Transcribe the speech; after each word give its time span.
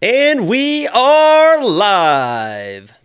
And 0.00 0.46
we 0.46 0.86
are 0.86 1.60
live. 1.60 2.96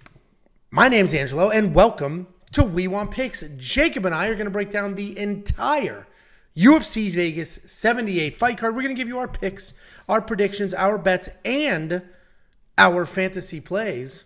My 0.69 0.87
name's 0.87 1.15
Angelo, 1.15 1.49
and 1.49 1.73
welcome 1.73 2.27
to 2.51 2.63
We 2.63 2.87
Want 2.87 3.09
Picks. 3.09 3.43
Jacob 3.57 4.05
and 4.05 4.13
I 4.13 4.27
are 4.27 4.35
going 4.35 4.45
to 4.45 4.51
break 4.51 4.69
down 4.69 4.93
the 4.93 5.17
entire 5.17 6.05
UFC 6.55 7.09
Vegas 7.09 7.61
78 7.65 8.35
fight 8.35 8.59
card. 8.59 8.75
We're 8.75 8.83
going 8.83 8.95
to 8.95 8.99
give 8.99 9.07
you 9.07 9.17
our 9.17 9.27
picks, 9.27 9.73
our 10.07 10.21
predictions, 10.21 10.71
our 10.71 10.99
bets, 10.99 11.29
and 11.43 12.03
our 12.77 13.07
fantasy 13.07 13.59
plays. 13.59 14.25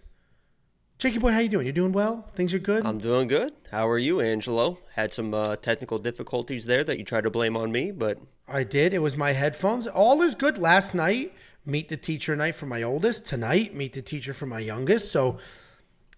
Jacob, 0.97 1.21
boy, 1.21 1.31
how 1.31 1.39
you 1.39 1.47
doing? 1.47 1.67
You 1.67 1.71
doing 1.71 1.93
well? 1.93 2.29
Things 2.35 2.53
are 2.53 2.59
good. 2.59 2.85
I'm 2.85 2.97
doing 2.97 3.29
good. 3.29 3.53
How 3.71 3.87
are 3.87 3.97
you, 3.97 4.19
Angelo? 4.19 4.79
Had 4.95 5.13
some 5.13 5.33
uh, 5.33 5.55
technical 5.55 5.99
difficulties 5.99 6.65
there 6.65 6.83
that 6.83 6.97
you 6.97 7.05
tried 7.05 7.23
to 7.23 7.29
blame 7.29 7.55
on 7.55 7.71
me, 7.71 7.91
but 7.91 8.17
I 8.45 8.65
did. 8.65 8.93
It 8.93 8.99
was 8.99 9.15
my 9.15 9.31
headphones. 9.31 9.87
All 9.87 10.21
is 10.21 10.35
good. 10.35 10.57
Last 10.57 10.93
night, 10.93 11.33
meet 11.67 11.89
the 11.89 11.97
teacher 11.97 12.35
night 12.35 12.55
for 12.55 12.65
my 12.65 12.81
oldest. 12.81 13.25
Tonight, 13.25 13.75
meet 13.75 13.93
the 13.93 14.01
teacher 14.01 14.33
for 14.33 14.45
my 14.45 14.59
youngest. 14.59 15.11
So, 15.11 15.37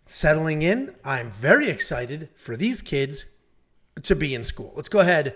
settling 0.05 0.61
in, 0.61 0.95
I'm 1.03 1.31
very 1.31 1.69
excited 1.69 2.29
for 2.35 2.55
these 2.55 2.81
kids 2.81 3.25
to 4.03 4.15
be 4.15 4.35
in 4.35 4.43
school. 4.43 4.71
Let's 4.75 4.89
go 4.89 4.99
ahead 4.99 5.35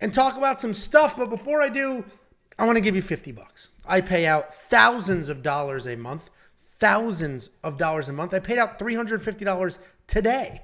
and 0.00 0.12
talk 0.12 0.36
about 0.36 0.60
some 0.60 0.74
stuff. 0.74 1.16
But 1.16 1.30
before 1.30 1.62
I 1.62 1.70
do, 1.70 2.04
I 2.58 2.66
want 2.66 2.76
to 2.76 2.82
give 2.82 2.94
you 2.94 3.02
50 3.02 3.32
bucks. 3.32 3.68
I 3.88 4.02
pay 4.02 4.26
out 4.26 4.54
thousands 4.54 5.30
of 5.30 5.42
dollars 5.42 5.86
a 5.86 5.96
month, 5.96 6.30
thousands 6.78 7.50
of 7.64 7.78
dollars 7.78 8.10
a 8.10 8.12
month. 8.12 8.34
I 8.34 8.38
paid 8.38 8.58
out 8.58 8.78
$350 8.78 9.78
today. 10.06 10.62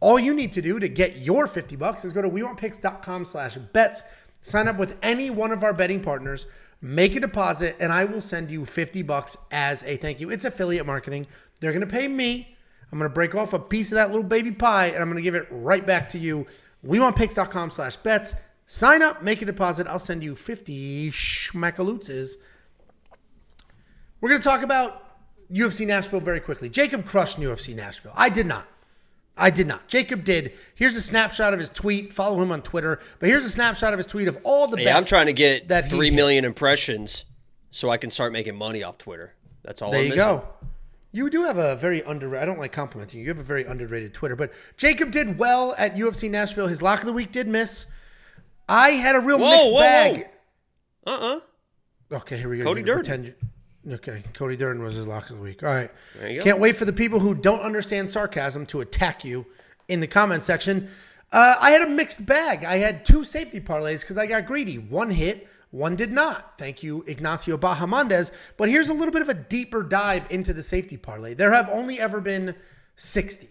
All 0.00 0.18
you 0.18 0.34
need 0.34 0.52
to 0.52 0.62
do 0.62 0.78
to 0.80 0.88
get 0.88 1.18
your 1.18 1.46
50 1.46 1.76
bucks 1.76 2.04
is 2.04 2.12
go 2.12 2.22
to 2.22 2.30
wewantpicks.com 2.30 3.24
slash 3.24 3.56
bets, 3.56 4.04
sign 4.42 4.68
up 4.68 4.76
with 4.76 4.96
any 5.02 5.30
one 5.30 5.52
of 5.52 5.62
our 5.62 5.72
betting 5.72 6.00
partners, 6.00 6.46
make 6.82 7.14
a 7.14 7.20
deposit, 7.20 7.76
and 7.80 7.92
I 7.92 8.04
will 8.04 8.20
send 8.20 8.50
you 8.50 8.66
50 8.66 9.02
bucks 9.02 9.38
as 9.52 9.82
a 9.84 9.96
thank 9.96 10.20
you. 10.20 10.30
It's 10.30 10.44
affiliate 10.44 10.84
marketing. 10.84 11.26
They're 11.60 11.72
going 11.72 11.80
to 11.80 11.86
pay 11.86 12.08
me. 12.08 12.56
I'm 12.90 12.98
going 12.98 13.08
to 13.08 13.14
break 13.14 13.34
off 13.34 13.54
a 13.54 13.58
piece 13.58 13.90
of 13.92 13.96
that 13.96 14.10
little 14.10 14.24
baby 14.24 14.52
pie, 14.52 14.88
and 14.88 14.96
I'm 14.96 15.08
going 15.08 15.16
to 15.16 15.22
give 15.22 15.36
it 15.36 15.46
right 15.50 15.86
back 15.86 16.08
to 16.10 16.18
you. 16.18 16.46
wewantpicks.com 16.84 17.70
slash 17.70 17.96
bets. 17.96 18.34
Sign 18.66 19.00
up, 19.00 19.22
make 19.22 19.40
a 19.40 19.44
deposit. 19.44 19.86
I'll 19.86 19.98
send 19.98 20.22
you 20.22 20.34
50 20.34 21.10
schmackalootses. 21.10 22.34
We're 24.20 24.28
going 24.28 24.40
to 24.40 24.48
talk 24.48 24.62
about 24.62 25.18
UFC 25.50 25.86
Nashville 25.86 26.20
very 26.20 26.40
quickly. 26.40 26.68
Jacob 26.68 27.06
crushed 27.06 27.38
UFC 27.38 27.74
Nashville. 27.74 28.12
I 28.16 28.28
did 28.28 28.46
not. 28.46 28.66
I 29.36 29.50
did 29.50 29.66
not. 29.66 29.88
Jacob 29.88 30.24
did. 30.24 30.52
Here's 30.74 30.94
a 30.96 31.00
snapshot 31.00 31.52
of 31.54 31.58
his 31.58 31.68
tweet. 31.70 32.12
Follow 32.12 32.42
him 32.42 32.52
on 32.52 32.60
Twitter. 32.62 33.00
But 33.18 33.28
here's 33.28 33.44
a 33.44 33.50
snapshot 33.50 33.92
of 33.94 33.98
his 33.98 34.06
tweet 34.06 34.28
of 34.28 34.38
all 34.44 34.66
the 34.68 34.80
yeah, 34.82 34.96
I'm 34.96 35.04
trying 35.04 35.26
to 35.26 35.32
get 35.32 35.68
that 35.68 35.88
three 35.88 36.10
hit. 36.10 36.44
impressions 36.44 37.24
so 37.70 37.88
I 37.88 37.96
can 37.96 38.10
start 38.10 38.32
making 38.32 38.56
money 38.56 38.82
off 38.82 38.98
Twitter. 38.98 39.34
That's 39.64 39.80
all 39.80 39.90
There 39.90 40.00
I'm 40.00 40.06
you 40.06 40.10
missing. 40.12 40.26
go. 40.28 40.44
You 41.12 41.30
do 41.30 41.44
have 41.44 41.58
a 41.58 41.76
very 41.76 42.02
under. 42.04 42.36
I 42.36 42.44
don't 42.44 42.58
like 42.58 42.72
complimenting 42.72 43.20
you. 43.20 43.24
You 43.24 43.30
have 43.30 43.38
a 43.38 43.42
very 43.42 43.64
underrated 43.64 44.12
Twitter. 44.14 44.36
But 44.36 44.52
Jacob 44.76 45.10
did 45.10 45.38
well 45.38 45.74
at 45.78 45.94
UFC 45.94 46.30
Nashville. 46.30 46.66
His 46.66 46.82
lock 46.82 47.00
of 47.00 47.06
the 47.06 47.12
week 47.12 47.32
did 47.32 47.46
miss. 47.48 47.86
I 48.68 48.90
had 48.90 49.16
a 49.16 49.20
real 49.20 49.38
Whoa, 49.38 49.50
mixed 49.50 49.72
whoa, 49.72 49.78
bag. 49.80 50.28
whoa. 51.04 51.12
Uh-uh. 51.14 52.16
Okay, 52.18 52.36
here 52.38 52.48
we 52.48 52.58
go. 52.58 52.64
Cody 52.64 52.82
Durden. 52.82 53.34
Okay, 53.90 54.22
Cody 54.34 54.56
Durden 54.56 54.82
was 54.82 54.94
his 54.94 55.06
lock 55.06 55.28
of 55.30 55.36
the 55.36 55.42
week. 55.42 55.62
All 55.62 55.74
right. 55.74 55.90
There 56.18 56.30
you 56.30 56.38
go. 56.38 56.44
Can't 56.44 56.60
wait 56.60 56.76
for 56.76 56.84
the 56.84 56.92
people 56.92 57.18
who 57.18 57.34
don't 57.34 57.60
understand 57.60 58.08
sarcasm 58.08 58.64
to 58.66 58.80
attack 58.80 59.24
you 59.24 59.44
in 59.88 59.98
the 59.98 60.06
comment 60.06 60.44
section. 60.44 60.88
Uh, 61.32 61.56
I 61.60 61.70
had 61.70 61.82
a 61.82 61.90
mixed 61.90 62.24
bag. 62.24 62.64
I 62.64 62.76
had 62.76 63.04
two 63.04 63.24
safety 63.24 63.60
parlays 63.60 64.02
because 64.02 64.18
I 64.18 64.26
got 64.26 64.46
greedy. 64.46 64.78
One 64.78 65.10
hit, 65.10 65.48
one 65.70 65.96
did 65.96 66.12
not. 66.12 66.58
Thank 66.58 66.82
you, 66.82 67.02
Ignacio 67.08 67.56
Bahamondes. 67.56 68.30
But 68.56 68.68
here's 68.68 68.88
a 68.88 68.94
little 68.94 69.12
bit 69.12 69.22
of 69.22 69.28
a 69.28 69.34
deeper 69.34 69.82
dive 69.82 70.26
into 70.30 70.52
the 70.52 70.62
safety 70.62 70.96
parlay. 70.96 71.34
There 71.34 71.52
have 71.52 71.68
only 71.70 71.98
ever 71.98 72.20
been 72.20 72.54
60. 72.96 73.48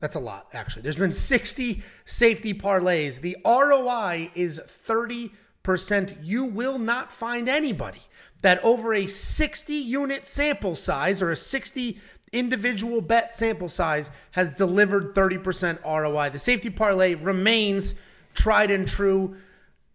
That's 0.00 0.16
a 0.16 0.20
lot, 0.20 0.48
actually. 0.54 0.82
There's 0.82 0.96
been 0.96 1.12
60 1.12 1.82
safety 2.06 2.54
parlays. 2.54 3.20
The 3.20 3.36
ROI 3.44 4.30
is 4.34 4.58
30%. 4.88 6.16
You 6.22 6.46
will 6.46 6.78
not 6.78 7.12
find 7.12 7.48
anybody 7.48 8.00
that 8.42 8.62
over 8.64 8.94
a 8.94 9.06
60 9.06 9.72
unit 9.74 10.26
sample 10.26 10.74
size 10.74 11.20
or 11.22 11.30
a 11.30 11.36
60 11.36 11.98
individual 12.32 13.00
bet 13.00 13.34
sample 13.34 13.68
size 13.68 14.10
has 14.30 14.50
delivered 14.50 15.14
30% 15.14 15.82
ROI. 15.84 16.30
The 16.30 16.38
safety 16.38 16.70
parlay 16.70 17.14
remains 17.14 17.94
tried 18.34 18.70
and 18.70 18.86
true. 18.86 19.36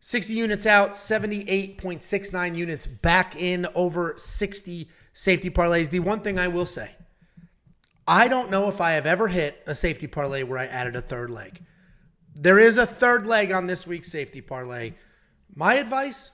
60 0.02 0.34
units 0.34 0.66
out, 0.66 0.92
78.69 0.92 2.56
units 2.56 2.86
back 2.86 3.36
in 3.36 3.66
over 3.74 4.14
60 4.18 4.88
safety 5.14 5.50
parlays. 5.50 5.90
The 5.90 6.00
one 6.00 6.20
thing 6.20 6.38
I 6.38 6.48
will 6.48 6.68
say, 6.68 6.92
I 8.08 8.28
don't 8.28 8.52
know 8.52 8.68
if 8.68 8.82
I 8.82 8.92
have 8.92 9.08
ever 9.08 9.28
hit 9.28 9.64
a 9.66 9.74
safety 9.74 10.06
parlay 10.06 10.44
where 10.44 10.60
I 10.60 10.66
added 10.66 10.96
a 10.96 11.02
third 11.02 11.32
leg. 11.32 11.64
There 12.36 12.60
is 12.60 12.78
a 12.78 12.86
third 12.86 13.26
leg 13.26 13.52
on 13.52 13.66
this 13.66 13.88
week's 13.88 14.12
safety 14.12 14.42
parlay. 14.42 14.94
My 15.56 15.76
advice, 15.76 16.32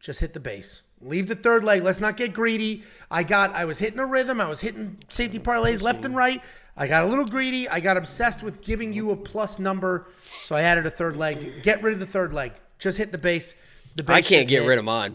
just 0.00 0.20
hit 0.20 0.32
the 0.34 0.40
base. 0.40 0.82
Leave 1.04 1.28
the 1.28 1.36
third 1.36 1.64
leg. 1.64 1.82
Let's 1.82 2.00
not 2.00 2.16
get 2.16 2.32
greedy. 2.32 2.82
I 3.10 3.22
got 3.22 3.52
I 3.52 3.66
was 3.66 3.78
hitting 3.78 3.98
a 3.98 4.06
rhythm. 4.06 4.40
I 4.40 4.48
was 4.48 4.60
hitting 4.60 4.98
safety 5.08 5.38
parlays 5.38 5.82
left 5.82 6.04
and 6.04 6.16
right. 6.16 6.40
I 6.76 6.86
got 6.86 7.04
a 7.04 7.06
little 7.06 7.26
greedy. 7.26 7.68
I 7.68 7.78
got 7.80 7.96
obsessed 7.96 8.42
with 8.42 8.62
giving 8.62 8.92
you 8.92 9.10
a 9.10 9.16
plus 9.16 9.58
number, 9.58 10.08
so 10.24 10.56
I 10.56 10.62
added 10.62 10.86
a 10.86 10.90
third 10.90 11.16
leg. 11.16 11.62
Get 11.62 11.82
rid 11.82 11.92
of 11.92 12.00
the 12.00 12.06
third 12.06 12.32
leg. 12.32 12.52
Just 12.78 12.98
hit 12.98 13.12
the 13.12 13.18
base. 13.18 13.54
The 13.96 14.02
base 14.02 14.16
I 14.16 14.22
can't 14.22 14.48
get 14.48 14.62
hit. 14.62 14.68
rid 14.68 14.78
of 14.78 14.84
mine. 14.84 15.14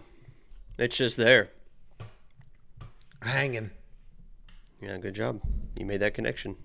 It's 0.77 0.95
just 0.95 1.17
there. 1.17 1.49
hanging. 3.21 3.71
Yeah, 4.81 4.97
good 4.97 5.15
job. 5.15 5.41
You 5.77 5.85
made 5.85 5.99
that 5.99 6.13
connection. 6.13 6.55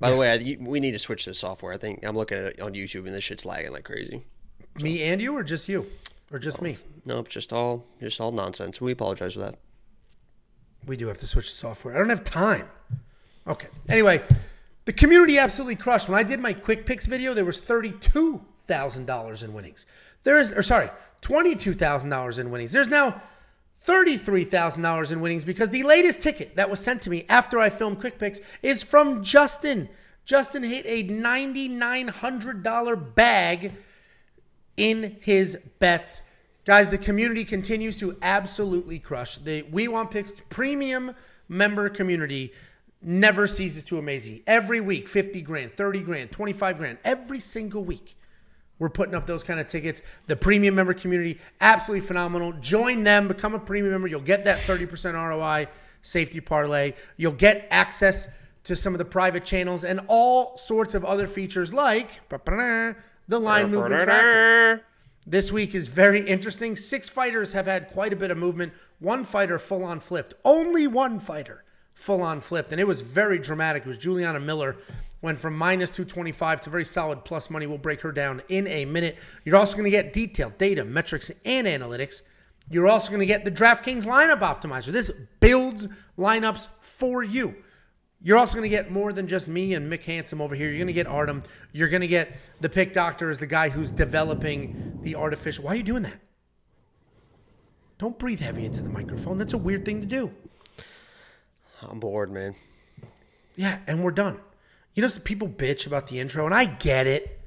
By 0.00 0.10
the 0.10 0.16
way, 0.16 0.30
I, 0.30 0.56
we 0.60 0.80
need 0.80 0.92
to 0.92 0.98
switch 0.98 1.24
the 1.24 1.34
software. 1.34 1.72
I 1.72 1.76
think 1.76 2.04
I'm 2.04 2.16
looking 2.16 2.38
at 2.38 2.44
it 2.44 2.60
on 2.60 2.72
YouTube 2.72 3.06
and 3.06 3.14
this 3.14 3.24
shit's 3.24 3.44
lagging 3.44 3.72
like 3.72 3.84
crazy. 3.84 4.24
Me 4.80 5.02
and 5.02 5.20
you, 5.20 5.36
or 5.36 5.42
just 5.42 5.68
you, 5.68 5.86
or 6.32 6.38
just 6.38 6.60
me? 6.60 6.76
No, 7.04 7.20
it's 7.20 7.30
just 7.32 7.52
all 7.52 7.86
just 8.00 8.20
all 8.20 8.32
nonsense. 8.32 8.80
We 8.80 8.92
apologize 8.92 9.34
for 9.34 9.40
that. 9.40 9.56
We 10.86 10.96
do 10.96 11.08
have 11.08 11.18
to 11.18 11.26
switch 11.26 11.50
the 11.50 11.56
software. 11.56 11.94
I 11.94 11.98
don't 11.98 12.08
have 12.08 12.24
time. 12.24 12.68
Okay. 13.46 13.68
Anyway, 13.88 14.22
the 14.84 14.92
community 14.92 15.38
absolutely 15.38 15.76
crushed. 15.76 16.08
When 16.08 16.18
I 16.18 16.22
did 16.22 16.40
my 16.40 16.52
quick 16.52 16.86
picks 16.86 17.06
video, 17.06 17.34
there 17.34 17.44
was 17.44 17.58
thirty-two 17.58 18.40
thousand 18.66 19.06
dollars 19.06 19.42
in 19.42 19.52
winnings. 19.52 19.86
There 20.24 20.38
is, 20.38 20.52
or 20.52 20.62
sorry, 20.62 20.90
twenty-two 21.20 21.74
thousand 21.74 22.10
dollars 22.10 22.38
in 22.38 22.50
winnings. 22.50 22.72
There's 22.72 22.88
now 22.88 23.20
thirty-three 23.82 24.44
thousand 24.44 24.82
dollars 24.82 25.10
in 25.10 25.20
winnings 25.20 25.44
because 25.44 25.70
the 25.70 25.82
latest 25.82 26.22
ticket 26.22 26.56
that 26.56 26.68
was 26.68 26.80
sent 26.80 27.02
to 27.02 27.10
me 27.10 27.24
after 27.28 27.58
I 27.58 27.70
filmed 27.70 28.00
quick 28.00 28.18
picks 28.18 28.40
is 28.62 28.82
from 28.82 29.24
Justin. 29.24 29.88
Justin 30.24 30.62
hit 30.62 30.84
a 30.86 31.04
ninety-nine 31.04 32.08
hundred 32.08 32.62
dollar 32.62 32.96
bag 32.96 33.72
in 34.78 35.16
his 35.20 35.58
bets. 35.80 36.22
Guys, 36.64 36.88
the 36.88 36.98
community 36.98 37.44
continues 37.44 37.98
to 37.98 38.16
absolutely 38.22 38.98
crush. 38.98 39.36
The 39.36 39.62
We 39.62 39.88
Want 39.88 40.10
Picks 40.10 40.32
premium 40.48 41.14
member 41.48 41.88
community 41.88 42.52
never 43.02 43.46
ceases 43.46 43.84
to 43.84 43.98
amaze. 43.98 44.40
Every 44.46 44.80
week, 44.80 45.08
50 45.08 45.42
grand, 45.42 45.72
30 45.72 46.02
grand, 46.02 46.30
25 46.30 46.76
grand, 46.76 46.98
every 47.04 47.40
single 47.40 47.84
week. 47.84 48.16
We're 48.78 48.88
putting 48.88 49.14
up 49.14 49.26
those 49.26 49.42
kind 49.42 49.58
of 49.58 49.66
tickets. 49.66 50.02
The 50.26 50.36
premium 50.36 50.74
member 50.74 50.94
community, 50.94 51.40
absolutely 51.60 52.06
phenomenal. 52.06 52.52
Join 52.60 53.02
them, 53.02 53.26
become 53.26 53.54
a 53.54 53.58
premium 53.58 53.92
member. 53.92 54.06
You'll 54.06 54.20
get 54.20 54.44
that 54.44 54.58
30% 54.58 55.14
ROI 55.14 55.66
safety 56.02 56.40
parlay. 56.40 56.92
You'll 57.16 57.32
get 57.32 57.66
access 57.70 58.28
to 58.64 58.76
some 58.76 58.94
of 58.94 58.98
the 58.98 59.04
private 59.04 59.44
channels 59.44 59.84
and 59.84 60.00
all 60.06 60.56
sorts 60.58 60.94
of 60.94 61.04
other 61.04 61.26
features 61.26 61.72
like 61.72 62.28
the 63.28 63.38
line 63.38 63.70
movement 63.70 64.02
tracker. 64.02 64.82
This 65.26 65.52
week 65.52 65.74
is 65.74 65.88
very 65.88 66.26
interesting. 66.26 66.74
Six 66.74 67.10
fighters 67.10 67.52
have 67.52 67.66
had 67.66 67.90
quite 67.90 68.14
a 68.14 68.16
bit 68.16 68.30
of 68.30 68.38
movement. 68.38 68.72
One 68.98 69.22
fighter 69.22 69.58
full 69.58 69.84
on 69.84 70.00
flipped. 70.00 70.34
Only 70.44 70.86
one 70.86 71.20
fighter 71.20 71.64
full 71.92 72.22
on 72.22 72.40
flipped. 72.40 72.72
And 72.72 72.80
it 72.80 72.86
was 72.86 73.02
very 73.02 73.38
dramatic. 73.38 73.84
It 73.84 73.88
was 73.88 73.98
Juliana 73.98 74.40
Miller. 74.40 74.76
Went 75.20 75.38
from 75.38 75.56
minus 75.56 75.90
225 75.90 76.62
to 76.62 76.70
very 76.70 76.84
solid 76.84 77.24
plus 77.24 77.50
money. 77.50 77.66
We'll 77.66 77.76
break 77.76 78.00
her 78.00 78.12
down 78.12 78.40
in 78.48 78.66
a 78.68 78.86
minute. 78.86 79.18
You're 79.44 79.56
also 79.56 79.74
going 79.74 79.84
to 79.84 79.90
get 79.90 80.12
detailed 80.12 80.56
data, 80.56 80.84
metrics, 80.84 81.30
and 81.44 81.66
analytics. 81.66 82.22
You're 82.70 82.86
also 82.86 83.08
going 83.08 83.20
to 83.20 83.26
get 83.26 83.44
the 83.44 83.50
DraftKings 83.50 84.04
lineup 84.04 84.40
optimizer. 84.40 84.86
This 84.86 85.10
builds 85.40 85.88
lineups 86.16 86.68
for 86.80 87.22
you. 87.22 87.54
You're 88.20 88.36
also 88.36 88.54
going 88.54 88.68
to 88.68 88.76
get 88.76 88.90
more 88.90 89.12
than 89.12 89.28
just 89.28 89.46
me 89.46 89.74
and 89.74 89.90
Mick 89.90 90.04
Handsome 90.04 90.40
over 90.40 90.54
here. 90.54 90.68
You're 90.68 90.78
going 90.78 90.88
to 90.88 90.92
get 90.92 91.06
Artem. 91.06 91.42
You're 91.72 91.88
going 91.88 92.00
to 92.00 92.08
get 92.08 92.32
the 92.60 92.68
pick 92.68 92.92
doctor 92.92 93.30
as 93.30 93.38
the 93.38 93.46
guy 93.46 93.68
who's 93.68 93.90
developing 93.92 94.98
the 95.02 95.14
artificial. 95.14 95.64
Why 95.64 95.72
are 95.72 95.76
you 95.76 95.84
doing 95.84 96.02
that? 96.02 96.20
Don't 97.98 98.18
breathe 98.18 98.40
heavy 98.40 98.64
into 98.64 98.80
the 98.80 98.88
microphone. 98.88 99.38
That's 99.38 99.52
a 99.52 99.58
weird 99.58 99.84
thing 99.84 100.00
to 100.00 100.06
do. 100.06 100.32
I'm 101.82 102.00
bored, 102.00 102.30
man. 102.30 102.56
Yeah, 103.54 103.78
and 103.86 104.02
we're 104.02 104.10
done. 104.10 104.38
You 104.94 105.02
know, 105.02 105.08
some 105.08 105.22
people 105.22 105.48
bitch 105.48 105.86
about 105.86 106.08
the 106.08 106.18
intro, 106.18 106.44
and 106.44 106.54
I 106.54 106.64
get 106.64 107.06
it. 107.06 107.37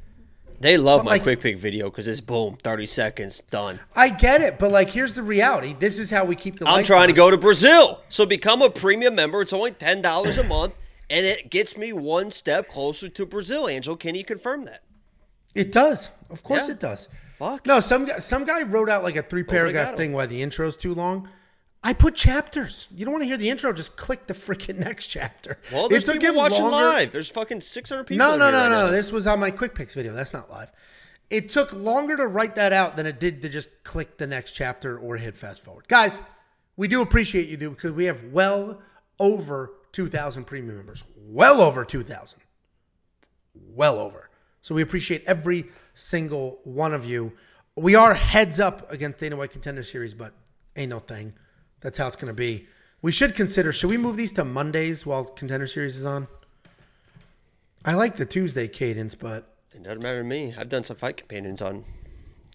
They 0.62 0.78
love 0.78 1.00
But, 1.00 1.06
my 1.06 1.12
like- 1.14 1.24
quick 1.24 1.40
pick 1.42 1.58
video 1.58 1.90
because 1.90 2.08
it's 2.08 2.22
boom, 2.22 2.56
30 2.62 2.86
seconds, 2.86 3.42
done. 3.50 3.80
I 3.96 4.10
get 4.10 4.42
it, 4.42 4.60
but 4.60 4.72
like, 4.72 4.90
here's 4.90 5.14
the 5.14 5.24
reality. 5.24 5.76
This 5.78 5.98
is 6.00 6.10
how 6.12 6.24
we 6.24 6.36
keep 6.36 6.60
the. 6.60 6.68
I'm 6.68 6.84
trying 6.84 7.08
to 7.08 7.14
go 7.14 7.32
to 7.32 7.38
Brazil. 7.38 8.00
So 8.10 8.26
become 8.26 8.62
a 8.62 8.70
premium 8.70 9.16
member. 9.16 9.42
It's 9.42 9.54
only 9.54 9.72
$10 9.72 10.38
a 10.38 10.44
month, 10.44 10.76
and 11.10 11.26
it 11.26 11.50
gets 11.50 11.78
me 11.78 11.94
one 11.94 12.30
step 12.32 12.70
closer 12.70 13.10
to 13.10 13.26
Brazil. 13.26 13.68
Angel, 13.68 13.96
can 13.96 14.14
you 14.16 14.24
confirm 14.24 14.66
that? 14.66 14.84
It 15.56 15.72
does, 15.72 16.10
of 16.30 16.44
course, 16.44 16.68
Yeah. 16.68 16.74
it 16.74 16.80
does. 16.80 17.10
Fuck. 17.38 17.66
No, 17.66 17.80
some 17.80 18.06
guy, 18.06 18.20
some 18.20 18.46
guy 18.46 18.62
wrote 18.62 18.88
out 18.90 19.02
like 19.04 19.16
a 19.16 19.24
three 19.24 19.42
oh, 19.42 19.50
paragraph 19.50 19.96
Obrigado. 19.96 19.98
thing 19.98 20.14
why 20.14 20.28
the 20.28 20.42
intro's 20.42 20.78
too 20.78 20.94
long. 20.94 21.28
I 21.84 21.94
put 21.94 22.14
chapters. 22.16 22.88
You 22.96 23.06
don't 23.06 23.14
want 23.14 23.24
to 23.24 23.28
hear 23.28 23.38
the 23.38 23.50
intro? 23.50 23.74
Just 23.74 23.96
click 23.98 24.28
the 24.28 24.34
freaking 24.36 24.78
next 24.78 25.08
chapter. 25.08 25.58
Well, 25.72 25.90
there's 25.90 26.08
It 26.08 26.14
took 26.14 26.22
people 26.22 26.36
watching 26.38 26.62
longer- 26.62 26.76
live. 26.78 27.12
There's 27.12 27.30
fucking 27.30 27.62
600 27.62 28.04
people. 28.04 28.18
No, 28.26 28.38
no, 28.38 28.52
no, 28.52 28.58
right 28.60 28.70
no. 28.70 28.86
now. 28.86 28.92
This 28.92 29.12
was 29.12 29.26
on 29.26 29.40
my 29.40 29.50
quick 29.50 29.74
picks 29.74 29.94
video. 29.96 30.14
That's 30.14 30.34
not 30.34 30.50
live. 30.50 30.72
It 31.32 31.50
took 31.50 31.74
longer 31.74 32.16
to 32.18 32.28
write 32.28 32.56
that 32.56 32.72
out 32.74 32.96
than 32.96 33.06
it 33.08 33.20
did 33.20 33.42
to 33.42 33.50
just 33.50 33.84
click 33.84 34.18
the 34.18 34.28
next 34.28 34.52
chapter 34.52 35.00
or 35.00 35.18
hit 35.18 35.36
fast 35.36 35.64
forward. 35.64 35.88
Guys, 35.88 36.22
we 36.78 36.88
do 36.88 37.02
appreciate 37.02 37.48
you, 37.50 37.58
do 37.58 37.70
because 37.72 37.94
we 37.94 38.06
have 38.06 38.24
well 38.26 38.82
over 39.20 39.72
2,000 39.94 40.44
premium 40.46 40.76
members. 40.76 41.04
Well 41.18 41.62
over 41.62 41.84
2,000. 41.86 42.40
Well 43.56 43.98
over. 43.98 44.30
So 44.62 44.76
we 44.76 44.82
appreciate 44.82 45.24
every 45.26 45.66
single 45.94 46.60
one 46.64 46.94
of 46.94 47.06
you. 47.06 47.34
We 47.76 47.96
are 47.96 48.14
heads 48.14 48.60
up 48.60 48.92
against 48.92 49.20
the 49.20 49.26
Dana 49.26 49.38
White 49.38 49.52
Contender 49.52 49.84
Series, 49.84 50.14
but 50.14 50.34
ain't 50.76 50.90
no 50.90 51.00
thing. 51.00 51.34
That's 51.82 51.98
how 51.98 52.08
it's 52.08 52.16
going 52.16 52.28
to 52.28 52.34
be. 52.34 52.68
We 53.02 53.12
should 53.12 53.36
consider, 53.36 53.74
should 53.74 53.90
we 53.90 53.98
move 53.98 54.16
these 54.16 54.34
to 54.34 54.46
Mondays 54.46 55.06
while 55.06 55.24
Contender 55.24 55.68
Series 55.68 55.98
is 55.98 56.06
on? 56.06 56.28
I 57.84 57.96
like 57.96 58.16
the 58.16 58.26
Tuesday 58.26 58.68
cadence, 58.68 59.16
but 59.16 59.56
It 59.74 59.84
doesn't 59.84 60.04
matter 60.04 60.22
to 60.22 60.28
me. 60.28 60.54
I've 60.58 60.70
done 60.70 60.84
some 60.84 60.98
fight 60.98 61.18
companions 61.18 61.62
on 61.62 61.84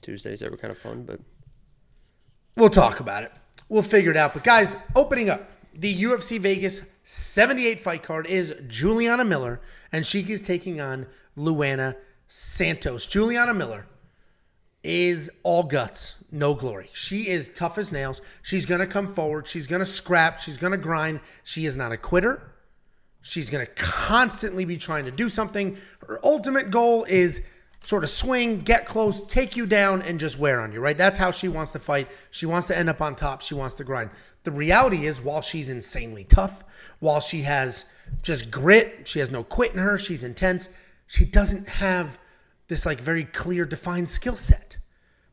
Tuesdays 0.00 0.40
that 0.40 0.50
were 0.50 0.56
kind 0.56 0.70
of 0.70 0.78
fun, 0.78 1.02
but 1.02 1.20
we'll 2.56 2.70
talk 2.70 3.00
about 3.00 3.24
it. 3.24 3.32
We'll 3.68 3.82
figure 3.82 4.12
it 4.12 4.16
out. 4.16 4.34
But 4.34 4.44
guys, 4.44 4.76
opening 4.94 5.28
up 5.30 5.50
the 5.74 6.02
UFC 6.04 6.38
Vegas 6.38 6.80
78 7.02 7.80
fight 7.80 8.02
card 8.04 8.26
is 8.26 8.54
Juliana 8.68 9.24
Miller, 9.24 9.60
and 9.90 10.06
she 10.06 10.20
is 10.20 10.42
taking 10.42 10.80
on 10.80 11.06
Luana 11.36 11.96
Santos. 12.28 13.06
Juliana 13.06 13.54
Miller 13.54 13.86
is 14.84 15.30
all 15.42 15.64
guts, 15.64 16.14
no 16.30 16.54
glory. 16.54 16.90
She 16.92 17.28
is 17.28 17.50
tough 17.50 17.78
as 17.78 17.92
nails. 17.92 18.22
She's 18.42 18.66
going 18.66 18.80
to 18.80 18.86
come 18.86 19.12
forward. 19.12 19.46
She's 19.48 19.66
going 19.66 19.80
to 19.80 19.86
scrap. 19.86 20.40
She's 20.40 20.58
going 20.58 20.72
to 20.72 20.78
grind. 20.78 21.20
She 21.44 21.66
is 21.66 21.76
not 21.76 21.92
a 21.92 21.96
quitter. 21.96 22.52
She's 23.22 23.50
going 23.50 23.64
to 23.66 23.72
constantly 23.74 24.64
be 24.64 24.76
trying 24.76 25.04
to 25.04 25.10
do 25.10 25.28
something. 25.28 25.76
Her 26.06 26.20
ultimate 26.24 26.70
goal 26.70 27.04
is 27.04 27.44
sort 27.82 28.02
of 28.02 28.10
swing, 28.10 28.60
get 28.60 28.86
close, 28.86 29.24
take 29.26 29.56
you 29.56 29.66
down, 29.66 30.02
and 30.02 30.18
just 30.18 30.38
wear 30.38 30.60
on 30.60 30.72
you, 30.72 30.80
right? 30.80 30.98
That's 30.98 31.18
how 31.18 31.30
she 31.30 31.48
wants 31.48 31.70
to 31.72 31.78
fight. 31.78 32.08
She 32.32 32.46
wants 32.46 32.66
to 32.68 32.76
end 32.76 32.88
up 32.88 33.00
on 33.00 33.14
top. 33.14 33.42
She 33.42 33.54
wants 33.54 33.76
to 33.76 33.84
grind. 33.84 34.10
The 34.42 34.50
reality 34.50 35.06
is, 35.06 35.20
while 35.20 35.40
she's 35.40 35.70
insanely 35.70 36.24
tough, 36.24 36.64
while 37.00 37.20
she 37.20 37.42
has 37.42 37.84
just 38.22 38.50
grit, 38.50 39.06
she 39.06 39.18
has 39.20 39.30
no 39.30 39.44
quit 39.44 39.72
in 39.72 39.78
her, 39.78 39.98
she's 39.98 40.24
intense, 40.24 40.68
she 41.06 41.24
doesn't 41.24 41.68
have 41.68 42.18
this 42.68 42.86
like 42.86 43.00
very 43.00 43.24
clear, 43.24 43.64
defined 43.64 44.08
skill 44.08 44.36
set. 44.36 44.65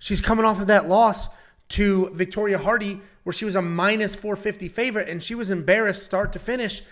She's 0.04 0.20
coming 0.20 0.44
off 0.44 0.60
of 0.60 0.68
that 0.68 0.90
loss 0.90 1.30
to 1.70 2.10
Victoria 2.10 2.58
Hardy, 2.58 3.00
where 3.24 3.32
she 3.32 3.46
was 3.46 3.56
a 3.56 3.62
minus 3.62 4.14
450 4.14 4.68
favorite, 4.68 5.08
and 5.08 5.24
she 5.24 5.34
was 5.34 5.50
embarrassed 5.50 6.04
start 6.04 6.34
to 6.34 6.40
finish. 6.40 6.84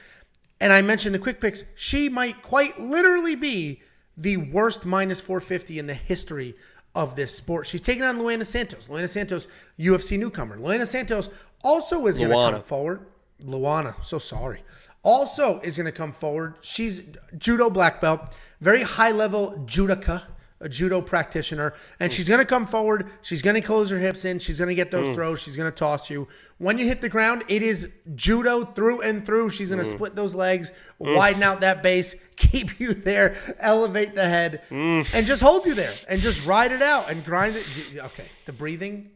And 0.61 0.71
I 0.71 0.81
mentioned 0.81 1.13
the 1.13 1.19
quick 1.19 1.41
picks. 1.41 1.65
She 1.75 2.07
might 2.07 2.41
quite 2.41 2.79
literally 2.79 3.35
be 3.35 3.81
the 4.15 4.37
worst 4.37 4.85
minus 4.85 5.19
450 5.19 5.77
in 5.77 5.87
the 5.87 5.93
history 5.93 6.55
of 6.95 7.13
this 7.17 7.35
sport. 7.35 7.67
She's 7.67 7.81
taking 7.81 8.03
on 8.03 8.17
Luana 8.17 8.45
Santos. 8.45 8.87
Luana 8.87 9.09
Santos, 9.09 9.49
UFC 9.77 10.17
newcomer. 10.17 10.57
Luana 10.57 10.87
Santos 10.87 11.31
also 11.65 12.07
is 12.07 12.17
going 12.17 12.29
to 12.29 12.51
come 12.53 12.61
forward. 12.61 13.07
Luana, 13.43 13.93
so 14.01 14.19
sorry. 14.19 14.63
Also 15.03 15.59
is 15.59 15.75
going 15.75 15.85
to 15.85 15.91
come 15.91 16.13
forward. 16.13 16.55
She's 16.61 17.09
judo 17.37 17.69
black 17.69 17.99
belt, 17.99 18.21
very 18.61 18.83
high 18.83 19.11
level 19.11 19.65
judoka, 19.65 20.23
a 20.61 20.69
judo 20.69 21.01
practitioner, 21.01 21.73
and 21.99 22.11
hmm. 22.11 22.15
she's 22.15 22.27
going 22.27 22.39
to 22.39 22.45
come 22.45 22.65
forward. 22.65 23.09
She's 23.21 23.41
going 23.41 23.55
to 23.55 23.61
close 23.61 23.89
her 23.89 23.99
hips 23.99 24.25
in. 24.25 24.39
She's 24.39 24.59
going 24.59 24.69
to 24.69 24.75
get 24.75 24.91
those 24.91 25.07
hmm. 25.07 25.15
throws. 25.15 25.41
She's 25.41 25.55
going 25.55 25.69
to 25.69 25.75
toss 25.75 26.09
you. 26.09 26.27
When 26.59 26.77
you 26.77 26.85
hit 26.85 27.01
the 27.01 27.09
ground, 27.09 27.43
it 27.47 27.63
is 27.63 27.91
judo 28.15 28.63
through 28.63 29.01
and 29.01 29.25
through. 29.25 29.49
She's 29.49 29.69
going 29.69 29.83
to 29.83 29.89
hmm. 29.89 29.95
split 29.95 30.15
those 30.15 30.35
legs, 30.35 30.71
widen 30.99 31.43
out 31.43 31.61
that 31.61 31.83
base, 31.83 32.15
keep 32.35 32.79
you 32.79 32.93
there, 32.93 33.35
elevate 33.59 34.15
the 34.15 34.27
head, 34.27 34.61
and 34.69 35.25
just 35.25 35.41
hold 35.41 35.65
you 35.65 35.73
there 35.73 35.93
and 36.07 36.21
just 36.21 36.45
ride 36.45 36.71
it 36.71 36.81
out 36.81 37.09
and 37.09 37.25
grind 37.25 37.55
it. 37.55 37.65
Okay, 37.97 38.25
the 38.45 38.53
breathing. 38.53 39.09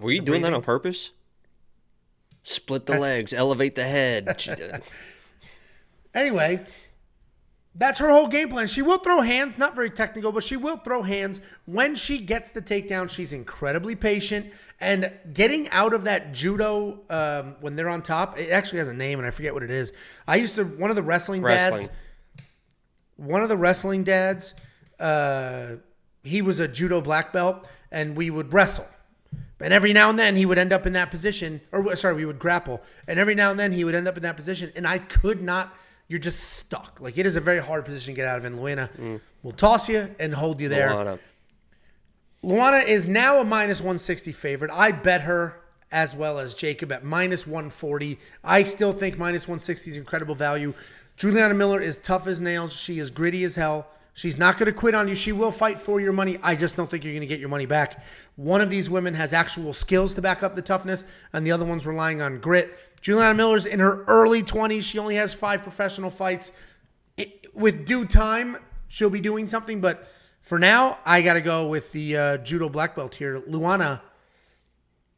were 0.00 0.10
you 0.10 0.20
doing 0.20 0.42
that 0.42 0.52
on 0.52 0.62
purpose? 0.62 1.12
Split 2.44 2.86
the 2.86 2.98
legs, 2.98 3.32
elevate 3.32 3.76
the 3.76 3.84
head. 3.84 4.34
She 4.40 4.50
uh. 4.50 4.54
did- 4.56 4.82
Anyway, 6.14 6.62
that's 7.74 7.98
her 7.98 8.10
whole 8.10 8.28
game 8.28 8.50
plan. 8.50 8.66
She 8.66 8.82
will 8.82 8.98
throw 8.98 9.22
hands, 9.22 9.56
not 9.56 9.74
very 9.74 9.90
technical, 9.90 10.30
but 10.30 10.42
she 10.42 10.56
will 10.56 10.76
throw 10.76 11.02
hands. 11.02 11.40
When 11.64 11.94
she 11.94 12.18
gets 12.18 12.52
the 12.52 12.60
takedown, 12.60 13.08
she's 13.08 13.32
incredibly 13.32 13.94
patient. 13.96 14.52
And 14.80 15.10
getting 15.32 15.70
out 15.70 15.94
of 15.94 16.04
that 16.04 16.32
judo 16.32 17.00
um, 17.08 17.56
when 17.60 17.76
they're 17.76 17.88
on 17.88 18.02
top, 18.02 18.38
it 18.38 18.50
actually 18.50 18.78
has 18.80 18.88
a 18.88 18.94
name, 18.94 19.18
and 19.18 19.26
I 19.26 19.30
forget 19.30 19.54
what 19.54 19.62
it 19.62 19.70
is. 19.70 19.92
I 20.26 20.36
used 20.36 20.56
to, 20.56 20.64
one 20.64 20.90
of 20.90 20.96
the 20.96 21.02
wrestling, 21.02 21.40
Wrestling. 21.40 21.86
dads, 21.86 21.92
one 23.16 23.42
of 23.42 23.48
the 23.48 23.56
wrestling 23.56 24.04
dads, 24.04 24.54
uh, 25.00 25.76
he 26.22 26.42
was 26.42 26.60
a 26.60 26.68
judo 26.68 27.00
black 27.00 27.32
belt, 27.32 27.64
and 27.90 28.16
we 28.16 28.28
would 28.28 28.52
wrestle. 28.52 28.86
And 29.60 29.72
every 29.72 29.92
now 29.92 30.10
and 30.10 30.18
then 30.18 30.34
he 30.36 30.44
would 30.44 30.58
end 30.58 30.72
up 30.72 30.86
in 30.86 30.92
that 30.94 31.10
position, 31.10 31.60
or 31.70 31.94
sorry, 31.96 32.16
we 32.16 32.24
would 32.24 32.40
grapple. 32.40 32.82
And 33.06 33.18
every 33.18 33.34
now 33.34 33.50
and 33.50 33.58
then 33.58 33.72
he 33.72 33.84
would 33.84 33.94
end 33.94 34.08
up 34.08 34.16
in 34.16 34.24
that 34.24 34.36
position, 34.36 34.72
and 34.74 34.86
I 34.86 34.98
could 34.98 35.40
not. 35.40 35.72
You're 36.12 36.18
just 36.18 36.40
stuck. 36.58 37.00
Like 37.00 37.16
it 37.16 37.24
is 37.24 37.36
a 37.36 37.40
very 37.40 37.58
hard 37.58 37.86
position 37.86 38.12
to 38.12 38.16
get 38.16 38.28
out 38.28 38.36
of. 38.36 38.44
And 38.44 38.58
Luana 38.58 39.18
will 39.42 39.52
toss 39.52 39.88
you 39.88 40.14
and 40.20 40.34
hold 40.34 40.60
you 40.60 40.68
there. 40.68 40.90
Luana. 40.90 41.18
Luana 42.44 42.86
is 42.86 43.08
now 43.08 43.38
a 43.38 43.44
minus 43.46 43.80
160 43.80 44.30
favorite. 44.32 44.70
I 44.70 44.92
bet 44.92 45.22
her 45.22 45.62
as 45.90 46.14
well 46.14 46.38
as 46.38 46.52
Jacob 46.52 46.92
at 46.92 47.02
minus 47.02 47.46
140. 47.46 48.18
I 48.44 48.62
still 48.62 48.92
think 48.92 49.16
minus 49.16 49.48
160 49.48 49.92
is 49.92 49.96
incredible 49.96 50.34
value. 50.34 50.74
Juliana 51.16 51.54
Miller 51.54 51.80
is 51.80 51.96
tough 51.96 52.26
as 52.26 52.42
nails. 52.42 52.74
She 52.74 52.98
is 52.98 53.08
gritty 53.08 53.44
as 53.44 53.54
hell. 53.54 53.86
She's 54.12 54.36
not 54.36 54.58
going 54.58 54.70
to 54.70 54.78
quit 54.78 54.94
on 54.94 55.08
you. 55.08 55.14
She 55.14 55.32
will 55.32 55.50
fight 55.50 55.80
for 55.80 55.98
your 55.98 56.12
money. 56.12 56.38
I 56.42 56.54
just 56.54 56.76
don't 56.76 56.90
think 56.90 57.04
you're 57.04 57.14
going 57.14 57.22
to 57.22 57.26
get 57.26 57.40
your 57.40 57.48
money 57.48 57.64
back. 57.64 58.04
One 58.36 58.60
of 58.60 58.68
these 58.68 58.90
women 58.90 59.14
has 59.14 59.32
actual 59.32 59.72
skills 59.72 60.12
to 60.12 60.20
back 60.20 60.42
up 60.42 60.54
the 60.56 60.60
toughness, 60.60 61.06
and 61.32 61.46
the 61.46 61.52
other 61.52 61.64
one's 61.64 61.86
relying 61.86 62.20
on 62.20 62.38
grit. 62.38 62.78
Juliana 63.02 63.34
Miller's 63.34 63.66
in 63.66 63.80
her 63.80 64.04
early 64.04 64.42
20s. 64.42 64.82
She 64.82 64.98
only 64.98 65.16
has 65.16 65.34
five 65.34 65.62
professional 65.62 66.08
fights. 66.08 66.52
It, 67.16 67.46
with 67.52 67.84
due 67.84 68.06
time, 68.06 68.56
she'll 68.88 69.10
be 69.10 69.20
doing 69.20 69.46
something, 69.48 69.80
but 69.80 70.08
for 70.40 70.58
now, 70.58 70.98
I 71.04 71.20
got 71.20 71.34
to 71.34 71.40
go 71.40 71.68
with 71.68 71.92
the 71.92 72.16
uh, 72.16 72.36
judo 72.38 72.68
black 72.68 72.96
belt 72.96 73.14
here. 73.14 73.40
Luana 73.42 74.00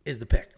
is 0.04 0.18
the 0.18 0.26
pick. 0.26 0.50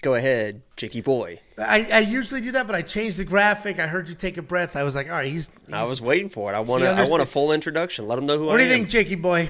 Go 0.00 0.14
ahead, 0.14 0.62
Jakey 0.76 1.00
boy. 1.00 1.40
I, 1.56 1.88
I 1.90 1.98
usually 2.00 2.40
do 2.42 2.52
that, 2.52 2.66
but 2.66 2.76
I 2.76 2.82
changed 2.82 3.16
the 3.16 3.24
graphic. 3.24 3.78
I 3.78 3.86
heard 3.86 4.08
you 4.08 4.14
take 4.14 4.36
a 4.36 4.42
breath. 4.42 4.76
I 4.76 4.82
was 4.82 4.94
like, 4.94 5.06
all 5.06 5.14
right, 5.14 5.30
he's. 5.30 5.50
I 5.72 5.84
was 5.84 6.02
waiting 6.02 6.28
for 6.28 6.52
it. 6.52 6.54
I 6.54 6.60
want 6.60 6.84
I 6.84 7.08
want 7.08 7.22
a 7.22 7.26
full 7.26 7.52
introduction. 7.52 8.06
Let 8.06 8.18
him 8.18 8.26
know 8.26 8.36
who 8.36 8.46
what 8.46 8.50
I 8.50 8.52
am. 8.52 8.58
What 8.58 8.58
do 8.58 8.64
you 8.64 8.70
think, 8.70 8.90
Jakey 8.90 9.14
boy? 9.14 9.48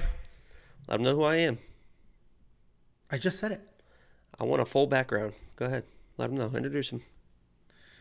Let 0.87 0.97
them 0.97 1.03
know 1.03 1.15
who 1.15 1.23
I 1.23 1.35
am. 1.37 1.57
I 3.11 3.17
just 3.17 3.37
said 3.39 3.51
it. 3.51 3.61
I 4.39 4.43
want 4.43 4.61
a 4.61 4.65
full 4.65 4.87
background. 4.87 5.33
Go 5.55 5.65
ahead. 5.65 5.83
Let 6.17 6.27
them 6.29 6.37
know. 6.37 6.51
Introduce 6.55 6.89
him. 6.89 7.01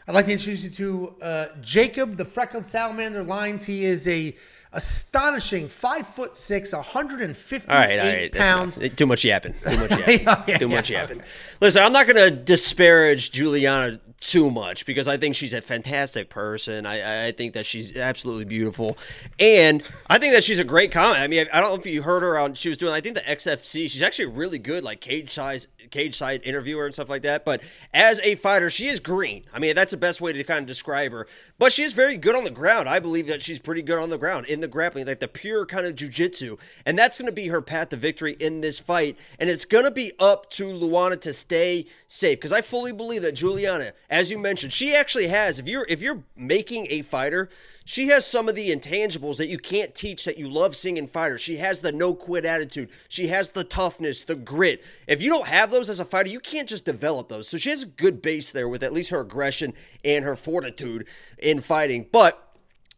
I'd 0.06 0.14
like 0.14 0.26
to 0.26 0.32
introduce 0.32 0.62
you 0.62 0.70
to 0.70 1.14
uh, 1.22 1.46
Jacob, 1.62 2.16
the 2.16 2.24
freckled 2.24 2.66
salamander 2.66 3.22
lines. 3.22 3.64
He 3.64 3.84
is 3.84 4.06
a 4.06 4.36
astonishing 4.74 5.68
five 5.68 6.06
foot 6.06 6.36
six, 6.36 6.72
158 6.72 7.72
All 7.72 7.78
right, 7.80 7.98
all 7.98 8.06
right. 8.06 8.32
pounds. 8.32 8.78
Too 8.96 9.06
much 9.06 9.24
yapping. 9.24 9.54
Too 9.66 9.78
much 9.78 9.90
yapping. 9.98 10.20
Yeah, 10.20 10.44
yeah, 10.46 10.58
Too 10.58 10.68
much 10.68 10.90
yeah. 10.90 11.00
yapping. 11.00 11.22
Listen, 11.60 11.82
I'm 11.82 11.92
not 11.92 12.06
going 12.06 12.16
to 12.16 12.30
disparage 12.30 13.30
Juliana 13.30 13.98
too 14.20 14.50
much 14.50 14.86
because 14.86 15.06
I 15.06 15.18
think 15.18 15.36
she's 15.36 15.52
a 15.52 15.60
fantastic 15.60 16.30
person. 16.30 16.86
I, 16.86 17.26
I 17.28 17.32
think 17.32 17.52
that 17.54 17.66
she's 17.66 17.94
absolutely 17.96 18.46
beautiful, 18.46 18.96
and 19.38 19.86
I 20.08 20.18
think 20.18 20.32
that 20.32 20.42
she's 20.42 20.58
a 20.58 20.64
great 20.64 20.92
comment. 20.92 21.20
I 21.20 21.26
mean, 21.26 21.46
I 21.52 21.60
don't 21.60 21.70
know 21.70 21.76
if 21.76 21.86
you 21.86 22.02
heard 22.02 22.22
her 22.22 22.38
on. 22.38 22.54
She 22.54 22.70
was 22.70 22.78
doing, 22.78 22.92
I 22.92 23.00
think, 23.00 23.16
the 23.16 23.20
XFC. 23.22 23.90
She's 23.90 24.02
actually 24.02 24.26
really 24.26 24.58
good, 24.58 24.82
like 24.82 25.00
cage 25.00 25.30
size, 25.30 25.68
cage 25.90 26.16
side 26.16 26.40
interviewer 26.44 26.86
and 26.86 26.94
stuff 26.94 27.10
like 27.10 27.22
that. 27.22 27.44
But 27.44 27.62
as 27.92 28.18
a 28.20 28.34
fighter, 28.36 28.70
she 28.70 28.88
is 28.88 28.98
green. 28.98 29.44
I 29.52 29.58
mean, 29.58 29.74
that's 29.74 29.90
the 29.90 29.98
best 29.98 30.20
way 30.22 30.32
to 30.32 30.42
kind 30.44 30.60
of 30.60 30.66
describe 30.66 31.12
her. 31.12 31.26
But 31.58 31.72
she 31.72 31.82
is 31.82 31.92
very 31.92 32.16
good 32.16 32.34
on 32.34 32.44
the 32.44 32.50
ground. 32.50 32.88
I 32.88 33.00
believe 33.00 33.26
that 33.26 33.42
she's 33.42 33.58
pretty 33.58 33.82
good 33.82 33.98
on 33.98 34.08
the 34.08 34.18
ground 34.18 34.46
in 34.46 34.60
the 34.64 34.68
grappling, 34.68 35.06
like 35.06 35.20
the 35.20 35.28
pure 35.28 35.66
kind 35.66 35.86
of 35.86 35.94
jujitsu, 35.94 36.58
and 36.86 36.98
that's 36.98 37.18
going 37.18 37.26
to 37.26 37.32
be 37.32 37.48
her 37.48 37.60
path 37.60 37.90
to 37.90 37.96
victory 37.96 38.36
in 38.40 38.60
this 38.60 38.80
fight. 38.80 39.18
And 39.38 39.50
it's 39.50 39.64
going 39.64 39.84
to 39.84 39.90
be 39.90 40.12
up 40.18 40.50
to 40.52 40.64
Luana 40.64 41.20
to 41.20 41.32
stay 41.32 41.86
safe 42.06 42.38
because 42.38 42.52
I 42.52 42.62
fully 42.62 42.92
believe 42.92 43.22
that 43.22 43.32
Juliana, 43.32 43.92
as 44.10 44.30
you 44.30 44.38
mentioned, 44.38 44.72
she 44.72 44.94
actually 44.94 45.28
has. 45.28 45.58
If 45.58 45.68
you're 45.68 45.86
if 45.88 46.00
you're 46.00 46.22
making 46.36 46.86
a 46.90 47.02
fighter, 47.02 47.50
she 47.84 48.08
has 48.08 48.26
some 48.26 48.48
of 48.48 48.54
the 48.54 48.74
intangibles 48.74 49.36
that 49.36 49.48
you 49.48 49.58
can't 49.58 49.94
teach 49.94 50.24
that 50.24 50.38
you 50.38 50.48
love 50.48 50.74
seeing 50.74 50.96
in 50.96 51.06
fighters. 51.06 51.42
She 51.42 51.56
has 51.58 51.80
the 51.80 51.92
no 51.92 52.14
quit 52.14 52.46
attitude. 52.46 52.88
She 53.08 53.26
has 53.28 53.50
the 53.50 53.64
toughness, 53.64 54.24
the 54.24 54.36
grit. 54.36 54.82
If 55.06 55.20
you 55.20 55.28
don't 55.28 55.46
have 55.46 55.70
those 55.70 55.90
as 55.90 56.00
a 56.00 56.04
fighter, 56.04 56.30
you 56.30 56.40
can't 56.40 56.68
just 56.68 56.86
develop 56.86 57.28
those. 57.28 57.46
So 57.46 57.58
she 57.58 57.70
has 57.70 57.82
a 57.82 57.86
good 57.86 58.22
base 58.22 58.52
there 58.52 58.68
with 58.68 58.82
at 58.82 58.94
least 58.94 59.10
her 59.10 59.20
aggression 59.20 59.74
and 60.04 60.24
her 60.24 60.36
fortitude 60.36 61.06
in 61.38 61.60
fighting. 61.60 62.06
But 62.10 62.40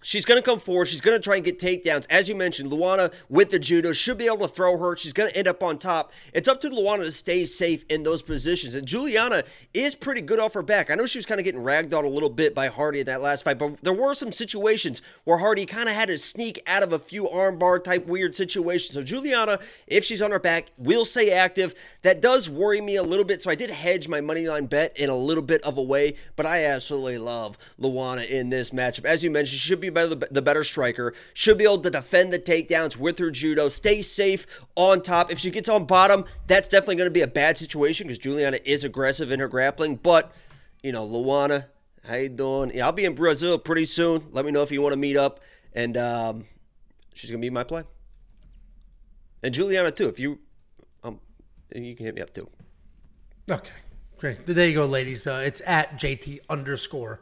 She's 0.06 0.25
going 0.25 0.38
to 0.38 0.42
come 0.42 0.60
forward. 0.60 0.86
She's 0.86 1.00
going 1.00 1.16
to 1.16 1.22
try 1.22 1.34
and 1.34 1.44
get 1.44 1.58
takedowns. 1.58 2.06
As 2.10 2.28
you 2.28 2.36
mentioned, 2.36 2.70
Luana 2.70 3.12
with 3.28 3.50
the 3.50 3.58
judo 3.58 3.92
should 3.92 4.18
be 4.18 4.26
able 4.26 4.46
to 4.46 4.48
throw 4.48 4.78
her. 4.78 4.96
She's 4.96 5.12
going 5.12 5.30
to 5.30 5.36
end 5.36 5.48
up 5.48 5.64
on 5.64 5.78
top. 5.78 6.12
It's 6.32 6.46
up 6.46 6.60
to 6.60 6.70
Luana 6.70 7.02
to 7.02 7.10
stay 7.10 7.44
safe 7.44 7.84
in 7.88 8.04
those 8.04 8.22
positions. 8.22 8.76
And 8.76 8.86
Juliana 8.86 9.42
is 9.75 9.96
pretty 9.96 10.20
good 10.20 10.38
off 10.38 10.54
her 10.54 10.62
back. 10.62 10.92
I 10.92 10.94
know 10.94 11.06
she 11.06 11.18
was 11.18 11.26
kind 11.26 11.40
of 11.40 11.44
getting 11.44 11.60
ragged 11.60 11.90
ragdolled 11.90 12.04
a 12.04 12.08
little 12.08 12.30
bit 12.30 12.54
by 12.54 12.68
Hardy 12.68 13.00
in 13.00 13.06
that 13.06 13.20
last 13.20 13.42
fight, 13.42 13.58
but 13.58 13.80
there 13.82 13.92
were 13.92 14.14
some 14.14 14.32
situations 14.32 15.02
where 15.25 15.38
Hardy 15.38 15.66
kind 15.66 15.88
of 15.88 15.94
had 15.94 16.08
to 16.08 16.18
sneak 16.18 16.62
out 16.66 16.82
of 16.82 16.92
a 16.92 16.98
few 16.98 17.25
armbar 17.25 17.82
type 17.82 18.06
weird 18.06 18.34
situations. 18.36 18.92
So 18.92 19.02
Juliana, 19.02 19.58
if 19.86 20.04
she's 20.04 20.22
on 20.22 20.30
her 20.30 20.38
back, 20.38 20.66
will 20.78 21.04
stay 21.04 21.32
active. 21.32 21.75
That 22.02 22.20
does 22.20 22.48
worry 22.48 22.80
me 22.80 22.96
a 22.96 23.02
little 23.02 23.25
bit. 23.25 23.42
So 23.42 23.50
I 23.50 23.54
did 23.54 23.70
hedge 23.70 24.08
my 24.08 24.20
money 24.20 24.46
line 24.46 24.66
bet 24.66 24.96
in 24.96 25.10
a 25.10 25.16
little 25.16 25.42
bit 25.42 25.62
of 25.62 25.78
a 25.78 25.82
way, 25.82 26.14
but 26.36 26.46
I 26.46 26.66
absolutely 26.66 27.18
love 27.18 27.58
Luana 27.80 28.28
in 28.28 28.50
this 28.50 28.70
matchup. 28.70 29.04
As 29.04 29.25
you 29.25 29.30
mentioned, 29.30 29.58
she 29.60 29.68
should 29.68 29.80
be 29.80 29.90
better, 29.97 30.15
the 30.15 30.43
better 30.43 30.62
striker. 30.62 31.15
Should 31.35 31.59
be 31.59 31.65
able 31.65 31.79
to 31.79 31.91
defend 31.91 32.33
the 32.33 32.38
takedowns 32.38 32.97
with 32.97 33.19
her 33.19 33.31
judo. 33.31 33.69
Stay 33.69 34.03
safe 34.03 34.47
on 34.76 35.03
top. 35.03 35.33
If 35.33 35.38
she 35.38 35.50
gets 35.50 35.69
on 35.69 35.87
bottom, 35.87 36.25
that's 36.47 36.69
definitely 36.69 36.97
going 36.97 37.07
to 37.07 37.12
be 37.12 37.23
a 37.23 37.26
bad 37.26 37.57
situation 37.57 38.07
because 38.07 38.19
Juliana 38.19 38.61
is 38.65 38.85
aggressive 38.85 39.33
in 39.33 39.41
her 39.41 39.49
grappling. 39.49 39.97
But 39.97 40.33
you 40.83 40.93
know, 40.93 41.07
Luana, 41.07 41.67
how 42.05 42.17
you 42.17 42.29
doing? 42.29 42.73
Yeah, 42.75 42.87
I'll 42.87 42.93
be 42.93 43.05
in 43.05 43.15
Brazil 43.15 43.59
pretty 43.59 43.87
soon. 43.87 44.26
Let 44.31 44.45
me 44.45 44.53
know 44.53 44.62
if 44.62 44.71
you 44.71 44.83
want 44.83 44.93
to 44.93 44.99
meet 44.99 45.17
up, 45.17 45.41
and 45.75 45.97
um, 45.97 46.45
she's 47.15 47.31
gonna 47.31 47.41
be 47.41 47.50
my 47.50 47.65
play. 47.65 47.83
And 49.43 49.53
Juliana 49.53 49.91
too. 49.91 50.09
If 50.09 50.21
you, 50.21 50.38
um, 51.03 51.19
you 51.75 51.97
can 51.97 52.07
hit 52.07 52.15
me 52.15 52.21
up 52.21 52.33
too. 52.35 52.49
Okay, 53.50 53.73
great. 54.19 54.47
There 54.47 54.69
you 54.69 54.75
go, 54.75 54.87
ladies. 54.87 55.26
Uh, 55.26 55.43
it's 55.45 55.62
at 55.67 55.99
JT 55.99 56.41
underscore 56.49 57.21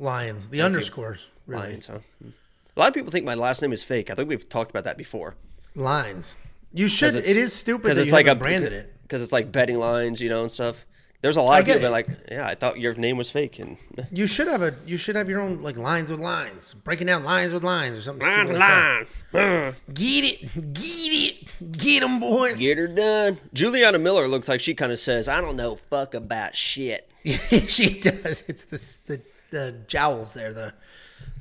Lions. 0.00 0.48
The 0.48 0.62
underscores. 0.62 1.28
Really. 1.50 1.62
Lions, 1.68 1.86
huh? 1.88 1.98
Hmm. 2.22 2.30
A 2.76 2.80
lot 2.80 2.88
of 2.88 2.94
people 2.94 3.10
think 3.10 3.26
my 3.26 3.34
last 3.34 3.60
name 3.62 3.72
is 3.72 3.82
fake. 3.82 4.10
I 4.10 4.14
think 4.14 4.28
we've 4.28 4.48
talked 4.48 4.70
about 4.70 4.84
that 4.84 4.96
before. 4.96 5.34
Lines. 5.74 6.36
You 6.72 6.88
should. 6.88 7.14
It's- 7.14 7.52
stupid 7.52 7.82
because 7.82 7.98
it's 7.98 8.06
you 8.08 8.12
like 8.12 8.28
a 8.28 8.34
branded 8.34 8.72
it. 8.72 8.94
because 9.02 9.22
it's 9.22 9.32
like 9.32 9.50
betting 9.50 9.78
lines, 9.78 10.20
you 10.20 10.28
know, 10.28 10.42
and 10.42 10.52
stuff. 10.52 10.86
There's 11.22 11.36
a 11.36 11.42
lot 11.42 11.60
of 11.60 11.66
people 11.66 11.90
like, 11.90 12.06
yeah, 12.30 12.46
I 12.46 12.54
thought 12.54 12.78
your 12.80 12.94
name 12.94 13.18
was 13.18 13.30
fake, 13.30 13.58
and 13.58 13.76
You 14.10 14.26
should 14.26 14.46
have 14.46 14.62
a. 14.62 14.74
You 14.86 14.96
should 14.96 15.16
have 15.16 15.28
your 15.28 15.40
own 15.42 15.60
like 15.62 15.76
lines 15.76 16.10
with 16.10 16.20
lines, 16.20 16.72
breaking 16.72 17.08
down 17.08 17.24
lines 17.24 17.52
with 17.52 17.62
lines 17.62 17.98
or 17.98 18.02
something 18.02 18.26
like 18.26 18.48
line, 18.48 19.06
that. 19.32 19.74
Get 19.92 20.24
it, 20.24 20.72
get 20.72 20.84
it, 21.12 21.72
get 21.76 22.00
them, 22.00 22.20
boy. 22.20 22.54
get 22.54 22.78
her 22.78 22.88
done. 22.88 23.36
Juliana 23.52 23.98
Miller 23.98 24.28
looks 24.28 24.48
like 24.48 24.60
she 24.60 24.74
kind 24.74 24.92
of 24.92 24.98
says, 24.98 25.28
I 25.28 25.42
don't 25.42 25.56
know 25.56 25.76
fuck 25.76 26.14
about 26.14 26.56
shit. 26.56 27.12
she 27.66 28.00
does. 28.00 28.42
It's 28.48 28.64
the 28.64 28.78
the 29.16 29.22
the 29.50 29.72
jowls 29.88 30.32
there. 30.32 30.54
The 30.54 30.72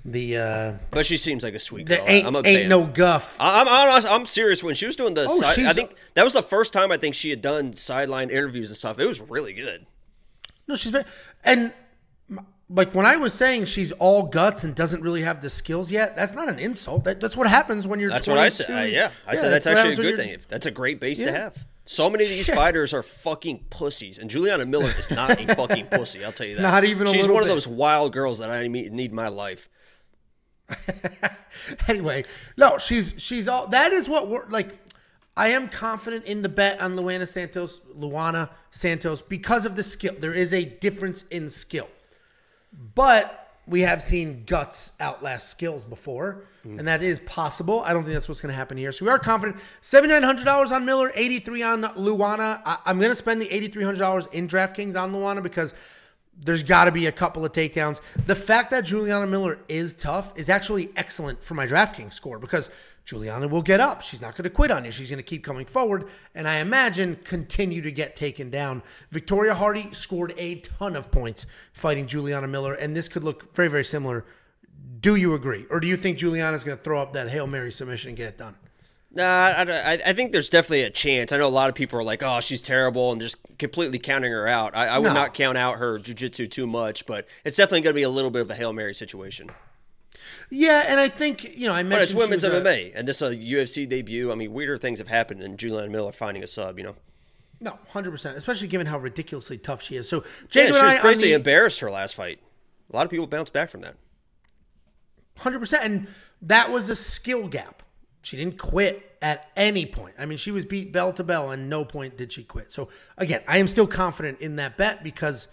the 0.06 0.38
uh, 0.38 0.74
But 0.92 1.06
she 1.06 1.18
seems 1.18 1.44
like 1.44 1.54
a 1.54 1.60
sweet 1.60 1.88
girl. 1.88 2.04
ain't 2.08 2.26
I'm 2.26 2.36
a 2.36 2.40
ain't 2.40 2.46
fan. 2.62 2.70
no 2.70 2.86
guff. 2.86 3.36
I- 3.40 3.62
I'm, 3.62 4.04
I'm 4.06 4.12
I'm 4.22 4.26
serious. 4.26 4.64
When 4.64 4.76
she 4.76 4.86
was 4.86 4.96
doing 4.96 5.14
the, 5.14 5.26
Oh, 5.30 5.40
side, 5.42 5.60
I 5.66 5.74
think 5.74 5.94
that 6.16 6.24
was 6.24 6.34
the 6.34 6.44
first 6.44 6.74
time 6.74 6.92
I 6.92 6.98
think 6.98 7.16
she 7.16 7.30
had 7.30 7.42
done 7.42 7.74
sideline 7.76 8.30
interviews 8.30 8.70
and 8.70 8.78
stuff. 8.78 9.00
It 9.00 9.08
was 9.08 9.20
really 9.22 9.54
good. 9.54 9.86
No, 10.68 10.76
she's 10.76 10.92
very 10.92 11.06
and 11.44 11.74
like 12.72 12.94
when 12.94 13.06
I 13.06 13.16
was 13.18 13.34
saying 13.34 13.66
she's 13.66 13.92
all 13.94 14.24
guts 14.24 14.64
and 14.64 14.76
doesn't 14.76 15.02
really 15.02 15.24
have 15.24 15.42
the 15.42 15.50
skills 15.50 15.92
yet. 15.92 16.16
That's 16.16 16.34
not 16.34 16.50
an 16.50 16.60
insult. 16.60 17.04
That, 17.06 17.20
that's 17.20 17.36
what 17.36 17.48
happens 17.48 17.88
when 17.88 18.00
you're. 18.00 18.12
That's 18.12 18.28
what 18.28 18.38
I 18.38 18.50
said. 18.50 18.70
Uh, 18.70 18.82
yeah, 18.84 19.10
I 19.28 19.34
said 19.36 19.50
that's 19.50 19.66
what 19.66 19.78
actually 19.78 20.08
a 20.08 20.12
good 20.12 20.18
thing. 20.18 20.38
That's 20.48 20.68
a 20.68 20.72
great 20.72 21.00
base 21.00 21.18
to 21.20 21.32
have. 21.32 21.66
So 21.86 22.08
many 22.08 22.24
of 22.26 22.30
these 22.30 22.46
Shit. 22.46 22.54
fighters 22.54 22.94
are 22.94 23.02
fucking 23.02 23.66
pussies, 23.72 24.20
and 24.20 24.30
Juliana 24.30 24.64
Miller 24.68 24.92
is 25.00 25.10
not 25.10 25.32
a 25.42 25.56
fucking 25.56 25.88
pussy. 25.88 26.24
I'll 26.24 26.32
tell 26.32 26.46
you 26.46 26.56
that. 26.58 26.62
Not 26.62 26.84
even 26.84 27.08
a 27.08 27.10
She's 27.12 27.28
one 27.28 27.38
bit. 27.38 27.44
of 27.44 27.48
those 27.48 27.68
wild 27.68 28.14
girls 28.14 28.38
that 28.38 28.52
I 28.52 28.68
need 28.68 28.94
need 28.94 29.10
in 29.10 29.16
my 29.16 29.30
life. 29.30 29.68
anyway, 31.88 32.24
no, 32.58 32.78
she's 32.78 33.14
she's 33.18 33.48
all. 33.48 33.68
That 33.68 33.92
is 33.92 34.10
what 34.10 34.28
we're 34.28 34.48
like. 34.48 34.78
I 35.38 35.50
am 35.50 35.70
confident 35.70 36.26
in 36.26 36.42
the 36.42 36.50
bet 36.50 36.82
on 36.82 36.96
Luana 36.96 37.28
Santos, 37.28 37.80
Luana 37.98 38.50
Santos, 38.72 39.22
because 39.22 39.66
of 39.66 39.76
the 39.76 39.84
skill. 39.84 40.16
There 40.20 40.34
is 40.34 40.52
a 40.54 40.66
difference 40.66 41.24
in 41.32 41.48
skill, 41.48 41.88
but 42.96 43.48
we 43.66 43.82
have 43.82 44.02
seen 44.02 44.44
guts 44.46 44.94
outlast 45.00 45.50
skills 45.50 45.86
before, 45.86 46.44
and 46.64 46.88
that 46.88 47.02
is 47.02 47.20
possible. 47.20 47.82
I 47.86 47.94
don't 47.94 48.04
think 48.04 48.14
that's 48.14 48.28
what's 48.28 48.42
going 48.42 48.52
to 48.52 48.56
happen 48.56 48.78
here. 48.78 48.92
So 48.92 49.06
we 49.06 49.12
are 49.12 49.20
confident. 49.20 49.58
Seventy 49.82 50.14
nine 50.14 50.24
hundred 50.24 50.46
dollars 50.46 50.72
on 50.72 50.84
Miller, 50.86 51.12
eighty 51.16 51.40
three 51.40 51.64
on 51.64 51.84
Luana. 51.84 52.62
I, 52.66 52.78
I'm 52.86 52.98
going 52.98 53.12
to 53.12 53.16
spend 53.16 53.42
the 53.42 53.50
eighty 53.50 53.68
three 53.68 53.84
hundred 53.84 54.00
dollars 54.00 54.28
in 54.34 54.48
DraftKings 54.48 55.02
on 55.02 55.14
Luana 55.14 55.42
because 55.42 55.74
there's 56.44 56.64
got 56.64 56.86
to 56.86 56.92
be 56.92 57.08
a 57.08 57.12
couple 57.12 57.44
of 57.44 57.52
takedowns. 57.52 58.02
The 58.26 58.36
fact 58.36 58.72
that 58.72 58.86
Juliana 58.86 59.28
Miller 59.28 59.60
is 59.68 59.94
tough 59.94 60.38
is 60.38 60.50
actually 60.50 60.90
excellent 60.96 61.44
for 61.44 61.54
my 61.54 61.68
DraftKings 61.68 62.14
score 62.14 62.40
because 62.40 62.70
Juliana 63.06 63.48
will 63.48 63.62
get 63.62 63.80
up. 63.80 64.02
She's 64.02 64.22
not 64.22 64.36
going 64.36 64.44
to 64.44 64.50
quit 64.52 64.70
on 64.70 64.86
you. 64.86 64.92
She's 64.92 65.10
going 65.10 65.18
to 65.18 65.24
keep 65.24 65.44
coming 65.44 65.66
forward, 65.66 66.08
and 66.36 66.48
I 66.48 66.58
imagine 66.58 67.18
continue 67.24 67.82
to 67.82 67.92
get 67.92 68.16
taken 68.16 68.50
down. 68.52 68.84
Victoria 69.10 69.56
Hardy 69.56 69.90
scored 69.94 70.34
a 70.38 70.56
ton 70.60 70.96
of 70.96 71.12
points 71.12 71.48
fighting 71.74 72.06
Juliana 72.06 72.48
Miller, 72.48 72.76
and 72.76 72.96
this 72.96 73.10
could 73.10 73.24
look 73.24 73.56
very, 73.56 73.68
very 73.68 73.84
similar. 73.84 74.26
Do 75.00 75.16
you 75.16 75.34
agree, 75.34 75.66
or 75.70 75.80
do 75.80 75.88
you 75.88 75.98
think 75.98 76.20
Juliana's 76.20 76.64
going 76.64 76.78
to 76.78 76.84
throw 76.84 77.02
up 77.02 77.14
that 77.14 77.30
hail 77.30 77.48
mary 77.48 77.72
submission 77.72 78.10
and 78.10 78.18
get 78.18 78.28
it 78.28 78.38
done? 78.38 78.56
Nah, 79.12 79.24
I, 79.24 79.62
I, 79.64 79.94
I 80.08 80.14
think 80.14 80.32
there's 80.32 80.50
definitely 80.50 80.84
a 80.84 80.90
chance. 80.92 81.32
I 81.32 81.38
know 81.40 81.48
a 81.48 81.50
lot 81.50 81.70
of 81.70 81.76
people 81.76 81.98
are 82.00 82.04
like, 82.04 82.22
"Oh, 82.22 82.40
she's 82.42 82.62
terrible," 82.62 83.12
and 83.12 83.20
just 83.20 83.38
completely 83.58 83.98
counting 83.98 84.32
her 84.32 84.48
out. 84.48 84.76
I, 84.76 84.86
I 84.88 85.00
would 85.00 85.08
No. 85.08 85.14
not 85.14 85.34
count 85.34 85.58
out 85.58 85.78
her 85.80 85.98
jujitsu 86.00 86.50
too 86.50 86.68
much, 86.68 87.06
but 87.08 87.28
it's 87.44 87.58
definitely 87.58 87.82
going 87.82 87.94
to 87.94 88.00
be 88.00 88.04
a 88.04 88.10
little 88.10 88.30
bit 88.30 88.44
of 88.44 88.52
a 88.52 88.56
hail 88.56 88.72
mary 88.72 88.94
situation. 88.94 89.50
Yeah, 90.52 90.86
and 90.88 91.00
I 91.00 91.08
think 91.08 91.44
you 91.58 91.66
know 91.68 91.74
I 91.74 91.82
mentioned 91.82 91.90
But 91.92 92.02
it's 92.04 92.14
women's 92.14 92.44
was 92.44 92.54
a- 92.54 92.62
MMA, 92.62 92.92
and 92.94 93.08
this 93.08 93.22
uh, 93.24 93.28
is 93.28 93.32
a 93.32 93.38
UFC 93.38 93.90
debut. 93.90 94.32
I 94.32 94.36
mean, 94.36 94.54
weirder 94.54 94.78
things 94.78 95.00
have 95.00 95.08
happened 95.08 95.42
than 95.42 95.58
Juliana 95.58 95.90
Miller 95.90 96.12
finding 96.12 96.44
a 96.44 96.48
sub. 96.48 96.78
You 96.78 96.84
know, 96.86 96.96
No, 97.60 97.80
hundred 97.90 98.12
percent. 98.12 98.38
Especially 98.38 98.68
given 98.68 98.86
how 98.86 99.00
ridiculously 99.00 99.58
tough 99.58 99.82
she 99.82 99.96
is. 99.96 100.08
So 100.08 100.24
yeah, 100.54 100.68
she 100.68 100.72
was 100.72 100.82
basically 101.02 101.30
the- 101.30 101.36
embarrassed 101.36 101.80
her 101.80 101.90
last 101.90 102.14
fight. 102.14 102.40
A 102.92 102.96
lot 102.96 103.06
of 103.06 103.10
people 103.12 103.26
bounced 103.26 103.54
back 103.54 103.70
from 103.72 103.82
that. 103.82 103.96
Hundred 105.38 105.60
percent, 105.60 105.84
and 105.84 106.08
that 106.44 106.70
was 106.72 106.90
a 106.92 106.96
skill 106.96 107.48
gap. 107.48 107.82
She 108.22 108.38
didn't 108.38 108.58
quit 108.58 109.18
at 109.22 109.50
any 109.56 109.86
point. 109.86 110.16
I 110.20 110.26
mean, 110.26 110.38
she 110.38 110.52
was 110.52 110.66
beat 110.66 110.92
bell 110.92 111.14
to 111.14 111.24
bell, 111.24 111.52
and 111.52 111.70
no 111.70 111.86
point 111.86 112.18
did 112.18 112.32
she 112.32 112.44
quit. 112.44 112.72
So 112.72 112.90
again, 113.18 113.42
I 113.48 113.58
am 113.58 113.68
still 113.68 113.88
confident 113.88 114.40
in 114.42 114.58
that 114.58 114.78
bet 114.78 115.04
because 115.04 115.48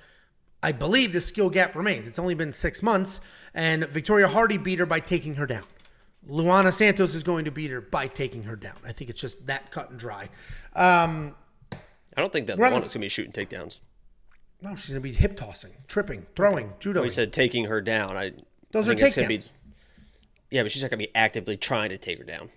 I 0.63 0.73
believe 0.73 1.13
the 1.13 1.21
skill 1.21 1.51
gap 1.51 1.75
remains. 1.77 2.07
It's 2.07 2.19
only 2.19 2.35
been 2.35 2.53
six 2.53 2.83
months, 2.83 3.21
and 3.55 3.85
Victoria 3.87 4.29
Hardy 4.29 4.59
beat 4.59 4.79
her 4.79 4.87
by 4.87 5.01
taking 5.01 5.35
her 5.37 5.47
down. 5.47 5.65
Luana 6.29 6.73
Santos 6.73 7.15
is 7.15 7.23
going 7.23 7.45
to 7.45 7.53
beat 7.53 7.71
her 7.71 7.81
by 7.81 8.09
taking 8.09 8.43
her 8.45 8.57
down. 8.57 8.75
I 8.85 8.91
think 8.93 9.11
it's 9.11 9.21
just 9.21 9.47
that 9.47 9.71
cut 9.71 9.91
and 9.91 9.99
dry. 9.99 10.29
Um, 10.75 11.37
I 11.73 12.21
don't 12.21 12.33
think 12.33 12.49
that 12.49 12.55
is 12.55 12.59
going 12.59 12.83
to 12.83 12.99
be 12.99 13.09
shooting 13.09 13.33
takedowns. 13.33 13.81
no, 14.61 14.75
she's 14.75 14.91
going 14.91 15.01
to 15.03 15.09
be 15.09 15.13
hip 15.13 15.37
tossing, 15.37 15.71
tripping, 15.87 16.27
throwing, 16.35 16.73
judo. 16.81 17.03
We 17.03 17.11
said 17.11 17.33
taking 17.33 17.67
her 17.67 17.81
down. 17.81 18.17
I 18.17 18.33
Those 18.73 18.89
I 18.89 18.93
are 18.93 18.95
think 18.97 19.07
it's 19.07 19.15
gonna 19.15 19.29
takedowns. 19.29 19.29
Be, 19.29 19.56
yeah, 20.51 20.63
but 20.63 20.71
she's 20.73 20.83
not 20.83 20.91
going 20.91 21.01
to 21.01 21.07
be 21.07 21.15
actively 21.15 21.57
trying 21.57 21.91
to 21.91 21.99
take 21.99 22.19
her 22.19 22.25
down. 22.25 22.51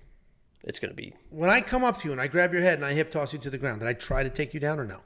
It's 0.66 0.78
going 0.80 0.90
to 0.90 0.96
be 0.96 1.14
When 1.30 1.50
I 1.50 1.62
come 1.62 1.84
up 1.86 2.00
to 2.00 2.08
you 2.08 2.12
and 2.12 2.20
I 2.20 2.28
grab 2.28 2.52
your 2.52 2.62
head 2.62 2.76
and 2.76 2.86
I 2.86 2.94
hip 2.94 3.10
toss 3.12 3.32
you 3.34 3.40
to 3.40 3.50
the 3.50 3.58
ground, 3.58 3.80
did 3.80 3.88
I 3.88 3.94
try 3.94 4.24
to 4.24 4.30
take 4.30 4.54
you 4.54 4.60
down 4.60 4.80
or 4.80 4.86
no? 4.86 5.02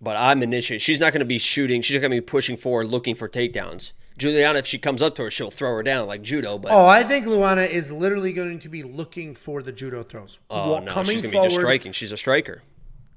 But 0.00 0.16
I'm 0.18 0.42
initiating. 0.42 0.80
She's 0.80 1.00
not 1.00 1.12
going 1.12 1.20
to 1.20 1.26
be 1.26 1.38
shooting. 1.38 1.82
She's 1.82 1.94
not 1.94 2.00
going 2.00 2.10
to 2.12 2.16
be 2.16 2.20
pushing 2.26 2.56
forward, 2.56 2.86
looking 2.88 3.14
for 3.14 3.28
takedowns. 3.28 3.92
Juliana, 4.16 4.58
if 4.58 4.66
she 4.66 4.78
comes 4.78 5.00
up 5.02 5.14
to 5.16 5.22
her, 5.24 5.30
she'll 5.30 5.50
throw 5.50 5.74
her 5.74 5.82
down 5.82 6.06
like 6.06 6.20
judo. 6.22 6.58
But 6.58 6.72
Oh, 6.72 6.86
I 6.86 7.02
think 7.02 7.26
Luana 7.26 7.68
is 7.68 7.90
literally 7.90 8.32
going 8.32 8.58
to 8.58 8.68
be 8.68 8.82
looking 8.82 9.34
for 9.34 9.62
the 9.62 9.72
judo 9.72 10.02
throws. 10.02 10.38
oh, 10.50 10.80
no, 10.80 10.90
coming 10.92 11.12
she's 11.12 11.22
going 11.22 11.22
to 11.22 11.28
be 11.28 11.32
forward. 11.32 11.48
just 11.48 11.60
striking. 11.60 11.92
She's 11.92 12.12
a 12.12 12.16
striker. 12.18 12.62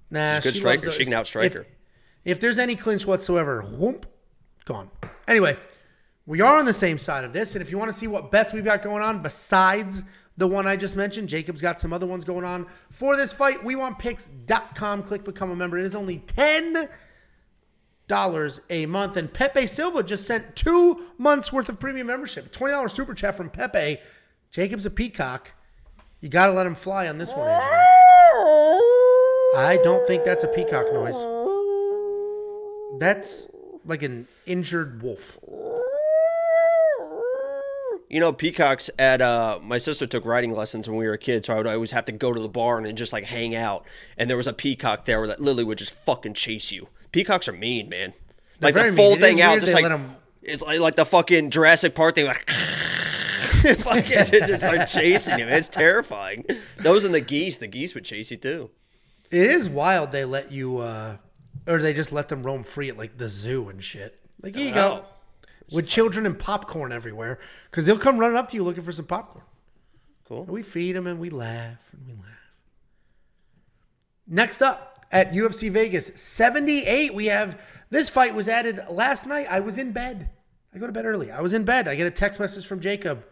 Nah, 0.10 0.36
She's 0.36 0.40
a 0.40 0.44
good 0.44 0.54
she 0.54 0.60
striker. 0.60 0.92
She 0.92 1.04
can 1.06 1.14
outstrike 1.14 1.46
if, 1.48 1.54
her. 1.54 1.68
If 2.24 2.40
there's 2.40 2.60
any 2.60 2.76
clinch 2.76 3.06
whatsoever, 3.06 3.62
whoop, 3.64 4.06
gone. 4.66 4.90
Anyway, 5.28 5.58
we 6.26 6.42
are 6.42 6.58
on 6.58 6.66
the 6.66 6.74
same 6.74 6.98
side 6.98 7.24
of 7.24 7.34
this, 7.34 7.56
and 7.56 7.62
if 7.62 7.70
you 7.70 7.78
want 7.78 7.92
to 7.92 7.98
see 7.98 8.08
what 8.08 8.32
bets 8.32 8.54
we've 8.54 8.64
got 8.64 8.82
going 8.82 9.04
on 9.04 9.22
besides 9.22 10.04
the 10.38 10.48
one 10.48 10.66
I 10.66 10.76
just 10.76 10.96
mentioned, 10.96 11.30
Jacob's 11.30 11.62
got 11.62 11.80
some 11.80 11.94
other 11.94 12.08
ones 12.08 12.24
going 12.24 12.46
on 12.46 12.66
for 12.90 13.16
this 13.16 13.34
fight. 13.34 13.64
We 13.64 13.76
want 13.76 14.00
picks.com. 14.00 15.04
Click 15.04 15.24
become 15.24 15.52
a 15.52 15.56
member. 15.56 15.78
It 15.78 15.86
is 15.86 15.96
only 15.96 16.20
ten 16.20 16.90
dollars 18.08 18.62
a 18.70 18.86
month. 18.86 19.18
And 19.18 19.32
Pepe 19.32 19.68
Silva 19.68 20.04
just 20.04 20.26
sent 20.26 20.56
two 20.56 21.06
months 21.18 21.54
worth 21.54 21.70
of 21.70 21.80
premium 21.80 22.08
membership. 22.08 22.52
Twenty 22.52 22.74
dollars 22.74 22.94
super 22.94 23.14
chat 23.14 23.36
from 23.36 23.50
Pepe. 23.50 24.00
Jacob's 24.52 24.86
a 24.86 24.90
peacock. 24.90 25.54
You 26.22 26.30
got 26.30 26.48
to 26.48 26.54
let 26.54 26.66
him 26.66 26.76
fly 26.76 27.10
on 27.10 27.18
this 27.18 27.34
one. 27.34 27.50
Andrew. 27.50 27.60
I 29.56 29.80
don't 29.84 30.08
think 30.08 30.24
that's 30.24 30.44
a 30.44 30.48
peacock 30.48 30.92
noise. 30.94 31.22
That's 33.00 33.48
like 33.86 34.04
an 34.04 34.28
injured 34.46 35.04
wolf. 35.04 35.38
You 38.14 38.20
know, 38.20 38.32
peacocks 38.32 38.92
at 39.00 39.22
uh, 39.22 39.58
my 39.64 39.80
sister 39.80 40.06
took 40.06 40.24
riding 40.24 40.54
lessons 40.54 40.88
when 40.88 41.00
we 41.00 41.08
were 41.08 41.18
kids, 41.18 41.48
so 41.48 41.54
I 41.56 41.58
would 41.58 41.66
always 41.66 41.90
have 41.90 42.06
to 42.06 42.12
go 42.12 42.32
to 42.32 42.40
the 42.40 42.48
barn 42.48 42.86
and 42.86 42.96
just 42.96 43.12
like 43.12 43.24
hang 43.24 43.56
out. 43.56 43.88
And 44.20 44.30
there 44.30 44.38
was 44.38 44.46
a 44.46 44.54
peacock 44.54 45.06
there 45.06 45.18
where 45.18 45.30
that 45.30 45.42
Lily 45.42 45.64
would 45.64 45.80
just 45.80 45.94
fucking 45.94 46.36
chase 46.36 46.72
you. 46.72 46.90
Peacocks 47.12 47.48
are 47.48 47.54
mean, 47.54 47.90
man. 47.90 48.14
Like 48.62 48.76
very 48.76 48.92
the 48.92 48.96
full 48.96 49.14
It 49.14 49.20
thing 49.20 49.42
out, 49.42 49.60
just 49.62 49.74
like 49.74 49.82
let 49.82 49.94
'em- 49.94 50.16
it's 50.44 50.62
like, 50.62 50.80
like 50.80 50.96
the 50.96 51.06
fucking 51.06 51.50
Jurassic 51.50 51.96
Park 51.96 52.14
thing, 52.14 52.28
like 52.28 52.48
fucking 52.52 54.26
just 54.26 54.62
start 54.64 54.90
chasing 54.90 55.40
him. 55.40 55.50
It's 55.50 55.68
terrifying. 55.68 56.46
Those 56.78 57.06
and 57.06 57.16
the 57.16 57.22
geese, 57.22 57.58
the 57.58 57.68
geese 57.68 57.96
would 57.96 58.06
chase 58.06 58.30
you 58.30 58.38
too. 58.38 58.70
It 59.32 59.48
is 59.48 59.68
wild 59.68 60.12
they 60.12 60.24
let 60.24 60.52
you, 60.52 60.78
uh, 60.78 61.18
or 61.66 61.82
they 61.82 61.94
just 61.94 62.12
let 62.12 62.30
them 62.30 62.44
roam 62.44 62.64
free 62.64 62.90
at 62.90 62.98
like 62.98 63.18
the 63.18 63.28
zoo 63.28 63.70
and 63.70 63.84
shit. 63.84 64.20
Like 64.44 64.56
here 64.56 64.68
you 64.68 64.74
go. 64.76 65.06
With 65.72 65.88
children 65.88 66.26
and 66.26 66.38
popcorn 66.38 66.92
everywhere, 66.92 67.40
because 67.72 67.86
they'll 67.86 67.98
come 67.98 68.18
running 68.18 68.38
up 68.38 68.50
to 68.50 68.56
you 68.56 68.64
looking 68.64 68.84
for 68.84 68.92
some 68.92 69.06
popcorn. 69.06 69.46
Cool. 70.28 70.42
And 70.44 70.50
we 70.52 70.64
feed 70.64 70.94
them 70.96 71.08
and 71.08 71.20
we 71.20 71.30
laugh 71.30 71.90
and 71.94 72.06
we 72.08 72.14
laugh. 72.14 72.24
Next 74.28 74.62
up 74.62 75.06
at 75.12 75.32
UFC 75.32 75.70
Vegas 75.70 76.08
78, 76.16 77.14
we 77.14 77.26
have 77.28 77.60
this 77.90 78.10
fight 78.10 78.34
was 78.34 78.48
added 78.48 78.80
last 78.90 79.26
night. 79.28 79.48
I 79.50 79.60
was 79.60 79.78
in 79.78 79.92
bed. 79.92 80.30
I 80.74 80.80
go 80.80 80.88
to 80.88 80.94
bed 80.94 81.06
early. 81.06 81.30
I 81.32 81.42
was 81.42 81.54
in 81.54 81.66
bed. 81.66 81.88
I 81.88 81.96
get 81.96 82.08
a 82.08 82.12
text 82.12 82.40
message 82.40 82.66
from 82.66 82.80
Jacob. 82.80 83.24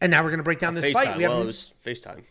And 0.00 0.10
now 0.10 0.22
we're 0.22 0.30
going 0.30 0.38
to 0.38 0.44
break 0.44 0.58
down 0.58 0.74
this 0.74 0.92
fight. 0.92 1.08
FaceTime. 1.08 1.16
We 1.16 1.22
have 1.22 1.32
Well, 1.32 1.42
it 1.42 1.46
was 1.46 1.72
FaceTime. 1.84 2.24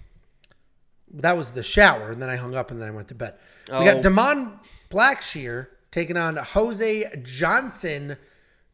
that 1.15 1.35
was 1.35 1.51
the 1.51 1.63
shower, 1.63 2.11
and 2.11 2.21
then 2.21 2.29
I 2.29 2.35
hung 2.35 2.55
up, 2.55 2.71
and 2.71 2.79
then 2.81 2.87
I 2.87 2.91
went 2.91 3.07
to 3.09 3.15
bed. 3.15 3.35
We 3.67 3.75
Oh. 3.75 3.83
got 3.83 4.01
Damon 4.03 4.59
Blackshear 4.89 5.67
taking 5.91 6.17
on 6.17 6.35
Jose 6.37 7.21
Johnson. 7.23 8.17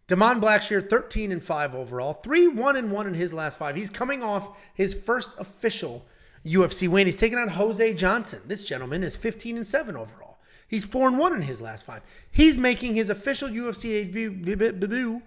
Damon 0.10 0.42
Blackshear, 0.42 0.90
thirteen 0.90 1.32
and 1.32 1.42
five 1.42 1.76
overall, 1.76 2.14
three 2.14 2.48
one 2.48 2.76
and 2.76 2.92
one 2.92 3.06
in 3.06 3.14
his 3.14 3.32
last 3.32 3.60
five. 3.60 3.76
He's 3.76 3.92
coming 3.92 4.24
off 4.24 4.60
his 4.74 4.96
first 4.96 5.30
official 5.38 6.04
UFC 6.44 6.88
win. 6.88 7.06
He's 7.06 7.18
taking 7.18 7.38
on 7.38 7.48
Jose 7.48 7.94
Johnson. 7.94 8.42
This 8.48 8.66
gentleman 8.66 9.04
is 9.04 9.16
fifteen 9.16 9.56
and 9.56 9.68
seven 9.68 9.96
overall. 9.96 10.40
He's 10.68 10.84
four 10.84 11.08
and 11.08 11.20
one 11.20 11.34
in 11.34 11.44
his 11.44 11.62
last 11.62 11.86
five. 11.86 12.02
He's 12.32 12.58
making 12.58 12.96
his 12.96 13.12
official 13.12 13.50
UFC 13.50 14.12
debut, 14.12 15.22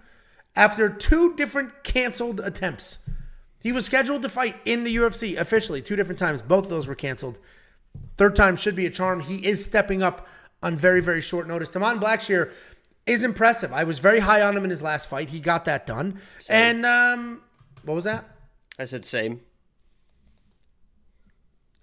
after 0.55 0.89
two 0.89 1.33
different 1.35 1.83
canceled 1.83 2.41
attempts. 2.41 3.09
He 3.61 3.71
was 3.71 3.85
scheduled 3.85 4.21
to 4.23 4.29
fight 4.29 4.57
in 4.65 4.83
the 4.83 4.97
UFC 4.97 5.37
officially 5.37 5.81
two 5.81 5.95
different 5.95 6.19
times. 6.19 6.41
Both 6.41 6.65
of 6.65 6.69
those 6.69 6.89
were 6.89 6.95
canceled. 6.95 7.39
Third 8.17 8.35
time 8.35 8.57
should 8.57 8.75
be 8.75 8.85
a 8.85 8.89
charm. 8.89 9.21
He 9.21 9.45
is 9.45 9.63
stepping 9.63 10.03
up 10.03 10.27
on 10.61 10.75
very, 10.75 11.01
very 11.01 11.21
short 11.21 11.47
notice. 11.47 11.69
Damon 11.69 11.99
Blackshear 11.99 12.51
is 13.05 13.23
impressive. 13.23 13.73
I 13.73 13.83
was 13.83 13.99
very 13.99 14.19
high 14.19 14.41
on 14.41 14.55
him 14.55 14.63
in 14.63 14.69
his 14.69 14.81
last 14.81 15.09
fight. 15.09 15.29
He 15.29 15.39
got 15.39 15.65
that 15.65 15.85
done. 15.85 16.21
And 16.49 16.85
um, 16.85 17.41
what 17.83 17.95
was 17.95 18.05
that? 18.05 18.29
I 18.79 18.85
said 18.85 19.05
same. 19.05 19.41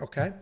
Okay. 0.02 0.32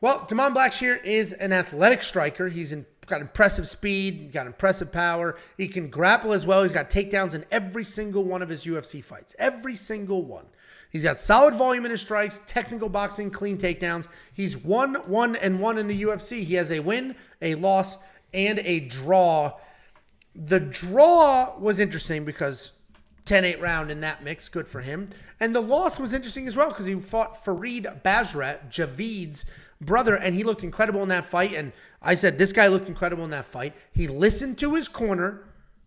Well, 0.00 0.24
Damon 0.28 0.54
Blackshear 0.54 1.02
is 1.04 1.32
an 1.32 1.52
athletic 1.52 2.02
striker. 2.02 2.48
He's 2.48 2.72
in, 2.72 2.86
got 3.06 3.20
impressive 3.20 3.68
speed, 3.68 4.32
got 4.32 4.46
impressive 4.46 4.92
power. 4.92 5.36
He 5.58 5.68
can 5.68 5.90
grapple 5.90 6.32
as 6.32 6.46
well. 6.46 6.62
He's 6.62 6.72
got 6.72 6.88
takedowns 6.88 7.34
in 7.34 7.44
every 7.50 7.84
single 7.84 8.24
one 8.24 8.40
of 8.40 8.48
his 8.48 8.64
UFC 8.64 9.02
fights. 9.02 9.34
Every 9.38 9.76
single 9.76 10.24
one. 10.24 10.46
He's 10.90 11.04
got 11.04 11.20
solid 11.20 11.54
volume 11.54 11.84
in 11.84 11.90
his 11.90 12.00
strikes, 12.00 12.40
technical 12.46 12.88
boxing, 12.88 13.30
clean 13.30 13.58
takedowns. 13.58 14.08
He's 14.32 14.56
one, 14.56 14.94
one, 15.06 15.36
and 15.36 15.60
one 15.60 15.78
in 15.78 15.86
the 15.86 16.02
UFC. 16.02 16.42
He 16.42 16.54
has 16.54 16.70
a 16.70 16.80
win, 16.80 17.14
a 17.42 17.54
loss, 17.56 17.98
and 18.32 18.58
a 18.60 18.80
draw. 18.80 19.52
The 20.46 20.60
draw 20.60 21.56
was 21.58 21.80
interesting 21.80 22.24
because 22.24 22.72
10-8 23.26 23.60
round 23.60 23.90
in 23.90 24.00
that 24.00 24.24
mix, 24.24 24.48
good 24.48 24.66
for 24.66 24.80
him. 24.80 25.10
And 25.38 25.54
the 25.54 25.60
loss 25.60 26.00
was 26.00 26.12
interesting 26.12 26.48
as 26.48 26.56
well 26.56 26.68
because 26.68 26.86
he 26.86 26.94
fought 26.94 27.44
Farid 27.44 27.84
Basharat, 28.04 28.70
Javid's 28.70 29.46
brother, 29.80 30.16
and 30.16 30.34
he 30.34 30.42
looked 30.42 30.64
incredible 30.64 31.02
in 31.02 31.08
that 31.10 31.24
fight. 31.24 31.54
And 31.54 31.72
I 32.02 32.14
said, 32.14 32.38
this 32.38 32.52
guy 32.52 32.68
looked 32.68 32.88
incredible 32.88 33.24
in 33.24 33.30
that 33.30 33.44
fight. 33.44 33.74
He 33.92 34.08
listened 34.08 34.58
to 34.58 34.74
his 34.74 34.88
corner. 34.88 35.44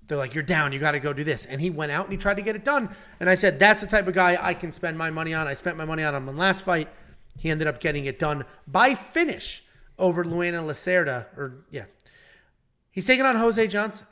They're 0.07 0.17
like, 0.17 0.33
you're 0.33 0.43
down. 0.43 0.71
You 0.71 0.79
got 0.79 0.91
to 0.91 0.99
go 0.99 1.13
do 1.13 1.23
this. 1.23 1.45
And 1.45 1.59
he 1.59 1.69
went 1.69 1.91
out 1.91 2.05
and 2.05 2.11
he 2.11 2.17
tried 2.17 2.37
to 2.37 2.43
get 2.43 2.55
it 2.55 2.63
done. 2.63 2.89
And 3.19 3.29
I 3.29 3.35
said, 3.35 3.57
that's 3.57 3.81
the 3.81 3.87
type 3.87 4.07
of 4.07 4.13
guy 4.13 4.37
I 4.39 4.53
can 4.53 4.71
spend 4.71 4.97
my 4.97 5.09
money 5.09 5.33
on. 5.33 5.47
I 5.47 5.53
spent 5.53 5.77
my 5.77 5.85
money 5.85 6.03
on 6.03 6.13
him 6.13 6.29
in 6.29 6.37
last 6.37 6.63
fight. 6.63 6.89
He 7.37 7.49
ended 7.49 7.67
up 7.67 7.79
getting 7.79 8.05
it 8.05 8.19
done 8.19 8.45
by 8.67 8.93
finish 8.93 9.63
over 9.97 10.23
Luana 10.23 10.63
Lacerda. 10.63 11.25
Or, 11.37 11.65
yeah. 11.71 11.85
He's 12.91 13.07
taking 13.07 13.25
on 13.25 13.35
Jose 13.35 13.65
Johnson. 13.67 14.05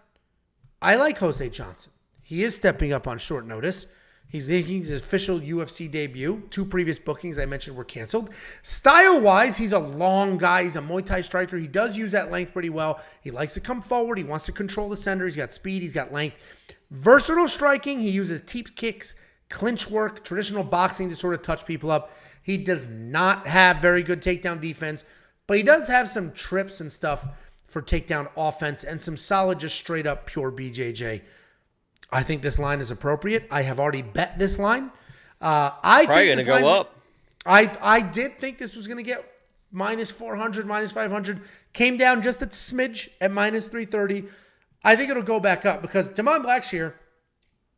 I 0.82 0.96
like 0.96 1.20
Jose 1.20 1.48
Johnson. 1.50 1.92
He 2.24 2.44
is 2.44 2.56
stepping 2.56 2.92
up 2.92 3.08
on 3.08 3.18
short 3.18 3.46
notice. 3.46 3.86
He's 4.28 4.48
making 4.48 4.84
his 4.84 5.02
official 5.02 5.40
UFC 5.40 5.92
debut. 5.92 6.42
Two 6.50 6.64
previous 6.64 6.98
bookings 6.98 7.38
I 7.38 7.46
mentioned 7.46 7.76
were 7.76 7.84
canceled. 7.84 8.30
Style 8.64 9.20
wise, 9.20 9.58
he's 9.58 9.74
a 9.74 9.80
long 9.80 10.38
guy. 10.38 10.64
He's 10.64 10.78
a 10.78 10.82
Muay 10.82 11.06
Thai 11.06 11.22
striker. 11.22 11.58
He 11.58 11.68
does 11.68 11.98
use 11.98 12.14
that 12.14 12.32
length 12.32 12.54
pretty 12.54 12.70
well. 12.70 13.02
He 13.22 13.30
likes 13.30 13.54
to 13.56 13.60
come 13.60 13.82
forward. 13.82 14.18
He 14.18 14.24
wants 14.24 14.46
to 14.46 14.54
control 14.54 14.88
the 14.88 14.96
center. 14.96 15.26
He's 15.26 15.36
got 15.36 15.52
speed. 15.52 15.82
He's 15.82 15.94
got 15.94 16.14
length. 16.14 16.38
Versatile 16.92 17.50
striking. 17.50 18.00
He 18.00 18.10
uses 18.10 18.42
teep 18.42 18.76
kicks, 18.76 19.16
clinch 19.50 19.90
work, 19.90 20.24
traditional 20.24 20.64
boxing 20.64 21.10
to 21.10 21.16
sort 21.16 21.34
of 21.34 21.42
touch 21.42 21.66
people 21.66 21.92
up. 21.92 22.12
He 22.42 22.58
does 22.58 22.88
not 22.88 23.46
have 23.46 23.78
very 23.78 24.02
good 24.02 24.22
takedown 24.22 24.62
defense, 24.62 25.04
but 25.46 25.58
he 25.58 25.64
does 25.64 25.88
have 25.90 26.08
some 26.08 26.32
trips 26.32 26.80
and 26.80 26.92
stuff 26.92 27.28
for 27.72 27.82
takedown 27.82 28.30
offense 28.36 28.84
and 28.84 29.00
some 29.00 29.16
solid, 29.16 29.60
just 29.60 29.78
straight 29.78 30.06
up 30.06 30.26
pure 30.26 30.52
BJJ. 30.52 31.22
I 32.12 32.24
think 32.24 32.42
this 32.42 32.60
line 32.60 32.82
is 32.82 32.92
appropriate. 32.92 33.48
I 33.50 33.62
have 33.62 33.80
already 33.80 34.02
bet 34.02 34.38
this 34.38 34.60
line. 34.60 34.92
Uh, 35.40 35.72
I 35.82 36.06
Probably 36.06 36.36
think 36.36 36.48
gonna 36.48 36.62
go 36.62 36.68
up. 36.68 37.00
I 37.46 37.76
I 37.82 38.02
did 38.02 38.40
think 38.40 38.58
this 38.58 38.76
was 38.76 38.88
going 38.88 38.98
to 38.98 39.04
get 39.04 39.26
minus 39.72 40.12
400, 40.12 40.68
minus 40.68 40.92
500. 40.92 41.42
Came 41.72 41.96
down 41.96 42.22
just 42.22 42.42
a 42.42 42.48
smidge 42.48 43.10
at 43.22 43.32
minus 43.32 43.68
330. 43.68 44.28
I 44.84 44.96
think 44.96 45.10
it'll 45.10 45.24
go 45.24 45.40
back 45.40 45.66
up 45.66 45.82
because 45.82 46.10
Damon 46.10 46.44
Blackshear 46.44 46.94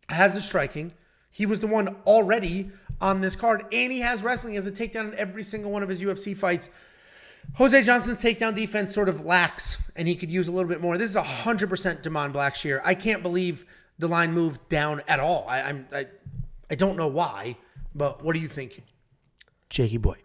has 0.09 0.33
the 0.33 0.41
striking. 0.41 0.91
He 1.29 1.45
was 1.45 1.59
the 1.59 1.67
one 1.67 1.95
already 2.05 2.71
on 2.99 3.21
this 3.21 3.35
card, 3.35 3.65
and 3.71 3.91
he 3.91 3.99
has 3.99 4.23
wrestling 4.23 4.57
as 4.57 4.65
a 4.65 4.71
takedown 4.71 5.11
in 5.11 5.15
every 5.19 5.43
single 5.43 5.71
one 5.71 5.83
of 5.83 5.89
his 5.89 6.01
UFC 6.01 6.35
fights. 6.35 6.69
Jose 7.55 7.83
Johnson's 7.83 8.21
takedown 8.21 8.55
defense 8.55 8.93
sort 8.93 9.09
of 9.09 9.25
lacks, 9.25 9.77
and 9.95 10.07
he 10.07 10.15
could 10.15 10.31
use 10.31 10.47
a 10.47 10.51
little 10.51 10.67
bit 10.67 10.81
more. 10.81 10.97
This 10.97 11.11
is 11.11 11.17
100% 11.17 12.01
Damon 12.01 12.33
Blackshear. 12.33 12.81
I 12.83 12.95
can't 12.95 13.21
believe 13.21 13.65
the 13.99 14.07
line 14.07 14.31
moved 14.31 14.67
down 14.69 15.01
at 15.07 15.19
all. 15.19 15.45
I, 15.47 15.61
I'm 15.61 15.87
I, 15.93 16.07
I 16.71 16.75
don't 16.75 16.97
know 16.97 17.07
why, 17.07 17.55
but 17.93 18.23
what 18.23 18.33
do 18.33 18.39
you 18.39 18.47
think, 18.47 18.81
Jakey 19.69 19.97
boy? 19.97 20.17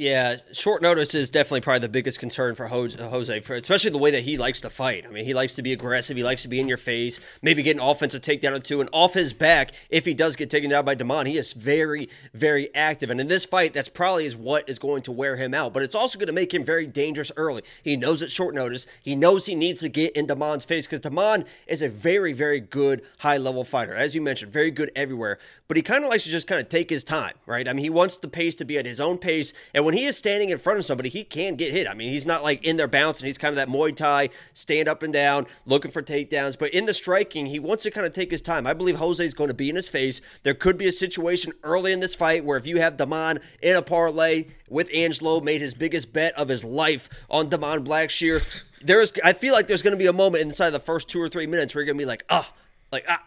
Yeah, 0.00 0.36
short 0.52 0.80
notice 0.80 1.14
is 1.14 1.28
definitely 1.28 1.60
probably 1.60 1.80
the 1.80 1.90
biggest 1.90 2.20
concern 2.20 2.54
for 2.54 2.66
Jose, 2.68 3.40
for 3.40 3.54
especially 3.54 3.90
the 3.90 3.98
way 3.98 4.12
that 4.12 4.22
he 4.22 4.38
likes 4.38 4.62
to 4.62 4.70
fight. 4.70 5.04
I 5.06 5.10
mean, 5.10 5.26
he 5.26 5.34
likes 5.34 5.56
to 5.56 5.62
be 5.62 5.74
aggressive. 5.74 6.16
He 6.16 6.24
likes 6.24 6.40
to 6.40 6.48
be 6.48 6.58
in 6.58 6.68
your 6.68 6.78
face, 6.78 7.20
maybe 7.42 7.62
get 7.62 7.76
an 7.76 7.82
offensive 7.82 8.22
takedown 8.22 8.52
or 8.52 8.60
two, 8.60 8.80
and 8.80 8.88
off 8.94 9.12
his 9.12 9.34
back. 9.34 9.72
If 9.90 10.06
he 10.06 10.14
does 10.14 10.36
get 10.36 10.48
taken 10.48 10.70
down 10.70 10.86
by 10.86 10.94
Damon, 10.94 11.26
he 11.26 11.36
is 11.36 11.52
very, 11.52 12.08
very 12.32 12.74
active. 12.74 13.10
And 13.10 13.20
in 13.20 13.28
this 13.28 13.44
fight, 13.44 13.74
that's 13.74 13.90
probably 13.90 14.24
is 14.24 14.34
what 14.34 14.70
is 14.70 14.78
going 14.78 15.02
to 15.02 15.12
wear 15.12 15.36
him 15.36 15.52
out. 15.52 15.74
But 15.74 15.82
it's 15.82 15.94
also 15.94 16.18
going 16.18 16.28
to 16.28 16.32
make 16.32 16.54
him 16.54 16.64
very 16.64 16.86
dangerous 16.86 17.30
early. 17.36 17.60
He 17.82 17.98
knows 17.98 18.22
it's 18.22 18.32
short 18.32 18.54
notice. 18.54 18.86
He 19.02 19.14
knows 19.14 19.44
he 19.44 19.54
needs 19.54 19.80
to 19.80 19.90
get 19.90 20.16
in 20.16 20.24
Damon's 20.26 20.64
face 20.64 20.86
because 20.86 21.00
Damon 21.00 21.44
is 21.66 21.82
a 21.82 21.90
very, 21.90 22.32
very 22.32 22.60
good 22.60 23.02
high 23.18 23.36
level 23.36 23.64
fighter. 23.64 23.94
As 23.94 24.14
you 24.14 24.22
mentioned, 24.22 24.50
very 24.50 24.70
good 24.70 24.92
everywhere. 24.96 25.38
But 25.68 25.76
he 25.76 25.82
kind 25.82 26.04
of 26.04 26.10
likes 26.10 26.24
to 26.24 26.30
just 26.30 26.46
kind 26.46 26.58
of 26.58 26.70
take 26.70 26.88
his 26.88 27.04
time, 27.04 27.34
right? 27.44 27.68
I 27.68 27.74
mean, 27.74 27.84
he 27.84 27.90
wants 27.90 28.16
the 28.16 28.28
pace 28.28 28.56
to 28.56 28.64
be 28.64 28.78
at 28.78 28.86
his 28.86 28.98
own 28.98 29.18
pace. 29.18 29.52
And 29.74 29.89
when 29.90 29.98
he 29.98 30.04
is 30.04 30.16
standing 30.16 30.50
in 30.50 30.58
front 30.58 30.78
of 30.78 30.84
somebody, 30.84 31.08
he 31.08 31.24
can 31.24 31.56
get 31.56 31.72
hit. 31.72 31.88
I 31.88 31.94
mean, 31.94 32.12
he's 32.12 32.24
not 32.24 32.44
like 32.44 32.62
in 32.62 32.76
there 32.76 32.86
bouncing. 32.86 33.26
He's 33.26 33.36
kind 33.36 33.50
of 33.50 33.56
that 33.56 33.66
Muay 33.66 33.92
Thai, 33.92 34.28
stand 34.52 34.86
up 34.88 35.02
and 35.02 35.12
down, 35.12 35.48
looking 35.66 35.90
for 35.90 36.00
takedowns. 36.00 36.56
But 36.56 36.72
in 36.72 36.84
the 36.84 36.94
striking, 36.94 37.44
he 37.44 37.58
wants 37.58 37.82
to 37.82 37.90
kind 37.90 38.06
of 38.06 38.12
take 38.12 38.30
his 38.30 38.40
time. 38.40 38.68
I 38.68 38.72
believe 38.72 38.94
Jose 38.94 39.24
is 39.24 39.34
going 39.34 39.48
to 39.48 39.54
be 39.54 39.68
in 39.68 39.74
his 39.74 39.88
face. 39.88 40.20
There 40.44 40.54
could 40.54 40.78
be 40.78 40.86
a 40.86 40.92
situation 40.92 41.52
early 41.64 41.90
in 41.90 41.98
this 41.98 42.14
fight 42.14 42.44
where 42.44 42.56
if 42.56 42.68
you 42.68 42.78
have 42.78 42.98
Damon 42.98 43.40
in 43.62 43.74
a 43.74 43.82
parlay 43.82 44.44
with 44.68 44.88
Angelo, 44.94 45.40
made 45.40 45.60
his 45.60 45.74
biggest 45.74 46.12
bet 46.12 46.38
of 46.38 46.46
his 46.46 46.62
life 46.62 47.08
on 47.28 47.48
Damon 47.48 47.84
Blackshear, 47.84 48.62
there's 48.82 49.12
I 49.24 49.32
feel 49.32 49.54
like 49.54 49.66
there's 49.66 49.82
going 49.82 49.90
to 49.90 49.98
be 49.98 50.06
a 50.06 50.12
moment 50.12 50.44
inside 50.44 50.70
the 50.70 50.78
first 50.78 51.08
two 51.08 51.20
or 51.20 51.28
three 51.28 51.48
minutes 51.48 51.74
where 51.74 51.82
you're 51.82 51.86
going 51.86 51.98
to 51.98 52.02
be 52.02 52.06
like, 52.06 52.22
ah, 52.30 52.48
like 52.92 53.06
ah, 53.08 53.26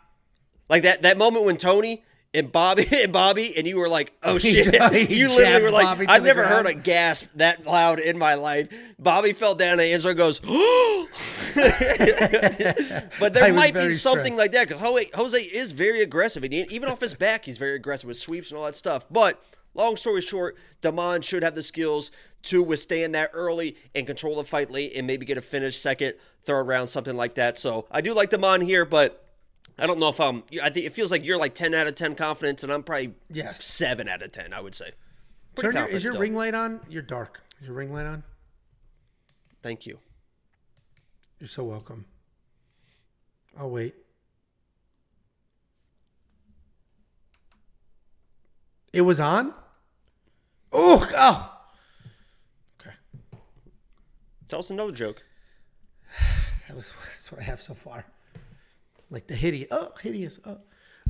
like 0.70 0.84
that 0.84 1.02
that 1.02 1.18
moment 1.18 1.44
when 1.44 1.58
Tony 1.58 2.06
and 2.34 2.52
Bobby 2.52 2.88
and 3.04 3.14
Bobby 3.14 3.56
and 3.58 3.68
you 3.68 3.78
were 3.78 3.90
like, 3.90 4.14
oh 4.24 4.38
shit! 4.38 4.74
he 4.94 5.20
you 5.20 5.30
literally 5.30 5.64
were 5.64 5.72
like, 5.72 6.10
I've 6.10 6.24
never 6.24 6.46
heard 6.46 6.66
a 6.66 6.74
gasp 6.74 7.28
that 7.36 7.66
loud 7.66 8.00
in 8.00 8.18
my 8.18 8.34
life. 8.36 8.70
Bobby 9.00 9.34
fell 9.34 9.56
down 9.56 9.74
and 9.74 9.82
Angelo 9.82 10.14
goes, 10.14 10.42
oh. 10.46 11.08
but 13.20 13.34
there 13.34 13.54
might 13.54 13.74
be 13.74 13.94
something 13.94 14.34
stressed. 14.34 14.38
like 14.38 14.52
that 14.52 14.68
because 14.68 14.82
Jose, 14.82 15.10
Jose 15.14 15.40
is 15.40 15.72
very 15.72 16.02
aggressive, 16.02 16.44
and 16.44 16.54
even 16.54 16.90
off 16.90 17.00
his 17.00 17.14
back, 17.14 17.46
he's 17.46 17.58
very 17.58 17.76
aggressive 17.76 18.08
with 18.08 18.18
sweeps 18.18 18.50
and 18.52 18.58
all 18.58 18.66
that 18.66 18.76
stuff. 18.76 19.06
But 19.12 19.44
long 19.74 19.96
story 19.96 20.22
short, 20.22 20.58
Damon 20.82 21.22
should 21.22 21.44
have 21.44 21.56
the 21.56 21.64
skills 21.64 22.12
to 22.44 22.62
withstand 22.62 23.16
that 23.16 23.30
early 23.34 23.78
and 23.96 24.06
control 24.06 24.36
the 24.36 24.44
fight 24.44 24.72
late, 24.72 24.94
and 24.96 25.08
maybe 25.08 25.26
get 25.26 25.38
a 25.38 25.42
finish 25.42 25.78
second, 25.78 26.16
third 26.44 26.64
round, 26.64 26.90
something 26.90 27.16
like 27.16 27.36
that. 27.36 27.58
So 27.58 27.86
I 27.92 28.02
do 28.02 28.14
like 28.14 28.30
Damon 28.30 28.62
here, 28.62 28.86
but 28.86 29.23
I 29.78 29.88
don't 29.88 30.00
know 30.00 30.10
if 30.10 30.20
I'm. 30.20 30.44
I 30.62 30.70
think 30.70 30.86
it 30.86 30.94
feels 30.94 31.12
like 31.12 31.26
you're 31.26 31.38
like 31.38 31.56
ten 31.56 31.74
out 31.74 31.88
of 31.88 31.96
ten 31.96 32.16
confidence, 32.16 32.64
and 32.64 32.72
I'm 32.72 32.84
probably 32.84 33.14
Yes. 33.30 33.64
seven 33.66 34.08
out 34.08 34.22
of 34.22 34.32
ten. 34.32 34.54
I 34.54 34.62
would 34.62 34.76
say. 34.76 34.92
Pretty 35.56 35.74
Turn 35.74 35.88
your, 35.88 35.96
is 35.96 36.04
your 36.04 36.12
still. 36.14 36.22
ring 36.22 36.36
light 36.36 36.54
on? 36.54 36.80
You're 36.90 37.02
dark. 37.02 37.42
Is 37.62 37.68
your 37.68 37.76
ring 37.76 37.94
light 37.94 38.06
on? 38.06 38.24
Thank 39.62 39.86
you. 39.86 40.00
You're 41.40 41.48
so 41.48 41.64
welcome. 41.64 42.06
I'll 43.58 43.70
wait. 43.70 43.96
It 48.92 49.02
was 49.02 49.20
on? 49.20 49.54
Oh, 50.72 51.08
oh. 51.18 51.60
Okay. 52.80 52.96
Tell 54.50 54.60
us 54.60 54.70
another 54.70 54.92
joke. 54.92 55.24
That 56.70 56.78
was 56.78 56.94
that's 57.12 57.30
what 57.30 57.42
I 57.42 57.44
have 57.44 57.60
so 57.60 57.74
far. 57.74 58.06
Like 59.10 59.28
the 59.28 59.36
hideous. 59.36 59.68
Oh, 59.72 59.92
hideous. 60.02 60.40
Oh. 60.46 60.58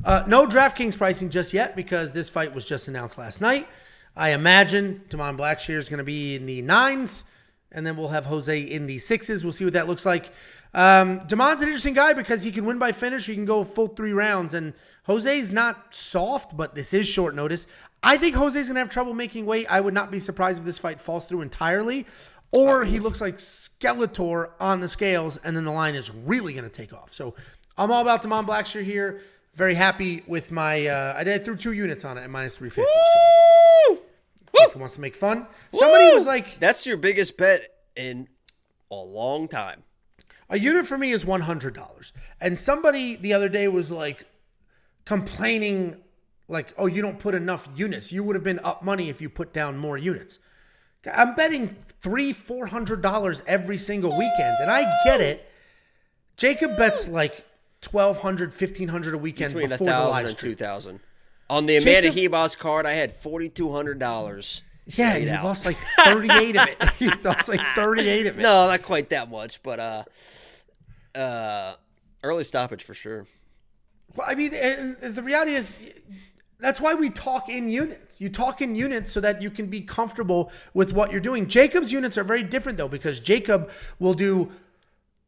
Uh, 0.04 0.24
no 0.28 0.48
DraftKings 0.48 0.98
pricing 0.98 1.30
just 1.30 1.54
yet 1.54 1.76
because 1.76 2.12
this 2.12 2.30
fight 2.30 2.54
was 2.54 2.66
just 2.66 2.88
announced 2.88 3.18
last 3.18 3.42
night. 3.42 3.68
I 4.16 4.30
imagine 4.30 5.02
Damon 5.10 5.38
Blackshear 5.38 5.78
is 5.78 5.90
going 5.90 6.00
to 6.00 6.04
be 6.04 6.36
in 6.36 6.46
the 6.46 6.62
nines, 6.62 7.24
and 7.72 7.86
then 7.86 7.96
we'll 7.96 8.10
have 8.10 8.26
Jose 8.26 8.60
in 8.60 8.86
the 8.86 9.00
sixes. 9.00 9.44
We'll 9.44 9.54
see 9.54 9.66
what 9.66 9.74
that 9.74 9.88
looks 9.88 10.06
like. 10.06 10.32
Um, 10.74 11.22
Damon's 11.28 11.62
an 11.62 11.68
interesting 11.68 11.94
guy 11.94 12.14
because 12.14 12.44
he 12.44 12.52
can 12.52 12.66
win 12.66 12.80
by 12.80 12.92
finish. 12.92 13.26
He 13.26 13.36
can 13.36 13.46
go 13.46 13.64
full 13.64 13.88
three 13.88 14.14
rounds, 14.14 14.54
and 14.54 14.74
Jose's 15.06 15.52
not 15.52 15.96
soft, 15.96 16.56
but 16.58 16.76
this 16.76 16.94
is 16.94 17.08
short 17.08 17.36
notice. 17.36 17.68
I 18.02 18.18
think 18.18 18.36
Jose's 18.36 18.68
going 18.68 18.76
to 18.76 18.80
have 18.82 18.90
trouble 18.90 19.14
making 19.14 19.46
weight. 19.46 19.68
I 19.70 19.80
would 19.80 19.94
not 19.94 20.12
be 20.12 20.20
surprised 20.20 20.60
if 20.60 20.66
this 20.66 20.80
fight 20.80 21.00
falls 21.00 21.28
through 21.28 21.42
entirely, 21.42 22.06
or 22.52 22.84
he 22.84 23.00
looks 23.00 23.22
like 23.22 23.38
Skeletor 23.38 24.52
on 24.60 24.82
the 24.82 24.88
scales, 24.88 25.38
and 25.44 25.56
then 25.56 25.66
the 25.66 25.72
line 25.72 25.96
is 25.96 26.12
really 26.12 26.54
going 26.54 26.66
to 26.66 26.70
take 26.70 26.94
off. 26.94 27.14
So 27.14 27.36
I'm 27.78 27.92
all 27.92 28.02
about 28.02 28.22
Damon 28.22 28.46
Blackshear 28.46 28.84
here. 28.84 29.22
Very 29.56 29.76
happy 29.76 30.24
with 30.28 30.52
my. 30.52 30.88
Uh, 30.88 31.16
I 31.18 31.24
did 31.24 31.46
threw 31.46 31.56
two 31.56 31.74
units 31.74 32.06
on 32.06 32.18
it 32.18 32.22
at 32.22 32.30
minus 32.30 32.58
350. 32.58 32.92
So 34.56 34.66
if 34.68 34.74
he 34.74 34.80
wants 34.80 34.96
to 34.96 35.02
make 35.02 35.16
fun. 35.16 35.48
Somebody 35.74 36.06
Woo! 36.06 36.16
was 36.16 36.26
like, 36.26 36.60
"That's 36.60 36.86
your 36.86 36.98
biggest 36.98 37.38
bet 37.38 37.70
in 37.96 38.28
a 38.92 38.96
long 38.96 39.48
time." 39.48 39.84
a 40.54 40.60
unit 40.60 40.86
for 40.86 40.98
me 40.98 41.12
is 41.12 41.26
$100. 41.26 42.12
And 42.40 42.58
somebody 42.58 43.16
the 43.16 43.34
other 43.34 43.50
day 43.50 43.68
was 43.68 43.90
like 43.90 44.26
complaining, 45.04 45.98
like, 46.48 46.74
oh, 46.78 46.86
you 46.86 47.02
don't 47.02 47.18
put 47.18 47.34
enough 47.34 47.68
units. 47.76 48.12
You 48.12 48.24
would 48.24 48.36
have 48.36 48.44
been 48.44 48.60
up 48.60 48.84
money 48.84 49.10
if 49.10 49.20
you 49.20 49.30
put 49.30 49.52
down 49.52 49.78
more 49.78 49.98
units. 49.98 50.38
I'm 51.12 51.34
betting 51.34 51.76
three, 52.02 52.32
four 52.32 52.66
hundred 52.68 53.02
dollars 53.02 53.42
every 53.46 53.78
single 53.78 54.12
weekend, 54.12 54.56
and 54.62 54.72
I 54.72 54.86
get 55.04 55.20
it. 55.20 55.50
Jacob 56.38 56.78
bets 56.78 57.10
like 57.10 57.46
1200 57.86 58.50
1500 58.50 59.14
a 59.14 59.18
weekend 59.18 59.54
Between 59.54 59.70
before 59.70 59.86
the 59.86 59.92
thousand 59.92 60.12
live 60.12 60.26
and 60.28 60.38
stream. 60.38 60.52
two 60.52 60.56
thousand. 60.56 61.00
On 61.50 61.66
the 61.66 61.78
Amanda 61.78 62.10
Jacob- 62.12 62.34
Hebos 62.34 62.58
card, 62.58 62.86
I 62.86 62.94
had 62.94 63.12
forty 63.12 63.50
two 63.50 63.70
hundred 63.72 64.00
dollars. 64.00 64.62
Yeah, 64.86 65.16
you 65.16 65.30
lost 65.32 65.66
like 65.66 65.78
38 66.04 66.58
of 66.58 66.68
it. 66.68 66.84
You 67.00 67.12
lost 67.24 67.48
like 67.48 67.62
38 67.76 68.28
of 68.28 68.38
it. 68.38 68.42
No, 68.42 68.68
not 68.68 68.82
quite 68.82 69.10
that 69.12 69.30
much, 69.32 69.64
but 69.64 69.80
uh, 69.80 70.04
uh, 71.16 71.76
early 72.22 72.44
stoppage 72.44 72.84
for 72.84 72.94
sure. 72.94 73.26
Well, 74.16 74.28
I 74.30 74.36
mean, 74.36 74.52
the 74.52 75.22
reality 75.24 75.54
is, 75.54 75.74
that's 76.60 76.82
why 76.82 76.94
we 76.96 77.10
talk 77.10 77.48
in 77.48 77.70
units. 77.70 78.20
You 78.20 78.28
talk 78.30 78.62
in 78.62 78.76
units 78.76 79.10
so 79.10 79.22
that 79.22 79.42
you 79.42 79.50
can 79.50 79.68
be 79.68 79.80
comfortable 79.82 80.52
with 80.74 80.92
what 80.92 81.12
you're 81.12 81.22
doing. 81.22 81.48
Jacob's 81.48 81.92
units 81.92 82.18
are 82.18 82.24
very 82.26 82.44
different 82.44 82.78
though, 82.78 82.88
because 82.90 83.20
Jacob 83.22 83.70
will 84.00 84.14
do. 84.14 84.52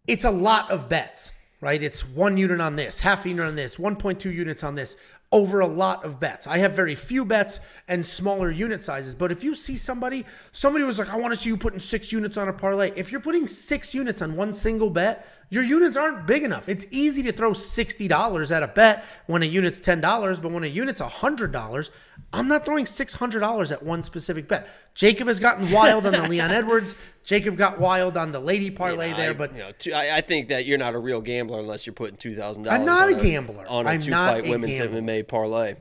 It's 0.06 0.26
a 0.26 0.32
lot 0.32 0.70
of 0.70 0.88
bets, 0.90 1.32
right? 1.62 1.82
It's 1.82 2.08
one 2.08 2.38
unit 2.38 2.62
on 2.62 2.76
this, 2.76 3.00
half 3.00 3.26
unit 3.26 3.46
on 3.46 3.56
this, 3.56 3.78
1.2 3.78 4.34
units 4.34 4.64
on 4.64 4.76
this, 4.76 4.98
over 5.32 5.60
a 5.60 5.68
lot 5.68 6.06
of 6.06 6.20
bets. 6.20 6.48
I 6.48 6.58
have 6.60 6.74
very 6.74 6.96
few 6.96 7.26
bets 7.26 7.60
and 7.88 8.06
smaller 8.06 8.52
unit 8.52 8.82
sizes. 8.82 9.16
But 9.16 9.32
if 9.32 9.44
you 9.44 9.56
see 9.56 9.76
somebody, 9.76 10.26
somebody 10.52 10.84
was 10.84 11.00
like, 11.00 11.12
I 11.12 11.18
want 11.18 11.34
to 11.34 11.36
see 11.36 11.50
you 11.50 11.58
putting 11.58 11.80
six 11.80 12.12
units 12.12 12.38
on 12.38 12.48
a 12.48 12.54
parlay. 12.54 12.92
If 12.96 13.12
you're 13.12 13.22
putting 13.22 13.48
six 13.48 13.94
units 13.94 14.22
on 14.22 14.36
one 14.36 14.54
single 14.54 14.90
bet, 14.90 15.28
your 15.50 15.64
units 15.64 15.96
aren't 15.96 16.26
big 16.26 16.44
enough. 16.44 16.68
It's 16.68 16.88
easy 16.92 17.24
to 17.24 17.32
throw 17.32 17.52
$60 17.52 18.52
at 18.52 18.64
a 18.64 18.68
bet 18.68 19.06
when 19.28 19.44
a 19.44 19.46
unit's 19.46 19.80
$10, 19.80 20.42
but 20.42 20.52
when 20.52 20.64
a 20.64 20.68
unit's 20.68 21.02
$100, 21.02 21.90
I'm 22.34 22.48
not 22.48 22.66
throwing 22.66 22.86
$600 22.86 23.72
at 23.72 23.84
one 23.84 24.04
specific 24.04 24.48
bet. 24.48 24.68
Jacob 24.96 25.28
has 25.28 25.40
gotten 25.40 25.72
wild 25.72 26.06
on 26.06 26.14
the 26.14 26.22
Leon 26.30 26.52
Edwards. 26.52 26.96
Jacob 27.24 27.58
got 27.58 27.80
wild 27.80 28.18
on 28.18 28.32
the 28.32 28.40
lady 28.40 28.70
parlay 28.72 29.14
there, 29.14 29.32
I, 29.32 29.34
but 29.34 29.54
you 29.54 29.60
know, 29.60 29.72
two, 29.78 29.94
I, 29.94 30.18
I 30.18 30.22
think 30.22 30.50
that 30.50 30.66
you're 30.66 30.78
not 30.78 30.96
a 30.96 31.00
real 31.00 31.22
gambler 31.22 31.60
unless 31.60 31.86
you're 31.86 31.94
putting 31.94 32.18
two 32.18 32.36
thousand 32.36 32.64
dollars. 32.64 32.80
I'm 32.80 32.86
not 32.86 33.08
on 33.12 33.20
a 33.20 33.24
gambler. 33.24 33.66
on 33.68 33.86
a 33.86 33.90
I'm 33.90 34.00
two 34.00 34.12
not 34.12 34.30
fight 34.30 34.46
a 34.46 34.50
women's 34.50 34.78
gambler. 34.78 35.02
MMA 35.02 35.28
parlay. 35.28 35.76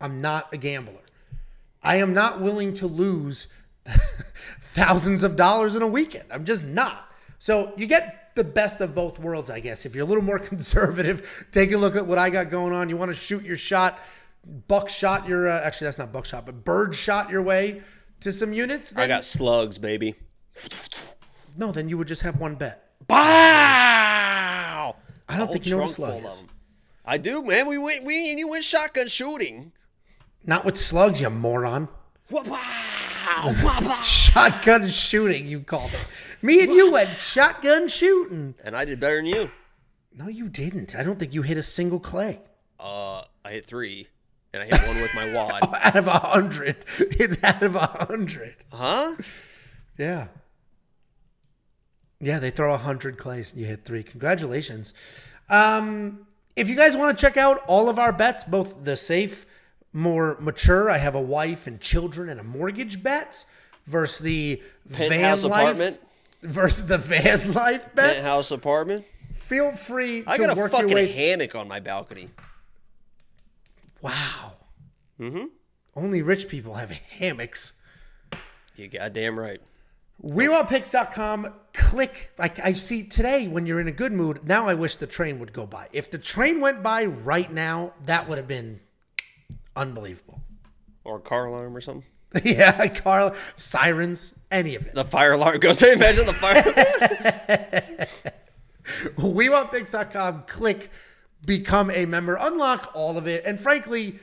I'm 0.00 0.20
not 0.20 0.52
a 0.52 0.56
gambler. 0.56 1.00
I 1.82 1.96
am 1.96 2.12
not 2.14 2.40
willing 2.40 2.74
to 2.74 2.86
lose 2.86 3.46
thousands 4.60 5.22
of 5.22 5.36
dollars 5.36 5.76
in 5.76 5.82
a 5.82 5.86
weekend. 5.86 6.24
I'm 6.30 6.44
just 6.44 6.64
not. 6.64 7.08
So 7.38 7.72
you 7.76 7.86
get 7.86 8.23
the 8.34 8.44
best 8.44 8.80
of 8.80 8.94
both 8.94 9.18
worlds, 9.18 9.50
I 9.50 9.60
guess. 9.60 9.86
If 9.86 9.94
you're 9.94 10.04
a 10.04 10.08
little 10.08 10.22
more 10.22 10.38
conservative, 10.50 11.46
take 11.52 11.72
a 11.72 11.78
look 11.78 11.96
at 11.96 12.06
what 12.06 12.18
I 12.18 12.30
got 12.30 12.50
going 12.50 12.72
on. 12.72 12.88
You 12.88 12.96
want 12.96 13.10
to 13.10 13.16
shoot 13.16 13.44
your 13.44 13.56
shot, 13.56 13.98
buckshot 14.68 15.28
your 15.28 15.48
uh, 15.48 15.60
actually 15.62 15.86
that's 15.86 15.98
not 15.98 16.12
buckshot, 16.12 16.46
but 16.46 16.64
bird 16.64 16.94
shot 16.94 17.30
your 17.30 17.42
way 17.42 17.82
to 18.20 18.32
some 18.32 18.52
units. 18.52 18.94
I 18.96 19.06
got 19.06 19.24
slugs, 19.24 19.78
baby. 19.78 20.14
no, 21.56 21.72
then 21.72 21.88
you 21.88 21.98
would 21.98 22.08
just 22.08 22.22
have 22.22 22.40
one 22.40 22.54
bet. 22.54 22.90
Wow! 23.08 24.96
I 25.28 25.36
don't 25.36 25.50
think 25.50 25.66
you 25.66 25.72
know 25.72 25.82
what 25.82 25.90
a 25.90 25.92
slug 25.92 26.24
is. 26.24 26.44
I 27.04 27.18
do, 27.18 27.42
man. 27.42 27.66
We 27.66 27.78
went. 27.78 28.04
We 28.04 28.34
you 28.34 28.48
went 28.48 28.64
shotgun 28.64 29.08
shooting. 29.08 29.72
Not 30.46 30.64
with 30.64 30.78
slugs, 30.78 31.20
you 31.20 31.30
moron. 31.30 31.88
Wow! 32.30 34.00
Shotgun 34.02 34.86
shooting, 34.88 35.46
you 35.46 35.60
called 35.60 35.92
it. 35.92 36.06
Me 36.44 36.62
and 36.62 36.70
you 36.72 36.92
went 36.92 37.08
shotgun 37.20 37.88
shooting. 37.88 38.54
and 38.62 38.76
I 38.76 38.84
did 38.84 39.00
better 39.00 39.16
than 39.16 39.24
you. 39.24 39.50
No, 40.12 40.28
you 40.28 40.50
didn't. 40.50 40.94
I 40.94 41.02
don't 41.02 41.18
think 41.18 41.32
you 41.32 41.40
hit 41.40 41.56
a 41.56 41.62
single 41.62 41.98
clay. 41.98 42.38
Uh, 42.78 43.22
I 43.46 43.52
hit 43.52 43.64
three, 43.64 44.06
and 44.52 44.62
I 44.62 44.66
hit 44.66 44.86
one 44.86 45.00
with 45.00 45.14
my 45.14 45.32
wad. 45.32 45.62
Out 45.82 45.96
of 45.96 46.06
a 46.06 46.18
hundred. 46.18 46.84
It's 46.98 47.42
out 47.42 47.62
of 47.62 47.76
a 47.76 47.86
hundred. 47.86 48.56
Huh? 48.70 49.14
Yeah. 49.96 50.26
Yeah, 52.20 52.38
they 52.40 52.50
throw 52.50 52.74
a 52.74 52.78
hundred 52.78 53.16
clays 53.16 53.52
and 53.52 53.62
you 53.62 53.66
hit 53.66 53.86
three. 53.86 54.02
Congratulations. 54.02 54.92
Um, 55.48 56.26
if 56.56 56.68
you 56.68 56.76
guys 56.76 56.94
want 56.94 57.16
to 57.16 57.20
check 57.20 57.38
out 57.38 57.62
all 57.66 57.88
of 57.88 57.98
our 57.98 58.12
bets, 58.12 58.44
both 58.44 58.84
the 58.84 58.96
safe, 58.98 59.46
more 59.94 60.36
mature, 60.40 60.90
I 60.90 60.98
have 60.98 61.14
a 61.14 61.20
wife 61.22 61.66
and 61.66 61.80
children 61.80 62.28
and 62.28 62.38
a 62.38 62.44
mortgage 62.44 63.02
bets, 63.02 63.46
versus 63.86 64.18
the 64.18 64.62
Penthouse 64.92 65.42
van 65.42 65.50
life 65.50 65.62
apartment? 65.62 66.00
Versus 66.44 66.86
the 66.86 66.98
van 66.98 67.52
life 67.54 67.94
bets. 67.94 68.14
Penthouse 68.14 68.50
apartment. 68.50 69.04
Feel 69.32 69.72
free 69.72 70.22
to 70.22 70.30
I 70.30 70.38
got 70.38 70.56
a 70.56 70.68
fucking 70.68 70.94
way. 70.94 71.06
hammock 71.06 71.54
on 71.54 71.68
my 71.68 71.80
balcony. 71.80 72.28
wow. 74.00 74.52
Mm-hmm. 75.20 75.44
Only 75.96 76.22
rich 76.22 76.48
people 76.48 76.74
have 76.74 76.90
hammocks. 76.90 77.74
You 78.76 78.88
goddamn 78.88 79.38
right. 79.38 79.60
WeWantPicks.com. 80.24 81.52
Click. 81.72 82.32
Like 82.38 82.58
I 82.64 82.72
see 82.72 83.04
today 83.04 83.46
when 83.48 83.66
you're 83.66 83.80
in 83.80 83.88
a 83.88 83.92
good 83.92 84.12
mood. 84.12 84.40
Now 84.46 84.66
I 84.66 84.74
wish 84.74 84.96
the 84.96 85.06
train 85.06 85.38
would 85.38 85.52
go 85.52 85.66
by. 85.66 85.88
If 85.92 86.10
the 86.10 86.18
train 86.18 86.60
went 86.60 86.82
by 86.82 87.04
right 87.04 87.52
now, 87.52 87.92
that 88.06 88.28
would 88.28 88.38
have 88.38 88.48
been 88.48 88.80
unbelievable. 89.76 90.40
Or 91.04 91.18
a 91.18 91.20
car 91.20 91.46
alarm 91.46 91.76
or 91.76 91.80
something. 91.80 92.08
yeah, 92.44 92.88
Carl, 92.88 93.34
sirens, 93.56 94.34
any 94.50 94.74
of 94.74 94.86
it. 94.86 94.94
The 94.94 95.04
fire 95.04 95.32
alarm 95.32 95.58
goes. 95.60 95.82
Imagine 95.84 96.26
the 96.26 96.32
fire. 96.32 96.64
we 99.18 99.48
want 99.48 99.70
WeWantPicks.com. 99.72 100.44
Click, 100.46 100.90
become 101.46 101.90
a 101.90 102.06
member, 102.06 102.36
unlock 102.40 102.90
all 102.94 103.16
of 103.16 103.26
it. 103.28 103.44
And 103.44 103.58
frankly, 103.60 104.18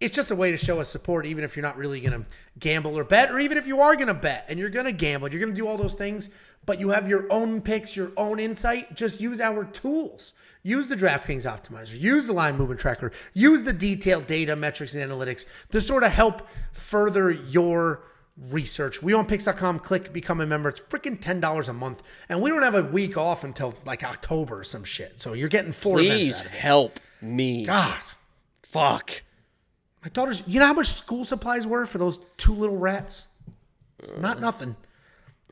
it's 0.00 0.14
just 0.14 0.30
a 0.30 0.36
way 0.36 0.52
to 0.52 0.56
show 0.56 0.78
us 0.78 0.88
support, 0.88 1.26
even 1.26 1.42
if 1.42 1.56
you're 1.56 1.64
not 1.64 1.76
really 1.76 2.00
going 2.00 2.22
to 2.22 2.26
gamble 2.60 2.96
or 2.96 3.02
bet, 3.02 3.30
or 3.30 3.40
even 3.40 3.58
if 3.58 3.66
you 3.66 3.80
are 3.80 3.94
going 3.96 4.06
to 4.08 4.14
bet 4.14 4.46
and 4.48 4.58
you're 4.58 4.70
going 4.70 4.86
to 4.86 4.92
gamble, 4.92 5.28
you're 5.28 5.40
going 5.40 5.52
to 5.52 5.56
do 5.56 5.66
all 5.66 5.76
those 5.76 5.94
things, 5.94 6.30
but 6.64 6.78
you 6.78 6.90
have 6.90 7.08
your 7.08 7.26
own 7.30 7.60
picks, 7.60 7.96
your 7.96 8.12
own 8.16 8.38
insight. 8.38 8.94
Just 8.94 9.20
use 9.20 9.40
our 9.40 9.64
tools. 9.64 10.34
Use 10.62 10.86
the 10.86 10.96
DraftKings 10.96 11.44
optimizer, 11.44 11.98
use 11.98 12.26
the 12.26 12.32
line 12.32 12.56
movement 12.56 12.80
tracker, 12.80 13.12
use 13.32 13.62
the 13.62 13.72
detailed 13.72 14.26
data, 14.26 14.56
metrics, 14.56 14.94
and 14.94 15.10
analytics 15.10 15.46
to 15.72 15.80
sort 15.80 16.02
of 16.02 16.12
help 16.12 16.48
further 16.72 17.30
your 17.30 18.02
research. 18.50 19.00
WeWantPicks.com, 19.00 19.80
click 19.80 20.12
become 20.12 20.40
a 20.40 20.46
member. 20.46 20.68
It's 20.68 20.80
freaking 20.80 21.20
$10 21.20 21.68
a 21.68 21.72
month. 21.72 22.02
And 22.28 22.40
we 22.40 22.50
don't 22.50 22.62
have 22.62 22.74
a 22.74 22.84
week 22.84 23.16
off 23.16 23.44
until 23.44 23.74
like 23.84 24.04
October 24.04 24.60
or 24.60 24.64
some 24.64 24.84
shit. 24.84 25.20
So 25.20 25.32
you're 25.32 25.48
getting 25.48 25.72
four 25.72 25.96
Please 25.96 26.12
events 26.12 26.40
out 26.40 26.46
of 26.46 26.52
it. 26.52 26.58
help 26.58 27.00
me. 27.20 27.66
God. 27.66 28.00
Fuck. 28.62 29.22
My 30.02 30.10
daughter's, 30.10 30.42
you 30.46 30.60
know 30.60 30.66
how 30.66 30.74
much 30.74 30.86
school 30.86 31.24
supplies 31.24 31.66
were 31.66 31.86
for 31.86 31.98
those 31.98 32.18
two 32.36 32.52
little 32.52 32.76
rats? 32.76 33.26
It's 33.98 34.16
not 34.16 34.36
uh. 34.38 34.40
nothing. 34.40 34.76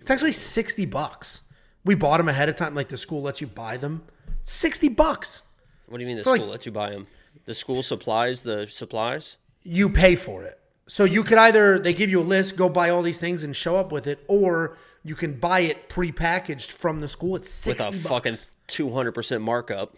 It's 0.00 0.10
actually 0.10 0.32
60 0.32 0.86
bucks. 0.86 1.40
We 1.84 1.94
bought 1.94 2.18
them 2.18 2.28
ahead 2.28 2.48
of 2.48 2.56
time, 2.56 2.74
like 2.74 2.88
the 2.88 2.96
school 2.96 3.22
lets 3.22 3.40
you 3.40 3.46
buy 3.46 3.76
them. 3.76 4.02
60 4.46 4.88
bucks. 4.90 5.42
What 5.88 5.98
do 5.98 6.02
you 6.02 6.08
mean 6.08 6.16
the 6.16 6.24
For 6.24 6.30
like- 6.30 6.40
school 6.40 6.50
lets 6.50 6.66
you 6.66 6.72
buy 6.72 6.90
them? 6.90 7.06
The 7.44 7.54
school 7.54 7.82
supplies 7.82 8.42
the 8.42 8.66
supplies. 8.66 9.36
You 9.62 9.88
pay 9.90 10.14
for 10.14 10.42
it. 10.44 10.58
So 10.88 11.04
you 11.04 11.22
could 11.22 11.38
either 11.38 11.78
they 11.78 11.92
give 11.92 12.10
you 12.10 12.20
a 12.20 12.24
list, 12.24 12.56
go 12.56 12.68
buy 12.68 12.90
all 12.90 13.02
these 13.02 13.18
things 13.18 13.44
and 13.44 13.54
show 13.54 13.76
up 13.76 13.90
with 13.92 14.06
it, 14.06 14.24
or 14.28 14.78
you 15.04 15.14
can 15.16 15.34
buy 15.34 15.60
it 15.60 15.88
prepackaged 15.88 16.70
from 16.70 17.00
the 17.00 17.08
school. 17.08 17.36
It's 17.36 17.50
sixty 17.50 17.84
with 17.84 17.94
a 17.94 17.98
bucks. 17.98 18.08
fucking 18.08 18.36
two 18.68 18.90
hundred 18.92 19.12
percent 19.12 19.42
markup. 19.42 19.94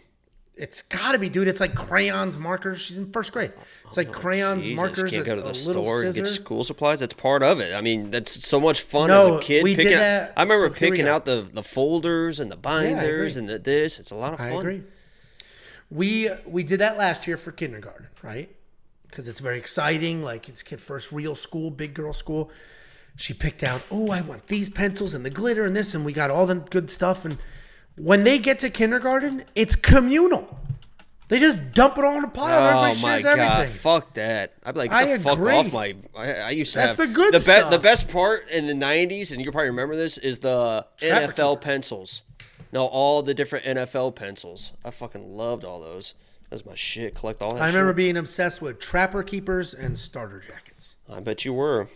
It's 0.59 0.81
got 0.81 1.13
to 1.13 1.19
be, 1.19 1.29
dude. 1.29 1.47
It's 1.47 1.61
like 1.61 1.73
crayons, 1.73 2.37
markers. 2.37 2.81
She's 2.81 2.97
in 2.97 3.11
first 3.13 3.31
grade. 3.31 3.53
It's 3.87 3.95
like 3.95 4.09
oh, 4.09 4.11
crayons, 4.11 4.65
Jesus, 4.65 4.75
markers, 4.75 5.11
can't 5.11 5.25
go 5.25 5.37
to 5.37 5.41
the 5.41 5.55
store 5.55 6.03
and 6.03 6.13
get 6.13 6.27
school 6.27 6.65
supplies. 6.65 6.99
That's 6.99 7.13
part 7.13 7.43
of 7.43 7.61
it. 7.61 7.73
I 7.73 7.79
mean, 7.79 8.11
that's 8.11 8.45
so 8.45 8.59
much 8.59 8.81
fun 8.81 9.07
No, 9.07 9.37
as 9.37 9.43
a 9.43 9.47
kid. 9.47 9.63
we 9.63 9.71
did 9.71 9.77
picking 9.77 9.93
out- 9.93 9.99
that- 9.99 10.33
I 10.35 10.43
remember 10.43 10.67
so 10.67 10.73
picking 10.73 11.07
out 11.07 11.23
the 11.23 11.47
the 11.53 11.63
folders 11.63 12.41
and 12.41 12.51
the 12.51 12.57
binders 12.57 13.37
and 13.37 13.47
the 13.47 13.57
this. 13.57 13.99
It's 13.99 14.11
a 14.11 14.15
lot 14.15 14.33
of 14.33 14.39
fun. 14.39 14.51
I 14.51 14.59
agree. 14.59 14.83
We 15.89 16.29
we 16.45 16.63
did 16.63 16.81
that 16.81 16.97
last 16.97 17.25
year 17.25 17.37
for 17.37 17.53
kindergarten, 17.53 18.07
right? 18.21 18.53
Because 19.09 19.29
it's 19.29 19.39
very 19.39 19.57
exciting. 19.57 20.23
Like 20.23 20.49
it's 20.49 20.61
kid 20.61 20.81
first 20.81 21.13
real 21.13 21.35
school, 21.35 21.71
big 21.71 21.93
girl 21.93 22.11
school. 22.11 22.51
She 23.15 23.33
picked 23.33 23.63
out, 23.63 23.81
oh, 23.91 24.11
I 24.11 24.21
want 24.21 24.47
these 24.47 24.69
pencils 24.69 25.13
and 25.13 25.25
the 25.25 25.29
glitter 25.29 25.63
and 25.63 25.75
this, 25.75 25.93
and 25.93 26.05
we 26.05 26.13
got 26.13 26.29
all 26.31 26.45
the 26.45 26.55
good 26.55 26.91
stuff. 26.91 27.25
And 27.25 27.37
when 27.97 28.23
they 28.23 28.39
get 28.39 28.59
to 28.59 28.69
kindergarten, 28.69 29.43
it's 29.55 29.75
communal. 29.75 30.57
They 31.29 31.39
just 31.39 31.73
dump 31.73 31.97
it 31.99 32.03
all 32.03 32.17
in 32.17 32.23
a 32.23 32.27
pile. 32.27 32.59
Oh 32.59 32.65
Everybody 32.89 33.01
my 33.01 33.19
shares 33.19 33.23
god! 33.23 33.39
everything. 33.39 33.77
Fuck 33.77 34.13
that! 34.15 34.53
I'd 34.63 34.71
be 34.73 34.79
like, 34.79 34.91
I 34.91 35.15
the 35.15 35.23
fuck 35.23 35.33
agree. 35.37 35.53
off 35.53 35.71
my. 35.71 35.95
I, 36.15 36.33
I 36.33 36.49
used 36.49 36.73
to 36.73 36.79
That's 36.79 36.95
have 36.95 37.07
the 37.07 37.13
good 37.13 37.33
the 37.33 37.39
best. 37.45 37.69
The 37.69 37.77
best 37.77 38.09
part 38.09 38.49
in 38.49 38.65
the 38.65 38.73
'90s, 38.73 39.31
and 39.31 39.39
you 39.39 39.45
can 39.45 39.51
probably 39.51 39.69
remember 39.69 39.95
this, 39.95 40.17
is 40.17 40.39
the 40.39 40.87
Trapper 40.97 41.31
NFL 41.33 41.53
Keeper. 41.57 41.61
pencils. 41.61 42.23
No, 42.71 42.85
all 42.87 43.21
the 43.21 43.35
different 43.35 43.65
NFL 43.65 44.15
pencils. 44.15 44.73
I 44.83 44.89
fucking 44.89 45.35
loved 45.37 45.65
all 45.65 45.79
those. 45.79 46.15
That 46.49 46.55
was 46.55 46.65
my 46.65 46.73
shit. 46.75 47.13
Collect 47.13 47.43
all 47.43 47.53
that. 47.53 47.61
I 47.61 47.67
remember 47.67 47.91
shit. 47.91 47.97
being 47.97 48.17
obsessed 48.17 48.59
with 48.59 48.79
trapper 48.79 49.21
keepers 49.21 49.75
and 49.75 49.97
starter 49.99 50.39
jackets. 50.39 50.95
I 51.07 51.19
bet 51.19 51.45
you 51.45 51.53
were. 51.53 51.89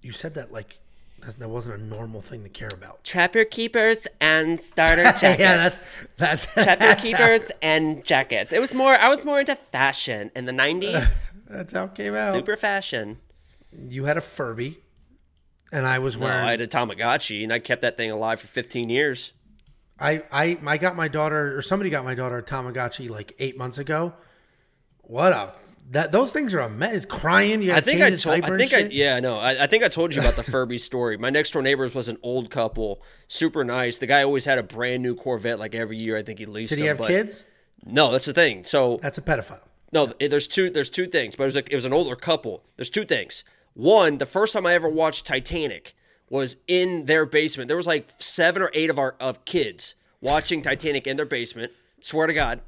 You 0.00 0.12
said 0.12 0.32
that 0.34 0.50
like 0.50 0.78
that's- 1.24 1.34
that 1.36 1.48
wasn't 1.48 1.80
a 1.80 1.84
normal 1.84 2.20
thing 2.20 2.42
to 2.42 2.48
care 2.48 2.68
about. 2.72 3.02
Trapper 3.04 3.44
keepers 3.44 4.06
and 4.20 4.60
starter 4.60 5.02
jackets. 5.18 5.40
yeah, 5.40 5.56
that's 5.56 5.82
that's 6.18 6.52
Trapper 6.52 6.76
that's 6.80 7.02
keepers 7.02 7.40
and 7.62 8.04
jackets. 8.04 8.52
It 8.52 8.60
was 8.60 8.74
more. 8.74 8.94
I 8.94 9.08
was 9.08 9.24
more 9.24 9.40
into 9.40 9.56
fashion 9.56 10.30
in 10.36 10.44
the 10.44 10.52
'90s. 10.52 10.92
How, 10.94 11.10
that's 11.48 11.72
how 11.72 11.84
it 11.84 11.94
came 11.94 12.14
out. 12.14 12.34
Super 12.34 12.56
fashion. 12.56 13.18
You 13.88 14.04
had 14.04 14.16
a 14.16 14.20
Furby, 14.20 14.78
and 15.72 15.86
I 15.86 15.98
was 15.98 16.16
No, 16.16 16.26
wearing. 16.26 16.44
I 16.46 16.50
had 16.52 16.60
a 16.60 16.66
Tamagotchi, 16.66 17.42
and 17.42 17.52
I 17.52 17.58
kept 17.58 17.82
that 17.82 17.96
thing 17.96 18.10
alive 18.10 18.40
for 18.40 18.46
15 18.46 18.88
years. 18.90 19.32
I, 19.98 20.22
I 20.32 20.58
I 20.66 20.76
got 20.78 20.94
my 20.96 21.08
daughter 21.08 21.56
or 21.56 21.62
somebody 21.62 21.88
got 21.90 22.04
my 22.04 22.14
daughter 22.14 22.36
a 22.38 22.42
Tamagotchi 22.42 23.08
like 23.08 23.34
eight 23.38 23.56
months 23.56 23.78
ago. 23.78 24.12
What 25.02 25.32
a 25.32 25.50
that 25.90 26.12
those 26.12 26.32
things 26.32 26.54
are 26.54 26.60
a 26.60 26.68
mess. 26.70 27.04
Crying, 27.04 27.62
you 27.62 27.72
I 27.72 27.76
have 27.76 27.84
think 27.84 28.00
to 28.00 28.06
I 28.06 28.10
told. 28.10 28.44
I 28.44 28.56
think 28.56 28.72
I 28.72 28.78
yeah 28.90 29.20
no. 29.20 29.36
I, 29.36 29.64
I 29.64 29.66
think 29.66 29.84
I 29.84 29.88
told 29.88 30.14
you 30.14 30.20
about 30.20 30.36
the 30.36 30.42
Furby 30.42 30.78
story. 30.78 31.16
My 31.16 31.30
next 31.30 31.50
door 31.52 31.62
neighbors 31.62 31.94
was 31.94 32.08
an 32.08 32.18
old 32.22 32.50
couple, 32.50 33.02
super 33.28 33.64
nice. 33.64 33.98
The 33.98 34.06
guy 34.06 34.22
always 34.22 34.44
had 34.44 34.58
a 34.58 34.62
brand 34.62 35.02
new 35.02 35.14
Corvette 35.14 35.58
like 35.58 35.74
every 35.74 35.96
year. 35.98 36.16
I 36.16 36.22
think 36.22 36.38
he 36.38 36.46
leased. 36.46 36.70
Did 36.70 36.78
he 36.78 36.82
them, 36.86 36.96
have 36.96 36.98
but- 36.98 37.08
kids? 37.08 37.44
No, 37.86 38.10
that's 38.12 38.24
the 38.24 38.32
thing. 38.32 38.64
So 38.64 38.98
That's 39.02 39.18
a 39.18 39.22
pedophile. 39.22 39.60
no, 39.92 40.06
th- 40.06 40.30
there's 40.30 40.46
two. 40.48 40.70
There's 40.70 40.88
two 40.88 41.06
things. 41.06 41.36
But 41.36 41.42
it 41.44 41.46
was 41.46 41.54
like 41.56 41.70
it 41.70 41.74
was 41.76 41.84
an 41.84 41.92
older 41.92 42.16
couple. 42.16 42.64
There's 42.76 42.88
two 42.88 43.04
things. 43.04 43.44
One, 43.74 44.16
the 44.18 44.24
first 44.26 44.54
time 44.54 44.64
I 44.64 44.72
ever 44.74 44.88
watched 44.88 45.26
Titanic 45.26 45.94
was 46.30 46.56
in 46.66 47.04
their 47.04 47.26
basement. 47.26 47.68
There 47.68 47.76
was 47.76 47.86
like 47.86 48.08
seven 48.16 48.62
or 48.62 48.70
eight 48.72 48.88
of 48.88 48.98
our 48.98 49.16
of 49.20 49.44
kids 49.44 49.96
watching 50.22 50.62
Titanic 50.62 51.06
in 51.06 51.18
their 51.18 51.26
basement. 51.26 51.72
Swear 52.00 52.26
to 52.26 52.32
God. 52.32 52.62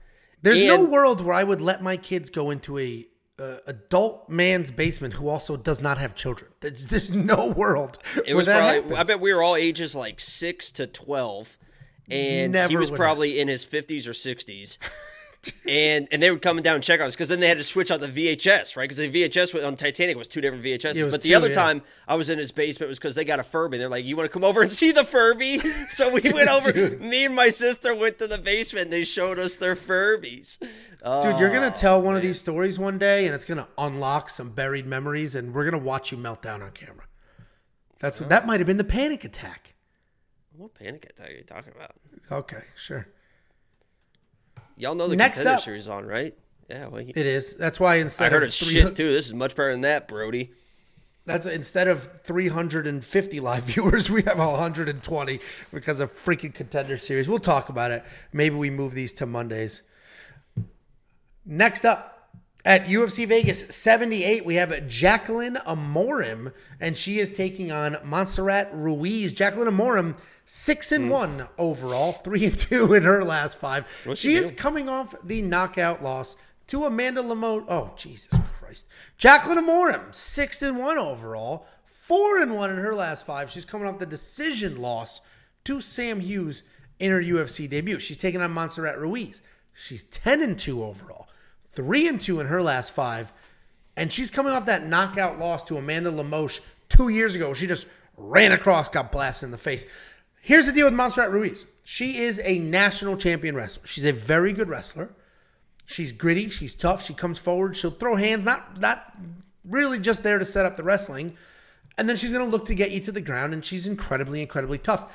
There's 0.47 0.63
no 0.63 0.85
world 0.85 1.21
where 1.21 1.35
I 1.35 1.43
would 1.43 1.61
let 1.61 1.83
my 1.83 1.97
kids 1.97 2.31
go 2.31 2.51
into 2.51 2.79
a 2.79 3.07
uh, 3.39 3.57
adult 3.67 4.29
man's 4.29 4.71
basement 4.71 5.15
who 5.15 5.29
also 5.29 5.57
does 5.57 5.81
not 5.81 5.99
have 5.99 6.15
children. 6.15 6.51
There's, 6.61 6.87
there's 6.87 7.15
no 7.15 7.49
world. 7.49 7.99
It 8.25 8.35
was 8.35 8.47
probably. 8.47 8.97
I 8.97 9.03
bet 9.03 9.21
we 9.21 9.35
were 9.35 9.43
all 9.43 9.57
ages 9.57 9.95
like 9.95 10.21
six 10.21 10.71
to 10.73 10.87
twelve, 10.87 11.59
and 12.09 12.55
he 12.71 12.77
was 12.77 12.91
probably 12.91 13.41
in 13.41 13.49
his 13.49 13.65
fifties 13.65 14.09
or 14.09 14.15
sixties. 14.15 14.79
And 15.69 16.09
and 16.11 16.23
they 16.23 16.31
would 16.31 16.43
come 16.43 16.61
down 16.63 16.77
and 16.77 16.85
check 16.85 17.01
on 17.01 17.07
us 17.07 17.15
because 17.15 17.29
then 17.29 17.41
they 17.41 17.49
had 17.49 17.59
to 17.59 17.65
switch 17.65 17.91
out 17.91 18.01
the 18.01 18.09
VHS, 18.09 18.77
right? 18.77 18.85
Because 18.85 18.99
the 18.99 19.11
VHS 19.11 19.67
on 19.67 19.77
Titanic 19.77 20.17
was 20.17 20.29
two 20.29 20.41
different 20.41 20.65
VHSs. 20.65 21.11
But 21.11 21.23
the 21.23 21.31
two, 21.31 21.37
other 21.37 21.49
yeah. 21.49 21.55
time 21.55 21.83
I 22.09 22.17
was 22.17 22.31
in 22.31 22.39
his 22.39 22.53
basement 22.53 22.89
was 22.89 22.99
because 22.99 23.15
they 23.15 23.25
got 23.25 23.41
a 23.41 23.45
Furby. 23.45 23.79
They're 23.79 23.89
like, 23.89 24.05
"You 24.05 24.17
want 24.17 24.27
to 24.27 24.33
come 24.33 24.45
over 24.45 24.63
and 24.63 24.71
see 24.71 24.93
the 24.93 25.05
Furby?" 25.05 25.61
So 25.91 26.11
we 26.11 26.21
went 26.33 26.49
over. 26.49 26.73
Me 26.99 27.25
and 27.27 27.35
my 27.35 27.49
sister 27.49 27.95
went 27.95 28.19
to 28.19 28.27
the 28.27 28.39
basement. 28.39 28.85
and 28.85 28.93
They 28.93 29.05
showed 29.05 29.39
us 29.39 29.57
their 29.57 29.77
Furbies. 29.77 30.59
Dude, 30.59 31.39
you're 31.39 31.53
gonna 31.53 31.73
oh, 31.75 31.79
tell 31.79 32.03
one 32.03 32.17
of 32.17 32.23
these 32.23 32.39
stories 32.39 32.79
one 32.79 32.99
day, 32.99 33.27
and 33.27 33.35
it's 33.35 33.45
gonna 33.45 33.69
unlock 33.79 34.29
some 34.29 34.51
buried 34.51 34.87
memories, 34.87 35.35
and 35.35 35.55
we're 35.55 35.65
gonna 35.65 35.83
watch 35.83 36.11
you 36.11 36.19
melt 36.19 36.43
down 36.43 36.63
on 36.63 36.73
camera. 36.73 37.05
That's 37.99 38.19
that 38.19 38.47
might 38.47 38.61
have 38.61 38.67
been 38.67 38.77
the 38.77 38.85
panic 38.85 39.25
attack. 39.25 39.75
What 40.57 40.75
panic 40.75 41.07
attack 41.09 41.31
are 41.31 41.35
you 41.35 41.45
talking 41.45 41.73
about? 41.75 41.93
Okay, 42.31 42.63
sure. 42.75 43.07
Y'all 44.77 44.95
know 44.95 45.09
the 45.09 45.17
Next 45.17 45.39
contender 45.39 45.57
up- 45.57 45.63
series 45.63 45.89
on, 45.89 46.07
right? 46.07 46.35
Yeah. 46.69 46.89
Well, 46.89 47.01
It 47.07 47.17
is. 47.17 47.55
That's 47.55 47.79
why 47.81 47.95
I 47.95 47.97
instead 47.99 48.33
heard 48.33 48.43
of 48.43 48.49
it's 48.49 48.57
shit 48.57 48.97
too. 48.97 49.11
This 49.13 49.27
is 49.27 49.35
much 49.35 49.55
better 49.57 49.73
than 49.73 49.83
that, 49.83 50.09
Brody. 50.09 50.51
that's 51.25 51.47
instead 51.47 51.87
of 51.89 52.09
350 52.25 53.41
live 53.41 53.63
viewers, 53.65 54.11
we 54.11 54.23
have 54.23 54.39
120 54.39 55.41
because 55.73 56.01
of 56.01 56.13
freaking 56.25 56.53
contender 56.53 56.97
series. 56.97 57.29
We'll 57.29 57.39
talk 57.39 57.69
about 57.69 57.91
it. 57.93 58.05
Maybe 58.33 58.57
we 58.57 58.71
move 58.71 58.95
these 58.95 59.13
to 59.15 59.27
Mondays. 59.27 59.83
Next 61.45 61.85
up. 61.85 62.13
At 62.65 62.87
UFC 62.87 63.29
Vegas 63.29 63.65
78, 63.73 64.45
we 64.45 64.57
have 64.57 64.89
Jacqueline 64.89 65.55
Amorim, 65.69 66.53
and 66.81 66.97
she 66.97 67.21
is 67.21 67.31
taking 67.31 67.71
on 67.71 67.97
Montserrat 68.05 68.71
Ruiz. 68.73 69.33
Jacqueline 69.33 69.69
Amorim, 69.69 70.19
six 70.47 70.93
and 70.93 71.05
hmm. 71.05 71.11
one 71.11 71.49
overall, 71.59 72.13
three 72.13 72.47
and 72.47 72.57
two 72.57 72.95
in 72.95 73.03
her 73.03 73.23
last 73.23 73.59
five. 73.59 73.85
What'd 74.05 74.19
she 74.19 74.35
is 74.35 74.51
do? 74.51 74.57
coming 74.57 74.89
off 74.89 75.15
the 75.23 75.43
knockout 75.43 76.03
loss 76.03 76.37
to 76.69 76.85
Amanda 76.85 77.23
Lemo. 77.23 77.65
Oh, 77.69 77.93
Jesus 77.97 78.31
Christ. 78.59 78.87
Jacqueline 79.19 79.65
Amorim, 79.65 80.15
six 80.15 80.63
and 80.63 80.79
one 80.79 80.97
overall, 80.97 81.67
four 81.85 82.39
and 82.39 82.55
one 82.55 82.71
in 82.71 82.77
her 82.77 82.95
last 82.95 83.27
five. 83.27 83.51
She's 83.51 83.65
coming 83.65 83.87
off 83.87 83.99
the 83.99 84.07
decision 84.07 84.81
loss 84.81 85.21
to 85.65 85.81
Sam 85.81 86.21
Hughes 86.21 86.63
in 86.99 87.11
her 87.11 87.21
UFC 87.21 87.69
debut. 87.69 87.99
She's 87.99 88.17
taking 88.17 88.41
on 88.41 88.53
Montserrat 88.53 88.99
Ruiz. 88.99 89.43
She's 89.75 90.05
10 90.05 90.43
and 90.43 90.59
2 90.59 90.83
overall, 90.83 91.29
3 91.73 92.09
and 92.09 92.21
2 92.21 92.41
in 92.41 92.47
her 92.47 92.63
last 92.63 92.93
five. 92.93 93.33
And 93.97 94.13
she's 94.13 94.31
coming 94.31 94.53
off 94.53 94.67
that 94.67 94.87
knockout 94.87 95.39
loss 95.39 95.63
to 95.65 95.77
Amanda 95.77 96.11
Lamoche 96.11 96.61
two 96.89 97.09
years 97.09 97.35
ago. 97.35 97.53
She 97.53 97.67
just 97.67 97.87
ran 98.17 98.53
across, 98.53 98.89
got 98.89 99.13
blasted 99.13 99.47
in 99.47 99.51
the 99.51 99.59
face. 99.59 99.85
Here's 100.47 100.67
the 100.67 100.71
deal 100.71 100.87
with 100.87 100.95
Montserrat 100.95 101.33
Ruiz. 101.33 101.67
She 101.83 102.19
is 102.19 102.41
a 102.45 102.61
national 102.61 103.17
champion 103.17 103.57
wrestler. 103.57 103.85
She's 103.85 104.05
a 104.05 104.13
very 104.13 104.53
good 104.53 104.69
wrestler. 104.69 105.11
She's 105.87 106.13
gritty. 106.13 106.51
She's 106.51 106.77
tough. 106.77 107.05
She 107.05 107.15
comes 107.15 107.37
forward. 107.37 107.77
She'll 107.77 107.91
throw 107.91 108.15
hands. 108.15 108.45
Not 108.45 108.79
not 108.79 109.13
really 109.65 109.99
just 109.99 110.23
there 110.23 110.39
to 110.39 110.45
set 110.45 110.65
up 110.65 110.77
the 110.77 110.85
wrestling. 110.85 111.37
And 111.99 112.09
then 112.09 112.15
she's 112.15 112.31
going 112.31 112.45
to 112.45 112.49
look 112.49 112.67
to 112.67 112.77
get 112.77 112.93
you 112.93 113.01
to 113.01 113.11
the 113.11 113.21
ground. 113.21 113.55
And 113.55 113.65
she's 113.65 113.89
incredibly, 113.89 114.41
incredibly 114.41 114.79
tough. 114.79 115.13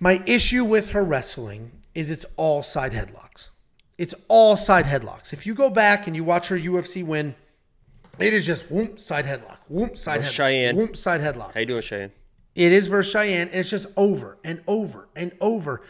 My 0.00 0.22
issue 0.24 0.64
with 0.64 0.92
her 0.92 1.04
wrestling 1.04 1.72
is 1.94 2.10
it's 2.10 2.24
all 2.38 2.62
side 2.62 2.92
headlocks. 2.92 3.50
It's 3.98 4.14
all 4.28 4.56
side 4.56 4.86
headlocks. 4.86 5.34
If 5.34 5.44
you 5.44 5.54
go 5.54 5.68
back 5.68 6.06
and 6.06 6.16
you 6.16 6.24
watch 6.24 6.48
her 6.48 6.58
UFC 6.58 7.04
win, 7.04 7.34
it 8.18 8.32
is 8.32 8.46
just 8.46 8.70
whoop 8.70 8.98
side 8.98 9.26
headlock, 9.26 9.58
whoop 9.68 9.98
side 9.98 10.22
headlock, 10.22 10.32
Cheyenne. 10.32 10.76
whoop 10.76 10.96
side 10.96 11.20
headlock. 11.20 11.52
How 11.52 11.60
you 11.60 11.66
doing, 11.66 11.82
Shane? 11.82 12.10
It 12.54 12.72
is 12.72 12.86
versus 12.86 13.12
Cheyenne, 13.12 13.48
and 13.48 13.60
it's 13.60 13.70
just 13.70 13.86
over 13.96 14.38
and 14.44 14.62
over 14.66 15.08
and 15.16 15.32
over. 15.40 15.82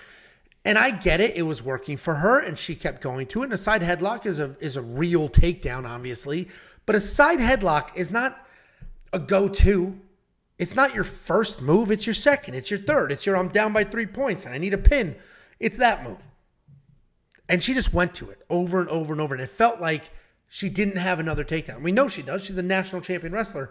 And 0.65 0.79
I 0.79 0.91
get 0.91 1.21
it; 1.21 1.37
it 1.37 1.43
was 1.43 1.63
working 1.63 1.97
for 1.97 2.15
her, 2.15 2.41
and 2.41 2.59
she 2.59 2.75
kept 2.75 3.03
going 3.03 3.27
to 3.29 3.43
it. 3.43 3.47
And 3.47 3.53
a 3.53 3.59
side 3.59 3.83
headlock 3.83 4.25
is 4.25 4.39
a 4.39 4.57
is 4.61 4.77
a 4.77 4.83
real 4.83 5.29
takedown, 5.29 5.87
obviously, 5.87 6.49
but 6.87 6.97
a 6.97 7.01
side 7.01 7.39
headlock 7.39 7.95
is 7.95 8.11
not 8.11 8.47
a 9.13 9.19
go-to. 9.19 9.99
It's 10.59 10.75
not 10.75 10.95
your 10.95 11.05
first 11.05 11.61
move; 11.61 11.91
it's 11.91 12.07
your 12.07 12.15
second, 12.15 12.55
it's 12.55 12.71
your 12.71 12.81
third, 12.81 13.13
it's 13.13 13.27
your 13.27 13.37
I'm 13.37 13.49
down 13.49 13.73
by 13.73 13.85
three 13.85 14.07
points 14.07 14.47
and 14.47 14.55
I 14.55 14.59
need 14.59 14.73
a 14.73 14.79
pin. 14.79 15.17
It's 15.61 15.79
that 15.79 16.03
move. 16.03 16.23
And 17.49 17.63
she 17.63 17.75
just 17.75 17.93
went 17.93 18.15
to 18.15 18.31
it 18.31 18.41
over 18.49 18.81
and 18.81 18.89
over 18.89 19.13
and 19.13 19.21
over, 19.21 19.35
and 19.35 19.43
it 19.43 19.51
felt 19.51 19.81
like 19.81 20.11
she 20.49 20.71
didn't 20.71 20.97
have 20.97 21.21
another 21.21 21.45
takedown. 21.45 21.83
We 21.83 21.93
know 21.93 22.09
she 22.09 22.23
does; 22.23 22.45
she's 22.45 22.57
the 22.57 22.63
national 22.63 23.03
champion 23.03 23.35
wrestler 23.35 23.71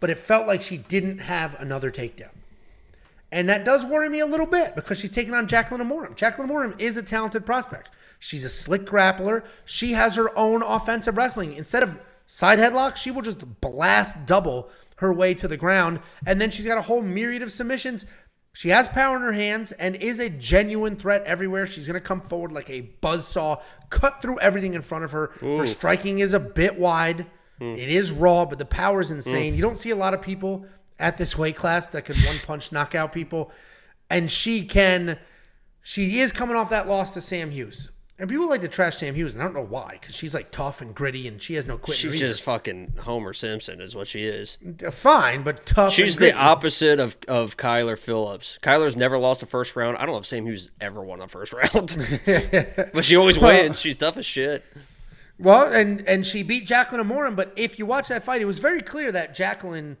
but 0.00 0.10
it 0.10 0.18
felt 0.18 0.46
like 0.46 0.62
she 0.62 0.78
didn't 0.78 1.18
have 1.18 1.60
another 1.60 1.90
takedown. 1.90 2.30
And 3.32 3.48
that 3.48 3.64
does 3.64 3.86
worry 3.86 4.08
me 4.08 4.20
a 4.20 4.26
little 4.26 4.46
bit 4.46 4.74
because 4.74 4.98
she's 4.98 5.10
taking 5.10 5.34
on 5.34 5.46
Jacqueline 5.46 5.80
Amorim. 5.80 6.16
Jacqueline 6.16 6.48
Amorim 6.48 6.80
is 6.80 6.96
a 6.96 7.02
talented 7.02 7.46
prospect. 7.46 7.90
She's 8.18 8.44
a 8.44 8.48
slick 8.48 8.82
grappler. 8.82 9.44
She 9.64 9.92
has 9.92 10.16
her 10.16 10.36
own 10.36 10.62
offensive 10.62 11.16
wrestling. 11.16 11.54
Instead 11.54 11.82
of 11.84 11.98
side 12.26 12.58
headlocks, 12.58 12.96
she 12.96 13.10
will 13.10 13.22
just 13.22 13.60
blast 13.60 14.26
double 14.26 14.70
her 14.96 15.12
way 15.12 15.32
to 15.34 15.48
the 15.48 15.56
ground. 15.56 16.00
And 16.26 16.40
then 16.40 16.50
she's 16.50 16.66
got 16.66 16.76
a 16.76 16.82
whole 16.82 17.02
myriad 17.02 17.42
of 17.42 17.52
submissions. 17.52 18.04
She 18.52 18.68
has 18.70 18.88
power 18.88 19.16
in 19.16 19.22
her 19.22 19.32
hands 19.32 19.70
and 19.72 19.94
is 19.94 20.18
a 20.18 20.28
genuine 20.28 20.96
threat 20.96 21.22
everywhere. 21.24 21.66
She's 21.66 21.86
going 21.86 21.94
to 21.94 22.00
come 22.00 22.20
forward 22.20 22.50
like 22.50 22.68
a 22.68 22.90
buzzsaw, 23.00 23.60
cut 23.90 24.20
through 24.20 24.40
everything 24.40 24.74
in 24.74 24.82
front 24.82 25.04
of 25.04 25.12
her. 25.12 25.30
Her 25.58 25.66
striking 25.66 26.18
is 26.18 26.34
a 26.34 26.40
bit 26.40 26.78
wide. 26.78 27.26
Hmm. 27.60 27.76
It 27.76 27.90
is 27.90 28.10
raw, 28.10 28.44
but 28.46 28.58
the 28.58 28.64
power 28.64 29.00
is 29.00 29.10
hmm. 29.10 29.16
insane. 29.16 29.54
You 29.54 29.62
don't 29.62 29.78
see 29.78 29.90
a 29.90 29.96
lot 29.96 30.14
of 30.14 30.22
people 30.22 30.66
at 30.98 31.16
this 31.16 31.38
weight 31.38 31.56
class 31.56 31.86
that 31.88 32.04
can 32.04 32.16
one 32.16 32.36
punch 32.46 32.72
knock 32.72 32.94
out 32.94 33.12
people. 33.12 33.52
And 34.08 34.30
she 34.30 34.66
can, 34.66 35.18
she 35.82 36.18
is 36.18 36.32
coming 36.32 36.56
off 36.56 36.70
that 36.70 36.88
loss 36.88 37.14
to 37.14 37.20
Sam 37.20 37.50
Hughes. 37.50 37.90
And 38.18 38.28
people 38.28 38.50
like 38.50 38.60
to 38.60 38.68
trash 38.68 38.98
Sam 38.98 39.14
Hughes, 39.14 39.32
and 39.32 39.42
I 39.42 39.46
don't 39.46 39.54
know 39.54 39.64
why, 39.64 39.96
because 39.98 40.14
she's 40.14 40.34
like 40.34 40.50
tough 40.50 40.82
and 40.82 40.94
gritty, 40.94 41.26
and 41.26 41.40
she 41.40 41.54
has 41.54 41.66
no 41.66 41.78
quit. 41.78 41.96
She's 41.96 42.20
just 42.20 42.42
fucking 42.42 42.92
Homer 42.98 43.32
Simpson, 43.32 43.80
is 43.80 43.94
what 43.94 44.08
she 44.08 44.24
is. 44.24 44.58
fine, 44.90 45.42
but 45.42 45.64
tough. 45.64 45.94
She's 45.94 46.16
the 46.16 46.36
opposite 46.36 47.00
of, 47.00 47.16
of 47.28 47.56
Kyler 47.56 47.98
Phillips. 47.98 48.58
Kyler's 48.60 48.94
never 48.94 49.16
lost 49.16 49.42
a 49.42 49.46
first 49.46 49.74
round. 49.74 49.96
I 49.96 50.00
don't 50.04 50.12
know 50.12 50.18
if 50.18 50.26
Sam 50.26 50.44
Hughes 50.44 50.70
ever 50.82 51.02
won 51.02 51.22
a 51.22 51.28
first 51.28 51.54
round, 51.54 51.96
but 52.92 53.06
she 53.06 53.16
always 53.16 53.38
wins. 53.38 53.80
She's 53.80 53.96
tough 53.96 54.18
as 54.18 54.26
shit. 54.26 54.66
Well, 55.40 55.72
and 55.72 56.06
and 56.06 56.26
she 56.26 56.42
beat 56.42 56.66
Jacqueline 56.66 57.02
Amorim, 57.02 57.34
but 57.34 57.52
if 57.56 57.78
you 57.78 57.86
watch 57.86 58.08
that 58.08 58.24
fight, 58.24 58.42
it 58.42 58.44
was 58.44 58.58
very 58.58 58.82
clear 58.82 59.10
that 59.10 59.34
Jacqueline 59.34 59.96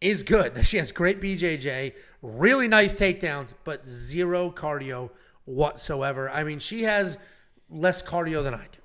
is 0.00 0.22
good. 0.22 0.54
That 0.54 0.64
she 0.66 0.78
has 0.78 0.90
great 0.92 1.20
BJJ, 1.20 1.92
really 2.22 2.68
nice 2.68 2.94
takedowns, 2.94 3.52
but 3.64 3.86
zero 3.86 4.50
cardio 4.50 5.10
whatsoever. 5.44 6.30
I 6.30 6.42
mean, 6.42 6.58
she 6.58 6.84
has 6.84 7.18
less 7.68 8.02
cardio 8.02 8.42
than 8.42 8.54
I 8.54 8.66
do. 8.72 8.78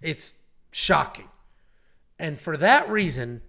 It's 0.00 0.34
shocking. 0.70 1.28
And 2.18 2.38
for 2.38 2.56
that 2.58 2.88
reason, 2.88 3.42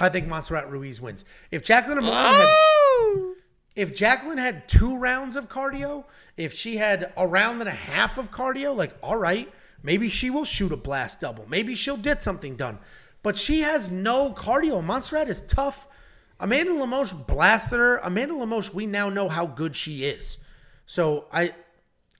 I 0.00 0.08
think 0.08 0.26
Montserrat 0.26 0.70
Ruiz 0.70 1.00
wins. 1.00 1.24
If 1.50 1.64
Jacqueline 1.64 1.98
Amorim 1.98 2.12
had 2.12 2.46
Oh! 2.48 3.34
if 3.76 3.94
Jacqueline 3.94 4.38
had 4.38 4.68
two 4.68 4.98
rounds 4.98 5.36
of 5.36 5.48
cardio, 5.48 6.04
if 6.36 6.54
she 6.54 6.78
had 6.78 7.12
a 7.16 7.26
round 7.26 7.60
and 7.60 7.68
a 7.68 7.72
half 7.72 8.18
of 8.18 8.32
cardio, 8.32 8.74
like, 8.74 8.96
all 9.02 9.16
right, 9.16 9.52
maybe 9.82 10.08
she 10.08 10.30
will 10.30 10.44
shoot 10.44 10.72
a 10.72 10.76
blast 10.76 11.20
double. 11.20 11.46
Maybe 11.48 11.74
she'll 11.74 11.96
get 11.96 12.22
something 12.22 12.56
done. 12.56 12.78
But 13.22 13.36
she 13.36 13.60
has 13.60 13.90
no 13.90 14.32
cardio. 14.32 14.82
Montserrat 14.82 15.28
is 15.28 15.42
tough. 15.42 15.88
Amanda 16.40 16.72
Lemos 16.72 17.12
blasted 17.12 17.78
her. 17.78 17.98
Amanda 17.98 18.34
Lemos, 18.34 18.72
we 18.72 18.86
now 18.86 19.08
know 19.08 19.28
how 19.28 19.46
good 19.46 19.74
she 19.74 20.04
is. 20.04 20.38
So 20.86 21.26
I 21.32 21.52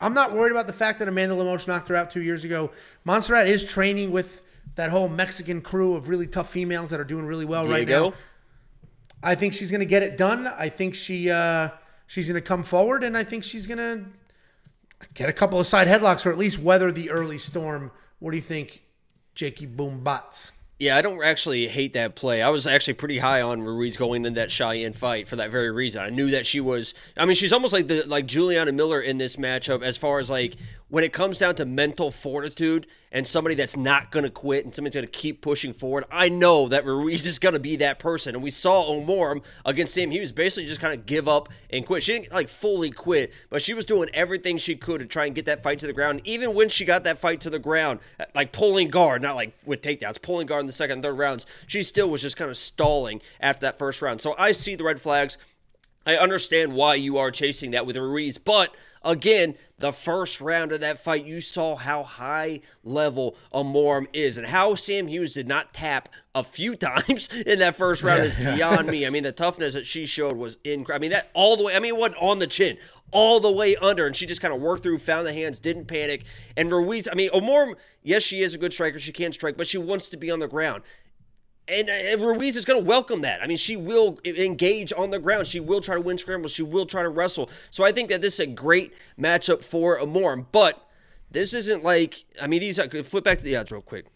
I'm 0.00 0.14
not 0.14 0.32
worried 0.32 0.52
about 0.52 0.66
the 0.66 0.72
fact 0.72 0.98
that 1.00 1.08
Amanda 1.08 1.34
Lemos 1.34 1.66
knocked 1.66 1.88
her 1.88 1.96
out 1.96 2.10
two 2.10 2.22
years 2.22 2.44
ago. 2.44 2.70
Montserrat 3.04 3.48
is 3.48 3.64
training 3.64 4.12
with 4.12 4.42
that 4.76 4.90
whole 4.90 5.08
Mexican 5.08 5.60
crew 5.60 5.94
of 5.94 6.08
really 6.08 6.26
tough 6.26 6.50
females 6.50 6.90
that 6.90 7.00
are 7.00 7.04
doing 7.04 7.26
really 7.26 7.44
well 7.44 7.66
right 7.68 7.88
now. 7.88 8.12
I 9.22 9.34
think 9.34 9.54
she's 9.54 9.70
going 9.70 9.80
to 9.80 9.86
get 9.86 10.04
it 10.04 10.16
done. 10.16 10.46
I 10.46 10.68
think 10.68 10.94
she 10.94 11.30
uh, 11.30 11.70
she's 12.06 12.28
going 12.28 12.40
to 12.40 12.46
come 12.46 12.62
forward, 12.62 13.02
and 13.02 13.16
I 13.16 13.24
think 13.24 13.42
she's 13.42 13.66
going 13.66 13.78
to 13.78 14.04
get 15.14 15.28
a 15.28 15.32
couple 15.32 15.60
of 15.60 15.66
side 15.66 15.88
headlocks 15.88 16.26
or 16.26 16.30
at 16.30 16.38
least 16.38 16.58
weather 16.58 16.92
the 16.92 17.10
early 17.10 17.38
storm. 17.38 17.90
What 18.18 18.32
do 18.32 18.36
you 18.36 18.42
think, 18.42 18.82
Jakey 19.34 19.66
Boom 19.66 20.00
Bots? 20.02 20.52
Yeah, 20.78 20.96
I 20.96 21.02
don't 21.02 21.24
actually 21.24 21.66
hate 21.66 21.94
that 21.94 22.14
play. 22.14 22.40
I 22.40 22.50
was 22.50 22.68
actually 22.68 22.94
pretty 22.94 23.18
high 23.18 23.42
on 23.42 23.62
Ruiz 23.62 23.96
going 23.96 24.24
into 24.24 24.38
that 24.38 24.48
Cheyanne 24.48 24.92
fight 24.92 25.26
for 25.26 25.34
that 25.36 25.50
very 25.50 25.72
reason. 25.72 26.02
I 26.02 26.10
knew 26.10 26.30
that 26.30 26.46
she 26.46 26.60
was. 26.60 26.94
I 27.16 27.24
mean, 27.24 27.34
she's 27.34 27.52
almost 27.52 27.72
like 27.72 27.88
the 27.88 28.04
like 28.06 28.26
Juliana 28.26 28.70
Miller 28.70 29.00
in 29.00 29.18
this 29.18 29.36
matchup 29.36 29.82
as 29.82 29.96
far 29.96 30.20
as 30.20 30.30
like 30.30 30.54
when 30.88 31.04
it 31.04 31.12
comes 31.12 31.38
down 31.38 31.54
to 31.56 31.66
mental 31.66 32.10
fortitude 32.10 32.86
and 33.12 33.26
somebody 33.26 33.54
that's 33.54 33.76
not 33.76 34.10
going 34.10 34.24
to 34.24 34.30
quit 34.30 34.64
and 34.64 34.74
somebody's 34.74 34.94
going 34.94 35.06
to 35.06 35.10
keep 35.10 35.40
pushing 35.40 35.72
forward. 35.72 36.04
I 36.10 36.28
know 36.28 36.68
that 36.68 36.84
Ruiz 36.84 37.26
is 37.26 37.38
going 37.38 37.54
to 37.54 37.60
be 37.60 37.76
that 37.76 37.98
person, 37.98 38.34
and 38.34 38.42
we 38.42 38.50
saw 38.50 38.90
Amorim 38.90 39.42
against 39.64 39.94
Sam 39.94 40.10
Hughes 40.10 40.32
basically 40.32 40.66
just 40.66 40.80
kind 40.80 40.98
of 40.98 41.06
give 41.06 41.28
up 41.28 41.48
and 41.70 41.86
quit. 41.86 42.02
She 42.02 42.12
didn't 42.12 42.32
like 42.32 42.48
fully 42.48 42.90
quit, 42.90 43.32
but 43.50 43.62
she 43.62 43.74
was 43.74 43.84
doing 43.84 44.08
everything 44.12 44.58
she 44.58 44.76
could 44.76 45.00
to 45.00 45.06
try 45.06 45.26
and 45.26 45.34
get 45.34 45.46
that 45.46 45.62
fight 45.62 45.78
to 45.80 45.86
the 45.86 45.92
ground. 45.92 46.20
Even 46.24 46.54
when 46.54 46.68
she 46.68 46.84
got 46.84 47.04
that 47.04 47.18
fight 47.18 47.40
to 47.42 47.50
the 47.50 47.58
ground, 47.58 48.00
like 48.34 48.52
pulling 48.52 48.88
guard, 48.88 49.22
not 49.22 49.36
like 49.36 49.52
with 49.64 49.80
takedowns, 49.80 50.20
pulling 50.20 50.46
guard 50.46 50.60
in 50.60 50.66
the 50.66 50.72
second 50.72 50.94
and 50.94 51.02
third 51.02 51.18
rounds, 51.18 51.46
she 51.66 51.82
still 51.82 52.10
was 52.10 52.22
just 52.22 52.36
kind 52.36 52.50
of 52.50 52.56
stalling 52.58 53.20
after 53.40 53.60
that 53.60 53.78
first 53.78 54.02
round. 54.02 54.20
So 54.20 54.34
I 54.38 54.52
see 54.52 54.74
the 54.74 54.84
red 54.84 55.00
flags. 55.00 55.38
I 56.06 56.16
understand 56.16 56.72
why 56.72 56.94
you 56.94 57.18
are 57.18 57.30
chasing 57.30 57.72
that 57.72 57.84
with 57.84 57.96
Ruiz, 57.96 58.38
but 58.38 58.74
again, 59.02 59.54
the 59.78 59.92
first 59.92 60.40
round 60.40 60.72
of 60.72 60.80
that 60.80 60.98
fight, 60.98 61.24
you 61.24 61.40
saw 61.40 61.76
how 61.76 62.02
high 62.02 62.60
level 62.82 63.36
Amorim 63.54 64.06
is 64.12 64.38
and 64.38 64.46
how 64.46 64.74
Sam 64.74 65.06
Hughes 65.06 65.34
did 65.34 65.46
not 65.46 65.72
tap 65.72 66.08
a 66.34 66.42
few 66.42 66.74
times 66.76 67.28
in 67.46 67.60
that 67.60 67.76
first 67.76 68.02
round 68.02 68.22
is 68.22 68.34
beyond 68.34 68.88
me. 68.88 69.06
I 69.06 69.10
mean, 69.10 69.22
the 69.22 69.32
toughness 69.32 69.74
that 69.74 69.86
she 69.86 70.06
showed 70.06 70.36
was 70.36 70.58
incredible. 70.64 70.94
I 70.94 70.98
mean, 71.00 71.10
that 71.12 71.30
all 71.34 71.56
the 71.56 71.64
way, 71.64 71.76
I 71.76 71.80
mean, 71.80 71.94
it 71.94 71.98
wasn't 71.98 72.22
on 72.22 72.38
the 72.40 72.46
chin, 72.46 72.76
all 73.12 73.40
the 73.40 73.52
way 73.52 73.76
under, 73.76 74.06
and 74.06 74.16
she 74.16 74.26
just 74.26 74.40
kind 74.40 74.52
of 74.52 74.60
worked 74.60 74.82
through, 74.82 74.98
found 74.98 75.26
the 75.26 75.32
hands, 75.32 75.60
didn't 75.60 75.86
panic. 75.86 76.24
And 76.56 76.70
Ruiz, 76.70 77.08
I 77.10 77.14
mean, 77.14 77.30
Amorim, 77.30 77.74
yes, 78.02 78.22
she 78.22 78.42
is 78.42 78.54
a 78.54 78.58
good 78.58 78.72
striker. 78.72 78.98
She 78.98 79.12
can 79.12 79.32
strike, 79.32 79.56
but 79.56 79.66
she 79.66 79.78
wants 79.78 80.08
to 80.10 80.16
be 80.16 80.30
on 80.30 80.40
the 80.40 80.48
ground. 80.48 80.82
And, 81.70 81.90
and 81.90 82.22
Ruiz 82.22 82.56
is 82.56 82.64
going 82.64 82.82
to 82.82 82.84
welcome 82.84 83.20
that. 83.22 83.42
I 83.42 83.46
mean, 83.46 83.58
she 83.58 83.76
will 83.76 84.18
engage 84.24 84.92
on 84.96 85.10
the 85.10 85.18
ground. 85.18 85.46
She 85.46 85.60
will 85.60 85.80
try 85.80 85.94
to 85.94 86.00
win 86.00 86.16
scrambles. 86.16 86.52
She 86.52 86.62
will 86.62 86.86
try 86.86 87.02
to 87.02 87.10
wrestle. 87.10 87.50
So 87.70 87.84
I 87.84 87.92
think 87.92 88.08
that 88.08 88.22
this 88.22 88.34
is 88.34 88.40
a 88.40 88.46
great 88.46 88.94
matchup 89.20 89.62
for 89.62 89.98
Amorim. 90.00 90.46
But 90.50 90.82
this 91.30 91.52
isn't 91.52 91.84
like, 91.84 92.24
I 92.40 92.46
mean, 92.46 92.60
these 92.60 92.80
flip 93.06 93.24
back 93.24 93.38
to 93.38 93.44
the 93.44 93.56
odds 93.56 93.70
real 93.70 93.82
quick. 93.82 94.06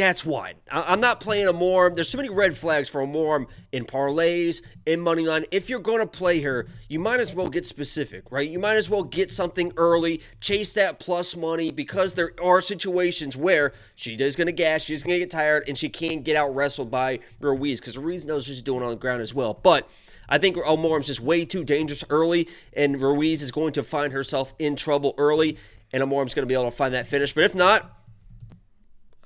That's 0.00 0.24
why 0.24 0.54
I- 0.70 0.86
I'm 0.88 1.00
not 1.00 1.20
playing 1.20 1.46
Amorim. 1.46 1.94
There's 1.94 2.08
too 2.08 2.16
many 2.16 2.30
red 2.30 2.56
flags 2.56 2.88
for 2.88 3.02
Amorim 3.02 3.46
in 3.72 3.84
parlays, 3.84 4.62
in 4.86 4.98
money 4.98 5.26
line. 5.26 5.44
If 5.50 5.68
you're 5.68 5.78
going 5.78 5.98
to 5.98 6.06
play 6.06 6.40
her, 6.40 6.66
you 6.88 6.98
might 6.98 7.20
as 7.20 7.34
well 7.34 7.48
get 7.50 7.66
specific, 7.66 8.24
right? 8.30 8.48
You 8.48 8.58
might 8.58 8.76
as 8.76 8.88
well 8.88 9.02
get 9.02 9.30
something 9.30 9.74
early, 9.76 10.22
chase 10.40 10.72
that 10.72 11.00
plus 11.00 11.36
money 11.36 11.70
because 11.70 12.14
there 12.14 12.32
are 12.42 12.62
situations 12.62 13.36
where 13.36 13.74
she 13.94 14.14
is 14.14 14.36
going 14.36 14.46
to 14.46 14.52
gas, 14.52 14.82
she's 14.82 15.02
going 15.02 15.16
to 15.16 15.18
get 15.18 15.30
tired, 15.30 15.64
and 15.68 15.76
she 15.76 15.90
can't 15.90 16.24
get 16.24 16.34
out 16.34 16.54
wrestled 16.54 16.90
by 16.90 17.18
Ruiz 17.40 17.78
because 17.78 17.98
Ruiz 17.98 18.24
knows 18.24 18.48
what 18.48 18.54
she's 18.54 18.62
doing 18.62 18.82
on 18.82 18.88
the 18.88 18.96
ground 18.96 19.20
as 19.20 19.34
well. 19.34 19.52
But 19.52 19.86
I 20.30 20.38
think 20.38 20.56
Amorim's 20.56 21.08
just 21.08 21.20
way 21.20 21.44
too 21.44 21.62
dangerous 21.62 22.04
early, 22.08 22.48
and 22.72 23.02
Ruiz 23.02 23.42
is 23.42 23.50
going 23.50 23.74
to 23.74 23.82
find 23.82 24.14
herself 24.14 24.54
in 24.58 24.76
trouble 24.76 25.14
early, 25.18 25.58
and 25.92 26.02
Amorim's 26.02 26.32
going 26.32 26.44
to 26.44 26.46
be 26.46 26.54
able 26.54 26.70
to 26.70 26.76
find 26.76 26.94
that 26.94 27.06
finish. 27.06 27.34
But 27.34 27.44
if 27.44 27.54
not, 27.54 27.98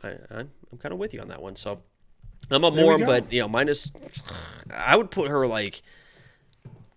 I, 0.02 0.16
I'm, 0.30 0.50
I'm 0.74 0.78
kind 0.78 0.92
of 0.92 0.98
with 0.98 1.14
you 1.14 1.20
on 1.20 1.28
that 1.28 1.40
one. 1.40 1.54
So 1.54 1.80
I'm 2.50 2.64
a 2.64 2.70
we 2.70 2.80
more, 2.82 2.98
but 2.98 3.32
you 3.32 3.40
know, 3.40 3.48
minus. 3.48 3.92
I 4.72 4.96
would 4.96 5.10
put 5.12 5.30
her 5.30 5.46
like. 5.46 5.82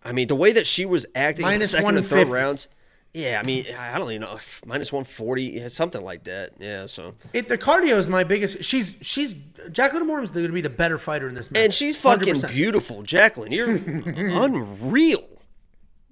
I 0.04 0.14
mean, 0.14 0.28
the 0.28 0.36
way 0.36 0.54
that 0.54 0.66
she 0.66 0.86
was 0.86 1.06
acting 1.16 1.46
in 1.46 1.52
the 1.52 1.58
Minus 1.58 1.72
second 1.72 1.98
and 1.98 2.06
third 2.06 2.28
rounds. 2.30 2.70
Yeah, 3.14 3.40
I 3.40 3.46
mean, 3.46 3.66
I 3.78 3.98
don't 4.00 4.10
even 4.12 4.22
know, 4.22 4.40
minus 4.66 4.92
one 4.92 5.04
forty, 5.04 5.44
yeah, 5.44 5.68
something 5.68 6.04
like 6.04 6.24
that. 6.26 6.54
Yeah, 6.60 6.86
so 6.86 7.14
It, 7.34 7.48
the 7.50 7.58
cardio 7.58 7.98
is 7.98 8.08
my 8.08 8.24
biggest. 8.24 8.64
She's 8.64 8.96
she's 9.02 9.36
Jacqueline 9.72 10.04
Amorim's 10.04 10.30
going 10.32 10.46
to 10.48 10.52
be 10.52 10.62
the 10.62 10.70
better 10.70 10.98
fighter 10.98 11.28
in 11.28 11.36
this 11.36 11.52
match. 11.52 11.64
and 11.64 11.74
she's 11.74 12.00
fucking 12.00 12.34
100%. 12.36 12.50
beautiful, 12.50 13.04
Jacqueline. 13.04 13.52
You're 13.52 13.70
unreal. 13.76 15.28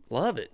Love 0.09 0.37
it. 0.37 0.51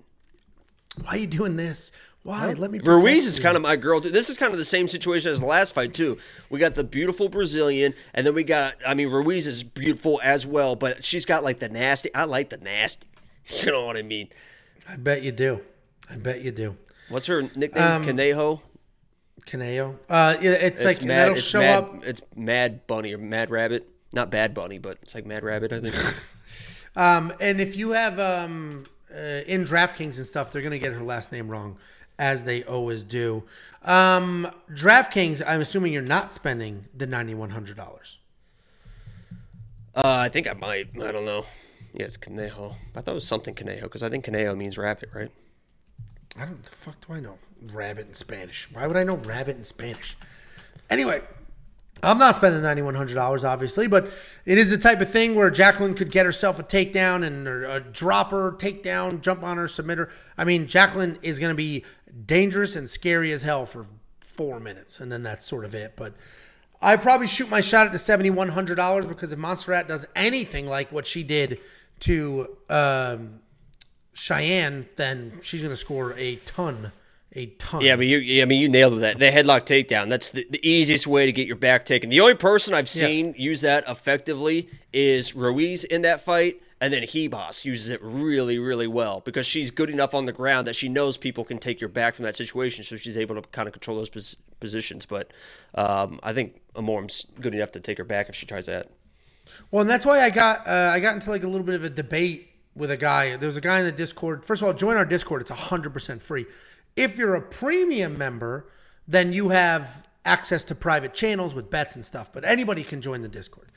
Why 1.04 1.12
are 1.12 1.18
you 1.18 1.28
doing 1.28 1.56
this? 1.56 1.92
Why? 2.24 2.54
Let 2.54 2.72
me. 2.72 2.80
Ruiz 2.84 3.26
is 3.26 3.38
you. 3.38 3.44
kind 3.44 3.56
of 3.56 3.64
my 3.64 3.76
girl. 3.76 4.00
too. 4.00 4.10
This 4.10 4.30
is 4.30 4.38
kind 4.38 4.52
of 4.52 4.60
the 4.60 4.66
same 4.66 4.88
situation 4.88 5.32
as 5.32 5.40
the 5.40 5.46
last 5.46 5.74
fight 5.74 5.94
too. 5.94 6.18
We 6.50 6.60
got 6.60 6.76
the 6.76 6.84
beautiful 6.84 7.30
Brazilian, 7.30 7.94
and 8.14 8.28
then 8.28 8.36
we 8.36 8.44
got. 8.44 8.76
I 8.86 8.94
mean, 8.94 9.10
Ruiz 9.10 9.48
is 9.48 9.64
beautiful 9.64 10.20
as 10.24 10.46
well, 10.46 10.76
but 10.76 11.04
she's 11.04 11.26
got 11.26 11.44
like 11.44 11.60
the 11.60 11.70
nasty. 11.70 12.14
I 12.14 12.26
like 12.26 12.50
the 12.50 12.58
nasty. 12.58 13.08
You 13.64 13.72
know 13.72 13.86
what 13.88 13.98
I 13.98 14.04
mean? 14.04 14.30
I 14.88 14.98
bet 14.98 15.24
you 15.24 15.32
do. 15.32 15.62
I 16.10 16.16
bet 16.16 16.42
you 16.42 16.52
do. 16.52 16.78
What's 17.10 17.26
her 17.28 17.42
nickname? 17.56 18.06
Conejo. 18.06 18.62
Caneo. 19.46 19.98
Uh, 20.08 20.38
yeah, 20.40 20.52
it's, 20.52 20.84
like 20.84 21.02
mad. 21.02 21.18
that'll 21.18 21.34
It's 21.36 21.44
show 21.44 21.60
mad. 21.60 21.84
up. 21.84 22.04
It's 22.06 22.22
Mad 22.36 22.86
Bunny 22.88 23.14
or 23.14 23.18
Mad 23.18 23.50
Rabbit. 23.50 23.90
Not 24.14 24.30
Bad 24.30 24.54
Bunny, 24.54 24.78
but 24.78 25.00
it's 25.02 25.16
like 25.16 25.26
Mad 25.26 25.44
Rabbit. 25.44 25.74
I 25.74 25.80
think. 25.80 25.96
Um, 26.94 27.32
and 27.40 27.62
if 27.62 27.78
you 27.78 27.92
have 27.92 28.20
um, 28.20 28.86
uh, 29.16 29.18
in 29.48 29.64
DraftKings 29.64 30.18
and 30.18 30.26
stuff, 30.26 30.52
they're 30.52 30.62
going 30.62 30.74
to 30.74 30.80
get 30.80 30.92
her 30.92 31.02
last 31.02 31.32
name 31.32 31.48
wrong, 31.48 31.78
as 32.22 32.44
they 32.44 32.64
always 32.64 33.02
do. 33.02 33.44
Um, 33.84 34.48
DraftKings, 34.72 35.42
I'm 35.46 35.60
assuming 35.60 35.92
you're 35.92 36.04
not 36.04 36.36
spending 36.36 36.86
the 36.96 37.08
$9,100. 37.08 38.18
uh, 39.96 40.02
I 40.06 40.30
think 40.30 40.48
I 40.48 40.54
might. 40.54 40.90
I 41.02 41.12
don't 41.12 41.26
know. 41.26 41.46
Yeah, 41.94 42.06
it's 42.06 42.18
Conejo. 42.18 42.76
I 42.96 43.02
thought 43.02 43.12
it 43.12 43.16
was 43.16 43.26
something 43.28 43.56
Conejo 43.56 43.82
because 43.82 44.04
I 44.04 44.10
think 44.10 44.24
Conejo 44.24 44.56
means 44.56 44.78
rabbit, 44.78 45.10
right? 45.14 45.32
I 46.38 46.46
don't. 46.46 46.64
The 46.64 46.70
fuck 46.70 46.96
do 47.06 47.14
I 47.14 47.20
know? 47.20 47.40
Rabbit 47.74 48.08
in 48.08 48.14
Spanish. 48.14 48.70
Why 48.72 48.86
would 48.86 48.96
I 48.96 49.04
know 49.04 49.16
rabbit 49.16 49.58
in 49.58 49.64
Spanish? 49.64 50.16
Anyway, 50.90 51.22
I'm 52.04 52.18
not 52.18 52.36
spending 52.36 52.62
ninety 52.62 52.82
one 52.82 52.96
hundred 52.96 53.16
dollars, 53.16 53.44
obviously, 53.44 53.88
but 53.88 54.10
it 54.46 54.58
is 54.58 54.70
the 54.70 54.78
type 54.78 55.02
of 55.02 55.12
thing 55.12 55.36
where 55.36 55.50
Jacqueline 55.50 55.94
could 55.94 56.12
get 56.12 56.26
herself 56.26 56.58
a 56.60 56.64
takedown 56.64 57.26
and 57.26 57.48
or 57.48 57.66
a 57.66 57.80
dropper, 57.80 58.54
takedown, 58.58 59.22
jump 59.22 59.44
on 59.44 59.58
her, 59.58 59.68
submit 59.68 59.98
her. 59.98 60.10
I 60.38 60.46
mean, 60.46 60.68
Jacqueline 60.68 61.20
is 61.22 61.38
going 61.38 61.52
to 61.52 61.56
be 61.56 61.84
dangerous 62.26 62.76
and 62.76 62.90
scary 62.90 63.32
as 63.32 63.44
hell 63.44 63.66
for 63.66 63.86
four 64.20 64.60
minutes, 64.60 65.00
and 65.00 65.12
then 65.12 65.24
that's 65.24 65.46
sort 65.46 65.66
of 65.66 65.76
it. 65.76 65.94
But 65.96 66.14
I 66.82 66.96
probably 66.96 67.28
shoot 67.28 67.50
my 67.50 67.62
shot 67.62 67.86
at 67.86 67.92
the 67.92 68.00
seventy 68.00 68.30
one 68.30 68.50
hundred 68.50 68.76
dollars 68.76 69.08
because 69.08 69.32
if 69.32 69.40
Montserrat 69.40 69.88
does 69.88 70.06
anything 70.16 70.66
like 70.68 70.92
what 70.92 71.06
she 71.06 71.24
did 71.24 71.60
to 72.02 72.58
um, 72.70 73.40
Cheyanne, 74.16 74.88
then 74.96 75.40
she's 75.42 75.62
going 75.62 75.72
to 75.72 75.76
score 75.76 76.14
a 76.18 76.38
ton, 76.38 76.92
a 77.34 77.46
ton. 77.46 77.82
Yeah, 77.82 77.96
but 77.96 78.08
you, 78.08 78.18
yeah, 78.18 78.42
I 78.42 78.46
mean, 78.46 78.60
you 78.60 78.70
nailed 78.70 79.00
that. 79.02 79.20
The 79.20 79.30
headlock 79.30 79.62
takedown. 79.62 80.10
That's 80.10 80.32
the, 80.32 80.46
the 80.50 80.68
easiest 80.68 81.08
way 81.08 81.26
to 81.26 81.32
get 81.32 81.48
your 81.48 81.56
back 81.56 81.86
taken. 81.86 82.10
The 82.10 82.20
only 82.20 82.34
person 82.36 82.74
I've 82.74 82.90
seen 82.90 83.36
use 83.38 83.62
that 83.62 83.84
effectively 83.88 84.70
is 84.92 85.36
Ruiz 85.36 85.84
in 85.84 86.02
that 86.02 86.22
fight, 86.22 86.62
and 86.82 86.92
then 86.92 87.04
Ribas 87.04 87.64
uses 87.64 87.92
it 87.92 88.02
really, 88.02 88.58
really 88.58 88.88
well 88.88 89.22
because 89.22 89.46
she's 89.46 89.70
good 89.70 89.92
enough 89.92 90.16
on 90.16 90.26
the 90.26 90.34
ground 90.34 90.66
that 90.66 90.76
she 90.76 90.90
knows 90.90 91.16
people 91.16 91.46
can 91.46 91.60
take 91.60 91.80
your 91.80 91.90
back 91.90 92.16
from 92.16 92.26
that 92.26 92.36
situation, 92.36 92.84
so 92.84 92.96
she's 92.96 93.18
able 93.18 93.36
to 93.36 93.44
kind 93.50 93.68
of 93.68 93.74
control 93.74 93.98
those 93.98 94.10
pos- 94.10 94.36
positions. 94.60 95.06
But 95.06 95.32
um, 95.76 96.20
I 96.24 96.34
think 96.34 96.60
Amorim's 96.76 97.28
good 97.40 97.54
enough 97.54 97.72
to 97.74 97.80
take 97.80 98.00
her 98.00 98.04
back 98.04 98.30
if 98.30 98.36
she 98.36 98.48
tries 98.48 98.66
that. 98.66 98.90
Well, 99.70 99.82
and 99.82 99.90
that's 99.90 100.08
why 100.08 100.22
I 100.22 100.32
got 100.32 100.68
uh, 100.68 100.92
I 100.92 101.00
got 101.00 101.14
into 101.14 101.30
like 101.30 101.44
a 101.44 101.48
little 101.48 101.66
bit 101.66 101.76
of 101.76 101.84
a 101.84 101.90
debate 101.90 102.50
with 102.76 102.90
a 102.90 102.98
guy. 102.98 103.38
There 103.38 103.48
was 103.48 103.58
a 103.58 103.62
guy 103.62 103.80
in 103.80 103.86
the 103.86 103.92
Discord. 103.92 104.44
First 104.44 104.64
of 104.64 104.68
all, 104.68 104.74
join 104.74 104.98
our 104.98 105.06
Discord. 105.06 105.42
It's 105.42 105.52
hundred 105.52 105.94
percent 105.94 106.24
free. 106.24 106.46
If 106.96 107.16
you're 107.16 107.36
a 107.36 107.42
premium 107.42 108.18
member, 108.18 108.72
then 109.08 109.34
you 109.34 109.50
have 109.50 110.08
access 110.26 110.64
to 110.64 110.76
private 110.76 111.14
channels 111.14 111.54
with 111.54 111.70
bets 111.70 111.96
and 111.96 112.04
stuff. 112.04 112.32
But 112.34 112.44
anybody 112.44 112.84
can 112.84 113.02
join 113.02 113.22
the 113.22 113.28
Discord. 113.28 113.72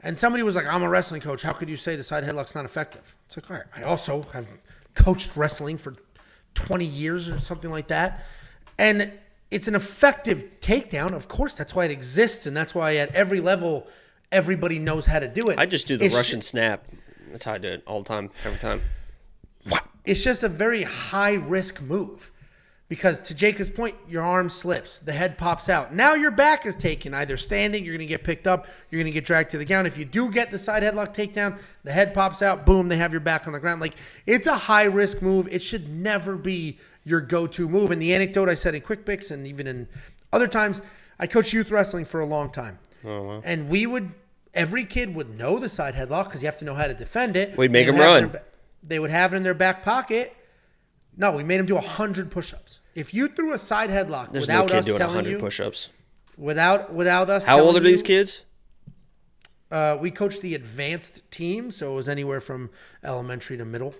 And 0.00 0.18
somebody 0.18 0.42
was 0.42 0.54
like, 0.54 0.66
"I'm 0.66 0.82
a 0.82 0.88
wrestling 0.88 1.20
coach. 1.20 1.42
How 1.42 1.52
could 1.52 1.68
you 1.70 1.76
say 1.76 1.96
the 1.96 2.02
side 2.02 2.24
headlock's 2.24 2.54
not 2.54 2.64
effective?" 2.64 3.16
It's 3.26 3.36
like, 3.36 3.50
all 3.50 3.56
right. 3.56 3.66
I 3.76 3.82
also 3.82 4.22
have 4.32 4.50
coached 4.94 5.36
wrestling 5.36 5.78
for 5.78 5.94
20 6.54 6.84
years 6.84 7.28
or 7.28 7.38
something 7.38 7.70
like 7.70 7.88
that, 7.88 8.24
and 8.78 9.10
it's 9.50 9.68
an 9.68 9.74
effective 9.74 10.44
takedown. 10.60 11.12
Of 11.12 11.28
course, 11.28 11.54
that's 11.54 11.74
why 11.74 11.86
it 11.86 11.90
exists, 11.90 12.46
and 12.46 12.56
that's 12.56 12.74
why 12.74 12.96
at 12.96 13.14
every 13.14 13.40
level, 13.40 13.86
everybody 14.30 14.78
knows 14.78 15.06
how 15.06 15.20
to 15.20 15.28
do 15.28 15.48
it. 15.48 15.58
I 15.58 15.66
just 15.66 15.86
do 15.86 15.96
the 15.96 16.06
It's 16.06 16.14
Russian 16.14 16.42
snap. 16.42 16.86
That's 17.30 17.44
how 17.44 17.54
I 17.54 17.58
do 17.58 17.68
it 17.68 17.82
all 17.86 18.02
the 18.02 18.08
time, 18.08 18.30
every 18.44 18.58
time. 18.58 18.82
What 19.68 19.84
it's 20.04 20.22
just 20.22 20.42
a 20.42 20.48
very 20.48 20.82
high 20.82 21.34
risk 21.34 21.80
move 21.80 22.30
because, 22.88 23.18
to 23.20 23.34
Jacob's 23.34 23.70
point, 23.70 23.94
your 24.08 24.22
arm 24.22 24.50
slips, 24.50 24.98
the 24.98 25.12
head 25.12 25.38
pops 25.38 25.68
out. 25.68 25.94
Now 25.94 26.14
your 26.14 26.30
back 26.30 26.66
is 26.66 26.76
taken, 26.76 27.14
either 27.14 27.36
standing, 27.36 27.84
you're 27.84 27.94
going 27.94 28.06
to 28.06 28.12
get 28.12 28.24
picked 28.24 28.46
up, 28.46 28.66
you're 28.90 29.00
going 29.00 29.10
to 29.10 29.14
get 29.14 29.24
dragged 29.24 29.50
to 29.52 29.58
the 29.58 29.64
ground. 29.64 29.86
If 29.86 29.96
you 29.96 30.04
do 30.04 30.30
get 30.30 30.50
the 30.50 30.58
side 30.58 30.82
headlock 30.82 31.14
takedown, 31.14 31.58
the 31.82 31.92
head 31.92 32.12
pops 32.12 32.42
out, 32.42 32.66
boom, 32.66 32.88
they 32.88 32.96
have 32.96 33.10
your 33.12 33.20
back 33.20 33.46
on 33.46 33.52
the 33.54 33.58
ground. 33.58 33.80
Like 33.80 33.94
it's 34.26 34.46
a 34.46 34.54
high 34.54 34.84
risk 34.84 35.22
move. 35.22 35.48
It 35.50 35.62
should 35.62 35.88
never 35.88 36.36
be 36.36 36.78
your 37.04 37.20
go 37.20 37.46
to 37.46 37.68
move. 37.68 37.90
And 37.90 38.00
the 38.00 38.14
anecdote 38.14 38.48
I 38.48 38.54
said 38.54 38.74
in 38.74 38.82
Quick 38.82 39.06
Picks 39.06 39.30
and 39.30 39.46
even 39.46 39.66
in 39.66 39.88
other 40.32 40.48
times, 40.48 40.80
I 41.18 41.26
coached 41.26 41.52
youth 41.52 41.70
wrestling 41.70 42.04
for 42.04 42.20
a 42.20 42.26
long 42.26 42.50
time. 42.50 42.78
Oh, 43.04 43.40
and 43.44 43.68
we 43.68 43.86
would, 43.86 44.10
every 44.52 44.84
kid 44.84 45.14
would 45.14 45.38
know 45.38 45.58
the 45.58 45.68
side 45.68 45.94
headlock 45.94 46.24
because 46.24 46.42
you 46.42 46.46
have 46.46 46.58
to 46.58 46.64
know 46.64 46.74
how 46.74 46.86
to 46.86 46.94
defend 46.94 47.36
it. 47.36 47.56
We'd 47.56 47.70
make 47.70 47.86
They'd 47.86 47.94
'em 47.94 47.96
have 47.96 48.22
run. 48.22 48.32
their 48.32 48.42
They 48.82 48.98
would 48.98 49.10
have 49.10 49.32
it 49.32 49.36
in 49.38 49.42
their 49.42 49.54
back 49.54 49.82
pocket. 49.82 50.34
No, 51.16 51.32
we 51.32 51.44
made 51.44 51.58
them 51.58 51.66
do 51.66 51.74
100 51.74 52.30
push-ups. 52.30 52.80
If 52.94 53.14
you 53.14 53.28
threw 53.28 53.54
a 53.54 53.58
side 53.58 53.90
headlock 53.90 54.30
There's 54.30 54.48
no 54.48 54.62
without 54.62 54.68
kid 54.68 54.76
us 54.78 54.84
doing 54.86 54.98
telling 54.98 55.14
100 55.16 55.30
you, 55.30 55.38
push-ups. 55.38 55.90
without 56.36 56.92
without 56.92 57.30
us, 57.30 57.44
How 57.44 57.56
old 57.60 57.66
telling 57.74 57.76
are 57.82 57.84
these 57.84 58.00
you, 58.00 58.06
kids? 58.06 58.44
Uh, 59.70 59.96
we 60.00 60.10
coached 60.10 60.42
the 60.42 60.54
advanced 60.54 61.28
team, 61.30 61.70
so 61.70 61.92
it 61.92 61.96
was 61.96 62.08
anywhere 62.08 62.40
from 62.40 62.70
elementary 63.02 63.56
to 63.56 63.64
middle, 63.64 63.94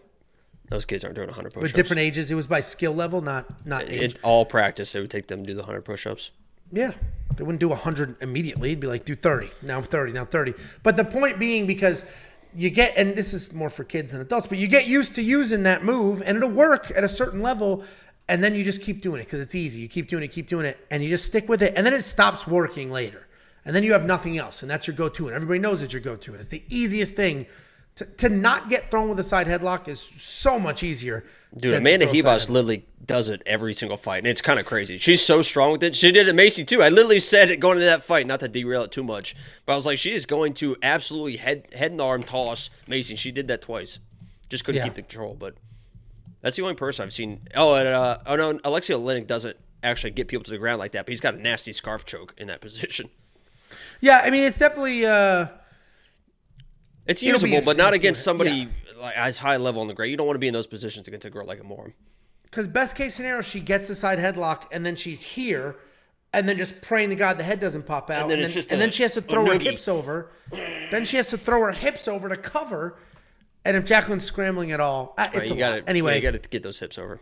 Those 0.69 0.85
kids 0.85 1.03
aren't 1.05 1.17
doing 1.17 1.29
100 1.29 1.53
push-ups. 1.53 1.63
with 1.63 1.73
different 1.73 2.01
ages. 2.01 2.31
It 2.31 2.35
was 2.35 2.47
by 2.47 2.61
skill 2.61 2.93
level, 2.93 3.21
not 3.21 3.67
not 3.67 3.89
age. 3.89 4.15
In 4.15 4.21
all 4.23 4.45
practice, 4.45 4.93
they 4.93 5.01
would 5.01 5.11
take 5.11 5.27
them 5.29 5.41
to 5.43 5.47
do 5.47 5.55
the 5.55 5.63
100 5.63 5.83
push-ups. 5.83 6.31
Yeah. 6.73 6.93
They 7.37 7.43
wouldn't 7.45 7.61
do 7.61 7.69
100 7.69 8.17
immediately. 8.21 8.71
It'd 8.71 8.81
be 8.81 8.87
like, 8.87 9.05
do 9.05 9.15
30, 9.17 9.51
now 9.63 9.81
30, 9.83 10.13
now 10.13 10.25
30. 10.25 10.55
But 10.83 10.97
the 10.97 11.05
point 11.05 11.39
being, 11.39 11.67
because 11.67 12.05
you 12.57 12.71
get, 12.71 12.97
and 12.97 13.15
this 13.15 13.35
is 13.35 13.53
more 13.53 13.71
for 13.71 13.85
kids 13.85 14.13
than 14.13 14.21
adults, 14.21 14.47
but 14.47 14.59
you 14.59 14.69
get 14.69 14.87
used 14.87 15.15
to 15.17 15.23
using 15.23 15.63
that 15.65 15.85
move 15.85 16.23
and 16.25 16.37
it'll 16.37 16.51
work 16.51 16.93
at 16.95 17.05
a 17.05 17.09
certain 17.09 17.43
level. 17.43 17.85
And 18.29 18.43
then 18.43 18.55
you 18.55 18.65
just 18.65 18.83
keep 18.83 19.03
doing 19.03 19.21
it 19.21 19.25
because 19.25 19.41
it's 19.41 19.55
easy. 19.55 19.81
You 19.81 19.89
keep 19.89 20.09
doing 20.09 20.23
it, 20.23 20.29
keep 20.29 20.47
doing 20.47 20.65
it, 20.65 20.79
and 20.91 21.03
you 21.03 21.11
just 21.11 21.27
stick 21.27 21.49
with 21.49 21.63
it. 21.63 21.75
And 21.77 21.85
then 21.85 21.93
it 21.93 22.03
stops 22.03 22.47
working 22.47 22.91
later. 22.91 23.27
And 23.65 23.75
then 23.75 23.83
you 23.83 23.93
have 23.93 24.05
nothing 24.05 24.39
else. 24.39 24.63
And 24.63 24.71
that's 24.71 24.87
your 24.87 24.97
go 24.97 25.09
to. 25.09 25.27
And 25.27 25.35
everybody 25.35 25.59
knows 25.59 25.83
it's 25.83 25.93
your 25.93 26.03
go 26.03 26.17
to. 26.17 26.31
And 26.33 26.41
it's 26.41 26.49
the 26.49 26.63
easiest 26.69 27.15
thing. 27.15 27.47
To, 27.97 28.05
to 28.05 28.29
not 28.29 28.69
get 28.69 28.91
thrown 28.91 29.09
with 29.09 29.21
a 29.21 29.25
side 29.25 29.47
headlock 29.47 29.89
is 29.89 30.01
so 30.01 30.59
much 30.59 30.83
easier. 30.83 31.25
Dude, 31.57 31.75
Amanda 31.75 32.07
throw 32.07 32.13
a 32.15 32.23
side 32.23 32.25
Ribas 32.25 32.49
literally 32.51 32.85
does 33.07 33.29
it 33.29 33.43
every 33.47 33.75
single 33.75 33.97
fight, 33.97 34.19
and 34.19 34.27
it's 34.27 34.41
kind 34.41 34.59
of 34.59 34.67
crazy. 34.67 34.99
She's 34.99 35.23
so 35.23 35.41
strong 35.43 35.73
with 35.73 35.83
it. 35.85 35.95
She 35.95 36.11
did 36.11 36.27
it 36.27 36.35
Maycee 36.35 36.67
too. 36.67 36.83
I 36.83 36.89
literally 36.89 37.21
said 37.21 37.51
it 37.51 37.61
going 37.61 37.77
into 37.77 37.85
that 37.87 38.03
fight, 38.03 38.27
not 38.27 38.41
to 38.41 38.49
derail 38.49 38.83
it 38.83 38.91
too 38.93 39.05
much, 39.05 39.37
but 39.67 39.73
I 39.73 39.77
was 39.77 39.87
like, 39.87 39.99
she 39.99 40.13
is 40.13 40.27
going 40.27 40.55
to 40.55 40.77
absolutely 40.83 41.37
head 41.37 41.69
head 41.73 41.93
and 41.93 42.01
arm 42.01 42.23
toss 42.25 42.71
Maycee. 42.89 43.17
She 43.17 43.31
did 43.31 43.49
that 43.49 43.63
twice, 43.63 43.99
just 44.49 44.65
couldn't 44.65 44.79
Yeah. 44.81 44.85
keep 44.85 44.95
the 44.95 45.03
control. 45.03 45.35
But 45.39 45.55
that's 46.41 46.57
the 46.57 46.63
only 46.63 46.75
person 46.75 47.05
I've 47.05 47.13
seen. 47.13 47.41
Oh, 47.55 47.75
and, 47.75 47.87
uh, 47.89 48.19
oh 48.27 48.37
no, 48.37 48.55
Aleksei 48.55 48.99
Oleinik 49.01 49.27
doesn't 49.29 49.57
actually 49.83 50.11
get 50.11 50.27
people 50.29 50.43
to 50.45 50.51
the 50.51 50.59
ground 50.59 50.79
like 50.81 50.93
that, 50.93 51.05
but 51.07 51.11
he's 51.13 51.21
got 51.21 51.35
a 51.35 51.39
nasty 51.41 51.73
scarf 51.73 52.05
choke 52.05 52.35
in 52.37 52.49
that 52.49 52.61
position. 52.63 53.09
Yeah, 54.01 54.23
I 54.25 54.31
mean, 54.31 54.43
it's 54.43 54.59
definitely. 54.59 55.07
Uh, 55.07 55.47
It's 57.07 57.23
usable, 57.23 57.61
but 57.65 57.77
not 57.77 57.93
interesting 57.93 57.93
to 57.93 57.93
see 57.93 57.99
against 57.99 58.25
somebody 58.25 58.69
like 59.05 59.17
as 59.17 59.39
high 59.39 59.57
level 59.57 59.81
on 59.81 59.87
the 59.87 59.95
ground. 59.95 60.11
You 60.11 60.17
don't 60.17 60.27
want 60.27 60.37
to 60.37 60.41
be 60.41 60.49
in 60.49 60.55
those 60.55 60.67
positions 60.67 61.07
against 61.09 61.25
a 61.27 61.31
girl 61.31 61.47
like 61.47 61.61
Amorim. 61.61 61.93
Because 62.43 62.69
best 62.69 62.97
case 62.97 63.15
scenario, 63.15 63.43
she 63.43 63.61
gets 63.61 63.89
the 63.89 63.95
side 63.95 64.19
headlock 64.19 64.67
and 64.73 64.85
then 64.87 64.95
she's 64.97 65.23
here, 65.23 65.77
and 66.33 66.49
then 66.49 66.57
just 66.57 66.81
praying 66.83 67.11
to 67.11 67.17
God 67.17 67.37
the 67.39 67.43
head 67.45 67.59
doesn't 67.61 67.85
pop 67.85 68.11
out, 68.11 68.23
and 68.23 68.31
then 68.31 68.39
then, 68.39 68.45
it's 68.47 68.55
just 68.55 68.71
and 68.71 68.79
a- 68.81 68.83
then 68.85 68.91
she 68.91 69.03
has 69.03 69.15
to 69.15 69.21
throw 69.23 69.45
her 69.47 69.59
hips 69.59 69.89
over. 69.89 70.31
Then 70.51 71.05
she 71.05 71.17
has 71.17 71.29
to 71.31 71.39
throw 71.39 71.61
her 71.63 71.73
hips 71.73 72.07
over 72.09 72.29
to 72.29 72.37
cover. 72.37 72.97
And 73.65 73.77
if 73.77 73.85
Jacqueline's 73.87 74.25
scrambling 74.25 74.73
at 74.73 74.81
all, 74.81 75.15
uh, 75.17 75.25
it's 75.29 75.37
Right, 75.37 75.51
a 75.51 75.55
you 75.55 75.59
got 75.59 75.75
lot. 75.77 75.83
Anyway, 75.87 76.17
you 76.17 76.21
got 76.21 76.33
to 76.41 76.49
get 76.49 76.63
those 76.63 76.79
hips 76.79 76.99
over. 76.99 77.19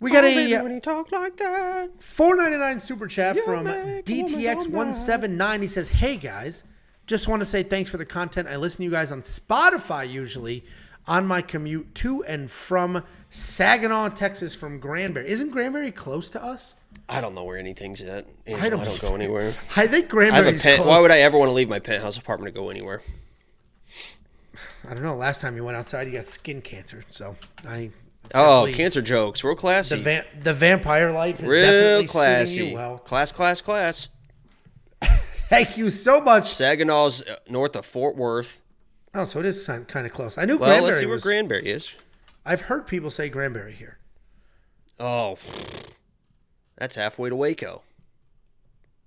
we 0.00 0.10
got 0.10 0.24
Oh, 0.24 0.28
a 0.28 0.34
baby, 0.34 0.56
when 0.62 0.72
you 0.72 0.80
talk 0.80 1.10
like 1.12 1.36
that. 1.38 1.90
four 2.02 2.36
ninety 2.36 2.56
nine 2.56 2.78
super 2.80 3.06
chat 3.06 3.36
from 3.40 3.64
make 3.64 3.74
a 3.76 4.02
DTX 4.02 4.68
one 4.68 4.94
seven 4.94 5.36
nine. 5.36 5.60
He 5.60 5.66
says, 5.66 5.88
"Hey 5.88 6.16
guys, 6.16 6.64
just 7.08 7.26
want 7.26 7.40
to 7.40 7.46
say 7.46 7.64
thanks 7.64 7.90
for 7.90 7.96
the 7.96 8.04
content. 8.04 8.46
I 8.48 8.54
listen 8.56 8.78
to 8.78 8.84
you 8.84 8.90
guys 8.90 9.10
on 9.10 9.22
Spotify 9.22 10.08
usually 10.08 10.64
on 11.08 11.26
my 11.26 11.42
commute 11.42 11.92
to 11.96 12.22
and 12.24 12.48
from 12.50 13.02
Saginaw, 13.30 14.10
Texas, 14.10 14.54
from 14.54 14.78
Granbury. 14.78 15.28
Isn't 15.28 15.50
Granbury 15.50 15.90
close 15.90 16.30
to 16.30 16.42
us? 16.44 16.74
I 17.08 17.20
don't 17.20 17.34
know 17.34 17.44
where 17.44 17.56
anything's 17.58 18.02
at. 18.02 18.26
I 18.46 18.52
I 18.54 18.68
don't 18.68 18.84
don't, 18.84 19.00
go 19.00 19.14
anywhere. 19.14 19.54
I 19.76 19.86
think 19.86 20.14
I 20.14 20.24
have 20.26 20.46
a 20.46 20.52
pen. 20.58 20.76
close. 20.76 20.86
Why 20.86 21.00
would 21.00 21.10
I 21.10 21.20
ever 21.20 21.36
want 21.38 21.48
to 21.48 21.54
leave 21.54 21.68
my 21.68 21.78
penthouse 21.78 22.16
apartment 22.18 22.54
to 22.54 22.60
go 22.60 22.68
anywhere? 22.68 23.02
I 24.88 24.94
don't 24.94 25.02
know. 25.02 25.16
Last 25.16 25.40
time 25.40 25.56
you 25.56 25.64
went 25.64 25.76
outside, 25.76 26.06
you 26.06 26.12
got 26.12 26.24
skin 26.26 26.60
cancer. 26.62 27.02
So 27.10 27.36
I. 27.66 27.90
Oh, 28.34 28.68
cancer 28.74 29.00
jokes, 29.00 29.42
real 29.42 29.54
classy, 29.54 29.96
The, 29.96 30.02
va- 30.02 30.24
the 30.42 30.52
vampire 30.52 31.10
life 31.12 31.40
is 31.42 31.48
real 31.48 31.62
definitely 31.64 32.06
classy. 32.08 32.66
you 32.68 32.74
well. 32.74 32.98
Class, 32.98 33.32
class, 33.32 33.62
class. 33.62 34.10
Thank 35.48 35.76
you 35.76 35.90
so 35.90 36.20
much. 36.20 36.44
Saginaw's 36.44 37.22
uh, 37.22 37.36
north 37.48 37.74
of 37.74 37.86
Fort 37.86 38.16
Worth. 38.16 38.60
Oh, 39.14 39.24
so 39.24 39.40
it 39.40 39.46
is 39.46 39.66
kind 39.66 40.06
of 40.06 40.12
close. 40.12 40.36
I 40.36 40.44
knew 40.44 40.58
Well, 40.58 40.68
Granbury 40.68 40.84
let's 40.84 40.98
see 40.98 41.06
where 41.06 41.14
was. 41.14 41.22
Granbury 41.22 41.66
is. 41.68 41.94
I've 42.44 42.60
heard 42.60 42.86
people 42.86 43.10
say 43.10 43.28
Granbury 43.28 43.72
here. 43.72 43.98
Oh, 45.00 45.38
that's 46.76 46.96
halfway 46.96 47.30
to 47.30 47.36
Waco. 47.36 47.82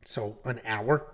So 0.04 0.38
an 0.46 0.62
hour, 0.66 1.06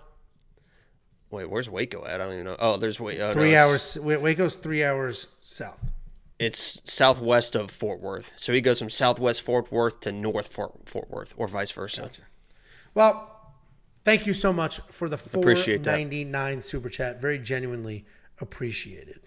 Wait, 1.30 1.50
where's 1.50 1.68
Waco 1.68 2.06
at? 2.06 2.20
I 2.20 2.24
don't 2.24 2.32
even 2.32 2.44
know. 2.46 2.56
Oh, 2.58 2.78
there's 2.78 2.98
Waco. 2.98 3.24
Oh, 3.24 3.26
no, 3.28 3.32
three 3.34 3.54
hours. 3.54 3.98
Waco's 4.00 4.56
three 4.56 4.82
hours 4.82 5.26
south. 5.42 5.78
It's 6.38 6.80
southwest 6.90 7.54
of 7.54 7.70
Fort 7.70 8.00
Worth. 8.00 8.32
So 8.36 8.52
he 8.52 8.60
goes 8.60 8.78
from 8.78 8.88
southwest 8.88 9.42
Fort 9.42 9.70
Worth 9.70 10.00
to 10.00 10.12
north 10.12 10.46
Fort, 10.54 10.72
Fort 10.88 11.10
Worth, 11.10 11.34
or 11.36 11.48
vice 11.48 11.70
versa. 11.70 12.10
Well, 12.94 13.37
thank 14.08 14.26
you 14.26 14.32
so 14.32 14.52
much 14.52 14.80
for 14.90 15.08
the 15.08 15.18
four 15.18 15.54
ninety 15.80 16.24
nine 16.24 16.62
super 16.62 16.88
chat. 16.88 17.20
Very 17.20 17.38
genuinely 17.38 18.06
appreciated. 18.40 19.20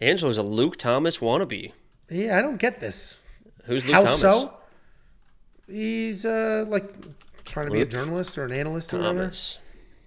Angela's 0.00 0.38
a 0.38 0.42
Luke 0.42 0.76
Thomas 0.76 1.18
wannabe. 1.18 1.72
Yeah, 2.10 2.36
I 2.36 2.42
don't 2.42 2.56
get 2.56 2.80
this. 2.80 3.22
Who's 3.64 3.84
Luke 3.84 3.94
How 3.94 4.02
Thomas? 4.02 4.20
so? 4.20 4.54
He's 5.68 6.24
uh 6.24 6.64
like 6.68 6.92
trying 7.44 7.66
to 7.66 7.72
be 7.72 7.82
a 7.82 7.86
journalist 7.86 8.36
or 8.36 8.44
an 8.44 8.52
analyst 8.52 8.92
or 8.92 8.98
whatever. 8.98 9.20
Thomas. 9.20 9.58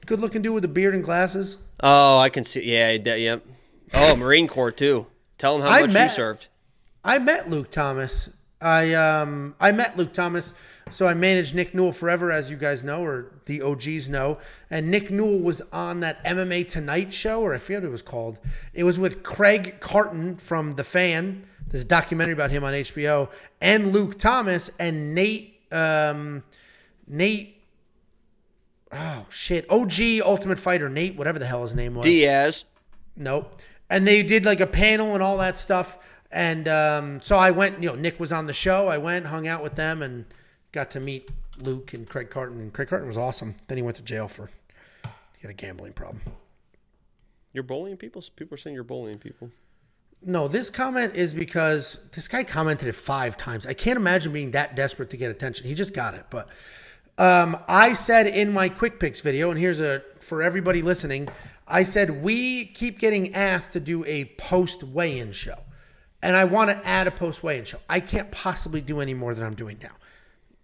Good 0.05 0.19
looking 0.19 0.41
dude 0.41 0.53
with 0.53 0.65
a 0.65 0.69
beard 0.69 0.93
and 0.93 1.03
glasses. 1.03 1.57
Oh, 1.79 2.19
I 2.19 2.29
can 2.29 2.43
see. 2.43 2.71
Yeah, 2.71 2.91
yep. 2.91 3.45
Oh, 3.93 4.15
Marine 4.17 4.47
Corps 4.47 4.71
too. 4.71 5.07
Tell 5.37 5.55
him 5.55 5.61
how 5.61 5.69
I 5.69 5.81
much 5.81 5.93
you 5.93 6.09
served. 6.09 6.49
I 7.03 7.17
met 7.19 7.49
Luke 7.49 7.71
Thomas. 7.71 8.29
I 8.61 8.93
um 8.93 9.55
I 9.59 9.71
met 9.71 9.95
Luke 9.95 10.11
Thomas. 10.11 10.53
So 10.91 11.07
I 11.07 11.13
managed 11.13 11.55
Nick 11.55 11.73
Newell 11.73 11.91
forever, 11.91 12.31
as 12.31 12.49
you 12.49 12.57
guys 12.57 12.83
know, 12.83 13.01
or 13.01 13.31
the 13.45 13.61
OGs 13.61 14.07
know. 14.07 14.37
And 14.69 14.91
Nick 14.91 15.09
Newell 15.09 15.39
was 15.39 15.61
on 15.73 15.99
that 16.01 16.23
MMA 16.23 16.67
Tonight 16.67 17.11
show, 17.11 17.41
or 17.41 17.53
I 17.53 17.57
forget 17.57 17.81
what 17.81 17.87
it 17.87 17.91
was 17.91 18.01
called. 18.01 18.37
It 18.73 18.83
was 18.83 18.99
with 18.99 19.23
Craig 19.23 19.79
Carton 19.79 20.37
from 20.37 20.75
The 20.75 20.83
Fan. 20.83 21.45
This 21.69 21.83
documentary 21.83 22.33
about 22.33 22.51
him 22.51 22.63
on 22.63 22.73
HBO, 22.73 23.29
and 23.59 23.91
Luke 23.91 24.19
Thomas 24.19 24.69
and 24.79 25.15
Nate 25.15 25.59
um, 25.71 26.43
Nate 27.07 27.55
oh 28.91 29.25
shit, 29.29 29.69
OG 29.69 30.25
Ultimate 30.25 30.59
Fighter 30.59 30.89
Nate, 30.89 31.15
whatever 31.15 31.39
the 31.39 31.45
hell 31.45 31.61
his 31.61 31.75
name 31.75 31.95
was. 31.95 32.03
Diaz. 32.03 32.65
Nope. 33.15 33.61
And 33.89 34.07
they 34.07 34.23
did 34.23 34.45
like 34.45 34.59
a 34.59 34.67
panel 34.67 35.13
and 35.13 35.21
all 35.21 35.37
that 35.37 35.57
stuff. 35.57 35.99
And 36.31 36.67
um, 36.67 37.19
so 37.19 37.37
I 37.37 37.51
went, 37.51 37.81
you 37.81 37.89
know, 37.89 37.95
Nick 37.95 38.19
was 38.19 38.33
on 38.33 38.47
the 38.47 38.53
show. 38.53 38.87
I 38.87 38.97
went, 38.97 39.25
hung 39.25 39.47
out 39.47 39.63
with 39.63 39.75
them, 39.75 40.01
and 40.01 40.25
got 40.75 40.91
to 40.91 40.99
meet 40.99 41.31
Luke 41.57 41.93
and 41.93 42.07
Craig 42.07 42.29
Carton. 42.29 42.59
And 42.59 42.73
Craig 42.73 42.89
Carton 42.89 43.07
was 43.07 43.17
awesome. 43.17 43.55
Then 43.67 43.77
he 43.77 43.81
went 43.81 43.97
to 43.97 44.03
jail 44.03 44.27
for, 44.27 44.51
he 45.03 45.41
had 45.41 45.49
a 45.49 45.53
gambling 45.53 45.93
problem. 45.93 46.21
You're 47.53 47.63
bullying 47.63 47.97
people? 47.97 48.21
People 48.35 48.55
are 48.55 48.57
saying 48.57 48.75
you're 48.75 48.83
bullying 48.83 49.17
people. 49.17 49.49
No, 50.21 50.47
this 50.47 50.69
comment 50.69 51.15
is 51.15 51.33
because 51.33 52.05
this 52.13 52.27
guy 52.27 52.43
commented 52.43 52.89
it 52.89 52.95
five 52.95 53.37
times. 53.37 53.65
I 53.65 53.73
can't 53.73 53.95
imagine 53.95 54.33
being 54.33 54.51
that 54.51 54.75
desperate 54.75 55.09
to 55.11 55.17
get 55.17 55.31
attention. 55.31 55.65
He 55.65 55.73
just 55.73 55.93
got 55.93 56.13
it. 56.13 56.25
But 56.29 56.49
um, 57.17 57.57
I 57.67 57.93
said 57.93 58.27
in 58.27 58.51
my 58.51 58.67
quick 58.67 58.99
picks 58.99 59.21
video, 59.21 59.51
and 59.51 59.59
here's 59.59 59.79
a 59.79 60.01
for 60.19 60.41
everybody 60.41 60.81
listening. 60.81 61.29
I 61.67 61.83
said 61.83 62.23
we 62.23 62.65
keep 62.65 62.99
getting 62.99 63.33
asked 63.33 63.71
to 63.73 63.79
do 63.79 64.03
a 64.05 64.25
post 64.37 64.83
weigh-in 64.83 65.31
show, 65.31 65.57
and 66.21 66.35
I 66.35 66.43
want 66.43 66.69
to 66.71 66.87
add 66.87 67.07
a 67.07 67.11
post 67.11 67.43
weigh-in 67.43 67.65
show. 67.65 67.79
I 67.87 67.99
can't 67.99 68.29
possibly 68.31 68.81
do 68.81 68.99
any 68.99 69.13
more 69.13 69.33
than 69.35 69.45
I'm 69.45 69.55
doing 69.55 69.77
now. 69.81 69.95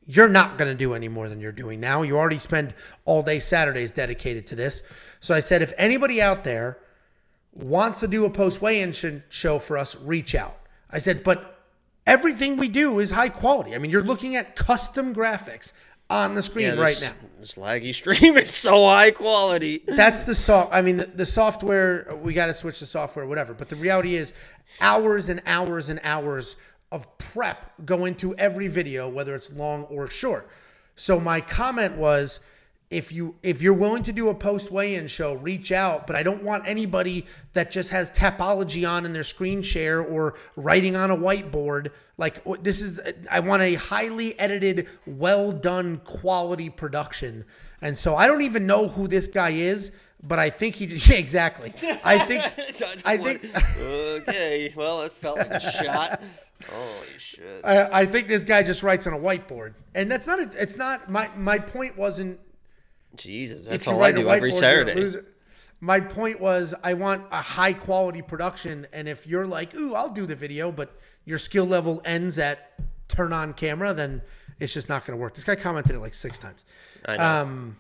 You're 0.08 0.30
not 0.30 0.58
going 0.58 0.70
to 0.70 0.76
do 0.76 0.94
any 0.94 1.08
more 1.08 1.30
than 1.30 1.40
you're 1.40 1.52
doing 1.52 1.80
now. 1.80 2.02
You 2.02 2.18
already 2.18 2.40
spend 2.40 2.74
all 3.06 3.22
day 3.24 3.40
Saturdays 3.40 3.92
dedicated 3.92 4.48
to 4.48 4.56
this. 4.56 4.84
So 5.20 5.34
I 5.36 5.40
said, 5.40 5.62
if 5.62 5.74
anybody 5.78 6.22
out 6.22 6.44
there 6.44 6.80
wants 7.54 8.00
to 8.00 8.08
do 8.08 8.26
a 8.26 8.30
post 8.30 8.62
weigh-in 8.62 9.24
show 9.30 9.60
for 9.60 9.78
us, 9.78 9.96
reach 9.98 10.36
out. 10.36 10.58
I 10.90 11.00
said, 11.00 11.24
but 11.24 11.60
everything 12.08 12.58
we 12.58 12.68
do 12.68 13.00
is 13.00 13.12
high 13.12 13.30
quality. 13.30 13.76
I 13.76 13.78
mean, 13.78 13.92
you're 13.92 14.04
looking 14.04 14.36
at 14.36 14.56
custom 14.56 15.14
graphics 15.14 15.74
on 16.12 16.36
the 16.36 16.44
screen 16.44 16.78
right 16.78 16.90
this, 16.90 17.02
now. 17.04 17.14
This 17.40 17.56
laggy 17.56 17.94
stream 17.96 18.38
is 18.38 18.54
so 18.54 18.86
high 18.86 19.12
quality. 19.12 19.84
That's 19.88 20.24
the 20.24 20.36
soft. 20.36 20.74
I 20.74 20.82
mean, 20.82 20.98
the, 20.98 21.06
the 21.06 21.26
software. 21.26 22.14
We 22.22 22.34
got 22.34 22.48
to 22.48 22.54
switch 22.54 22.80
the 22.82 22.86
software, 22.86 23.26
whatever. 23.26 23.54
But 23.54 23.70
the 23.70 23.78
reality 23.78 24.16
is, 24.16 24.34
hours 24.82 25.30
and 25.30 25.42
hours 25.46 25.90
and 25.90 26.00
hours 26.04 26.58
of 26.92 27.18
prep 27.18 27.72
go 27.86 28.06
into 28.06 28.36
every 28.36 28.68
video, 28.68 29.08
whether 29.08 29.36
it's 29.36 29.52
long 29.52 29.84
or 29.84 30.08
short. 30.10 30.50
So 30.96 31.20
my 31.20 31.42
comment 31.42 31.98
was, 31.98 32.42
if 32.90 33.14
you 33.14 33.36
if 33.42 33.62
you're 33.62 33.74
willing 33.74 34.04
to 34.04 34.12
do 34.12 34.30
a 34.30 34.36
post 34.36 34.70
weigh-in 34.70 35.08
show, 35.08 35.36
reach 35.36 35.72
out. 35.72 36.06
But 36.06 36.18
I 36.18 36.24
don't 36.24 36.44
want 36.44 36.68
anybody 36.68 37.26
that 37.54 37.72
just 37.72 37.90
has 37.90 38.12
Tapology 38.12 38.88
on 38.88 39.06
in 39.06 39.14
their 39.14 39.24
screen 39.24 39.62
share 39.62 40.02
or 40.02 40.36
writing 40.58 40.98
on 40.98 41.10
a 41.10 41.16
whiteboard. 41.16 41.92
Like 42.18 42.44
this 42.62 42.82
is, 42.82 43.00
I 43.30 43.40
want 43.40 43.62
a 43.62 43.76
highly 43.76 44.38
edited, 44.38 44.90
well 45.06 45.54
done, 45.54 46.02
quality 46.04 46.70
production. 46.70 47.46
And 47.82 47.98
so 47.98 48.16
I 48.16 48.28
don't 48.28 48.42
even 48.42 48.68
know 48.68 48.90
who 48.90 49.08
this 49.08 49.28
guy 49.28 49.52
is, 49.52 49.92
but 50.24 50.38
I 50.38 50.50
think 50.50 50.76
he 50.76 50.86
just 50.86 51.08
yeah, 51.10 51.16
exactly. 51.16 51.74
I 52.04 52.20
think 52.20 52.44
I 53.06 53.18
think 53.18 53.50
okay. 53.80 54.74
Well, 54.76 55.04
it 55.04 55.14
felt 55.14 55.38
like 55.38 55.52
a 55.52 55.72
shot. 55.72 56.22
Holy 56.70 57.18
shit! 57.18 57.62
I, 57.64 58.02
I 58.02 58.06
think 58.06 58.28
this 58.28 58.44
guy 58.44 58.64
just 58.64 58.84
writes 58.84 59.08
on 59.08 59.14
a 59.14 59.18
whiteboard, 59.18 59.74
and 59.96 60.12
that's 60.12 60.28
not. 60.28 60.40
A, 60.40 60.50
it's 60.62 60.78
not 60.78 61.10
my 61.10 61.30
my 61.36 61.60
point 61.60 61.98
wasn't 61.98 62.40
Jesus, 63.16 63.66
that's 63.66 63.88
all 63.88 64.02
I 64.04 64.12
do 64.12 64.30
every 64.30 64.52
whiteboard, 64.52 64.62
you're 64.62 64.84
a 64.88 64.92
Saturday. 65.12 65.28
My 65.84 66.00
point 66.00 66.40
was, 66.40 66.76
I 66.84 66.94
want 66.94 67.26
a 67.32 67.42
high 67.42 67.74
quality 67.74 68.22
production, 68.22 68.86
and 68.94 69.08
if 69.10 69.26
you're 69.26 69.48
like, 69.48 69.76
"Ooh, 69.76 69.96
I'll 69.96 70.10
do 70.10 70.26
the 70.26 70.36
video," 70.36 70.72
but 70.72 70.96
your 71.26 71.40
skill 71.40 71.66
level 71.66 72.02
ends 72.06 72.38
at 72.38 72.74
turn 73.08 73.34
on 73.34 73.54
camera, 73.54 73.94
then 73.94 74.22
it's 74.60 74.74
just 74.74 74.90
not 74.90 75.06
going 75.06 75.18
to 75.18 75.22
work. 75.22 75.34
This 75.34 75.44
guy 75.44 75.56
commented 75.56 75.96
it 75.96 76.00
like 76.00 76.14
six 76.14 76.38
times. 76.38 76.66
I 77.06 77.18
know. 77.18 77.24
Um, 77.24 77.78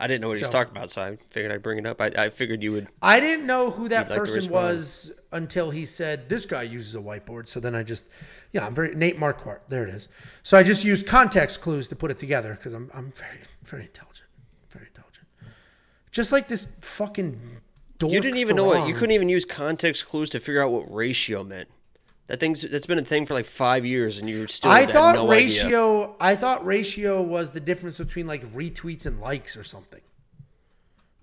I 0.00 0.06
didn't 0.06 0.22
know 0.22 0.28
what 0.28 0.38
he 0.38 0.42
was 0.42 0.48
talking 0.48 0.74
about, 0.74 0.90
so 0.90 1.02
I 1.02 1.18
figured 1.28 1.52
I'd 1.52 1.62
bring 1.62 1.78
it 1.78 1.86
up. 1.86 2.00
I, 2.00 2.06
I 2.16 2.30
figured 2.30 2.62
you 2.62 2.72
would. 2.72 2.88
I 3.02 3.20
didn't 3.20 3.46
know 3.46 3.70
who 3.70 3.86
that 3.90 4.08
You'd 4.08 4.16
like 4.16 4.20
person 4.20 4.50
was 4.50 5.12
until 5.30 5.70
he 5.70 5.84
said 5.84 6.26
this 6.26 6.46
guy 6.46 6.62
uses 6.62 6.96
a 6.96 6.98
whiteboard. 6.98 7.48
So 7.48 7.60
then 7.60 7.74
I 7.74 7.82
just, 7.82 8.04
yeah, 8.52 8.64
I'm 8.64 8.74
very 8.74 8.94
Nate 8.94 9.20
Marquardt. 9.20 9.60
There 9.68 9.84
it 9.86 9.90
is. 9.90 10.08
So 10.42 10.56
I 10.56 10.62
just 10.62 10.84
used 10.84 11.06
context 11.06 11.60
clues 11.60 11.86
to 11.88 11.96
put 11.96 12.10
it 12.10 12.16
together 12.16 12.54
because 12.54 12.72
I'm 12.72 12.90
I'm 12.94 13.12
very 13.12 13.40
very 13.62 13.82
intelligent, 13.82 14.26
very 14.70 14.86
intelligent. 14.86 15.26
Just 16.10 16.32
like 16.32 16.48
this 16.48 16.66
fucking. 16.80 17.38
Dork 17.98 18.14
You 18.14 18.20
didn't 18.22 18.38
even 18.38 18.56
know 18.56 18.72
it. 18.72 18.88
You 18.88 18.94
couldn't 18.94 19.14
even 19.14 19.28
use 19.28 19.44
context 19.44 20.06
clues 20.06 20.30
to 20.30 20.40
figure 20.40 20.62
out 20.62 20.72
what 20.72 20.90
ratio 20.90 21.44
meant. 21.44 21.68
That 22.30 22.38
thing's 22.38 22.62
that's 22.62 22.86
been 22.86 23.00
a 23.00 23.04
thing 23.04 23.26
for 23.26 23.34
like 23.34 23.44
five 23.44 23.84
years, 23.84 24.18
and 24.18 24.30
you 24.30 24.46
still 24.46 24.70
I 24.70 24.86
thought 24.86 25.16
no 25.16 25.32
idea. 25.32 25.64
ratio. 25.64 26.16
I 26.20 26.36
thought 26.36 26.64
ratio 26.64 27.20
was 27.20 27.50
the 27.50 27.58
difference 27.58 27.98
between 27.98 28.28
like 28.28 28.44
retweets 28.54 29.04
and 29.04 29.20
likes 29.20 29.56
or 29.56 29.64
something. 29.64 30.00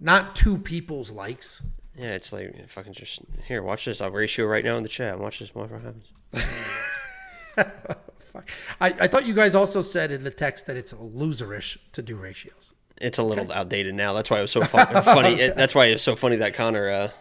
Not 0.01 0.35
two 0.35 0.57
people's 0.57 1.09
likes. 1.09 1.63
Yeah, 1.97 2.09
it's 2.09 2.33
like 2.33 2.67
fucking 2.67 2.91
just 2.91 3.21
here. 3.47 3.63
Watch 3.63 3.85
this. 3.85 4.01
I'll 4.01 4.11
ratio 4.11 4.47
right 4.47 4.65
now 4.65 4.75
in 4.75 4.83
the 4.83 4.89
chat. 4.89 5.17
Watch 5.17 5.39
this. 5.39 5.55
What 5.55 5.69
happens? 5.69 6.11
Fuck. 8.17 8.49
I, 8.81 8.87
I 8.99 9.07
thought 9.07 9.25
you 9.25 9.33
guys 9.33 9.55
also 9.55 9.81
said 9.81 10.11
in 10.11 10.25
the 10.25 10.29
text 10.29 10.67
that 10.67 10.75
it's 10.75 10.91
loserish 10.91 11.77
to 11.93 12.01
do 12.01 12.17
ratios. 12.17 12.73
It's 12.99 13.17
a 13.17 13.23
little 13.23 13.49
outdated 13.49 13.95
now. 13.95 14.11
That's 14.11 14.29
why 14.29 14.39
it 14.39 14.41
was 14.41 14.51
so 14.51 14.61
fun, 14.65 14.87
funny. 15.03 15.39
It, 15.39 15.55
that's 15.55 15.73
why 15.73 15.85
it's 15.85 16.03
so 16.03 16.17
funny 16.17 16.35
that 16.35 16.53
Connor 16.53 16.89
uh, 16.89 17.11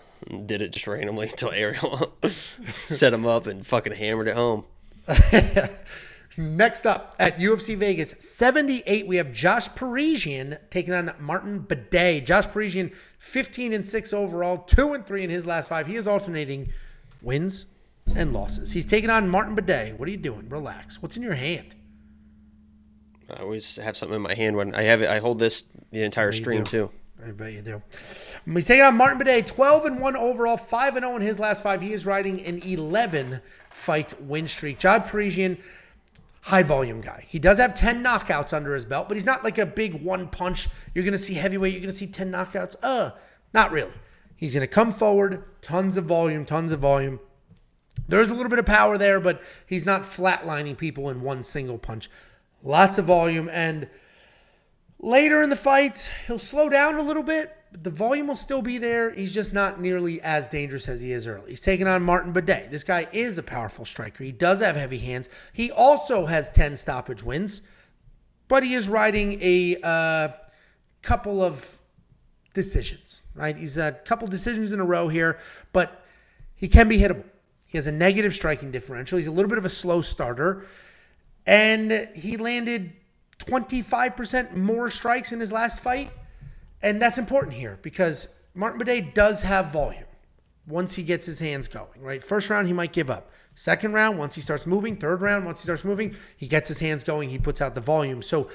did 0.46 0.62
it 0.62 0.72
just 0.72 0.86
randomly 0.86 1.28
until 1.30 1.50
Ariel 1.50 2.12
set 2.82 3.12
him 3.12 3.26
up 3.26 3.46
and 3.46 3.66
fucking 3.66 3.94
hammered 3.94 4.28
it 4.28 4.36
home. 4.36 4.64
Next 6.38 6.84
up 6.84 7.16
at 7.18 7.38
UFC 7.38 7.76
Vegas 7.76 8.14
78, 8.18 9.06
we 9.06 9.16
have 9.16 9.32
Josh 9.32 9.68
Parisian 9.74 10.58
taking 10.68 10.92
on 10.92 11.14
Martin 11.18 11.60
Buday. 11.60 12.22
Josh 12.22 12.46
Parisian, 12.46 12.92
15 13.20 13.72
and 13.72 13.86
6 13.86 14.12
overall, 14.12 14.58
2 14.58 14.92
and 14.92 15.06
3 15.06 15.24
in 15.24 15.30
his 15.30 15.46
last 15.46 15.68
five. 15.68 15.86
He 15.86 15.96
is 15.96 16.06
alternating 16.06 16.68
wins 17.22 17.64
and 18.14 18.34
losses. 18.34 18.72
He's 18.72 18.84
taking 18.84 19.08
on 19.08 19.30
Martin 19.30 19.56
Buday. 19.56 19.96
What 19.98 20.08
are 20.08 20.12
you 20.12 20.18
doing? 20.18 20.46
Relax. 20.50 21.00
What's 21.00 21.16
in 21.16 21.22
your 21.22 21.34
hand? 21.34 21.74
I 23.34 23.40
always 23.40 23.76
have 23.76 23.96
something 23.96 24.16
in 24.16 24.22
my 24.22 24.34
hand 24.34 24.56
when 24.56 24.74
I 24.74 24.82
have 24.82 25.00
it. 25.00 25.08
I 25.08 25.18
hold 25.18 25.38
this 25.38 25.64
the 25.90 26.02
entire 26.02 26.32
stream 26.32 26.64
too. 26.64 26.90
I 27.24 27.30
bet 27.30 27.52
you 27.52 27.62
do. 27.62 27.82
He's 27.90 28.66
taking 28.66 28.84
on 28.84 28.96
Martin 28.96 29.18
Buday, 29.18 29.46
12 29.46 29.86
and 29.86 30.00
1 30.00 30.16
overall, 30.16 30.56
5 30.56 30.96
and 30.96 31.04
0 31.04 31.16
in 31.16 31.22
his 31.22 31.38
last 31.38 31.62
five. 31.62 31.80
He 31.80 31.92
is 31.92 32.04
riding 32.04 32.44
an 32.44 32.62
11 32.62 33.40
fight 33.70 34.20
win 34.20 34.46
streak. 34.46 34.78
John 34.78 35.02
Parisian, 35.02 35.56
high 36.42 36.62
volume 36.62 37.00
guy. 37.00 37.24
He 37.28 37.38
does 37.38 37.58
have 37.58 37.74
10 37.74 38.04
knockouts 38.04 38.52
under 38.52 38.74
his 38.74 38.84
belt, 38.84 39.08
but 39.08 39.16
he's 39.16 39.26
not 39.26 39.42
like 39.42 39.58
a 39.58 39.66
big 39.66 39.94
one 39.94 40.28
punch. 40.28 40.68
You're 40.94 41.04
going 41.04 41.12
to 41.12 41.18
see 41.18 41.34
heavyweight, 41.34 41.72
you're 41.72 41.80
going 41.80 41.92
to 41.92 41.98
see 41.98 42.06
10 42.06 42.30
knockouts. 42.30 42.76
Uh, 42.82 43.10
not 43.54 43.72
really. 43.72 43.92
He's 44.36 44.52
going 44.52 44.66
to 44.66 44.72
come 44.72 44.92
forward, 44.92 45.42
tons 45.62 45.96
of 45.96 46.04
volume, 46.04 46.44
tons 46.44 46.70
of 46.70 46.80
volume. 46.80 47.18
There's 48.08 48.30
a 48.30 48.34
little 48.34 48.50
bit 48.50 48.58
of 48.58 48.66
power 48.66 48.98
there, 48.98 49.20
but 49.20 49.42
he's 49.66 49.86
not 49.86 50.02
flatlining 50.02 50.76
people 50.76 51.10
in 51.10 51.22
one 51.22 51.42
single 51.42 51.78
punch. 51.78 52.10
Lots 52.62 52.98
of 52.98 53.06
volume 53.06 53.48
and 53.50 53.88
Later 55.07 55.40
in 55.40 55.50
the 55.50 55.54
fight, 55.54 56.11
he'll 56.26 56.36
slow 56.36 56.68
down 56.68 56.96
a 56.96 57.02
little 57.02 57.22
bit, 57.22 57.57
but 57.70 57.84
the 57.84 57.90
volume 57.90 58.26
will 58.26 58.34
still 58.34 58.61
be 58.61 58.76
there. 58.76 59.12
He's 59.12 59.32
just 59.32 59.52
not 59.52 59.80
nearly 59.80 60.20
as 60.22 60.48
dangerous 60.48 60.88
as 60.88 61.00
he 61.00 61.12
is 61.12 61.28
early. 61.28 61.50
He's 61.50 61.61
taking 61.61 61.86
on 61.86 62.02
Martin 62.02 62.34
Buday. 62.34 62.68
This 62.68 62.82
guy 62.82 63.07
is 63.12 63.38
a 63.38 63.42
powerful 63.44 63.84
striker. 63.84 64.24
He 64.24 64.32
does 64.32 64.59
have 64.59 64.74
heavy 64.74 64.98
hands. 64.98 65.28
He 65.52 65.70
also 65.70 66.26
has 66.26 66.48
10 66.48 66.74
stoppage 66.74 67.22
wins, 67.22 67.62
but 68.48 68.64
he 68.64 68.74
is 68.74 68.88
riding 68.88 69.38
a 69.40 69.76
uh, 69.84 70.28
couple 71.02 71.40
of 71.40 71.78
decisions, 72.52 73.22
right? 73.36 73.57
He's 73.57 73.78
a 73.78 73.92
couple 73.92 74.26
decisions 74.26 74.72
in 74.72 74.80
a 74.80 74.84
row 74.84 75.07
here, 75.07 75.38
but 75.72 76.04
he 76.57 76.66
can 76.66 76.88
be 76.88 76.98
hittable. 76.98 77.22
He 77.66 77.78
has 77.78 77.86
a 77.86 77.92
negative 77.92 78.34
striking 78.34 78.72
differential. 78.72 79.18
He's 79.18 79.28
a 79.28 79.30
little 79.30 79.50
bit 79.50 79.59
of 79.59 79.66
a 79.66 79.70
slow 79.70 80.02
starter, 80.02 80.66
and 81.46 82.09
he 82.16 82.36
landed 82.36 82.92
25% 83.39 84.57
more 84.57 84.91
strikes 84.91 85.32
in 85.32 85.41
his 85.41 85.53
last 85.53 85.82
fight. 85.82 86.11
And 86.82 87.01
that's 87.01 87.18
important 87.18 87.55
here 87.55 87.78
because 87.82 88.28
Martin 88.55 88.80
Buday 88.80 89.12
does 89.14 89.41
have 89.41 89.72
volume 89.72 90.05
once 90.66 90.95
he 90.95 91.03
gets 91.03 91.26
his 91.26 91.39
hands 91.39 91.68
going, 91.68 92.01
right? 92.01 92.22
First 92.22 92.51
round, 92.51 92.66
he 92.66 92.72
might 92.72 92.93
give 92.93 93.11
up. 93.11 93.30
Second 93.55 93.95
round, 93.95 94.18
once 94.18 94.34
he 94.34 94.41
starts 94.41 94.66
moving. 94.66 94.97
Third 94.97 95.22
round, 95.22 95.47
once 95.47 95.61
he 95.61 95.64
starts 95.64 95.84
moving, 95.84 96.14
he 96.37 96.47
gets 96.47 96.68
his 96.68 96.78
hands 96.78 97.05
going, 97.05 97.30
he 97.30 97.39
puts 97.39 97.61
out 97.61 97.74
the 97.74 97.80
volume. 97.80 98.20
So 98.20 98.51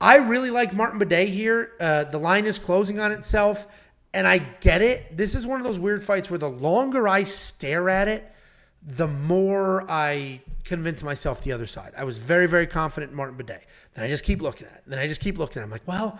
I 0.00 0.16
really 0.16 0.50
like 0.50 0.72
Martin 0.72 1.00
Buday 1.00 1.26
here. 1.26 1.72
Uh, 1.80 2.04
the 2.04 2.18
line 2.18 2.44
is 2.44 2.58
closing 2.58 3.00
on 3.00 3.10
itself, 3.10 3.66
and 4.12 4.28
I 4.28 4.38
get 4.38 4.82
it. 4.82 5.16
This 5.16 5.34
is 5.34 5.46
one 5.46 5.60
of 5.60 5.66
those 5.66 5.78
weird 5.78 6.04
fights 6.04 6.30
where 6.30 6.38
the 6.38 6.50
longer 6.50 7.08
I 7.08 7.24
stare 7.24 7.88
at 7.88 8.06
it, 8.06 8.30
the 8.82 9.08
more 9.08 9.84
I 9.90 10.40
convince 10.64 11.02
myself 11.02 11.42
the 11.42 11.52
other 11.52 11.66
side. 11.66 11.92
I 11.96 12.04
was 12.04 12.18
very, 12.18 12.46
very 12.46 12.66
confident 12.66 13.10
in 13.10 13.16
Martin 13.16 13.36
Buday. 13.36 13.62
Then 13.94 14.04
I 14.04 14.08
just 14.08 14.24
keep 14.24 14.40
looking 14.42 14.66
at 14.66 14.74
it. 14.74 14.82
Then 14.86 14.98
I 14.98 15.08
just 15.08 15.20
keep 15.20 15.38
looking 15.38 15.60
at 15.60 15.62
it. 15.62 15.64
I'm 15.64 15.70
like, 15.70 15.86
well, 15.86 16.18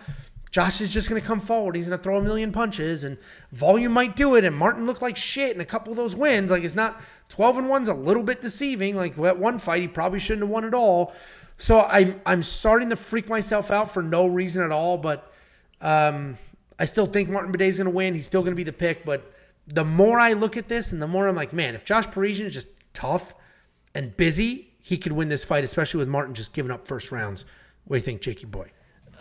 Josh 0.51 0.81
is 0.81 0.93
just 0.93 1.09
going 1.09 1.21
to 1.21 1.27
come 1.27 1.41
forward. 1.41 1.77
He's 1.77 1.89
going 1.89 1.99
to 1.99 2.03
throw 2.03 2.19
a 2.19 2.23
million 2.23 2.51
punches, 2.51 3.05
and 3.05 3.19
volume 3.53 3.93
might 3.93 4.17
do 4.17 4.35
it. 4.37 4.45
And 4.45 4.57
Martin 4.57 4.87
looked 4.87 5.03
like 5.03 5.17
shit 5.17 5.55
in 5.55 5.61
a 5.61 5.65
couple 5.65 5.93
of 5.93 5.97
those 5.97 6.17
wins. 6.17 6.51
Like, 6.51 6.65
it's 6.65 6.75
not 6.75 7.01
12 7.29 7.59
and 7.59 7.67
1's 7.69 7.89
a 7.89 7.95
little 7.95 8.23
bit 8.23 8.43
deceiving. 8.43 8.97
Like, 8.97 9.15
that 9.17 9.39
one 9.39 9.59
fight, 9.59 9.83
he 9.83 9.89
probably 9.89 10.19
shouldn't 10.19 10.43
have 10.43 10.51
won 10.51 10.65
at 10.65 10.75
all. 10.75 11.13
So 11.59 11.81
I'm, 11.83 12.21
I'm 12.25 12.43
starting 12.43 12.89
to 12.91 12.97
freak 12.97 13.29
myself 13.29 13.71
out 13.71 13.91
for 13.91 14.03
no 14.03 14.27
reason 14.27 14.63
at 14.63 14.73
all. 14.73 14.99
But 14.99 15.33
Um, 15.81 16.37
I 16.79 16.85
still 16.85 17.07
think 17.07 17.29
Martin 17.29 17.53
Buday 17.53 17.69
is 17.69 17.79
going 17.79 17.87
to 17.87 17.91
win. 17.91 18.15
He's 18.15 18.27
still 18.27 18.43
going 18.43 18.53
to 18.53 18.57
be 18.57 18.65
the 18.65 18.73
pick. 18.73 19.05
But 19.05 19.33
the 19.69 19.85
more 19.85 20.19
I 20.19 20.33
look 20.33 20.57
at 20.57 20.69
this, 20.69 20.93
and 20.93 21.01
the 21.01 21.07
more 21.07 21.29
I'm 21.29 21.37
like, 21.37 21.53
man, 21.53 21.75
if 21.75 21.85
Josh 21.85 22.07
Parisian 22.07 22.47
is 22.47 22.55
just 22.55 22.69
tough 22.95 23.35
and 23.95 24.17
busy, 24.17 24.73
he 24.81 24.97
could 24.97 25.13
win 25.13 25.29
this 25.29 25.45
fight, 25.45 25.65
especially 25.65 25.99
with 25.99 26.09
Martin 26.09 26.35
just 26.35 26.53
giving 26.53 26.73
up 26.73 26.87
first 26.87 27.13
rounds. 27.13 27.45
What 27.85 27.97
do 27.97 27.99
you 27.99 28.05
think, 28.05 28.23
Jakey 28.23 28.47
boy? 28.47 28.71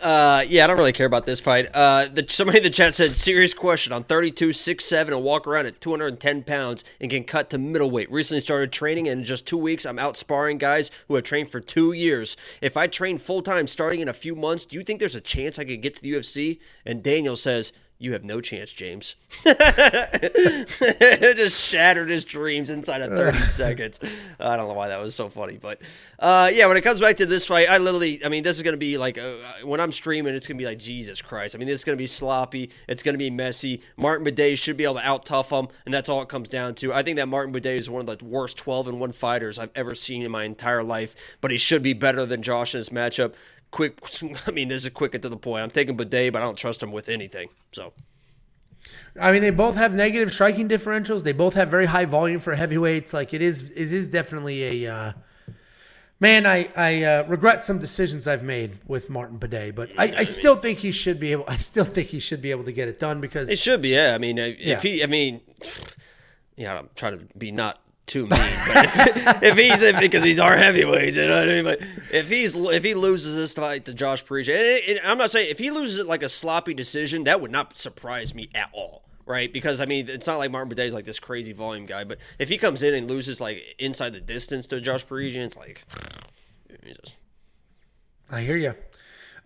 Uh, 0.00 0.44
yeah, 0.48 0.62
I 0.62 0.66
don't 0.68 0.78
really 0.78 0.92
care 0.92 1.06
about 1.06 1.26
this 1.26 1.40
fight. 1.40 1.68
Uh, 1.74 2.06
the, 2.12 2.24
somebody 2.28 2.58
in 2.58 2.64
the 2.64 2.70
chat 2.70 2.94
said, 2.94 3.16
serious 3.16 3.52
question. 3.52 3.92
I'm 3.92 4.04
32, 4.04 4.50
6'7", 4.50 5.08
and 5.08 5.22
walk 5.22 5.46
around 5.46 5.66
at 5.66 5.80
210 5.80 6.44
pounds 6.44 6.84
and 7.00 7.10
can 7.10 7.24
cut 7.24 7.50
to 7.50 7.58
middleweight. 7.58 8.10
Recently 8.10 8.40
started 8.40 8.70
training, 8.70 9.08
and 9.08 9.20
in 9.20 9.24
just 9.24 9.46
two 9.46 9.58
weeks, 9.58 9.86
I'm 9.86 9.98
out 9.98 10.16
sparring 10.16 10.58
guys 10.58 10.90
who 11.08 11.16
have 11.16 11.24
trained 11.24 11.50
for 11.50 11.60
two 11.60 11.92
years. 11.92 12.36
If 12.62 12.76
I 12.76 12.86
train 12.86 13.18
full 13.18 13.42
time 13.42 13.66
starting 13.66 14.00
in 14.00 14.08
a 14.08 14.14
few 14.14 14.36
months, 14.36 14.64
do 14.64 14.76
you 14.76 14.84
think 14.84 15.00
there's 15.00 15.16
a 15.16 15.20
chance 15.20 15.58
I 15.58 15.64
could 15.64 15.82
get 15.82 15.94
to 15.94 16.02
the 16.02 16.12
UFC? 16.12 16.60
And 16.86 17.02
Daniel 17.02 17.34
says, 17.34 17.72
you 18.00 18.12
have 18.12 18.22
no 18.22 18.40
chance, 18.40 18.72
James. 18.72 19.16
it 19.44 21.36
just 21.36 21.60
shattered 21.60 22.08
his 22.08 22.24
dreams 22.24 22.70
inside 22.70 23.02
of 23.02 23.10
30 23.10 23.38
seconds. 23.50 23.98
I 24.38 24.56
don't 24.56 24.68
know 24.68 24.74
why 24.74 24.88
that 24.88 25.00
was 25.00 25.16
so 25.16 25.28
funny, 25.28 25.58
but 25.60 25.80
uh, 26.20 26.48
yeah, 26.52 26.68
when 26.68 26.76
it 26.76 26.82
comes 26.82 27.00
back 27.00 27.16
to 27.16 27.26
this 27.26 27.44
fight, 27.44 27.68
I 27.68 27.78
literally, 27.78 28.24
I 28.24 28.28
mean, 28.28 28.44
this 28.44 28.56
is 28.56 28.62
going 28.62 28.74
to 28.74 28.78
be 28.78 28.98
like, 28.98 29.18
uh, 29.18 29.34
when 29.64 29.80
I'm 29.80 29.90
streaming, 29.90 30.34
it's 30.36 30.46
going 30.46 30.56
to 30.56 30.62
be 30.62 30.66
like, 30.66 30.78
Jesus 30.78 31.20
Christ. 31.20 31.56
I 31.56 31.58
mean, 31.58 31.66
this 31.66 31.80
is 31.80 31.84
going 31.84 31.98
to 31.98 32.00
be 32.00 32.06
sloppy. 32.06 32.70
It's 32.86 33.02
going 33.02 33.14
to 33.14 33.18
be 33.18 33.30
messy. 33.30 33.82
Martin 33.96 34.24
Buday 34.24 34.56
should 34.56 34.76
be 34.76 34.84
able 34.84 34.94
to 34.94 35.06
out 35.08 35.24
tough 35.24 35.50
him, 35.50 35.66
and 35.84 35.92
that's 35.92 36.08
all 36.08 36.22
it 36.22 36.28
comes 36.28 36.48
down 36.48 36.76
to. 36.76 36.92
I 36.92 37.02
think 37.02 37.16
that 37.16 37.26
Martin 37.26 37.52
Buday 37.52 37.78
is 37.78 37.90
one 37.90 38.06
of 38.06 38.18
the 38.18 38.24
worst 38.24 38.56
12 38.58 38.88
and 38.88 39.00
1 39.00 39.10
fighters 39.10 39.58
I've 39.58 39.72
ever 39.74 39.96
seen 39.96 40.22
in 40.22 40.30
my 40.30 40.44
entire 40.44 40.84
life, 40.84 41.16
but 41.40 41.50
he 41.50 41.58
should 41.58 41.82
be 41.82 41.94
better 41.94 42.24
than 42.24 42.42
Josh 42.42 42.74
in 42.74 42.80
this 42.80 42.90
matchup 42.90 43.34
quick. 43.70 43.98
I 44.46 44.50
mean, 44.50 44.68
this 44.68 44.84
is 44.84 44.90
quick 44.90 45.14
and 45.14 45.22
to 45.22 45.28
the 45.28 45.36
point. 45.36 45.62
I'm 45.62 45.70
taking 45.70 45.96
Buday, 45.96 46.32
but 46.32 46.42
I 46.42 46.44
don't 46.44 46.56
trust 46.58 46.82
him 46.82 46.92
with 46.92 47.08
anything. 47.08 47.48
So, 47.72 47.92
I 49.20 49.32
mean, 49.32 49.42
they 49.42 49.50
both 49.50 49.76
have 49.76 49.94
negative 49.94 50.32
striking 50.32 50.68
differentials. 50.68 51.22
They 51.22 51.32
both 51.32 51.54
have 51.54 51.68
very 51.68 51.86
high 51.86 52.04
volume 52.04 52.40
for 52.40 52.54
heavyweights. 52.54 53.12
Like 53.12 53.34
it 53.34 53.42
is, 53.42 53.70
it 53.72 53.92
is 53.92 54.08
definitely 54.08 54.84
a. 54.84 54.94
Uh, 54.94 55.12
man, 56.20 56.46
I 56.46 56.68
I 56.76 57.02
uh, 57.04 57.24
regret 57.28 57.64
some 57.64 57.78
decisions 57.78 58.26
I've 58.26 58.42
made 58.42 58.78
with 58.86 59.10
Martin 59.10 59.38
Buday, 59.38 59.74
but 59.74 59.90
I, 59.98 60.18
I 60.18 60.24
still 60.24 60.56
think 60.56 60.78
he 60.78 60.90
should 60.92 61.20
be 61.20 61.32
able. 61.32 61.44
I 61.48 61.58
still 61.58 61.84
think 61.84 62.08
he 62.08 62.20
should 62.20 62.42
be 62.42 62.50
able 62.50 62.64
to 62.64 62.72
get 62.72 62.88
it 62.88 62.98
done 63.00 63.20
because 63.20 63.50
it 63.50 63.58
should 63.58 63.82
be. 63.82 63.90
Yeah, 63.90 64.14
I 64.14 64.18
mean, 64.18 64.38
if 64.38 64.58
Yeah. 64.60 64.80
he, 64.80 65.02
I 65.02 65.06
mean, 65.06 65.40
yeah, 66.56 66.78
I'm 66.78 66.90
trying 66.94 67.18
to 67.18 67.24
be 67.36 67.52
not 67.52 67.80
too 68.08 68.26
mean, 68.26 68.40
if, 68.40 69.42
if 69.42 69.58
he's 69.58 70.00
because 70.00 70.24
he's 70.24 70.40
our 70.40 70.56
heavyweight, 70.56 71.14
you 71.14 71.26
know 71.26 71.38
what 71.38 71.48
I 71.48 71.52
mean. 71.52 71.64
But 71.64 71.80
if 72.12 72.28
he's 72.28 72.54
if 72.54 72.82
he 72.82 72.94
loses 72.94 73.36
this 73.36 73.54
fight 73.54 73.84
to 73.84 73.94
Josh 73.94 74.24
Parisian, 74.24 74.56
and, 74.56 75.00
I'm 75.04 75.18
not 75.18 75.30
saying 75.30 75.50
if 75.50 75.58
he 75.58 75.70
loses 75.70 75.98
it 75.98 76.06
like 76.06 76.22
a 76.22 76.28
sloppy 76.28 76.74
decision, 76.74 77.24
that 77.24 77.40
would 77.40 77.52
not 77.52 77.78
surprise 77.78 78.34
me 78.34 78.48
at 78.54 78.70
all. 78.72 79.04
Right, 79.26 79.52
because 79.52 79.82
I 79.82 79.84
mean, 79.84 80.08
it's 80.08 80.26
not 80.26 80.38
like 80.38 80.50
Martin 80.50 80.74
Buday 80.74 80.86
is 80.86 80.94
like 80.94 81.04
this 81.04 81.20
crazy 81.20 81.52
volume 81.52 81.84
guy, 81.84 82.04
but 82.04 82.18
if 82.38 82.48
he 82.48 82.56
comes 82.56 82.82
in 82.82 82.94
and 82.94 83.08
loses 83.10 83.42
like 83.42 83.62
inside 83.78 84.14
the 84.14 84.20
distance 84.20 84.66
to 84.68 84.80
Josh 84.80 85.06
Parisian, 85.06 85.42
it's 85.42 85.56
like. 85.56 85.84
I 88.30 88.40
hear 88.42 88.56
you. 88.56 88.74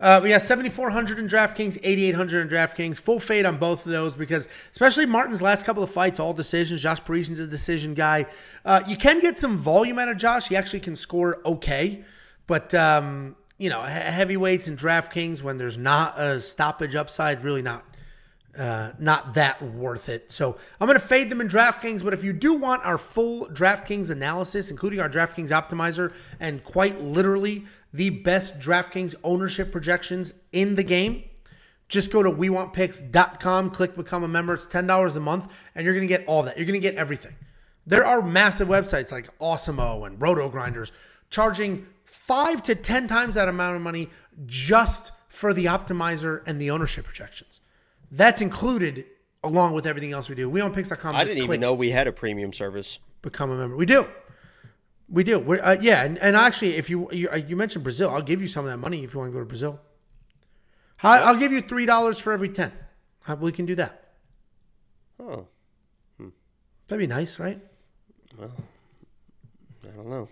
Uh, 0.03 0.19
we 0.21 0.27
got 0.27 0.41
7,400 0.41 1.17
in 1.17 1.29
DraftKings, 1.29 1.79
8,800 1.81 2.41
in 2.41 2.49
DraftKings. 2.49 2.97
Full 2.97 3.21
fade 3.21 3.45
on 3.45 3.55
both 3.55 3.85
of 3.85 3.91
those 3.93 4.13
because, 4.13 4.49
especially 4.73 5.05
Martin's 5.05 5.41
last 5.41 5.65
couple 5.65 5.81
of 5.81 5.89
fights, 5.89 6.19
all 6.19 6.33
decisions. 6.33 6.81
Josh 6.81 6.99
Parisian's 7.05 7.39
a 7.39 7.47
decision 7.47 7.93
guy. 7.93 8.25
Uh, 8.65 8.81
you 8.85 8.97
can 8.97 9.21
get 9.21 9.37
some 9.37 9.55
volume 9.55 9.97
out 9.97 10.09
of 10.09 10.17
Josh. 10.17 10.49
He 10.49 10.57
actually 10.57 10.81
can 10.81 10.97
score 10.97 11.39
okay. 11.45 12.03
But, 12.47 12.73
um, 12.73 13.37
you 13.57 13.69
know, 13.69 13.81
heavyweights 13.81 14.67
and 14.67 14.77
DraftKings, 14.77 15.41
when 15.41 15.57
there's 15.57 15.77
not 15.77 16.19
a 16.19 16.41
stoppage 16.41 16.95
upside, 16.95 17.41
really 17.41 17.61
not 17.61 17.85
uh, 18.57 18.91
not 18.99 19.33
that 19.33 19.59
worth 19.61 20.09
it. 20.09 20.31
So 20.31 20.57
I'm 20.79 20.87
going 20.87 20.99
to 20.99 21.05
fade 21.05 21.29
them 21.29 21.39
in 21.39 21.47
DraftKings. 21.47 22.03
But 22.03 22.13
if 22.13 22.25
you 22.25 22.33
do 22.33 22.55
want 22.55 22.85
our 22.85 22.97
full 22.97 23.47
DraftKings 23.47 24.11
analysis, 24.11 24.69
including 24.69 24.99
our 24.99 25.09
DraftKings 25.09 25.49
optimizer 25.49 26.13
and 26.41 26.61
quite 26.63 27.01
literally 27.01 27.65
the 27.93 28.09
best 28.09 28.59
DraftKings 28.59 29.15
ownership 29.23 29.71
projections 29.71 30.33
in 30.51 30.75
the 30.75 30.83
game, 30.83 31.23
just 31.87 32.11
go 32.11 32.23
to 32.23 32.31
wewantpicks.com, 32.31 33.69
click 33.69 33.95
become 33.95 34.23
a 34.23 34.27
member. 34.27 34.55
It's 34.55 34.65
$10 34.65 35.15
a 35.15 35.19
month, 35.19 35.47
and 35.75 35.85
you're 35.85 35.93
going 35.93 36.07
to 36.07 36.17
get 36.17 36.25
all 36.27 36.43
that. 36.43 36.57
You're 36.57 36.65
going 36.65 36.79
to 36.79 36.85
get 36.85 36.95
everything. 36.95 37.35
There 37.85 38.05
are 38.05 38.21
massive 38.21 38.67
websites 38.67 39.11
like 39.11 39.29
Awesemo 39.39 40.07
and 40.07 40.19
Roto 40.19 40.49
Grinders 40.49 40.91
charging 41.29 41.85
five 42.05 42.63
to 42.63 42.75
10 42.75 43.07
times 43.07 43.35
that 43.35 43.47
amount 43.47 43.75
of 43.75 43.81
money 43.81 44.09
just 44.45 45.11
for 45.27 45.53
the 45.53 45.65
optimizer 45.65 46.41
and 46.47 46.59
the 46.59 46.71
ownership 46.71 47.05
projections. 47.05 47.59
That's 48.11 48.41
included 48.41 49.05
along 49.43 49.73
with 49.73 49.85
everything 49.85 50.13
else 50.13 50.29
we 50.29 50.35
do. 50.35 50.49
WeWantPicks.com. 50.49 51.15
I 51.15 51.23
just 51.23 51.33
didn't 51.33 51.43
even 51.45 51.59
know 51.59 51.73
we 51.73 51.91
had 51.91 52.07
a 52.07 52.11
premium 52.11 52.53
service. 52.53 52.99
become 53.21 53.51
a 53.51 53.57
member. 53.57 53.75
We 53.75 53.85
do. 53.85 54.07
We 55.13 55.23
do. 55.23 55.37
We're, 55.37 55.61
uh, 55.61 55.77
yeah, 55.79 56.03
and, 56.03 56.17
and 56.17 56.35
actually, 56.35 56.75
if 56.75 56.89
you, 56.89 57.07
you 57.11 57.29
uh, 57.29 57.35
you 57.35 57.55
mentioned 57.55 57.83
Brazil, 57.83 58.09
I'll 58.09 58.23
give 58.23 58.41
you 58.41 58.47
some 58.47 58.65
of 58.65 58.71
that 58.71 58.77
money 58.79 59.03
if 59.03 59.13
you 59.13 59.19
want 59.19 59.29
to 59.31 59.33
go 59.33 59.39
to 59.39 59.45
Brazil. 59.45 59.79
I- 61.03 61.19
I'll 61.19 61.37
give 61.37 61.51
you 61.51 61.61
three 61.61 61.85
dollars 61.85 62.17
for 62.17 62.33
every 62.33 62.49
ten. 62.49 62.71
Uh, 63.27 63.35
We 63.39 63.51
can 63.51 63.67
do 63.67 63.75
that. 63.75 64.13
Oh, 65.19 65.47
That'd 66.87 66.99
be 66.99 67.07
nice, 67.07 67.37
right? 67.39 67.61
Well, 68.37 68.51
I 69.83 69.95
don't 69.95 70.09
know. 70.09 70.27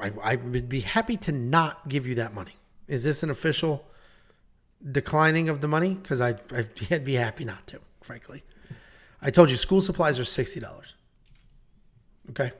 I, 0.00 0.12
I 0.22 0.36
would 0.36 0.68
be 0.68 0.80
happy 0.80 1.16
to 1.18 1.32
not 1.32 1.88
give 1.88 2.06
you 2.06 2.14
that 2.14 2.32
money. 2.34 2.54
Is 2.86 3.02
this 3.04 3.22
an 3.24 3.30
official 3.30 3.84
declining 4.92 5.48
of 5.48 5.60
the 5.60 5.68
money? 5.68 5.94
Because 5.94 6.20
I, 6.20 6.36
I'd 6.90 7.04
be 7.04 7.14
happy 7.14 7.44
not 7.44 7.66
to, 7.68 7.80
frankly. 8.02 8.44
I 9.20 9.30
told 9.30 9.50
you 9.50 9.56
school 9.56 9.82
supplies 9.82 10.20
are 10.20 10.24
sixty 10.24 10.60
dollars. 10.60 10.94
Okay. 12.30 12.52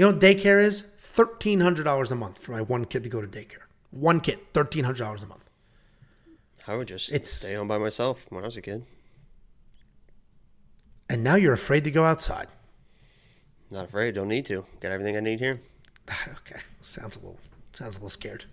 You 0.00 0.06
know 0.06 0.12
what 0.12 0.20
daycare 0.22 0.62
is? 0.64 0.84
Thirteen 0.96 1.60
hundred 1.60 1.84
dollars 1.84 2.10
a 2.10 2.14
month 2.14 2.38
for 2.38 2.52
my 2.52 2.62
one 2.62 2.86
kid 2.86 3.02
to 3.02 3.10
go 3.10 3.20
to 3.20 3.26
daycare. 3.26 3.64
One 3.90 4.20
kid, 4.20 4.38
thirteen 4.54 4.84
hundred 4.84 5.00
dollars 5.04 5.22
a 5.22 5.26
month. 5.26 5.46
I 6.66 6.74
would 6.74 6.88
just 6.88 7.12
It's- 7.12 7.28
stay 7.30 7.52
home 7.52 7.68
by 7.68 7.76
myself 7.76 8.24
when 8.30 8.42
I 8.42 8.46
was 8.46 8.56
a 8.56 8.62
kid. 8.62 8.86
And 11.10 11.22
now 11.22 11.34
you're 11.34 11.52
afraid 11.52 11.84
to 11.84 11.90
go 11.90 12.06
outside. 12.06 12.48
Not 13.70 13.84
afraid. 13.84 14.14
Don't 14.14 14.28
need 14.28 14.46
to. 14.46 14.64
Got 14.80 14.92
everything 14.92 15.18
I 15.18 15.20
need 15.20 15.38
here. 15.38 15.60
okay, 16.38 16.60
sounds 16.80 17.16
a 17.16 17.18
little 17.18 17.38
sounds 17.74 17.96
a 17.96 17.98
little 17.98 18.08
scared. 18.08 18.46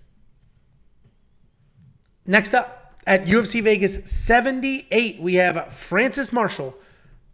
Next 2.26 2.54
up 2.54 3.00
at 3.08 3.24
UFC 3.24 3.64
Vegas 3.64 4.12
78, 4.12 5.22
we 5.22 5.36
have 5.36 5.74
Francis 5.74 6.34
Marshall 6.34 6.76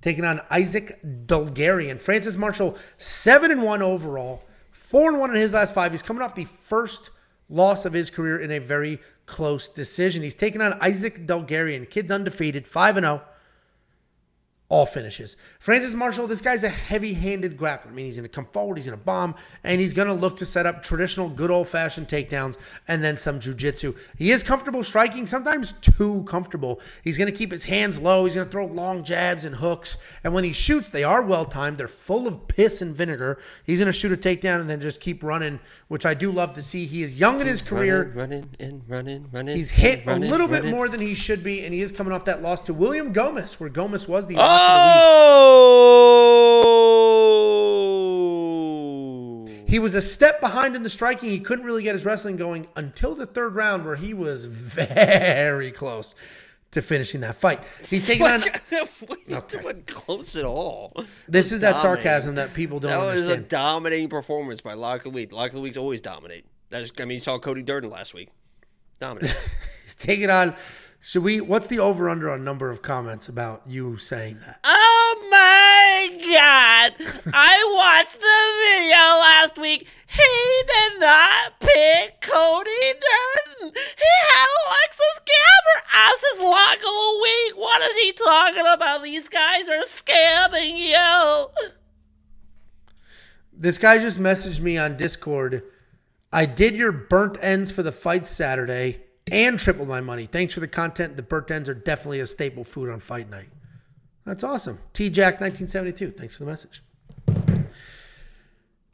taking 0.04 0.26
on 0.26 0.42
Isaac 0.52 1.00
Dulgarian. 1.26 2.00
Francis 2.00 2.36
Marshall 2.36 2.78
seven 2.98 3.52
and 3.52 3.64
one 3.64 3.82
overall, 3.82 4.44
four 4.70 5.10
and 5.10 5.20
one 5.20 5.30
in 5.32 5.38
his 5.38 5.54
last 5.54 5.74
five. 5.74 5.94
He's 5.94 6.04
coming 6.04 6.22
off 6.22 6.36
the 6.36 6.44
first 6.44 7.10
loss 7.50 7.86
of 7.86 7.94
his 7.94 8.12
career 8.12 8.40
in 8.40 8.52
a 8.52 8.60
very 8.60 9.00
close 9.26 9.70
decision. 9.70 10.22
He's 10.22 10.36
taking 10.36 10.60
on 10.60 10.78
Isaac 10.82 11.26
Dulgarian. 11.26 11.90
Kid's 11.90 12.12
undefeated, 12.12 12.68
five 12.68 12.98
and 12.98 13.06
zero 13.06 13.22
all 14.74 14.88
finishes. 14.88 15.38
Francis 15.60 15.94
Marshall, 15.94 16.26
this 16.26 16.42
guy's 16.42 16.64
a 16.64 16.70
heavy-handed 16.70 17.56
grappler. 17.56 17.90
I 17.90 17.92
mean, 17.92 18.08
he's 18.08 18.16
going 18.16 18.24
to 18.24 18.30
come 18.30 18.48
forward, 18.48 18.78
he's 18.80 18.88
going 18.88 18.98
to 18.98 19.06
bomb, 19.06 19.36
and 19.64 19.80
he's 19.80 19.94
going 19.94 20.08
to 20.08 20.14
look 20.16 20.36
to 20.38 20.48
set 20.48 20.66
up 20.66 20.82
traditional, 20.82 21.30
good 21.30 21.52
old-fashioned 21.52 22.08
takedowns 22.08 22.58
and 22.88 23.04
then 23.04 23.16
some 23.16 23.40
jujitsu. 23.40 23.96
He 24.18 24.32
is 24.32 24.42
comfortable 24.42 24.84
striking, 24.84 25.28
sometimes 25.28 25.74
too 25.74 26.24
comfortable. 26.28 26.82
He's 27.04 27.20
going 27.20 27.32
to 27.32 27.38
keep 27.38 27.52
his 27.52 27.64
hands 27.64 28.00
low. 28.00 28.26
He's 28.26 28.34
going 28.34 28.48
to 28.48 28.52
throw 28.52 28.66
long 28.66 29.04
jabs 29.04 29.46
and 29.46 29.56
hooks, 29.56 29.98
and 30.24 30.34
when 30.34 30.44
he 30.44 30.54
shoots, 30.54 30.90
they 30.90 31.04
are 31.04 31.22
well-timed. 31.22 31.78
They're 31.78 31.88
full 31.88 32.28
of 32.28 32.48
piss 32.48 32.82
and 32.82 32.96
vinegar. 32.96 33.40
He's 33.66 33.78
going 33.78 33.94
to 33.94 33.98
shoot 33.98 34.12
a 34.12 34.18
takedown 34.18 34.60
and 34.60 34.68
then 34.68 34.82
just 34.82 35.00
keep 35.00 35.24
running, 35.24 35.60
which 35.88 36.08
I 36.08 36.16
do 36.16 36.32
love 36.32 36.54
to 36.54 36.64
see. 36.64 36.88
He 36.88 37.04
is 37.04 37.20
young 37.20 37.40
in 37.40 37.46
his 37.46 37.62
career. 37.62 38.12
Running, 38.16 38.16
running, 38.16 38.50
and 38.60 38.82
running, 38.88 39.30
running. 39.32 39.56
He's 39.56 39.70
hit 39.70 40.04
running, 40.04 40.30
a 40.30 40.32
little 40.32 40.48
bit 40.48 40.66
more 40.66 40.90
than 40.90 41.00
he 41.00 41.14
should 41.14 41.44
be, 41.44 41.64
and 41.64 41.72
he 41.72 41.82
is 41.82 41.92
coming 41.92 42.12
off 42.12 42.26
that 42.26 42.42
loss 42.42 42.60
to 42.62 42.74
William 42.74 43.14
Gomis, 43.14 43.60
where 43.60 43.70
Gomis 43.70 44.08
was 44.08 44.26
the 44.26 44.34
lock 44.34 44.50
of 44.50 44.58
the 44.58 44.62
week. 44.62 44.63
Oh! 44.66 45.74
He 49.68 49.80
was 49.80 49.96
a 49.96 50.02
step 50.02 50.40
behind 50.40 50.76
in 50.76 50.84
the 50.84 50.90
striking. 50.90 51.30
He 51.30 51.40
couldn't 51.40 51.66
really 51.66 51.84
get 51.84 51.96
his 51.96 52.06
wrestling 52.06 52.38
going 52.38 52.68
until 52.76 53.16
the 53.16 53.26
third 53.26 53.56
round, 53.56 53.86
where 53.86 53.96
he 53.96 54.14
was 54.14 54.46
very 54.46 55.72
close 55.72 56.14
to 56.74 56.82
finishing 56.82 57.22
that 57.22 57.36
fight. 57.36 57.62
He's 57.90 58.06
taking 58.06 58.26
on. 58.26 58.44
okay. 59.32 59.64
wasn't 59.64 59.88
close 59.88 60.36
at 60.36 60.46
all. 60.46 61.06
This 61.28 61.52
is 61.52 61.62
that 61.62 61.76
sarcasm 61.78 62.36
that 62.36 62.54
people 62.54 62.80
don't 62.80 62.92
That 62.92 63.00
was 63.00 63.28
a 63.28 63.38
dominating 63.38 64.10
performance 64.10 64.62
by 64.62 64.74
Lock 64.74 65.00
of 65.00 65.04
the 65.06 65.10
Week. 65.12 65.32
Lock 65.32 65.50
of 65.50 65.56
the 65.56 65.62
Week's 65.62 65.78
always 65.78 66.02
dominate. 66.02 66.46
That's, 66.70 66.92
I 67.00 67.06
mean, 67.06 67.16
you 67.16 67.22
saw 67.22 67.38
Cody 67.38 67.62
Durden 67.62 67.90
last 67.90 68.14
week. 68.14 68.30
Dominate. 69.00 69.36
He's 69.84 69.96
taking 69.96 70.30
on. 70.30 70.56
Should 71.06 71.24
we? 71.24 71.42
What's 71.42 71.68
the 71.68 71.80
over 71.80 72.08
under 72.08 72.30
on 72.30 72.46
number 72.46 72.72
of 72.72 72.82
comments 72.82 73.28
about 73.28 73.64
you 73.68 73.98
saying 73.98 74.40
that? 74.40 74.62
Oh 74.64 75.28
my 75.30 76.18
god! 76.18 76.94
I 77.34 77.60
watched 77.76 78.22
the 78.22 78.44
video 78.64 78.96
last 79.20 79.58
week. 79.58 79.90
He 80.08 80.64
did 80.66 81.02
not 81.02 81.60
pick 81.60 82.22
Cody 82.22 82.94
Durden. 82.94 83.74
He 83.76 84.14
had 84.30 84.48
Alexis 84.64 85.20
Gabber 85.26 85.82
asses 85.94 86.40
lock 86.40 86.78
all 86.88 87.22
week. 87.22 87.58
What 87.58 87.82
is 87.82 88.02
he 88.02 88.14
talking 88.14 88.74
about? 88.74 89.04
These 89.04 89.28
guys 89.28 89.64
are 89.68 89.84
scamming 89.84 90.78
you. 90.78 91.70
This 93.52 93.78
guy 93.78 93.98
just 93.98 94.22
messaged 94.22 94.62
me 94.62 94.78
on 94.78 94.96
Discord. 94.96 95.64
I 96.32 96.46
did 96.46 96.78
your 96.78 96.94
burnt 96.94 97.38
ends 97.42 97.74
for 97.74 97.84
the 97.84 97.92
fight 97.92 98.26
Saturday 98.26 99.02
and 99.32 99.58
tripled 99.58 99.88
my 99.88 100.02
money. 100.02 100.26
Thanks 100.26 100.54
for 100.54 100.60
the 100.60 100.68
content. 100.68 101.16
The 101.16 101.24
burnt 101.24 101.52
ends 101.52 101.70
are 101.70 101.74
definitely 101.74 102.20
a 102.20 102.26
staple 102.26 102.64
food 102.64 102.90
on 102.90 103.00
fight 103.00 103.30
night. 103.30 103.50
That's 104.26 104.44
awesome. 104.44 104.80
T 104.94 105.10
Jack 105.10 105.42
1972. 105.42 106.12
Thanks 106.12 106.38
for 106.38 106.46
the 106.46 106.52
message. 106.52 106.82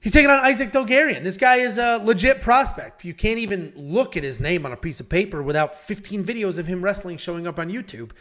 He's 0.01 0.13
taking 0.13 0.29
on 0.29 0.39
Isaac 0.45 0.71
Dulgarian. 0.71 1.23
This 1.23 1.35
guy 1.35 1.57
is 1.57 1.77
a 1.77 1.97
legit 1.97 2.39
prospect. 2.39 3.03
You 3.03 3.13
can't 3.13 3.37
even 3.37 3.73
look 3.75 4.15
at 4.15 4.23
his 4.23 4.39
name 4.39 4.65
on 4.65 4.71
a 4.71 4.77
piece 4.77 5.01
of 5.01 5.09
paper 5.09 5.43
without 5.43 5.77
15 5.77 6.23
videos 6.23 6.57
of 6.57 6.65
him 6.65 6.81
wrestling 6.81 7.17
showing 7.17 7.45
up 7.45 7.59
on 7.59 7.69
YouTube. 7.69 8.11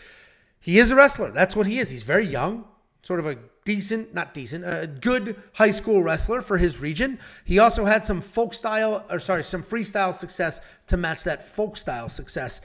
He 0.58 0.78
is 0.78 0.90
a 0.90 0.96
wrestler. 0.96 1.30
That's 1.30 1.54
what 1.54 1.68
he 1.68 1.78
is. 1.78 1.88
He's 1.88 2.02
very 2.02 2.26
young, 2.26 2.64
sort 3.02 3.20
of 3.20 3.26
a 3.26 3.38
decent, 3.64 4.14
not 4.14 4.34
decent, 4.34 4.64
a 4.64 4.86
good 4.86 5.36
high 5.52 5.70
school 5.70 6.02
wrestler 6.02 6.42
for 6.42 6.56
his 6.56 6.80
region. 6.80 7.18
He 7.44 7.58
also 7.58 7.84
had 7.84 8.04
some 8.04 8.20
folk 8.20 8.54
style, 8.54 9.04
or 9.10 9.20
sorry, 9.20 9.44
some 9.44 9.62
freestyle 9.62 10.14
success 10.14 10.60
to 10.86 10.96
match 10.96 11.24
that 11.24 11.46
folk 11.46 11.76
style 11.76 12.08
success. 12.08 12.60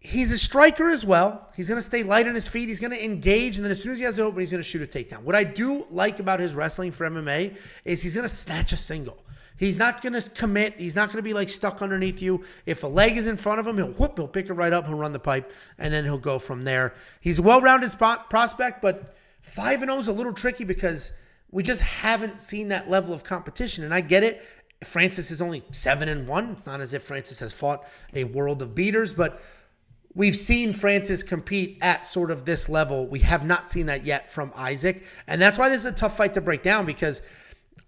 He's 0.00 0.32
a 0.32 0.38
striker 0.38 0.90
as 0.90 1.04
well. 1.04 1.48
He's 1.54 1.68
going 1.68 1.80
to 1.80 1.86
stay 1.86 2.02
light 2.02 2.26
on 2.26 2.34
his 2.34 2.48
feet. 2.48 2.68
He's 2.68 2.80
going 2.80 2.90
to 2.90 3.04
engage, 3.04 3.56
and 3.56 3.64
then 3.64 3.70
as 3.70 3.80
soon 3.80 3.92
as 3.92 3.98
he 3.98 4.04
has 4.04 4.18
it 4.18 4.22
open, 4.22 4.40
he's 4.40 4.50
going 4.50 4.62
to 4.62 4.68
shoot 4.68 4.82
a 4.82 4.86
takedown. 4.86 5.22
What 5.22 5.36
I 5.36 5.44
do 5.44 5.86
like 5.90 6.18
about 6.18 6.40
his 6.40 6.54
wrestling 6.54 6.90
for 6.90 7.08
MMA 7.08 7.56
is 7.84 8.02
he's 8.02 8.16
going 8.16 8.28
to 8.28 8.34
snatch 8.34 8.72
a 8.72 8.76
single. 8.76 9.22
He's 9.56 9.78
not 9.78 10.02
going 10.02 10.20
to 10.20 10.30
commit. 10.30 10.74
He's 10.78 10.96
not 10.96 11.08
going 11.08 11.18
to 11.18 11.22
be 11.22 11.34
like 11.34 11.48
stuck 11.48 11.82
underneath 11.82 12.20
you. 12.20 12.44
If 12.66 12.82
a 12.82 12.86
leg 12.86 13.16
is 13.16 13.26
in 13.26 13.36
front 13.36 13.60
of 13.60 13.66
him, 13.66 13.76
he'll 13.76 13.92
whoop, 13.92 14.16
he'll 14.16 14.28
pick 14.28 14.48
it 14.48 14.54
right 14.54 14.72
up, 14.72 14.86
he'll 14.86 14.96
run 14.96 15.12
the 15.12 15.18
pipe, 15.18 15.52
and 15.78 15.92
then 15.92 16.04
he'll 16.04 16.18
go 16.18 16.38
from 16.38 16.64
there. 16.64 16.94
He's 17.20 17.38
a 17.38 17.42
well-rounded 17.42 17.92
prospect, 18.28 18.82
but 18.82 19.14
five 19.40 19.82
and 19.82 19.90
zero 19.90 20.00
is 20.00 20.08
a 20.08 20.12
little 20.12 20.32
tricky 20.32 20.64
because 20.64 21.12
we 21.50 21.62
just 21.62 21.80
haven't 21.80 22.40
seen 22.40 22.68
that 22.68 22.90
level 22.90 23.14
of 23.14 23.24
competition. 23.24 23.84
And 23.84 23.94
I 23.94 24.00
get 24.00 24.22
it. 24.22 24.44
Francis 24.82 25.30
is 25.30 25.40
only 25.40 25.62
seven 25.70 26.08
and 26.08 26.26
one. 26.26 26.50
It's 26.50 26.66
not 26.66 26.80
as 26.80 26.92
if 26.92 27.02
Francis 27.02 27.38
has 27.40 27.52
fought 27.52 27.84
a 28.14 28.24
world 28.24 28.62
of 28.62 28.74
beaters, 28.74 29.12
but 29.12 29.42
we've 30.14 30.34
seen 30.34 30.72
Francis 30.72 31.22
compete 31.22 31.78
at 31.82 32.06
sort 32.06 32.30
of 32.30 32.44
this 32.44 32.68
level. 32.68 33.06
We 33.06 33.20
have 33.20 33.44
not 33.44 33.70
seen 33.70 33.86
that 33.86 34.04
yet 34.04 34.32
from 34.32 34.52
Isaac. 34.56 35.04
And 35.28 35.40
that's 35.40 35.58
why 35.58 35.68
this 35.68 35.80
is 35.80 35.86
a 35.86 35.92
tough 35.92 36.16
fight 36.16 36.34
to 36.34 36.40
break 36.40 36.62
down 36.62 36.84
because 36.84 37.22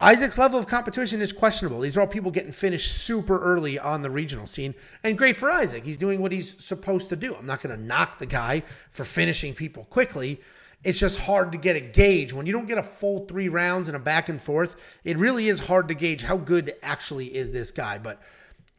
Isaac's 0.00 0.38
level 0.38 0.58
of 0.58 0.66
competition 0.66 1.22
is 1.22 1.32
questionable. 1.32 1.80
These 1.80 1.96
are 1.96 2.00
all 2.00 2.06
people 2.06 2.30
getting 2.30 2.52
finished 2.52 2.92
super 2.92 3.40
early 3.40 3.78
on 3.78 4.02
the 4.02 4.10
regional 4.10 4.46
scene. 4.46 4.74
And 5.04 5.16
great 5.16 5.36
for 5.36 5.50
Isaac. 5.50 5.84
He's 5.84 5.96
doing 5.96 6.20
what 6.20 6.32
he's 6.32 6.62
supposed 6.62 7.08
to 7.10 7.16
do. 7.16 7.34
I'm 7.34 7.46
not 7.46 7.62
going 7.62 7.76
to 7.76 7.82
knock 7.82 8.18
the 8.18 8.26
guy 8.26 8.64
for 8.90 9.04
finishing 9.04 9.54
people 9.54 9.84
quickly. 9.84 10.40
It's 10.82 10.98
just 10.98 11.18
hard 11.18 11.52
to 11.52 11.58
get 11.58 11.76
a 11.76 11.80
gauge. 11.80 12.32
When 12.32 12.44
you 12.44 12.52
don't 12.52 12.66
get 12.66 12.76
a 12.76 12.82
full 12.82 13.24
three 13.26 13.48
rounds 13.48 13.88
and 13.88 13.96
a 13.96 14.00
back 14.00 14.28
and 14.28 14.40
forth, 14.40 14.76
it 15.04 15.16
really 15.16 15.48
is 15.48 15.58
hard 15.58 15.88
to 15.88 15.94
gauge 15.94 16.22
how 16.22 16.36
good 16.36 16.74
actually 16.82 17.34
is 17.34 17.50
this 17.50 17.70
guy. 17.70 17.96
But 17.96 18.20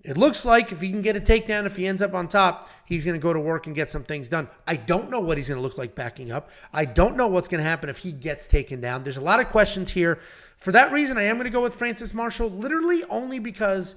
it 0.04 0.18
looks 0.18 0.46
like 0.46 0.72
if 0.72 0.82
he 0.82 0.92
can 0.92 1.02
get 1.02 1.18
a 1.18 1.20
takedown, 1.20 1.66
if 1.66 1.76
he 1.76 1.88
ends 1.88 2.04
up 2.04 2.14
on 2.14 2.28
top, 2.28 2.70
he's 2.86 3.06
going 3.06 3.20
to 3.20 3.24
go 3.24 3.34
to 3.34 3.40
work 3.40 3.66
and 3.66 3.76
get 3.76 3.90
some 3.90 4.04
things 4.04 4.30
done. 4.30 4.48
I 4.68 4.76
don't 4.76 5.10
know 5.10 5.20
what 5.20 5.38
he's 5.38 5.50
going 5.50 5.58
to 5.58 5.64
look 5.64 5.80
like 5.80 5.96
backing 5.96 6.32
up. 6.32 6.52
I 6.72 6.86
don't 6.86 7.18
know 7.18 7.28
what's 7.28 7.48
going 7.48 7.64
to 7.64 7.68
happen 7.68 7.90
if 7.90 7.98
he 7.98 8.12
gets 8.12 8.46
taken 8.46 8.80
down. 8.80 9.02
There's 9.02 9.18
a 9.18 9.22
lot 9.22 9.40
of 9.40 9.50
questions 9.50 9.90
here. 9.90 10.20
For 10.58 10.72
that 10.72 10.92
reason, 10.92 11.18
I 11.18 11.24
am 11.24 11.36
going 11.36 11.46
to 11.46 11.52
go 11.52 11.62
with 11.62 11.76
Francis 11.76 12.14
Marshall, 12.14 12.50
literally 12.50 13.04
only 13.10 13.40
because 13.40 13.96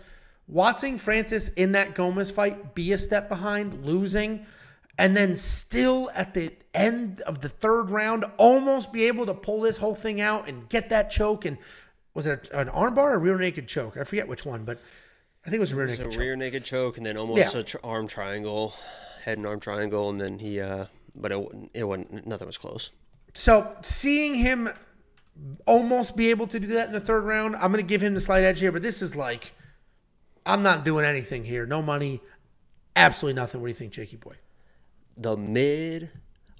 watching 0.48 0.98
Francis 0.98 1.48
in 1.50 1.72
that 1.72 1.94
Gomis 1.94 2.30
fight 2.32 2.74
be 2.74 2.92
a 2.92 2.98
step 2.98 3.28
behind, 3.28 3.84
losing, 3.84 4.44
and 4.98 5.16
then 5.16 5.36
still 5.36 6.10
at 6.14 6.34
the 6.34 6.52
end 6.74 7.20
of 7.22 7.40
the 7.40 7.48
third 7.48 7.90
round, 7.90 8.24
almost 8.36 8.92
be 8.92 9.04
able 9.06 9.24
to 9.26 9.34
pull 9.34 9.60
this 9.60 9.76
whole 9.76 9.94
thing 9.94 10.20
out 10.20 10.48
and 10.48 10.68
get 10.68 10.88
that 10.90 11.10
choke. 11.10 11.44
And 11.44 11.56
was 12.14 12.26
it 12.26 12.50
an 12.52 12.68
armbar 12.68 12.98
or 12.98 13.14
a 13.14 13.18
rear 13.18 13.38
naked 13.38 13.68
choke? 13.68 13.96
I 13.96 14.04
forget 14.04 14.26
which 14.26 14.44
one, 14.44 14.64
but 14.64 14.78
I 15.46 15.50
think 15.50 15.58
it 15.58 15.60
was 15.60 15.72
a 15.72 15.76
rear 15.76 15.86
naked 15.86 16.06
a 16.06 16.10
choke. 16.10 16.20
rear 16.20 16.36
naked 16.36 16.64
choke 16.64 16.96
and 16.98 17.06
then 17.06 17.16
almost 17.16 17.54
Yeah. 17.54 17.60
a 17.60 17.62
tr- 17.62 17.76
arm 17.84 18.08
triangle, 18.08 18.74
head 19.22 19.38
and 19.38 19.46
arm 19.46 19.60
triangle, 19.60 20.10
and 20.10 20.20
then 20.20 20.38
he, 20.38 20.60
uh, 20.60 20.86
but 21.14 21.30
it, 21.32 21.48
it 21.74 21.84
wasn't, 21.84 22.26
nothing 22.26 22.46
was 22.46 22.58
close. 22.58 22.90
So 23.34 23.76
seeing 23.82 24.34
him 24.34 24.68
almost 25.66 26.16
be 26.16 26.30
able 26.30 26.46
to 26.48 26.60
do 26.60 26.66
that 26.68 26.86
in 26.88 26.92
the 26.92 27.00
third 27.00 27.24
round, 27.24 27.56
I'm 27.56 27.72
going 27.72 27.84
to 27.84 27.88
give 27.88 28.02
him 28.02 28.14
the 28.14 28.20
slight 28.20 28.44
edge 28.44 28.60
here. 28.60 28.72
But 28.72 28.82
this 28.82 29.02
is 29.02 29.16
like, 29.16 29.54
I'm 30.46 30.62
not 30.62 30.84
doing 30.84 31.04
anything 31.04 31.44
here. 31.44 31.66
No 31.66 31.82
money, 31.82 32.20
absolutely 32.96 33.40
nothing. 33.40 33.60
What 33.60 33.66
do 33.66 33.70
you 33.70 33.74
think, 33.74 33.92
Jakey 33.92 34.16
boy? 34.16 34.36
The 35.16 35.36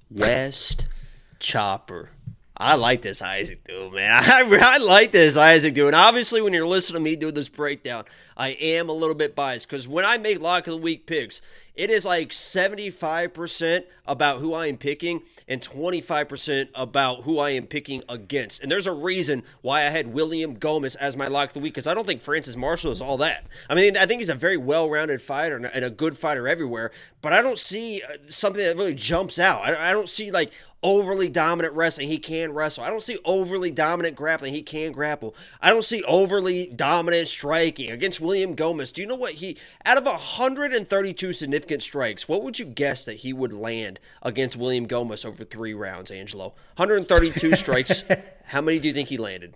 Midwest 0.09 0.87
Chopper. 1.39 2.11
I 2.61 2.75
like 2.75 3.01
this 3.01 3.21
Isaac 3.21 3.63
dude, 3.63 3.93
man. 3.93 4.11
I, 4.25 4.41
I 4.61 4.77
like 4.77 5.13
this 5.13 5.37
Isaac 5.37 5.73
dude. 5.73 5.87
And 5.87 5.95
obviously, 5.95 6.41
when 6.41 6.51
you're 6.51 6.67
listening 6.67 6.99
to 6.99 7.03
me 7.03 7.15
do 7.15 7.31
this 7.31 7.47
breakdown, 7.47 8.03
I 8.35 8.49
am 8.49 8.89
a 8.89 8.93
little 8.93 9.15
bit 9.15 9.33
biased 9.33 9.69
because 9.69 9.87
when 9.87 10.03
I 10.03 10.17
make 10.17 10.41
lock 10.41 10.67
of 10.67 10.71
the 10.71 10.77
week 10.77 11.07
picks, 11.07 11.41
it 11.79 11.89
is 11.89 12.05
like 12.05 12.31
75% 12.31 13.85
about 14.05 14.39
who 14.39 14.53
I 14.53 14.67
am 14.67 14.75
picking 14.75 15.21
and 15.47 15.61
25% 15.61 16.67
about 16.75 17.21
who 17.23 17.39
I 17.39 17.51
am 17.51 17.67
picking 17.67 18.03
against. 18.09 18.61
And 18.61 18.69
there's 18.69 18.85
a 18.85 18.91
reason 18.91 19.43
why 19.61 19.85
I 19.85 19.89
had 19.89 20.07
William 20.07 20.57
Gomis 20.57 20.97
as 20.97 21.15
my 21.15 21.27
lock 21.27 21.51
of 21.51 21.53
the 21.53 21.61
week 21.61 21.73
because 21.73 21.87
I 21.87 21.93
don't 21.93 22.05
think 22.05 22.19
Francis 22.19 22.57
Marshall 22.57 22.91
is 22.91 22.99
all 22.99 23.15
that. 23.19 23.45
I 23.69 23.75
mean, 23.75 23.95
I 23.95 24.05
think 24.05 24.19
he's 24.19 24.27
a 24.27 24.35
very 24.35 24.57
well 24.57 24.89
rounded 24.89 25.21
fighter 25.21 25.55
and 25.55 25.85
a- 25.85 25.89
good 25.89 26.17
fighter 26.17 26.49
everywhere, 26.49 26.91
but 27.21 27.31
I 27.31 27.41
don't 27.41 27.57
see 27.57 28.01
uh, 28.03 28.17
something 28.27 28.63
that 28.63 28.75
really 28.75 28.93
jumps 28.93 29.39
out. 29.39 29.61
I, 29.61 29.89
I 29.89 29.93
don't 29.93 30.09
see 30.09 30.31
like 30.31 30.51
overly 30.81 31.29
dominant 31.29 31.73
wrestling. 31.73 32.07
He 32.07 32.17
can 32.17 32.53
wrestle. 32.53 32.83
I 32.83 32.89
don't 32.89 33.01
see 33.01 33.17
overly 33.25 33.71
dominant 33.71 34.15
grappling. 34.15 34.53
He 34.53 34.61
can 34.61 34.91
grapple. 34.91 35.35
I 35.61 35.69
don't 35.69 35.83
see 35.83 36.03
overly 36.03 36.67
dominant 36.67 37.27
striking 37.27 37.91
against 37.91 38.21
William 38.21 38.55
Gomis. 38.55 38.93
Do 38.93 39.01
you 39.01 39.07
know 39.07 39.15
what 39.15 39.33
he 39.33 39.57
out 39.85 39.97
of 39.97 40.05
132 40.05 41.33
significant 41.33 41.83
strikes, 41.83 42.27
what 42.27 42.43
would 42.43 42.57
you 42.57 42.65
guess 42.65 43.05
that 43.05 43.15
he 43.15 43.33
would 43.33 43.53
land 43.53 43.99
against 44.21 44.55
William 44.55 44.87
Gomis 44.87 45.25
over 45.25 45.43
3 45.43 45.73
rounds, 45.73 46.11
Angelo? 46.11 46.53
132 46.77 47.55
strikes. 47.55 48.03
How 48.45 48.61
many 48.61 48.79
do 48.79 48.87
you 48.87 48.93
think 48.93 49.09
he 49.09 49.17
landed? 49.17 49.55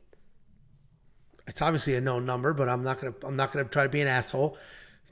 It's 1.48 1.62
obviously 1.62 1.96
a 1.96 2.02
known 2.02 2.26
number, 2.26 2.54
but 2.54 2.70
I'm 2.70 2.84
not 2.84 3.02
gonna 3.02 3.14
I'm 3.24 3.36
not 3.36 3.52
gonna 3.52 3.66
try 3.66 3.84
to 3.84 3.90
be 3.90 4.02
an 4.02 4.08
asshole. 4.08 4.58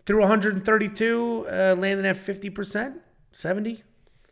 Through 0.05 0.21
132, 0.21 1.45
uh, 1.47 1.75
landing 1.77 2.05
at 2.05 2.17
50 2.17 2.49
percent, 2.49 3.01
70, 3.33 3.83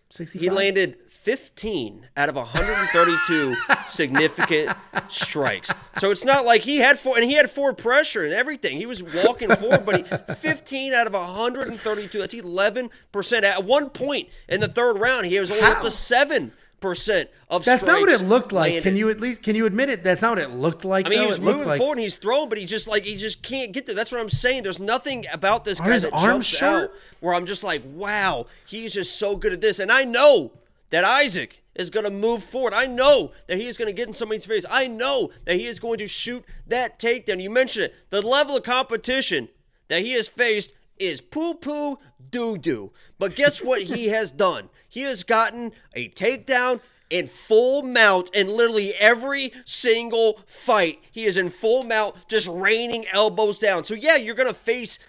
65. 0.09 0.41
He 0.41 0.49
landed 0.49 0.95
15 1.09 2.07
out 2.17 2.29
of 2.29 2.35
132 2.35 3.55
significant 3.85 4.75
strikes. 5.07 5.71
So 5.97 6.09
it's 6.09 6.25
not 6.25 6.45
like 6.45 6.61
he 6.61 6.77
had 6.77 6.97
four, 6.97 7.15
and 7.17 7.25
he 7.25 7.33
had 7.33 7.51
four 7.51 7.73
pressure 7.73 8.23
and 8.23 8.33
everything. 8.33 8.77
He 8.77 8.87
was 8.87 9.03
walking 9.03 9.49
forward, 9.49 9.85
but 9.85 9.97
he 9.97 10.33
15 10.35 10.93
out 10.93 11.05
of 11.05 11.13
132. 11.13 12.17
That's 12.17 12.33
11 12.33 12.89
percent. 13.11 13.45
At 13.45 13.63
one 13.63 13.89
point 13.89 14.29
in 14.47 14.61
the 14.61 14.67
third 14.67 14.97
round, 14.99 15.27
he 15.27 15.39
was 15.39 15.51
only 15.51 15.63
up 15.63 15.81
to 15.81 15.91
seven 15.91 16.53
percent 16.79 17.29
of 17.49 17.65
That's 17.65 17.83
not 17.83 17.99
what 18.01 18.09
it 18.09 18.21
looked 18.25 18.51
like. 18.51 18.71
landed. 18.71 18.83
Can 18.83 18.97
you 18.97 19.09
at 19.09 19.19
least 19.19 19.43
can 19.43 19.55
you 19.55 19.65
admit 19.65 19.89
it? 19.89 20.03
That's 20.03 20.21
not 20.21 20.31
what 20.31 20.39
it 20.39 20.51
looked 20.51 20.85
like. 20.85 21.05
I 21.05 21.09
mean, 21.09 21.19
though. 21.19 21.23
he 21.23 21.27
was 21.29 21.37
it 21.37 21.43
moving 21.43 21.67
like, 21.67 21.79
forward 21.79 21.97
and 21.97 22.03
he's 22.03 22.15
throwing, 22.15 22.49
but 22.49 22.57
he 22.57 22.65
just 22.65 22.87
like 22.87 23.03
he 23.03 23.15
just 23.15 23.41
can't 23.41 23.71
get 23.71 23.85
there. 23.85 23.95
That's 23.95 24.11
what 24.11 24.21
I'm 24.21 24.29
saying. 24.29 24.63
There's 24.63 24.79
nothing 24.79 25.25
about 25.31 25.65
this 25.65 25.79
Are 25.79 25.87
guy 25.87 25.99
that 25.99 26.13
jumps 26.13 26.47
short? 26.47 26.63
out 26.63 26.91
where 27.19 27.33
I'm 27.33 27.45
just 27.45 27.63
like, 27.63 27.81
wow, 27.93 28.45
he's 28.67 28.93
just 28.93 29.17
so 29.17 29.35
good 29.35 29.53
at 29.53 29.61
this. 29.61 29.79
And 29.79 29.91
I 29.91 30.03
know 30.03 30.51
that 30.89 31.03
Isaac 31.03 31.61
is 31.75 31.89
going 31.89 32.03
to 32.03 32.11
move 32.11 32.43
forward. 32.43 32.73
I 32.73 32.85
know 32.87 33.31
that 33.47 33.57
he 33.57 33.67
is 33.67 33.77
going 33.77 33.87
to 33.87 33.93
get 33.93 34.07
in 34.07 34.13
somebody's 34.13 34.45
face. 34.45 34.65
I 34.69 34.87
know 34.87 35.31
that 35.45 35.55
he 35.55 35.65
is 35.65 35.79
going 35.79 35.99
to 35.99 36.07
shoot 36.07 36.43
that 36.67 36.99
takedown. 36.99 37.41
You 37.41 37.49
mentioned 37.49 37.85
it. 37.85 37.95
The 38.09 38.21
level 38.21 38.57
of 38.57 38.63
competition 38.63 39.47
that 39.87 40.01
he 40.01 40.13
has 40.13 40.27
faced 40.27 40.73
is 40.97 41.21
poo 41.21 41.53
poo 41.53 41.97
doo 42.31 42.57
doo. 42.57 42.91
But 43.17 43.35
guess 43.35 43.63
what 43.63 43.81
he 43.81 44.07
has 44.09 44.31
done? 44.31 44.69
He 44.89 45.01
has 45.01 45.23
gotten 45.23 45.71
a 45.93 46.09
takedown 46.09 46.81
in 47.09 47.27
full 47.27 47.83
mount 47.83 48.35
in 48.35 48.47
literally 48.47 48.93
every 48.99 49.53
single 49.65 50.39
fight. 50.45 50.99
He 51.11 51.25
is 51.25 51.37
in 51.37 51.49
full 51.49 51.83
mount, 51.83 52.15
just 52.27 52.47
raining 52.47 53.05
elbows 53.11 53.57
down. 53.59 53.83
So, 53.83 53.93
yeah, 53.93 54.15
you're 54.15 54.35
going 54.35 54.47
to 54.47 54.53
face 54.53 54.99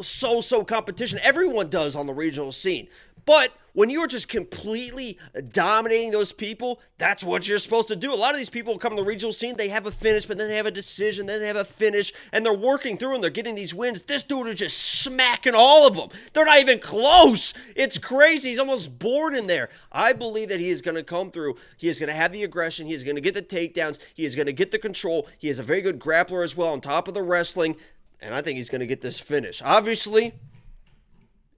so 0.00 0.40
so 0.40 0.64
competition. 0.64 1.18
Everyone 1.22 1.68
does 1.68 1.96
on 1.96 2.06
the 2.06 2.14
regional 2.14 2.52
scene. 2.52 2.88
But 3.24 3.52
when 3.74 3.88
you're 3.88 4.06
just 4.06 4.28
completely 4.28 5.18
dominating 5.50 6.10
those 6.10 6.32
people, 6.32 6.80
that's 6.98 7.24
what 7.24 7.48
you're 7.48 7.58
supposed 7.58 7.88
to 7.88 7.96
do. 7.96 8.12
A 8.12 8.14
lot 8.14 8.32
of 8.32 8.38
these 8.38 8.50
people 8.50 8.76
come 8.78 8.96
to 8.96 9.02
the 9.02 9.08
regional 9.08 9.32
scene, 9.32 9.56
they 9.56 9.68
have 9.68 9.86
a 9.86 9.90
finish, 9.90 10.26
but 10.26 10.36
then 10.36 10.48
they 10.48 10.56
have 10.56 10.66
a 10.66 10.70
decision, 10.70 11.24
then 11.24 11.40
they 11.40 11.46
have 11.46 11.56
a 11.56 11.64
finish, 11.64 12.12
and 12.32 12.44
they're 12.44 12.52
working 12.52 12.98
through 12.98 13.14
and 13.14 13.22
they're 13.22 13.30
getting 13.30 13.54
these 13.54 13.74
wins. 13.74 14.02
This 14.02 14.24
dude 14.24 14.48
is 14.48 14.56
just 14.56 14.76
smacking 14.76 15.54
all 15.54 15.86
of 15.86 15.96
them. 15.96 16.10
They're 16.32 16.44
not 16.44 16.60
even 16.60 16.80
close. 16.80 17.54
It's 17.74 17.96
crazy. 17.96 18.50
He's 18.50 18.58
almost 18.58 18.98
bored 18.98 19.34
in 19.34 19.46
there. 19.46 19.70
I 19.90 20.12
believe 20.12 20.50
that 20.50 20.60
he 20.60 20.68
is 20.68 20.82
going 20.82 20.96
to 20.96 21.04
come 21.04 21.30
through. 21.30 21.56
He 21.78 21.88
is 21.88 21.98
going 21.98 22.08
to 22.08 22.14
have 22.14 22.32
the 22.32 22.44
aggression. 22.44 22.86
He 22.86 22.94
is 22.94 23.04
going 23.04 23.16
to 23.16 23.22
get 23.22 23.34
the 23.34 23.42
takedowns. 23.42 23.98
He 24.14 24.24
is 24.24 24.34
going 24.34 24.46
to 24.46 24.52
get 24.52 24.70
the 24.70 24.78
control. 24.78 25.28
He 25.38 25.48
is 25.48 25.58
a 25.58 25.62
very 25.62 25.80
good 25.80 25.98
grappler 25.98 26.44
as 26.44 26.56
well 26.56 26.68
on 26.68 26.82
top 26.82 27.08
of 27.08 27.14
the 27.14 27.22
wrestling. 27.22 27.76
And 28.20 28.34
I 28.34 28.42
think 28.42 28.56
he's 28.58 28.68
going 28.68 28.80
to 28.80 28.86
get 28.86 29.00
this 29.00 29.18
finish. 29.18 29.62
Obviously, 29.64 30.34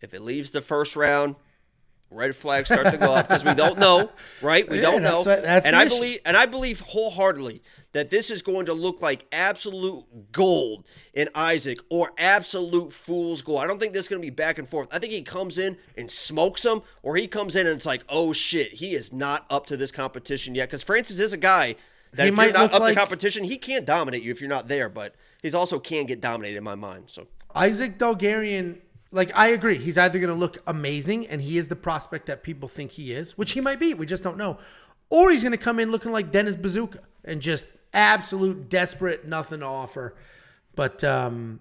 if 0.01 0.15
it 0.15 0.23
leaves 0.23 0.53
the 0.53 0.61
first 0.61 0.97
round, 0.97 1.35
red 2.15 2.35
flags 2.37 2.71
start 2.71 2.87
to 2.87 2.97
go 2.97 3.13
up 3.15 3.27
because 3.29 3.45
we 3.45 3.55
don't 3.55 3.79
know, 3.79 4.11
right? 4.41 4.69
We 4.69 4.77
Yeah, 4.77 4.83
don't 4.83 5.03
know. 5.03 5.19
what- 5.23 5.45
and 5.45 5.75
I 5.77 5.83
issue. 5.85 5.95
believe 5.97 6.21
and 6.25 6.37
I 6.37 6.47
believe 6.47 6.81
wholeheartedly 6.81 7.63
that 7.93 8.11
this 8.11 8.31
is 8.31 8.43
going 8.43 8.67
to 8.67 8.73
look 8.73 9.01
like 9.03 9.27
absolute 9.33 10.05
gold 10.33 10.85
in 11.13 11.29
Isaac 11.35 11.79
or 11.91 12.11
absolute 12.19 12.93
fool's 12.93 13.41
gold. 13.43 13.61
I 13.61 13.67
don't 13.67 13.79
think 13.79 13.93
this 13.93 14.07
is 14.07 14.09
going 14.09 14.21
to 14.21 14.27
be 14.27 14.31
back 14.31 14.59
and 14.59 14.69
forth. 14.69 14.89
I 14.91 14.99
think 14.99 15.13
he 15.13 15.23
comes 15.23 15.59
in 15.59 15.77
and 15.97 16.11
smokes 16.11 16.65
him, 16.65 16.83
or 17.03 17.17
he 17.17 17.27
comes 17.29 17.55
in 17.57 17.67
and 17.67 17.77
it's 17.77 17.87
like, 17.87 18.03
oh 18.09 18.33
shit, 18.33 18.73
he 18.73 18.95
is 18.95 19.13
not 19.13 19.47
up 19.51 19.67
to 19.67 19.77
this 19.77 19.93
competition 19.93 20.55
yet. 20.55 20.69
Because 20.69 20.83
Francis 20.83 21.21
is 21.21 21.33
a 21.33 21.37
guy 21.37 21.77
that 22.15 22.25
He 22.25 22.29
if 22.31 22.35
might 22.35 22.45
you're 22.47 22.53
not 22.55 22.73
up 22.75 22.81
like- 22.81 22.95
to 22.95 23.01
competition, 23.01 23.45
he 23.45 23.57
can't 23.59 23.87
dominate 23.87 24.23
you 24.23 24.31
if 24.33 24.41
you're 24.41 24.51
not 24.51 24.67
there. 24.69 24.89
But 24.89 25.15
he's 25.43 25.55
also 25.55 25.79
can 25.79 26.07
get 26.07 26.21
dominated 26.21 26.59
in 26.59 26.65
my 26.65 26.75
mind. 26.77 27.05
So 27.07 27.27
Isaac 27.55 27.99
Dulgarian, 27.99 28.79
like 29.15 29.31
I 29.37 29.49
agree, 29.49 29.79
he's 29.79 29.97
either 29.97 30.19
going 30.19 30.33
to 30.33 30.39
look 30.39 30.59
amazing 30.67 31.27
and 31.29 31.41
he 31.41 31.57
is 31.57 31.69
the 31.69 31.77
prospect 31.77 32.27
that 32.27 32.43
people 32.43 32.69
think 32.69 32.93
he 32.93 33.13
is, 33.13 33.39
which 33.39 33.53
he 33.53 33.61
might 33.61 33.79
be. 33.79 33.95
We 33.95 34.07
just 34.07 34.25
don't 34.25 34.37
know, 34.37 34.59
or 35.09 35.31
he's 35.31 35.43
going 35.43 35.53
to 35.53 35.59
come 35.59 35.79
in 35.79 35.91
looking 35.91 36.13
like 36.13 36.33
Dennis 36.33 36.57
Buzukja 36.57 36.99
and 37.25 37.41
just 37.41 37.65
absolute 37.93 38.69
desperate, 38.69 39.27
nothing 39.27 39.61
to 39.61 39.67
offer. 39.67 40.17
But 40.75 41.05
um, 41.05 41.61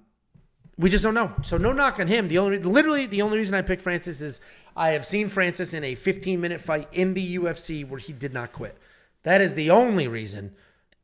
we 0.78 0.90
just 0.90 1.04
don't 1.04 1.14
know. 1.14 1.32
So 1.44 1.58
no 1.58 1.72
knock 1.72 2.00
on 2.00 2.08
him. 2.08 2.28
The 2.28 2.40
only, 2.40 2.58
literally, 2.58 3.06
the 3.06 3.22
only 3.22 3.38
reason 3.38 3.54
I 3.54 3.62
picked 3.62 3.84
Francis 3.84 4.20
is 4.20 4.42
I 4.76 4.90
have 4.90 5.06
seen 5.06 5.30
Francis 5.30 5.74
in 5.74 5.84
a 5.84 5.96
15 5.96 6.42
minute 6.42 6.60
fight 6.60 6.88
in 6.92 7.14
the 7.14 7.38
UFC 7.38 7.88
where 7.88 8.00
he 8.00 8.12
did 8.14 8.34
not 8.34 8.52
quit. 8.52 8.78
That 9.22 9.42
is 9.42 9.54
the 9.56 9.70
only 9.70 10.08
reason. 10.08 10.56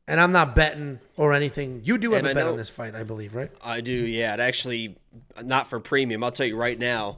And 0.10 0.20
I'm 0.20 0.32
not 0.32 0.56
betting 0.56 1.00
or 1.18 1.34
anything. 1.34 1.82
You 1.84 1.98
do 1.98 2.12
have 2.12 2.20
And 2.20 2.28
a 2.28 2.32
I 2.32 2.34
bet 2.34 2.46
know- 2.46 2.52
on 2.52 2.58
this 2.58 2.70
fight, 2.70 2.96
I 2.96 3.04
believe, 3.04 3.36
right? 3.36 3.52
I 3.64 3.82
do, 3.82 3.92
yeah. 3.92 4.34
It 4.34 4.40
actually 4.40 4.98
not 5.44 5.68
for 5.68 5.80
premium. 5.80 6.24
I'll 6.24 6.32
tell 6.32 6.48
you 6.48 6.58
right 6.58 6.78
now 6.80 7.18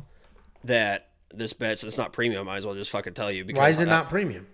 that 0.66 1.08
this 1.34 1.54
bet, 1.54 1.80
since 1.80 1.94
it's 1.94 1.98
not 1.98 2.12
premium, 2.14 2.42
I 2.42 2.52
might 2.52 2.58
as 2.58 2.66
well 2.66 2.76
just 2.76 2.92
fucking 2.92 3.14
tell 3.14 3.32
you. 3.32 3.46
Because 3.46 3.60
Why 3.60 3.70
is 3.70 3.80
it 3.80 3.88
I- 3.88 3.92
not 3.92 4.10
premium? 4.10 4.46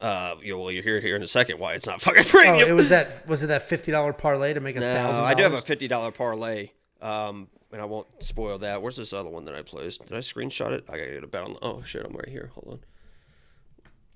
Uh, 0.00 0.36
you 0.42 0.52
know, 0.52 0.60
well, 0.60 0.70
you're 0.70 0.82
here 0.84 1.00
here 1.00 1.16
in 1.16 1.22
a 1.24 1.26
second. 1.26 1.58
Why 1.58 1.74
it's 1.74 1.86
not 1.86 2.00
fucking 2.00 2.24
premium? 2.24 2.66
Oh, 2.66 2.70
it 2.70 2.72
was 2.74 2.88
that. 2.90 3.26
Was 3.26 3.42
it 3.42 3.48
that 3.48 3.62
fifty 3.64 3.90
dollar 3.90 4.12
parlay 4.12 4.52
to 4.54 4.60
make 4.60 4.76
a 4.76 4.80
No, 4.80 4.94
thousand? 4.94 5.24
I 5.24 5.34
do 5.34 5.42
have 5.42 5.54
a 5.54 5.60
fifty 5.60 5.88
dollar 5.88 6.12
parlay. 6.12 6.70
Um, 7.00 7.48
and 7.72 7.82
I 7.82 7.84
won't 7.84 8.06
spoil 8.22 8.58
that. 8.58 8.80
Where's 8.80 8.96
this 8.96 9.12
other 9.12 9.28
one 9.28 9.44
that 9.46 9.54
I 9.56 9.62
placed? 9.62 10.06
Did 10.06 10.16
I 10.16 10.20
screenshot 10.20 10.70
it? 10.72 10.84
I 10.88 10.98
gotta 10.98 11.10
get 11.10 11.24
a 11.24 11.26
bet 11.26 11.42
on. 11.42 11.56
Oh 11.62 11.82
shit, 11.82 12.04
I'm 12.06 12.12
right 12.12 12.28
here. 12.28 12.50
Hold 12.54 12.74
on. 12.74 12.80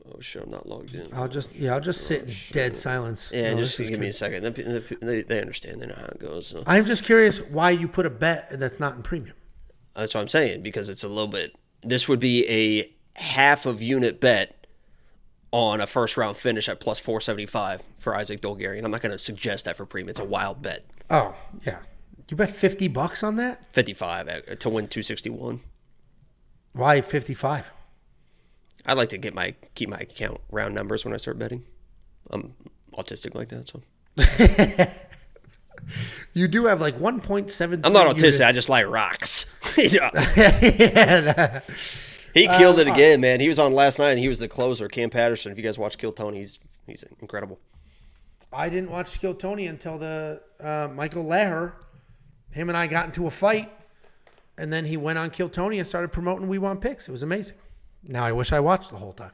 Oh 0.09 0.20
shit, 0.20 0.42
I'm 0.42 0.50
not 0.50 0.68
logged 0.68 0.94
in. 0.94 1.09
I'll 1.14 1.28
just 1.28 1.55
yeah, 1.55 1.74
I'll 1.74 1.80
just 1.80 2.00
oh, 2.05 2.09
sit 2.14 2.22
in 2.24 2.34
dead 2.50 2.76
silence. 2.76 3.30
yeah, 3.32 3.53
No, 3.53 3.59
just 3.59 3.78
this 3.78 3.86
is 3.86 3.90
give 3.90 4.00
me 4.00 4.07
a 4.07 4.09
good. 4.09 4.14
second. 4.14 4.42
They, 4.55 4.96
they, 5.07 5.22
they 5.22 5.40
understand. 5.40 5.80
They 5.80 5.86
know 5.86 5.94
how 5.96 6.07
it 6.07 6.18
goes. 6.18 6.48
So. 6.48 6.64
I'm 6.66 6.84
just 6.84 7.05
curious 7.05 7.38
why 7.40 7.70
you 7.70 7.86
put 7.88 8.05
a 8.07 8.11
bet 8.11 8.59
that's 8.59 8.80
not 8.80 8.96
in 8.96 9.03
premium. 9.03 9.36
That's 9.94 10.14
what 10.14 10.20
I'm 10.22 10.28
saying 10.28 10.62
because 10.62 10.88
it's 10.88 11.05
a 11.05 11.09
little 11.09 11.28
bit. 11.28 11.55
This 11.82 12.09
would 12.09 12.18
be 12.20 12.48
a 12.48 12.92
half 13.20 13.66
of 13.66 13.80
unit 13.82 14.20
bet 14.20 14.66
on 15.53 15.80
a 15.80 15.86
first 15.86 16.16
round 16.16 16.36
finish 16.36 16.68
at 16.68 16.80
plus 16.80 16.98
475 16.98 17.82
for 17.98 18.14
Isaac 18.16 18.40
Dulgarian. 18.40 18.84
I'm 18.84 18.90
not 18.90 19.03
going 19.03 19.12
to 19.12 19.18
suggest 19.18 19.66
that 19.66 19.76
for 19.76 19.84
premium. 19.86 20.09
It's 20.09 20.20
a 20.20 20.24
wild 20.24 20.62
bet. 20.62 20.84
Oh 21.11 21.34
yeah, 21.66 21.78
you 22.28 22.36
bet 22.36 22.50
fifty 22.50 22.88
bucks 22.88 23.22
on 23.22 23.36
that? 23.36 23.66
55 23.72 24.28
at- 24.28 24.61
to 24.61 24.68
win 24.70 24.86
261. 24.86 25.61
Why 26.72 27.00
fifty 27.03 27.34
five? 27.34 27.70
I 28.87 28.95
like 28.95 29.11
to 29.11 29.18
get 29.18 29.35
my 29.35 29.55
keep 29.74 29.89
my 29.89 29.99
account 29.99 30.41
round 30.51 30.74
numbers 30.74 31.05
when 31.05 31.14
I 31.14 31.16
start 31.18 31.39
betting. 31.39 31.64
I'm 32.30 32.55
autistic 32.95 33.35
like 33.35 33.49
that, 33.51 33.68
so 33.68 33.80
You 36.35 36.49
do 36.49 36.64
have 36.66 36.80
like 36.80 36.99
one 36.99 37.20
point 37.20 37.51
seven. 37.51 37.80
I'm 37.85 37.93
not 37.93 38.14
autistic. 38.16 38.45
I 38.47 38.53
just 38.53 38.68
like 38.68 38.87
rocks. 38.87 39.47
yeah. 39.76 40.11
yeah, 40.37 41.61
He 42.35 42.47
killed 42.49 42.78
Uh, 42.78 42.83
it 42.83 42.89
again, 42.89 43.20
man. 43.20 43.41
He 43.41 43.49
was 43.49 43.59
on 43.59 43.74
last 43.74 43.99
night, 43.99 44.11
and 44.11 44.18
he 44.18 44.28
was 44.28 44.39
the 44.39 44.49
closer, 44.49 44.89
Cam 44.89 45.11
Patterson. 45.11 45.53
If 45.53 45.59
you 45.59 45.64
guys 45.64 45.78
watch 45.78 45.99
Kill 45.99 46.12
Tony, 46.12 46.39
he's 46.39 46.61
he's 46.87 47.05
incredible. 47.20 47.59
I 48.53 48.68
didn't 48.68 48.91
watch 48.91 49.18
Kill 49.20 49.35
Tony 49.35 49.66
until 49.66 49.99
the 49.99 50.41
uh, 50.61 50.89
Michael 50.95 51.24
Leher. 51.24 51.72
Him 52.51 52.68
and 52.68 52.76
I 52.76 52.87
got 52.87 53.07
into 53.07 53.26
a 53.26 53.30
fight, 53.30 53.72
and 54.59 54.72
then 54.72 54.85
he 54.85 54.97
went 54.97 55.18
on 55.18 55.30
Kill 55.30 55.49
Tony 55.49 55.78
and 55.78 55.87
started 55.87 56.12
promoting 56.12 56.49
We 56.49 56.59
Want 56.59 56.80
Picks. 56.80 57.09
It 57.09 57.12
was 57.12 57.22
amazing. 57.22 57.57
Now 58.03 58.24
I 58.24 58.32
wish 58.32 58.53
I 58.53 58.61
watched 58.61 58.90
the 58.90 58.96
whole 58.96 59.12
time. 59.12 59.32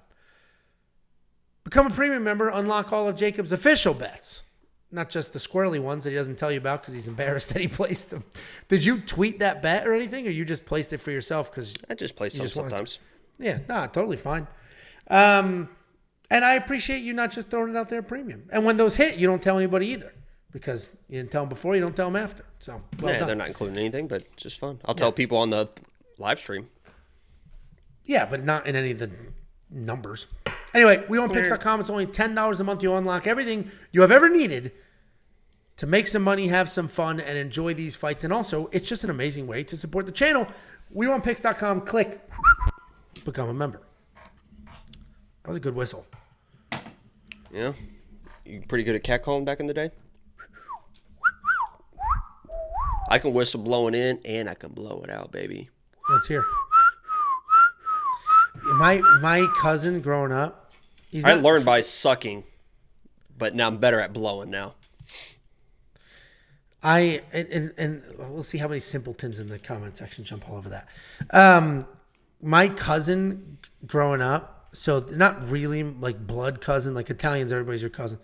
Become 1.64 1.88
a 1.88 1.90
premium 1.90 2.24
member, 2.24 2.48
unlock 2.48 2.92
all 2.92 3.08
of 3.08 3.16
Jacob's 3.16 3.52
official 3.52 3.92
bets, 3.92 4.42
not 4.90 5.10
just 5.10 5.32
the 5.32 5.38
squirrely 5.38 5.80
ones 5.80 6.04
that 6.04 6.10
he 6.10 6.16
doesn't 6.16 6.36
tell 6.36 6.50
you 6.50 6.58
about 6.58 6.80
because 6.80 6.94
he's 6.94 7.08
embarrassed 7.08 7.48
that 7.52 7.60
he 7.60 7.68
placed 7.68 8.10
them. 8.10 8.24
Did 8.68 8.84
you 8.84 9.00
tweet 9.00 9.38
that 9.40 9.62
bet 9.62 9.86
or 9.86 9.92
anything, 9.92 10.26
or 10.26 10.30
you 10.30 10.44
just 10.44 10.64
placed 10.64 10.92
it 10.92 10.98
for 10.98 11.10
yourself? 11.10 11.50
Because 11.50 11.74
I 11.90 11.94
just 11.94 12.16
play 12.16 12.28
some 12.28 12.44
just 12.44 12.54
sometimes. 12.54 13.00
yeah, 13.38 13.58
no, 13.68 13.86
totally 13.86 14.16
fine. 14.16 14.46
Um, 15.08 15.68
and 16.30 16.44
I 16.44 16.54
appreciate 16.54 17.02
you 17.02 17.14
not 17.14 17.32
just 17.32 17.48
throwing 17.50 17.70
it 17.70 17.76
out 17.76 17.88
there 17.88 18.02
premium. 18.02 18.48
And 18.50 18.64
when 18.64 18.76
those 18.76 18.96
hit, 18.96 19.16
you 19.16 19.26
don't 19.26 19.42
tell 19.42 19.56
anybody 19.56 19.88
either 19.88 20.12
because 20.52 20.90
you 21.08 21.18
didn't 21.18 21.30
tell 21.30 21.42
them 21.42 21.48
before, 21.48 21.74
you 21.74 21.80
don't 21.80 21.96
tell 21.96 22.10
them 22.10 22.22
after. 22.22 22.44
So, 22.58 22.80
well 23.00 23.12
yeah, 23.12 23.20
done. 23.20 23.28
they're 23.28 23.36
not 23.36 23.48
including 23.48 23.78
anything, 23.78 24.08
but 24.08 24.24
just 24.36 24.58
fun. 24.58 24.80
I'll 24.84 24.94
tell 24.94 25.12
people 25.12 25.38
on 25.38 25.50
the 25.50 25.68
live 26.18 26.38
stream. 26.38 26.68
Yeah, 28.09 28.24
but 28.24 28.42
not 28.42 28.66
in 28.66 28.74
any 28.74 28.90
of 28.90 28.98
the 28.98 29.11
numbers. 29.70 30.26
Anyway, 30.74 31.04
we 31.11 31.18
own 31.18 31.28
picks.com. 31.28 31.80
It's 31.80 31.90
only 31.90 32.06
$10 32.06 32.61
a 32.61 32.64
month. 32.64 32.82
You 32.82 32.94
unlock 32.94 33.26
everything 33.26 33.70
you 33.92 34.00
have 34.00 34.11
ever 34.11 34.30
needed 34.30 34.72
to 35.76 35.86
make 35.86 36.06
some 36.06 36.22
money, 36.22 36.48
have 36.48 36.70
some 36.70 36.88
fun, 36.88 37.20
and 37.20 37.36
enjoy 37.36 37.74
these 37.74 37.94
fights. 37.94 38.24
And 38.24 38.32
also, 38.32 38.70
it's 38.72 38.88
just 38.88 39.04
an 39.04 39.11
amazing 39.11 39.46
way 39.46 39.62
to 39.64 39.76
support 39.76 40.06
the 40.06 40.12
channel. 40.12 40.48
WeWantPicks.com. 40.96 41.82
Click, 41.82 42.18
become 43.26 43.50
a 43.50 43.54
member. 43.54 43.82
That 44.64 45.48
was 45.48 45.59
a 45.59 45.61
good 45.61 45.74
whistle. 45.74 46.06
Yeah, 47.52 47.72
you 48.46 48.62
pretty 48.68 48.84
good 48.84 48.94
at 48.94 49.04
catcalling 49.04 49.44
back 49.44 49.61
in 49.61 49.66
the 49.66 49.74
day. 49.74 49.90
I 53.11 53.18
can 53.18 53.34
whistle 53.34 53.61
blowing 53.61 53.94
in, 53.94 54.18
and 54.24 54.48
I 54.48 54.54
can 54.54 54.72
blow 54.72 55.02
it 55.02 55.11
out, 55.11 55.30
baby. 55.30 55.68
Let's 56.11 56.26
hear. 56.26 56.44
My 58.76 59.00
my 59.20 59.46
cousin 59.60 60.00
growing 60.00 60.32
up, 60.32 60.72
he's 61.10 61.24
I 61.24 61.34
learned 61.34 61.64
by 61.64 61.80
sucking, 61.80 62.44
but 63.36 63.54
now 63.54 63.68
I'm 63.68 63.78
better 63.78 64.00
at 64.00 64.12
blowing 64.12 64.50
now. 64.50 64.74
I 66.82 67.22
and, 67.32 67.48
and 67.48 67.74
and 67.76 68.02
we'll 68.18 68.42
see 68.42 68.58
how 68.58 68.68
many 68.68 68.80
simpletons 68.80 69.38
in 69.40 69.48
the 69.48 69.58
comment 69.58 69.96
section 69.96 70.24
jump 70.24 70.48
all 70.48 70.56
over 70.56 70.68
that. 70.68 70.88
Um, 71.30 71.84
my 72.40 72.68
cousin 72.68 73.58
growing 73.86 74.20
up, 74.22 74.68
so 74.72 75.00
not 75.10 75.48
really 75.48 75.82
like 75.82 76.24
blood 76.26 76.60
cousin, 76.60 76.94
like 76.94 77.10
Italians, 77.10 77.50
everybody's 77.50 77.82
your 77.82 77.90
cousin. 77.90 78.18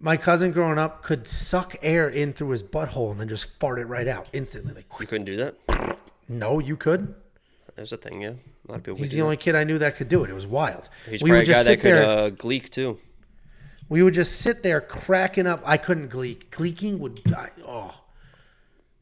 My 0.00 0.16
cousin 0.16 0.52
growing 0.52 0.78
up 0.78 1.02
could 1.02 1.26
suck 1.26 1.76
air 1.80 2.08
in 2.08 2.32
through 2.32 2.50
his 2.50 2.62
butthole 2.62 3.12
and 3.12 3.20
then 3.20 3.28
just 3.28 3.58
fart 3.58 3.78
it 3.78 3.86
right 3.86 4.06
out 4.06 4.28
instantly. 4.34 4.74
Like, 4.74 4.84
You 5.00 5.06
couldn't 5.06 5.24
do 5.24 5.36
that. 5.36 5.98
no, 6.28 6.58
you 6.58 6.76
could. 6.76 7.14
There's 7.76 7.92
a 7.92 7.96
thing, 7.98 8.22
yeah. 8.22 8.30
A 8.30 8.72
lot 8.72 8.78
of 8.78 8.82
people. 8.84 8.96
He's 8.98 9.10
the 9.12 9.20
only 9.22 9.36
kid 9.36 9.54
I 9.54 9.64
knew 9.64 9.78
that 9.78 9.96
could 9.96 10.08
do 10.08 10.24
it. 10.24 10.30
It 10.30 10.34
was 10.34 10.46
wild. 10.46 10.88
He's 11.08 11.22
we 11.22 11.30
probably 11.30 11.40
would 11.42 11.48
a 11.48 11.52
guy 11.52 11.62
that 11.62 11.76
could 11.76 11.94
there. 11.94 12.04
uh, 12.04 12.30
gleek 12.30 12.70
too. 12.70 12.98
We 13.88 14.02
would 14.02 14.14
just 14.14 14.40
sit 14.40 14.62
there 14.62 14.80
cracking 14.80 15.46
up. 15.46 15.62
I 15.64 15.76
couldn't 15.76 16.08
gleek. 16.08 16.50
Gleeking 16.50 16.98
would 16.98 17.22
die. 17.24 17.50
Oh, 17.66 17.94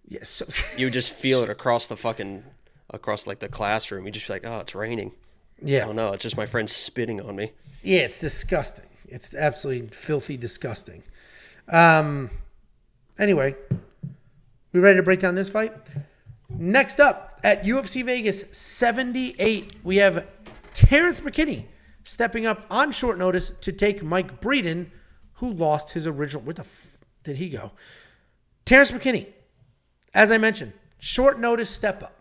yes. 0.08 0.28
So, 0.28 0.46
You 0.76 0.86
would 0.86 0.92
just 0.92 1.12
feel 1.12 1.42
it 1.42 1.48
across 1.50 1.86
the 1.86 1.96
fucking, 1.96 2.42
across 2.90 3.26
like 3.26 3.38
the 3.38 3.48
classroom. 3.48 4.04
You 4.06 4.10
just 4.12 4.26
be 4.26 4.32
like, 4.34 4.44
oh, 4.44 4.58
it's 4.58 4.74
raining. 4.74 5.12
yeah. 5.62 5.86
Oh 5.88 5.92
no, 5.92 6.12
it's 6.12 6.22
just 6.22 6.36
my 6.36 6.44
friend 6.46 6.68
spitting 6.68 7.20
on 7.20 7.36
me. 7.36 7.52
Yeah, 7.82 8.00
it's 8.00 8.18
disgusting. 8.18 8.86
It's 9.08 9.34
absolutely 9.34 9.88
filthy 9.88 10.36
disgusting. 10.36 11.02
Um. 11.68 12.28
Anyway, 13.18 13.54
we 14.72 14.80
ready 14.80 14.96
to 14.96 15.02
break 15.04 15.20
down 15.20 15.36
this 15.36 15.48
fight? 15.48 15.72
Next 16.50 16.98
up 16.98 17.33
at 17.44 17.64
UFC 17.64 18.02
Vegas 18.02 18.44
78, 18.52 19.76
we 19.84 19.98
have 19.98 20.26
Terrence 20.72 21.20
McKinney 21.20 21.66
stepping 22.02 22.46
up 22.46 22.64
on 22.70 22.90
short 22.90 23.18
notice 23.18 23.52
to 23.60 23.70
take 23.70 24.02
Mike 24.02 24.40
Breeden, 24.40 24.86
who 25.34 25.52
lost 25.52 25.90
his 25.90 26.06
original. 26.06 26.42
Where 26.42 26.54
the 26.54 26.62
f- 26.62 26.98
did 27.22 27.36
he 27.36 27.50
go? 27.50 27.70
Terrence 28.64 28.90
McKinney, 28.92 29.26
as 30.14 30.30
I 30.30 30.38
mentioned, 30.38 30.72
short 30.98 31.38
notice 31.38 31.68
step 31.68 32.02
up. 32.02 32.18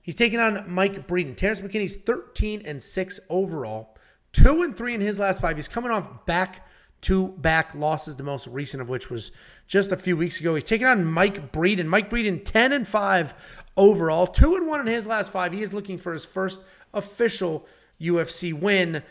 He's 0.00 0.14
taking 0.14 0.40
on 0.40 0.64
Mike 0.66 1.06
Breeden. 1.06 1.36
Terrence 1.36 1.60
McKinney's 1.60 1.96
13 1.96 2.62
and 2.64 2.82
6 2.82 3.20
overall, 3.28 3.96
2 4.32 4.62
and 4.62 4.74
3 4.74 4.94
in 4.94 5.00
his 5.02 5.18
last 5.18 5.42
five. 5.42 5.56
He's 5.56 5.68
coming 5.68 5.90
off 5.90 6.24
back 6.24 6.66
to 7.02 7.28
back 7.28 7.74
losses, 7.74 8.16
the 8.16 8.22
most 8.22 8.46
recent 8.46 8.80
of 8.80 8.88
which 8.88 9.10
was 9.10 9.32
just 9.66 9.92
a 9.92 9.96
few 9.96 10.16
weeks 10.16 10.40
ago. 10.40 10.54
He's 10.54 10.64
taking 10.64 10.86
on 10.86 11.04
Mike 11.04 11.52
Breeden. 11.52 11.86
Mike 11.86 12.08
Breeden, 12.08 12.42
10 12.42 12.72
and 12.72 12.88
5 12.88 13.34
overall, 13.76 14.26
2 14.26 14.56
and 14.56 14.66
1 14.66 14.80
in 14.80 14.86
his 14.86 15.06
last 15.06 15.30
five. 15.30 15.52
He 15.52 15.62
is 15.62 15.74
looking 15.74 15.98
for 15.98 16.12
his 16.12 16.24
first 16.24 16.62
official 16.92 17.66
UFC 18.00 18.52
win. 18.52 19.02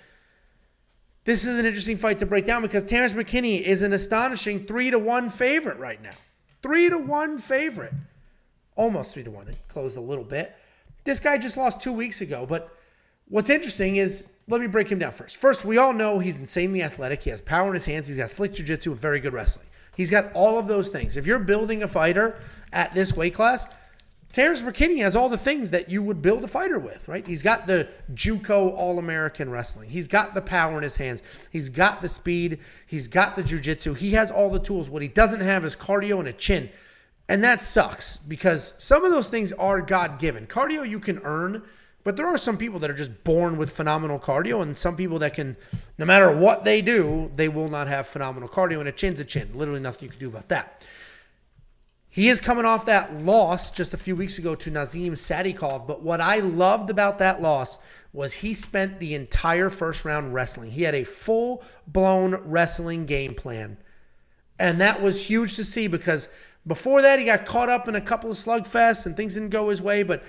This 1.26 1.46
is 1.46 1.58
an 1.58 1.66
interesting 1.66 1.98
fight 1.98 2.20
to 2.20 2.26
break 2.26 2.46
down 2.46 2.62
because 2.62 2.84
Terrence 2.84 3.14
McKinney 3.14 3.62
is 3.62 3.82
an 3.82 3.94
astonishing 3.94 4.66
3 4.66 4.92
to 4.92 5.00
1 5.00 5.30
favorite 5.30 5.78
right 5.78 6.02
now. 6.02 6.16
3 6.62 6.90
to 6.90 6.98
1 6.98 7.38
favorite 7.38 7.94
almost 8.76 9.14
three 9.14 9.24
to 9.24 9.32
one. 9.32 9.48
It 9.48 9.56
closed 9.68 9.98
a 9.98 10.02
little 10.02 10.24
bit. 10.24 10.56
This 11.04 11.20
guy 11.20 11.38
just 11.38 11.58
lost 11.58 11.82
two 11.82 11.94
weeks 11.94 12.22
ago, 12.22 12.46
but 12.48 12.76
What's 13.30 13.50
interesting 13.50 13.96
is 13.96 14.30
let 14.48 14.62
me 14.62 14.68
break 14.68 14.92
him 14.92 15.00
down 15.00 15.14
first. 15.14 15.38
First, 15.38 15.64
we 15.64 15.78
all 15.78 15.94
know 15.94 16.20
he's 16.20 16.38
insanely 16.38 16.84
athletic. 16.84 17.24
He 17.24 17.30
has 17.30 17.42
power 17.42 17.70
in 17.70 17.74
his 17.74 17.86
hands. 17.86 18.08
He's 18.08 18.18
got 18.18 18.30
slick 18.30 18.54
jiu-jitsu 18.54 18.92
and 18.92 19.00
very 19.00 19.20
good 19.20 19.34
wrestling. 19.34 19.66
He's 19.96 20.12
got 20.12 20.32
all 20.34 20.60
of 20.60 20.68
those 20.68 20.90
things. 20.90 21.18
If 21.18 21.26
you're 21.26 21.40
building 21.40 21.84
a 21.84 21.88
fighter 21.88 22.36
at 22.74 22.94
this 22.94 23.16
weight 23.16 23.34
class, 23.34 23.68
Terrence 24.34 24.64
McKinney 24.64 24.98
has 25.04 25.16
all 25.16 25.30
the 25.30 25.38
things 25.38 25.70
that 25.70 25.92
you 25.92 26.02
would 26.02 26.20
build 26.20 26.44
a 26.44 26.48
fighter 26.48 26.80
with, 26.80 27.08
right? 27.08 27.26
He's 27.26 27.44
got 27.44 27.68
the 27.68 27.88
JUCO 28.16 28.76
All-American 28.76 29.48
wrestling. 29.52 29.92
He's 29.92 30.08
got 30.08 30.34
the 30.34 30.42
power 30.42 30.76
in 30.76 30.82
his 30.82 30.96
hands. 30.96 31.22
He's 31.52 31.70
got 31.70 32.02
the 32.02 32.10
speed. 32.10 32.58
He's 32.88 33.08
got 33.08 33.36
the 33.36 33.44
jiu-jitsu. 33.44 33.94
He 33.94 34.10
has 34.14 34.32
all 34.32 34.50
the 34.50 34.58
tools. 34.58 34.90
What 34.90 35.04
he 35.04 35.08
doesn't 35.08 35.42
have 35.42 35.64
is 35.64 35.76
cardio 35.76 36.18
and 36.18 36.28
a 36.28 36.34
chin. 36.34 36.72
And 37.30 37.44
that 37.44 37.62
sucks 37.62 38.18
because 38.18 38.74
some 38.80 39.06
of 39.06 39.12
those 39.12 39.30
things 39.30 39.52
are 39.54 39.80
God-given. 39.82 40.48
Cardio 40.48 40.90
you 40.90 41.00
can 41.00 41.20
earn, 41.20 41.62
but 42.04 42.18
there 42.18 42.28
are 42.28 42.40
some 42.40 42.58
people 42.58 42.80
that 42.80 42.90
are 42.90 42.96
just 42.96 43.24
born 43.24 43.56
with 43.56 43.70
phenomenal 43.70 44.20
cardio 44.20 44.64
and 44.64 44.76
some 44.76 44.96
people 44.96 45.20
that 45.20 45.36
can 45.36 45.56
no 46.00 46.08
matter 46.08 46.36
what 46.36 46.66
they 46.66 46.82
do, 46.82 47.32
they 47.36 47.50
will 47.50 47.70
not 47.70 47.88
have 47.88 48.08
phenomenal 48.08 48.50
cardio 48.50 48.80
and 48.80 48.90
a 48.90 48.92
chin's 48.92 49.20
a 49.20 49.26
chin. 49.26 49.52
Literally 49.54 49.80
nothing 49.80 50.06
you 50.06 50.10
can 50.10 50.20
do 50.20 50.28
about 50.28 50.50
that. 50.50 50.86
He 52.14 52.30
is 52.30 52.40
coming 52.40 52.64
off 52.64 52.86
that 52.86 53.12
loss 53.24 53.72
just 53.72 53.96
a 53.96 53.98
few 53.98 54.16
weeks 54.16 54.38
ago 54.38 54.54
to 54.54 54.70
Nazim 54.70 55.16
Sadikov. 55.16 55.88
But 55.88 56.04
what 56.04 56.22
I 56.22 56.38
loved 56.38 56.92
about 56.92 57.18
that 57.18 57.42
loss 57.42 57.80
was 58.14 58.34
he 58.34 58.54
spent 58.54 59.00
the 59.00 59.16
entire 59.16 59.68
first 59.68 60.06
round 60.06 60.32
wrestling. 60.32 60.70
He 60.70 60.84
had 60.84 60.94
a 60.94 61.06
full 61.06 61.64
blown 61.88 62.36
wrestling 62.46 63.08
game 63.08 63.34
plan. 63.34 63.78
And 64.60 64.80
that 64.80 65.02
was 65.02 65.26
huge 65.26 65.56
to 65.56 65.64
see 65.64 65.88
because 65.88 66.30
before 66.68 67.02
that, 67.02 67.18
he 67.18 67.26
got 67.26 67.48
caught 67.48 67.70
up 67.70 67.88
in 67.88 67.96
a 67.96 68.02
couple 68.02 68.30
of 68.30 68.38
slugfests 68.38 69.08
and 69.08 69.18
things 69.18 69.34
didn't 69.34 69.50
go 69.50 69.70
his 69.70 69.82
way. 69.82 70.04
But 70.04 70.24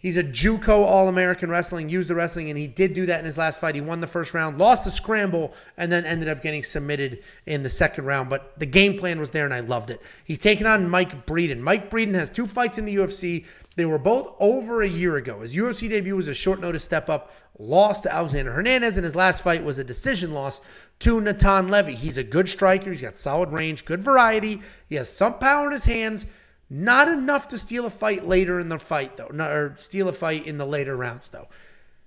He's 0.00 0.16
a 0.16 0.22
JUCO 0.22 0.68
All-American 0.68 1.50
wrestling, 1.50 1.88
used 1.88 2.08
the 2.08 2.14
wrestling, 2.14 2.50
and 2.50 2.58
he 2.58 2.68
did 2.68 2.94
do 2.94 3.04
that 3.06 3.18
in 3.18 3.26
his 3.26 3.36
last 3.36 3.60
fight. 3.60 3.74
He 3.74 3.80
won 3.80 4.00
the 4.00 4.06
first 4.06 4.32
round, 4.32 4.56
lost 4.56 4.84
the 4.84 4.92
scramble, 4.92 5.52
and 5.76 5.90
then 5.90 6.04
ended 6.04 6.28
up 6.28 6.40
getting 6.40 6.62
submitted 6.62 7.24
in 7.46 7.64
the 7.64 7.70
second 7.70 8.04
round. 8.04 8.30
But 8.30 8.56
the 8.60 8.66
game 8.66 8.96
plan 8.96 9.18
was 9.18 9.30
there, 9.30 9.44
and 9.44 9.52
I 9.52 9.58
loved 9.58 9.90
it. 9.90 10.00
He's 10.24 10.38
taking 10.38 10.68
on 10.68 10.88
Mike 10.88 11.26
Breeden. 11.26 11.58
Mike 11.58 11.90
Breeden 11.90 12.14
has 12.14 12.30
two 12.30 12.46
fights 12.46 12.78
in 12.78 12.84
the 12.84 12.94
UFC. 12.94 13.44
They 13.74 13.86
were 13.86 13.98
both 13.98 14.36
over 14.38 14.82
a 14.82 14.88
year 14.88 15.16
ago. 15.16 15.40
His 15.40 15.56
UFC 15.56 15.88
debut 15.88 16.14
was 16.14 16.28
a 16.28 16.34
short 16.34 16.60
notice 16.60 16.84
step 16.84 17.08
up, 17.08 17.32
lost 17.58 18.04
to 18.04 18.12
Alexander 18.12 18.52
Hernandez, 18.52 18.96
and 18.96 19.04
his 19.04 19.16
last 19.16 19.42
fight 19.42 19.64
was 19.64 19.80
a 19.80 19.84
decision 19.84 20.32
loss 20.32 20.60
to 21.00 21.20
Natan 21.20 21.68
Levy. 21.68 21.94
He's 21.96 22.18
a 22.18 22.24
good 22.24 22.48
striker. 22.48 22.92
He's 22.92 23.02
got 23.02 23.16
solid 23.16 23.50
range, 23.50 23.84
good 23.84 24.02
variety. 24.04 24.62
He 24.88 24.94
has 24.94 25.08
some 25.12 25.38
power 25.40 25.66
in 25.66 25.72
his 25.72 25.84
hands. 25.84 26.26
Not 26.70 27.08
enough 27.08 27.48
to 27.48 27.58
steal 27.58 27.86
a 27.86 27.90
fight 27.90 28.26
later 28.26 28.60
in 28.60 28.68
the 28.68 28.78
fight, 28.78 29.16
though, 29.16 29.26
or 29.26 29.74
steal 29.78 30.08
a 30.08 30.12
fight 30.12 30.46
in 30.46 30.58
the 30.58 30.66
later 30.66 30.96
rounds, 30.96 31.28
though. 31.28 31.48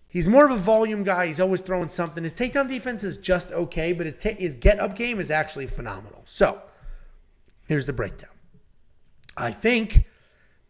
He's 0.07 0.27
more 0.27 0.45
of 0.45 0.51
a 0.51 0.57
volume 0.57 1.03
guy. 1.03 1.27
He's 1.27 1.39
always 1.39 1.61
throwing 1.61 1.87
something. 1.87 2.23
His 2.23 2.33
takedown 2.33 2.67
defense 2.67 3.03
is 3.03 3.17
just 3.17 3.51
okay, 3.51 3.93
but 3.93 4.05
his, 4.05 4.21
his 4.37 4.55
get 4.55 4.79
up 4.79 4.95
game 4.95 5.19
is 5.19 5.31
actually 5.31 5.67
phenomenal. 5.67 6.21
So, 6.25 6.61
here's 7.67 7.85
the 7.85 7.93
breakdown. 7.93 8.29
I 9.37 9.51
think 9.51 10.05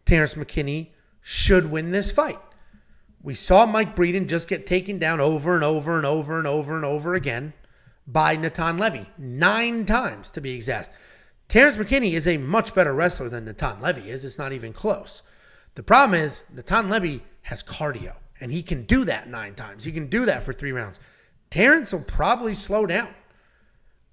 Terrence 0.04 0.34
McKinney 0.34 0.90
should 1.20 1.70
win 1.70 1.90
this 1.90 2.10
fight. 2.10 2.38
We 3.22 3.34
saw 3.34 3.66
Mike 3.66 3.94
Breeden 3.94 4.28
just 4.28 4.48
get 4.48 4.66
taken 4.66 4.98
down 4.98 5.20
over 5.20 5.54
and 5.54 5.64
over 5.64 5.96
and 5.96 6.06
over 6.06 6.38
and 6.38 6.46
over 6.46 6.76
and 6.76 6.84
over 6.84 7.14
again 7.14 7.52
by 8.06 8.36
Natan 8.36 8.78
Levy, 8.78 9.06
nine 9.18 9.86
times 9.86 10.30
to 10.32 10.40
be 10.40 10.52
exact. 10.52 10.90
Terrence 11.52 11.76
McKinney 11.76 12.14
is 12.14 12.26
a 12.28 12.38
much 12.38 12.74
better 12.74 12.94
wrestler 12.94 13.28
than 13.28 13.44
Natan 13.44 13.78
Levy 13.82 14.08
is. 14.08 14.24
It's 14.24 14.38
not 14.38 14.54
even 14.54 14.72
close. 14.72 15.20
The 15.74 15.82
problem 15.82 16.18
is 16.18 16.44
Natan 16.50 16.88
Levy 16.88 17.22
has 17.42 17.62
cardio, 17.62 18.14
and 18.40 18.50
he 18.50 18.62
can 18.62 18.84
do 18.84 19.04
that 19.04 19.28
nine 19.28 19.54
times. 19.54 19.84
He 19.84 19.92
can 19.92 20.06
do 20.06 20.24
that 20.24 20.44
for 20.44 20.54
three 20.54 20.72
rounds. 20.72 20.98
Terrence 21.50 21.92
will 21.92 22.00
probably 22.04 22.54
slow 22.54 22.86
down. 22.86 23.08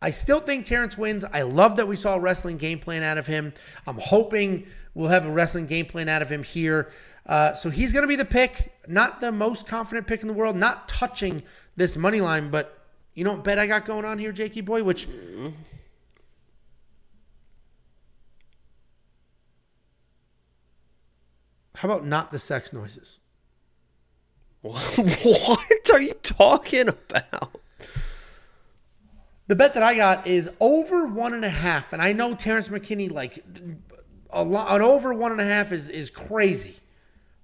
I 0.02 0.10
still 0.10 0.42
think 0.42 0.66
Terrence 0.66 0.98
wins. 0.98 1.24
I 1.24 1.44
love 1.44 1.78
that 1.78 1.88
we 1.88 1.96
saw 1.96 2.16
a 2.16 2.20
wrestling 2.20 2.58
game 2.58 2.78
plan 2.78 3.04
out 3.04 3.18
of 3.18 3.26
him. 3.26 3.54
I'm 3.88 4.00
hoping 4.00 4.68
we'll 4.94 5.08
have 5.08 5.26
a 5.26 5.32
wrestling 5.32 5.66
game 5.66 5.86
plan 5.86 6.10
out 6.10 6.22
of 6.22 6.30
him 6.30 6.44
here. 6.44 6.92
Uh, 7.26 7.54
so 7.54 7.70
he's 7.70 7.94
going 7.94 8.04
to 8.04 8.10
be 8.10 8.18
the 8.18 8.26
pick, 8.26 8.74
not 8.86 9.22
the 9.22 9.32
most 9.32 9.66
confident 9.66 10.08
pick 10.08 10.24
in 10.24 10.28
the 10.28 10.34
world, 10.34 10.58
not 10.58 10.90
touching 10.90 11.42
this 11.78 11.96
money 11.96 12.20
line, 12.20 12.50
but 12.50 12.84
you 13.14 13.24
know 13.24 13.32
what 13.32 13.46
bet 13.46 13.58
I 13.58 13.66
got 13.66 13.86
going 13.86 14.04
on 14.04 14.20
here, 14.20 14.34
Jakey 14.34 14.60
boy, 14.60 14.84
which 14.84 15.08
How 21.80 21.88
about 21.88 22.06
not 22.06 22.34
the 22.34 22.40
sex 22.40 22.74
noises? 22.74 23.20
what 24.62 25.90
are 25.94 26.02
you 26.02 26.14
talking 26.16 26.90
about? 26.90 27.56
The 29.48 29.56
bet 29.56 29.76
that 29.76 29.84
I 29.84 29.96
got 29.96 30.28
is 30.28 30.50
over 30.60 31.08
one 31.08 31.34
and 31.34 31.46
a 31.46 31.50
half, 31.50 31.94
and 31.94 32.02
I 32.02 32.12
know 32.12 32.36
Terrence 32.36 32.68
McKinney 32.68 33.10
like 33.10 33.42
a 34.30 34.44
lot. 34.44 34.76
An 34.76 34.82
over 34.82 35.14
one 35.14 35.32
and 35.32 35.40
a 35.40 35.46
half 35.46 35.72
is 35.72 35.88
is 35.88 36.10
crazy, 36.10 36.76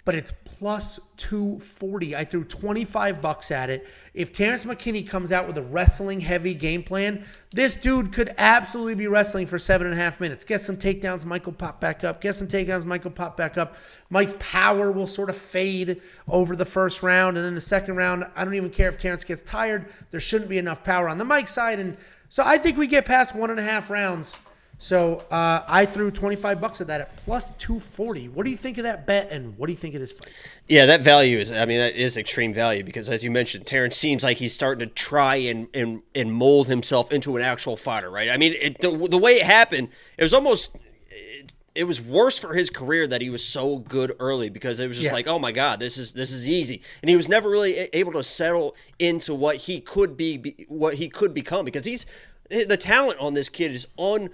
but 0.05 0.13
it's 0.13 0.31
plus 0.45 0.99
240. 1.17 2.15
I 2.15 2.23
threw 2.23 2.43
25 2.43 3.21
bucks 3.21 3.49
at 3.49 3.71
it. 3.71 3.87
If 4.13 4.31
Terrence 4.31 4.63
McKinney 4.63 5.05
comes 5.05 5.31
out 5.31 5.47
with 5.47 5.57
a 5.57 5.63
wrestling 5.63 6.21
heavy 6.21 6.53
game 6.53 6.83
plan, 6.83 7.25
this 7.51 7.75
dude 7.75 8.13
could 8.13 8.33
absolutely 8.37 8.93
be 8.93 9.07
wrestling 9.07 9.47
for 9.47 9.57
seven 9.57 9.87
and 9.87 9.93
a 9.93 9.97
half 9.97 10.21
minutes. 10.21 10.45
Get 10.45 10.61
some 10.61 10.77
takedowns, 10.77 11.25
Michael 11.25 11.53
pop 11.53 11.81
back 11.81 12.03
up. 12.03 12.21
Get 12.21 12.35
some 12.35 12.47
takedowns, 12.47 12.85
Michael 12.85 13.11
pop 13.11 13.35
back 13.35 13.57
up. 13.57 13.77
Mike's 14.11 14.35
power 14.39 14.91
will 14.91 15.07
sort 15.07 15.31
of 15.31 15.35
fade 15.35 16.01
over 16.27 16.55
the 16.55 16.65
first 16.65 17.01
round. 17.01 17.35
And 17.35 17.45
then 17.45 17.55
the 17.55 17.61
second 17.61 17.95
round, 17.95 18.25
I 18.35 18.45
don't 18.45 18.55
even 18.55 18.69
care 18.69 18.89
if 18.89 18.99
Terrence 18.99 19.23
gets 19.23 19.41
tired. 19.41 19.87
There 20.11 20.19
shouldn't 20.19 20.49
be 20.49 20.59
enough 20.59 20.83
power 20.83 21.09
on 21.09 21.17
the 21.17 21.25
Mike 21.25 21.47
side. 21.47 21.79
And 21.79 21.97
so 22.29 22.43
I 22.45 22.59
think 22.59 22.77
we 22.77 22.85
get 22.85 23.05
past 23.05 23.35
one 23.35 23.49
and 23.49 23.59
a 23.59 23.63
half 23.63 23.89
rounds 23.89 24.37
so 24.77 25.23
uh, 25.31 25.61
I 25.67 25.85
threw 25.85 26.11
25 26.11 26.59
bucks 26.59 26.81
at 26.81 26.87
that 26.87 27.01
at 27.01 27.15
plus 27.17 27.51
240. 27.51 28.29
What 28.29 28.45
do 28.45 28.51
you 28.51 28.57
think 28.57 28.77
of 28.77 28.83
that 28.83 29.07
bet 29.07 29.31
and 29.31 29.57
what 29.57 29.67
do 29.67 29.73
you 29.73 29.77
think 29.77 29.95
of 29.95 30.01
this 30.01 30.11
fight? 30.11 30.29
Yeah, 30.67 30.85
that 30.87 31.01
value 31.01 31.37
is, 31.37 31.51
I 31.51 31.65
mean, 31.65 31.79
that 31.79 31.95
is 31.95 32.17
extreme 32.17 32.53
value 32.53 32.83
because 32.83 33.09
as 33.09 33.23
you 33.23 33.31
mentioned, 33.31 33.65
Terrence 33.65 33.95
seems 33.95 34.23
like 34.23 34.37
he's 34.37 34.53
starting 34.53 34.87
to 34.87 34.93
try 34.93 35.35
and, 35.35 35.67
and, 35.73 36.01
and 36.13 36.31
mold 36.33 36.67
himself 36.67 37.11
into 37.11 37.37
an 37.37 37.41
actual 37.41 37.77
fighter, 37.77 38.09
right? 38.09 38.29
I 38.29 38.37
mean, 38.37 38.53
it, 38.59 38.79
the, 38.79 38.91
the 39.07 39.17
way 39.17 39.35
it 39.35 39.45
happened, 39.45 39.89
it 40.17 40.23
was 40.23 40.33
almost, 40.33 40.71
it, 41.09 41.53
it, 41.73 41.85
was 41.85 42.01
worse 42.01 42.37
for 42.37 42.53
his 42.53 42.69
career 42.69 43.07
that 43.07 43.21
he 43.21 43.29
was 43.29 43.45
so 43.45 43.77
good 43.77 44.13
early 44.19 44.49
because 44.49 44.81
it 44.81 44.87
was 44.87 44.97
just 44.97 45.09
yeah. 45.09 45.13
like, 45.13 45.27
oh 45.27 45.39
my 45.39 45.53
God, 45.53 45.79
this 45.79 45.97
is, 45.97 46.11
this 46.11 46.33
is 46.33 46.49
easy. 46.49 46.81
And 47.01 47.09
he 47.09 47.15
was 47.15 47.29
never 47.29 47.49
really 47.49 47.75
able 47.93 48.11
to 48.11 48.23
settle 48.23 48.75
into 48.99 49.33
what 49.33 49.55
he 49.55 49.79
could 49.79 50.17
be, 50.17 50.65
what 50.67 50.95
he 50.95 51.07
could 51.07 51.33
become 51.33 51.63
because 51.63 51.85
he's, 51.85 52.05
the 52.49 52.77
talent 52.77 53.19
on 53.19 53.33
this 53.33 53.49
kid 53.49 53.71
is 53.71 53.87
on 53.97 54.29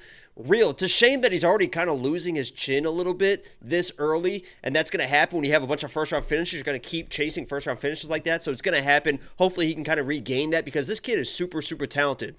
real. 0.46 0.72
It's 0.72 0.84
a 0.84 0.88
shame 0.88 1.22
that 1.22 1.32
he's 1.32 1.44
already 1.44 1.68
kind 1.68 1.90
of 1.90 2.02
losing 2.02 2.36
his 2.36 2.52
chin 2.52 2.86
a 2.86 2.92
little 2.92 3.14
bit 3.14 3.48
this 3.62 3.92
early, 3.98 4.46
and 4.64 4.76
that's 4.76 4.90
going 4.90 5.02
to 5.02 5.08
happen 5.08 5.38
when 5.38 5.46
you 5.46 5.52
have 5.52 5.64
a 5.64 5.68
bunch 5.68 5.84
of 5.84 5.92
first 5.92 6.12
round 6.12 6.26
finishes. 6.26 6.56
You're 6.56 6.64
going 6.64 6.80
to 6.80 6.90
keep 6.90 7.10
chasing 7.10 7.46
first 7.46 7.68
round 7.68 7.80
finishes 7.80 8.10
like 8.10 8.24
that, 8.26 8.44
so 8.44 8.52
it's 8.52 8.62
going 8.62 8.76
to 8.76 8.82
happen. 8.82 9.20
Hopefully, 9.38 9.68
he 9.68 9.74
can 9.74 9.84
kind 9.84 10.00
of 10.00 10.08
regain 10.08 10.52
that 10.52 10.66
because 10.66 10.88
this 10.88 11.00
kid 11.00 11.20
is 11.20 11.30
super, 11.30 11.62
super 11.62 11.88
talented. 11.88 12.36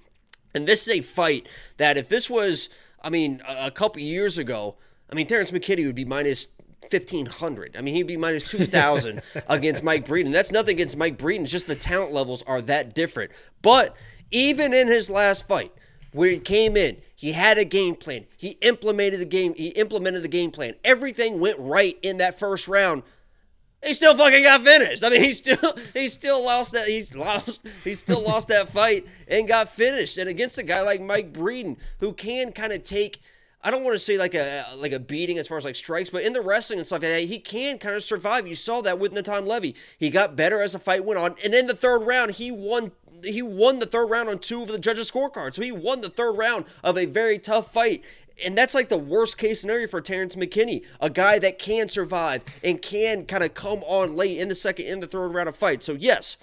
And 0.54 0.66
this 0.66 0.82
is 0.82 0.98
a 0.98 1.00
fight 1.00 1.48
that 1.78 1.96
if 1.96 2.08
this 2.08 2.28
was, 2.28 2.68
I 3.02 3.10
mean, 3.10 3.42
a, 3.48 3.70
couple 3.70 4.02
years 4.02 4.38
ago, 4.38 4.76
I 5.10 5.14
mean, 5.14 5.26
Terrence 5.26 5.50
McKinney 5.50 5.86
would 5.86 5.94
be 5.94 6.04
minus 6.04 6.48
1500. 6.90 7.76
I 7.76 7.80
mean, 7.80 7.94
he'd 7.94 8.06
be 8.06 8.16
minus 8.16 8.48
2000 8.50 9.22
against 9.48 9.82
Mike 9.82 10.06
Breeden. 10.06 10.32
That's 10.32 10.52
nothing 10.52 10.76
against 10.76 10.96
Mike 10.96 11.16
Breeden. 11.16 11.42
It's 11.42 11.52
just 11.52 11.66
the 11.66 11.74
talent 11.74 12.12
levels 12.12 12.42
are 12.42 12.60
that 12.62 12.94
different. 12.94 13.32
But 13.62 13.96
even 14.30 14.74
in 14.74 14.88
his 14.88 15.08
last 15.08 15.46
fight, 15.48 15.72
where 16.12 16.30
he 16.30 16.38
came 16.38 16.76
in, 16.76 16.98
he 17.14 17.32
had 17.32 17.58
a 17.58 17.64
game 17.64 17.94
plan. 17.94 18.26
He 18.36 18.50
implemented 18.60 19.20
the 19.20 19.26
game. 19.26 19.54
He 19.54 19.68
implemented 19.68 20.22
the 20.22 20.28
game 20.28 20.50
plan. 20.50 20.74
Everything 20.84 21.40
went 21.40 21.58
right 21.58 21.98
in 22.02 22.18
that 22.18 22.38
first 22.38 22.68
round. 22.68 23.02
He 23.84 23.94
still 23.94 24.16
fucking 24.16 24.44
got 24.44 24.62
finished. 24.62 25.02
I 25.02 25.08
mean, 25.08 25.22
he 25.22 25.34
still 25.34 25.76
he 25.94 26.08
still 26.08 26.44
lost 26.44 26.72
that. 26.72 26.86
He's 26.86 27.14
lost. 27.14 27.66
He 27.82 27.94
still 27.94 28.22
lost 28.22 28.48
that 28.48 28.68
fight 28.68 29.06
and 29.26 29.48
got 29.48 29.68
finished. 29.68 30.18
And 30.18 30.28
against 30.28 30.58
a 30.58 30.62
guy 30.62 30.82
like 30.82 31.00
Mike 31.00 31.32
Breeden, 31.32 31.76
who 31.98 32.12
can 32.12 32.52
kind 32.52 32.72
of 32.72 32.82
take. 32.82 33.20
I 33.64 33.70
don't 33.70 33.84
want 33.84 33.94
to 33.94 34.00
say 34.00 34.18
like 34.18 34.34
a 34.34 34.66
like 34.76 34.92
a 34.92 34.98
beating 34.98 35.38
as 35.38 35.46
far 35.46 35.56
as 35.56 35.64
like 35.64 35.76
strikes, 35.76 36.10
but 36.10 36.24
in 36.24 36.32
the 36.32 36.40
wrestling 36.40 36.80
and 36.80 36.86
stuff 36.86 37.02
like 37.02 37.10
that, 37.10 37.24
he 37.24 37.38
can 37.38 37.78
kind 37.78 37.94
of 37.94 38.02
survive. 38.02 38.46
You 38.46 38.56
saw 38.56 38.80
that 38.82 38.98
with 38.98 39.12
Natan 39.12 39.46
Levy. 39.46 39.76
He 39.98 40.10
got 40.10 40.34
better 40.34 40.60
as 40.60 40.72
the 40.72 40.80
fight 40.80 41.04
went 41.04 41.18
on, 41.18 41.36
and 41.44 41.54
in 41.54 41.66
the 41.66 41.74
third 41.74 42.02
round, 42.02 42.32
he 42.32 42.50
won 42.50 42.90
he 43.24 43.42
won 43.42 43.78
the 43.78 43.86
third 43.86 44.06
round 44.06 44.28
on 44.28 44.38
two 44.38 44.62
of 44.62 44.68
the 44.68 44.78
judges' 44.78 45.10
scorecards. 45.10 45.54
So 45.54 45.62
he 45.62 45.72
won 45.72 46.00
the 46.00 46.10
third 46.10 46.32
round 46.32 46.64
of 46.82 46.98
a 46.98 47.06
very 47.06 47.38
tough 47.38 47.72
fight. 47.72 48.02
And 48.44 48.56
that's 48.56 48.74
like 48.74 48.88
the 48.88 48.98
worst 48.98 49.38
case 49.38 49.60
scenario 49.60 49.86
for 49.86 50.00
Terrence 50.00 50.36
McKinney, 50.36 50.84
a 51.00 51.10
guy 51.10 51.38
that 51.38 51.58
can 51.58 51.88
survive 51.88 52.44
and 52.64 52.80
can 52.80 53.26
kind 53.26 53.44
of 53.44 53.54
come 53.54 53.82
on 53.84 54.16
late 54.16 54.38
in 54.38 54.48
the 54.48 54.54
second 54.54 54.86
and 54.86 55.02
the 55.02 55.06
third 55.06 55.28
round 55.28 55.48
of 55.48 55.56
fight. 55.56 55.82
So 55.82 55.92
yes, 55.92 56.38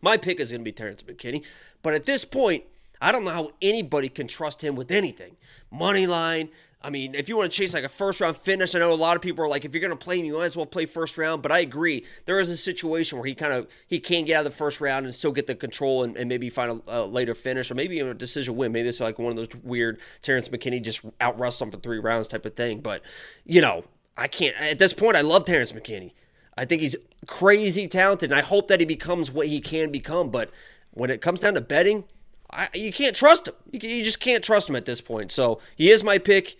my 0.00 0.16
pick 0.16 0.40
is 0.40 0.50
going 0.50 0.60
to 0.60 0.64
be 0.64 0.72
Terrence 0.72 1.02
McKinney. 1.02 1.44
But 1.82 1.94
at 1.94 2.06
this 2.06 2.24
point, 2.24 2.64
I 3.00 3.12
don't 3.12 3.24
know 3.24 3.30
how 3.30 3.52
anybody 3.60 4.08
can 4.08 4.26
trust 4.28 4.62
him 4.62 4.76
with 4.76 4.90
anything. 4.90 5.36
Money 5.70 6.06
line, 6.06 6.50
I 6.84 6.90
mean, 6.90 7.14
if 7.14 7.28
you 7.28 7.36
want 7.36 7.50
to 7.50 7.56
chase 7.56 7.74
like 7.74 7.84
a 7.84 7.88
first 7.88 8.20
round 8.20 8.36
finish, 8.36 8.74
I 8.74 8.80
know 8.80 8.92
a 8.92 8.94
lot 8.94 9.14
of 9.14 9.22
people 9.22 9.44
are 9.44 9.48
like, 9.48 9.64
if 9.64 9.72
you're 9.72 9.80
going 9.80 9.96
to 9.96 10.04
play 10.04 10.18
him, 10.18 10.24
you 10.24 10.34
might 10.34 10.46
as 10.46 10.56
well 10.56 10.66
play 10.66 10.86
first 10.86 11.16
round. 11.16 11.40
But 11.40 11.52
I 11.52 11.60
agree, 11.60 12.04
there 12.24 12.40
is 12.40 12.50
a 12.50 12.56
situation 12.56 13.18
where 13.18 13.26
he 13.26 13.34
kind 13.34 13.52
of 13.52 13.68
he 13.86 14.00
can 14.00 14.24
get 14.24 14.34
out 14.34 14.46
of 14.46 14.52
the 14.52 14.56
first 14.56 14.80
round 14.80 15.06
and 15.06 15.14
still 15.14 15.30
get 15.32 15.46
the 15.46 15.54
control 15.54 16.02
and, 16.02 16.16
and 16.16 16.28
maybe 16.28 16.50
find 16.50 16.82
a, 16.88 17.02
a 17.02 17.04
later 17.04 17.34
finish 17.34 17.70
or 17.70 17.74
maybe 17.74 17.96
even 17.96 18.08
a 18.08 18.14
decision 18.14 18.56
win. 18.56 18.72
Maybe 18.72 18.88
it's 18.88 19.00
like 19.00 19.18
one 19.18 19.30
of 19.30 19.36
those 19.36 19.48
weird 19.62 20.00
Terrence 20.22 20.48
McKinney 20.48 20.82
just 20.82 21.02
out 21.20 21.38
wrestle 21.38 21.66
him 21.66 21.70
for 21.70 21.78
three 21.78 22.00
rounds 22.00 22.26
type 22.26 22.44
of 22.44 22.54
thing. 22.54 22.80
But 22.80 23.02
you 23.44 23.60
know, 23.60 23.84
I 24.16 24.26
can't 24.26 24.56
at 24.56 24.78
this 24.78 24.92
point. 24.92 25.16
I 25.16 25.20
love 25.20 25.44
Terrence 25.44 25.72
McKinney. 25.72 26.12
I 26.58 26.64
think 26.64 26.82
he's 26.82 26.96
crazy 27.26 27.86
talented, 27.86 28.30
and 28.30 28.38
I 28.38 28.42
hope 28.42 28.68
that 28.68 28.80
he 28.80 28.86
becomes 28.86 29.30
what 29.30 29.46
he 29.46 29.60
can 29.60 29.90
become. 29.90 30.30
But 30.30 30.50
when 30.90 31.10
it 31.10 31.20
comes 31.22 31.40
down 31.40 31.54
to 31.54 31.60
betting, 31.60 32.04
I, 32.50 32.68
you 32.74 32.92
can't 32.92 33.16
trust 33.16 33.48
him. 33.48 33.54
You, 33.70 33.88
you 33.88 34.04
just 34.04 34.20
can't 34.20 34.44
trust 34.44 34.68
him 34.68 34.76
at 34.76 34.84
this 34.84 35.00
point. 35.00 35.32
So 35.32 35.60
he 35.76 35.90
is 35.90 36.04
my 36.04 36.18
pick 36.18 36.56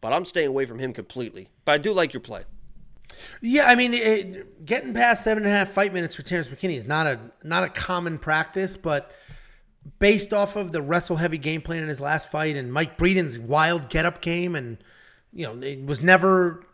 but 0.00 0.12
I'm 0.12 0.24
staying 0.24 0.48
away 0.48 0.66
from 0.66 0.78
him 0.78 0.92
completely. 0.92 1.48
But 1.64 1.72
I 1.72 1.78
do 1.78 1.92
like 1.92 2.12
your 2.12 2.20
play. 2.20 2.44
Yeah, 3.40 3.66
I 3.66 3.74
mean, 3.74 3.94
it, 3.94 4.64
getting 4.64 4.94
past 4.94 5.24
seven 5.24 5.44
and 5.44 5.52
a 5.52 5.56
half 5.56 5.68
fight 5.68 5.92
minutes 5.92 6.14
for 6.14 6.22
Terrence 6.22 6.48
McKinney 6.48 6.76
is 6.76 6.86
not 6.86 7.06
a 7.06 7.20
not 7.42 7.64
a 7.64 7.68
common 7.68 8.18
practice, 8.18 8.76
but 8.76 9.12
based 9.98 10.32
off 10.32 10.56
of 10.56 10.72
the 10.72 10.82
wrestle 10.82 11.16
heavy 11.16 11.38
game 11.38 11.62
plan 11.62 11.82
in 11.82 11.88
his 11.88 12.00
last 12.00 12.30
fight 12.30 12.56
and 12.56 12.72
Mike 12.72 12.96
Breeden's 12.96 13.38
wild 13.38 13.88
get 13.88 14.06
up 14.06 14.20
game, 14.20 14.54
and 14.54 14.78
you 15.32 15.46
know, 15.46 15.66
it 15.66 15.84
was 15.84 16.00
never 16.02 16.64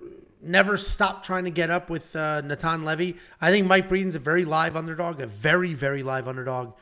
never 0.43 0.77
stopped 0.77 1.25
trying 1.25 1.45
to 1.45 1.51
get 1.51 1.71
up 1.71 1.91
with 1.91 2.15
uh, 2.15 2.41
Natan 2.43 2.85
Levy. 2.85 3.17
I 3.41 3.51
think 3.51 3.67
Mike 3.67 3.89
Breeden's 3.89 4.15
a 4.15 4.21
very 4.21 4.45
live 4.45 4.77
underdog, 4.77 5.21
a 5.21 5.27
very 5.27 5.75
very 5.75 6.03
live 6.03 6.29
underdog 6.29 6.75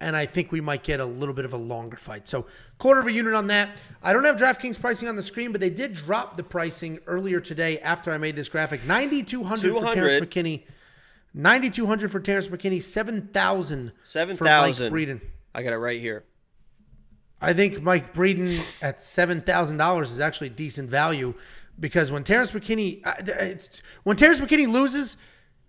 and 0.00 0.16
I 0.16 0.26
think 0.26 0.50
we 0.50 0.60
might 0.60 0.82
get 0.82 1.00
a 1.00 1.04
little 1.04 1.34
bit 1.34 1.44
of 1.44 1.52
a 1.52 1.58
longer 1.58 1.96
fight. 1.96 2.26
So 2.28 2.46
quarter 2.78 3.00
of 3.00 3.06
a 3.06 3.12
unit 3.12 3.34
on 3.34 3.48
that. 3.48 3.70
I 4.02 4.12
don't 4.12 4.24
have 4.24 4.36
DraftKings 4.36 4.80
pricing 4.80 5.08
on 5.08 5.16
the 5.16 5.22
screen, 5.22 5.52
but 5.52 5.60
they 5.60 5.70
did 5.70 5.94
drop 5.94 6.36
the 6.36 6.42
pricing 6.42 6.98
earlier 7.06 7.40
today 7.40 7.78
after 7.80 8.10
I 8.10 8.18
made 8.18 8.36
this 8.36 8.48
graphic. 8.48 8.84
Ninety 8.84 9.22
two 9.22 9.44
hundred 9.44 9.74
for 9.74 9.94
Terrence 9.94 10.26
McKinney. 10.26 10.64
Ninety 11.34 11.70
two 11.70 11.86
hundred 11.86 12.10
for 12.10 12.20
Terrence 12.20 12.48
McKinney. 12.48 12.82
Seven 12.82 13.28
thousand. 13.28 13.92
Seven 14.02 14.36
thousand. 14.36 14.92
Breeden. 14.92 15.20
I 15.54 15.62
got 15.62 15.72
it 15.72 15.78
right 15.78 16.00
here. 16.00 16.24
I 17.42 17.52
think 17.52 17.82
Mike 17.82 18.14
Breeden 18.14 18.62
at 18.82 19.00
seven 19.00 19.40
thousand 19.40 19.76
dollars 19.76 20.10
is 20.10 20.20
actually 20.20 20.50
decent 20.50 20.88
value 20.90 21.34
because 21.78 22.10
when 22.12 22.24
Terrence 22.24 22.52
McKinney 22.52 23.00
uh, 23.04 23.58
when 24.04 24.16
Terrence 24.16 24.40
McKinney 24.40 24.66
loses, 24.68 25.16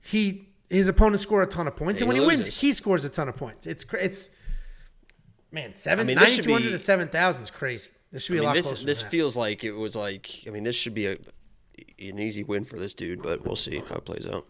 he 0.02 0.50
his 0.72 0.88
opponents 0.88 1.24
score 1.24 1.44
a 1.44 1.48
ton 1.48 1.68
of 1.68 1.76
points, 1.76 2.02
and, 2.02 2.10
and 2.10 2.18
when 2.18 2.30
he 2.30 2.38
wins, 2.38 2.60
he 2.60 2.72
scores 2.72 3.04
a 3.04 3.10
ton 3.10 3.28
of 3.28 3.36
points. 3.36 3.68
It's 3.68 3.86
it's 4.00 4.30
man 5.52 5.76
seven 5.76 6.06
I 6.06 6.08
mean, 6.08 6.16
ninety 6.16 6.42
two 6.42 6.54
hundred 6.54 6.70
to 6.70 6.80
seven 6.80 7.10
thousand 7.10 7.44
is 7.44 7.50
crazy. 7.50 7.90
This 8.12 8.24
should 8.24 8.34
be 8.34 8.40
I 8.40 8.42
mean, 8.42 8.46
a 8.46 8.48
lot 8.48 8.56
this, 8.56 8.68
closer. 8.68 8.86
This 8.86 9.02
feels 9.02 9.36
like 9.36 9.64
it 9.64 9.74
was 9.74 9.96
like 9.96 10.30
I 10.48 10.50
mean 10.50 10.64
this 10.64 10.76
should 10.76 10.94
be 10.94 11.08
a 11.08 11.18
an 12.00 12.20
easy 12.20 12.44
win 12.44 12.64
for 12.64 12.78
this 12.78 12.94
dude, 12.94 13.22
but 13.22 13.46
we'll 13.46 13.56
see 13.56 13.82
how 13.90 13.96
it 13.96 14.06
plays 14.06 14.28
out. 14.28 14.46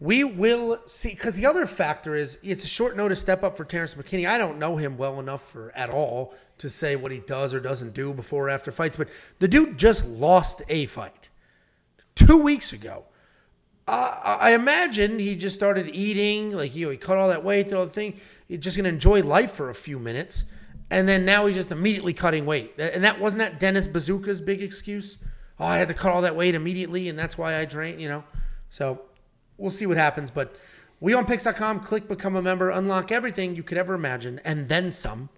We 0.00 0.24
will 0.24 0.80
see 0.86 1.10
because 1.10 1.36
the 1.36 1.46
other 1.46 1.66
factor 1.66 2.16
is 2.16 2.38
it's 2.42 2.64
a 2.64 2.68
short 2.68 2.96
notice 2.96 3.20
step 3.20 3.44
up 3.44 3.56
for 3.56 3.64
Terrence 3.64 3.94
McKinney. 3.94 4.28
I 4.28 4.38
don't 4.38 4.58
know 4.58 4.76
him 4.76 4.96
well 4.98 5.20
enough 5.20 5.42
for 5.42 5.70
at 5.76 5.90
all 5.90 6.34
to 6.58 6.68
say 6.68 6.96
what 6.96 7.12
he 7.12 7.20
does 7.20 7.54
or 7.54 7.60
doesn't 7.60 7.94
do 7.94 8.12
before 8.12 8.46
or 8.46 8.50
after 8.50 8.72
fights, 8.72 8.96
but 8.96 9.08
the 9.38 9.48
dude 9.48 9.78
just 9.78 10.04
lost 10.06 10.62
a 10.68 10.86
fight 10.86 11.28
two 12.16 12.38
weeks 12.38 12.72
ago 12.72 13.04
uh, 13.88 14.38
I 14.40 14.54
imagine 14.54 15.18
he 15.18 15.34
just 15.34 15.56
started 15.56 15.88
eating, 15.88 16.52
like 16.52 16.74
know, 16.74 16.90
he 16.90 16.96
cut 16.96 17.18
all 17.18 17.28
that 17.28 17.42
weight 17.42 17.66
and 17.66 17.74
all 17.74 17.84
the 17.84 17.92
thing. 17.92 18.20
He's 18.48 18.60
just 18.60 18.76
gonna 18.76 18.88
enjoy 18.88 19.22
life 19.22 19.52
for 19.52 19.70
a 19.70 19.74
few 19.74 19.98
minutes, 19.98 20.44
and 20.90 21.08
then 21.08 21.24
now 21.24 21.46
he's 21.46 21.56
just 21.56 21.72
immediately 21.72 22.12
cutting 22.12 22.46
weight. 22.46 22.74
And 22.78 23.02
that 23.04 23.18
wasn't 23.18 23.40
that 23.40 23.58
Dennis 23.58 23.88
Buzukja's 23.88 24.40
big 24.40 24.62
excuse. 24.62 25.18
Oh, 25.58 25.66
I 25.66 25.78
had 25.78 25.88
to 25.88 25.94
cut 25.94 26.12
all 26.12 26.22
that 26.22 26.36
weight 26.36 26.54
immediately, 26.54 27.08
and 27.08 27.18
that's 27.18 27.36
why 27.36 27.56
I 27.56 27.64
drank. 27.64 27.98
You 27.98 28.08
know, 28.08 28.24
so 28.70 29.02
we'll 29.56 29.70
see 29.70 29.86
what 29.86 29.96
happens. 29.96 30.30
But 30.30 30.54
WeWantPicks.com, 31.02 31.80
click 31.80 32.08
become 32.08 32.36
a 32.36 32.42
member, 32.42 32.70
unlock 32.70 33.10
everything 33.10 33.56
you 33.56 33.62
could 33.62 33.78
ever 33.78 33.94
imagine, 33.94 34.40
and 34.44 34.68
then 34.68 34.92
some. 34.92 35.30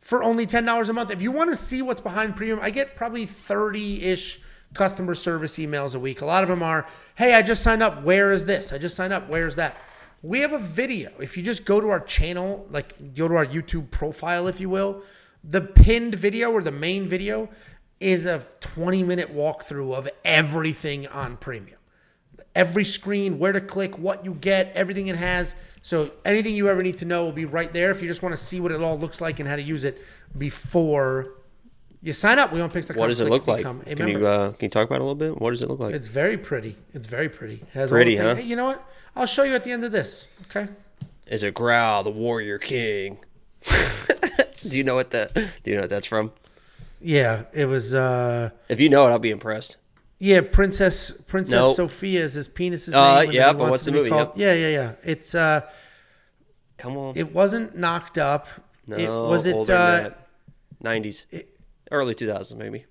For 0.00 0.22
only 0.22 0.46
ten 0.46 0.64
dollars 0.64 0.88
a 0.88 0.92
month. 0.92 1.10
If 1.10 1.22
you 1.22 1.32
want 1.32 1.50
to 1.50 1.56
see 1.56 1.82
what's 1.82 2.00
behind 2.00 2.36
premium, 2.36 2.58
I 2.62 2.70
get 2.70 2.96
probably 2.96 3.26
thirty 3.26 4.02
ish 4.02 4.40
customer 4.74 5.14
service 5.14 5.58
emails 5.58 5.94
a 5.94 5.98
week. 5.98 6.20
A 6.20 6.24
lot 6.24 6.42
of 6.42 6.48
them 6.48 6.62
are, 6.62 6.86
hey, 7.14 7.34
I 7.34 7.42
just 7.42 7.62
signed 7.62 7.82
up. 7.82 8.02
Where 8.02 8.32
is 8.32 8.44
this? 8.44 8.72
I 8.72 8.78
just 8.78 8.94
signed 8.94 9.12
up. 9.12 9.28
Where's 9.28 9.54
that? 9.56 9.76
We 10.22 10.40
have 10.40 10.52
a 10.52 10.58
video. 10.58 11.10
If 11.20 11.36
you 11.36 11.42
just 11.42 11.64
go 11.64 11.80
to 11.80 11.88
our 11.88 12.00
channel, 12.00 12.66
like 12.70 13.14
go 13.14 13.28
to 13.28 13.34
our 13.34 13.46
YouTube 13.46 13.90
profile, 13.90 14.46
if 14.46 14.60
you 14.60 14.68
will, 14.68 15.02
the 15.44 15.60
pinned 15.60 16.14
video 16.14 16.52
or 16.52 16.62
the 16.62 16.70
main 16.70 17.06
video 17.06 17.48
is 17.98 18.26
a 18.26 18.42
20 18.60 19.02
minute 19.02 19.34
walkthrough 19.34 19.94
of 19.94 20.08
everything 20.24 21.06
on 21.08 21.36
premium. 21.36 21.78
Every 22.54 22.84
screen, 22.84 23.38
where 23.38 23.52
to 23.52 23.60
click, 23.60 23.98
what 23.98 24.24
you 24.24 24.34
get, 24.34 24.72
everything 24.74 25.08
it 25.08 25.16
has. 25.16 25.54
So 25.80 26.12
anything 26.24 26.54
you 26.54 26.68
ever 26.68 26.82
need 26.82 26.98
to 26.98 27.04
know 27.04 27.24
will 27.24 27.32
be 27.32 27.44
right 27.44 27.72
there 27.72 27.90
if 27.90 28.00
you 28.00 28.08
just 28.08 28.22
want 28.22 28.32
to 28.34 28.42
see 28.42 28.60
what 28.60 28.70
it 28.70 28.80
all 28.80 28.98
looks 28.98 29.20
like 29.20 29.40
and 29.40 29.48
how 29.48 29.56
to 29.56 29.62
use 29.62 29.84
it 29.84 30.00
before 30.38 31.41
you 32.02 32.12
sign 32.12 32.38
up. 32.38 32.52
We 32.52 32.58
don't 32.58 32.72
pick 32.72 32.84
the. 32.86 32.94
What 32.94 33.06
does 33.06 33.20
it 33.20 33.28
look 33.28 33.46
like? 33.46 33.64
Can 33.64 34.08
you 34.08 34.26
uh, 34.26 34.50
can 34.52 34.66
you 34.66 34.68
talk 34.68 34.86
about 34.88 34.96
it 34.96 35.02
a 35.02 35.04
little 35.04 35.14
bit? 35.14 35.40
What 35.40 35.50
does 35.50 35.62
it 35.62 35.70
look 35.70 35.78
like? 35.78 35.94
It's 35.94 36.08
very 36.08 36.36
pretty. 36.36 36.76
It's 36.92 37.06
very 37.06 37.28
pretty. 37.28 37.54
It 37.54 37.68
has 37.74 37.90
pretty, 37.90 38.16
huh? 38.16 38.34
Hey, 38.34 38.42
you 38.42 38.56
know 38.56 38.64
what? 38.64 38.84
I'll 39.14 39.26
show 39.26 39.44
you 39.44 39.54
at 39.54 39.62
the 39.62 39.70
end 39.70 39.84
of 39.84 39.92
this. 39.92 40.26
Okay. 40.50 40.68
Is 41.28 41.44
it 41.44 41.54
Krull, 41.54 42.02
the 42.02 42.10
Warrior 42.10 42.58
King? 42.58 43.18
do 43.68 44.76
you 44.76 44.82
know 44.82 44.96
what 44.96 45.10
that? 45.10 45.32
Do 45.34 45.70
you 45.70 45.76
know 45.76 45.82
what 45.82 45.90
that's 45.90 46.06
from? 46.06 46.32
Yeah, 47.00 47.44
it 47.52 47.66
was. 47.66 47.94
uh 47.94 48.50
If 48.68 48.80
you 48.80 48.88
know 48.88 49.06
it, 49.06 49.10
I'll 49.10 49.18
be 49.20 49.30
impressed. 49.30 49.76
Yeah, 50.18 50.40
Princess 50.40 51.10
Princess 51.10 51.60
nope. 51.60 51.76
Sophia 51.76 52.20
is 52.20 52.34
his 52.34 52.48
penis's 52.48 52.94
uh, 52.94 53.22
name. 53.22 53.32
Yeah, 53.32 53.52
but 53.52 53.70
what's 53.70 53.84
the 53.84 53.92
movie? 53.92 54.10
Yep. 54.10 54.32
Yeah, 54.36 54.54
yeah, 54.54 54.68
yeah. 54.68 54.92
It's 55.04 55.34
uh. 55.34 55.62
Come 56.78 56.96
on. 56.96 57.16
It 57.16 57.32
wasn't 57.32 57.76
knocked 57.76 58.18
up. 58.18 58.48
No, 58.88 58.96
it, 58.96 59.08
was 59.08 59.46
it 59.46 59.70
uh, 59.70 60.10
nineties 60.80 61.26
early 61.92 62.14
2000s 62.14 62.56
maybe. 62.56 62.84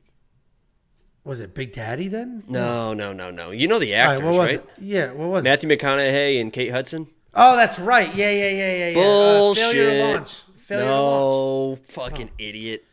Was 1.23 1.39
it 1.41 1.53
Big 1.53 1.73
Daddy 1.73 2.07
then? 2.07 2.43
No, 2.47 2.93
no, 2.93 3.13
no, 3.13 3.29
no. 3.29 3.51
You 3.51 3.67
know 3.67 3.77
the 3.77 3.93
actors, 3.93 4.37
right? 4.37 4.57
right? 4.57 4.65
Yeah, 4.79 5.11
what 5.11 5.29
was 5.29 5.43
Matthew 5.43 5.69
it? 5.69 5.79
McConaughey 5.79 6.41
and 6.41 6.51
Kate 6.51 6.71
Hudson. 6.71 7.07
Oh, 7.33 7.55
that's 7.55 7.77
right. 7.77 8.13
Yeah, 8.15 8.31
yeah, 8.31 8.49
yeah, 8.49 8.71
yeah, 8.71 8.87
yeah. 8.89 8.93
Bullshit. 8.95 9.63
Uh, 9.63 9.71
failure 9.71 10.13
launch. 10.13 10.41
Failure 10.57 10.85
no, 10.85 11.67
launch. 11.67 11.79
fucking 11.83 12.29
oh. 12.31 12.35
idiot. 12.39 12.85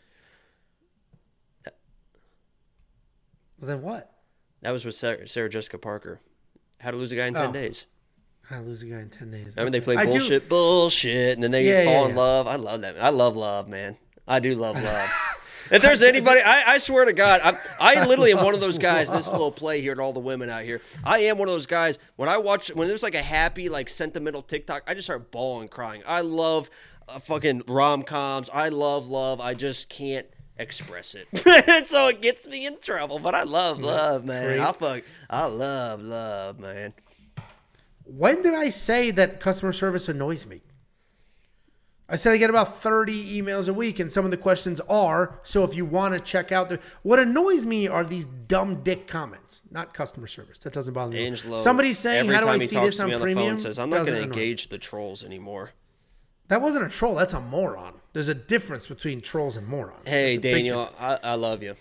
then 3.60 3.82
what? 3.82 4.10
That 4.62 4.70
was 4.70 4.84
with 4.84 4.94
Sarah, 4.94 5.26
Sarah, 5.26 5.48
Jessica 5.48 5.78
Parker. 5.78 6.20
How 6.80 6.90
to 6.90 6.96
Lose 6.96 7.12
a 7.12 7.16
Guy 7.16 7.26
in 7.26 7.34
Ten 7.34 7.50
oh. 7.50 7.52
Days. 7.52 7.86
How 8.42 8.60
to 8.60 8.62
Lose 8.62 8.82
a 8.82 8.86
Guy 8.86 9.00
in 9.00 9.10
Ten 9.10 9.30
Days. 9.30 9.54
I 9.56 9.62
mean, 9.62 9.72
they 9.72 9.80
play 9.80 9.96
bullshit, 9.96 10.44
do... 10.44 10.48
bullshit, 10.48 11.34
and 11.34 11.42
then 11.42 11.50
they 11.50 11.66
yeah, 11.66 11.84
fall 11.84 12.04
yeah, 12.04 12.08
in 12.10 12.16
love. 12.16 12.46
I 12.46 12.56
love 12.56 12.82
that. 12.82 12.96
I 13.00 13.10
love 13.10 13.36
love, 13.36 13.68
man. 13.68 13.96
I 14.26 14.40
do 14.40 14.54
love 14.54 14.80
love. 14.82 15.10
If 15.70 15.82
there's 15.82 16.02
anybody, 16.14 16.40
I, 16.40 16.74
I 16.74 16.78
swear 16.78 17.04
to 17.04 17.12
God, 17.12 17.40
I'm, 17.42 17.56
I 17.80 18.04
literally 18.06 18.32
am 18.32 18.44
one 18.44 18.54
of 18.54 18.60
those 18.60 18.78
guys. 18.78 19.10
This 19.10 19.30
little 19.30 19.52
play 19.52 19.80
here 19.80 19.94
to 19.94 20.02
all 20.02 20.12
the 20.12 20.20
women 20.20 20.50
out 20.50 20.62
here. 20.62 20.80
I 21.04 21.20
am 21.20 21.38
one 21.38 21.48
of 21.48 21.54
those 21.54 21.66
guys. 21.66 21.98
When 22.16 22.28
I 22.28 22.38
watch, 22.38 22.74
when 22.74 22.88
there's 22.88 23.02
like 23.02 23.14
a 23.14 23.22
happy, 23.22 23.68
like 23.68 23.88
sentimental 23.88 24.42
TikTok, 24.42 24.82
I 24.86 24.94
just 24.94 25.06
start 25.06 25.30
bawling, 25.30 25.68
crying. 25.68 26.02
I 26.06 26.20
love 26.20 26.70
uh, 27.08 27.18
fucking 27.18 27.62
rom 27.66 28.02
coms. 28.02 28.50
I 28.52 28.68
love 28.68 29.08
love. 29.08 29.40
I 29.40 29.54
just 29.54 29.88
can't 29.88 30.26
express 30.58 31.14
it. 31.14 31.86
so 31.86 32.08
it 32.08 32.20
gets 32.20 32.46
me 32.48 32.66
in 32.66 32.78
trouble. 32.80 33.18
But 33.18 33.34
I 33.34 33.44
love 33.44 33.80
love, 33.80 34.24
man. 34.24 34.60
I 34.60 34.72
fuck. 34.72 35.02
I 35.30 35.46
love 35.46 36.02
love, 36.02 36.58
man. 36.58 36.92
When 38.04 38.42
did 38.42 38.54
I 38.54 38.70
say 38.70 39.10
that 39.12 39.40
customer 39.40 39.72
service 39.72 40.08
annoys 40.08 40.46
me? 40.46 40.62
I 42.10 42.16
said 42.16 42.32
I 42.32 42.38
get 42.38 42.48
about 42.48 42.78
30 42.78 43.38
emails 43.40 43.68
a 43.68 43.72
week, 43.72 43.98
and 43.98 44.10
some 44.10 44.24
of 44.24 44.30
the 44.30 44.38
questions 44.38 44.80
are 44.88 45.38
so 45.42 45.62
if 45.64 45.74
you 45.74 45.84
want 45.84 46.14
to 46.14 46.20
check 46.20 46.52
out 46.52 46.70
the. 46.70 46.80
What 47.02 47.18
annoys 47.18 47.66
me 47.66 47.86
are 47.86 48.02
these 48.02 48.26
dumb 48.26 48.82
dick 48.82 49.06
comments, 49.06 49.60
not 49.70 49.92
customer 49.92 50.26
service. 50.26 50.58
That 50.60 50.72
doesn't 50.72 50.94
bother 50.94 51.12
me. 51.12 51.26
Angelo, 51.26 51.58
Somebody's 51.58 51.98
saying, 51.98 52.30
"How 52.30 52.40
do 52.40 52.48
I 52.48 52.58
see 52.58 52.76
this 52.76 52.98
on, 52.98 53.12
on 53.12 53.20
premium?" 53.20 53.56
Phone, 53.56 53.60
says, 53.60 53.78
"I'm 53.78 53.90
not 53.90 54.06
going 54.06 54.18
to 54.18 54.22
engage 54.22 54.68
the 54.68 54.78
trolls 54.78 55.22
anymore." 55.22 55.72
That 56.48 56.62
wasn't 56.62 56.86
a 56.86 56.88
troll. 56.88 57.14
That's 57.14 57.34
a 57.34 57.40
moron. 57.40 57.94
There's 58.14 58.28
a 58.28 58.34
difference 58.34 58.86
between 58.86 59.20
trolls 59.20 59.58
and 59.58 59.66
morons. 59.66 60.08
Hey, 60.08 60.38
Daniel, 60.38 60.90
I, 60.98 61.18
I, 61.22 61.34
love 61.34 61.62
you. 61.62 61.76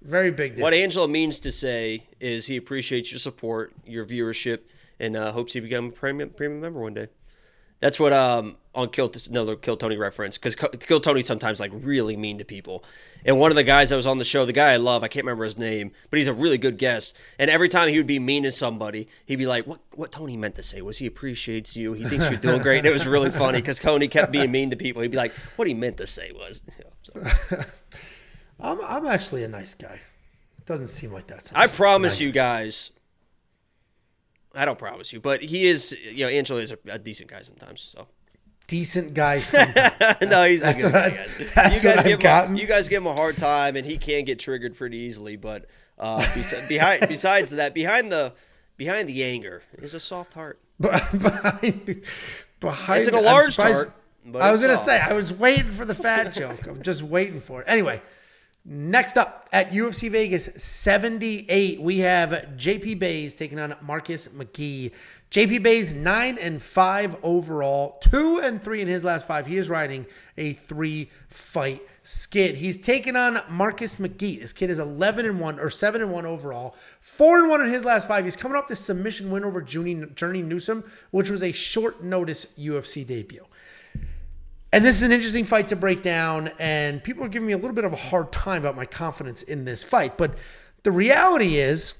Very 0.00 0.30
big. 0.30 0.52
Difference. 0.52 0.62
What 0.62 0.72
Angelo 0.72 1.06
means 1.06 1.38
to 1.40 1.52
say 1.52 2.04
is 2.18 2.46
he 2.46 2.56
appreciates 2.56 3.12
your 3.12 3.18
support, 3.18 3.74
your 3.84 4.06
viewership, 4.06 4.60
and 4.98 5.14
uh, 5.14 5.30
hopes 5.30 5.54
you 5.54 5.60
become 5.60 5.88
a 5.88 5.92
premium 5.92 6.30
premium 6.30 6.62
member 6.62 6.80
one 6.80 6.94
day. 6.94 7.08
That's 7.82 7.98
what 7.98 8.12
um 8.12 8.56
on 8.76 8.90
Kill 8.90 9.10
another 9.28 9.56
Kill 9.56 9.76
Tony 9.76 9.96
reference 9.96 10.38
because 10.38 10.54
Kill 10.54 11.00
Tony 11.00 11.24
sometimes 11.24 11.58
like 11.58 11.72
really 11.74 12.16
mean 12.16 12.38
to 12.38 12.44
people. 12.44 12.84
And 13.24 13.40
one 13.40 13.50
of 13.50 13.56
the 13.56 13.64
guys 13.64 13.90
that 13.90 13.96
was 13.96 14.06
on 14.06 14.18
the 14.18 14.24
show, 14.24 14.46
the 14.46 14.52
guy 14.52 14.70
I 14.70 14.76
love, 14.76 15.02
I 15.02 15.08
can't 15.08 15.26
remember 15.26 15.42
his 15.42 15.58
name, 15.58 15.90
but 16.08 16.18
he's 16.18 16.28
a 16.28 16.32
really 16.32 16.58
good 16.58 16.78
guest. 16.78 17.16
And 17.40 17.50
every 17.50 17.68
time 17.68 17.88
he 17.88 17.96
would 17.96 18.06
be 18.06 18.20
mean 18.20 18.44
to 18.44 18.52
somebody, 18.52 19.08
he'd 19.26 19.36
be 19.36 19.46
like, 19.46 19.66
"What 19.66 19.80
what 19.96 20.12
Tony 20.12 20.36
meant 20.36 20.54
to 20.54 20.62
say 20.62 20.80
was 20.80 20.96
he 20.96 21.06
appreciates 21.06 21.76
you, 21.76 21.92
he 21.92 22.04
thinks 22.04 22.30
you're 22.30 22.38
doing 22.38 22.62
great." 22.62 22.78
And 22.78 22.86
it 22.86 22.92
was 22.92 23.06
really 23.06 23.32
funny 23.32 23.58
because 23.58 23.80
Tony 23.80 24.06
kept 24.06 24.30
being 24.30 24.52
mean 24.52 24.70
to 24.70 24.76
people. 24.76 25.02
He'd 25.02 25.10
be 25.10 25.16
like, 25.16 25.34
"What 25.56 25.66
he 25.66 25.74
meant 25.74 25.96
to 25.96 26.06
say 26.06 26.30
was." 26.30 26.62
I'm, 28.60 28.80
I'm 28.80 29.06
actually 29.06 29.42
a 29.42 29.48
nice 29.48 29.74
guy. 29.74 29.98
Doesn't 30.66 30.86
seem 30.86 31.12
like 31.12 31.26
that. 31.26 31.50
I 31.52 31.66
promise 31.66 32.20
you 32.20 32.30
guys. 32.30 32.92
I 34.54 34.64
don't 34.64 34.78
promise 34.78 35.12
you, 35.12 35.20
but 35.20 35.42
he 35.42 35.66
is. 35.66 35.96
You 36.02 36.26
know, 36.26 36.30
Angelo 36.30 36.60
is 36.60 36.72
a, 36.72 36.78
a 36.88 36.98
decent 36.98 37.30
guy 37.30 37.42
sometimes. 37.42 37.80
So 37.80 38.06
decent 38.68 39.14
guy. 39.14 39.40
Sometimes. 39.40 39.94
no, 40.22 40.44
he's 40.44 40.62
a 40.62 40.74
good 40.74 40.94
I- 40.94 41.10
guy. 41.10 41.26
that's 41.54 41.82
you 41.82 41.90
guys 41.90 41.98
I've 41.98 42.04
give 42.04 42.12
him, 42.14 42.20
gotten. 42.20 42.56
a, 42.56 42.58
you 42.58 42.66
guys 42.66 42.88
give 42.88 43.02
him 43.02 43.06
a 43.06 43.14
hard 43.14 43.36
time, 43.36 43.76
and 43.76 43.86
he 43.86 43.96
can 43.98 44.24
get 44.24 44.38
triggered 44.38 44.76
pretty 44.76 44.98
easily. 44.98 45.36
But 45.36 45.66
uh, 45.98 46.26
behind, 46.68 47.04
besides 47.08 47.52
that, 47.52 47.74
behind 47.74 48.10
the 48.12 48.32
behind 48.76 49.08
the 49.08 49.24
anger 49.24 49.62
is 49.78 49.94
a 49.94 50.00
soft 50.00 50.34
heart. 50.34 50.58
behind, 50.80 52.04
behind. 52.60 53.00
It's 53.00 53.10
like 53.10 53.20
a 53.20 53.24
large 53.24 53.56
but 54.24 54.40
I 54.40 54.52
was 54.52 54.60
gonna 54.60 54.74
soft. 54.74 54.86
say 54.86 55.00
I 55.00 55.12
was 55.14 55.32
waiting 55.32 55.72
for 55.72 55.84
the 55.84 55.94
fat 55.94 56.32
joke. 56.32 56.66
I'm 56.66 56.82
just 56.82 57.02
waiting 57.02 57.40
for 57.40 57.60
it. 57.60 57.64
Anyway, 57.68 58.00
next 58.64 59.16
up 59.16 59.48
at 59.52 59.72
UFC 59.72 60.10
Vegas 60.10 60.48
78, 60.56 61.80
we 61.80 61.98
have 61.98 62.30
JP 62.56 62.98
Buys 63.00 63.34
taking 63.34 63.58
on 63.58 63.74
Marcus 63.82 64.28
McGhee. 64.28 64.92
JP 65.30 65.64
Buys 65.64 65.92
nine 65.92 66.36
and 66.38 66.60
five 66.60 67.16
overall, 67.22 67.98
two 68.02 68.40
and 68.42 68.62
three 68.62 68.82
in 68.82 68.88
his 68.88 69.02
last 69.02 69.26
five. 69.26 69.46
He 69.46 69.56
is 69.56 69.70
riding 69.70 70.04
a 70.36 70.52
three 70.52 71.10
fight 71.28 71.82
skid. 72.02 72.54
He's 72.54 72.76
taken 72.76 73.16
on 73.16 73.40
Marcus 73.48 73.96
McGhee. 73.96 74.40
This 74.40 74.52
kid 74.52 74.68
is 74.68 74.78
11 74.78 75.24
and 75.24 75.40
one 75.40 75.58
or 75.58 75.70
seven 75.70 76.02
and 76.02 76.10
one 76.10 76.26
overall, 76.26 76.76
four 77.00 77.38
and 77.38 77.48
one 77.48 77.62
in 77.62 77.70
his 77.70 77.84
last 77.84 78.06
five. 78.06 78.24
He's 78.24 78.36
coming 78.36 78.58
off 78.58 78.68
the 78.68 78.76
submission 78.76 79.30
win 79.30 79.44
over 79.44 79.62
Journey 79.62 80.42
Newson, 80.42 80.84
which 81.12 81.30
was 81.30 81.42
a 81.42 81.52
short 81.52 82.02
notice 82.02 82.46
UFC 82.58 83.06
debut. 83.06 83.46
And 84.72 84.84
this 84.84 84.96
is 84.96 85.02
an 85.02 85.12
interesting 85.12 85.44
fight 85.44 85.68
to 85.68 85.76
break 85.76 86.02
down, 86.02 86.50
and 86.58 87.04
people 87.04 87.24
are 87.24 87.28
giving 87.28 87.46
me 87.46 87.52
a 87.52 87.58
little 87.58 87.74
bit 87.74 87.84
of 87.84 87.92
a 87.92 87.96
hard 87.96 88.32
time 88.32 88.62
about 88.62 88.74
my 88.74 88.86
confidence 88.86 89.42
in 89.42 89.66
this 89.66 89.84
fight. 89.84 90.16
But 90.16 90.36
the 90.82 90.90
reality 90.90 91.58
is 91.58 91.94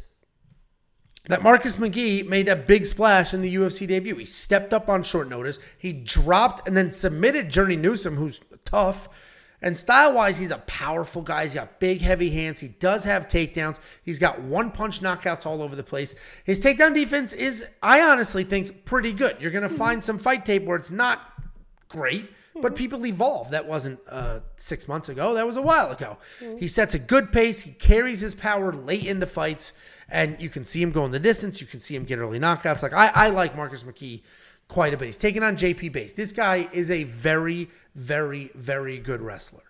that 1.27 1.43
Marcus 1.43 1.77
McGhee 1.77 2.27
made 2.27 2.49
a 2.49 2.57
big 2.57 2.87
splash 2.87 3.35
in 3.35 3.43
the 3.43 3.55
UFC 3.55 3.87
debut. 3.87 4.17
He 4.17 4.25
stepped 4.25 4.73
up 4.73 4.89
on 4.89 5.03
short 5.03 5.29
notice. 5.29 5.59
He 5.79 5.93
dropped 5.93 6.67
and 6.67 6.77
then 6.77 6.91
submitted 6.91 7.51
Journey 7.51 7.77
Newson, 7.77 8.17
who's 8.17 8.41
tough. 8.65 9.09
And 9.61 9.77
style 9.77 10.15
wise, 10.15 10.39
he's 10.39 10.51
a 10.51 10.59
powerful 10.59 11.23
guy. 11.23 11.45
He's 11.45 11.55
got 11.55 11.79
big, 11.79 12.01
heavy 12.01 12.31
hands. 12.31 12.59
He 12.59 12.69
does 12.69 13.05
have 13.05 13.29
takedowns. 13.29 13.79
He's 14.03 14.19
got 14.19 14.41
one 14.41 14.73
punch 14.73 15.01
knockouts 15.01 15.47
all 15.47 15.63
over 15.63 15.77
the 15.77 15.85
place. 15.85 16.17
His 16.45 16.59
takedown 16.59 16.95
defense 16.95 17.33
is, 17.33 17.65
I 17.81 18.01
honestly 18.01 18.43
think, 18.43 18.85
pretty 18.85 19.13
good. 19.13 19.37
You're 19.41 19.53
going 19.53 19.63
to 19.63 19.69
find 19.69 20.03
some 20.03 20.19
fight 20.19 20.45
tape 20.45 20.65
where 20.65 20.77
it's 20.77 20.91
not 20.91 21.21
great, 21.89 22.29
but 22.61 22.77
people 22.77 23.07
evolve. 23.07 23.51
That 23.51 23.67
wasn't 23.67 24.01
uh, 24.09 24.41
six 24.57 24.89
months 24.89 25.09
ago. 25.09 25.35
That 25.35 25.47
was 25.47 25.57
a 25.57 25.63
while 25.63 25.91
ago. 25.91 26.19
He 26.59 26.69
sets 26.69 26.95
a 26.95 26.99
good 26.99 27.33
pace. 27.33 27.61
He 27.61 27.73
carries 27.73 28.21
his 28.21 28.35
power 28.35 28.73
late 28.73 29.07
into 29.07 29.27
fights, 29.27 29.73
and 30.09 30.37
you 30.41 30.49
can 30.49 30.65
see 30.65 30.83
him 30.83 30.93
go 30.93 31.05
in 31.05 31.11
the 31.11 31.21
distance. 31.21 31.61
You 31.61 31.67
can 31.67 31.81
see 31.81 31.97
him 31.97 32.05
get 32.05 32.19
early 32.19 32.39
knockouts. 32.39 32.83
Like 32.83 32.93
I, 32.93 33.09
I 33.09 33.29
like 33.29 33.57
Marcus 33.57 33.83
McGhee 33.83 34.23
quite 34.69 34.95
a 34.95 34.97
bit. 34.97 35.07
He's 35.07 35.19
taking 35.19 35.43
on 35.43 35.57
JP 35.57 35.93
Buys. 35.93 36.13
This 36.15 36.33
guy 36.33 36.69
is 36.73 36.91
a 36.91 37.05
very, 37.05 37.71
very, 37.95 38.51
very 38.55 38.99
good 38.99 39.21
wrestler. 39.21 39.63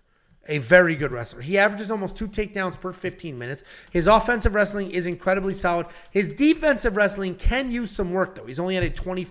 A 0.49 0.59
very 0.59 0.97
good 0.97 1.13
wrestler. 1.13 1.41
He 1.41 1.57
averages 1.57 1.91
almost 1.91 2.17
two 2.17 2.27
takedowns 2.27 2.81
per 2.81 2.93
15 2.93 3.39
minutes. 3.39 3.63
His 3.91 4.09
offensive 4.09 4.55
wrestling 4.55 4.91
is 4.91 5.07
incredibly 5.07 5.55
solid. 5.55 5.87
His 6.11 6.31
defensive 6.31 6.97
wrestling 6.97 7.37
can 7.37 7.71
use 7.71 7.93
some 7.93 8.13
work, 8.13 8.35
though. 8.35 8.47
He's 8.47 8.59
only 8.59 8.77
at 8.77 8.83
a 8.83 8.91
25% 8.91 9.29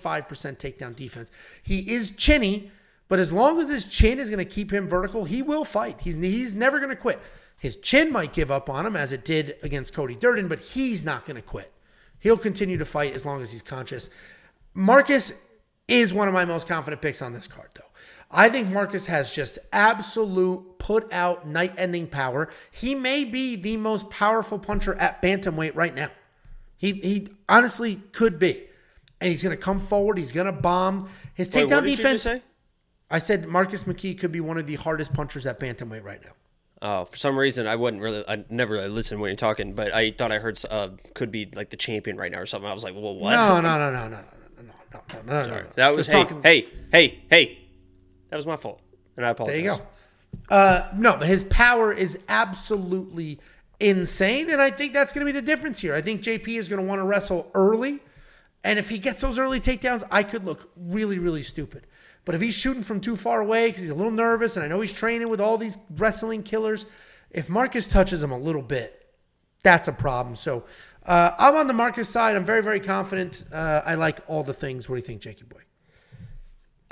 takedown 0.57 0.95
defense. 0.95 1.31
He 1.63 1.79
is 1.91 2.11
chinny, 2.11 2.71
but 3.11 3.19
as 3.19 3.29
long 3.29 3.59
as 3.59 3.67
his 3.67 3.83
chin 3.83 4.21
is 4.21 4.29
going 4.29 4.39
to 4.39 4.49
keep 4.49 4.71
him 4.71 4.87
vertical, 4.87 5.25
he 5.25 5.41
will 5.41 5.65
fight. 5.65 5.99
He's, 5.99 6.15
he's 6.15 6.55
never 6.55 6.77
going 6.77 6.91
to 6.91 6.95
quit. 6.95 7.19
His 7.57 7.75
chin 7.75 8.09
might 8.09 8.31
give 8.31 8.49
up 8.49 8.69
on 8.69 8.85
him, 8.85 8.95
as 8.95 9.11
it 9.11 9.25
did 9.25 9.57
against 9.63 9.93
Cody 9.93 10.15
Durden, 10.15 10.47
but 10.47 10.61
he's 10.61 11.03
not 11.03 11.25
going 11.25 11.35
to 11.35 11.41
quit. 11.41 11.73
He'll 12.19 12.37
continue 12.37 12.77
to 12.77 12.85
fight 12.85 13.13
as 13.13 13.25
long 13.25 13.41
as 13.41 13.51
he's 13.51 13.61
conscious. 13.61 14.11
Marcus 14.73 15.33
is 15.89 16.13
one 16.13 16.29
of 16.29 16.33
my 16.33 16.45
most 16.45 16.69
confident 16.69 17.01
picks 17.01 17.21
on 17.21 17.33
this 17.33 17.47
card, 17.47 17.67
though. 17.73 17.83
I 18.31 18.47
think 18.47 18.69
Marcus 18.69 19.07
has 19.07 19.35
just 19.35 19.59
absolute 19.73 20.79
put 20.79 21.11
out 21.11 21.45
night 21.45 21.73
ending 21.77 22.07
power. 22.07 22.49
He 22.71 22.95
may 22.95 23.25
be 23.25 23.57
the 23.57 23.75
most 23.75 24.09
powerful 24.09 24.57
puncher 24.57 24.95
at 24.95 25.21
bantamweight 25.21 25.75
right 25.75 25.93
now. 25.93 26.11
He 26.77 26.93
he 26.93 27.27
honestly 27.49 28.01
could 28.13 28.39
be. 28.39 28.67
And 29.19 29.29
he's 29.29 29.43
going 29.43 29.55
to 29.55 29.61
come 29.61 29.81
forward. 29.81 30.17
He's 30.17 30.31
going 30.31 30.47
to 30.47 30.53
bomb. 30.53 31.09
His 31.33 31.51
Wait, 31.51 31.67
takedown 31.67 31.89
you 31.89 31.97
defense. 31.97 32.27
I 33.11 33.19
said 33.19 33.47
Marcus 33.47 33.83
McGhee 33.83 34.17
could 34.17 34.31
be 34.31 34.39
one 34.39 34.57
of 34.57 34.65
the 34.65 34.75
hardest 34.75 35.13
punchers 35.13 35.45
at 35.45 35.59
bantamweight 35.59 36.03
right 36.03 36.23
now. 36.23 36.31
Oh, 36.83 37.05
for 37.05 37.17
some 37.17 37.37
reason, 37.37 37.67
I 37.67 37.75
wouldn't 37.75 38.01
really. 38.01 38.23
I 38.27 38.43
never 38.49 38.73
really 38.73 38.89
listen 38.89 39.19
when 39.19 39.29
you're 39.29 39.35
talking, 39.35 39.73
but 39.73 39.93
I 39.93 40.11
thought 40.11 40.31
I 40.31 40.39
heard 40.39 40.59
uh, 40.69 40.89
could 41.13 41.31
be 41.31 41.49
like 41.53 41.69
the 41.69 41.77
champion 41.77 42.17
right 42.17 42.31
now 42.31 42.39
or 42.39 42.47
something. 42.47 42.67
I 42.67 42.73
was 42.73 42.83
like, 42.83 42.95
well, 42.95 43.15
what? 43.15 43.31
No, 43.31 43.61
no, 43.61 43.77
no, 43.77 43.91
no, 43.91 44.07
no, 44.07 44.09
no, 44.09 44.23
no, 44.57 44.63
no, 44.93 45.01
no, 45.27 45.43
no, 45.43 45.47
no, 45.47 45.61
no. 45.61 45.67
That 45.75 45.95
was 45.95 46.07
hey, 46.07 46.13
talking- 46.13 46.41
hey, 46.41 46.67
hey, 46.91 47.23
hey. 47.29 47.59
That 48.29 48.37
was 48.37 48.47
my 48.47 48.55
fault, 48.55 48.81
and 49.17 49.25
I 49.25 49.29
apologize. 49.29 49.61
There 49.61 49.73
you 49.73 49.77
go. 49.77 50.55
Uh, 50.55 50.89
no, 50.95 51.17
but 51.17 51.27
his 51.27 51.43
power 51.43 51.93
is 51.93 52.17
absolutely 52.29 53.39
insane, 53.79 54.49
and 54.49 54.61
I 54.61 54.71
think 54.71 54.93
that's 54.93 55.11
going 55.11 55.25
to 55.25 55.31
be 55.31 55.37
the 55.37 55.45
difference 55.45 55.79
here. 55.79 55.93
I 55.93 56.01
think 56.01 56.23
JP 56.23 56.47
is 56.47 56.67
going 56.67 56.81
to 56.81 56.87
want 56.87 56.99
to 56.99 57.05
wrestle 57.05 57.51
early, 57.53 57.99
and 58.63 58.79
if 58.79 58.89
he 58.89 58.97
gets 58.97 59.21
those 59.21 59.37
early 59.37 59.59
takedowns, 59.59 60.03
I 60.09 60.23
could 60.23 60.45
look 60.45 60.71
really, 60.77 61.19
really 61.19 61.43
stupid. 61.43 61.85
But 62.25 62.35
if 62.35 62.41
he's 62.41 62.53
shooting 62.53 62.83
from 62.83 63.01
too 63.01 63.15
far 63.15 63.41
away 63.41 63.67
because 63.67 63.81
he's 63.81 63.89
a 63.89 63.95
little 63.95 64.11
nervous, 64.11 64.55
and 64.55 64.63
I 64.63 64.67
know 64.67 64.81
he's 64.81 64.93
training 64.93 65.29
with 65.29 65.41
all 65.41 65.57
these 65.57 65.77
wrestling 65.97 66.43
killers, 66.43 66.85
if 67.31 67.49
Marcus 67.49 67.87
touches 67.87 68.21
him 68.21 68.31
a 68.31 68.37
little 68.37 68.61
bit, 68.61 69.05
that's 69.63 69.87
a 69.87 69.93
problem. 69.93 70.35
So 70.35 70.65
uh, 71.05 71.31
I'm 71.37 71.55
on 71.55 71.67
the 71.67 71.73
Marcus 71.73 72.09
side. 72.09 72.35
I'm 72.35 72.45
very, 72.45 72.61
very 72.61 72.79
confident. 72.79 73.43
Uh, 73.51 73.81
I 73.85 73.95
like 73.95 74.19
all 74.27 74.43
the 74.43 74.53
things. 74.53 74.87
What 74.87 74.95
do 74.95 74.99
you 74.99 75.05
think, 75.05 75.21
Jakey 75.21 75.45
boy? 75.45 75.61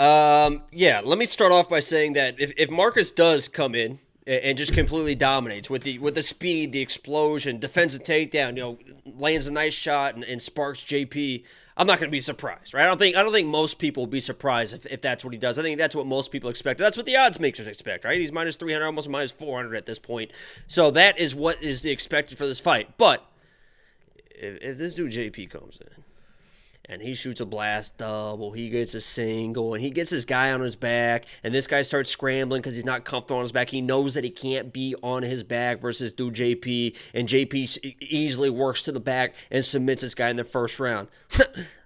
Um, 0.04 0.64
yeah, 0.72 1.02
let 1.04 1.20
me 1.20 1.26
start 1.26 1.52
off 1.52 1.70
by 1.70 1.82
saying 1.82 2.14
that 2.14 2.40
if, 2.40 2.54
if 2.58 2.70
Marcus 2.70 3.12
does 3.12 3.50
come 3.50 3.76
in 3.76 4.00
and, 4.26 4.58
just 4.58 4.74
completely 4.74 5.14
dominates 5.14 5.70
with 5.70 5.84
the 5.84 6.00
with 6.00 6.16
the 6.16 6.24
speed, 6.24 6.72
the 6.72 6.80
explosion, 6.80 7.60
defensive 7.60 8.04
takedown, 8.04 8.56
you 8.56 8.62
know, 8.62 8.80
lands 9.18 9.48
a 9.48 9.52
nice 9.52 9.74
shot 9.74 10.16
and, 10.16 10.24
and 10.24 10.42
sparks 10.42 10.80
JP, 10.82 11.44
I'm 11.80 11.88
not 11.88 11.98
going 11.98 12.10
to 12.10 12.12
be 12.12 12.20
surprised, 12.20 12.74
right? 12.74 12.84
I 12.84 12.88
don't 12.88 12.98
think 12.98 13.16
I 13.16 13.24
don't 13.24 13.32
think 13.32 13.48
most 13.48 13.80
people 13.80 14.04
will 14.04 14.08
be 14.08 14.20
surprised 14.20 14.74
if, 14.76 14.86
if 14.88 15.02
that's 15.02 15.24
what 15.24 15.34
he 15.34 15.40
does. 15.40 15.58
I 15.58 15.62
think 15.62 15.80
that's 15.80 15.96
what 15.96 16.06
most 16.06 16.30
people 16.30 16.50
expect. 16.50 16.78
That's 16.78 16.98
what 16.98 17.06
the 17.06 17.16
odds 17.16 17.40
makers 17.40 17.68
expect, 17.68 18.04
right? 18.04 18.20
He's 18.20 18.34
minus 18.34 18.58
300, 18.58 18.86
almost 18.86 19.08
minus 19.08 19.32
400 19.32 19.78
at 19.78 19.86
this 19.86 19.98
point. 19.98 20.32
So 20.68 20.92
that 20.92 21.18
is 21.18 21.34
what 21.34 21.64
is 21.64 21.86
expected 21.86 22.38
for 22.38 22.46
this 22.46 22.60
fight. 22.60 22.98
But 22.98 23.26
if, 24.30 24.62
if 24.62 24.78
this 24.78 24.94
dude 24.94 25.14
JP 25.14 25.52
comes 25.52 25.80
in 25.80 26.04
and 26.90 27.02
he 27.02 27.14
shoots 27.14 27.40
a 27.40 27.45
blast 27.45 27.98
double, 27.98 28.52
he 28.52 28.70
gets 28.70 28.95
a 28.95 29.02
single, 29.02 29.76
and 29.76 29.84
he 29.84 29.91
gets 29.91 30.10
his 30.10 30.26
guy 30.26 30.52
on 30.52 30.60
his 30.60 30.76
back, 30.76 31.26
and 31.44 31.53
this 31.53 31.68
guy 31.68 31.84
starts 31.84 32.10
scrambling 32.10 32.60
because 32.60 32.76
he's 32.76 32.86
not 32.86 33.06
comfortable 33.06 33.38
on 33.38 33.44
his 33.44 33.52
back. 33.52 33.70
He 33.70 33.82
knows 33.82 34.16
that 34.16 34.24
he 34.24 34.30
can't 34.30 34.74
be 34.74 34.95
on 35.03 35.22
his 35.24 35.44
back 35.44 35.80
versus 35.80 36.11
dude 36.11 36.34
JP, 36.34 36.95
and 37.14 37.28
JP 37.28 37.95
easily 38.02 38.49
works 38.49 38.82
to 38.84 38.91
the 38.91 38.99
back 38.99 39.36
and 39.52 39.64
submits 39.64 40.02
this 40.02 40.16
guy 40.16 40.30
in 40.30 40.36
the 40.36 40.44
first 40.44 40.80
round. 40.80 41.07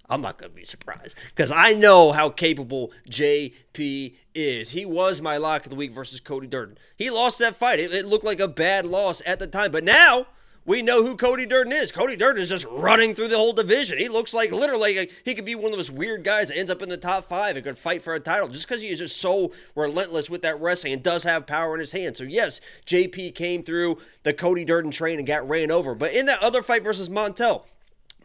I'm 0.09 0.21
not 0.21 0.38
going 0.38 0.51
to 0.51 0.55
be 0.55 0.65
surprised 0.65 1.17
because 1.30 1.51
I 1.51 1.73
know 1.73 2.11
how 2.11 2.30
capable 2.30 2.91
JP 3.09 4.15
is. 4.35 4.69
He 4.69 4.85
was 4.85 5.21
my 5.21 5.38
lock 5.38 5.65
of 5.65 5.69
the 5.69 5.75
week 5.75 5.91
versus 5.91 6.19
Cody 6.19 6.47
Durden. 6.47 6.77
He 6.97 7.09
lost 7.09 7.39
that 7.39 7.55
fight. 7.55 7.80
It, 7.80 7.93
it 7.93 8.05
looked 8.05 8.25
like 8.25 8.39
a 8.39 8.47
bad 8.47 8.85
loss 8.85 9.21
at 9.25 9.39
the 9.39 9.47
time, 9.47 9.71
but 9.71 9.84
now 9.84 10.27
we 10.65 10.81
know 10.81 11.03
who 11.03 11.15
Cody 11.15 11.45
Durden 11.45 11.73
is. 11.73 11.91
Cody 11.91 12.15
Durden 12.15 12.41
is 12.41 12.49
just 12.49 12.65
running 12.65 13.14
through 13.14 13.27
the 13.27 13.38
whole 13.38 13.53
division. 13.53 13.98
He 13.98 14.07
looks 14.07 14.34
like 14.34 14.52
literally 14.52 14.98
like 14.98 15.11
he 15.26 15.34
could 15.34 15.45
be 15.45 15.56
one 15.56 15.72
of 15.72 15.77
those 15.77 15.91
weird 15.91 16.23
guys 16.23 16.49
that 16.49 16.57
ends 16.57 16.72
up 16.72 16.81
in 16.81 16.90
the 16.90 16.98
top 16.98 17.26
five 17.26 17.56
and 17.56 17.65
could 17.65 17.77
fight 17.77 18.02
for 18.02 18.14
a 18.14 18.19
title 18.19 18.48
just 18.48 18.68
because 18.68 18.81
he 18.81 18.90
is 18.90 18.99
just 18.99 19.19
so 19.19 19.52
relentless 19.76 20.30
with 20.30 20.41
that 20.44 20.61
wrestling 20.61 20.94
and 20.94 21.03
does 21.03 21.23
have 21.23 21.45
power 21.45 21.73
in 21.73 21.80
his 21.80 21.91
hands. 21.91 22.18
So 22.18 22.23
yes, 22.23 22.61
JP 22.85 23.35
came 23.35 23.64
through 23.64 23.98
the 24.23 24.34
Cody 24.34 24.64
Durden 24.64 24.91
train 24.91 25.18
and 25.18 25.27
got 25.27 25.48
ran 25.48 25.69
over. 25.69 25.95
But 25.95 26.14
in 26.14 26.27
that 26.27 26.41
other 26.41 26.64
fight 26.64 26.84
versus 26.84 27.10
Montel, 27.10 27.64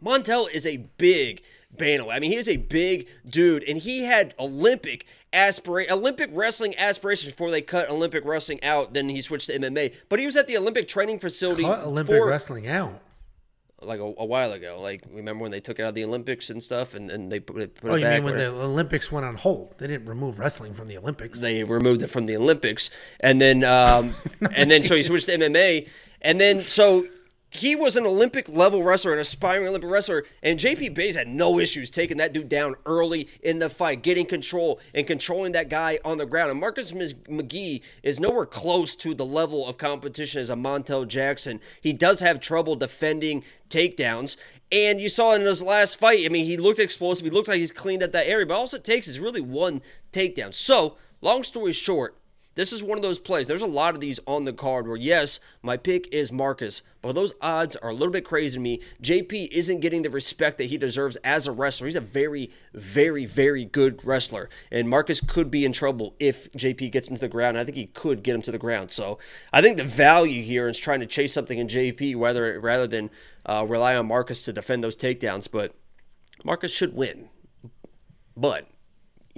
Montel 0.02 0.48
is 0.52 0.65
a 0.66 0.77
big 0.97 1.43
bantamweight. 1.77 2.12
I 2.15 2.19
mean, 2.19 2.31
he 2.32 2.36
is 2.36 2.49
a 2.49 2.57
big 2.57 3.09
dude, 3.28 3.62
and 3.65 3.78
he 3.78 4.05
had 4.05 4.35
Olympic 4.39 5.07
aspirate 5.32 5.90
Olympic 5.90 6.31
wrestling 6.32 6.74
aspirations 6.78 7.32
before 7.32 7.51
they 7.51 7.61
cut 7.61 7.90
Olympic 7.90 8.24
wrestling 8.24 8.62
out. 8.65 8.95
Then 8.95 9.09
he 9.09 9.20
switched 9.20 9.49
to 9.49 9.59
MMA. 9.59 9.95
But 10.09 10.19
he 10.20 10.27
was 10.27 10.36
at 10.36 10.47
the 10.47 10.57
Olympic 10.57 10.89
training 10.89 11.19
facility 11.19 11.62
Cut 11.65 11.85
Olympic 11.85 12.16
for 12.16 12.27
wrestling 12.28 12.66
out. 12.66 13.01
like 13.82 14.01
a, 14.01 14.05
a 14.05 14.24
while 14.24 14.53
ago. 14.53 14.78
Like 14.81 15.05
remember 15.12 15.43
when 15.43 15.51
they 15.53 15.61
took 15.61 15.78
it 15.78 15.82
out 15.82 15.90
of 15.90 15.95
the 15.95 16.05
Olympics 16.05 16.49
and 16.51 16.62
stuff, 16.62 16.95
and, 16.95 17.11
and 17.11 17.31
they 17.31 17.40
put 17.40 17.61
it, 17.61 17.74
put 17.74 17.90
Oh, 17.90 17.95
it 17.95 18.01
you 18.01 18.07
mean 18.09 18.24
when 18.24 18.36
the 18.39 18.47
Olympics 18.49 19.12
went 19.12 19.27
on 19.27 19.36
hold? 19.36 19.74
They 19.78 19.86
didn't 19.86 20.07
remove 20.07 20.39
wrestling 20.39 20.73
from 20.74 20.89
the 20.89 20.97
Olympics. 20.97 21.39
they 21.40 21.62
removed 21.62 22.03
it 22.03 22.09
from 22.09 22.24
the 22.27 22.36
Olympics, 22.36 22.90
and 23.20 23.39
then 23.40 23.62
um, 23.65 24.15
and 24.55 24.70
then 24.70 24.82
so 24.82 24.97
he 24.97 25.03
switched 25.03 25.27
to 25.27 25.36
MMA, 25.36 25.86
and 26.23 26.40
then 26.40 26.62
so 26.62 27.07
he 27.50 27.74
was 27.74 27.96
an 27.96 28.06
Olympic 28.06 28.48
level 28.48 28.82
wrestler, 28.82 29.14
an 29.14 29.20
aspiring 29.20 29.68
Olympic 29.68 29.90
wrestler, 29.90 30.24
and 30.42 30.58
JP 30.58 30.94
Buys 30.94 31.16
had 31.16 31.28
no 31.28 31.58
issues 31.58 31.88
taking 31.88 32.18
that 32.18 32.34
dude 32.34 32.48
down 32.48 32.74
early 32.84 33.28
in 33.42 33.58
the 33.58 33.70
fight, 33.70 34.02
getting 34.02 34.26
control 34.26 34.80
and 34.94 35.06
controlling 35.06 35.52
that 35.52 35.70
guy 35.70 35.98
on 36.04 36.18
the 36.18 36.26
ground. 36.26 36.50
And 36.50 36.60
Marcus 36.60 36.92
McGhee 36.92 37.80
is 38.02 38.20
nowhere 38.20 38.44
close 38.44 38.94
to 38.96 39.14
the 39.14 39.24
level 39.24 39.66
of 39.66 39.78
competition 39.78 40.42
as 40.42 40.50
a 40.50 40.56
Montel 40.56 41.08
Jackson. 41.08 41.60
He 41.80 41.94
does 41.94 42.20
have 42.20 42.38
trouble 42.38 42.76
defending 42.76 43.42
takedowns. 43.70 44.36
And 44.70 45.00
you 45.00 45.08
saw 45.08 45.32
in 45.34 45.40
his 45.40 45.62
last 45.62 45.98
fight, 45.98 46.26
I 46.26 46.28
mean, 46.28 46.44
he 46.44 46.58
looked 46.58 46.78
explosive. 46.78 47.24
He 47.24 47.30
looked 47.30 47.48
like 47.48 47.60
he's 47.60 47.72
cleaned 47.72 48.02
up 48.02 48.12
that 48.12 48.28
area, 48.28 48.44
but 48.44 48.54
all 48.54 48.68
it 48.70 48.84
takes 48.84 49.08
is 49.08 49.20
really 49.20 49.40
one 49.40 49.80
takedown. 50.12 50.52
So, 50.52 50.98
long 51.22 51.42
story 51.42 51.72
short, 51.72 52.18
this 52.59 52.72
is 52.72 52.82
one 52.82 52.98
of 52.98 53.02
those 53.02 53.20
plays. 53.20 53.47
There's 53.47 53.62
a 53.62 53.66
lot 53.66 53.94
of 53.94 54.01
these 54.01 54.18
on 54.26 54.43
the 54.43 54.52
card 54.52 54.89
where, 54.89 54.97
yes, 54.97 55.39
my 55.62 55.76
pick 55.76 56.12
is 56.12 56.32
Marcus, 56.32 56.82
but 57.02 57.14
those 57.14 57.32
odds 57.40 57.76
are 57.76 57.90
a 57.90 57.93
little 57.93 58.10
bit 58.10 58.24
crazy 58.24 58.55
to 58.56 58.60
me. 58.60 58.80
JP 59.01 59.51
isn't 59.52 59.78
getting 59.78 60.02
the 60.02 60.10
respect 60.10 60.59
that 60.59 60.64
he 60.64 60.76
deserves 60.76 61.14
as 61.22 61.47
a 61.47 61.52
wrestler. 61.52 61.86
He's 61.86 61.94
a 61.94 62.01
very, 62.01 62.51
very, 62.74 63.26
very 63.26 63.64
good 63.64 64.05
wrestler. 64.05 64.51
And 64.72 64.89
Marcus 64.89 65.20
could 65.20 65.52
be 65.52 65.64
in 65.64 65.72
trouble 65.72 66.16
if 66.18 66.51
JP 66.51 66.90
gets 66.90 67.06
him 67.06 67.14
to 67.14 67.20
the 67.20 67.28
ground. 67.28 67.56
I 67.56 67.62
think 67.62 67.76
he 67.76 67.86
could 67.86 68.24
get 68.24 68.35
him 68.35 68.43
to 68.43 68.51
the 68.51 68.59
ground. 68.59 68.90
So 68.90 69.20
I 69.52 69.62
think 69.62 69.76
the 69.76 69.85
value 69.85 70.43
here 70.43 70.68
is 70.68 70.80
trying 70.80 70.98
to 70.98 71.06
chase 71.06 71.32
something 71.32 71.60
in 71.60 71.68
JP 71.68 72.20
rather, 72.20 72.59
rather 72.59 72.89
than 72.89 73.10
uh, 73.47 73.66
rely 73.68 73.94
on 73.94 74.09
Marcus 74.09 74.43
to 74.43 74.52
defend 74.52 74.82
those 74.82 74.97
takedowns. 74.97 75.48
But 75.48 75.76
Marcus 76.43 76.72
should 76.72 76.97
win. 76.97 77.28
But 78.36 78.66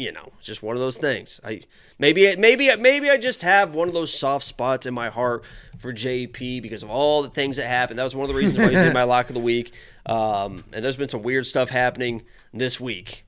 you 0.00 0.12
know, 0.12 0.32
it's 0.38 0.46
just 0.46 0.62
one 0.62 0.74
of 0.76 0.80
those 0.80 0.96
things. 0.96 1.40
I 1.44 1.60
maybe 1.98 2.34
maybe 2.36 2.74
maybe 2.76 3.10
I 3.10 3.18
just 3.18 3.42
have 3.42 3.74
one 3.74 3.86
of 3.86 3.92
those 3.92 4.12
soft 4.16 4.46
spots 4.46 4.86
in 4.86 4.94
my 4.94 5.10
heart 5.10 5.44
for 5.78 5.92
JP 5.92 6.62
because 6.62 6.82
of 6.82 6.90
all 6.90 7.22
the 7.22 7.28
things 7.28 7.58
that 7.58 7.66
happened. 7.66 7.98
That 7.98 8.04
was 8.04 8.16
one 8.16 8.24
of 8.24 8.34
the 8.34 8.38
reasons 8.38 8.58
why 8.58 8.70
he's 8.70 8.78
in 8.78 8.94
my 8.94 9.02
lock 9.14 9.28
of 9.28 9.34
the 9.34 9.40
week. 9.40 9.74
Um, 10.06 10.64
and 10.72 10.82
there's 10.82 10.96
been 10.96 11.10
some 11.10 11.22
weird 11.22 11.44
stuff 11.46 11.68
happening 11.68 12.22
this 12.54 12.80
week 12.80 13.24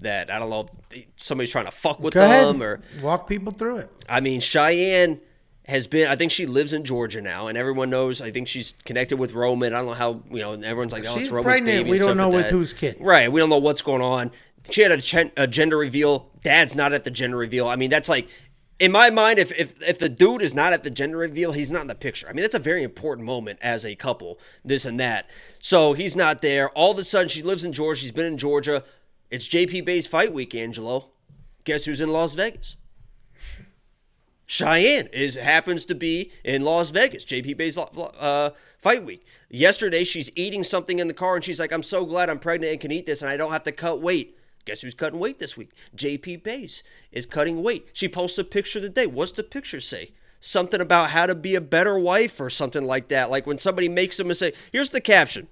that 0.00 0.30
I 0.30 0.38
don't 0.38 0.50
know 0.50 0.68
somebody's 1.16 1.50
trying 1.50 1.64
to 1.64 1.70
fuck 1.70 1.98
with 1.98 2.12
Go 2.12 2.28
them 2.28 2.62
or 2.62 2.82
walk 3.02 3.26
people 3.26 3.52
through 3.52 3.78
it. 3.78 3.90
I 4.08 4.20
mean 4.20 4.40
Cheyanne 4.40 5.18
has 5.64 5.86
been 5.86 6.08
I 6.08 6.16
think 6.16 6.30
she 6.30 6.44
lives 6.44 6.74
in 6.74 6.84
Georgia 6.84 7.22
now 7.22 7.46
and 7.46 7.56
everyone 7.56 7.88
knows 7.88 8.20
I 8.20 8.30
think 8.30 8.48
she's 8.48 8.74
connected 8.84 9.16
with 9.16 9.32
Roman. 9.32 9.72
I 9.72 9.78
don't 9.78 9.86
know 9.86 9.92
how 9.94 10.22
you 10.30 10.42
know 10.42 10.52
everyone's 10.52 10.92
like 10.92 11.06
oh 11.06 11.14
She's 11.14 11.22
it's 11.24 11.30
Roman's 11.30 11.44
pregnant. 11.46 11.78
baby. 11.86 11.90
We 11.90 11.98
don't 11.98 12.18
know 12.18 12.28
with 12.28 12.44
that. 12.44 12.52
whose 12.52 12.74
kid. 12.74 12.96
Right. 13.00 13.32
We 13.32 13.40
don't 13.40 13.48
know 13.48 13.58
what's 13.58 13.80
going 13.82 14.02
on. 14.02 14.32
She 14.70 14.82
had 14.82 14.92
a, 14.92 14.98
gen- 14.98 15.32
a 15.36 15.46
gender 15.46 15.76
reveal. 15.76 16.30
Dad's 16.42 16.74
not 16.74 16.92
at 16.92 17.04
the 17.04 17.10
gender 17.10 17.36
reveal. 17.36 17.66
I 17.66 17.76
mean, 17.76 17.90
that's 17.90 18.08
like, 18.08 18.28
in 18.78 18.90
my 18.90 19.10
mind, 19.10 19.38
if, 19.38 19.52
if 19.52 19.80
if 19.80 20.00
the 20.00 20.08
dude 20.08 20.42
is 20.42 20.54
not 20.54 20.72
at 20.72 20.82
the 20.82 20.90
gender 20.90 21.16
reveal, 21.16 21.52
he's 21.52 21.70
not 21.70 21.82
in 21.82 21.86
the 21.86 21.94
picture. 21.94 22.28
I 22.28 22.32
mean, 22.32 22.42
that's 22.42 22.56
a 22.56 22.58
very 22.58 22.82
important 22.82 23.24
moment 23.24 23.60
as 23.62 23.86
a 23.86 23.94
couple, 23.94 24.40
this 24.64 24.84
and 24.84 24.98
that. 24.98 25.30
So 25.60 25.92
he's 25.92 26.16
not 26.16 26.42
there. 26.42 26.68
All 26.70 26.90
of 26.90 26.98
a 26.98 27.04
sudden, 27.04 27.28
she 27.28 27.42
lives 27.42 27.64
in 27.64 27.72
Georgia. 27.72 28.00
She's 28.00 28.10
been 28.10 28.26
in 28.26 28.38
Georgia. 28.38 28.82
It's 29.30 29.46
JP 29.48 29.86
Buys' 29.86 30.08
fight 30.08 30.32
week, 30.32 30.54
Angelo. 30.56 31.10
Guess 31.62 31.84
who's 31.84 32.00
in 32.00 32.10
Las 32.10 32.34
Vegas? 32.34 32.76
Cheyanne 34.48 35.08
is 35.12 35.36
happens 35.36 35.84
to 35.84 35.94
be 35.94 36.32
in 36.44 36.62
Las 36.62 36.90
Vegas. 36.90 37.24
JP 37.24 37.56
Buys' 37.56 37.78
uh, 37.78 38.50
fight 38.78 39.04
week. 39.04 39.24
Yesterday, 39.48 40.02
she's 40.02 40.28
eating 40.34 40.64
something 40.64 40.98
in 40.98 41.06
the 41.06 41.14
car, 41.14 41.36
and 41.36 41.44
she's 41.44 41.60
like, 41.60 41.72
"I'm 41.72 41.84
so 41.84 42.04
glad 42.04 42.28
I'm 42.28 42.40
pregnant 42.40 42.72
and 42.72 42.80
can 42.80 42.90
eat 42.90 43.06
this, 43.06 43.22
and 43.22 43.30
I 43.30 43.36
don't 43.36 43.52
have 43.52 43.62
to 43.62 43.72
cut 43.72 44.00
weight." 44.00 44.36
Guess 44.64 44.82
who's 44.82 44.94
cutting 44.94 45.18
weight 45.18 45.38
this 45.38 45.56
week? 45.56 45.70
JP 45.96 46.44
Buys 46.44 46.82
is 47.10 47.26
cutting 47.26 47.62
weight. 47.62 47.88
She 47.92 48.08
posted 48.08 48.46
a 48.46 48.48
picture 48.48 48.80
today. 48.80 49.06
What's 49.06 49.32
the 49.32 49.42
picture 49.42 49.80
say? 49.80 50.12
Something 50.40 50.80
about 50.80 51.10
how 51.10 51.26
to 51.26 51.34
be 51.34 51.54
a 51.54 51.60
better 51.60 51.98
wife 51.98 52.40
or 52.40 52.48
something 52.48 52.84
like 52.84 53.08
that. 53.08 53.30
Like 53.30 53.46
when 53.46 53.58
somebody 53.58 53.88
makes 53.88 54.20
a 54.20 54.24
mistake. 54.24 54.54
Here's 54.72 54.90
the 54.90 55.00
caption. 55.00 55.48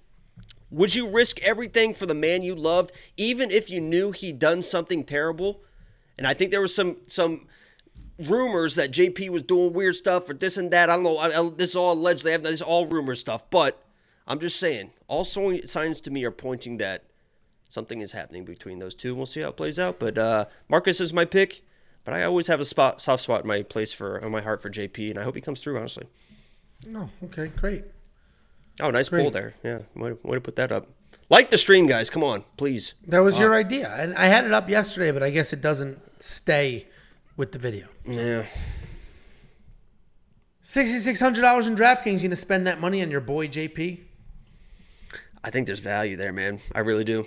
Would 0.71 0.95
you 0.95 1.09
risk 1.09 1.41
everything 1.43 1.95
for 1.95 2.07
the 2.07 2.15
man 2.15 2.43
you 2.43 2.55
loved, 2.55 2.93
even 3.17 3.51
if 3.51 3.69
you 3.69 3.81
knew 3.81 4.13
he'd 4.13 4.39
done 4.39 4.63
something 4.63 5.03
terrible? 5.03 5.63
And 6.17 6.27
I 6.27 6.35
think 6.35 6.53
there 6.53 6.61
was 6.61 6.75
some 6.75 6.99
some 7.09 7.49
rumors 8.19 8.77
that 8.77 8.93
JP 8.93 9.31
was 9.31 9.43
doing 9.43 9.73
weird 9.73 9.97
stuff 9.97 10.29
or 10.31 10.35
this 10.35 10.57
and 10.59 10.71
that. 10.71 10.91
I 10.91 10.95
don't 10.95 11.03
know. 11.03 11.17
I, 11.17 11.27
I, 11.27 11.51
this 11.57 11.71
is 11.71 11.77
all 11.77 11.95
alleged. 11.95 12.23
They 12.23 12.33
have 12.33 12.45
this 12.45 12.55
is 12.55 12.63
all 12.63 12.87
rumor 12.87 13.17
stuff. 13.17 13.51
But 13.51 13.83
I'm 14.29 14.39
just 14.39 14.61
saying, 14.61 14.93
all 15.09 15.25
signs 15.25 16.01
to 16.03 16.11
me 16.11 16.25
are 16.25 16.31
pointing 16.31 16.79
that 16.79 17.05
something 17.71 18.03
is 18.03 18.13
happening 18.13 18.45
between 18.45 18.79
those 18.79 18.95
two. 18.95 19.15
We'll 19.15 19.25
see 19.25 19.41
how 19.41 19.49
it 19.49 19.57
plays 19.57 19.79
out. 19.79 19.99
But 19.99 20.19
uh, 20.19 20.45
Marcus 20.69 21.01
is 21.01 21.15
my 21.15 21.25
pick. 21.25 21.63
But 22.05 22.15
I 22.15 22.25
always 22.25 22.47
have 22.47 22.61
a 22.61 22.65
spot, 22.65 23.01
soft 23.01 23.23
spot 23.23 23.43
in 23.43 23.49
my 23.49 23.63
place 23.63 23.93
for 23.93 24.19
in 24.19 24.33
my 24.33 24.41
heart 24.41 24.61
for 24.61 24.71
JP, 24.71 25.11
and 25.11 25.19
I 25.19 25.23
hope 25.23 25.35
he 25.35 25.41
comes 25.41 25.63
through. 25.63 25.79
Honestly. 25.79 26.07
Oh, 26.95 27.09
okay, 27.25 27.49
great. 27.49 27.85
Oh, 28.81 28.91
nice 28.91 29.11
pull 29.11 29.31
there. 29.31 29.55
Yeah, 29.63 29.81
way, 29.95 30.13
way 30.23 30.37
to 30.37 30.41
put 30.41 30.57
that 30.57 30.73
up. 30.73 30.89
Like 31.29 31.51
the 31.51 31.59
stream, 31.59 31.87
guys. 31.87 32.09
Come 32.09 32.25
on, 32.25 32.45
please. 32.57 32.95
That 33.07 33.21
was 33.21 33.39
your 33.39 33.55
idea, 33.55 33.95
and 33.97 34.17
I 34.17 34.25
had 34.27 34.47
it 34.47 34.53
up 34.53 34.69
yesterday, 34.69 35.13
but 35.13 35.23
I 35.23 35.31
guess 35.31 35.53
it 35.53 35.61
doesn't 35.61 35.99
stay 36.23 36.89
with 37.37 37.53
the 37.53 37.59
video. 37.59 37.87
Yeah. 38.07 38.47
Sixty-six 40.63 41.21
hundred 41.21 41.43
dollars 41.43 41.69
in 41.69 41.77
DraftKings. 41.77 42.23
You 42.23 42.29
gonna 42.29 42.37
spend 42.37 42.67
that 42.67 42.81
money 42.81 43.03
on 43.03 43.11
your 43.11 43.21
boy 43.21 43.47
JP? 43.47 44.01
I 45.45 45.51
think 45.51 45.67
there's 45.67 45.81
value 45.81 46.17
there, 46.17 46.33
man. 46.33 46.61
I 46.75 46.81
really 46.81 47.05
do. 47.05 47.27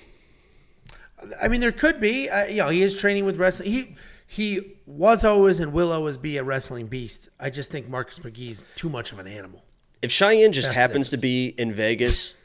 I 1.42 1.48
mean, 1.48 1.62
there 1.62 1.72
could 1.72 2.00
be. 2.00 2.30
Uh, 2.30 2.46
you 2.46 2.58
know, 2.58 2.70
he 2.70 2.82
is 2.82 2.98
training 2.98 3.26
with 3.26 3.38
wrestling. 3.38 3.72
He 3.72 3.96
he 4.28 4.78
was 4.86 5.24
always 5.24 5.60
and 5.60 5.74
will 5.74 5.92
always 5.92 6.18
be 6.18 6.38
a 6.38 6.44
wrestling 6.44 6.88
beast. 6.88 7.30
I 7.40 7.50
just 7.50 7.72
think 7.72 7.88
Marcus 7.88 8.20
McGhee's 8.20 8.64
too 8.76 8.90
much 8.90 9.12
of 9.12 9.20
an 9.20 9.28
animal. 9.28 9.64
If 10.02 10.12
Cheyanne 10.12 10.52
just 10.52 10.68
That's 10.68 10.76
happens 10.76 11.10
to 11.10 11.18
be 11.18 11.48
in 11.48 11.74
Vegas, 11.74 12.36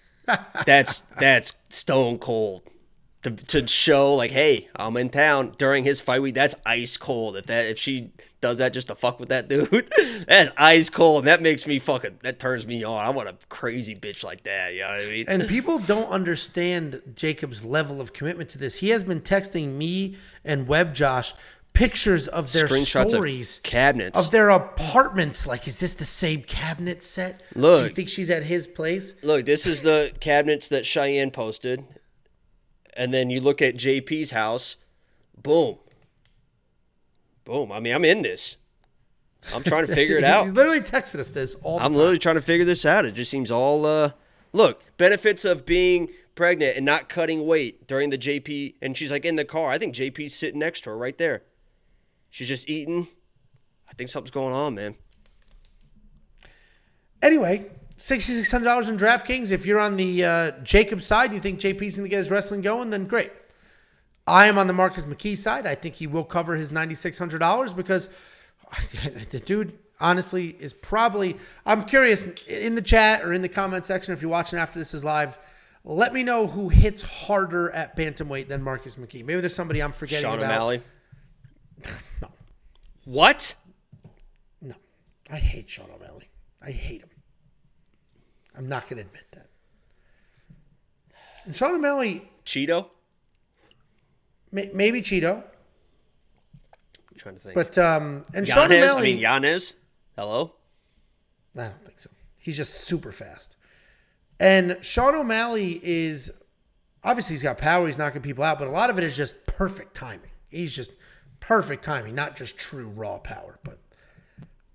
that's 0.66 1.00
that's 1.18 1.54
stone 1.70 2.18
cold. 2.18 2.62
To, 3.22 3.32
to 3.32 3.66
show 3.66 4.14
like, 4.14 4.30
hey, 4.30 4.68
I'm 4.76 4.96
in 4.96 5.10
town 5.10 5.54
during 5.58 5.82
his 5.82 6.00
fight 6.00 6.22
week. 6.22 6.36
That's 6.36 6.54
ice 6.64 6.96
cold. 6.96 7.36
If 7.36 7.46
that 7.46 7.66
if 7.66 7.76
she 7.76 8.12
does 8.40 8.58
that 8.58 8.72
just 8.72 8.88
to 8.88 8.94
fuck 8.94 9.18
with 9.18 9.30
that 9.30 9.48
dude, 9.48 9.90
that's 10.28 10.50
ice 10.56 10.90
cold. 10.90 11.20
And 11.20 11.28
that 11.28 11.42
makes 11.42 11.66
me 11.66 11.78
fucking 11.78 12.20
that 12.22 12.38
turns 12.38 12.66
me 12.66 12.84
on. 12.84 13.04
I 13.04 13.10
want 13.10 13.28
a 13.28 13.36
crazy 13.48 13.94
bitch 13.94 14.22
like 14.22 14.44
that. 14.44 14.74
You 14.74 14.80
know 14.80 14.88
what 14.88 15.06
I 15.06 15.10
mean? 15.10 15.24
And 15.28 15.48
people 15.48 15.78
don't 15.78 16.08
understand 16.08 17.02
Jacob's 17.14 17.64
level 17.64 18.00
of 18.00 18.12
commitment 18.12 18.50
to 18.50 18.58
this. 18.58 18.76
He 18.76 18.90
has 18.90 19.04
been 19.04 19.20
texting 19.20 19.72
me 19.74 20.16
and 20.44 20.68
Web 20.68 20.94
Josh 20.94 21.34
pictures 21.72 22.26
of 22.28 22.52
their 22.52 22.66
Screenshots 22.66 23.10
stories 23.10 23.56
of 23.58 23.62
cabinets. 23.62 24.24
of 24.24 24.30
their 24.30 24.50
apartments. 24.50 25.46
Like, 25.46 25.68
is 25.68 25.78
this 25.78 25.94
the 25.94 26.04
same 26.04 26.42
cabinet 26.42 27.02
set? 27.02 27.42
do 27.54 27.60
you 27.60 27.94
think 27.94 28.08
she's 28.08 28.30
at 28.30 28.42
his 28.42 28.66
place? 28.66 29.14
Look, 29.22 29.46
this 29.46 29.66
is 29.66 29.82
the 29.82 30.12
cabinets 30.20 30.68
that 30.70 30.84
Cheyanne 30.84 31.30
posted. 31.32 31.84
And 32.94 33.14
then 33.14 33.30
you 33.30 33.40
look 33.40 33.62
at 33.62 33.76
JP's 33.76 34.30
house. 34.32 34.76
Boom. 35.40 35.78
Boom. 37.48 37.72
I 37.72 37.80
mean, 37.80 37.94
I'm 37.94 38.04
in 38.04 38.20
this. 38.20 38.58
I'm 39.54 39.62
trying 39.62 39.86
to 39.86 39.94
figure 40.00 40.18
it 40.18 40.24
out. 40.24 40.44
He 40.44 40.52
literally 40.52 40.82
texted 40.82 41.18
us 41.18 41.30
this 41.30 41.54
all 41.62 41.78
the 41.78 41.84
I'm 41.84 41.92
time. 41.92 41.98
literally 41.98 42.18
trying 42.18 42.34
to 42.34 42.42
figure 42.42 42.66
this 42.66 42.84
out. 42.84 43.06
It 43.06 43.12
just 43.12 43.30
seems 43.30 43.50
all 43.50 43.86
uh 43.86 44.10
look, 44.52 44.82
benefits 44.98 45.46
of 45.46 45.64
being 45.64 46.10
pregnant 46.34 46.76
and 46.76 46.84
not 46.84 47.08
cutting 47.08 47.46
weight 47.46 47.86
during 47.88 48.10
the 48.10 48.18
JP 48.18 48.74
and 48.82 48.94
she's 48.94 49.10
like 49.10 49.24
in 49.24 49.34
the 49.34 49.46
car. 49.46 49.70
I 49.70 49.78
think 49.78 49.94
JP's 49.94 50.34
sitting 50.34 50.60
next 50.60 50.82
to 50.84 50.90
her 50.90 50.98
right 50.98 51.16
there. 51.16 51.42
She's 52.28 52.48
just 52.48 52.68
eating. 52.68 53.08
I 53.88 53.94
think 53.94 54.10
something's 54.10 54.30
going 54.30 54.52
on, 54.52 54.74
man. 54.74 54.94
Anyway, 57.22 57.64
sixty-six 57.96 58.50
hundred 58.50 58.66
dollars 58.66 58.90
in 58.90 58.98
DraftKings. 58.98 59.52
If 59.52 59.64
you're 59.64 59.80
on 59.80 59.96
the 59.96 60.22
uh, 60.22 60.50
Jacob 60.62 61.00
side, 61.00 61.32
you 61.32 61.40
think 61.40 61.58
JP's 61.60 61.96
going 61.96 62.04
to 62.04 62.10
get 62.10 62.18
his 62.18 62.30
wrestling 62.30 62.60
going, 62.60 62.90
then 62.90 63.06
great. 63.06 63.32
I 64.28 64.46
am 64.46 64.58
on 64.58 64.66
the 64.66 64.72
Marcus 64.72 65.04
McGhee 65.06 65.36
side. 65.36 65.66
I 65.66 65.74
think 65.74 65.94
he 65.94 66.06
will 66.06 66.24
cover 66.24 66.54
his 66.54 66.70
ninety-six 66.70 67.18
hundred 67.18 67.38
dollars 67.38 67.72
because 67.72 68.10
the 69.30 69.40
dude 69.40 69.78
honestly 70.00 70.56
is 70.60 70.72
probably. 70.72 71.36
I'm 71.66 71.84
curious 71.84 72.24
in 72.46 72.74
the 72.74 72.82
chat 72.82 73.22
or 73.24 73.32
in 73.32 73.42
the 73.42 73.48
comment 73.48 73.84
section 73.84 74.12
if 74.14 74.20
you're 74.22 74.30
watching 74.30 74.58
after 74.58 74.78
this 74.78 74.92
is 74.94 75.04
live. 75.04 75.38
Let 75.84 76.12
me 76.12 76.22
know 76.22 76.46
who 76.46 76.68
hits 76.68 77.00
harder 77.00 77.70
at 77.70 77.96
bantamweight 77.96 78.48
than 78.48 78.62
Marcus 78.62 78.96
McGhee. 78.96 79.24
Maybe 79.24 79.40
there's 79.40 79.54
somebody 79.54 79.82
I'm 79.82 79.92
forgetting 79.92 80.22
Sean 80.28 80.38
about. 80.38 80.50
O'Malley. 80.50 80.82
No, 82.20 82.28
What? 83.04 83.54
no, 84.60 84.74
I 85.30 85.36
hate 85.36 85.70
Sean 85.70 85.86
O'Malley. 85.94 86.28
I 86.60 86.72
hate 86.72 87.00
him. 87.00 87.08
I'm 88.56 88.68
not 88.68 88.82
going 88.88 88.96
to 89.00 89.06
admit 89.08 89.24
that. 89.32 89.46
And 91.44 91.54
Sean 91.56 91.76
O'Malley, 91.76 92.28
Chito? 92.44 92.88
May- 94.52 94.70
maybe 94.72 95.00
Chito, 95.00 95.42
I'm 97.10 97.16
trying 97.16 97.34
to 97.36 97.40
think. 97.40 97.54
but 97.54 97.76
um, 97.78 98.24
and 98.34 98.46
Sean 98.46 98.70
Yanez? 98.70 98.90
O'Malley. 98.92 99.10
I 99.10 99.12
mean 99.12 99.18
Yanez. 99.20 99.74
Hello? 100.16 100.54
I 101.56 101.64
don't 101.64 101.84
think 101.84 101.98
so. 101.98 102.10
He's 102.38 102.56
just 102.56 102.74
super 102.82 103.12
fast. 103.12 103.56
And 104.40 104.78
Sean 104.80 105.14
O'Malley 105.14 105.80
is 105.82 106.30
obviously 107.02 107.34
he's 107.34 107.42
got 107.42 107.58
power. 107.58 107.86
He's 107.86 107.98
knocking 107.98 108.22
people 108.22 108.44
out, 108.44 108.58
but 108.58 108.68
a 108.68 108.70
lot 108.70 108.90
of 108.90 108.98
it 108.98 109.04
is 109.04 109.16
just 109.16 109.44
perfect 109.46 109.94
timing. 109.94 110.30
He's 110.48 110.74
just 110.74 110.92
perfect 111.40 111.84
timing, 111.84 112.14
not 112.14 112.36
just 112.36 112.56
true 112.56 112.88
raw 112.88 113.18
power. 113.18 113.58
But 113.64 113.78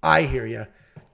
I 0.01 0.23
hear 0.23 0.45
you. 0.45 0.67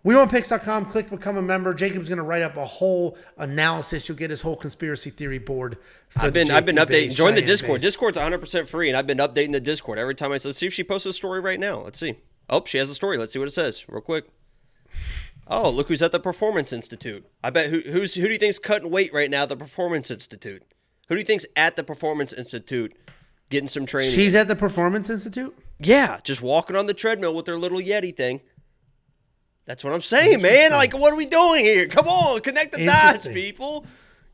WeWantPicks.com, 0.09 0.85
click 0.85 1.11
become 1.11 1.37
a 1.37 1.41
member. 1.41 1.71
Jacob's 1.71 2.09
going 2.09 2.17
to 2.17 2.23
write 2.23 2.41
up 2.41 2.57
a 2.57 2.65
whole 2.65 3.15
analysis. 3.37 4.09
You'll 4.09 4.17
get 4.17 4.31
his 4.31 4.41
whole 4.41 4.55
conspiracy 4.55 5.11
theory 5.11 5.37
board. 5.37 5.77
for 6.09 6.23
I've 6.23 6.33
been 6.33 6.49
I've 6.49 6.65
been 6.65 6.77
updating. 6.77 7.13
Join 7.13 7.35
the 7.35 7.43
Discord. 7.43 7.75
base. 7.75 7.83
Discord's 7.83 8.17
100 8.17 8.39
percent 8.39 8.67
free, 8.67 8.89
and 8.89 8.97
I've 8.97 9.05
been 9.05 9.19
updating 9.19 9.51
the 9.51 9.59
Discord 9.59 9.99
every 9.99 10.15
time 10.15 10.31
I 10.31 10.39
let's 10.43 10.57
see 10.57 10.65
if 10.65 10.73
she 10.73 10.83
posts 10.83 11.05
a 11.05 11.13
story 11.13 11.41
right 11.41 11.59
now. 11.59 11.81
Let's 11.81 11.99
see. 11.99 12.15
Oh, 12.49 12.63
she 12.65 12.79
has 12.79 12.89
a 12.89 12.95
story. 12.95 13.19
Let's 13.19 13.33
see 13.33 13.37
what 13.37 13.47
it 13.47 13.51
says 13.51 13.87
real 13.87 14.01
quick. 14.01 14.25
Oh, 15.47 15.69
look 15.69 15.89
who's 15.89 16.01
at 16.01 16.11
the 16.11 16.19
Performance 16.19 16.73
Institute. 16.73 17.23
I 17.43 17.51
bet 17.51 17.69
who 17.69 17.81
who's 17.81 18.15
who 18.15 18.25
do 18.25 18.33
you 18.33 18.39
think's 18.39 18.57
cutting 18.57 18.89
weight 18.89 19.13
right 19.13 19.29
now? 19.29 19.45
The 19.45 19.57
Performance 19.57 20.09
Institute. 20.09 20.63
Who 21.07 21.15
do 21.15 21.19
you 21.19 21.25
think's 21.25 21.45
at 21.55 21.75
the 21.75 21.83
Performance 21.83 22.33
Institute 22.33 22.95
getting 23.51 23.67
some 23.67 23.85
training? 23.85 24.15
She's 24.15 24.33
at 24.33 24.47
the 24.47 24.55
Performance 24.55 25.11
Institute. 25.11 25.55
yeah, 25.77 26.19
just 26.23 26.41
walking 26.41 26.75
on 26.75 26.87
the 26.87 26.95
treadmill 26.95 27.35
with 27.35 27.45
her 27.45 27.57
little 27.57 27.79
Yeti 27.79 28.15
thing. 28.15 28.41
That's 29.69 29.83
what 29.83 29.93
I'm 29.93 30.01
saying, 30.01 30.41
man. 30.41 30.71
Like, 30.71 30.97
what 30.97 31.13
are 31.13 31.15
we 31.15 31.27
doing 31.27 31.63
here? 31.63 31.87
Come 31.87 32.07
on, 32.07 32.41
connect 32.41 32.71
the 32.71 32.87
dots, 32.87 33.27
people. 33.27 33.85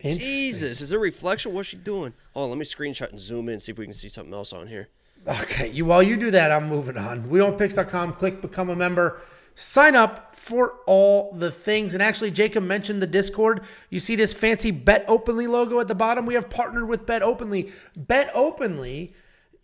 Jesus, 0.01 0.79
is 0.79 0.87
there 0.87 0.97
a 0.97 1.01
reflection? 1.01 1.51
What's 1.51 1.67
she 1.67 1.75
doing? 1.75 2.13
Oh, 2.37 2.47
let 2.47 2.57
me 2.57 2.63
screenshot 2.63 3.09
and 3.09 3.19
zoom 3.19 3.49
in, 3.49 3.59
see 3.59 3.73
if 3.73 3.77
we 3.77 3.83
can 3.83 3.93
see 3.93 4.07
something 4.07 4.33
else 4.33 4.53
on 4.53 4.65
here. 4.65 4.87
Okay, 5.27 5.69
you 5.71 5.83
while 5.83 6.01
you 6.01 6.15
do 6.15 6.31
that, 6.31 6.53
I'm 6.53 6.69
moving 6.69 6.95
on. 6.95 7.25
WeWantPicks.com, 7.25 8.13
click 8.13 8.41
become 8.41 8.69
a 8.69 8.77
member. 8.77 9.23
Sign 9.55 9.93
up 9.93 10.33
for 10.37 10.75
all 10.87 11.33
the 11.33 11.51
things. 11.51 11.95
And 11.95 12.01
actually, 12.01 12.31
Jacob 12.31 12.63
mentioned 12.63 13.01
the 13.01 13.07
Discord. 13.07 13.63
You 13.89 13.99
see 13.99 14.15
this 14.15 14.33
fancy 14.33 14.71
Bet 14.71 15.03
Openly 15.09 15.47
logo 15.47 15.81
at 15.81 15.89
the 15.89 15.95
bottom? 15.95 16.25
We 16.25 16.35
have 16.35 16.49
partnered 16.49 16.87
with 16.87 17.05
Bet 17.05 17.21
Openly. 17.21 17.73
Bet 17.97 18.31
Openly 18.33 19.11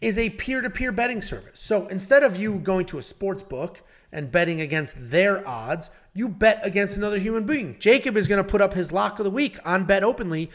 is 0.01 0.17
a 0.17 0.31
peer-to-peer 0.31 0.91
betting 0.91 1.21
service. 1.21 1.61
So 1.61 1.87
instead 1.87 2.23
of 2.23 2.35
you 2.35 2.59
going 2.59 2.87
to 2.87 2.97
a 2.97 3.01
sports 3.01 3.41
book 3.41 3.81
and 4.11 4.31
betting 4.31 4.61
against 4.61 4.95
their 5.09 5.47
odds, 5.47 5.89
you 6.13 6.27
bet 6.27 6.59
against 6.63 6.97
another 6.97 7.17
human 7.17 7.45
being. 7.45 7.77
Jacob 7.79 8.17
is 8.17 8.27
going 8.27 8.43
to 8.43 8.49
put 8.49 8.61
up 8.61 8.73
his 8.73 8.91
lock 8.91 9.19
of 9.19 9.25
the 9.25 9.31
week 9.31 9.57
on 9.65 9.85
Bet 9.85 10.03
Openly. 10.03 10.49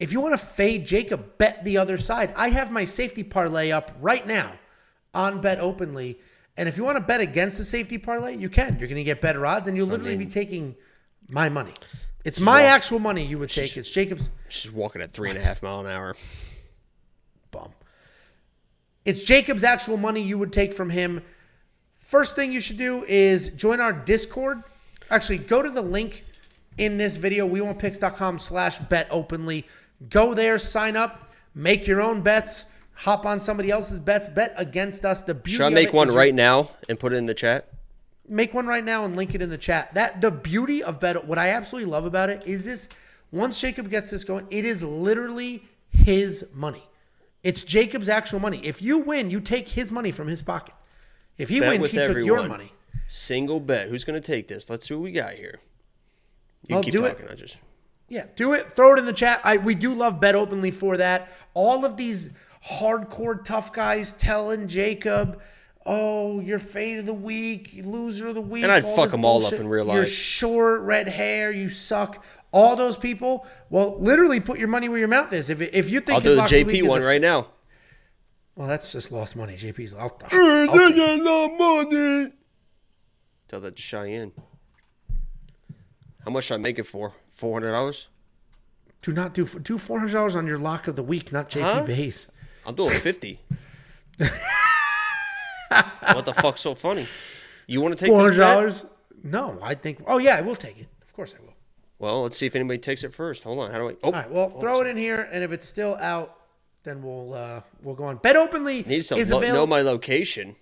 If 0.00 0.12
you 0.12 0.20
want 0.20 0.38
to 0.38 0.44
fade 0.44 0.86
Jacob, 0.86 1.38
bet 1.38 1.64
the 1.64 1.76
other 1.78 1.98
side. 1.98 2.32
I 2.36 2.48
have 2.48 2.70
my 2.70 2.84
safety 2.84 3.22
parlay 3.22 3.70
up 3.70 3.92
right 4.00 4.26
now 4.26 4.52
on 5.12 5.40
Bet 5.40 5.60
Openly. 5.60 6.18
And 6.56 6.68
if 6.68 6.76
you 6.76 6.84
want 6.84 6.96
to 6.96 7.02
bet 7.02 7.20
against 7.20 7.58
the 7.58 7.64
safety 7.64 7.98
parlay, 7.98 8.36
you 8.36 8.48
can. 8.48 8.78
You're 8.78 8.88
going 8.88 8.96
to 8.96 9.04
get 9.04 9.20
better 9.20 9.44
odds, 9.44 9.68
and 9.68 9.76
you'll 9.76 9.88
literally 9.88 10.16
be 10.16 10.26
taking 10.26 10.74
my 11.28 11.48
money. 11.48 11.72
It's 12.24 12.40
my 12.40 12.62
actual 12.62 12.98
money 12.98 13.24
you 13.24 13.38
would 13.38 13.50
take. 13.50 13.76
It's 13.76 13.90
Jacob's 13.90 14.30
She's 14.48 14.72
walking 14.72 15.02
at 15.02 15.12
three 15.12 15.30
and 15.30 15.38
a 15.38 15.44
half 15.44 15.62
mile 15.62 15.80
an 15.80 15.86
hour. 15.86 16.16
bum. 17.50 17.70
It's 19.04 19.22
Jacob's 19.22 19.64
actual 19.64 19.96
money 19.98 20.22
you 20.22 20.38
would 20.38 20.52
take 20.52 20.72
from 20.72 20.88
him. 20.88 21.22
First 22.14 22.36
thing 22.36 22.52
you 22.52 22.60
should 22.60 22.78
do 22.78 23.04
is 23.08 23.48
join 23.48 23.80
our 23.80 23.92
Discord. 23.92 24.62
Actually, 25.10 25.38
go 25.38 25.62
to 25.64 25.68
the 25.68 25.82
link 25.82 26.24
in 26.78 26.96
this 26.96 27.16
video, 27.16 27.44
wewantpicks.com 27.48 28.38
slash 28.38 28.78
bet 28.78 29.08
openly. 29.10 29.66
Go 30.10 30.32
there, 30.32 30.56
sign 30.60 30.94
up, 30.94 31.32
make 31.56 31.88
your 31.88 32.00
own 32.00 32.22
bets, 32.22 32.66
hop 32.92 33.26
on 33.26 33.40
somebody 33.40 33.72
else's 33.72 33.98
bets, 33.98 34.28
bet 34.28 34.54
against 34.58 35.04
us. 35.04 35.22
The 35.22 35.34
beauty 35.34 35.56
Should 35.56 35.66
I 35.66 35.70
make 35.70 35.92
one 35.92 36.08
right 36.08 36.32
now 36.32 36.70
and 36.88 37.00
put 37.00 37.12
it 37.12 37.16
in 37.16 37.26
the 37.26 37.34
chat? 37.34 37.68
make 38.28 38.54
one 38.54 38.68
right 38.68 38.84
now 38.84 39.04
and 39.04 39.16
link 39.16 39.34
it 39.34 39.42
in 39.42 39.50
the 39.50 39.58
chat. 39.58 39.92
That 39.94 40.20
the 40.20 40.30
beauty 40.30 40.84
of 40.84 41.00
bet 41.00 41.26
what 41.26 41.36
I 41.36 41.48
absolutely 41.48 41.90
love 41.90 42.04
about 42.04 42.30
it 42.30 42.44
is 42.46 42.64
this 42.64 42.90
once 43.32 43.60
Jacob 43.60 43.90
gets 43.90 44.12
this 44.12 44.22
going, 44.22 44.46
it 44.50 44.64
is 44.64 44.84
literally 44.84 45.64
his 45.90 46.48
money. 46.54 46.84
It's 47.42 47.64
Jacob's 47.64 48.08
actual 48.08 48.38
money. 48.38 48.60
If 48.62 48.80
you 48.80 49.00
win, 49.00 49.32
you 49.32 49.40
take 49.40 49.68
his 49.68 49.90
money 49.90 50.12
from 50.12 50.28
his 50.28 50.44
pocket. 50.44 50.74
If 51.38 51.48
he 51.48 51.60
Bet 51.60 51.72
wins, 51.72 51.88
he 51.90 51.96
took 51.98 52.08
your 52.08 52.38
everyone. 52.38 52.48
money. 52.48 52.72
Single 53.08 53.60
bet. 53.60 53.88
Who's 53.88 54.04
going 54.04 54.20
to 54.20 54.26
take 54.26 54.48
this? 54.48 54.70
Let's 54.70 54.88
see 54.88 54.94
what 54.94 55.02
we 55.02 55.12
got 55.12 55.34
here. 55.34 55.58
You 56.68 56.76
Well, 56.76 56.82
keep 56.82 56.92
do 56.92 57.04
it. 57.04 57.10
talking. 57.18 57.28
I 57.28 57.34
just. 57.34 57.58
Yeah, 58.08 58.26
do 58.36 58.52
it. 58.52 58.74
Throw 58.76 58.94
it 58.94 58.98
in 58.98 59.06
the 59.06 59.12
chat. 59.12 59.40
I 59.44 59.56
we 59.58 59.74
do 59.74 59.94
love 59.94 60.20
bet 60.20 60.34
openly 60.34 60.70
for 60.70 60.96
that. 60.98 61.28
All 61.54 61.84
of 61.84 61.96
these 61.96 62.30
hardcore 62.66 63.44
tough 63.44 63.72
guys 63.72 64.12
telling 64.12 64.68
Jacob, 64.68 65.40
"Oh, 65.86 66.40
you're 66.40 66.58
fade 66.58 66.98
of 66.98 67.06
the 67.06 67.14
week, 67.14 67.80
loser 67.84 68.28
of 68.28 68.34
the 68.34 68.40
week." 68.40 68.62
And 68.62 68.72
I'd 68.72 68.84
fuck 68.84 69.06
this 69.06 69.14
'em 69.14 69.24
all 69.24 69.44
up 69.44 69.52
in 69.54 69.68
real 69.68 69.84
life. 69.86 69.96
You're 69.96 70.06
short, 70.06 70.82
red 70.82 71.08
hair, 71.08 71.50
you 71.50 71.68
suck. 71.70 72.24
All 72.52 72.76
those 72.76 72.96
people. 72.96 73.46
Well, 73.70 73.96
literally, 73.98 74.38
put 74.38 74.58
your 74.58 74.68
money 74.68 74.88
where 74.88 74.98
your 74.98 75.08
mouth 75.08 75.32
is. 75.32 75.50
If 75.50 75.60
if 75.60 75.90
you 75.90 76.00
think 76.00 76.16
I'll 76.16 76.20
do 76.20 76.30
the 76.30 76.36
lock 76.36 76.44
of 76.46 76.50
the 76.50 76.64
JP 76.64 76.82
one 76.88 77.02
right 77.02 77.20
now. 77.20 77.48
Well, 78.56 78.68
that's 78.68 78.92
just 78.92 79.10
lost 79.10 79.34
money. 79.36 79.56
JP's. 79.56 79.94
Take 79.94 80.32
it. 80.32 81.58
money. 81.58 82.32
Tell 83.48 83.60
that 83.60 83.76
to 83.76 83.82
Cheyanne. 83.82 84.32
How 86.24 86.30
much 86.30 86.44
should 86.44 86.54
I 86.54 86.58
make 86.58 86.78
it 86.78 86.84
for? 86.84 87.12
Four 87.32 87.54
hundred 87.54 87.72
dollars. 87.72 88.08
do 89.02 89.12
not 89.12 89.34
do 89.34 89.44
do 89.44 89.76
four 89.78 89.98
hundred 89.98 90.12
dollars 90.12 90.36
on 90.36 90.46
your 90.46 90.58
lock 90.58 90.86
of 90.88 90.94
the 90.96 91.02
week, 91.02 91.32
not 91.32 91.50
JP 91.50 91.62
Huh? 91.62 91.84
base. 91.86 92.28
I'm 92.66 92.74
doing 92.76 92.92
fifty. 92.92 93.40
what 94.18 94.30
the 96.24 96.32
fuck's 96.34 96.60
so 96.60 96.74
funny? 96.74 97.06
You 97.66 97.80
want 97.80 97.98
to 97.98 98.04
take 98.04 98.08
Four 98.10 98.22
this 98.22 98.30
hundred 98.36 98.44
bet? 98.44 98.54
dollars? 98.54 98.86
No, 99.22 99.58
I 99.62 99.74
think. 99.74 100.02
Oh 100.06 100.18
yeah, 100.18 100.36
I 100.36 100.40
will 100.42 100.56
take 100.56 100.78
it. 100.78 100.86
Of 101.02 101.12
course, 101.12 101.34
I 101.38 101.42
will. 101.42 101.54
Well, 101.98 102.22
let's 102.22 102.36
see 102.36 102.46
if 102.46 102.54
anybody 102.54 102.78
takes 102.78 103.04
it 103.04 103.12
first. 103.12 103.44
Hold 103.44 103.58
on. 103.58 103.70
How 103.70 103.78
do 103.78 103.88
I? 103.88 103.92
Oh, 104.02 104.06
All 104.06 104.12
right, 104.12 104.30
well, 104.30 104.60
throw 104.60 104.80
it 104.80 104.86
in 104.86 104.96
here, 104.96 105.28
and 105.32 105.42
if 105.44 105.52
it's 105.52 105.66
still 105.66 105.96
out, 105.96 106.38
then 106.84 107.02
we'll 107.02 107.34
uh, 107.34 107.60
we'll 107.82 107.94
go 107.94 108.04
on. 108.04 108.16
Bet 108.18 108.36
openly 108.36 108.82
needs 108.84 109.08
to 109.08 109.16
is 109.16 109.30
lo- 109.30 109.38
available. 109.38 109.60
know 109.62 109.66
my 109.66 109.82
location. 109.82 110.54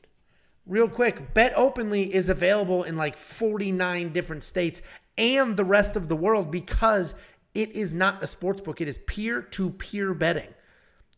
real 0.66 0.88
quick, 0.88 1.34
Bet 1.34 1.52
openly 1.56 2.14
is 2.14 2.28
available 2.28 2.84
in 2.84 2.96
like 2.96 3.16
forty 3.16 3.70
nine 3.72 4.12
different 4.12 4.44
states 4.44 4.82
and 5.18 5.56
the 5.56 5.64
rest 5.64 5.96
of 5.96 6.08
the 6.08 6.16
world 6.16 6.50
because 6.50 7.14
it 7.54 7.72
is 7.72 7.92
not 7.92 8.22
a 8.22 8.26
sports 8.26 8.60
book. 8.60 8.80
It 8.80 8.88
is 8.88 8.98
peer 9.06 9.42
to 9.42 9.70
peer 9.70 10.14
betting. 10.14 10.54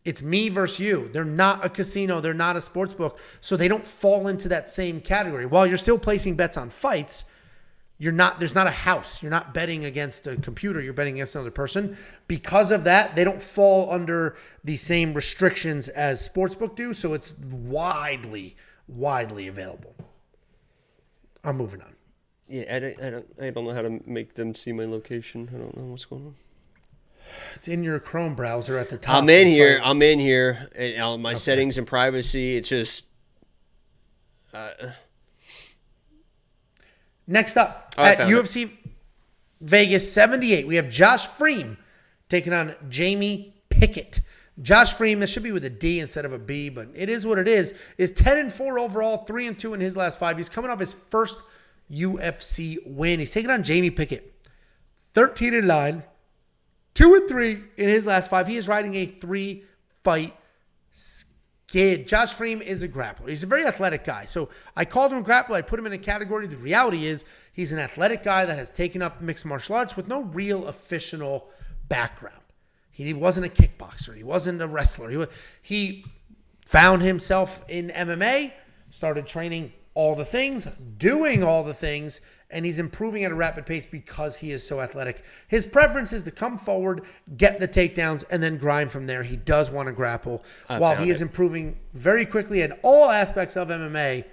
It's 0.04 0.20
me 0.20 0.48
versus 0.50 0.80
you. 0.80 1.08
They're 1.12 1.24
not 1.24 1.64
a 1.64 1.68
casino. 1.68 2.20
They're 2.20 2.34
not 2.34 2.56
a 2.56 2.60
sports 2.60 2.92
book, 2.92 3.20
so 3.40 3.56
they 3.56 3.68
don't 3.68 3.86
fall 3.86 4.28
into 4.28 4.48
that 4.48 4.68
same 4.68 5.00
category. 5.00 5.46
While 5.46 5.66
you're 5.66 5.78
still 5.78 5.98
placing 5.98 6.34
bets 6.34 6.56
on 6.56 6.68
fights, 6.68 7.24
you're 7.98 8.12
not 8.12 8.38
there's 8.38 8.54
not 8.54 8.66
a 8.66 8.70
house 8.70 9.22
you're 9.22 9.30
not 9.30 9.54
betting 9.54 9.84
against 9.84 10.26
a 10.26 10.36
computer 10.36 10.80
you're 10.80 10.92
betting 10.92 11.14
against 11.14 11.34
another 11.34 11.50
person 11.50 11.96
because 12.28 12.70
of 12.72 12.84
that 12.84 13.14
they 13.14 13.24
don't 13.24 13.40
fall 13.40 13.90
under 13.92 14.36
the 14.64 14.76
same 14.76 15.14
restrictions 15.14 15.88
as 15.88 16.28
sportsbook 16.28 16.74
do 16.74 16.92
so 16.92 17.14
it's 17.14 17.34
widely 17.38 18.56
widely 18.88 19.46
available 19.48 19.94
i'm 21.44 21.56
moving 21.56 21.80
on 21.80 21.94
Yeah, 22.48 22.76
I 22.76 22.78
don't, 22.78 23.02
I 23.02 23.10
don't. 23.10 23.26
I 23.40 23.50
don't 23.50 23.64
know 23.64 23.72
how 23.74 23.82
to 23.82 24.00
make 24.06 24.34
them 24.34 24.54
see 24.54 24.72
my 24.72 24.84
location. 24.84 25.48
I 25.54 25.56
don't 25.56 25.74
know 25.76 25.84
what's 25.84 26.04
going 26.04 26.26
on. 26.26 26.34
it's 27.54 27.68
in 27.68 27.82
your 27.82 27.98
chrome 27.98 28.34
browser 28.34 28.76
at 28.76 28.90
the 28.90 28.98
top 28.98 29.16
I'm 29.16 29.30
in 29.30 29.46
here. 29.46 29.80
I'm 29.82 30.02
in 30.02 30.18
here. 30.18 30.68
And 30.76 31.00
on 31.00 31.22
my 31.22 31.32
settings 31.34 31.78
and 31.78 31.86
privacy, 31.86 32.56
it's 32.58 32.68
just. 32.68 33.08
Uh, 34.52 34.68
next 37.26 37.56
up 37.56 37.94
Oh, 37.98 38.02
at 38.04 38.18
found 38.18 38.32
it. 38.32 38.36
ufc 38.36 38.70
vegas 39.60 40.10
78 40.12 40.66
we 40.66 40.76
have 40.76 40.88
josh 40.88 41.26
fremd 41.28 41.76
taking 42.28 42.52
on 42.52 42.74
jamie 42.88 43.54
pickett 43.70 44.20
Josh 44.62 44.92
Freeman, 44.92 45.18
this 45.18 45.30
should 45.30 45.42
be 45.42 45.50
with 45.50 45.64
a 45.64 45.70
D 45.70 45.98
instead 45.98 46.24
of 46.24 46.32
a 46.32 46.38
B, 46.38 46.68
but 46.68 46.86
it 46.94 47.08
is 47.08 47.26
what 47.26 47.40
it 47.40 47.48
is. 47.48 47.74
Is 47.98 48.12
10 48.12 48.38
and 48.38 48.52
4 48.52 48.78
overall, 48.78 49.24
3 49.24 49.48
and 49.48 49.58
2 49.58 49.74
in 49.74 49.80
his 49.80 49.96
last 49.96 50.20
5. 50.20 50.36
He's 50.38 50.48
coming 50.48 50.70
off 50.70 50.78
his 50.78 50.94
first 50.94 51.40
UFC 51.90 52.78
win. 52.86 53.18
He's 53.18 53.32
taking 53.32 53.50
on 53.50 53.64
Jamie 53.64 53.90
Pickett. 53.90 54.32
13 55.14 55.54
and 55.54 55.66
9, 55.66 56.04
2 56.94 57.14
and 57.16 57.28
3 57.28 57.52
in 57.78 57.88
his 57.88 58.06
last 58.06 58.30
5. 58.30 58.46
He 58.46 58.56
is 58.56 58.68
riding 58.68 58.94
a 58.94 59.06
3 59.06 59.64
fight 60.04 60.36
skid. 61.74 62.06
Josh 62.06 62.32
Freeman 62.32 62.64
is 62.64 62.84
a 62.84 62.88
grappler. 62.88 63.28
He's 63.28 63.42
a 63.42 63.48
very 63.48 63.66
athletic 63.66 64.04
guy. 64.04 64.26
So 64.26 64.48
I 64.76 64.84
called 64.84 65.10
him 65.10 65.18
a 65.18 65.22
grappler. 65.22 65.56
I 65.56 65.62
put 65.62 65.76
him 65.76 65.86
in 65.86 65.92
a 65.92 65.98
category. 65.98 66.46
The 66.46 66.56
reality 66.56 67.06
is 67.06 67.24
he's 67.52 67.72
an 67.72 67.80
athletic 67.80 68.22
guy 68.22 68.44
that 68.44 68.56
has 68.56 68.70
taken 68.70 69.02
up 69.02 69.20
mixed 69.20 69.44
martial 69.44 69.74
arts 69.74 69.96
with 69.96 70.06
no 70.06 70.22
real 70.22 70.68
official 70.68 71.48
background. 71.88 72.38
He 72.92 73.12
wasn't 73.12 73.46
a 73.46 73.48
kickboxer. 73.48 74.16
He 74.16 74.22
wasn't 74.22 74.62
a 74.62 74.68
wrestler. 74.68 75.10
He, 75.10 75.26
he 75.62 76.04
found 76.64 77.02
himself 77.02 77.64
in 77.68 77.88
MMA, 77.88 78.52
started 78.90 79.26
training 79.26 79.72
all 79.94 80.14
the 80.14 80.24
things, 80.24 80.68
doing 80.98 81.42
all 81.42 81.64
the 81.64 81.74
things, 81.74 82.20
and 82.54 82.64
he's 82.64 82.78
improving 82.78 83.24
at 83.24 83.32
a 83.32 83.34
rapid 83.34 83.66
pace 83.66 83.84
because 83.84 84.38
he 84.38 84.52
is 84.52 84.66
so 84.66 84.80
athletic. 84.80 85.24
His 85.48 85.66
preference 85.66 86.12
is 86.12 86.22
to 86.22 86.30
come 86.30 86.56
forward, 86.56 87.02
get 87.36 87.60
the 87.60 87.68
takedowns, 87.68 88.24
and 88.30 88.42
then 88.42 88.56
grind 88.56 88.90
from 88.90 89.06
there. 89.06 89.22
He 89.22 89.36
does 89.36 89.70
want 89.70 89.88
to 89.88 89.92
grapple 89.92 90.42
while 90.68 90.96
he 90.96 91.10
is 91.10 91.20
improving 91.20 91.76
very 91.92 92.24
quickly 92.24 92.62
in 92.62 92.72
all 92.82 93.10
aspects 93.10 93.56
of 93.56 93.68
MMA. 93.68 94.24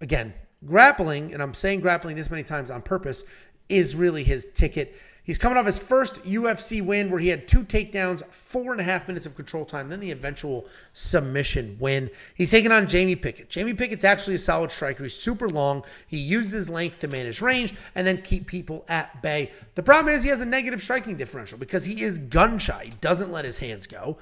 Again, 0.00 0.32
grappling, 0.64 1.34
and 1.34 1.42
I'm 1.42 1.54
saying 1.54 1.80
grappling 1.80 2.16
this 2.16 2.30
many 2.30 2.42
times 2.42 2.70
on 2.70 2.82
purpose, 2.82 3.24
is 3.68 3.94
really 3.94 4.24
his 4.24 4.46
ticket. 4.52 4.96
He's 5.28 5.36
coming 5.36 5.58
off 5.58 5.66
his 5.66 5.78
first 5.78 6.24
UFC 6.24 6.82
win 6.82 7.10
where 7.10 7.20
he 7.20 7.28
had 7.28 7.46
two 7.46 7.62
takedowns, 7.62 8.24
four 8.32 8.72
and 8.72 8.80
a 8.80 8.82
half 8.82 9.06
minutes 9.08 9.26
of 9.26 9.36
control 9.36 9.66
time, 9.66 9.90
then 9.90 10.00
the 10.00 10.10
eventual 10.10 10.66
submission 10.94 11.76
win. 11.78 12.08
He's 12.34 12.50
taking 12.50 12.72
on 12.72 12.88
Jamie 12.88 13.14
Pickett. 13.14 13.50
Jamie 13.50 13.74
Pickett's 13.74 14.04
actually 14.04 14.36
a 14.36 14.38
solid 14.38 14.72
striker. 14.72 15.02
He's 15.02 15.12
super 15.14 15.50
long. 15.50 15.84
He 16.06 16.16
uses 16.16 16.52
his 16.52 16.70
length 16.70 17.00
to 17.00 17.08
manage 17.08 17.42
range 17.42 17.74
and 17.94 18.06
then 18.06 18.22
keep 18.22 18.46
people 18.46 18.86
at 18.88 19.20
bay. 19.20 19.52
The 19.74 19.82
problem 19.82 20.14
is 20.14 20.22
he 20.22 20.30
has 20.30 20.40
a 20.40 20.46
negative 20.46 20.80
striking 20.80 21.18
differential 21.18 21.58
because 21.58 21.84
he 21.84 22.02
is 22.02 22.16
gun 22.16 22.58
shy. 22.58 22.84
He 22.86 22.92
doesn't 23.02 23.30
let 23.30 23.44
his 23.44 23.58
hands 23.58 23.86
go. 23.86 24.16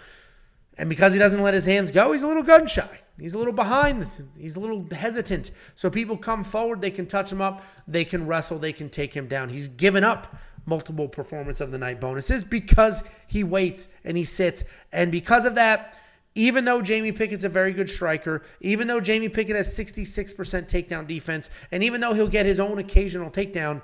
And 0.77 0.89
because 0.89 1.12
he 1.12 1.20
doesn't 1.20 1.40
let 1.40 1.55
his 1.55 1.64
hands 1.64 1.93
go, 1.93 2.10
he's 2.10 2.24
a 2.24 2.27
little 2.27 2.43
gun 2.43 2.66
shy. 2.66 2.98
He's 3.18 3.34
a 3.34 3.38
little 3.38 3.52
behind. 3.52 4.06
He's 4.38 4.56
a 4.56 4.60
little 4.60 4.86
hesitant. 4.93 5.51
So 5.74 5.88
people 5.88 6.16
come 6.16 6.44
forward, 6.44 6.82
they 6.82 6.90
can 6.90 7.06
touch 7.06 7.32
him 7.32 7.40
up, 7.40 7.64
they 7.88 8.05
can 8.05 8.26
wrestle, 8.26 8.59
they 8.59 8.72
can 8.72 8.90
take 8.90 9.14
him 9.14 9.26
down. 9.26 9.48
He's 9.48 9.68
given 9.68 10.05
up 10.05 10.36
multiple 10.66 11.09
performance 11.09 11.60
of 11.60 11.70
the 11.70 11.78
night 11.78 12.01
bonuses 12.01 12.44
because 12.44 13.05
he 13.26 13.44
waits 13.44 13.88
and 14.05 14.16
he 14.16 14.24
sits. 14.24 14.64
And 14.93 15.10
because 15.10 15.44
of 15.44 15.55
that, 15.55 15.94
even 16.34 16.66
though 16.66 16.82
Jamie 16.82 17.12
Pickett's 17.12 17.44
a 17.44 17.48
very 17.48 17.72
good 17.72 17.88
striker, 17.88 18.43
even 18.60 18.86
though 18.86 19.01
Jamie 19.01 19.30
Pickett 19.30 19.56
has 19.56 19.74
66% 19.76 20.68
takedown 20.68 21.06
defense, 21.06 21.48
and 21.72 21.82
even 21.82 22.01
though 22.01 22.12
he'll 22.12 22.28
get 22.28 22.44
his 22.44 22.60
own 22.60 22.78
occasional 22.78 23.30
takedown, 23.30 23.80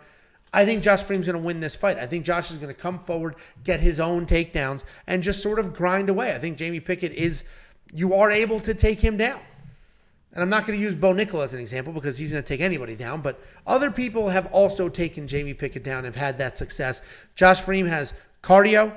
I 0.53 0.67
think 0.67 0.83
Josh 0.83 1.03
Freeman's 1.03 1.29
going 1.29 1.41
to 1.41 1.47
win 1.47 1.61
this 1.61 1.75
fight. 1.75 1.97
I 1.97 2.07
think 2.07 2.27
Josh 2.27 2.51
is 2.51 2.59
going 2.59 2.69
to 2.69 2.79
come 2.79 2.99
forward, 2.99 3.37
get 3.65 3.81
his 3.81 4.01
own 4.01 4.27
takedowns, 4.27 4.85
and 5.07 5.23
just 5.23 5.43
sort 5.43 5.59
of 5.59 5.73
grind 5.73 6.11
away. 6.11 6.35
I 6.35 6.39
think 6.39 6.59
Jamie 6.59 6.81
Pickett 6.81 7.13
is, 7.13 7.45
you 7.93 8.14
are 8.14 8.31
able 8.31 8.60
to 8.60 8.74
take 8.74 9.01
him 9.01 9.16
down. 9.16 9.40
And 10.32 10.43
I'm 10.43 10.48
not 10.48 10.66
going 10.66 10.78
to 10.78 10.82
use 10.82 10.94
Bo 10.94 11.12
Nickal 11.12 11.44
as 11.44 11.52
an 11.52 11.60
example 11.60 11.93
because 11.93 12.16
he's 12.16 12.32
going 12.32 12.43
to 12.43 12.48
take 12.48 12.62
anybody 12.62 12.97
down, 12.97 13.20
but 13.20 13.39
other 13.66 13.90
people 13.90 14.31
have 14.31 14.47
also 14.47 14.89
taken 14.89 15.28
Jamie 15.28 15.52
Pickett 15.52 15.85
down 15.85 15.98
and 15.98 16.06
have 16.06 16.16
had 16.16 16.39
that 16.39 16.56
success. 16.56 17.02
Josh 17.35 17.60
Freeman 17.60 17.93
has 17.93 18.14
cardio, 18.43 18.97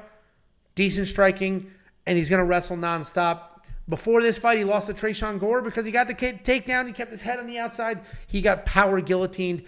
decent 0.75 1.07
striking, 1.07 1.69
and 2.05 2.17
he's 2.17 2.29
going 2.29 2.39
to 2.39 2.45
wrestle 2.45 2.77
nonstop. 2.77 3.51
Before 3.89 4.21
this 4.21 4.37
fight, 4.37 4.57
he 4.57 4.63
lost 4.63 4.87
to 4.87 4.93
Tresean 4.93 5.37
Gore 5.37 5.61
because 5.61 5.85
he 5.85 5.91
got 5.91 6.07
the 6.07 6.15
takedown. 6.15 6.87
He 6.87 6.93
kept 6.93 7.11
his 7.11 7.21
head 7.21 7.37
on 7.37 7.47
the 7.47 7.59
outside. 7.59 7.99
He 8.27 8.41
got 8.41 8.65
power 8.65 9.01
guillotined. 9.01 9.63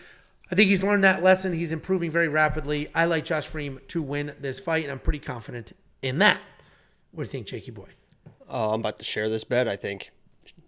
I 0.49 0.55
think 0.55 0.69
he's 0.69 0.81
learned 0.81 1.03
that 1.03 1.21
lesson. 1.21 1.51
He's 1.51 1.73
improving 1.73 2.09
very 2.09 2.29
rapidly. 2.29 2.87
I 2.95 3.05
like 3.05 3.25
Josh 3.25 3.45
Freeman 3.45 3.81
to 3.89 4.01
win 4.01 4.33
this 4.39 4.59
fight, 4.59 4.83
and 4.83 4.91
I'm 4.91 4.99
pretty 4.99 5.19
confident 5.19 5.73
in 6.01 6.19
that. 6.19 6.39
What 7.11 7.25
do 7.25 7.27
you 7.27 7.31
think, 7.31 7.47
Jakey 7.47 7.71
boy? 7.71 7.89
Oh, 8.49 8.73
I'm 8.73 8.79
about 8.79 8.97
to 8.99 9.03
share 9.03 9.29
this 9.29 9.43
bet, 9.43 9.67
I 9.67 9.75
think. 9.75 10.11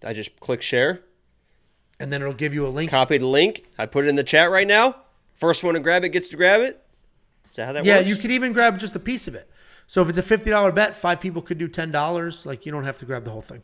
I 0.04 0.14
just 0.14 0.38
click 0.40 0.62
share, 0.62 1.02
And 2.00 2.12
then 2.12 2.22
it'll 2.22 2.34
give 2.34 2.54
you 2.54 2.66
a 2.68 2.70
link. 2.70 2.90
copy 2.92 3.18
the 3.18 3.28
link. 3.28 3.66
I 3.78 3.86
put 3.86 4.06
it 4.06 4.10
in 4.10 4.16
the 4.16 4.24
chat 4.24 4.50
right 4.50 4.68
now. 4.68 4.96
First 5.34 5.64
one 5.64 5.74
to 5.76 5.80
grab 5.80 6.04
it 6.04 6.10
gets 6.10 6.28
to 6.30 6.38
grab 6.38 6.62
it. 6.62 6.82
Is 7.50 7.56
that 7.56 7.66
how 7.66 7.74
that 7.74 7.86
Yeah, 7.86 7.98
works? 7.98 8.08
Yeah, 8.08 8.16
you 8.16 8.22
could 8.22 8.32
even 8.32 8.52
grab 8.54 8.78
just 8.80 8.96
a 8.96 9.00
piece 9.00 9.28
of 9.28 9.36
it. 9.36 9.50
So 9.88 10.02
if 10.02 10.10
it's 10.10 10.18
a 10.18 10.24
fifty 10.24 10.50
dollar 10.52 10.72
bet, 10.72 10.96
five 10.96 11.20
people 11.20 11.42
could 11.42 11.58
do 11.58 11.68
ten 11.68 11.90
dollars. 11.92 12.46
Like 12.46 12.66
you 12.66 12.72
don't 12.72 12.84
have 12.84 12.98
to 13.00 13.06
grab 13.06 13.24
the 13.24 13.32
whole 13.32 13.42
thing. 13.42 13.64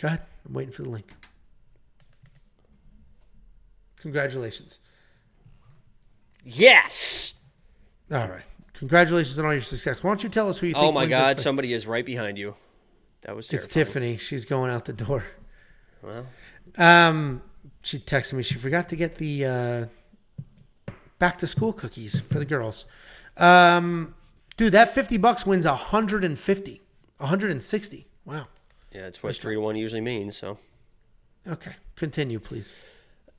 Go 0.00 0.08
ahead. 0.08 0.22
I'm 0.46 0.54
waiting 0.54 0.72
for 0.72 0.82
the 0.82 0.88
link. 0.90 1.06
Congratulations. 4.00 4.78
Yes. 6.42 7.34
All 8.10 8.26
right. 8.26 8.42
Congratulations 8.80 9.38
on 9.38 9.44
all 9.44 9.52
your 9.52 9.60
success. 9.60 10.02
Why 10.02 10.08
don't 10.10 10.22
you 10.22 10.30
tell 10.30 10.48
us 10.48 10.58
who 10.58 10.66
you 10.66 10.72
think 10.72 10.82
Oh 10.84 10.90
my 10.90 11.04
this 11.04 11.10
God! 11.10 11.36
fight? 11.36 11.40
Somebody 11.40 11.74
is 11.74 11.86
right 11.86 12.04
behind 12.04 12.38
you. 12.38 12.54
That 13.22 13.36
was 13.36 13.46
It's. 13.52 13.66
Tiffany. 13.66 14.16
She's 14.16 14.46
going 14.46 14.70
out 14.70 14.86
the 14.86 14.94
door. 14.94 15.22
Well, 16.02 16.26
Um, 16.78 17.42
she 17.82 17.98
texted 17.98 18.32
me. 18.32 18.42
She 18.42 18.54
forgot 18.54 18.88
to 18.88 18.96
get 18.96 19.16
the 19.16 19.44
uh, 19.44 19.86
back 21.18 21.36
to 21.38 21.46
school 21.46 21.74
cookies 21.74 22.18
for 22.20 22.38
the 22.38 22.46
girls. 22.46 22.86
Um, 23.36 24.14
dude, 24.56 24.72
that 24.72 24.94
fifty 24.94 25.18
bucks 25.18 25.44
wins 25.44 25.66
a 25.66 25.74
hundred 25.76 26.24
and 26.24 26.38
fifty, 26.38 26.80
hundred 27.20 27.50
and 27.50 27.62
sixty. 27.62 28.06
Wow. 28.24 28.44
yeah, 28.92 29.06
it's 29.06 29.22
what 29.22 29.36
three 29.36 29.56
to 29.56 29.60
one 29.60 29.76
usually 29.76 30.00
means. 30.00 30.38
So. 30.38 30.56
Okay, 31.46 31.74
continue, 31.96 32.38
please. 32.38 32.72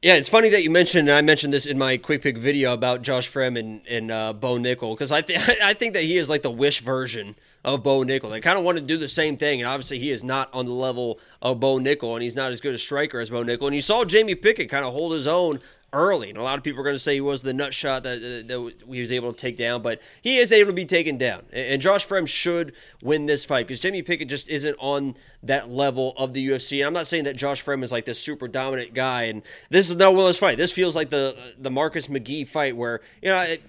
Yeah, 0.03 0.15
it's 0.15 0.29
funny 0.29 0.49
that 0.49 0.63
you 0.63 0.71
mentioned. 0.71 1.09
And 1.09 1.15
I 1.15 1.21
mentioned 1.21 1.53
this 1.53 1.67
in 1.67 1.77
my 1.77 1.95
quick 1.95 2.23
pick 2.23 2.35
video 2.35 2.73
about 2.73 3.03
Josh 3.03 3.29
Fremd 3.29 3.59
and, 3.59 3.81
and 3.87 4.09
uh, 4.09 4.33
Bo 4.33 4.55
Nickal 4.55 4.95
because 4.95 5.11
I 5.11 5.21
think 5.21 5.47
I 5.63 5.75
think 5.75 5.93
that 5.93 6.01
he 6.01 6.17
is 6.17 6.27
like 6.27 6.41
the 6.41 6.49
wish 6.49 6.81
version 6.81 7.35
of 7.63 7.83
Bo 7.83 7.99
Nickal. 7.99 8.31
They 8.31 8.41
kind 8.41 8.57
of 8.57 8.63
want 8.63 8.79
to 8.79 8.83
do 8.83 8.97
the 8.97 9.07
same 9.07 9.37
thing, 9.37 9.61
and 9.61 9.69
obviously 9.69 9.99
he 9.99 10.09
is 10.09 10.23
not 10.23 10.51
on 10.55 10.65
the 10.65 10.71
level 10.71 11.19
of 11.43 11.59
Bo 11.59 11.77
Nickal, 11.77 12.13
and 12.15 12.23
he's 12.23 12.35
not 12.35 12.51
as 12.51 12.59
good 12.59 12.73
a 12.73 12.79
striker 12.79 13.19
as 13.19 13.29
Bo 13.29 13.43
Nickal. 13.43 13.67
And 13.67 13.75
you 13.75 13.81
saw 13.81 14.03
Jamie 14.03 14.33
Pickett 14.33 14.71
kind 14.71 14.83
of 14.83 14.91
hold 14.91 15.13
his 15.13 15.27
own 15.27 15.59
early, 15.93 16.29
and 16.29 16.37
a 16.37 16.43
lot 16.43 16.57
of 16.57 16.63
people 16.63 16.79
are 16.79 16.83
going 16.83 16.95
to 16.95 16.99
say 16.99 17.15
he 17.15 17.21
was 17.21 17.41
the 17.41 17.53
nut 17.53 17.73
shot 17.73 18.03
that, 18.03 18.21
that, 18.47 18.73
he 18.87 19.01
was 19.01 19.11
able 19.11 19.33
to 19.33 19.37
take 19.37 19.57
down, 19.57 19.81
but 19.81 20.01
he 20.21 20.37
is 20.37 20.51
able 20.51 20.69
to 20.69 20.75
be 20.75 20.85
taken 20.85 21.17
down. 21.17 21.43
And, 21.51 21.81
Josh 21.81 22.07
Fremd 22.07 22.27
should 22.27 22.73
win 23.01 23.25
this 23.25 23.43
fight 23.43 23.67
because 23.67 23.79
Jamie 23.79 24.01
Pickett 24.01 24.29
just 24.29 24.47
isn't 24.49 24.75
on 24.79 25.15
that 25.43 25.69
level 25.69 26.13
of 26.17 26.33
the 26.33 26.49
UFC. 26.49 26.79
And 26.79 26.87
I'm 26.87 26.93
not 26.93 27.07
saying 27.07 27.23
that 27.23 27.35
Josh 27.35 27.63
Fremd 27.63 27.83
is 27.83 27.91
like 27.91 28.05
this 28.05 28.19
super 28.19 28.47
dominant 28.47 28.93
guy, 28.93 29.23
and 29.23 29.41
this 29.69 29.89
is 29.89 29.95
no 29.95 30.11
Willis 30.11 30.37
fight. 30.37 30.57
This 30.57 30.71
feels 30.71 30.95
like 30.95 31.09
the 31.09 31.35
the 31.59 31.71
Marcus 31.71 32.07
McGhee 32.07 32.47
fight 32.47 32.75
where 32.75 33.01
you 33.21 33.29
know. 33.29 33.41
It, 33.41 33.61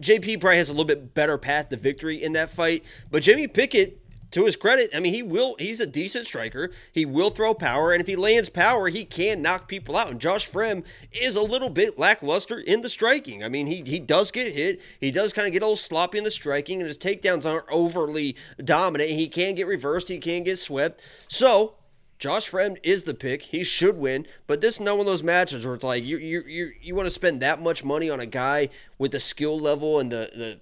JP 0.00 0.40
probably 0.40 0.58
has 0.58 0.68
a 0.68 0.72
little 0.72 0.84
bit 0.84 1.12
better 1.12 1.36
path 1.36 1.70
to 1.70 1.76
victory 1.76 2.22
in 2.22 2.32
that 2.34 2.50
fight, 2.50 2.84
but 3.10 3.20
Jamie 3.20 3.48
Pickett, 3.48 4.00
to 4.30 4.44
his 4.44 4.56
credit, 4.56 4.90
I 4.94 5.00
mean 5.00 5.14
he 5.14 5.22
will. 5.22 5.56
He's 5.58 5.80
a 5.80 5.86
decent 5.86 6.26
striker. 6.26 6.70
He 6.92 7.04
will 7.04 7.30
throw 7.30 7.54
power, 7.54 7.92
and 7.92 8.00
if 8.00 8.06
he 8.06 8.16
lands 8.16 8.48
power, 8.48 8.88
he 8.88 9.04
can 9.04 9.42
knock 9.42 9.68
people 9.68 9.96
out. 9.96 10.10
And 10.10 10.20
Josh 10.20 10.48
Fremd 10.50 10.84
is 11.12 11.36
a 11.36 11.42
little 11.42 11.70
bit 11.70 11.98
lackluster 11.98 12.58
in 12.58 12.82
the 12.82 12.88
striking. 12.88 13.42
I 13.42 13.48
mean 13.48 13.66
he 13.66 13.82
he 13.86 13.98
does 13.98 14.30
get 14.30 14.52
hit. 14.52 14.80
He 15.00 15.10
does 15.10 15.32
kind 15.32 15.46
of 15.46 15.52
get 15.52 15.62
a 15.62 15.66
little 15.66 15.76
sloppy 15.76 16.18
in 16.18 16.24
the 16.24 16.30
striking, 16.30 16.80
and 16.80 16.86
his 16.86 16.98
takedowns 16.98 17.46
aren't 17.46 17.66
overly 17.70 18.36
dominant. 18.64 19.10
He 19.10 19.28
can 19.28 19.54
get 19.54 19.66
reversed. 19.66 20.08
He 20.08 20.18
can 20.18 20.44
get 20.44 20.58
swept. 20.58 21.00
So 21.28 21.74
Josh 22.18 22.50
Fremd 22.50 22.78
is 22.82 23.04
the 23.04 23.14
pick. 23.14 23.42
He 23.42 23.62
should 23.62 23.96
win, 23.96 24.26
but 24.48 24.60
this 24.60 24.74
is 24.74 24.80
not 24.80 24.98
one 24.98 25.06
of 25.06 25.06
those 25.06 25.22
matches 25.22 25.64
where 25.64 25.74
it's 25.74 25.84
like 25.84 26.04
you 26.04 26.18
you 26.18 26.42
you, 26.42 26.72
you 26.80 26.94
want 26.94 27.06
to 27.06 27.10
spend 27.10 27.40
that 27.42 27.62
much 27.62 27.84
money 27.84 28.10
on 28.10 28.18
a 28.18 28.26
guy 28.26 28.70
with 28.98 29.12
the 29.12 29.20
skill 29.20 29.58
level 29.58 30.00
and 30.00 30.10
the 30.10 30.30
the 30.34 30.58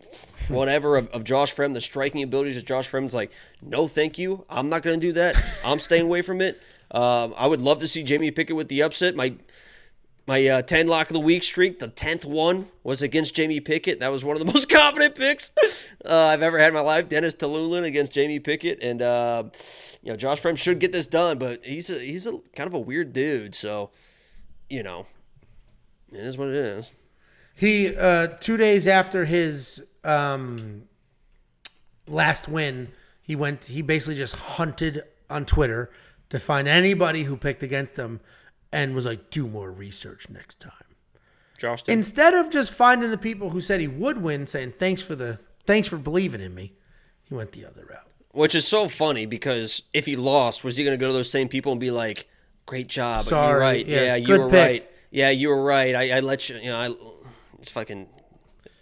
whatever 0.54 0.96
of, 0.96 1.08
of 1.08 1.24
Josh 1.24 1.54
Fremd, 1.54 1.72
the 1.72 1.80
striking 1.80 2.22
abilities 2.22 2.56
of 2.56 2.66
Josh 2.66 2.90
Fremd's 2.90 3.14
like, 3.14 3.32
no, 3.62 3.88
thank 3.88 4.18
you. 4.18 4.44
I'm 4.50 4.68
not 4.68 4.82
going 4.82 5.00
to 5.00 5.06
do 5.06 5.12
that. 5.14 5.42
I'm 5.64 5.80
staying 5.80 6.02
away 6.02 6.22
from 6.22 6.40
it. 6.40 6.60
Um, 6.90 7.34
I 7.36 7.46
would 7.46 7.62
love 7.62 7.80
to 7.80 7.88
see 7.88 8.02
Jamie 8.02 8.30
Pickett 8.30 8.54
with 8.54 8.68
the 8.68 8.82
upset. 8.82 9.16
My 9.16 9.34
my 10.26 10.46
uh, 10.46 10.62
10 10.62 10.88
lock 10.88 11.08
of 11.08 11.14
the 11.14 11.20
week 11.20 11.44
streak, 11.44 11.78
the 11.78 11.88
10th 11.88 12.24
one 12.24 12.66
was 12.82 13.02
against 13.02 13.34
Jamie 13.34 13.60
Pickett. 13.60 14.00
That 14.00 14.08
was 14.08 14.24
one 14.24 14.36
of 14.36 14.44
the 14.44 14.52
most 14.52 14.68
confident 14.68 15.14
picks 15.14 15.52
uh, 16.04 16.26
I've 16.26 16.42
ever 16.42 16.58
had 16.58 16.68
in 16.68 16.74
my 16.74 16.80
life. 16.80 17.08
Dennis 17.08 17.34
Tiuliulin 17.34 17.84
against 17.84 18.12
Jamie 18.12 18.40
Pickett. 18.40 18.82
And, 18.82 19.02
uh, 19.02 19.44
you 20.02 20.10
know, 20.10 20.16
Josh 20.16 20.42
Fremd 20.42 20.58
should 20.58 20.80
get 20.80 20.92
this 20.92 21.06
done, 21.06 21.38
but 21.38 21.64
he's 21.64 21.90
a, 21.90 21.98
he's 21.98 22.26
a 22.26 22.38
kind 22.56 22.66
of 22.66 22.74
a 22.74 22.80
weird 22.80 23.12
dude. 23.12 23.54
So, 23.54 23.90
you 24.68 24.82
know, 24.82 25.06
it 26.12 26.18
is 26.18 26.36
what 26.36 26.48
it 26.48 26.56
is. 26.56 26.92
He 27.54 27.96
uh, 27.96 28.28
two 28.40 28.58
days 28.58 28.86
after 28.86 29.24
his 29.24 29.86
um, 30.04 30.82
last 32.06 32.48
win, 32.48 32.92
he 33.22 33.34
went. 33.34 33.64
He 33.64 33.80
basically 33.80 34.16
just 34.16 34.36
hunted 34.36 35.04
on 35.30 35.46
Twitter 35.46 35.90
to 36.28 36.38
find 36.38 36.68
anybody 36.68 37.22
who 37.22 37.36
picked 37.36 37.62
against 37.62 37.96
him, 37.96 38.20
and 38.76 38.94
was 38.94 39.06
like, 39.06 39.30
"Do 39.30 39.48
more 39.48 39.72
research 39.72 40.28
next 40.28 40.60
time." 40.60 40.72
Josh 41.58 41.82
did. 41.82 41.92
Instead 41.92 42.34
of 42.34 42.50
just 42.50 42.72
finding 42.72 43.10
the 43.10 43.16
people 43.16 43.48
who 43.50 43.62
said 43.62 43.80
he 43.80 43.88
would 43.88 44.20
win, 44.22 44.46
saying 44.46 44.74
thanks 44.78 45.00
for 45.00 45.14
the 45.14 45.38
thanks 45.64 45.88
for 45.88 45.96
believing 45.96 46.42
in 46.42 46.54
me, 46.54 46.74
he 47.24 47.34
went 47.34 47.52
the 47.52 47.64
other 47.64 47.86
route. 47.88 48.06
Which 48.32 48.54
is 48.54 48.68
so 48.68 48.86
funny 48.86 49.24
because 49.24 49.82
if 49.94 50.04
he 50.04 50.14
lost, 50.14 50.62
was 50.62 50.76
he 50.76 50.84
going 50.84 50.96
to 50.96 51.00
go 51.00 51.06
to 51.06 51.14
those 51.14 51.30
same 51.30 51.48
people 51.48 51.72
and 51.72 51.80
be 51.80 51.90
like, 51.90 52.28
"Great 52.66 52.86
job, 52.86 53.24
Sorry, 53.24 53.48
you're 53.48 53.60
right, 53.60 53.86
yeah, 53.86 54.02
yeah, 54.02 54.14
you 54.16 54.38
were 54.38 54.50
pick." 54.50 54.60
right, 54.60 54.90
yeah, 55.10 55.30
you 55.30 55.48
were 55.48 55.62
right. 55.62 55.94
I, 55.94 56.18
I 56.18 56.20
let 56.20 56.50
you, 56.50 56.56
you 56.56 56.70
know, 56.70 56.76
I, 56.76 56.94
it's 57.58 57.70
fucking." 57.70 58.08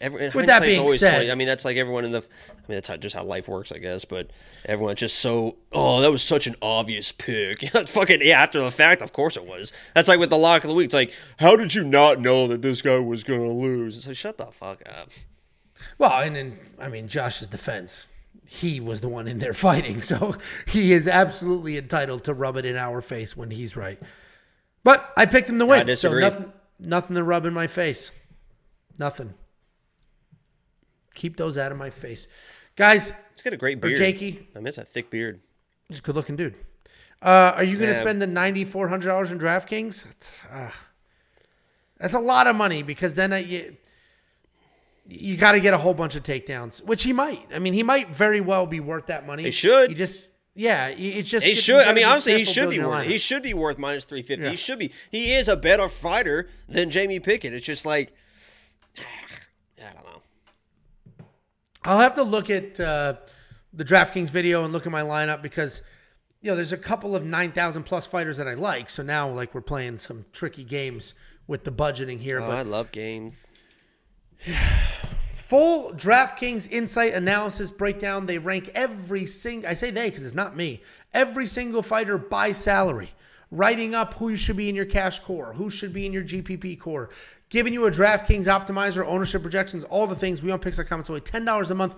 Every, 0.05 0.29
With 0.35 0.47
that 0.47 0.61
being 0.61 0.81
always 0.81 1.01
said- 1.01 1.15
20. 1.17 1.31
I 1.31 1.35
mean, 1.35 1.47
that's 1.47 1.65
like 1.65 1.79
everyone 1.79 2.05
in 2.05 2.13
the. 2.13 2.19
I 2.19 2.69
mean, 2.69 2.77
that's 2.77 2.89
how, 2.89 2.97
just 2.99 3.15
how 3.17 3.25
life 3.25 3.49
works, 3.49 3.73
I 3.73 3.79
guess. 3.79 4.05
But 4.05 4.31
everyone's 4.67 5.01
just 5.01 5.19
so. 5.21 5.57
Oh, 5.73 6.03
that 6.03 6.13
was 6.13 6.23
such 6.23 6.47
an 6.47 6.57
obvious 6.61 7.11
pick. 7.11 7.63
fucking 7.89 8.19
yeah. 8.21 8.43
After 8.43 8.61
the 8.61 8.71
fact, 8.71 9.01
of 9.01 9.15
course 9.15 9.39
it 9.39 9.47
was. 9.47 9.73
That's 9.95 10.07
like 10.09 10.19
with 10.19 10.29
the 10.29 10.37
lock 10.37 10.63
of 10.63 10.69
the 10.69 10.75
week. 10.75 10.85
It's 10.87 10.95
like, 10.95 11.15
how 11.39 11.57
did 11.57 11.75
you 11.75 11.85
not 11.85 12.21
know 12.21 12.47
that 12.49 12.61
this 12.61 12.83
guy 12.83 12.99
was 12.99 13.25
gonna 13.25 13.51
lose? 13.51 13.97
It's 13.97 14.07
like, 14.07 14.17
shut 14.17 14.37
the 14.37 14.45
fuck 14.47 14.83
up. 14.87 15.09
Well, 15.97 16.13
and 16.21 16.37
in 16.37 16.59
I 16.79 16.89
mean 16.89 17.09
Josh's 17.09 17.49
defense, 17.49 18.07
he 18.45 18.81
was 18.81 19.01
the 19.01 19.09
one 19.09 19.27
in 19.27 19.39
there 19.39 19.55
fighting, 19.55 20.03
so 20.03 20.37
he 20.67 20.93
is 20.93 21.09
absolutely 21.09 21.79
entitled 21.79 22.25
to 22.25 22.35
rub 22.35 22.59
it 22.59 22.67
in 22.67 22.77
our 22.77 23.01
face 23.01 23.35
when 23.35 23.51
he's 23.51 23.75
right. 23.75 23.99
But 24.83 25.15
I 25.17 25.25
picked 25.25 25.49
him 25.49 25.59
to 25.61 25.67
win, 25.67 25.81
so 25.81 25.85
disagree. 25.87 26.21
nothing, 26.21 26.53
nothing 26.79 27.17
to 27.17 27.25
rub 27.25 27.47
in 27.47 27.55
my 27.55 27.67
face. 27.69 28.11
Nothing. 28.99 29.33
Keep 31.15 31.37
those 31.37 31.57
out 31.59 31.73
of 31.73 31.79
my 31.79 31.91
face, 31.91 32.29
guys. 32.77 33.13
He's 33.33 33.43
got 33.43 33.53
a 33.53 33.57
great 33.57 33.81
beard. 33.81 33.97
Jakey. 33.97 34.49
I 34.55 34.59
mean, 34.59 34.67
it's 34.69 34.79
a 34.79 34.85
thick 34.85 35.11
beard. 35.11 35.41
He's 35.89 35.99
a 35.99 36.03
good-looking 36.03 36.37
dude. 36.37 36.55
Uh, 37.23 37.53
are 37.57 37.65
you 37.65 37.77
going 37.77 37.89
to 37.91 37.95
Yeah. 37.95 38.01
spend 38.03 38.21
the 38.21 38.27
ninety 38.27 38.65
four 38.65 38.89
hundred 38.89 39.09
dollars 39.09 39.31
in 39.33 39.39
DraftKings? 39.39 40.05
That's, 40.05 40.39
uh, 40.53 40.71
that's 41.99 42.15
a 42.15 42.19
lot 42.19 42.47
of 42.47 42.57
money 42.57 42.83
because 42.83 43.15
then 43.15 43.33
I, 43.33 43.39
you, 43.39 43.77
you 45.09 45.37
got 45.37 45.53
to 45.53 45.61
get 45.61 45.73
a 45.73 45.79
whole 45.79 45.95
bunch 45.95 46.17
of 46.17 46.23
takedowns, 46.23 46.83
which 46.85 47.03
he 47.03 47.13
might. 47.13 47.47
I 47.55 47.59
mean, 47.59 47.73
he 47.73 47.83
might 47.83 48.09
very 48.09 48.41
well 48.41 48.67
be 48.67 48.81
worth 48.81 49.07
that 49.07 49.27
money. 49.27 49.43
He 49.45 49.51
should. 49.51 49.91
You 49.91 49.97
just 49.97 50.29
yeah, 50.55 50.89
it's 50.89 51.29
just 51.31 51.45
He 51.47 51.55
should. 51.55 51.87
I 51.87 51.93
mean, 51.95 52.05
honestly, 52.05 52.37
he 52.39 52.45
should 52.45 52.71
be 52.71 52.79
worth. 52.79 52.89
lineup. 52.89 53.05
He 53.05 53.19
should 53.19 53.43
be 53.43 53.55
worth 53.55 53.79
minus 53.79 54.05
three 54.05 54.23
fifty. 54.23 54.45
Yeah. 54.45 54.51
He 54.51 54.57
should 54.57 54.79
be. 54.79 54.93
He 55.11 55.35
is 55.35 55.49
a 55.49 55.57
better 55.57 55.89
fighter 55.89 56.49
than 56.69 56.91
Jamie 56.91 57.21
Pickett. 57.21 57.53
It's 57.55 57.65
just 57.67 57.85
like, 57.87 58.13
I 58.99 59.93
don't 59.93 60.05
know. 60.05 60.14
I'll 61.85 62.01
have 62.01 62.15
to 62.15 62.23
look 62.23 62.51
at 62.51 62.81
uh, 62.81 63.15
the 63.73 63.85
DraftKings 63.85 64.31
video 64.31 64.65
and 64.65 64.73
look 64.73 64.87
at 64.87 64.93
my 64.93 65.03
lineup 65.03 65.43
because 65.43 65.83
you 66.41 66.51
know 66.51 66.57
there's 66.57 66.73
a 66.73 66.79
couple 66.79 67.15
of 67.15 67.25
nine 67.25 67.53
thousand 67.53 67.85
plus 67.85 68.07
fighters 68.07 68.37
that 68.39 68.49
I 68.49 68.55
like. 68.55 68.89
So 68.89 69.03
now 69.03 69.29
like 69.29 69.55
we're 69.55 69.61
playing 69.61 69.99
some 69.99 70.25
tricky 70.33 70.65
games 70.65 71.15
with 71.47 71.65
the 71.65 71.73
budgeting 71.73 72.19
here. 72.19 72.41
Oh, 72.41 72.47
but 72.47 72.57
I 72.57 72.63
love 72.63 72.91
games. 72.93 73.51
full 75.33 75.93
DraftKings 75.93 76.71
insight 76.71 77.13
analysis 77.13 77.71
breakdown. 77.71 78.27
They 78.27 78.39
rank 78.39 78.71
every 78.75 79.27
single. 79.27 79.69
I 79.69 79.75
say 79.75 79.91
they 79.91 80.09
because 80.09 80.25
it's 80.25 80.35
not 80.35 80.57
me. 80.57 80.83
Every 81.13 81.47
single 81.47 81.83
fighter 81.83 82.17
by 82.17 82.53
salary, 82.53 83.11
writing 83.51 83.95
up 83.95 84.15
who 84.15 84.37
should 84.37 84.57
be 84.57 84.69
in 84.69 84.75
your 84.75 84.87
cash 84.87 85.21
core, 85.21 85.53
who 85.53 85.71
should 85.71 85.93
be 85.93 86.07
in 86.07 86.13
your 86.13 86.25
GPP 86.25 86.81
core, 86.81 87.11
giving 87.49 87.73
you 87.73 87.87
a 87.87 87.91
DraftKings 87.91 88.47
optimizer, 88.47 89.05
ownership 89.07 89.43
projections, 89.43 89.85
all 89.85 90.07
the 90.07 90.17
things. 90.17 90.41
WeWantPicks.com. 90.41 91.01
It's 91.01 91.11
only 91.11 91.21
ten 91.21 91.45
dollars 91.45 91.71
a 91.71 91.75
month, 91.75 91.95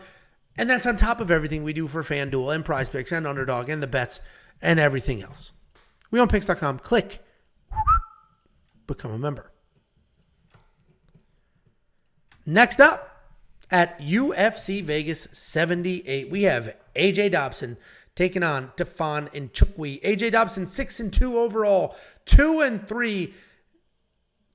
and 0.59 0.69
that's 0.69 0.87
on 0.87 0.97
top 0.97 1.21
of 1.21 1.31
everything 1.31 1.63
we 1.63 1.73
do 1.73 1.87
for 1.87 2.03
FanDuel 2.03 2.55
and 2.55 2.65
Prize 2.65 2.89
Picks 2.89 3.13
and 3.13 3.27
Underdog 3.27 3.69
and 3.69 3.83
the 3.83 3.87
bets 3.87 4.21
and 4.63 4.79
everything 4.79 5.23
else. 5.23 5.53
WeWantPicks.com. 6.13 6.81
Click, 6.81 7.23
become 8.87 9.13
a 9.13 9.19
member. 9.19 9.51
Next 12.45 12.81
up 12.81 13.25
at 13.71 13.99
UFC 14.01 14.83
Vegas 14.83 15.27
78, 15.33 16.31
we 16.31 16.45
have 16.45 16.77
AJ 16.95 17.33
Dobson 17.33 17.77
taking 18.15 18.43
on 18.43 18.69
Tafon 18.77 19.31
Nchukwi. 19.33 20.01
AJ 20.03 20.33
Dobson 20.33 20.67
six 20.67 21.01
and 21.01 21.13
two 21.13 21.37
overall, 21.39 21.97
two 22.25 22.61
and 22.61 22.87
three, 22.87 23.35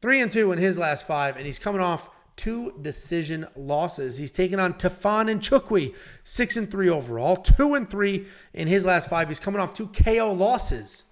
three 0.02 0.22
and 0.22 0.32
two 0.32 0.52
in 0.52 0.60
his 0.60 0.78
last 0.78 1.06
five, 1.06 1.38
and 1.38 1.46
he's 1.46 1.60
coming 1.60 1.82
off 1.82 2.10
two 2.36 2.74
decision 2.82 3.48
losses. 3.56 4.18
He's 4.18 4.32
taking 4.32 4.60
on 4.60 4.74
Tafon 4.74 5.30
Nchukwi, 5.40 5.96
six 6.24 6.58
and 6.58 6.70
three 6.70 6.90
overall, 6.90 7.36
two 7.38 7.76
and 7.76 7.90
three 7.90 8.26
in 8.54 8.68
his 8.68 8.86
last 8.86 9.10
five. 9.10 9.28
He's 9.28 9.40
coming 9.40 9.62
off 9.62 9.74
two 9.74 9.88
KO 9.88 10.34
losses 10.34 11.04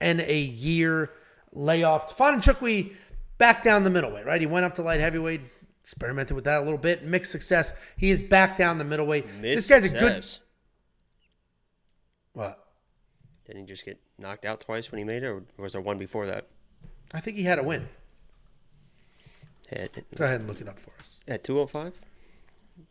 and 0.00 0.20
a 0.20 0.40
year 0.40 1.10
layoff. 1.52 2.16
Tafon 2.16 2.40
Nchukwi 2.40 2.92
back 3.38 3.62
down 3.62 3.84
the 3.84 3.90
middleweight, 3.90 4.26
right? 4.26 4.40
He 4.40 4.46
went 4.46 4.64
up 4.64 4.74
to 4.74 4.82
light 4.82 5.00
heavyweight, 5.00 5.40
experimented 5.82 6.34
with 6.34 6.44
that 6.44 6.62
a 6.62 6.64
little 6.64 6.78
bit, 6.78 7.02
mixed 7.04 7.32
success. 7.32 7.72
He 7.96 8.10
is 8.10 8.22
back 8.22 8.56
down 8.56 8.78
the 8.78 8.84
middleweight. 8.84 9.26
this 9.42 9.66
guy's 9.66 9.84
a 9.84 9.88
good. 9.88 10.24
What? 12.34 12.64
Didn't 13.46 13.62
he 13.62 13.66
just 13.66 13.84
get 13.84 14.00
knocked 14.18 14.44
out 14.44 14.60
twice 14.60 14.90
when 14.90 14.98
he 14.98 15.04
made 15.04 15.22
it, 15.22 15.26
or 15.26 15.42
was 15.58 15.72
there 15.72 15.80
one 15.80 15.98
before 15.98 16.26
that? 16.26 16.46
I 17.12 17.20
think 17.20 17.36
he 17.36 17.44
had 17.44 17.58
a 17.58 17.62
win. 17.62 17.88
At, 19.74 19.92
Go 20.16 20.24
ahead 20.24 20.40
and 20.40 20.48
look 20.48 20.60
it 20.60 20.68
up 20.68 20.78
for 20.78 20.92
us. 21.00 21.16
at 21.26 21.42
205? 21.42 22.00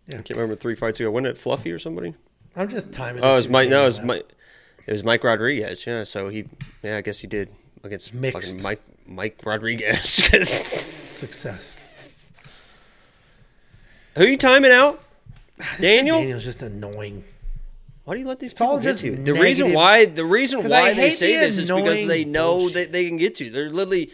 Yeah. 0.08 0.20
I 0.20 0.22
can't 0.22 0.32
remember 0.38 0.56
three 0.56 0.76
fights 0.76 1.00
ago. 1.00 1.10
Wasn't 1.10 1.28
it 1.28 1.38
Fluffy 1.38 1.72
or 1.72 1.80
somebody? 1.80 2.14
I'm 2.56 2.68
just 2.68 2.92
timing. 2.92 3.24
Oh, 3.24 3.34
it 3.34 3.36
was 3.38 3.50
Mike. 3.50 3.70
No, 3.70 3.84
it 3.84 3.86
was. 3.86 4.02
Mike. 4.02 4.30
It 4.86 4.92
was 4.92 5.04
Mike 5.04 5.24
Rodriguez. 5.24 5.86
Yeah, 5.88 6.04
so 6.04 6.30
he. 6.30 6.46
Yeah, 6.84 6.98
I 6.98 7.02
guess 7.02 7.20
he 7.20 7.28
did 7.28 7.50
against 7.84 8.14
Mixed. 8.14 8.50
fucking 8.50 8.62
Mike 8.62 8.82
Mike 9.08 9.40
Rodriguez. 9.46 10.02
Success. 10.10 11.76
Who 14.16 14.26
you 14.26 14.38
timing 14.38 14.72
out? 14.72 15.02
Daniel? 15.80 16.20
Daniel's 16.20 16.44
just 16.44 16.62
annoying. 16.62 17.24
Why 18.04 18.16
do 18.16 18.20
you 18.20 18.28
let 18.28 18.40
these 18.40 18.60
all 18.60 18.78
people 18.78 18.94
get 18.94 19.04
you? 19.04 19.16
The 19.16 19.34
reason 19.34 19.74
why 19.74 20.06
the 20.06 20.26
reason 20.26 20.68
why 20.68 20.94
they 20.94 21.10
say 21.10 21.36
the 21.36 21.46
this 21.46 21.58
is 21.58 21.72
because 21.72 22.06
they 22.06 22.26
know 22.26 22.58
bullshit. 22.58 22.74
that 22.76 22.92
they 22.92 23.08
can 23.08 23.18
get 23.18 23.36
to 23.36 23.46
you. 23.46 23.50
They're 23.52 23.70
literally. 23.70 24.12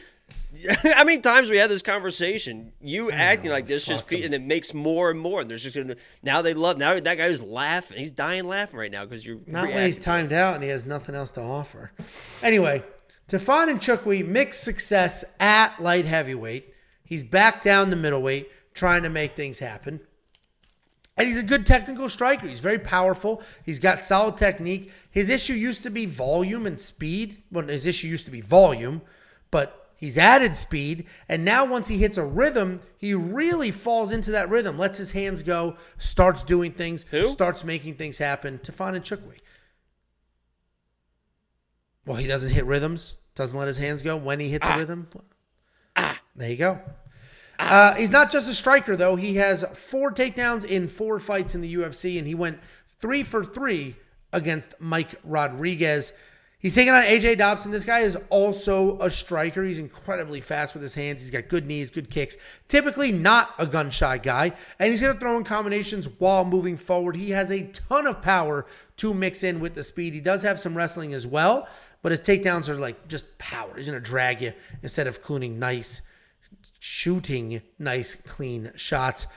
How 0.83 1.03
many 1.03 1.19
times 1.19 1.49
we 1.49 1.57
had 1.57 1.69
this 1.69 1.81
conversation? 1.81 2.71
You 2.81 3.11
acting 3.11 3.51
like 3.51 3.65
this 3.65 3.83
just 3.85 4.03
fuck 4.03 4.19
fe- 4.19 4.25
and 4.25 4.33
it 4.33 4.41
makes 4.41 4.73
more 4.73 5.11
and 5.11 5.19
more. 5.19 5.41
And 5.41 5.49
there's 5.49 5.63
just 5.63 5.75
gonna 5.75 5.95
now 6.23 6.41
they 6.41 6.53
love 6.53 6.77
now 6.77 6.99
that 6.99 7.17
guy 7.17 7.27
who's 7.27 7.41
laughing. 7.41 7.97
He's 7.97 8.11
dying 8.11 8.47
laughing 8.47 8.79
right 8.79 8.91
now 8.91 9.05
because 9.05 9.25
you're 9.25 9.39
Not 9.45 9.67
when 9.67 9.85
he's 9.85 9.97
timed 9.97 10.33
out 10.33 10.55
and 10.55 10.63
he 10.63 10.69
has 10.69 10.85
nothing 10.85 11.15
else 11.15 11.31
to 11.31 11.41
offer. 11.41 11.91
Anyway, 12.43 12.83
Tafon 13.29 13.67
Nchukwi 13.69 14.25
mixed 14.25 14.63
success 14.63 15.23
at 15.39 15.79
light 15.81 16.05
heavyweight. 16.05 16.73
He's 17.03 17.23
back 17.23 17.61
down 17.61 17.89
the 17.89 17.95
middleweight, 17.95 18.49
trying 18.73 19.03
to 19.03 19.09
make 19.09 19.35
things 19.35 19.59
happen. 19.59 19.99
And 21.17 21.27
he's 21.27 21.37
a 21.37 21.43
good 21.43 21.65
technical 21.65 22.07
striker. 22.07 22.47
He's 22.47 22.61
very 22.61 22.79
powerful. 22.79 23.43
He's 23.65 23.79
got 23.79 24.05
solid 24.05 24.37
technique. 24.37 24.91
His 25.11 25.27
issue 25.29 25.53
used 25.53 25.83
to 25.83 25.89
be 25.89 26.05
volume 26.05 26.65
and 26.65 26.79
speed. 26.79 27.43
Well, 27.51 27.67
his 27.67 27.85
issue 27.85 28.07
used 28.07 28.25
to 28.25 28.31
be 28.31 28.39
volume, 28.39 29.01
but 29.51 29.78
he's 29.99 30.17
added 30.17 30.55
speed. 30.55 31.05
And 31.27 31.45
now, 31.45 31.65
once 31.65 31.87
he 31.87 31.97
hits 31.97 32.17
a 32.17 32.23
rhythm, 32.23 32.81
he 32.97 33.13
really 33.13 33.69
falls 33.71 34.11
into 34.11 34.31
that 34.31 34.49
rhythm, 34.49 34.77
lets 34.77 34.97
his 34.97 35.11
hands 35.11 35.43
go, 35.43 35.75
starts 35.97 36.43
doing 36.43 36.71
things, 36.71 37.05
Who? 37.11 37.27
starts 37.27 37.63
making 37.63 37.95
things 37.95 38.17
happen. 38.17 38.59
Tafon 38.59 38.95
Nchukwi. 38.97 39.37
Well, 42.05 42.17
he 42.17 42.27
doesn't 42.27 42.49
hit 42.49 42.65
rhythms, 42.65 43.15
doesn't 43.35 43.57
let 43.57 43.67
his 43.67 43.77
hands 43.77 44.01
go 44.01 44.17
when 44.17 44.39
he 44.39 44.49
hits 44.49 44.67
a 44.67 44.77
rhythm. 44.77 45.07
Ah. 45.95 46.19
There 46.35 46.49
you 46.49 46.57
go. 46.57 46.79
Uh, 47.59 47.93
he's 47.95 48.09
not 48.09 48.31
just 48.31 48.49
a 48.49 48.55
striker, 48.55 48.95
though. 48.95 49.15
He 49.15 49.35
has 49.35 49.65
four 49.73 50.11
takedowns 50.11 50.63
in 50.63 50.87
four 50.87 51.19
fights 51.19 51.55
in 51.55 51.61
the 51.61 51.75
UFC, 51.75 52.17
and 52.17 52.25
he 52.25 52.33
went 52.33 52.57
three 52.99 53.21
for 53.21 53.43
three 53.43 53.95
against 54.31 54.73
Mike 54.79 55.15
Rodriguez. 55.23 56.13
He's 56.59 56.75
taking 56.75 56.93
on 56.93 57.03
AJ 57.03 57.37
Dobson. 57.37 57.71
This 57.71 57.85
guy 57.85 57.99
is 57.99 58.17
also 58.29 58.99
a 58.99 59.09
striker. 59.09 59.63
He's 59.63 59.79
incredibly 59.79 60.41
fast 60.41 60.73
with 60.73 60.83
his 60.83 60.93
hands. 60.93 61.21
He's 61.21 61.31
got 61.31 61.47
good 61.47 61.65
knees, 61.65 61.89
good 61.89 62.09
kicks. 62.09 62.35
Typically 62.67 63.13
not 63.13 63.51
a 63.57 63.65
gun 63.65 63.89
shy 63.89 64.17
guy, 64.17 64.51
and 64.77 64.89
he's 64.89 65.01
going 65.01 65.13
to 65.13 65.19
throw 65.19 65.37
in 65.37 65.45
combinations 65.45 66.09
while 66.19 66.43
moving 66.43 66.75
forward. 66.75 67.15
He 67.15 67.31
has 67.31 67.49
a 67.49 67.63
ton 67.67 68.07
of 68.07 68.21
power 68.21 68.65
to 68.97 69.13
mix 69.13 69.43
in 69.43 69.61
with 69.61 69.73
the 69.73 69.83
speed. 69.83 70.13
He 70.13 70.19
does 70.19 70.41
have 70.41 70.59
some 70.59 70.75
wrestling 70.75 71.13
as 71.13 71.25
well, 71.25 71.67
but 72.01 72.11
his 72.11 72.21
takedowns 72.21 72.67
are 72.67 72.75
like 72.75 73.07
just 73.07 73.37
power. 73.37 73.71
He's 73.77 73.87
going 73.87 74.01
to 74.01 74.05
drag 74.05 74.41
you 74.41 74.51
instead 74.83 75.07
of 75.07 75.23
cooning 75.23 75.57
nice 75.59 76.01
shooting 76.79 77.61
nice, 77.77 78.15
clean 78.15 78.71
shots. 78.75 79.27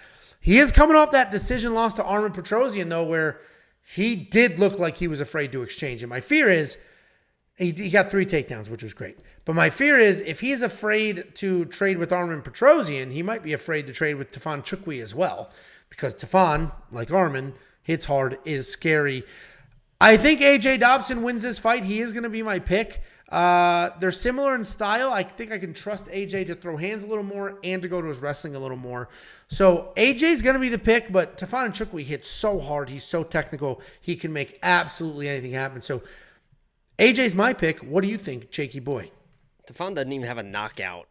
He 0.41 0.59
is 0.59 0.73
coming 0.73 0.97
off 0.97 1.13
that 1.13 1.31
decision 1.31 1.75
loss 1.75 1.95
to 1.95 2.05
Armen 2.05 2.33
Petrosyan, 2.33 2.89
though, 2.89 3.05
where 3.05 3.41
he 3.85 4.17
did 4.17 4.59
look 4.59 4.79
like 4.79 4.97
he 4.97 5.09
was 5.09 5.21
afraid 5.21 5.53
to 5.53 5.63
exchange. 5.63 6.03
And 6.03 6.11
my 6.11 6.21
fear 6.21 6.49
is 6.49 6.79
he, 7.63 7.71
he 7.73 7.91
got 7.91 8.11
three 8.11 8.27
takedowns, 8.27 8.69
which 8.69 8.83
was 8.83 8.93
great. 8.93 9.19
But 9.45 9.55
my 9.55 9.71
fear 9.71 9.99
is 9.99 10.21
if 10.21 10.41
he's 10.41 10.63
afraid 10.63 11.35
to 11.37 11.65
trade 11.67 11.99
with 11.99 12.13
Armen 12.13 12.43
Petrosyan, 12.43 13.13
he 13.13 13.23
might 13.23 13.43
be 13.43 13.53
afraid 13.53 13.87
to 13.87 13.93
trade 13.93 14.15
with 14.15 14.31
Tafon 14.31 14.63
Nchukwi 14.63 15.03
as 15.03 15.15
well. 15.15 15.51
Because 15.89 16.15
Tafon, 16.15 16.73
like 16.91 17.11
Armin, 17.13 17.55
hits 17.83 18.07
hard, 18.07 18.39
is 18.45 18.71
scary. 18.71 19.25
I 20.01 20.17
think 20.17 20.41
AJ 20.41 20.81
Dobson 20.81 21.23
wins 21.23 21.43
this 21.43 21.59
fight. 21.59 21.85
He 21.85 22.01
is 22.01 22.13
going 22.13 22.25
to 22.25 22.31
be 22.31 22.43
my 22.43 22.59
pick. 22.59 23.03
Uh, 23.29 23.91
they're 23.99 24.13
similar 24.13 24.55
in 24.55 24.65
style. 24.65 25.11
I 25.13 25.23
think 25.23 25.53
I 25.53 25.59
can 25.59 25.73
trust 25.73 26.07
AJ 26.07 26.47
to 26.49 26.55
throw 26.55 26.77
hands 26.77 27.05
a 27.05 27.07
little 27.07 27.25
more 27.25 27.59
and 27.65 27.81
to 27.81 27.89
go 27.89 28.03
to 28.03 28.09
his 28.09 28.19
wrestling 28.19 28.57
a 28.57 28.59
little 28.59 28.77
more. 28.77 29.09
So 29.49 29.93
AJ's 29.97 30.43
going 30.43 30.55
to 30.55 30.61
be 30.61 30.69
the 30.69 30.79
pick, 30.79 31.13
but 31.13 31.39
Tafon 31.39 31.71
Nchukwi 31.71 32.05
hits 32.05 32.29
so 32.29 32.59
hard. 32.59 32.91
He's 32.91 33.05
so 33.05 33.23
technical. 33.23 33.81
He 34.01 34.17
can 34.17 34.33
make 34.33 34.59
absolutely 34.63 35.29
anything 35.29 35.53
happen. 35.53 35.81
So 35.81 36.03
AJ's 37.03 37.35
my 37.35 37.53
pick. 37.53 37.81
What 37.81 38.05
do 38.05 38.09
you 38.09 38.17
think, 38.17 38.53
Jakey 38.53 38.79
boy? 38.79 39.11
Tafon 39.67 39.97
doesn't 39.97 40.13
even 40.13 40.25
have 40.25 40.39
a 40.39 40.45
knockout 40.45 41.09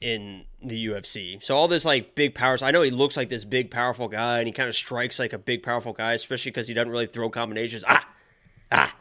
in 0.00 0.44
the 0.60 0.86
UFC. 0.88 1.40
So 1.40 1.54
all 1.54 1.68
this 1.68 1.84
like 1.84 2.16
big 2.16 2.34
powers. 2.34 2.60
I 2.60 2.72
know 2.72 2.82
he 2.82 2.90
looks 2.90 3.16
like 3.16 3.28
this 3.28 3.44
big 3.44 3.70
powerful 3.70 4.08
guy, 4.08 4.38
and 4.38 4.48
he 4.48 4.52
kind 4.52 4.68
of 4.68 4.74
strikes 4.74 5.20
like 5.20 5.32
a 5.32 5.38
big 5.38 5.62
powerful 5.62 5.92
guy, 5.92 6.14
especially 6.14 6.50
because 6.50 6.66
he 6.66 6.74
doesn't 6.74 6.90
really 6.90 7.06
throw 7.06 7.30
combinations. 7.30 7.84
Ah, 7.86 8.08
ah, 8.72 8.96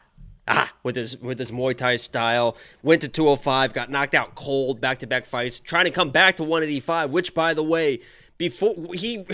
ah, 0.48 0.72
with 0.84 0.96
his 0.96 1.18
with 1.18 1.40
his 1.40 1.50
Muay 1.50 1.76
Thai 1.76 1.96
style. 1.96 2.56
Went 2.84 3.02
to 3.02 3.08
205, 3.08 3.74
got 3.74 3.90
knocked 3.90 4.14
out 4.14 4.36
cold, 4.36 4.80
back 4.80 5.00
to 5.00 5.08
back 5.08 5.26
fights, 5.26 5.60
trying 5.60 5.86
to 5.86 5.92
come 5.92 6.12
back 6.12 6.38
to 6.38 6.44
185. 6.44 7.10
Which, 7.10 7.34
by 7.34 7.56
the 7.56 7.64
way, 7.64 8.02
before 8.38 8.76
he. 8.94 9.26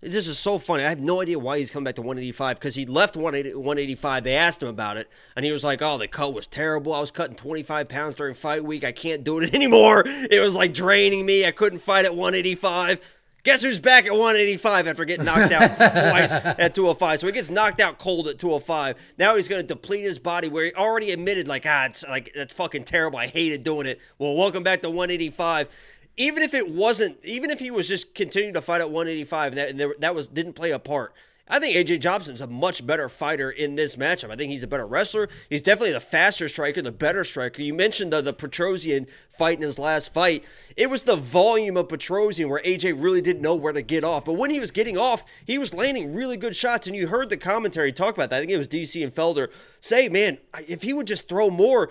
This 0.00 0.28
is 0.28 0.38
so 0.38 0.58
funny. 0.58 0.84
I 0.84 0.90
have 0.90 1.00
no 1.00 1.22
idea 1.22 1.38
why 1.38 1.58
he's 1.58 1.70
coming 1.70 1.84
back 1.84 1.94
to 1.94 2.02
185 2.02 2.56
because 2.58 2.74
he 2.74 2.84
left 2.84 3.16
185. 3.16 4.24
They 4.24 4.36
asked 4.36 4.62
him 4.62 4.68
about 4.68 4.96
it, 4.98 5.08
and 5.34 5.44
he 5.44 5.52
was 5.52 5.64
like, 5.64 5.80
"Oh, 5.82 5.98
the 5.98 6.06
cut 6.06 6.34
was 6.34 6.46
terrible. 6.46 6.92
I 6.92 7.00
was 7.00 7.10
cutting 7.10 7.36
25 7.36 7.88
pounds 7.88 8.14
during 8.14 8.34
fight 8.34 8.64
week. 8.64 8.84
I 8.84 8.92
can't 8.92 9.24
do 9.24 9.40
it 9.40 9.54
anymore. 9.54 10.02
It 10.06 10.40
was 10.40 10.54
like 10.54 10.74
draining 10.74 11.24
me. 11.24 11.46
I 11.46 11.50
couldn't 11.52 11.80
fight 11.80 12.04
at 12.04 12.14
185." 12.14 13.00
Guess 13.44 13.62
who's 13.62 13.78
back 13.78 14.06
at 14.06 14.12
185 14.12 14.88
after 14.88 15.04
getting 15.04 15.26
knocked 15.26 15.52
out 15.52 15.76
twice 15.76 16.32
at 16.32 16.74
205? 16.74 17.20
So 17.20 17.26
he 17.26 17.32
gets 17.34 17.50
knocked 17.50 17.78
out 17.78 17.98
cold 17.98 18.26
at 18.26 18.38
205. 18.38 18.96
Now 19.18 19.36
he's 19.36 19.48
going 19.48 19.60
to 19.60 19.68
deplete 19.68 20.04
his 20.04 20.18
body 20.18 20.48
where 20.48 20.64
he 20.64 20.72
already 20.72 21.10
admitted, 21.10 21.46
like, 21.46 21.66
ah, 21.66 21.84
it's 21.84 22.02
like 22.08 22.32
that's 22.34 22.54
fucking 22.54 22.84
terrible. 22.84 23.18
I 23.18 23.26
hated 23.26 23.62
doing 23.62 23.86
it. 23.86 24.00
Well, 24.18 24.34
welcome 24.34 24.62
back 24.62 24.80
to 24.80 24.88
185. 24.88 25.68
Even 26.16 26.42
if 26.42 26.54
it 26.54 26.68
wasn't, 26.68 27.16
even 27.24 27.50
if 27.50 27.58
he 27.58 27.70
was 27.70 27.88
just 27.88 28.14
continuing 28.14 28.54
to 28.54 28.62
fight 28.62 28.80
at 28.80 28.90
185 28.90 29.52
and 29.52 29.58
that, 29.58 29.68
and 29.70 29.80
there, 29.80 29.94
that 29.98 30.14
was 30.14 30.28
didn't 30.28 30.52
play 30.52 30.70
a 30.70 30.78
part, 30.78 31.12
I 31.46 31.58
think 31.58 31.76
AJ 31.76 32.00
Dobson's 32.00 32.40
a 32.40 32.46
much 32.46 32.86
better 32.86 33.10
fighter 33.10 33.50
in 33.50 33.74
this 33.74 33.96
matchup. 33.96 34.30
I 34.30 34.36
think 34.36 34.50
he's 34.50 34.62
a 34.62 34.66
better 34.66 34.86
wrestler. 34.86 35.28
He's 35.50 35.62
definitely 35.62 35.92
the 35.92 36.00
faster 36.00 36.48
striker, 36.48 36.80
the 36.80 36.90
better 36.90 37.22
striker. 37.22 37.60
You 37.60 37.74
mentioned 37.74 38.14
the, 38.14 38.22
the 38.22 38.32
Petrosyan 38.32 39.06
fight 39.28 39.58
in 39.58 39.62
his 39.62 39.78
last 39.78 40.14
fight. 40.14 40.44
It 40.74 40.88
was 40.88 41.02
the 41.02 41.16
volume 41.16 41.76
of 41.76 41.88
Petrosyan 41.88 42.48
where 42.48 42.62
AJ 42.62 43.02
really 43.02 43.20
didn't 43.20 43.42
know 43.42 43.56
where 43.56 43.74
to 43.74 43.82
get 43.82 44.04
off. 44.04 44.24
But 44.24 44.34
when 44.34 44.48
he 44.48 44.58
was 44.58 44.70
getting 44.70 44.96
off, 44.96 45.26
he 45.44 45.58
was 45.58 45.74
landing 45.74 46.14
really 46.14 46.38
good 46.38 46.56
shots. 46.56 46.86
And 46.86 46.96
you 46.96 47.08
heard 47.08 47.28
the 47.28 47.36
commentary 47.36 47.92
talk 47.92 48.14
about 48.14 48.30
that. 48.30 48.36
I 48.36 48.40
think 48.40 48.52
it 48.52 48.58
was 48.58 48.68
DC 48.68 49.02
and 49.04 49.14
Felder 49.14 49.48
say, 49.82 50.08
man, 50.08 50.38
if 50.66 50.80
he 50.80 50.94
would 50.94 51.06
just 51.06 51.28
throw 51.28 51.50
more, 51.50 51.90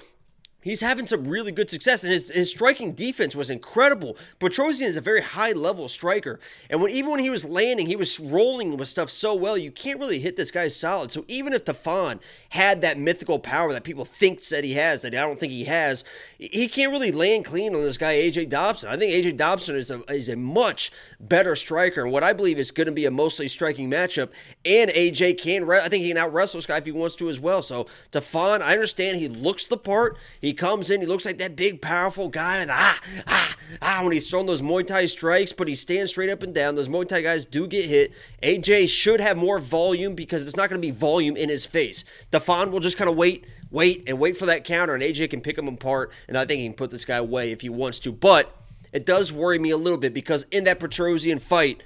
He's 0.64 0.82
having 0.82 1.08
some 1.08 1.26
really 1.26 1.52
good 1.52 1.70
success, 1.70 2.04
and 2.04 2.14
his, 2.14 2.30
his 2.30 2.50
striking 2.50 2.94
defense 2.94 3.36
was 3.36 3.50
incredible. 3.50 4.18
Petrosyan 4.40 4.88
is 4.88 4.98
a 4.98 5.02
very 5.02 5.22
high 5.22 5.52
level 5.52 5.90
striker, 5.90 6.40
and 6.70 6.82
when 6.82 6.92
even 6.92 7.12
when 7.12 7.20
he 7.20 7.30
was 7.30 7.44
landing, 7.44 7.86
he 7.86 7.96
was 7.96 8.20
rolling 8.20 8.78
with 8.78 8.88
stuff 8.88 9.10
so 9.10 9.36
well. 9.36 9.58
You 9.58 9.72
can't 9.72 10.00
really 10.00 10.20
hit 10.20 10.36
this 10.36 10.52
guy 10.52 10.68
solid. 10.70 11.12
So 11.12 11.26
even 11.28 11.54
if 11.54 11.66
Tafon 11.66 12.20
had 12.50 12.82
that 12.82 12.98
mythical 12.98 13.40
power 13.40 13.74
that 13.74 13.84
people 13.84 14.06
think 14.06 14.42
that 14.48 14.64
he 14.64 14.74
has, 14.74 15.02
that 15.02 15.14
I 15.14 15.22
don't 15.22 15.40
think 15.40 15.52
he 15.52 15.66
has, 15.66 16.06
he 16.38 16.68
can't 16.68 16.92
really 16.92 17.12
land 17.12 17.46
clean 17.46 17.76
on 17.76 17.82
this 17.82 17.98
guy 17.98 18.16
AJ 18.16 18.50
Dobson. 18.50 18.90
I 18.90 18.98
think 18.98 19.12
AJ 19.12 19.38
Dobson 19.38 19.76
is 19.76 19.92
a 19.92 20.02
is 20.12 20.30
a 20.30 20.36
much 20.36 20.92
better 21.20 21.56
striker, 21.56 22.04
and 22.04 22.12
what 22.12 22.24
I 22.24 22.34
believe 22.34 22.58
is 22.58 22.72
going 22.72 22.88
to 22.88 22.94
be 22.94 23.06
a 23.06 23.12
mostly 23.12 23.48
striking 23.48 23.90
matchup. 23.90 24.30
And 24.66 24.90
AJ 24.92 25.42
can, 25.42 25.70
I 25.70 25.90
think 25.90 26.04
he 26.04 26.10
can 26.10 26.18
out 26.18 26.34
wrestle 26.34 26.60
this 26.60 26.66
guy 26.66 26.78
if 26.78 26.86
he 26.86 26.92
wants 26.92 27.16
to 27.18 27.30
as 27.30 27.40
well. 27.40 27.62
So 27.62 27.88
Tafon, 28.12 28.62
I 28.62 28.74
understand 28.74 29.20
he 29.20 29.28
looks 29.28 29.68
the 29.68 29.78
part. 29.78 30.18
He 30.42 30.53
comes 30.54 30.92
in, 30.92 31.02
he 31.02 31.08
looks 31.08 31.26
like 31.26 31.38
that 31.40 31.56
big, 31.56 31.82
powerful 31.82 32.28
guy, 32.28 32.58
and 32.58 32.72
ah, 32.72 33.00
ah, 33.28 33.56
ah, 33.82 34.02
when 34.04 34.14
he's 34.14 34.30
throwing 34.30 34.46
those 34.46 34.62
Muay 34.62 34.86
Thai 34.86 35.06
strikes, 35.06 35.54
but 35.54 35.68
he 35.68 35.76
stands 35.76 36.12
straight 36.12 36.30
up 36.30 36.44
and 36.44 36.54
down. 36.54 36.76
Those 36.76 36.90
Muay 36.90 37.08
Thai 37.08 37.22
guys 37.22 37.46
do 37.46 37.68
get 37.68 37.86
hit. 37.86 38.14
AJ 38.42 38.90
should 38.90 39.20
have 39.20 39.38
more 39.38 39.60
volume 39.60 40.16
because 40.16 40.48
it's 40.48 40.56
not 40.56 40.70
going 40.70 40.82
to 40.82 40.86
be 40.86 40.92
volume 40.92 41.38
in 41.38 41.50
his 41.50 41.66
face. 41.66 42.04
Tafon 42.32 42.72
will 42.72 42.80
just 42.80 42.98
kind 42.98 43.10
of 43.10 43.16
wait, 43.16 43.46
wait, 43.72 44.04
and 44.08 44.20
wait 44.20 44.38
for 44.38 44.46
that 44.48 44.64
counter, 44.64 44.94
and 44.94 45.04
AJ 45.04 45.30
can 45.30 45.42
pick 45.42 45.58
him 45.58 45.68
apart, 45.68 46.12
and 46.28 46.38
I 46.38 46.46
think 46.46 46.60
he 46.60 46.68
can 46.68 46.76
put 46.76 46.92
this 46.92 47.06
guy 47.06 47.18
away 47.18 47.52
if 47.52 47.62
he 47.62 47.70
wants 47.70 48.00
to. 48.00 48.12
But 48.12 48.56
it 48.94 49.06
does 49.06 49.32
worry 49.32 49.60
me 49.60 49.72
a 49.72 49.78
little 49.78 49.98
bit 49.98 50.14
because 50.14 50.46
in 50.52 50.66
that 50.66 50.80
Petrosyan 50.80 51.42
fight, 51.42 51.84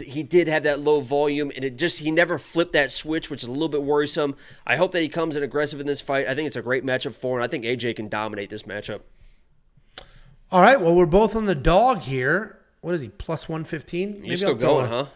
he 0.00 0.22
did 0.22 0.48
have 0.48 0.62
that 0.64 0.80
low 0.80 1.00
volume 1.00 1.50
and 1.54 1.64
it 1.64 1.76
just 1.76 1.98
he 1.98 2.10
never 2.10 2.38
flipped 2.38 2.72
that 2.72 2.90
switch 2.92 3.30
which 3.30 3.42
is 3.42 3.48
a 3.48 3.52
little 3.52 3.68
bit 3.68 3.82
worrisome 3.82 4.34
i 4.66 4.76
hope 4.76 4.92
that 4.92 5.00
he 5.02 5.08
comes 5.08 5.36
in 5.36 5.42
aggressive 5.42 5.80
in 5.80 5.86
this 5.86 6.00
fight 6.00 6.26
i 6.28 6.34
think 6.34 6.46
it's 6.46 6.56
a 6.56 6.62
great 6.62 6.84
matchup 6.84 7.14
for 7.14 7.38
him 7.38 7.42
i 7.44 7.46
think 7.48 7.64
aj 7.64 7.94
can 7.96 8.08
dominate 8.08 8.50
this 8.50 8.62
matchup 8.64 9.00
All 10.50 10.60
right. 10.60 10.80
Well, 10.80 10.94
we're 10.94 11.06
both 11.06 11.34
on 11.34 11.46
the 11.46 11.56
dog 11.56 11.98
here. 12.02 12.58
What 12.80 12.94
is 12.94 13.00
he? 13.00 13.08
Plus 13.08 13.48
115? 13.48 14.24
you're 14.24 14.36
still 14.36 14.54
going 14.54 14.86
huh 14.86 15.06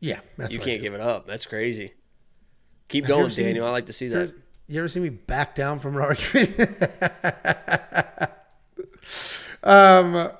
Yeah. 0.00 0.20
That's 0.36 0.52
you 0.52 0.58
can't 0.60 0.82
give 0.82 0.92
it 0.94 1.00
up 1.00 1.26
that's 1.26 1.46
crazy 1.46 1.94
keep 2.88 3.04
you 3.04 3.08
going 3.08 3.26
ever 3.26 3.34
daniel 3.34 3.66
i 3.66 3.70
like 3.70 3.86
to 3.86 3.92
see 3.92 4.08
that 4.08 4.32
You 4.68 4.80
ever 4.80 4.88
see 4.88 5.00
me 5.00 5.08
back 5.08 5.54
down 5.54 5.78
from 5.78 5.96
an 5.96 6.02
argument? 6.02 6.60
um, 9.62 10.30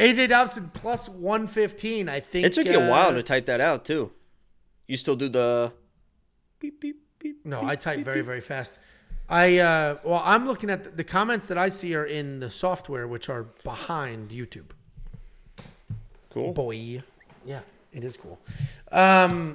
AJ 0.00 0.28
Dobson 0.30 0.70
plus 0.74 1.08
115. 1.08 2.08
I 2.08 2.20
think 2.20 2.46
it 2.46 2.52
took 2.52 2.66
you 2.66 2.78
a 2.78 2.88
while 2.90 3.10
uh, 3.10 3.14
to 3.14 3.22
type 3.22 3.46
that 3.46 3.60
out 3.60 3.84
too 3.84 4.12
you 4.90 4.96
still 4.96 5.14
do 5.14 5.28
the 5.28 5.72
beep 6.58 6.80
beep 6.80 7.00
beep 7.20 7.46
No, 7.46 7.60
beep, 7.60 7.70
I 7.70 7.76
type 7.76 7.96
beep, 7.98 8.04
very, 8.04 8.18
beep? 8.18 8.26
very 8.26 8.40
fast. 8.40 8.78
I 9.28 9.58
uh, 9.58 9.98
well, 10.02 10.20
I'm 10.24 10.46
looking 10.48 10.68
at 10.68 10.82
the, 10.82 10.90
the 10.90 11.04
comments 11.04 11.46
that 11.46 11.56
I 11.56 11.68
see 11.68 11.94
are 11.94 12.04
in 12.04 12.40
the 12.40 12.50
software, 12.50 13.06
which 13.06 13.28
are 13.28 13.44
behind 13.62 14.30
YouTube. 14.30 14.70
cool 16.30 16.52
Boy, 16.52 17.02
yeah, 17.46 17.60
it 17.92 18.02
is 18.02 18.16
cool. 18.16 18.40
Um, 18.90 19.54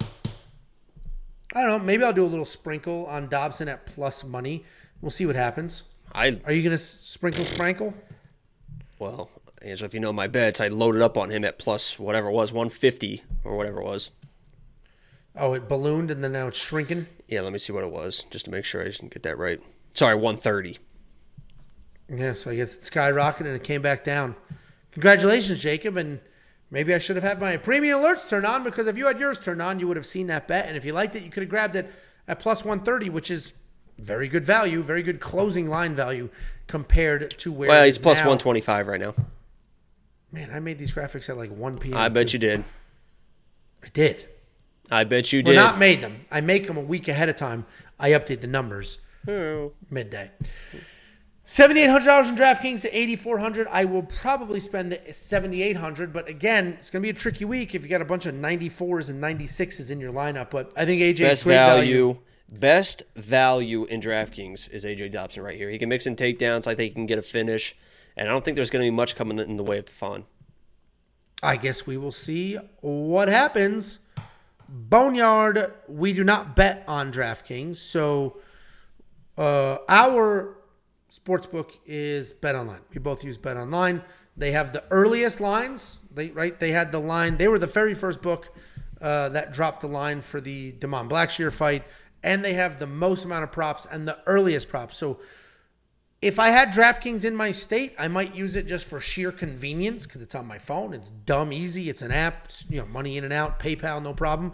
I 1.54 1.62
don't 1.62 1.68
know. 1.68 1.80
Maybe 1.80 2.06
I'll 2.06 2.14
do 2.14 2.24
a 2.24 2.28
little 2.28 2.46
sprinkle 2.46 3.06
on 3.08 3.28
Dobson 3.28 3.68
at 3.68 3.86
plus 3.86 4.24
money. 4.24 4.64
We'll 5.02 5.12
see 5.12 5.26
what 5.26 5.36
happens. 5.36 5.84
i 6.14 6.40
Are 6.46 6.54
you 6.54 6.64
gonna 6.64 6.78
sprinkle 6.78 7.44
sprinkle? 7.44 7.94
well 9.00 9.30
angela 9.66 9.88
if 9.88 9.94
you 9.94 10.00
know 10.00 10.14
my 10.14 10.28
bets 10.28 10.62
i 10.62 10.68
loaded 10.68 11.02
up 11.02 11.18
on 11.18 11.30
him 11.30 11.44
at 11.44 11.58
plus 11.60 12.00
whatever 12.00 12.30
it 12.30 12.34
was 12.34 12.54
150 12.54 13.24
or 13.44 13.58
whatever 13.58 13.82
it 13.82 13.86
was 13.86 14.12
Oh, 15.38 15.54
it 15.54 15.68
ballooned 15.68 16.12
and 16.12 16.24
then 16.24 16.32
now 16.32 16.48
it's 16.48 16.58
shrinking. 16.58 17.08
Yeah, 17.28 17.42
let 17.42 17.52
me 17.52 17.60
see 17.60 17.74
what 17.74 17.84
it 17.84 17.92
was, 17.92 18.26
just 18.32 18.46
to 18.46 18.52
make 18.52 18.64
sure 18.64 18.82
I 18.82 18.86
didn't 18.86 19.12
get 19.12 19.24
that 19.24 19.38
right. 19.38 19.60
Sorry, 19.94 20.16
130. 20.16 20.80
Yeah, 22.10 22.34
so 22.34 22.52
I 22.52 22.56
guess 22.56 22.74
it 22.76 22.82
skyrocketed 22.82 23.42
and 23.42 23.56
it 23.56 23.64
came 23.64 23.82
back 23.82 24.04
down. 24.04 24.36
Congratulations, 24.92 25.60
Jacob. 25.60 25.98
And 25.98 26.22
maybe 26.72 26.94
I 26.94 27.00
should 27.00 27.18
have 27.18 27.24
had 27.24 27.42
my 27.42 27.58
premium 27.58 28.00
alerts 28.00 28.30
turned 28.30 28.46
on 28.46 28.64
because 28.64 28.88
if 28.88 28.98
you 28.98 29.08
had 29.08 29.20
yours 29.20 29.40
turned 29.40 29.62
on, 29.62 29.80
you 29.80 29.88
would 29.90 29.98
have 29.98 30.06
seen 30.06 30.28
that 30.28 30.48
bet. 30.48 30.68
And 30.68 30.78
if 30.78 30.86
you 30.86 30.94
liked 30.94 31.16
it, 31.18 31.24
you 31.24 31.30
could 31.30 31.44
have 31.44 31.50
grabbed 31.50 31.76
it 31.76 31.92
at 32.30 32.40
plus 32.40 32.64
130, 32.64 33.10
which 33.10 33.30
is 33.30 33.54
very 33.98 34.30
good 34.30 34.46
value, 34.46 34.82
very 34.82 35.04
good 35.04 35.20
closing 35.20 35.68
line 35.68 35.96
value 35.96 36.30
compared 36.68 37.38
to 37.40 37.52
where 37.52 37.68
Well, 37.68 37.84
he's 37.84 37.98
plus 37.98 38.20
now. 38.20 38.28
125 38.30 38.88
right 38.88 39.02
now. 39.02 39.16
Man, 40.36 40.52
I 40.54 40.60
made 40.60 40.78
these 40.78 40.94
graphics 40.94 41.30
at 41.30 41.38
like 41.38 41.50
1 41.50 41.78
p.m. 41.78 41.98
I 41.98 42.10
bet 42.10 42.34
you 42.34 42.40
did. 42.40 42.64
I 43.84 43.88
did. 43.94 44.26
I 44.92 45.06
bet 45.06 45.32
you 45.32 45.42
Well, 45.46 45.54
did. 45.54 45.58
not 45.58 45.80
made 45.80 46.02
them. 46.02 46.20
I 46.30 46.42
make 46.42 46.68
them 46.68 46.76
a 46.76 46.82
week 46.82 47.08
ahead 47.08 47.30
of 47.30 47.38
time. 47.38 47.66
I 48.00 48.10
update 48.12 48.42
the 48.42 48.48
numbers. 48.48 48.98
Hmm. 49.26 49.68
midday. 49.90 50.30
Seventy-eight 51.46 51.90
hundred 51.90 52.06
dollars 52.06 52.30
in 52.30 52.36
DraftKings 52.36 52.82
to 52.82 52.96
eighty-four 52.96 53.38
hundred. 53.40 53.68
I 53.72 53.86
will 53.86 54.04
probably 54.04 54.60
spend 54.60 54.92
the 54.92 55.14
seventy-eight 55.14 55.76
hundred, 55.78 56.12
but 56.12 56.28
again, 56.28 56.76
it's 56.80 56.90
going 56.90 57.02
to 57.02 57.06
be 57.06 57.10
a 57.12 57.14
tricky 57.20 57.46
week 57.46 57.74
if 57.74 57.82
you 57.84 57.88
got 57.90 58.02
a 58.02 58.06
bunch 58.06 58.26
of 58.26 58.36
ninety-fours 58.36 59.10
and 59.10 59.22
ninety-sixes 59.22 59.90
in 59.90 60.00
your 60.00 60.12
lineup. 60.12 60.50
But 60.52 60.74
I 60.76 60.86
think 60.86 61.02
AJ 61.02 61.20
Best 61.20 61.42
is 61.42 61.44
great 61.44 61.56
value, 61.56 62.20
best 62.52 63.04
value 63.16 63.86
in 63.86 64.02
DraftKings 64.02 64.70
is 64.72 64.86
AJ 64.86 65.12
Dobson 65.12 65.44
right 65.44 65.56
here. 65.58 65.70
He 65.70 65.78
can 65.80 65.88
mix 65.90 66.06
in 66.08 66.16
takedowns. 66.16 66.68
I 66.68 66.76
think 66.76 66.90
he 66.90 66.96
can 66.96 67.06
get 67.08 67.18
a 67.20 67.24
finish, 67.24 67.76
and 68.18 68.28
I 68.28 68.32
don't 68.32 68.44
think 68.44 68.56
there's 68.56 68.70
going 68.70 68.84
to 68.84 68.92
be 68.92 68.96
much 68.96 69.16
coming 69.16 69.40
in 69.40 69.58
the 69.58 69.64
way 69.64 69.78
of 69.78 69.86
Tafon. 69.86 70.26
I 71.44 71.58
guess 71.58 71.86
we 71.86 71.98
will 71.98 72.12
see 72.12 72.56
what 72.82 73.28
happens. 73.28 74.00
Boneyard, 74.68 75.74
we 75.88 76.14
do 76.14 76.24
not 76.24 76.56
bet 76.56 76.84
on 76.88 77.12
DraftKings, 77.12 77.76
so 77.76 78.38
uh, 79.38 79.78
our 79.88 80.58
sportsbook 81.12 81.72
is 81.86 82.34
Bet 82.34 82.56
Online. 82.56 82.80
We 82.94 83.00
both 83.00 83.24
use 83.24 83.38
Bet 83.38 83.58
Online. 83.58 84.02
They 84.38 84.52
have 84.52 84.74
the 84.74 84.84
earliest 84.92 85.40
lines. 85.40 86.00
They 86.14 86.30
right. 86.30 86.60
They 86.60 86.72
had 86.72 86.92
the 86.92 87.00
line. 87.00 87.38
They 87.38 87.48
were 87.48 87.60
the 87.60 87.68
very 87.68 87.94
first 87.94 88.22
book 88.22 88.54
uh, 89.02 89.30
that 89.30 89.54
dropped 89.54 89.82
the 89.82 89.88
line 89.88 90.22
for 90.22 90.42
the 90.42 90.72
Damon 90.72 91.08
Blackshear 91.08 91.54
fight, 91.54 91.84
and 92.24 92.44
they 92.44 92.54
have 92.54 92.80
the 92.80 92.88
most 92.88 93.24
amount 93.24 93.44
of 93.44 93.52
props 93.52 93.86
and 93.86 94.08
the 94.08 94.18
earliest 94.26 94.68
props. 94.68 94.98
So 94.98 95.20
if 96.26 96.40
I 96.40 96.50
had 96.50 96.70
DraftKings 96.70 97.24
in 97.24 97.36
my 97.36 97.52
state, 97.52 97.94
I 98.00 98.08
might 98.08 98.34
use 98.34 98.56
it 98.56 98.66
just 98.66 98.86
for 98.88 99.00
sheer 99.00 99.32
convenience 99.32 100.08
because 100.08 100.24
it's 100.24 100.34
on 100.34 100.48
my 100.48 100.58
phone. 100.58 100.92
It's 100.92 101.12
dumb 101.12 101.54
easy. 101.54 101.88
It's 101.88 102.02
an 102.02 102.12
app. 102.12 102.46
It's, 102.46 102.66
you 102.68 102.80
know, 102.80 102.88
money 102.88 103.18
in 103.18 103.24
and 103.26 103.32
out, 103.32 103.60
PayPal, 103.60 104.02
no 104.02 104.12
problem. 104.12 104.54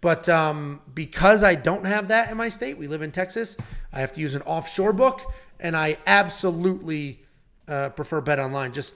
But 0.00 0.28
um, 0.28 0.80
because 0.94 1.44
I 1.44 1.54
don't 1.54 1.84
have 1.84 2.08
that 2.08 2.32
in 2.32 2.36
my 2.36 2.48
state, 2.48 2.76
we 2.76 2.88
live 2.88 3.02
in 3.02 3.12
Texas. 3.12 3.56
I 3.92 4.00
have 4.00 4.12
to 4.14 4.20
use 4.20 4.34
an 4.34 4.42
offshore 4.42 4.92
book, 4.92 5.32
and 5.60 5.76
I 5.76 5.96
absolutely 6.08 7.22
uh, 7.68 7.90
prefer 7.90 8.20
Bet 8.20 8.40
Online. 8.40 8.72
Just 8.72 8.94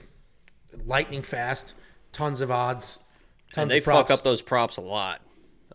lightning 0.85 1.21
fast, 1.21 1.75
tons 2.11 2.41
of 2.41 2.51
odds, 2.51 2.99
tons 3.53 3.63
And 3.63 3.71
they 3.71 3.77
of 3.77 3.85
props. 3.85 4.09
fuck 4.09 4.19
up 4.19 4.23
those 4.25 4.41
props 4.41 4.75
a 4.75 4.81
lot. 4.81 5.21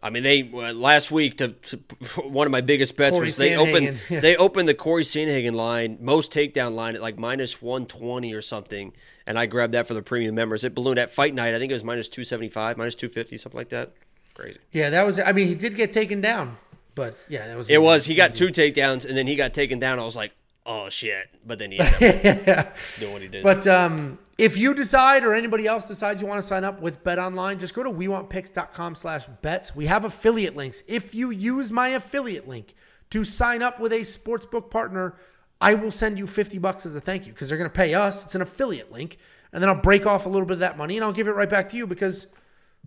I 0.03 0.11
mean, 0.11 0.25
they 0.25 0.51
uh, 0.53 0.73
last 0.73 1.13
week 1.13 1.39
to, 1.39 1.49
to 1.49 1.77
one 2.23 2.47
of 2.47 2.51
my 2.51 2.61
biggest 2.61 2.97
bets 2.97 3.17
Corey 3.17 3.27
was 3.27 3.37
they 3.37 3.51
Sandhagen, 3.51 3.69
opened 3.69 4.01
yeah. 4.11 4.21
they 4.21 4.37
opened 4.37 4.69
the 4.69 4.75
Corey 4.75 5.05
Sandhagen 5.05 5.55
line 5.55 5.99
most 6.01 6.33
takedown 6.33 6.75
line 6.75 6.97
at 6.97 7.03
like 7.03 7.19
minus 7.19 7.63
one 7.63 7.87
twenty 7.87 8.35
or 8.35 8.43
something, 8.43 8.93
and 9.27 9.39
I 9.39 9.47
grabbed 9.47 9.75
that 9.75 9.87
for 9.87 9.95
the 9.95 10.03
premium 10.03 10.35
members. 10.35 10.65
It 10.65 10.75
ballooned 10.75 10.99
at 10.99 11.13
fight 11.13 11.35
night. 11.35 11.55
I 11.55 11.59
think 11.59 11.71
it 11.71 11.75
was 11.75 11.85
minus 11.85 12.09
two 12.09 12.25
seventy 12.25 12.49
five, 12.49 12.77
minus 12.77 12.97
two 12.97 13.09
fifty, 13.09 13.37
something 13.37 13.59
like 13.59 13.69
that. 13.69 13.93
Crazy. 14.35 14.59
yeah, 14.73 14.91
that 14.91 15.07
was. 15.07 15.19
I 15.21 15.33
mean, 15.33 15.47
he 15.47 15.55
did 15.55 15.77
get 15.77 15.93
taken 15.93 16.21
down, 16.21 16.57
but 16.95 17.17
yeah, 17.29 17.47
that 17.47 17.57
was. 17.57 17.69
It 17.69 17.81
was. 17.81 18.05
He 18.05 18.15
got 18.15 18.35
two 18.35 18.49
takedowns, 18.49 19.07
and 19.07 19.17
then 19.17 19.27
he 19.27 19.37
got 19.37 19.55
taken 19.55 19.79
down. 19.79 20.01
I 20.01 20.05
was 20.05 20.17
like, 20.17 20.33
oh 20.67 20.89
shit! 20.89 21.29
But 21.47 21.59
then 21.59 21.73
he 21.73 21.81
ended 21.81 22.49
up 22.49 22.77
doing 22.99 23.13
what 23.13 23.23
he 23.23 23.29
did. 23.29 23.43
But 23.43 23.67
um, 23.67 24.19
if 24.39 24.57
you 24.57 24.75
decide 24.75 25.25
or 25.25 25.35
anybody 25.35 25.67
else 25.67 25.85
decides 25.85 26.21
you 26.21 26.27
want 26.27 26.39
to 26.39 26.47
sign 26.47 26.65
up 26.65 26.81
with 26.81 27.03
Bet 27.05 27.19
Online, 27.19 27.59
just 27.59 27.75
go 27.75 27.83
to 27.83 27.91
wewantpicks.com 27.91 28.95
slash 28.95 29.27
bets. 29.43 29.75
We 29.75 29.87
have 29.87 30.05
affiliate 30.05 30.57
links. 30.57 30.83
If 30.87 31.15
you 31.15 31.31
use 31.31 31.71
my 31.71 31.89
affiliate 31.89 32.49
link 32.49 32.75
to 33.11 33.25
sign 33.25 33.63
up 33.63 33.79
with 33.79 33.93
a 33.93 34.01
sportsbook 34.01 34.71
partner, 34.71 35.17
I 35.61 35.75
will 35.75 35.91
send 35.91 36.19
you 36.19 36.27
50 36.27 36.59
bucks 36.59 36.87
as 36.87 36.95
a 36.95 37.01
thank 37.01 37.27
you 37.27 37.33
because 37.33 37.49
they're 37.49 37.59
going 37.59 37.71
to 37.71 37.75
pay 37.75 37.95
us. 37.95 38.25
It's 38.25 38.35
an 38.35 38.43
affiliate 38.43 38.91
link. 38.91 39.19
And 39.53 39.63
then 39.63 39.69
I'll 39.69 39.81
break 39.81 40.07
off 40.07 40.27
a 40.27 40.29
little 40.29 40.47
bit 40.47 40.55
of 40.55 40.61
that 40.61 40.79
money 40.79 40.97
and 40.97 41.05
I'll 41.05 41.13
give 41.13 41.29
it 41.29 41.33
right 41.33 41.49
back 41.49 41.69
to 41.69 41.77
you 41.77 41.87
because 41.87 42.27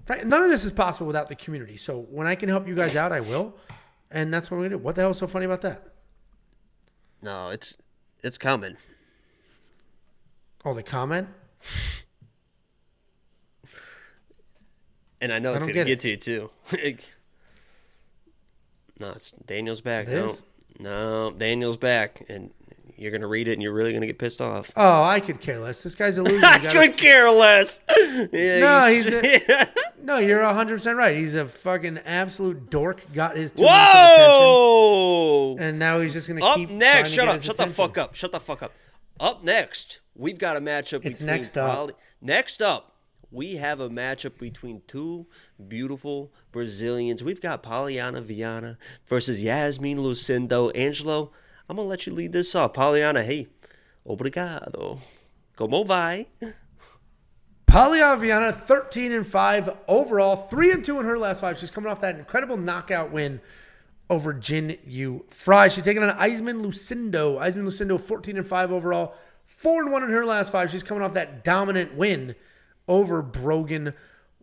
none 0.10 0.43
of 0.43 0.49
this 0.49 0.65
is 0.65 0.72
possible 0.72 1.07
without 1.07 1.30
the 1.30 1.35
community. 1.35 1.77
So 1.77 2.07
when 2.10 2.27
I 2.27 2.35
can 2.35 2.49
help 2.49 2.68
you 2.68 2.76
guys 2.76 2.95
out, 2.95 3.11
I 3.11 3.22
will. 3.22 3.56
And 4.11 4.34
that's 4.34 4.52
what 4.52 4.57
we're 4.57 4.64
going 4.64 4.72
to 4.72 4.77
do. 4.77 4.84
What 4.84 4.95
the 4.95 5.02
hell 5.02 5.11
is 5.11 5.18
so 5.18 5.27
funny 5.27 5.45
about 5.45 5.61
that? 5.61 5.94
No, 7.26 7.49
it's 7.49 7.77
it's 8.23 8.38
coming. 8.38 8.77
Oh, 10.64 10.73
the 10.76 10.84
comment? 10.84 11.27
And 15.19 15.34
I 15.34 15.39
know 15.39 15.53
it's 15.53 15.65
don't 15.65 15.73
gonna 15.73 15.85
get 15.85 15.88
get 15.88 15.99
to 16.02 16.10
you 16.11 16.18
too. 16.18 16.49
no, 18.99 19.10
it's 19.11 19.31
Daniel's 19.31 19.81
back. 19.81 20.07
It 20.07 20.14
No, 20.14 20.34
no, 20.80 21.31
Daniel's 21.35 21.77
back, 21.77 22.23
and 22.30 22.52
you're 22.95 23.11
gonna 23.11 23.27
read 23.27 23.47
it, 23.47 23.53
and 23.53 23.61
you're 23.64 23.73
really 23.73 23.91
gonna 23.91 24.06
get 24.06 24.19
pissed 24.19 24.41
off. 24.41 24.72
Oh, 24.76 25.03
I 25.03 25.19
could 25.19 25.41
care 25.41 25.60
less. 25.60 25.81
This 25.81 25.95
guy's 25.95 26.19
a 26.19 26.23
loser. 26.23 26.45
I 26.45 26.60
could 26.60 26.95
care 26.97 27.30
less. 27.31 27.81
Yeah, 28.31 28.60
No, 28.60 28.85
you 28.88 29.03
he's 29.03 29.41
sh- 29.41 29.65
no, 30.06 30.18
you're 30.18 30.41
100% 30.41 30.95
right. 30.95 31.15
He's 31.18 31.36
a 31.36 31.45
fucking 31.45 31.99
absolute 32.06 32.69
dork. 32.69 33.02
Got 33.14 33.36
his 33.38 33.52
attention, 33.52 33.73
Whoa! 33.73 35.56
and 35.60 35.80
now 35.80 35.99
he's 35.99 36.14
just 36.14 36.27
going 36.27 36.40
to 36.41 36.53
keep. 36.56 36.69
Up 36.69 36.76
next, 36.76 37.10
to 37.10 37.15
shut 37.15 37.27
up, 37.27 37.41
shut 37.41 37.57
the 37.57 37.68
fuck 37.68 37.98
up, 37.98 38.15
shut 38.15 38.32
the 38.32 38.40
fuck 38.40 38.64
up. 38.64 38.72
Up 39.19 39.44
next, 39.44 40.02
we've 40.15 40.38
got 40.38 40.57
a 40.57 40.61
matchup. 40.61 41.06
It's 41.06 41.19
between 41.19 41.27
next 41.27 41.57
up. 41.57 41.76
Poly- 41.76 41.94
Next 42.22 42.61
up, 42.61 42.95
we 43.32 43.56
have 43.56 43.80
a 43.80 43.90
matchup 43.90 44.38
between 44.40 44.82
two 44.88 45.26
beautiful 45.68 46.32
Brazilians. 46.52 47.23
We've 47.23 47.41
got 47.41 47.64
Polyana 47.64 48.22
Viana 48.22 48.77
versus 49.07 49.41
Yasmin 49.41 49.98
Lucindo. 49.98 50.72
Angelo, 50.76 51.32
I'm 51.69 51.77
gonna 51.77 51.88
let 51.88 52.06
you 52.06 52.14
lead 52.14 52.32
this 52.32 52.53
off. 52.56 52.73
Polyana, 52.73 53.23
hey, 53.23 53.48
obrigado. 54.06 54.99
Como 55.56 55.84
vai? 55.84 56.27
Polyana 57.76 58.18
Viana, 58.18 58.53
13 58.53 59.11
and 59.11 59.27
5 59.27 59.69
overall, 59.89 60.38
3 60.38 60.72
and 60.72 60.81
2 60.81 60.97
in 61.02 61.06
her 61.06 61.19
last 61.19 61.41
five. 61.41 61.57
She's 61.57 61.69
coming 61.69 61.91
off 61.91 61.99
that 61.99 62.18
incredible 62.18 62.56
knockout 62.56 63.11
win 63.11 63.41
over 64.10 64.34
Jinh 64.34 64.80
Yu 64.88 65.26
Frey. 65.30 65.68
She's 65.68 65.84
taking 65.84 66.02
on 66.02 66.18
Yasmin 66.18 66.61
Lucindo. 66.61 67.35
Yasmin 67.35 67.65
Lucindo, 67.65 67.99
14 67.99 68.38
and 68.38 68.47
5 68.47 68.72
overall, 68.72 69.15
4 69.43 69.81
and 69.84 69.91
1 69.91 70.03
in 70.03 70.10
her 70.10 70.26
last 70.26 70.53
five. 70.53 70.72
She's 70.72 70.84
coming 70.84 71.03
off 71.03 71.15
that 71.15 71.43
dominant 71.43 71.93
win 71.95 72.34
over 72.88 73.22
Brogan 73.22 73.93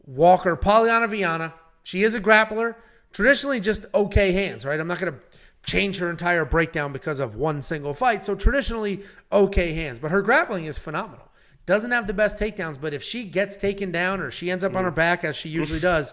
Walker. 0.05 0.55
Polyana 0.55 1.09
Viana, 1.09 1.55
she 1.85 2.03
is 2.03 2.15
a 2.15 2.21
grappler. 2.21 2.75
Traditionally, 3.15 3.61
just 3.61 3.87
okay 3.95 4.33
hands, 4.33 4.67
right? 4.67 4.79
I'm 4.79 4.89
not 4.89 5.01
going 5.01 5.15
to 5.15 5.19
change 5.63 5.97
her 5.97 6.11
entire 6.11 6.45
breakdown 6.45 6.93
because 6.93 7.19
of 7.19 7.37
one 7.37 7.63
single 7.63 7.95
fight. 7.95 8.27
So, 8.27 8.35
traditionally, 8.35 9.05
okay 9.33 9.73
hands. 9.73 9.99
But 9.99 10.11
her 10.11 10.21
grappling 10.21 10.67
is 10.67 10.77
phenomenal. 10.77 11.32
Doesn't 11.65 11.93
have 11.93 12.07
the 12.07 12.15
best 12.15 12.39
takedowns, 12.39 12.81
but 12.81 12.93
if 12.93 13.03
she 13.03 13.25
gets 13.25 13.57
taken 13.57 13.93
down 13.93 14.21
or 14.21 14.31
she 14.31 14.51
ends 14.51 14.65
up 14.65 14.75
on 14.75 14.85
her 14.85 14.91
back, 14.91 15.25
as 15.25 15.37
she 15.37 15.49
usually 15.49 15.79
does, 15.79 16.13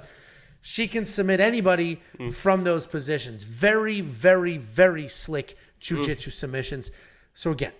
she 0.62 0.88
can 0.88 1.06
submit 1.06 1.40
anybody 1.40 2.02
from 2.32 2.64
those 2.64 2.86
positions. 2.86 3.44
Very, 3.44 4.02
very, 4.02 4.58
very 4.58 5.08
slick 5.08 5.58
jujitsu 5.82 6.32
submissions. 6.32 6.92
So, 7.34 7.52
again, 7.52 7.72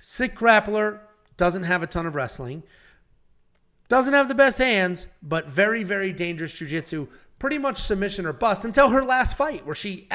sick 0.00 0.34
grappler, 0.34 1.00
doesn't 1.36 1.62
have 1.62 1.82
a 1.82 1.86
ton 1.86 2.04
of 2.04 2.14
wrestling. 2.14 2.62
Doesn't 3.88 4.12
have 4.12 4.28
the 4.28 4.34
best 4.34 4.58
hands, 4.58 5.06
but 5.22 5.46
very, 5.46 5.82
very 5.82 6.12
dangerous 6.12 6.52
jujitsu. 6.52 7.08
Pretty 7.38 7.58
much 7.58 7.78
submission 7.78 8.26
or 8.26 8.34
bust 8.34 8.64
until 8.64 8.90
her 8.90 9.02
last 9.02 9.36
fight, 9.36 9.64
where 9.64 9.74
she 9.74 10.06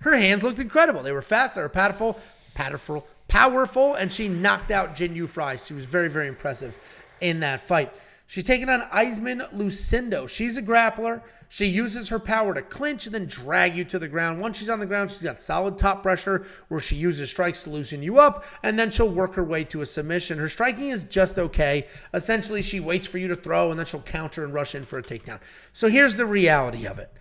her 0.00 0.16
hands 0.16 0.42
looked 0.42 0.58
incredible. 0.58 1.02
They 1.02 1.12
were 1.12 1.22
fast, 1.22 1.54
they 1.54 1.62
were 1.62 1.70
powerful, 1.70 2.20
powerful, 2.54 3.06
powerful, 3.28 3.94
and 3.94 4.10
she 4.10 4.28
knocked 4.28 4.70
out 4.70 4.96
Jinh 4.96 5.14
Yu 5.14 5.26
Frey. 5.26 5.56
She 5.56 5.74
was 5.74 5.84
very, 5.84 6.08
very 6.08 6.28
impressive 6.28 6.76
in 7.20 7.40
that 7.40 7.60
fight. 7.60 7.94
She's 8.26 8.44
taking 8.44 8.68
on 8.68 8.80
Yasmin 8.92 9.42
Lucindo. 9.54 10.28
She's 10.28 10.56
a 10.56 10.62
grappler. 10.62 11.22
She 11.48 11.66
uses 11.66 12.08
her 12.08 12.18
power 12.18 12.54
to 12.54 12.62
clinch 12.62 13.06
and 13.06 13.14
then 13.14 13.26
drag 13.26 13.76
you 13.76 13.84
to 13.84 14.00
the 14.00 14.08
ground. 14.08 14.40
Once 14.40 14.58
she's 14.58 14.68
on 14.68 14.80
the 14.80 14.86
ground, 14.86 15.10
she's 15.10 15.22
got 15.22 15.40
solid 15.40 15.78
top 15.78 16.02
pressure 16.02 16.44
where 16.68 16.80
she 16.80 16.96
uses 16.96 17.30
strikes 17.30 17.62
to 17.62 17.70
loosen 17.70 18.02
you 18.02 18.18
up, 18.18 18.44
and 18.64 18.76
then 18.76 18.90
she'll 18.90 19.08
work 19.08 19.34
her 19.34 19.44
way 19.44 19.62
to 19.64 19.80
a 19.80 19.86
submission. 19.86 20.38
Her 20.38 20.48
striking 20.48 20.88
is 20.88 21.04
just 21.04 21.38
okay. 21.38 21.86
Essentially, 22.14 22.62
she 22.62 22.80
waits 22.80 23.06
for 23.06 23.18
you 23.18 23.28
to 23.28 23.36
throw, 23.36 23.70
and 23.70 23.78
then 23.78 23.86
she'll 23.86 24.00
counter 24.02 24.44
and 24.44 24.52
rush 24.52 24.74
in 24.74 24.84
for 24.84 24.98
a 24.98 25.02
takedown. 25.02 25.38
So 25.72 25.88
here's 25.88 26.16
the 26.16 26.26
reality 26.26 26.86
of 26.86 26.98
it. 26.98 27.12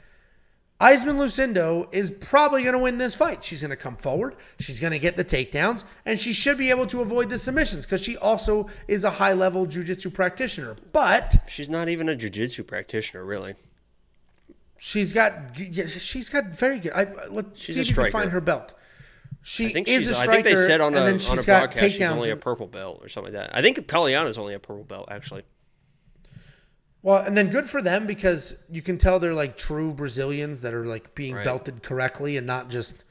Yasmin 0.82 1.16
Lucindo 1.16 1.88
is 1.94 2.12
probably 2.20 2.62
going 2.64 2.74
to 2.74 2.80
win 2.80 2.98
this 2.98 3.16
fight. 3.16 3.44
She's 3.44 3.62
going 3.62 3.70
to 3.70 3.78
come 3.78 3.96
forward. 3.96 4.36
She's 4.60 4.80
going 4.80 4.92
to 4.92 5.00
get 5.00 5.16
the 5.16 5.24
takedowns, 5.24 5.84
and 6.06 6.20
she 6.20 6.34
should 6.34 6.58
be 6.58 6.70
able 6.70 6.86
to 6.88 7.02
avoid 7.02 7.30
the 7.30 7.40
submissions 7.40 7.86
because 7.86 8.02
she 8.02 8.18
also 8.18 8.68
is 8.88 9.04
a 9.06 9.10
high 9.10 9.34
level 9.34 9.66
jujitsu 9.66 10.14
practitioner. 10.14 10.76
But 10.92 11.36
She's 11.48 11.70
not 11.70 11.88
even 11.90 12.10
a 12.10 12.16
jiu-jitsu 12.16 12.64
practitioner, 12.66 13.24
really. 13.24 13.56
she's 14.78 15.14
got 15.14 15.34
she's 15.58 16.30
got 16.30 16.46
very 16.48 16.80
good. 16.80 16.92
I, 16.94 17.06
let's 17.30 17.60
She's 17.60 17.76
see 17.76 17.82
if 17.82 17.90
you 17.90 17.96
can 17.96 18.12
find 18.12 18.32
her 18.32 18.42
belt. 18.42 18.74
She 19.44 19.76
I 19.76 19.80
is 19.88 20.06
she's. 20.06 20.10
a 20.10 20.18
I 20.18 20.24
striker, 20.24 20.32
think 20.32 20.46
they 20.46 20.56
said 20.56 20.82
on 20.82 20.94
and 20.94 21.04
a 21.04 21.06
then 21.06 21.14
on 21.16 21.20
she's 21.20 21.40
a 21.40 21.44
got 21.46 21.60
broadcast 21.72 21.94
she's 21.94 22.02
only 22.02 22.32
a 22.32 22.36
purple 22.36 22.68
belt 22.68 23.00
or 23.02 23.08
something 23.08 23.34
like 23.34 23.48
that. 23.48 23.56
I 23.58 23.62
think 23.62 23.78
Polyana's 23.88 24.38
only 24.38 24.56
a 24.56 24.60
purple 24.60 24.84
belt 24.84 25.08
actually. 25.10 25.44
Well, 27.06 27.22
and 27.24 27.38
then 27.38 27.50
good 27.52 27.70
for 27.70 27.84
them 27.84 28.08
because 28.08 28.64
you 28.68 28.82
can 28.82 28.98
tell 28.98 29.20
they're 29.20 29.32
like 29.32 29.60
true 29.60 29.94
Brazilians 29.94 30.62
that 30.62 30.74
are 30.74 30.88
like 30.88 31.14
being 31.14 31.36
Right. 31.36 31.46
belted 31.46 31.84
correctly 31.84 32.38
and 32.38 32.48
not 32.48 32.68
just, 32.72 33.04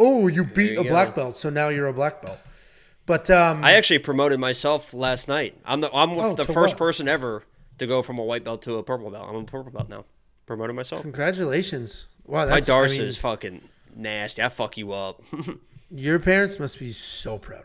oh, 0.00 0.26
you 0.26 0.42
beat 0.42 0.72
you 0.72 0.80
a 0.80 0.84
black 0.84 1.14
belt, 1.14 1.36
so 1.36 1.48
now 1.48 1.68
you're 1.68 1.86
a 1.86 1.92
black 1.92 2.22
belt. 2.22 2.40
But 3.06 3.30
um, 3.30 3.64
I 3.64 3.74
actually 3.74 4.00
promoted 4.00 4.40
myself 4.40 4.92
last 4.92 5.28
night. 5.28 5.54
I'm 5.64 5.80
the 5.80 5.88
I'm 5.94 6.10
Oh, 6.18 6.34
the 6.34 6.44
first 6.44 6.74
what? 6.74 6.78
person 6.78 7.06
ever 7.06 7.44
to 7.78 7.86
go 7.86 8.02
from 8.02 8.18
a 8.18 8.24
white 8.24 8.42
belt 8.42 8.62
to 8.62 8.78
a 8.78 8.82
purple 8.82 9.12
belt. 9.12 9.26
I'm 9.28 9.36
a 9.36 9.44
purple 9.44 9.70
belt 9.70 9.88
now. 9.88 10.06
Promoted 10.46 10.74
myself. 10.74 11.02
congratulations! 11.02 12.06
Wow, 12.26 12.48
My 12.48 12.60
Darce 12.60 12.94
I 12.96 12.98
mean, 12.98 13.06
is 13.06 13.16
fucking 13.16 13.60
nasty. 13.94 14.42
I 14.42 14.48
fuck 14.48 14.76
you 14.76 14.90
up. 14.92 15.22
Your 15.92 16.18
parents 16.18 16.58
must 16.58 16.80
be 16.80 16.92
so 16.92 17.38
proud. 17.38 17.64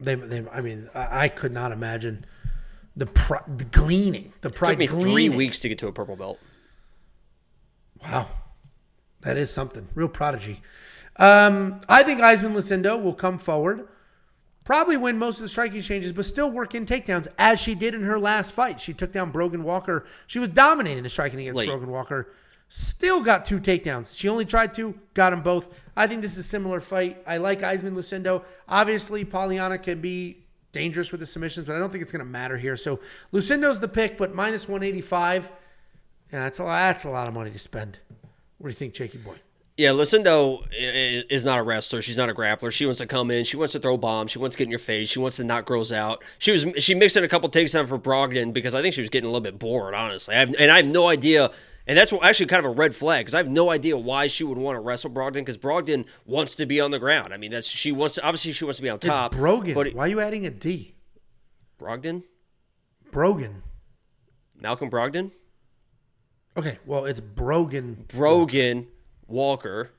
They, 0.00 0.14
they 0.14 0.48
I 0.50 0.60
mean, 0.60 0.88
I, 0.94 1.24
I 1.24 1.28
could 1.28 1.52
not 1.52 1.72
imagine 1.72 2.24
the 2.96 3.06
pri- 3.06 3.42
the 3.56 3.64
gleaning, 3.64 4.32
the 4.40 4.50
pride 4.50 4.70
Took 4.70 4.78
me 4.78 4.86
three 4.86 5.28
weeks 5.28 5.60
to 5.60 5.68
get 5.68 5.78
to 5.78 5.88
a 5.88 5.92
purple 5.92 6.16
belt. 6.16 6.38
Wow, 8.02 8.28
that 9.20 9.36
is 9.36 9.50
something. 9.52 9.86
Real 9.94 10.08
prodigy. 10.08 10.62
Um, 11.16 11.80
I 11.88 12.02
think 12.02 12.20
Yasmin 12.20 12.54
Lucindo 12.54 13.00
will 13.00 13.12
come 13.12 13.38
forward, 13.38 13.88
probably 14.64 14.96
win 14.96 15.18
most 15.18 15.36
of 15.36 15.42
the 15.42 15.48
striking 15.48 15.78
exchanges, 15.78 16.12
but 16.12 16.24
still 16.24 16.50
work 16.50 16.74
in 16.74 16.86
takedowns 16.86 17.28
as 17.38 17.60
she 17.60 17.74
did 17.74 17.94
in 17.94 18.02
her 18.02 18.18
last 18.18 18.54
fight. 18.54 18.80
She 18.80 18.94
took 18.94 19.12
down 19.12 19.30
Brogan 19.30 19.62
Walker. 19.62 20.06
She 20.26 20.38
was 20.38 20.48
dominating 20.48 21.02
the 21.02 21.10
striking 21.10 21.40
against 21.40 21.58
Late. 21.58 21.68
Brogan 21.68 21.90
Walker. 21.90 22.32
Still 22.68 23.20
got 23.20 23.44
two 23.44 23.60
takedowns. 23.60 24.16
She 24.16 24.28
only 24.28 24.44
tried 24.44 24.72
two, 24.72 24.94
got 25.12 25.30
them 25.30 25.42
both. 25.42 25.74
I 25.96 26.06
think 26.06 26.22
this 26.22 26.32
is 26.32 26.38
a 26.38 26.42
similar 26.42 26.80
fight. 26.80 27.22
I 27.26 27.36
like 27.38 27.60
Yasmin 27.60 27.94
Lucindo. 27.94 28.44
Obviously, 28.68 29.24
Polyana 29.24 29.82
can 29.82 30.00
be 30.00 30.44
dangerous 30.72 31.10
with 31.10 31.20
the 31.20 31.26
submissions, 31.26 31.66
but 31.66 31.76
I 31.76 31.78
don't 31.78 31.90
think 31.90 32.02
it's 32.02 32.12
going 32.12 32.24
to 32.24 32.30
matter 32.30 32.56
here. 32.56 32.76
So 32.76 33.00
Lucindo's 33.32 33.80
the 33.80 33.88
pick, 33.88 34.16
but 34.16 34.34
minus 34.34 34.68
185. 34.68 35.50
Yeah, 36.32 36.44
that's 36.44 36.58
a 36.58 36.64
lot, 36.64 36.78
that's 36.78 37.04
a 37.04 37.10
lot 37.10 37.26
of 37.26 37.34
money 37.34 37.50
to 37.50 37.58
spend. 37.58 37.98
What 38.58 38.68
do 38.68 38.70
you 38.70 38.76
think, 38.76 38.94
Jakey 38.94 39.18
boy? 39.18 39.36
Yeah, 39.76 39.90
Lucindo 39.90 40.66
is 40.72 41.46
not 41.46 41.58
a 41.58 41.62
wrestler. 41.62 42.02
She's 42.02 42.18
not 42.18 42.28
a 42.28 42.34
grappler. 42.34 42.70
She 42.70 42.84
wants 42.84 43.00
to 43.00 43.06
come 43.06 43.30
in. 43.30 43.44
She 43.44 43.56
wants 43.56 43.72
to 43.72 43.78
throw 43.78 43.96
bombs. 43.96 44.30
She 44.30 44.38
wants 44.38 44.54
to 44.54 44.58
get 44.58 44.64
in 44.64 44.70
your 44.70 44.78
face. 44.78 45.08
She 45.08 45.18
wants 45.18 45.36
to 45.36 45.44
knock 45.44 45.64
girls 45.64 45.90
out. 45.90 46.22
She 46.38 46.52
was 46.52 46.66
she 46.78 46.94
mixed 46.94 47.16
in 47.16 47.24
a 47.24 47.28
couple 47.28 47.48
takedowns 47.48 47.88
for 47.88 47.98
Brogdon 47.98 48.52
because 48.52 48.74
I 48.74 48.82
think 48.82 48.94
she 48.94 49.00
was 49.00 49.08
getting 49.08 49.26
a 49.26 49.32
little 49.32 49.40
bit 49.40 49.58
bored, 49.58 49.94
honestly. 49.94 50.34
I 50.34 50.40
have, 50.40 50.54
and 50.58 50.70
I 50.70 50.76
have 50.76 50.86
no 50.86 51.08
idea. 51.08 51.50
And 51.90 51.98
that's 51.98 52.12
what- 52.12 52.24
actually 52.24 52.46
kind 52.46 52.64
of 52.64 52.70
a 52.70 52.74
red 52.74 52.94
flag 52.94 53.22
because 53.22 53.34
I 53.34 53.38
have 53.38 53.50
no 53.50 53.68
idea 53.68 53.98
why 53.98 54.28
she 54.28 54.44
would 54.44 54.56
want 54.56 54.76
to 54.76 54.80
wrestle 54.80 55.10
Brogdon 55.10 55.32
because 55.34 55.58
Brogdon 55.58 56.06
wants 56.24 56.54
to 56.54 56.64
be 56.66 56.80
on 56.80 56.92
the 56.92 57.00
ground. 57.00 57.34
I 57.34 57.36
mean, 57.36 57.50
that's 57.50 57.66
she 57.66 57.90
wants 57.90 58.14
to 58.14 58.22
obviously 58.22 58.52
she 58.52 58.64
wants 58.64 58.76
to 58.76 58.82
be 58.82 58.88
on 58.88 59.00
top. 59.00 59.32
it's 59.32 59.38
Brogan. 59.40 59.74
but 59.74 59.88
it- 59.88 59.96
Why 59.96 60.04
are 60.04 60.08
you 60.08 60.20
adding 60.20 60.46
a 60.46 60.50
D? 60.50 60.94
Brogdon, 61.80 62.22
Brogan. 63.10 63.64
Malcolm 64.54 64.88
Brogdon, 64.88 65.32
Okay, 66.56 66.78
well, 66.86 67.06
it's 67.06 67.18
Brogan. 67.20 68.04
Brogan 68.06 68.86
Walker 69.26 69.90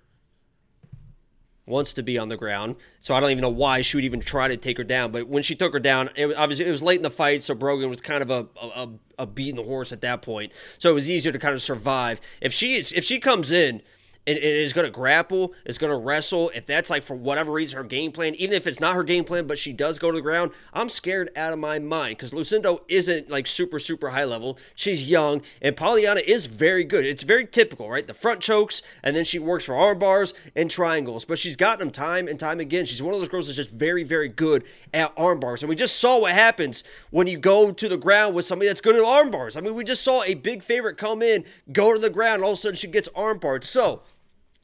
wants 1.65 1.93
to 1.93 2.03
be 2.03 2.17
on 2.17 2.29
the 2.29 2.37
ground. 2.37 2.75
So 2.99 3.13
I 3.13 3.19
don't 3.19 3.31
even 3.31 3.41
know 3.41 3.49
why 3.49 3.81
she 3.81 3.97
would 3.97 4.03
even 4.03 4.19
try 4.19 4.47
to 4.47 4.57
take 4.57 4.77
her 4.77 4.83
down. 4.83 5.11
But 5.11 5.27
when 5.27 5.43
she 5.43 5.55
took 5.55 5.73
her 5.73 5.79
down, 5.79 6.09
it, 6.15 6.35
obviously 6.35 6.65
it 6.65 6.71
was 6.71 6.83
late 6.83 6.97
in 6.97 7.03
the 7.03 7.09
fight, 7.11 7.43
so 7.43 7.55
Brogan 7.55 7.89
was 7.89 8.01
kind 8.01 8.21
of 8.21 8.29
a 8.29 8.47
a, 8.61 8.89
a 9.19 9.27
beating 9.27 9.55
the 9.55 9.63
horse 9.63 9.91
at 9.91 10.01
that 10.01 10.21
point. 10.21 10.51
So 10.77 10.89
it 10.91 10.93
was 10.93 11.09
easier 11.09 11.31
to 11.31 11.39
kind 11.39 11.53
of 11.53 11.61
survive. 11.61 12.19
If 12.41 12.53
she 12.53 12.75
is 12.75 12.91
if 12.91 13.03
she 13.03 13.19
comes 13.19 13.51
in. 13.51 13.81
And 14.27 14.37
and 14.37 14.45
is 14.45 14.71
going 14.71 14.85
to 14.85 14.91
grapple, 14.91 15.53
is 15.65 15.79
going 15.79 15.89
to 15.89 15.97
wrestle. 15.97 16.51
If 16.53 16.67
that's 16.67 16.91
like 16.91 17.01
for 17.01 17.15
whatever 17.15 17.51
reason 17.51 17.77
her 17.77 17.83
game 17.83 18.11
plan, 18.11 18.35
even 18.35 18.55
if 18.55 18.67
it's 18.67 18.79
not 18.79 18.95
her 18.95 19.03
game 19.03 19.23
plan, 19.23 19.47
but 19.47 19.57
she 19.57 19.73
does 19.73 19.97
go 19.97 20.11
to 20.11 20.15
the 20.15 20.21
ground, 20.21 20.51
I'm 20.73 20.89
scared 20.89 21.31
out 21.35 21.53
of 21.53 21.59
my 21.59 21.79
mind 21.79 22.17
because 22.17 22.31
Lucindo 22.31 22.81
isn't 22.87 23.31
like 23.31 23.47
super 23.47 23.79
super 23.79 24.09
high 24.09 24.25
level. 24.25 24.59
She's 24.75 25.09
young, 25.09 25.41
and 25.63 25.75
Polyana 25.75 26.23
is 26.23 26.45
very 26.45 26.83
good. 26.83 27.03
It's 27.03 27.23
very 27.23 27.47
typical, 27.47 27.89
right? 27.89 28.05
The 28.05 28.13
front 28.13 28.41
chokes, 28.41 28.83
and 29.03 29.15
then 29.15 29.25
she 29.25 29.39
works 29.39 29.65
for 29.65 29.75
arm 29.75 29.97
bars 29.97 30.35
and 30.55 30.69
triangles. 30.69 31.25
But 31.25 31.39
she's 31.39 31.55
gotten 31.55 31.79
them 31.79 31.91
time 31.91 32.27
and 32.27 32.39
time 32.39 32.59
again. 32.59 32.85
She's 32.85 33.01
one 33.01 33.15
of 33.15 33.19
those 33.19 33.29
girls 33.29 33.47
that's 33.47 33.57
just 33.57 33.71
very 33.71 34.03
very 34.03 34.29
good 34.29 34.63
at 34.93 35.11
arm 35.17 35.39
bars, 35.39 35.63
and 35.63 35.69
we 35.69 35.75
just 35.75 35.99
saw 35.99 36.19
what 36.19 36.33
happens 36.33 36.83
when 37.09 37.25
you 37.25 37.39
go 37.39 37.71
to 37.71 37.89
the 37.89 37.97
ground 37.97 38.35
with 38.35 38.45
somebody 38.45 38.67
that's 38.67 38.81
good 38.81 38.95
at 38.95 39.03
arm 39.03 39.31
bars. 39.31 39.57
I 39.57 39.61
mean, 39.61 39.73
we 39.73 39.83
just 39.83 40.03
saw 40.03 40.21
a 40.23 40.35
big 40.35 40.61
favorite 40.61 40.97
come 40.97 41.23
in, 41.23 41.43
go 41.71 41.91
to 41.91 41.99
the 41.99 42.09
ground, 42.09 42.43
all 42.43 42.51
of 42.51 42.53
a 42.53 42.57
sudden 42.57 42.75
she 42.75 42.87
gets 42.87 43.09
arm 43.15 43.39
barred. 43.39 43.63
So 43.63 44.03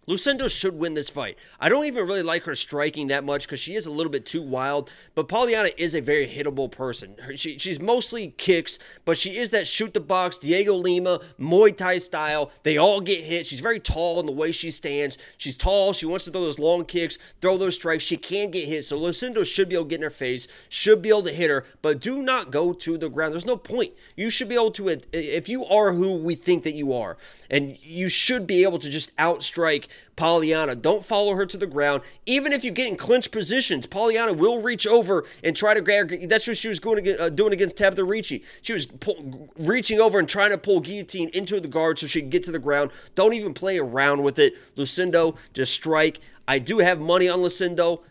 Lucindo 0.07 0.49
should 0.49 0.73
win 0.73 0.93
this 0.93 1.09
fight. 1.09 1.37
I 1.59 1.67
don't 1.67 1.83
even 1.83 2.07
really 2.07 2.23
like 2.23 2.45
her 2.45 2.55
striking 2.55 3.07
that 3.07 3.25
much 3.25 3.45
because 3.45 3.59
she 3.59 3.75
is 3.75 3.87
a 3.87 3.91
little 3.91 4.11
bit 4.11 4.25
too 4.25 4.41
wild. 4.41 4.89
But 5.15 5.27
Polyana 5.27 5.73
is 5.75 5.95
a 5.95 6.01
very 6.01 6.25
hittable 6.25 6.71
person. 6.71 7.13
Her, 7.21 7.35
she, 7.35 7.59
she's 7.59 7.81
mostly 7.81 8.29
kicks, 8.37 8.79
but 9.03 9.17
she 9.17 9.35
is 9.35 9.51
that 9.51 9.67
Chute 9.67 10.07
Boxe, 10.07 10.37
Diego 10.37 10.75
Lima, 10.75 11.19
Muay 11.37 11.75
Thai 11.75 11.97
style. 11.97 12.51
They 12.63 12.77
all 12.77 13.01
get 13.01 13.21
hit. 13.25 13.47
She's 13.47 13.59
very 13.59 13.81
tall 13.81 14.21
in 14.21 14.25
the 14.25 14.31
way 14.31 14.53
she 14.53 14.71
stands. 14.71 15.17
She's 15.37 15.57
tall. 15.57 15.91
She 15.91 16.05
wants 16.05 16.23
to 16.23 16.31
throw 16.31 16.43
those 16.43 16.57
long 16.57 16.85
kicks, 16.85 17.17
throw 17.41 17.57
those 17.57 17.75
strikes. 17.75 18.05
She 18.05 18.15
can 18.15 18.49
get 18.49 18.65
hit. 18.65 18.85
So 18.85 18.97
Lucindo 18.97 19.45
should 19.45 19.67
be 19.67 19.75
able 19.75 19.85
to 19.85 19.89
get 19.89 19.97
in 19.97 20.03
her 20.03 20.09
face, 20.09 20.47
should 20.69 21.01
be 21.01 21.09
able 21.09 21.23
to 21.23 21.33
hit 21.33 21.49
her, 21.49 21.65
but 21.81 21.99
do 21.99 22.21
not 22.21 22.49
go 22.49 22.71
to 22.71 22.97
the 22.97 23.09
ground. 23.09 23.33
There's 23.33 23.45
no 23.45 23.57
point. 23.57 23.91
You 24.15 24.29
should 24.29 24.47
be 24.47 24.55
able 24.55 24.71
to, 24.71 25.01
if 25.11 25.49
you 25.49 25.65
are 25.65 25.91
who 25.91 26.15
we 26.15 26.35
think 26.35 26.63
that 26.63 26.75
you 26.75 26.93
are, 26.93 27.17
and 27.49 27.77
you 27.81 28.07
should 28.07 28.47
be 28.47 28.63
able 28.63 28.79
to 28.79 28.89
just 28.89 29.13
outstrike 29.17 29.87
Polyana. 30.15 30.81
Don't 30.81 31.05
follow 31.05 31.35
her 31.35 31.45
to 31.45 31.57
the 31.57 31.67
ground. 31.67 32.01
Even 32.25 32.51
if 32.51 32.63
you 32.63 32.71
get 32.71 32.87
in 32.87 32.97
clinch 32.97 33.31
positions, 33.31 33.85
Polyana 33.85 34.35
will 34.35 34.61
reach 34.61 34.87
over 34.87 35.25
and 35.43 35.55
try 35.55 35.73
to 35.73 35.81
grab. 35.81 36.11
That's 36.27 36.47
what 36.47 36.57
she 36.57 36.67
was 36.67 36.79
going 36.79 37.03
to, 37.03 37.23
uh, 37.23 37.29
doing 37.29 37.53
against 37.53 37.77
Tabitha 37.77 38.03
Ricci. 38.03 38.43
She 38.61 38.73
was 38.73 38.85
pull, 38.85 39.49
reaching 39.57 39.99
over 39.99 40.19
and 40.19 40.27
trying 40.27 40.51
to 40.51 40.57
pull 40.57 40.79
guillotine 40.79 41.29
into 41.29 41.59
the 41.59 41.67
guard 41.67 41.99
so 41.99 42.07
she 42.07 42.21
could 42.21 42.31
get 42.31 42.43
to 42.43 42.51
the 42.51 42.59
ground. 42.59 42.91
Don't 43.15 43.33
even 43.33 43.53
play 43.53 43.77
around 43.77 44.23
with 44.23 44.39
it. 44.39 44.55
Lucindo, 44.75 45.37
just 45.53 45.73
strike. 45.73 46.19
I 46.47 46.59
do 46.59 46.79
have 46.79 46.99
money 46.99 47.29
on 47.29 47.39
Lucindo. 47.39 48.03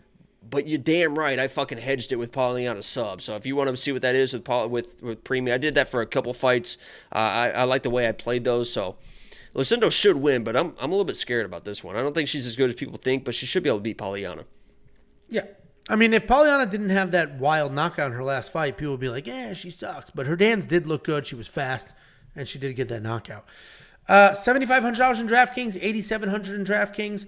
But 0.49 0.69
you're 0.69 0.79
damn 0.79 1.19
right. 1.19 1.41
I 1.41 1.49
fucking 1.49 1.79
hedged 1.79 2.13
it 2.13 2.17
with 2.21 2.31
Polyana 2.31 2.85
sub. 2.85 3.21
So 3.21 3.35
if 3.35 3.47
you 3.47 3.57
want 3.57 3.69
to 3.69 3.77
see 3.77 3.91
what 3.91 4.03
that 4.03 4.15
is 4.15 4.33
with 4.33 4.49
with 4.71 5.03
with 5.03 5.25
premium, 5.25 5.53
I 5.53 5.59
did 5.59 5.75
that 5.75 5.89
for 5.89 6.03
a 6.03 6.07
couple 6.07 6.33
fights. 6.33 6.79
Uh, 7.11 7.19
I, 7.19 7.49
I 7.49 7.63
like 7.65 7.83
the 7.83 7.91
way 7.91 8.09
I 8.09 8.13
played 8.13 8.45
those. 8.45 8.73
So 8.73 8.97
Lucindo 9.55 9.90
should 9.90 10.16
win, 10.16 10.44
but 10.44 10.56
I'm 10.56 10.74
I'm 10.78 10.90
a 10.90 10.94
little 10.94 11.05
bit 11.05 11.16
scared 11.16 11.47
about 11.47 11.64
this 11.64 11.82
one. 11.82 11.97
I 11.97 12.02
don't 12.02 12.14
think 12.14 12.28
she's 12.28 12.47
as 12.47 12.56
good 12.56 12.70
as 12.70 12.77
people 12.77 12.98
think, 12.98 13.24
but 13.24 13.35
she 13.35 13.47
should 13.47 13.62
be 13.62 13.68
able 13.68 13.78
to 13.78 13.82
beat 13.82 13.98
Polyana. 13.98 14.44
Yeah. 15.28 15.44
I 15.89 15.94
mean, 15.94 16.14
if 16.14 16.27
Polyana 16.27 16.68
didn't 16.68 16.90
have 16.90 17.12
that 17.12 17.39
wild 17.39 17.73
knockout 17.73 18.09
in 18.09 18.12
her 18.12 18.24
last 18.24 18.51
fight, 18.51 18.77
people 18.77 18.93
would 18.93 19.01
be 19.01 19.09
like, 19.09 19.27
yeah, 19.27 19.55
she 19.55 19.70
sucks. 19.70 20.10
But 20.10 20.27
her 20.27 20.35
dance 20.35 20.66
did 20.66 20.86
look 20.86 21.05
good. 21.05 21.27
She 21.27 21.36
was 21.36 21.47
fast, 21.47 21.94
and 22.35 22.48
she 22.48 22.59
did 22.59 22.74
get 22.74 22.89
that 22.89 23.02
knockout. 23.02 23.44
Uh, 24.09 24.31
$7,500 24.31 25.20
in 25.20 25.28
DraftKings, 25.28 25.78
8700 25.81 26.55
in 26.55 26.64
DraftKings. 26.64 27.27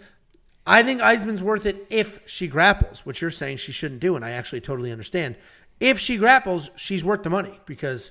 I 0.66 0.82
think 0.82 1.00
Yasmin's 1.00 1.42
worth 1.42 1.66
it 1.66 1.86
if 1.88 2.28
she 2.28 2.46
grapples, 2.46 3.06
which 3.06 3.22
you're 3.22 3.30
saying 3.30 3.56
she 3.56 3.72
shouldn't 3.72 4.00
do, 4.00 4.16
and 4.16 4.24
I 4.24 4.30
actually 4.32 4.60
totally 4.60 4.92
understand. 4.92 5.36
If 5.80 5.98
she 5.98 6.16
grapples, 6.18 6.70
she's 6.76 7.04
worth 7.04 7.22
the 7.22 7.30
money 7.30 7.58
because 7.64 8.10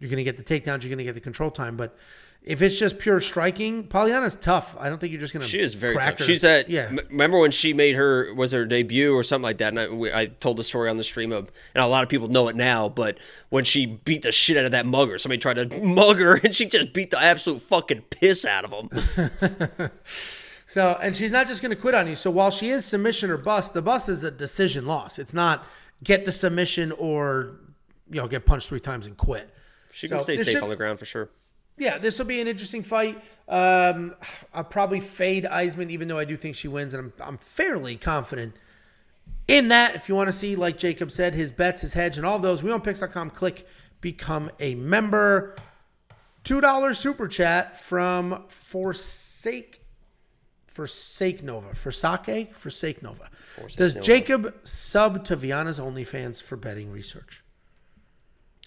you're 0.00 0.08
going 0.08 0.16
to 0.16 0.24
get 0.24 0.38
the 0.38 0.44
takedowns, 0.44 0.82
you're 0.82 0.88
going 0.88 0.98
to 0.98 1.04
get 1.04 1.14
the 1.14 1.20
control 1.20 1.50
time. 1.50 1.76
But 1.76 1.96
if 2.42 2.62
it's 2.62 2.78
just 2.78 2.98
pure 2.98 3.20
striking, 3.20 3.84
Polyana's 3.84 4.34
tough. 4.34 4.74
I 4.78 4.88
don't 4.88 4.98
think 4.98 5.12
you're 5.12 5.20
just 5.20 5.32
going 5.32 5.42
to. 5.42 5.48
She 5.48 5.60
is 5.60 5.74
very 5.74 5.94
tough. 5.96 6.18
her. 6.18 6.24
She's 6.24 6.42
at. 6.44 6.70
Yeah. 6.70 6.86
m- 6.88 7.00
Remember 7.10 7.38
when 7.38 7.50
she 7.50 7.72
made 7.74 7.96
her 7.96 8.32
was 8.34 8.52
her 8.52 8.64
debut 8.64 9.14
or 9.14 9.22
something 9.22 9.42
like 9.44 9.58
that? 9.58 9.68
And 9.68 9.78
I, 9.80 9.88
we, 9.88 10.12
I 10.12 10.26
told 10.26 10.56
the 10.56 10.64
story 10.64 10.88
on 10.88 10.96
the 10.96 11.04
stream 11.04 11.32
of, 11.32 11.50
and 11.74 11.84
a 11.84 11.86
lot 11.86 12.02
of 12.02 12.08
people 12.08 12.28
know 12.28 12.48
it 12.48 12.56
now. 12.56 12.88
But 12.88 13.18
when 13.50 13.64
she 13.64 13.84
beat 13.86 14.22
the 14.22 14.32
shit 14.32 14.56
out 14.56 14.64
of 14.64 14.70
that 14.72 14.86
mugger, 14.86 15.18
somebody 15.18 15.38
tried 15.38 15.68
to 15.70 15.80
mug 15.82 16.18
her, 16.18 16.36
and 16.36 16.54
she 16.54 16.64
just 16.66 16.92
beat 16.92 17.10
the 17.10 17.20
absolute 17.20 17.60
fucking 17.62 18.02
piss 18.10 18.44
out 18.46 18.64
of 18.64 18.72
him. 18.72 19.90
So, 20.66 20.96
and 21.02 21.16
she's 21.16 21.32
not 21.32 21.48
just 21.48 21.62
going 21.62 21.74
to 21.74 21.80
quit 21.80 21.96
on 21.96 22.06
you. 22.06 22.14
So, 22.14 22.30
while 22.30 22.52
she 22.52 22.68
is 22.70 22.84
submission 22.84 23.28
or 23.28 23.36
bust, 23.36 23.74
the 23.74 23.82
bust 23.82 24.08
is 24.08 24.22
a 24.22 24.30
decision 24.30 24.86
loss. 24.86 25.18
It's 25.18 25.34
not 25.34 25.66
get 26.04 26.24
the 26.24 26.30
submission 26.30 26.92
or 26.92 27.56
you 28.08 28.20
know 28.20 28.28
get 28.28 28.46
punched 28.46 28.68
three 28.68 28.78
times 28.78 29.06
and 29.06 29.16
quit. 29.16 29.52
She 29.90 30.06
can 30.06 30.20
So, 30.20 30.22
stay 30.22 30.36
safe 30.36 30.54
should- 30.54 30.62
on 30.62 30.68
the 30.68 30.76
ground 30.76 31.00
for 31.00 31.06
sure. 31.06 31.28
Yeah, 31.80 31.98
this 31.98 32.18
will 32.18 32.26
be 32.26 32.40
an 32.40 32.46
interesting 32.46 32.82
fight. 32.82 33.20
Um, 33.48 34.14
I'll 34.54 34.62
probably 34.62 35.00
fade 35.00 35.44
Yasmin, 35.44 35.90
even 35.90 36.06
though 36.06 36.18
I 36.18 36.24
do 36.24 36.36
think 36.36 36.54
she 36.54 36.68
wins, 36.68 36.94
and 36.94 37.12
I'm, 37.20 37.28
I'm 37.28 37.38
fairly 37.38 37.96
confident 37.96 38.54
in 39.48 39.68
that. 39.68 39.96
If 39.96 40.08
you 40.08 40.14
want 40.14 40.28
to 40.28 40.32
see, 40.32 40.54
like 40.54 40.78
Jacob 40.78 41.10
said, 41.10 41.34
his 41.34 41.50
bets, 41.50 41.80
his 41.80 41.92
hedge, 41.92 42.18
and 42.18 42.26
all 42.26 42.38
those, 42.38 42.62
WeWantPicks.com. 42.62 43.30
Click 43.30 43.66
become 44.00 44.50
a 44.60 44.74
member. 44.76 45.56
Two 46.44 46.60
dollars 46.60 46.98
super 46.98 47.26
chat 47.26 47.76
from 47.76 48.44
Forsake 48.48 49.80
Forsake 50.70 51.42
Nova. 51.42 51.74
Forsake? 51.74 52.54
Forsake 52.54 53.02
Nova. 53.02 53.28
Forsake 53.56 53.76
Does 53.76 53.94
Nova. 53.96 54.06
Jacob 54.06 54.54
sub 54.62 55.24
to 55.24 55.36
Viana's 55.36 55.80
OnlyFans 55.80 56.40
for 56.40 56.56
betting 56.56 56.92
research? 56.92 57.42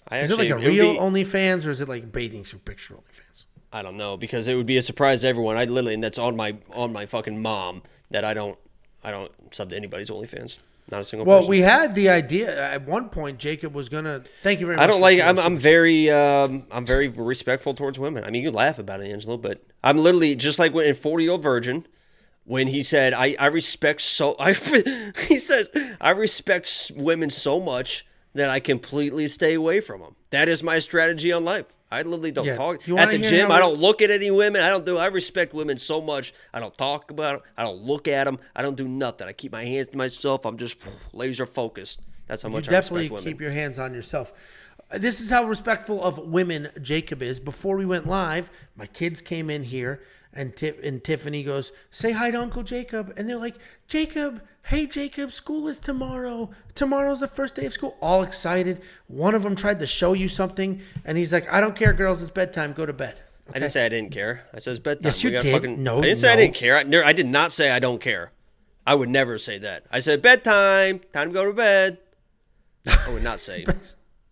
I 0.08 0.18
Is 0.20 0.30
it 0.30 0.38
like 0.38 0.50
a 0.50 0.56
would 0.56 0.64
real 0.64 0.92
be- 0.92 0.98
OnlyFans 0.98 1.66
or 1.66 1.70
is 1.70 1.80
it 1.80 1.88
like 1.88 2.12
bathing 2.12 2.44
suit 2.44 2.64
picture 2.64 2.94
OnlyFans? 2.94 3.44
I 3.72 3.82
don't 3.82 3.96
know 3.96 4.16
because 4.16 4.46
it 4.48 4.54
would 4.54 4.66
be 4.66 4.76
a 4.76 4.82
surprise 4.82 5.22
to 5.22 5.28
everyone. 5.28 5.56
I 5.56 5.64
literally, 5.64 5.94
and 5.94 6.04
that's 6.04 6.18
on 6.18 6.36
my 6.36 6.56
on 6.72 6.92
my 6.92 7.06
fucking 7.06 7.40
mom 7.40 7.82
that 8.10 8.24
I 8.24 8.34
don't 8.34 8.58
I 9.02 9.10
don't 9.10 9.32
sub 9.52 9.70
to 9.70 9.76
anybody's 9.76 10.10
OnlyFans. 10.10 10.58
Not 10.90 11.00
a 11.00 11.04
single 11.04 11.24
Well, 11.24 11.38
person. 11.38 11.50
we 11.50 11.60
had 11.60 11.94
the 11.94 12.10
idea 12.10 12.72
at 12.72 12.86
one 12.86 13.08
point. 13.08 13.38
Jacob 13.38 13.74
was 13.74 13.88
gonna. 13.88 14.22
Thank 14.42 14.60
you 14.60 14.66
very 14.66 14.76
much. 14.76 14.84
I 14.84 14.86
don't 14.86 15.00
like. 15.00 15.18
I'm, 15.18 15.38
I'm 15.38 15.56
very. 15.56 16.10
Um, 16.10 16.66
I'm 16.70 16.84
very 16.84 17.08
respectful 17.08 17.72
towards 17.72 17.98
women. 17.98 18.22
I 18.22 18.30
mean, 18.30 18.42
you 18.42 18.50
laugh 18.50 18.78
about 18.78 19.00
it, 19.02 19.08
Angelo, 19.10 19.38
but 19.38 19.64
I'm 19.82 19.96
literally 19.98 20.36
just 20.36 20.58
like 20.58 20.74
when 20.74 20.86
in 20.86 20.94
40 20.94 21.24
year 21.24 21.32
old 21.32 21.42
virgin, 21.42 21.86
when 22.44 22.66
he 22.66 22.82
said, 22.82 23.14
"I 23.14 23.34
I 23.38 23.46
respect 23.46 24.02
so." 24.02 24.36
I 24.38 24.52
he 25.26 25.38
says, 25.38 25.70
"I 26.02 26.10
respect 26.10 26.92
women 26.94 27.30
so 27.30 27.58
much 27.60 28.06
that 28.34 28.50
I 28.50 28.60
completely 28.60 29.28
stay 29.28 29.54
away 29.54 29.80
from 29.80 30.00
them." 30.00 30.14
That 30.30 30.48
is 30.48 30.62
my 30.62 30.78
strategy 30.78 31.32
on 31.32 31.44
life. 31.44 31.66
I 31.90 32.02
literally 32.02 32.32
don't 32.32 32.46
Yeah. 32.46 32.56
talk 32.56 32.86
You 32.88 32.98
at 32.98 33.10
the 33.10 33.18
gym. 33.18 33.52
I 33.52 33.60
don't 33.60 33.78
look 33.78 34.02
at 34.02 34.10
any 34.10 34.30
women. 34.30 34.62
I 34.62 34.68
don't 34.68 34.84
do. 34.84 34.98
I 34.98 35.06
respect 35.06 35.54
women 35.54 35.76
so 35.76 36.00
much. 36.00 36.34
I 36.52 36.58
don't 36.58 36.76
talk 36.76 37.10
about 37.12 37.40
them. 37.42 37.50
I 37.56 37.62
don't 37.62 37.82
look 37.82 38.08
at 38.08 38.24
them. 38.24 38.38
I 38.56 38.62
don't 38.62 38.76
do 38.76 38.88
nothing. 38.88 39.28
I 39.28 39.32
keep 39.32 39.52
my 39.52 39.64
hands 39.64 39.88
to 39.92 39.96
myself. 39.96 40.44
I'm 40.44 40.56
just 40.58 40.84
laser 41.12 41.46
focused. 41.46 42.00
That's 42.26 42.42
how 42.42 42.48
You 42.48 42.54
much 42.56 42.68
I 42.68 42.72
definitely 42.72 43.02
respect 43.02 43.12
women. 43.12 43.32
keep 43.32 43.40
your 43.40 43.50
hands 43.52 43.78
on 43.78 43.94
yourself. 43.94 44.32
Uh, 44.90 44.98
This 44.98 45.20
is 45.20 45.30
how 45.30 45.44
respectful 45.44 46.02
of 46.02 46.18
women 46.18 46.70
Jacob 46.82 47.22
is. 47.22 47.38
Before 47.38 47.76
we 47.76 47.84
went 47.86 48.06
live, 48.08 48.50
my 48.76 48.86
kids 48.86 49.20
came 49.20 49.48
in 49.48 49.62
here, 49.62 50.02
and 50.34 50.54
Tip 50.56 50.82
and 50.82 51.02
Tiffany 51.02 51.42
goes, 51.42 51.72
"Say 51.90 52.12
hi 52.12 52.30
to 52.30 52.40
Uncle 52.40 52.62
Jacob," 52.62 53.12
and 53.16 53.28
they're 53.28 53.36
like, 53.38 53.56
"Jacob, 53.86 54.42
hey 54.64 54.86
Jacob, 54.86 55.32
school 55.32 55.68
is 55.68 55.78
tomorrow. 55.78 56.50
Tomorrow's 56.74 57.20
the 57.20 57.28
first 57.28 57.54
day 57.54 57.66
of 57.66 57.72
school." 57.72 57.96
All 58.00 58.22
excited. 58.22 58.82
One 59.06 59.34
of 59.34 59.42
them 59.42 59.56
tried 59.56 59.80
to 59.80 59.86
show 59.86 60.12
you 60.12 60.28
something, 60.28 60.80
and 61.04 61.16
he's 61.16 61.32
like, 61.32 61.50
"I 61.52 61.60
don't 61.60 61.76
care, 61.76 61.92
girls. 61.92 62.20
It's 62.20 62.30
bedtime. 62.30 62.72
Go 62.72 62.86
to 62.86 62.92
bed." 62.92 63.20
I 63.50 63.58
didn't 63.58 63.72
say 63.72 63.84
I 63.84 63.90
didn't 63.90 64.10
care. 64.10 64.42
I 64.54 64.58
said 64.58 64.72
it's 64.72 64.80
bedtime. 64.80 65.04
Yes, 65.04 65.22
you 65.22 65.30
We 65.30 65.40
did. 65.40 65.52
Fucking, 65.52 65.82
No, 65.82 65.98
I 65.98 66.02
didn't 66.02 66.18
say 66.18 66.32
I 66.32 66.36
didn't 66.36 66.54
care. 66.54 66.76
I, 66.76 67.08
I 67.08 67.12
did 67.12 67.26
not 67.26 67.52
say 67.52 67.70
I 67.70 67.78
don't 67.78 68.00
care. 68.00 68.32
I 68.86 68.94
would 68.94 69.10
never 69.10 69.38
say 69.38 69.58
that. 69.58 69.84
I 69.90 69.98
said 69.98 70.22
bedtime. 70.22 71.00
Time 71.12 71.28
to 71.28 71.34
go 71.34 71.44
to 71.44 71.52
bed. 71.52 71.98
I 72.86 73.10
would 73.10 73.22
not 73.22 73.40
say. 73.40 73.64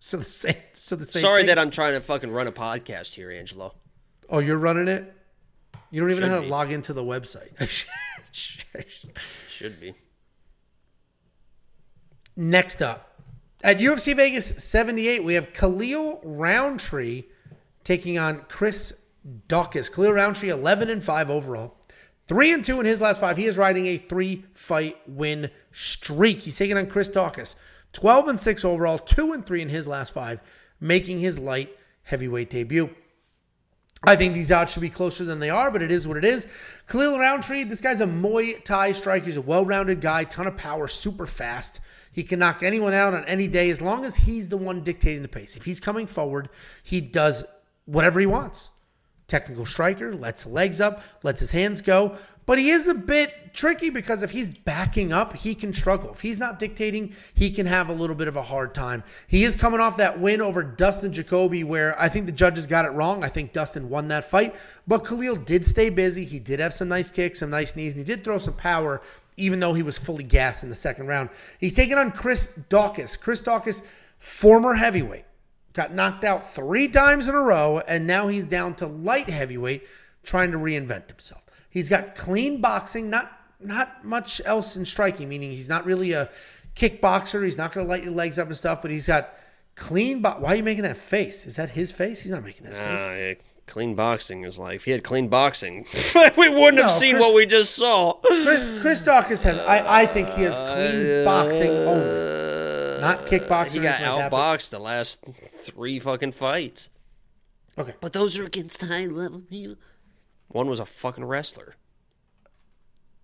So 0.05 0.17
the 0.17 0.25
same. 0.25 0.57
So 0.75 0.97
the 0.97 1.05
same. 1.05 1.21
Sorry 1.21 1.43
thing. 1.43 1.47
that 1.47 1.61
I'm 1.61 1.71
trying 1.71 1.93
to 1.93 2.01
fucking 2.01 2.33
run 2.33 2.49
a 2.49 2.53
podcast 2.53 3.15
here, 3.15 3.31
Angelo. 3.31 3.73
Oh, 4.29 4.41
you're 4.41 4.59
running 4.59 4.89
it. 4.89 5.15
You 5.93 6.01
don't 6.01 6.11
even 6.11 6.23
know 6.23 6.27
Should 6.29 6.33
how 6.33 6.41
to 6.41 6.47
be. 6.47 6.51
log 6.51 6.73
into 6.73 6.93
the 6.93 7.05
website. 7.05 7.87
Should 9.49 9.79
be. 9.79 9.95
Next 12.35 12.81
up, 12.81 13.21
at 13.63 13.79
UFC 13.79 14.17
Vegas 14.17 14.47
78, 14.65 15.23
we 15.23 15.35
have 15.35 15.53
Khalil 15.53 16.21
Rountree 16.25 17.25
taking 17.85 18.19
on 18.19 18.41
Chris 18.49 18.95
Daukaus. 19.49 19.93
Khalil 19.93 20.13
Rountree, 20.15 20.49
11 20.49 20.89
and 20.89 21.05
5 21.05 21.31
overall. 21.31 21.77
3 22.29 22.55
and 22.55 22.65
2 22.65 22.81
in 22.81 22.87
his 22.87 23.03
last 23.03 23.21
five. 23.21 23.37
He 23.37 23.45
is 23.45 23.59
riding 23.59 23.87
a 23.87 23.99
three 23.99 24.45
fight 24.55 24.97
win 25.07 25.51
streak. 25.73 26.41
He's 26.41 26.57
taking 26.57 26.79
on 26.79 26.87
Chris 26.87 27.11
Daukaus. 27.11 27.57
12 27.93 28.29
and 28.29 28.41
6 28.41 28.65
overall, 28.65 28.99
2 28.99 29.33
and 29.35 29.45
3 29.45 29.61
in 29.63 29.69
his 29.69 29.87
last 29.87 30.15
five, 30.15 30.41
making 30.81 31.19
his 31.19 31.39
light 31.39 31.77
heavyweight 32.05 32.49
debut. 32.49 32.89
I 34.05 34.17
think 34.17 34.35
these 34.35 34.51
odds 34.51 34.73
should 34.73 34.83
be 34.83 34.91
closer 34.91 35.25
than 35.25 35.39
they 35.39 35.51
are, 35.51 35.71
but 35.71 35.81
it 35.81 35.93
is 35.93 36.09
what 36.09 36.17
it 36.17 36.25
is. 36.25 36.49
Khalil 36.89 37.19
Rountree, 37.19 37.65
this 37.65 37.81
guy's 37.81 38.01
a 38.01 38.07
Muay 38.07 38.63
Thai 38.65 38.93
striker. 38.93 39.27
He's 39.27 39.37
a 39.37 39.43
well-rounded 39.43 40.01
guy, 40.01 40.25
ton 40.25 40.49
of 40.49 40.57
power, 40.57 40.89
super 40.89 41.25
fast. 41.25 41.81
He 42.13 42.25
can 42.25 42.41
knock 42.41 42.63
anyone 42.63 42.95
out 42.95 43.15
on 43.15 43.25
any 43.27 43.47
day 43.47 43.71
as 43.71 43.81
long 43.81 44.05
as 44.05 44.17
he's 44.17 44.49
the 44.49 44.57
one 44.57 44.83
dictating 44.83 45.23
the 45.23 45.29
pace. 45.29 45.57
If 45.57 45.65
he's 45.65 45.81
coming 45.81 46.07
forward, 46.07 46.49
he 46.83 47.01
does 47.01 47.45
whatever 47.87 48.19
he 48.19 48.27
wants. 48.27 48.71
Technical 49.29 49.65
striker, 49.65 50.15
lets 50.15 50.47
legs 50.47 50.81
up, 50.81 51.03
lets 51.23 51.41
his 51.41 51.53
hands 51.53 51.81
go. 51.81 52.17
But 52.53 52.59
he 52.59 52.69
is 52.69 52.87
a 52.87 52.93
bit 52.93 53.55
tricky 53.55 53.89
because 53.89 54.23
if 54.23 54.31
he's 54.31 54.51
backing 54.51 55.11
up, 55.11 55.35
he 55.35 55.55
can 55.55 55.73
struggle. 55.73 56.11
If 56.11 56.21
he's 56.21 56.39
not 56.39 56.59
dictating, 56.59 57.17
he 57.33 57.51
can 57.51 57.65
have 57.65 57.89
a 57.89 57.95
little 57.95 58.15
bit 58.15 58.29
of 58.29 58.37
a 58.37 58.43
hard 58.43 58.75
time. 58.75 59.03
He 59.27 59.45
is 59.45 59.57
coming 59.57 59.81
off 59.81 59.97
that 59.97 60.21
win 60.21 60.43
over 60.43 60.63
Dustin 60.63 61.15
Jacoby, 61.15 61.65
where 61.65 61.99
I 61.99 62.11
think 62.11 62.27
the 62.27 62.33
judges 62.33 62.67
got 62.67 62.85
it 62.85 62.91
wrong. 62.91 63.25
I 63.25 63.29
think 63.29 63.55
Dustin 63.55 63.89
won 63.89 64.07
that 64.09 64.29
fight. 64.29 64.55
But 64.87 64.99
Khalil 64.99 65.37
did 65.37 65.65
stay 65.65 65.89
busy. 65.89 66.27
He 66.27 66.39
did 66.39 66.61
have 66.61 66.75
some 66.75 66.89
nice 66.89 67.11
kicks, 67.11 67.39
some 67.39 67.49
nice 67.49 67.75
knees, 67.75 67.95
and 67.97 68.07
he 68.07 68.15
did 68.15 68.23
throw 68.23 68.37
some 68.37 68.53
power, 68.53 69.01
even 69.39 69.59
though 69.59 69.73
he 69.73 69.83
was 69.83 69.97
fully 69.97 70.23
gassed 70.23 70.63
in 70.63 70.69
the 70.69 70.75
second 70.75 71.07
round. 71.07 71.31
He's 71.59 71.75
taking 71.75 71.97
on 71.97 72.11
Chris 72.11 72.53
Daukaus. 72.69 73.19
Chris 73.19 73.41
Daukaus, 73.41 73.83
former 74.19 74.75
heavyweight 74.75 75.25
got 75.73 75.95
knocked 75.95 76.25
out 76.25 76.53
three 76.53 76.89
times 76.89 77.31
in 77.31 77.35
a 77.35 77.41
row, 77.41 77.79
and 77.89 78.07
now 78.07 78.29
he's 78.29 78.45
down 78.45 78.75
to 78.75 78.87
light 78.87 79.31
heavyweight, 79.31 79.85
trying 80.23 80.53
to 80.53 80.59
reinvent 80.59 81.09
himself. 81.09 81.42
He's 81.73 81.89
got 81.89 82.15
clean 82.15 82.61
boxing, 82.61 83.11
not 83.11 83.33
not 83.59 84.05
much 84.05 84.41
else 84.45 84.77
in 84.77 84.85
striking, 84.85 85.29
meaning 85.29 85.51
he's 85.51 85.69
not 85.69 85.85
really 85.87 86.13
a 86.13 86.29
kickboxer. 86.77 87.43
He's 87.45 87.57
not 87.57 87.73
going 87.73 87.87
to 87.87 87.91
light 87.91 88.05
your 88.05 88.13
legs 88.13 88.39
up 88.39 88.47
and 88.49 88.57
stuff, 88.57 88.83
but 88.83 88.91
he's 88.91 89.07
got 89.07 89.31
clean. 89.75 90.21
Bo- 90.21 90.39
Why 90.41 90.51
are 90.51 90.57
you 90.57 90.63
making 90.63 90.83
that 90.85 90.97
face? 90.97 91.47
Is 91.47 91.57
that 91.57 91.71
his 91.71 91.91
face? 91.91 92.21
He's 92.23 92.33
not 92.33 92.45
making 92.45 92.67
that 92.67 92.75
face. 92.75 93.07
Uh, 93.07 93.13
yeah, 93.13 93.35
clean 93.67 93.95
boxing 93.95 94.45
is 94.45 94.59
like 94.59 94.77
if 94.77 94.85
he 94.85 94.91
had 94.91 95.03
clean 95.03 95.29
boxing, 95.29 95.87
we 96.37 96.49
wouldn't 96.49 96.79
have 96.83 96.91
seen 96.91 97.15
Chris- 97.15 97.21
what 97.23 97.35
we 97.35 97.47
just 97.47 97.75
saw. 97.75 98.15
Chris, 98.25 98.67
Chris 98.83 99.01
Daukaus 99.01 99.43
has. 99.45 99.59
I, 99.61 100.03
I 100.03 100.07
think 100.07 100.29
he 100.31 100.43
has 100.43 100.59
clean 100.59 101.25
boxing 101.25 101.71
only, 101.71 103.01
not 103.01 103.19
kickboxing. 103.21 103.73
He 103.75 103.79
or 103.79 103.83
got 103.85 103.95
anything 104.01 104.13
like 104.13 104.19
that, 104.19 104.31
but- 104.31 104.59
outboxed 104.59 104.71
the 104.71 104.79
last 104.81 105.25
three 105.63 105.99
fucking 105.99 106.33
fights. 106.33 106.91
Okay. 107.79 107.95
But 108.03 108.13
those 108.13 108.39
are 108.39 108.45
against 108.45 108.83
high 108.83 109.07
level 109.07 109.41
people. 109.41 109.77
One 110.53 110.69
was 110.69 110.81
a 110.81 110.87
fucking 110.87 111.25
wrestler. 111.25 111.75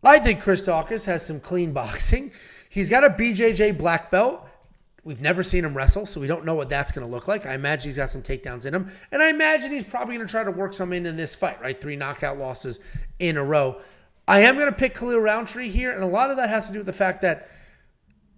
I 0.05 0.19
think 0.19 0.43
Chris 0.43 0.63
Daukaus 0.63 1.05
has 1.07 1.25
some 1.25 1.41
clean 1.41 1.73
boxing. 1.73 2.33
He's 2.71 2.91
got 2.91 3.05
a 3.05 3.11
BJJ 3.11 3.79
black 3.79 4.11
belt. 4.11 4.47
We've 5.05 5.21
never 5.21 5.43
seen 5.43 5.65
him 5.65 5.75
wrestle, 5.75 6.07
so 6.07 6.21
we 6.21 6.27
don't 6.27 6.45
know 6.45 6.55
what 6.55 6.69
that's 6.69 6.93
going 6.93 7.07
to 7.07 7.11
look 7.11 7.29
like. 7.29 7.47
I 7.47 7.55
imagine 7.55 7.89
he's 7.89 7.97
got 7.97 8.11
some 8.11 8.23
takedowns 8.23 8.67
in 8.67 8.75
him, 8.75 8.91
and 9.11 9.23
I 9.23 9.31
imagine 9.31 9.71
he's 9.71 9.85
probably 9.85 10.17
going 10.17 10.27
to 10.27 10.31
try 10.31 10.45
to 10.45 10.51
work 10.51 10.75
some 10.75 10.93
in 10.93 11.07
in 11.07 11.17
this 11.17 11.35
fight. 11.35 11.61
Right, 11.63 11.81
three 11.81 11.97
knockout 11.97 12.39
losses 12.39 12.81
in 13.19 13.37
a 13.37 13.45
row. 13.45 13.81
I 14.27 14.41
am 14.41 14.57
going 14.57 14.67
to 14.67 14.77
pick 14.77 14.95
Khalil 14.95 15.21
Rountree 15.21 15.71
here, 15.71 15.93
and 15.93 16.03
a 16.03 16.07
lot 16.07 16.31
of 16.31 16.37
that 16.37 16.51
has 16.51 16.67
to 16.67 16.73
do 16.73 16.81
with 16.81 16.87
the 16.87 16.93
fact 16.93 17.23
that 17.23 17.49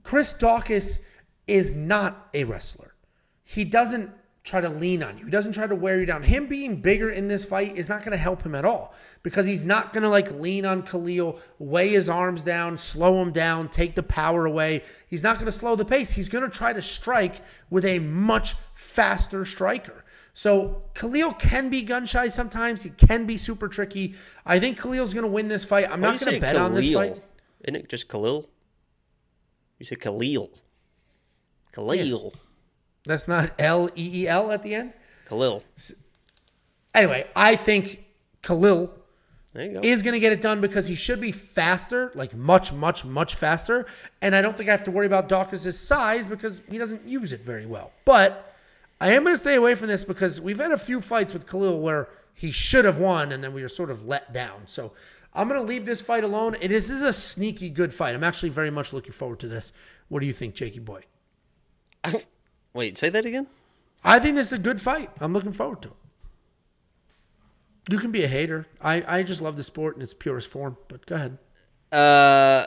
Chris 0.04 0.32
Daukaus 0.32 1.00
is 1.48 1.72
not 1.72 2.28
a 2.34 2.44
wrestler. 2.44 2.94
He 3.42 3.64
doesn't 3.64 4.10
try 4.42 4.60
to 4.60 4.68
lean 4.68 5.02
on 5.02 5.18
you. 5.18 5.26
He 5.26 5.30
doesn't 5.30 5.52
try 5.52 5.66
to 5.66 5.74
wear 5.74 6.00
you 6.00 6.06
down. 6.06 6.22
Him 6.22 6.46
being 6.46 6.80
bigger 6.80 7.10
in 7.10 7.28
this 7.28 7.44
fight 7.44 7.76
is 7.76 7.88
not 7.88 8.00
going 8.00 8.12
to 8.12 8.16
help 8.16 8.42
him 8.42 8.54
at 8.54 8.64
all 8.64 8.94
because 9.22 9.44
he's 9.44 9.62
not 9.62 9.92
going 9.92 10.02
to 10.02 10.08
like 10.08 10.30
lean 10.32 10.64
on 10.64 10.82
Khalil, 10.82 11.38
weigh 11.58 11.90
his 11.90 12.08
arms 12.08 12.42
down, 12.42 12.78
slow 12.78 13.20
him 13.20 13.32
down, 13.32 13.68
take 13.68 13.94
the 13.94 14.02
power 14.02 14.46
away. 14.46 14.82
He's 15.08 15.22
not 15.22 15.36
going 15.36 15.46
to 15.46 15.52
slow 15.52 15.76
the 15.76 15.84
pace. 15.84 16.10
He's 16.10 16.28
going 16.28 16.44
to 16.44 16.50
try 16.50 16.72
to 16.72 16.80
strike 16.80 17.42
with 17.68 17.84
a 17.84 17.98
much 17.98 18.54
faster 18.74 19.44
striker. 19.44 20.04
So 20.32 20.84
Khalil 20.94 21.34
can 21.34 21.68
be 21.68 21.82
gun 21.82 22.06
shy 22.06 22.28
sometimes. 22.28 22.82
He 22.82 22.90
can 22.90 23.26
be 23.26 23.36
super 23.36 23.68
tricky. 23.68 24.14
I 24.46 24.58
think 24.58 24.78
Khalil's 24.78 25.12
going 25.12 25.26
to 25.26 25.30
win 25.30 25.48
this 25.48 25.64
fight. 25.64 25.84
I'm 25.90 26.00
Why 26.00 26.12
not 26.12 26.20
going 26.20 26.34
to 26.34 26.40
bet 26.40 26.56
on 26.56 26.72
this 26.72 26.88
Khalil? 26.88 27.14
fight. 27.14 27.22
Isn't 27.62 27.76
it 27.76 27.88
just 27.88 28.08
Khalil? 28.08 28.48
You 29.78 29.84
said 29.84 30.00
Khalil. 30.00 30.50
Khalil. 31.72 32.32
That's 33.06 33.26
not 33.28 33.52
L 33.58 33.88
E 33.96 34.22
E 34.22 34.28
L 34.28 34.50
at 34.52 34.62
the 34.62 34.74
end. 34.74 34.92
Khalil. 35.28 35.62
Anyway, 36.94 37.26
I 37.36 37.56
think 37.56 38.04
Khalil 38.42 38.92
There 39.52 39.64
you 39.64 39.72
go. 39.74 39.80
is 39.82 40.02
going 40.02 40.14
to 40.14 40.20
get 40.20 40.32
it 40.32 40.40
done 40.40 40.60
because 40.60 40.86
he 40.86 40.94
should 40.96 41.20
be 41.20 41.32
faster, 41.32 42.10
like 42.14 42.34
much, 42.34 42.72
much, 42.72 43.04
much 43.04 43.36
faster. 43.36 43.86
And 44.22 44.34
I 44.34 44.42
don't 44.42 44.56
think 44.56 44.68
I 44.68 44.72
have 44.72 44.84
to 44.84 44.90
worry 44.90 45.06
about 45.06 45.28
Daukaus' 45.28 45.72
size 45.72 46.26
because 46.26 46.62
he 46.68 46.78
doesn't 46.78 47.06
use 47.06 47.32
it 47.32 47.40
very 47.40 47.66
well. 47.66 47.92
But 48.04 48.54
I 49.00 49.10
am 49.10 49.22
going 49.22 49.34
to 49.34 49.38
stay 49.38 49.54
away 49.54 49.74
from 49.76 49.86
this 49.88 50.04
because 50.04 50.40
we've 50.40 50.58
had 50.58 50.72
a 50.72 50.78
few 50.78 51.00
fights 51.00 51.32
with 51.32 51.48
Khalil 51.48 51.80
where 51.80 52.08
he 52.34 52.50
should 52.50 52.84
have 52.84 52.98
won 52.98 53.32
and 53.32 53.42
then 53.42 53.52
we 53.52 53.62
were 53.62 53.68
sort 53.68 53.90
of 53.90 54.04
let 54.04 54.32
down. 54.32 54.62
So 54.66 54.92
I'm 55.32 55.48
going 55.48 55.60
to 55.60 55.66
leave 55.66 55.86
this 55.86 56.00
fight 56.00 56.24
alone. 56.24 56.56
It 56.60 56.72
is, 56.72 56.88
this 56.88 56.98
is 56.98 57.06
a 57.06 57.12
sneaky 57.12 57.70
good 57.70 57.94
fight. 57.94 58.14
I'm 58.14 58.24
actually 58.24 58.48
very 58.48 58.70
much 58.70 58.92
looking 58.92 59.12
forward 59.12 59.38
to 59.40 59.48
this. 59.48 59.72
What 60.08 60.20
do 60.20 60.26
you 60.26 60.32
think, 60.32 60.54
Jakey 60.54 60.80
boy? 60.80 61.02
Wait, 62.72 62.96
say 62.96 63.08
that 63.08 63.26
again? 63.26 63.46
I 64.04 64.18
think 64.18 64.36
this 64.36 64.48
is 64.48 64.52
a 64.54 64.58
good 64.58 64.80
fight. 64.80 65.10
I'm 65.20 65.32
looking 65.32 65.52
forward 65.52 65.82
to 65.82 65.88
it. 65.88 65.94
You 67.90 67.98
can 67.98 68.12
be 68.12 68.22
a 68.22 68.28
hater. 68.28 68.66
I, 68.80 69.04
I 69.06 69.22
just 69.22 69.42
love 69.42 69.56
the 69.56 69.62
sport 69.62 69.96
in 69.96 70.02
its 70.02 70.14
purest 70.14 70.48
form, 70.48 70.76
but 70.88 71.04
go 71.06 71.16
ahead. 71.16 71.38
Uh, 71.90 72.66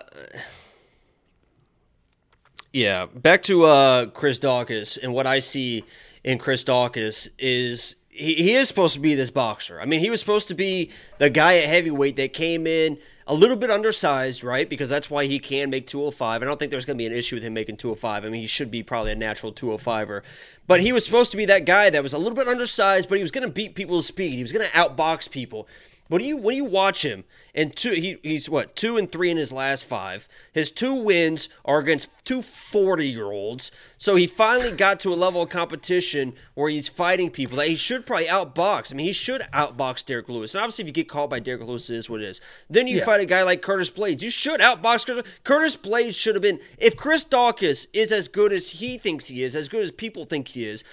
yeah. 2.74 3.06
Back 3.06 3.44
to 3.44 3.64
uh, 3.64 4.06
Chris 4.08 4.40
Daukaus 4.40 4.98
and 5.02 5.14
what 5.14 5.26
I 5.26 5.40
see 5.40 5.86
in 6.24 6.40
Chris 6.40 6.64
Daukaus 6.64 7.30
is 7.40 7.96
he, 8.10 8.36
he 8.36 8.54
is 8.54 8.68
supposed 8.68 8.96
to 8.96 9.00
be 9.00 9.16
this 9.16 9.30
boxer. 9.30 9.80
I 9.80 9.86
mean, 9.86 10.00
he 10.00 10.10
was 10.10 10.20
supposed 10.20 10.50
to 10.50 10.56
be 10.56 10.92
the 11.20 11.30
guy 11.30 11.60
at 11.60 11.68
heavyweight 11.68 12.16
that 12.18 12.34
came 12.34 12.68
in 12.68 12.98
a 13.28 13.34
little 13.34 13.56
bit 13.56 13.72
undersized, 13.72 14.44
right? 14.44 14.70
Because 14.70 14.90
that's 14.90 15.10
why 15.10 15.26
he 15.26 15.40
can 15.40 15.70
make 15.70 15.88
205. 15.88 16.42
I 16.42 16.46
don't 16.46 16.58
think 16.58 16.72
there's 16.72 16.86
going 16.86 16.98
to 16.98 17.02
be 17.02 17.08
an 17.08 17.14
issue 17.14 17.36
with 17.36 17.44
him 17.44 17.54
making 17.54 17.78
205. 17.78 18.26
I 18.26 18.30
mean, 18.30 18.42
he 18.42 18.48
should 18.48 18.72
be 18.72 18.84
probably 18.84 19.12
a 19.12 19.16
natural 19.16 19.54
205er. 19.54 20.22
But 20.68 20.82
he 20.82 20.92
was 20.92 21.06
supposed 21.06 21.32
to 21.32 21.38
be 21.38 21.46
that 21.46 21.66
guy 21.66 21.90
that 21.90 22.04
was 22.04 22.14
a 22.14 22.18
little 22.18 22.36
bit 22.36 22.48
undersized, 22.48 23.10
but 23.10 23.18
he 23.18 23.22
was 23.22 23.32
going 23.32 23.48
to 23.48 23.54
beat 23.54 23.76
people's 23.76 24.08
speed. 24.08 24.34
He 24.34 24.44
was 24.44 24.52
going 24.52 24.66
to 24.66 24.72
outbox 24.74 25.30
people. 25.30 25.68
When 26.10 26.22
you 26.22 26.36
when 26.38 26.56
you 26.56 26.66
watch 26.66 27.04
him, 27.04 27.24
and 27.56 27.74
two 27.76 27.92
he, 27.92 28.18
he's 28.24 28.50
what 28.50 28.76
two 28.76 28.98
and 28.98 29.10
three 29.10 29.32
in 29.32 29.38
his 29.38 29.54
last 29.54 29.86
five. 29.86 30.28
His 30.52 30.70
two 30.70 30.94
wins 30.94 31.48
are 31.64 31.80
against 31.80 32.26
two 32.26 32.42
40 32.42 33.08
year 33.08 33.32
olds. 33.32 33.72
So 33.98 34.16
he 34.16 34.28
finally 34.28 34.72
got 34.76 35.00
to 35.02 35.14
a 35.14 35.16
level 35.16 35.42
of 35.42 35.50
competition 35.50 36.34
where 36.56 36.70
he's 36.70 36.90
fighting 36.90 37.30
people 37.32 37.58
that 37.58 37.68
he 37.68 37.76
should 37.78 38.06
probably 38.06 38.26
outbox. 38.28 38.92
I 38.92 38.98
mean, 38.98 39.06
he 39.06 39.14
should 39.14 39.42
outbox 39.54 40.06
Derrick 40.06 40.28
Lewis. 40.28 40.54
And 40.56 40.62
obviously, 40.62 40.84
if 40.84 40.88
you 40.88 40.94
get 40.94 41.08
caught 41.08 41.30
by 41.30 41.40
Derrick 41.40 41.64
Lewis, 41.64 41.90
it 41.90 41.96
is 41.96 42.10
what 42.10 42.22
it 42.22 42.26
is. 42.28 42.42
Then 42.70 42.88
you 42.88 42.98
Yeah. 42.98 43.06
fight 43.06 43.22
a 43.22 43.26
guy 43.26 43.44
like 43.44 43.62
Curtis 43.62 43.90
Blaydes. 43.90 44.22
You 44.22 44.30
should 44.30 44.60
outbox 44.60 45.06
Curtis. 45.06 45.24
Blaydes. 45.24 45.44
Curtis 45.46 45.78
Blaydes 45.78 46.16
should 46.16 46.36
have 46.36 46.42
been. 46.42 46.60
If 46.78 46.98
Chris 46.98 47.24
Daukaus 47.24 47.88
is 47.94 48.12
as 48.12 48.28
good 48.28 48.52
as 48.52 48.70
he 48.70 48.98
thinks 48.98 49.28
he 49.28 49.42
is, 49.44 49.56
as 49.56 49.70
good 49.70 49.84
as 49.84 49.92
people 49.92 50.26
think 50.26 50.50
he 50.50 50.66
is, 50.66 50.84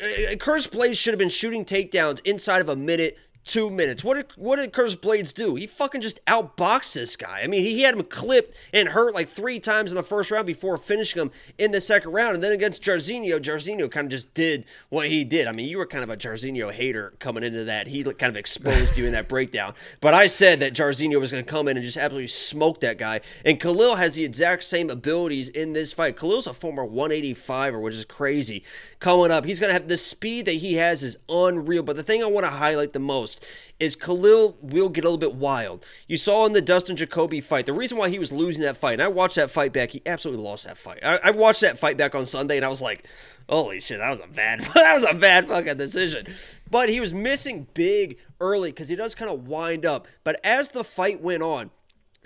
uh, 0.00 0.34
Curtis 0.36 0.66
Blaydes 0.66 0.96
should 0.96 1.12
have 1.12 1.18
been 1.18 1.28
shooting 1.28 1.64
takedowns 1.64 2.20
inside 2.24 2.60
of 2.62 2.68
a 2.70 2.76
minute, 2.76 3.18
two 3.44 3.70
minutes. 3.70 4.04
What 4.04 4.14
did 4.14 4.26
what 4.36 4.56
did 4.56 4.72
Curtis 4.72 4.96
Blaydes 4.96 5.34
do? 5.34 5.54
He 5.54 5.66
fucking 5.66 6.00
just 6.00 6.24
outboxed 6.26 6.94
this 6.94 7.16
guy. 7.16 7.40
I 7.42 7.46
mean, 7.46 7.64
he, 7.64 7.74
he 7.74 7.82
had 7.82 7.94
him 7.94 8.04
clipped 8.04 8.56
and 8.72 8.88
hurt 8.88 9.14
like 9.14 9.28
three 9.28 9.58
times 9.58 9.90
in 9.90 9.96
the 9.96 10.02
first 10.02 10.30
round 10.30 10.46
before 10.46 10.76
finishing 10.76 11.20
him 11.20 11.30
in 11.58 11.70
the 11.70 11.80
second 11.80 12.12
round. 12.12 12.34
And 12.34 12.44
then 12.44 12.52
against 12.52 12.82
Jairzinho, 12.82 13.40
Jairzinho 13.40 13.90
kind 13.90 14.06
of 14.06 14.10
just 14.10 14.32
did 14.34 14.66
what 14.88 15.08
he 15.08 15.24
did. 15.24 15.46
I 15.46 15.52
mean, 15.52 15.68
you 15.68 15.78
were 15.78 15.86
kind 15.86 16.04
of 16.04 16.10
a 16.10 16.16
Jairzinho 16.16 16.72
hater 16.72 17.14
coming 17.18 17.42
into 17.42 17.64
that. 17.64 17.86
He 17.86 18.04
kind 18.04 18.30
of 18.30 18.36
exposed 18.36 18.96
you 18.96 19.06
in 19.06 19.12
that 19.12 19.28
breakdown. 19.28 19.74
But 20.00 20.14
I 20.14 20.26
said 20.26 20.60
that 20.60 20.74
Jairzinho 20.74 21.20
was 21.20 21.32
going 21.32 21.44
to 21.44 21.50
come 21.50 21.68
in 21.68 21.76
and 21.76 21.84
just 21.84 21.96
absolutely 21.96 22.28
smoke 22.28 22.80
that 22.80 22.98
guy. 22.98 23.20
And 23.44 23.58
Khalil 23.58 23.96
has 23.96 24.14
the 24.14 24.24
exact 24.24 24.64
same 24.64 24.90
abilities 24.90 25.48
in 25.48 25.72
this 25.72 25.92
fight. 25.92 26.16
Khalil's 26.16 26.46
a 26.46 26.54
former 26.54 26.86
185er, 26.86 27.80
which 27.80 27.94
is 27.94 28.04
crazy. 28.04 28.64
Coming 28.98 29.30
up, 29.30 29.44
he's 29.44 29.60
going 29.60 29.70
to 29.70 29.74
have 29.74 29.88
the 29.88 29.96
speed 29.96 30.46
that 30.46 30.52
he 30.52 30.74
has 30.74 31.02
is 31.02 31.16
unreal. 31.28 31.82
But 31.82 31.96
the 31.96 32.02
thing 32.02 32.22
I 32.22 32.26
want 32.26 32.44
to 32.44 32.50
highlight 32.50 32.92
the 32.92 32.98
most 32.98 33.29
is 33.78 33.96
Khalil 33.96 34.56
will 34.60 34.88
get 34.88 35.04
a 35.04 35.08
little 35.08 35.18
bit 35.18 35.34
wild. 35.34 35.84
You 36.06 36.16
saw 36.16 36.46
in 36.46 36.52
the 36.52 36.62
Dustin 36.62 36.96
Jacoby 36.96 37.40
fight, 37.40 37.66
the 37.66 37.72
reason 37.72 37.98
why 37.98 38.08
he 38.08 38.18
was 38.18 38.32
losing 38.32 38.62
that 38.64 38.76
fight, 38.76 38.94
and 38.94 39.02
I 39.02 39.08
watched 39.08 39.36
that 39.36 39.50
fight 39.50 39.72
back, 39.72 39.90
he 39.90 40.02
absolutely 40.06 40.44
lost 40.44 40.66
that 40.66 40.76
fight. 40.76 41.00
I, 41.02 41.18
I 41.24 41.30
watched 41.30 41.62
that 41.62 41.78
fight 41.78 41.96
back 41.96 42.14
on 42.14 42.26
Sunday, 42.26 42.56
and 42.56 42.64
I 42.64 42.68
was 42.68 42.82
like, 42.82 43.06
holy 43.48 43.80
shit, 43.80 43.98
that 43.98 44.10
was 44.10 44.20
a 44.20 44.28
bad, 44.28 44.60
that 44.74 44.94
was 44.94 45.04
a 45.04 45.14
bad 45.14 45.48
fucking 45.48 45.76
decision. 45.76 46.26
But 46.70 46.88
he 46.88 47.00
was 47.00 47.12
missing 47.14 47.66
big 47.74 48.18
early 48.40 48.70
because 48.70 48.88
he 48.88 48.96
does 48.96 49.14
kind 49.14 49.30
of 49.30 49.48
wind 49.48 49.86
up. 49.86 50.06
But 50.24 50.40
as 50.44 50.70
the 50.70 50.84
fight 50.84 51.20
went 51.20 51.42
on, 51.42 51.70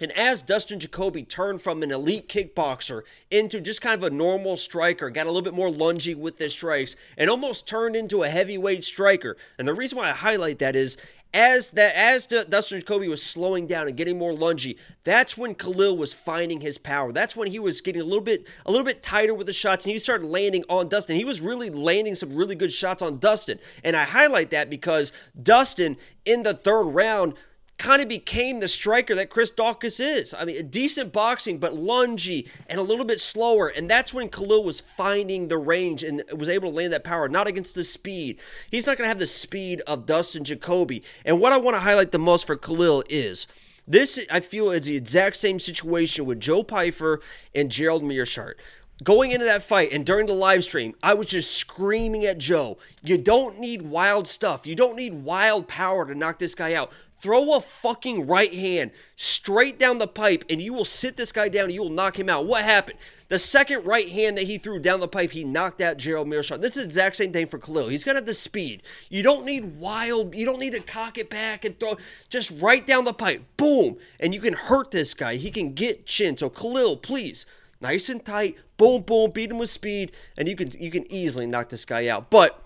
and 0.00 0.10
as 0.12 0.42
Dustin 0.42 0.80
Jacoby 0.80 1.22
turned 1.22 1.62
from 1.62 1.82
an 1.82 1.92
elite 1.92 2.28
kickboxer 2.28 3.02
into 3.30 3.60
just 3.60 3.80
kind 3.80 4.02
of 4.02 4.12
a 4.12 4.14
normal 4.14 4.56
striker, 4.56 5.08
got 5.08 5.26
a 5.26 5.30
little 5.30 5.42
bit 5.42 5.54
more 5.54 5.68
lungy 5.68 6.16
with 6.16 6.38
his 6.38 6.52
strikes, 6.52 6.96
and 7.16 7.30
almost 7.30 7.68
turned 7.68 7.94
into 7.94 8.24
a 8.24 8.28
heavyweight 8.28 8.84
striker. 8.84 9.36
And 9.58 9.68
the 9.68 9.74
reason 9.74 9.98
why 9.98 10.10
I 10.10 10.12
highlight 10.12 10.58
that 10.58 10.74
is 10.74 10.96
as 11.32 11.70
that 11.70 11.96
as 11.96 12.26
Dustin 12.26 12.80
Jacoby 12.80 13.08
was 13.08 13.22
slowing 13.22 13.66
down 13.66 13.88
and 13.88 13.96
getting 13.96 14.18
more 14.18 14.32
lungy, 14.32 14.78
that's 15.02 15.36
when 15.36 15.54
Khalil 15.54 15.96
was 15.96 16.12
finding 16.12 16.60
his 16.60 16.78
power. 16.78 17.12
That's 17.12 17.34
when 17.34 17.48
he 17.48 17.58
was 17.58 17.80
getting 17.80 18.02
a 18.02 18.04
little 18.04 18.20
bit 18.20 18.46
a 18.66 18.70
little 18.70 18.84
bit 18.84 19.02
tighter 19.02 19.34
with 19.34 19.46
the 19.46 19.52
shots, 19.52 19.84
and 19.84 19.92
he 19.92 19.98
started 19.98 20.26
landing 20.26 20.64
on 20.68 20.88
Dustin. 20.88 21.16
He 21.16 21.24
was 21.24 21.40
really 21.40 21.70
landing 21.70 22.14
some 22.14 22.34
really 22.34 22.54
good 22.54 22.72
shots 22.72 23.02
on 23.02 23.18
Dustin, 23.18 23.58
and 23.82 23.96
I 23.96 24.04
highlight 24.04 24.50
that 24.50 24.70
because 24.70 25.12
Dustin 25.40 25.96
in 26.24 26.42
the 26.42 26.54
third 26.54 26.84
round 26.84 27.34
kind 27.78 28.00
of 28.00 28.08
became 28.08 28.60
the 28.60 28.68
striker 28.68 29.14
that 29.16 29.30
Chris 29.30 29.50
Daukaus 29.50 30.00
is. 30.00 30.32
I 30.34 30.44
mean, 30.44 30.68
decent 30.68 31.12
boxing, 31.12 31.58
but 31.58 31.74
lungy 31.74 32.48
and 32.68 32.78
a 32.78 32.82
little 32.82 33.04
bit 33.04 33.20
slower. 33.20 33.68
And 33.68 33.90
that's 33.90 34.14
when 34.14 34.28
Khalil 34.28 34.64
was 34.64 34.80
finding 34.80 35.48
the 35.48 35.58
range 35.58 36.04
and 36.04 36.22
was 36.36 36.48
able 36.48 36.70
to 36.70 36.74
land 36.76 36.92
that 36.92 37.04
power, 37.04 37.28
not 37.28 37.48
against 37.48 37.74
the 37.74 37.84
speed. 37.84 38.40
He's 38.70 38.86
not 38.86 38.96
going 38.96 39.06
to 39.06 39.08
have 39.08 39.18
the 39.18 39.26
speed 39.26 39.82
of 39.86 40.06
Dustin 40.06 40.44
Jacoby. 40.44 41.02
And 41.24 41.40
what 41.40 41.52
I 41.52 41.56
want 41.56 41.74
to 41.74 41.80
highlight 41.80 42.12
the 42.12 42.18
most 42.18 42.46
for 42.46 42.54
Khalil 42.54 43.04
is. 43.08 43.46
This, 43.86 44.24
I 44.30 44.40
feel, 44.40 44.70
is 44.70 44.86
the 44.86 44.96
exact 44.96 45.36
same 45.36 45.58
situation 45.58 46.24
with 46.24 46.40
Joe 46.40 46.62
Pyfer 46.62 47.20
and 47.54 47.70
Gerald 47.70 48.02
Meerschaert. 48.02 48.54
Going 49.02 49.32
into 49.32 49.44
that 49.44 49.62
fight 49.62 49.92
and 49.92 50.06
during 50.06 50.26
the 50.26 50.34
live 50.34 50.62
stream, 50.62 50.94
I 51.02 51.14
was 51.14 51.26
just 51.26 51.56
screaming 51.56 52.24
at 52.26 52.38
Joe, 52.38 52.78
you 53.02 53.18
don't 53.18 53.58
need 53.58 53.82
wild 53.82 54.28
stuff. 54.28 54.66
You 54.66 54.76
don't 54.76 54.94
need 54.94 55.12
wild 55.12 55.66
power 55.66 56.06
to 56.06 56.14
knock 56.14 56.38
this 56.38 56.54
guy 56.54 56.74
out. 56.74 56.92
Throw 57.24 57.54
a 57.54 57.60
fucking 57.62 58.26
right 58.26 58.52
hand 58.52 58.90
straight 59.16 59.78
down 59.78 59.96
the 59.96 60.06
pipe, 60.06 60.44
and 60.50 60.60
you 60.60 60.74
will 60.74 60.84
sit 60.84 61.16
this 61.16 61.32
guy 61.32 61.48
down 61.48 61.64
and 61.64 61.72
you 61.72 61.80
will 61.80 61.88
knock 61.88 62.18
him 62.18 62.28
out. 62.28 62.44
What 62.44 62.64
happened? 62.64 62.98
The 63.28 63.38
second 63.38 63.86
right 63.86 64.06
hand 64.10 64.36
that 64.36 64.44
he 64.44 64.58
threw 64.58 64.78
down 64.78 65.00
the 65.00 65.08
pipe, 65.08 65.30
he 65.30 65.42
knocked 65.42 65.80
out 65.80 65.96
Gerald 65.96 66.28
Meerschaert. 66.28 66.60
This 66.60 66.76
is 66.76 66.82
the 66.82 66.84
exact 66.84 67.16
same 67.16 67.32
thing 67.32 67.46
for 67.46 67.58
Khalil. 67.58 67.88
He's 67.88 68.04
gonna 68.04 68.18
have 68.18 68.26
the 68.26 68.34
speed. 68.34 68.82
You 69.08 69.22
don't 69.22 69.46
need 69.46 69.78
wild. 69.78 70.34
You 70.34 70.44
don't 70.44 70.58
need 70.58 70.74
to 70.74 70.80
cock 70.80 71.16
it 71.16 71.30
back 71.30 71.64
and 71.64 71.80
throw. 71.80 71.96
Just 72.28 72.50
right 72.60 72.86
down 72.86 73.04
the 73.04 73.14
pipe, 73.14 73.42
boom, 73.56 73.96
and 74.20 74.34
you 74.34 74.40
can 74.42 74.52
hurt 74.52 74.90
this 74.90 75.14
guy. 75.14 75.36
He 75.36 75.50
can 75.50 75.72
get 75.72 76.04
chin. 76.04 76.36
So 76.36 76.50
Khalil, 76.50 76.98
please, 76.98 77.46
nice 77.80 78.10
and 78.10 78.22
tight, 78.22 78.58
boom, 78.76 79.00
boom, 79.00 79.30
beat 79.30 79.50
him 79.50 79.56
with 79.56 79.70
speed, 79.70 80.12
and 80.36 80.46
you 80.46 80.56
can 80.56 80.72
you 80.72 80.90
can 80.90 81.10
easily 81.10 81.46
knock 81.46 81.70
this 81.70 81.86
guy 81.86 82.06
out. 82.08 82.28
But 82.28 82.62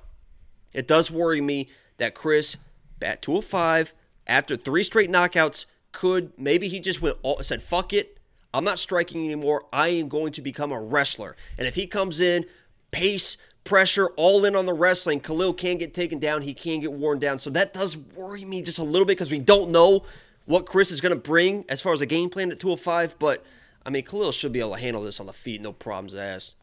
it 0.74 0.88
does 0.88 1.12
worry 1.12 1.40
me 1.40 1.68
that 1.98 2.16
Chris, 2.16 2.56
bat 2.98 3.22
205, 3.22 3.94
after 4.28 4.56
three 4.56 4.82
straight 4.82 5.10
knockouts, 5.10 5.66
could 5.92 6.32
maybe 6.38 6.68
he 6.68 6.80
just 6.80 7.00
went 7.00 7.16
all, 7.22 7.42
said, 7.42 7.62
fuck 7.62 7.92
it. 7.92 8.18
I'm 8.52 8.64
not 8.64 8.78
striking 8.78 9.24
anymore. 9.24 9.64
I 9.72 9.88
am 9.88 10.08
going 10.08 10.32
to 10.32 10.42
become 10.42 10.72
a 10.72 10.80
wrestler. 10.80 11.36
And 11.58 11.66
if 11.66 11.74
he 11.74 11.86
comes 11.86 12.20
in, 12.20 12.46
pace, 12.90 13.36
pressure, 13.64 14.08
all 14.16 14.44
in 14.44 14.56
on 14.56 14.66
the 14.66 14.72
wrestling, 14.72 15.20
Khalil 15.20 15.52
can 15.52 15.76
get 15.76 15.92
taken 15.92 16.18
down. 16.18 16.42
He 16.42 16.54
can 16.54 16.80
get 16.80 16.92
worn 16.92 17.18
down. 17.18 17.38
So 17.38 17.50
that 17.50 17.74
does 17.74 17.96
worry 17.96 18.44
me 18.44 18.62
just 18.62 18.78
a 18.78 18.82
little 18.82 19.04
bit 19.04 19.18
because 19.18 19.30
we 19.30 19.38
don't 19.38 19.70
know 19.70 20.04
what 20.46 20.64
Chris 20.66 20.90
is 20.90 21.00
going 21.00 21.14
to 21.14 21.20
bring 21.20 21.64
as 21.68 21.80
far 21.80 21.92
as 21.92 22.00
a 22.00 22.06
game 22.06 22.30
plan 22.30 22.50
at 22.50 22.58
205. 22.58 23.18
But 23.18 23.44
I 23.84 23.90
mean, 23.90 24.04
Khalil 24.04 24.32
should 24.32 24.52
be 24.52 24.60
able 24.60 24.74
to 24.74 24.80
handle 24.80 25.02
this 25.02 25.20
on 25.20 25.26
the 25.26 25.32
feet, 25.32 25.60
no 25.60 25.72
problems 25.72 26.14
asked. 26.14 26.56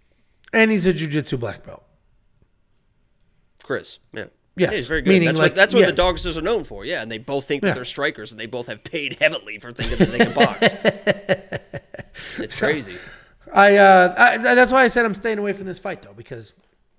And 0.54 0.72
he's 0.72 0.86
a 0.86 0.94
jiu-jitsu 0.94 1.38
black 1.38 1.66
belt. 1.66 1.84
Chris, 3.64 4.00
yeah. 4.14 4.26
Yes, 4.58 4.72
Yeah, 4.72 4.78
he's 4.78 4.88
very 4.88 5.02
good. 5.02 5.10
meaning 5.10 5.26
that's 5.28 5.40
like- 5.40 5.52
what 5.52 5.56
that's 5.56 5.74
what 5.74 5.82
yeah. 5.82 5.92
the 5.92 6.02
Dogsters 6.02 6.38
are 6.38 6.42
known 6.42 6.64
for. 6.64 6.86
Yeah, 6.86 7.02
and 7.02 7.12
they 7.12 7.18
both 7.18 7.46
think 7.46 7.62
that 7.62 7.70
Yeah. 7.70 7.74
they're 7.76 7.86
strikers, 7.86 8.32
and 8.32 8.40
they 8.40 8.46
both 8.46 8.68
have 8.68 8.84
paid 8.84 9.18
heavily 9.20 9.60
for 9.60 9.72
thinking 9.72 9.98
that 9.98 10.12
they 10.12 10.18
can 10.20 10.34
box. 10.34 10.60
it's 12.38 12.58
crazy. 12.60 12.96
I, 13.54 13.78
uh, 13.78 14.16
I 14.18 14.38
that's 14.38 14.72
why 14.72 14.84
I 14.84 14.88
said 14.88 15.06
I'm 15.06 15.14
staying 15.14 15.38
away 15.38 15.54
from 15.54 15.66
this 15.66 15.80
fight 15.80 16.02
though 16.02 16.14
because 16.14 16.54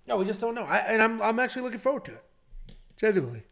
no, 0.07 0.17
we 0.17 0.25
just 0.25 0.41
don't 0.41 0.55
know. 0.55 0.65
I, 0.65 0.79
and 0.89 1.03
I'm 1.03 1.21
I'm 1.23 1.39
actually 1.39 1.63
looking 1.63 1.79
forward 1.79 2.05
to 2.07 2.13
it. 2.13 2.25
Genuinely. 2.97 3.43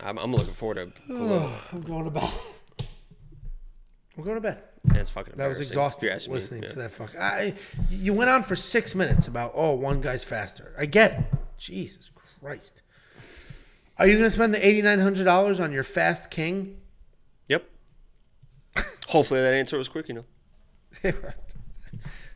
I'm, 0.00 0.18
I'm 0.18 0.32
looking 0.32 0.52
forward 0.54 0.76
to. 0.76 0.86
Khalil. 1.06 1.50
I'm 1.72 1.82
going 1.82 2.04
to 2.04 2.10
bed. 2.10 2.30
I'm 4.16 4.24
going 4.24 4.36
to 4.36 4.40
bed. 4.40 4.62
It's 4.94 5.10
fucking. 5.10 5.34
That 5.36 5.48
was 5.48 5.60
exhausting 5.60 6.08
me. 6.08 6.14
listening 6.28 6.62
to 6.62 6.76
that 6.76 6.90
fuck. 6.90 7.14
I, 7.18 7.54
you 7.90 8.14
went 8.14 8.30
on 8.30 8.42
for 8.42 8.56
six 8.56 8.94
minutes 8.94 9.28
about 9.28 9.52
oh 9.54 9.74
one 9.74 10.00
guy's 10.00 10.24
faster. 10.24 10.74
I 10.78 10.86
get 10.86 11.12
it. 11.12 11.24
Jesus 11.56 12.10
Christ. 12.40 12.82
Are 13.98 14.06
you 14.06 14.12
going 14.14 14.24
to 14.24 14.30
spend 14.30 14.54
the 14.54 14.64
eighty 14.66 14.82
nine 14.82 15.00
hundred 15.00 15.24
dollars 15.24 15.60
on 15.60 15.72
your 15.72 15.82
fast 15.82 16.30
king? 16.30 16.80
Yep. 17.48 17.68
Hopefully 19.08 19.40
that 19.40 19.54
answer 19.54 19.76
was 19.78 19.88
quick 19.88 20.08
enough. 20.10 20.24
That's 21.02 21.16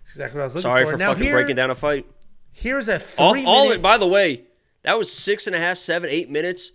exactly 0.06 0.38
what 0.38 0.42
I 0.42 0.44
was 0.46 0.54
looking 0.54 0.56
for. 0.56 0.60
Sorry 0.60 0.84
for. 0.84 0.90
for 0.92 0.96
now 0.98 1.08
fucking 1.10 1.22
here, 1.24 1.34
breaking 1.34 1.56
down 1.56 1.70
a 1.70 1.74
fight. 1.74 2.06
Here's 2.52 2.88
a 2.88 2.98
three 2.98 3.44
all 3.44 3.64
minute. 3.64 3.76
it. 3.76 3.82
By 3.82 3.98
the 3.98 4.06
way, 4.08 4.44
that 4.82 4.98
was 4.98 5.12
six 5.12 5.46
and 5.46 5.54
a 5.54 5.58
half, 5.58 5.78
seven, 5.78 6.10
eight 6.10 6.30
minutes. 6.30 6.72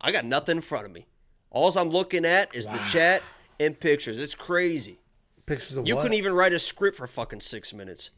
I 0.00 0.12
got 0.12 0.24
nothing 0.24 0.56
in 0.56 0.62
front 0.62 0.86
of 0.86 0.92
me. 0.92 1.06
All 1.50 1.70
I'm 1.78 1.90
looking 1.90 2.24
at 2.24 2.54
is 2.54 2.66
the 2.66 2.78
chat 2.90 3.22
and 3.60 3.78
pictures. 3.78 4.20
It's 4.20 4.34
crazy. 4.34 4.98
pictures 5.46 5.76
of 5.76 5.86
You 5.86 5.94
what? 5.94 6.02
couldn't 6.02 6.18
even 6.18 6.32
write 6.32 6.52
a 6.52 6.58
script 6.58 6.96
for 6.96 7.06
fucking 7.06 7.40
six 7.40 7.72
minutes. 7.72 8.10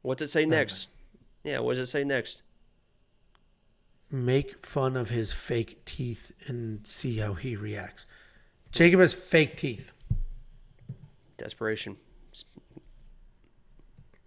What's 0.00 0.22
it 0.22 0.28
say 0.28 0.46
next? 0.46 0.88
Yeah, 1.44 1.58
what 1.58 1.72
does 1.72 1.80
it 1.80 1.86
say 1.86 2.04
next? 2.04 2.42
Make 4.12 4.64
fun 4.64 4.96
of 4.96 5.08
his 5.08 5.32
fake 5.32 5.84
teeth 5.84 6.30
and 6.46 6.86
see 6.86 7.16
how 7.16 7.32
he 7.34 7.56
reacts. 7.56 8.06
Jacob 8.70 9.00
has 9.00 9.12
fake 9.14 9.56
teeth. 9.56 9.92
Desperation. 11.38 11.96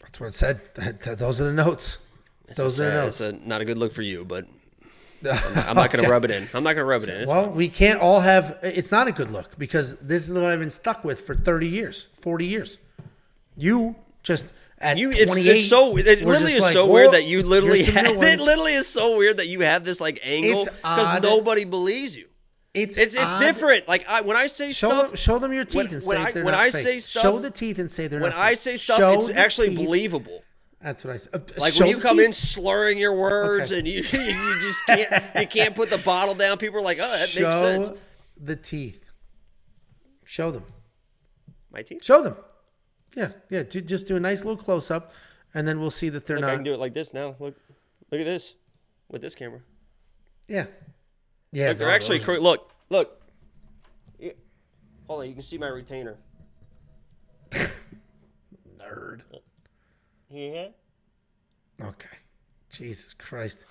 That's 0.01 0.19
what 0.19 0.27
it 0.27 0.33
said. 0.33 0.61
That- 0.75 1.01
that- 1.01 1.19
those 1.19 1.39
are 1.41 1.45
the 1.45 1.53
notes. 1.53 1.99
It's 2.47 2.57
Those 2.57 2.79
a 2.79 2.85
are 2.85 2.89
the 2.89 2.95
notes. 2.95 3.21
It's 3.21 3.43
a, 3.43 3.47
not 3.47 3.61
a 3.61 3.65
good 3.65 3.77
look 3.77 3.91
for 3.91 4.01
you, 4.01 4.23
but 4.25 4.45
I'm 5.25 5.75
not 5.75 5.91
going 5.91 6.03
to 6.05 6.11
rub 6.11 6.25
it 6.25 6.31
in. 6.31 6.47
I'm 6.53 6.63
not 6.63 6.73
going 6.73 6.83
to 6.83 6.89
rub 6.89 7.03
it 7.03 7.09
in. 7.09 7.21
It's 7.21 7.31
Well, 7.31 7.49
we 7.51 7.67
can't 7.69 7.99
all 7.99 8.19
have. 8.19 8.59
It's 8.61 8.91
not 8.91 9.07
a 9.07 9.11
good 9.11 9.31
look 9.31 9.57
because 9.57 9.97
this 9.97 10.27
is 10.29 10.35
what 10.35 10.45
I've 10.45 10.59
been 10.59 10.69
stuck 10.69 11.03
with 11.03 11.21
for 11.21 11.33
30 11.33 11.67
years, 11.67 12.07
40 12.21 12.45
years. 12.45 12.77
You 13.57 13.95
just 14.21 14.43
at 14.85 14.97
You, 14.97 15.09
it's, 15.11 15.25
28. 15.31 15.55
it's 15.57 15.67
so 15.67 15.97
it 15.97 16.05
literally 16.05 16.53
is 16.53 16.63
like, 16.63 16.73
so 16.73 16.87
weird 16.91 17.07
"Oh, 17.07 17.11
that 17.11 17.23
you 17.25 17.43
literally 17.43 17.83
have 17.83 18.05
it. 18.05 18.39
Literally 18.39 18.73
is 18.73 18.87
so 18.87 19.17
weird 19.17 19.37
that 19.37 19.47
you 19.47 19.61
have 19.61 19.83
this 19.83 19.99
like 19.99 20.19
angle 20.23 20.65
because 20.65 21.21
nobody 21.21 21.65
believes 21.65 22.15
you. 22.15 22.27
It's 22.73 22.97
It's 22.97 23.15
it's 23.15 23.39
different. 23.39 23.87
Like 23.87 24.07
I, 24.07 24.21
when 24.21 24.35
I 24.37 24.47
say 24.47 24.71
Show 24.73 24.89
stuff, 24.89 25.07
them, 25.07 25.15
show 25.15 25.39
them 25.39 25.53
your 25.53 25.63
teeth 25.65 25.75
when- 25.75 25.85
and 25.93 26.03
when 26.05 26.17
say 26.17 26.23
I- 26.23 26.31
they're 26.31 26.43
when 26.43 26.51
not 26.53 26.61
I 26.61 26.71
fake. 26.71 26.83
say 26.83 26.99
stuff- 26.99 27.23
show 27.23 27.39
the 27.39 27.49
teeth 27.51 27.79
and 27.79 27.89
say 27.91 28.07
they're 28.07 28.19
when 28.19 28.31
not. 28.31 28.39
I 28.39 28.49
fake. 28.51 28.57
say 28.59 28.77
stuff, 28.77 28.97
Show 28.97 29.13
it's 29.13 29.29
actually 29.29 29.69
teeth. 29.69 29.79
believable. 29.85 30.41
That's 30.81 31.03
what 31.03 31.13
I 31.13 31.17
said. 31.17 31.33
Uh, 31.35 31.39
Like 31.57 31.73
when 31.79 31.87
you 31.89 31.99
come 31.99 32.17
teeth. 32.17 32.25
in 32.27 32.33
slurring 32.33 32.97
your 32.99 33.15
words 33.15 33.71
Okay. 33.71 33.79
and 33.79 33.87
you 33.87 33.95
you 34.03 34.59
just 34.61 34.85
can't 34.85 35.23
you 35.39 35.47
can't 35.47 35.73
put 35.73 35.89
the 35.89 35.97
bottle 35.99 36.35
down. 36.35 36.57
People 36.57 36.77
are 36.79 36.83
like, 36.83 36.99
oh, 37.01 37.17
that 37.17 37.29
show 37.29 37.41
makes 37.49 37.57
sense. 37.87 37.89
the 38.39 38.55
teeth. 38.57 39.03
Show 40.25 40.51
them. 40.51 40.63
My 41.71 41.81
teeth. 41.81 42.03
Show 42.03 42.21
them. 42.23 42.35
Yeah, 43.15 43.31
yeah. 43.49 43.63
do- 43.63 43.81
Just 43.81 44.07
do 44.07 44.15
a 44.15 44.19
nice 44.19 44.43
little 44.45 44.61
close 44.61 44.91
up, 44.91 45.13
and 45.53 45.67
then 45.67 45.79
we'll 45.79 45.91
see 45.91 46.09
that 46.09 46.25
they're 46.25 46.37
Look, 46.37 46.45
I 46.45 46.55
can 46.55 46.63
do 46.63 46.73
it 46.73 46.79
like 46.79 46.93
this 46.93 47.13
now. 47.13 47.35
Look, 47.39 47.55
look 48.11 48.21
at 48.21 48.25
this 48.25 48.55
with 49.09 49.21
this 49.21 49.33
camera. 49.35 49.61
Yeah, 50.47 50.65
yeah. 51.51 51.69
Look, 51.69 51.79
they're 51.79 51.87
no, 51.87 51.93
actually 51.93 52.19
those 52.19 52.39
look, 52.39 52.71
look. 52.89 53.21
Yeah. 54.19 54.33
Hold 55.07 55.21
on, 55.21 55.27
you 55.27 55.33
can 55.33 55.41
see 55.43 55.57
my 55.57 55.67
retainer. 55.67 56.17
nerd. 58.79 59.21
Yeah. 60.29 60.67
Okay. 61.81 62.09
Jesus 62.69 63.13
Christ. 63.13 63.65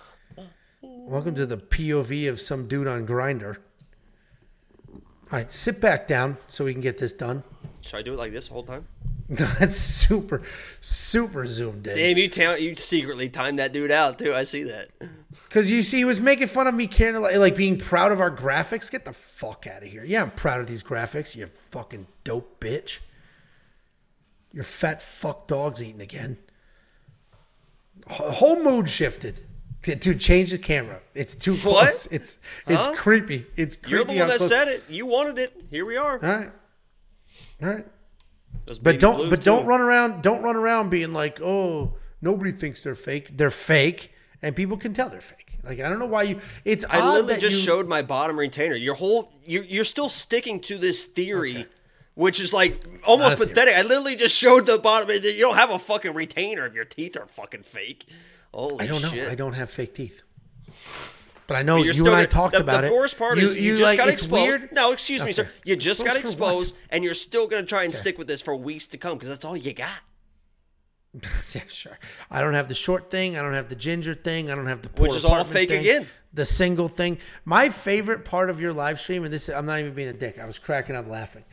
Welcome 0.81 1.35
to 1.35 1.45
the 1.45 1.57
POV 1.57 2.29
of 2.29 2.39
some 2.39 2.67
dude 2.67 2.87
on 2.87 3.05
Grindr. 3.05 3.57
All 4.91 5.01
right, 5.31 5.51
sit 5.51 5.81
back 5.81 6.07
down 6.07 6.37
so 6.47 6.65
we 6.65 6.73
can 6.73 6.81
get 6.81 6.97
this 6.97 7.13
done. 7.13 7.43
Should 7.81 7.97
I 7.97 8.01
do 8.01 8.13
it 8.13 8.17
like 8.17 8.31
this 8.31 8.47
the 8.47 8.53
whole 8.53 8.63
time? 8.63 8.87
That's 9.29 9.75
super, 9.75 10.43
super 10.81 11.45
zoomed 11.47 11.87
in. 11.87 11.95
Damn, 11.97 12.17
you 12.17 12.29
ta- 12.29 12.53
you 12.53 12.75
secretly 12.75 13.27
timed 13.29 13.57
that 13.59 13.73
dude 13.73 13.89
out 13.91 14.19
too. 14.19 14.33
I 14.33 14.43
see 14.43 14.63
that. 14.63 14.89
Because 15.47 15.71
you 15.71 15.81
see, 15.81 15.97
he 15.97 16.05
was 16.05 16.19
making 16.19 16.47
fun 16.47 16.67
of 16.67 16.75
me, 16.75 16.85
caring 16.85 17.19
like, 17.21 17.35
like 17.37 17.55
being 17.55 17.77
proud 17.79 18.11
of 18.11 18.19
our 18.19 18.29
graphics. 18.29 18.91
Get 18.91 19.03
the 19.05 19.13
fuck 19.13 19.65
out 19.67 19.81
of 19.81 19.89
here. 19.89 20.03
Yeah, 20.03 20.21
I'm 20.21 20.31
proud 20.31 20.59
of 20.61 20.67
these 20.67 20.83
graphics. 20.83 21.35
You 21.35 21.47
fucking 21.71 22.05
dope 22.23 22.59
bitch. 22.59 22.99
Your 24.53 24.63
fat 24.63 25.01
fuck 25.01 25.47
dog's 25.47 25.81
eating 25.81 26.01
again. 26.01 26.37
Whole 28.07 28.61
mood 28.61 28.89
shifted. 28.89 29.39
Dude, 29.81 30.19
change 30.19 30.51
the 30.51 30.57
camera. 30.57 30.99
It's 31.13 31.35
too 31.35 31.53
What? 31.57 31.61
close. 31.85 32.05
It's 32.07 32.37
it's 32.67 32.85
Huh? 32.85 32.95
creepy. 32.95 33.45
It's 33.55 33.75
creepy. 33.75 33.91
You're 33.91 34.03
the 34.05 34.13
one 34.19 34.27
that 34.27 34.37
close- 34.37 34.49
said 34.49 34.67
it. 34.67 34.83
You 34.89 35.05
wanted 35.05 35.39
it. 35.39 35.63
Here 35.71 35.85
we 35.85 35.97
are. 35.97 36.13
All 36.23 36.35
right. 36.37 36.51
All 37.63 37.69
right. 37.69 37.85
But 38.81 38.99
don't 38.99 39.29
but 39.29 39.41
don't 39.43 39.65
run 39.65 39.81
around 39.81 40.23
don't 40.23 40.41
run 40.41 40.55
around 40.55 40.89
being 40.89 41.13
like, 41.13 41.39
"Oh, 41.41 41.97
nobody 42.21 42.51
thinks 42.51 42.81
they're 42.81 42.95
fake." 42.95 43.37
They're 43.37 43.51
fake 43.51 44.11
and 44.41 44.55
people 44.55 44.77
can 44.77 44.93
tell 44.93 45.09
they're 45.09 45.21
fake. 45.21 45.57
Like 45.63 45.79
I 45.79 45.89
don't 45.89 45.99
know 45.99 46.05
why 46.05 46.23
you 46.23 46.39
it's 46.63 46.85
I 46.89 47.03
literally 47.03 47.39
just 47.39 47.57
you, 47.57 47.63
showed 47.63 47.87
my 47.87 48.03
bottom 48.03 48.37
retainer. 48.37 48.75
Your 48.75 48.93
whole 48.93 49.33
you're 49.43 49.63
you're 49.63 49.83
still 49.83 50.09
sticking 50.09 50.59
to 50.61 50.77
this 50.77 51.05
theory, 51.05 51.65
which 52.13 52.39
is 52.39 52.53
like 52.53 52.83
almost 53.03 53.37
pathetic. 53.37 53.75
I 53.75 53.81
literally 53.81 54.15
just 54.15 54.35
showed 54.35 54.67
the 54.67 54.77
bottom. 54.77 55.09
You 55.09 55.39
don't 55.39 55.55
have 55.55 55.71
a 55.71 55.79
fucking 55.79 56.13
retainer 56.13 56.67
if 56.67 56.73
your 56.73 56.85
teeth 56.85 57.17
are 57.17 57.25
fucking 57.25 57.63
fake. 57.63 58.07
Holy 58.53 58.85
I 58.85 58.87
don't 58.87 59.01
know. 59.01 59.29
I 59.29 59.33
don't 59.33 59.53
have 59.53 59.71
fake 59.71 59.95
teeth. 59.95 60.21
But 61.47 61.57
I 61.57 61.61
know 61.61 61.77
You're 61.77 61.93
you 61.93 62.05
and 62.07 62.15
I 62.15 62.25
talked 62.25 62.53
the, 62.55 62.61
about 62.61 62.81
the 62.81 62.87
it. 62.87 62.89
The 62.89 62.95
worst 62.95 63.17
part 63.19 63.37
you, 63.37 63.45
is 63.45 63.55
you, 63.55 63.61
you 63.61 63.71
just 63.77 63.83
like, 63.83 63.97
got 63.97 64.09
exposed. 64.09 64.31
Weird. 64.47 64.71
No, 64.71 64.91
excuse 64.91 65.23
me, 65.23 65.31
sir. 65.31 65.47
You 65.63 65.75
just 65.75 66.03
got 66.03 66.15
Exposed 66.15 66.39
what? 66.39 66.47
exposed, 66.49 66.75
and 66.89 67.03
you're 67.03 67.13
still 67.13 67.47
gonna 67.47 67.65
try 67.65 67.83
and 67.83 67.93
stick 67.93 68.17
with 68.17 68.27
this 68.27 68.41
for 68.41 68.55
weeks 68.55 68.87
to 68.87 68.97
come 68.97 69.13
because 69.17 69.29
that's 69.29 69.45
all 69.45 69.55
you 69.55 69.73
got. 69.73 69.89
yeah, 71.53 71.61
sure. 71.67 71.97
I 72.31 72.41
don't 72.41 72.55
have 72.55 72.67
the 72.67 72.75
short 72.75 73.09
thing. 73.11 73.37
I 73.37 73.41
don't 73.41 73.53
have 73.53 73.69
the 73.69 73.75
ginger 73.75 74.13
thing. 74.15 74.51
I 74.51 74.55
don't 74.55 74.67
have 74.67 74.81
the 74.81 74.89
Which 75.01 75.15
is 75.15 75.23
all 75.23 75.43
fake 75.43 75.69
thing, 75.69 75.81
again. 75.81 76.07
The 76.33 76.45
single 76.45 76.87
thing. 76.89 77.19
My 77.45 77.69
favorite 77.69 78.25
part 78.25 78.49
of 78.49 78.59
your 78.59 78.73
live 78.73 78.99
stream, 78.99 79.23
and 79.23 79.31
this 79.33 79.47
I'm 79.47 79.65
not 79.65 79.79
even 79.79 79.93
being 79.93 80.09
a 80.09 80.13
dick. 80.13 80.39
I 80.39 80.45
was 80.45 80.59
cracking 80.59 80.95
up 80.95 81.07
laughing. 81.07 81.45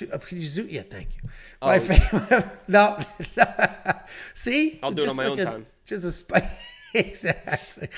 Uh, 0.00 0.18
you 0.30 0.46
zoom? 0.46 0.68
Yeah, 0.70 0.82
thank 0.82 1.08
you. 1.16 1.28
My 1.60 1.78
favorite. 1.78 2.46
No, 2.68 2.98
see, 4.34 4.78
Oh. 4.82 4.86
I'll 4.86 4.92
do 4.92 5.02
it 5.02 5.08
on 5.08 5.08
Just 5.08 5.16
my 5.16 5.26
own 5.26 5.40
a- 5.40 5.44
time. 5.44 5.66
Just 5.84 6.04
a 6.04 6.12
spike. 6.12 6.44
exactly. 6.94 7.88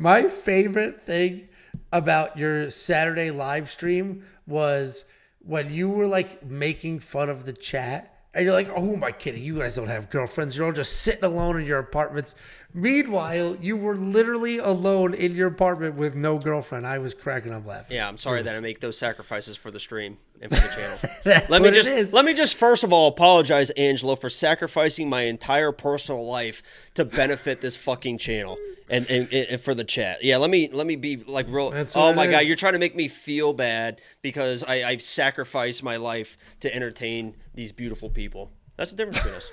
My 0.00 0.22
favorite 0.22 1.02
thing 1.02 1.48
about 1.92 2.38
your 2.38 2.70
Saturday 2.70 3.32
live 3.32 3.68
stream 3.68 4.24
was 4.46 5.06
when 5.40 5.72
you 5.72 5.90
were 5.90 6.06
like 6.06 6.46
making 6.46 7.00
fun 7.00 7.28
of 7.28 7.44
the 7.44 7.52
chat 7.52 8.14
and 8.32 8.44
you're 8.44 8.54
like, 8.54 8.68
oh, 8.76 8.80
who 8.80 8.94
am 8.94 9.02
I 9.02 9.10
kidding? 9.10 9.42
You 9.42 9.58
guys 9.58 9.74
don't 9.74 9.88
have 9.88 10.08
girlfriends. 10.08 10.56
You're 10.56 10.66
all 10.66 10.72
just 10.72 11.02
sitting 11.02 11.24
alone 11.24 11.60
in 11.60 11.66
your 11.66 11.80
apartments. 11.80 12.36
Meanwhile, 12.74 13.56
you 13.60 13.78
were 13.78 13.96
literally 13.96 14.58
alone 14.58 15.14
in 15.14 15.34
your 15.34 15.48
apartment 15.48 15.94
with 15.94 16.14
no 16.14 16.38
girlfriend. 16.38 16.86
I 16.86 16.98
was 16.98 17.14
cracking 17.14 17.52
up 17.52 17.66
laughing. 17.66 17.96
Yeah, 17.96 18.06
I'm 18.06 18.18
sorry 18.18 18.42
that 18.42 18.56
I 18.56 18.60
make 18.60 18.80
those 18.80 18.98
sacrifices 18.98 19.56
for 19.56 19.70
the 19.70 19.80
stream 19.80 20.18
and 20.42 20.54
for 20.54 20.60
the 20.60 20.74
channel. 20.74 20.98
That's 21.24 21.48
let 21.48 21.62
me 21.62 21.70
just 21.70 21.88
it 21.88 21.96
is. 21.96 22.12
let 22.12 22.26
me 22.26 22.34
just 22.34 22.56
first 22.56 22.84
of 22.84 22.92
all 22.92 23.08
apologize, 23.08 23.70
Angelo, 23.70 24.16
for 24.16 24.28
sacrificing 24.28 25.08
my 25.08 25.22
entire 25.22 25.72
personal 25.72 26.26
life 26.26 26.62
to 26.94 27.06
benefit 27.06 27.62
this 27.62 27.74
fucking 27.76 28.18
channel 28.18 28.58
and, 28.90 29.06
and, 29.10 29.32
and 29.32 29.60
for 29.60 29.74
the 29.74 29.84
chat. 29.84 30.22
Yeah, 30.22 30.36
let 30.36 30.50
me 30.50 30.68
let 30.70 30.86
me 30.86 30.96
be 30.96 31.16
like 31.16 31.46
real. 31.48 31.70
That's 31.70 31.96
oh 31.96 32.12
my 32.12 32.26
it 32.26 32.30
god, 32.30 32.40
you're 32.40 32.56
trying 32.56 32.74
to 32.74 32.78
make 32.78 32.94
me 32.94 33.08
feel 33.08 33.54
bad 33.54 34.02
because 34.20 34.62
I, 34.62 34.84
I've 34.84 35.02
sacrificed 35.02 35.82
my 35.82 35.96
life 35.96 36.36
to 36.60 36.74
entertain 36.74 37.34
these 37.54 37.72
beautiful 37.72 38.10
people. 38.10 38.50
That's 38.76 38.90
the 38.90 38.98
difference 38.98 39.18
between 39.18 39.34
us. 39.36 39.50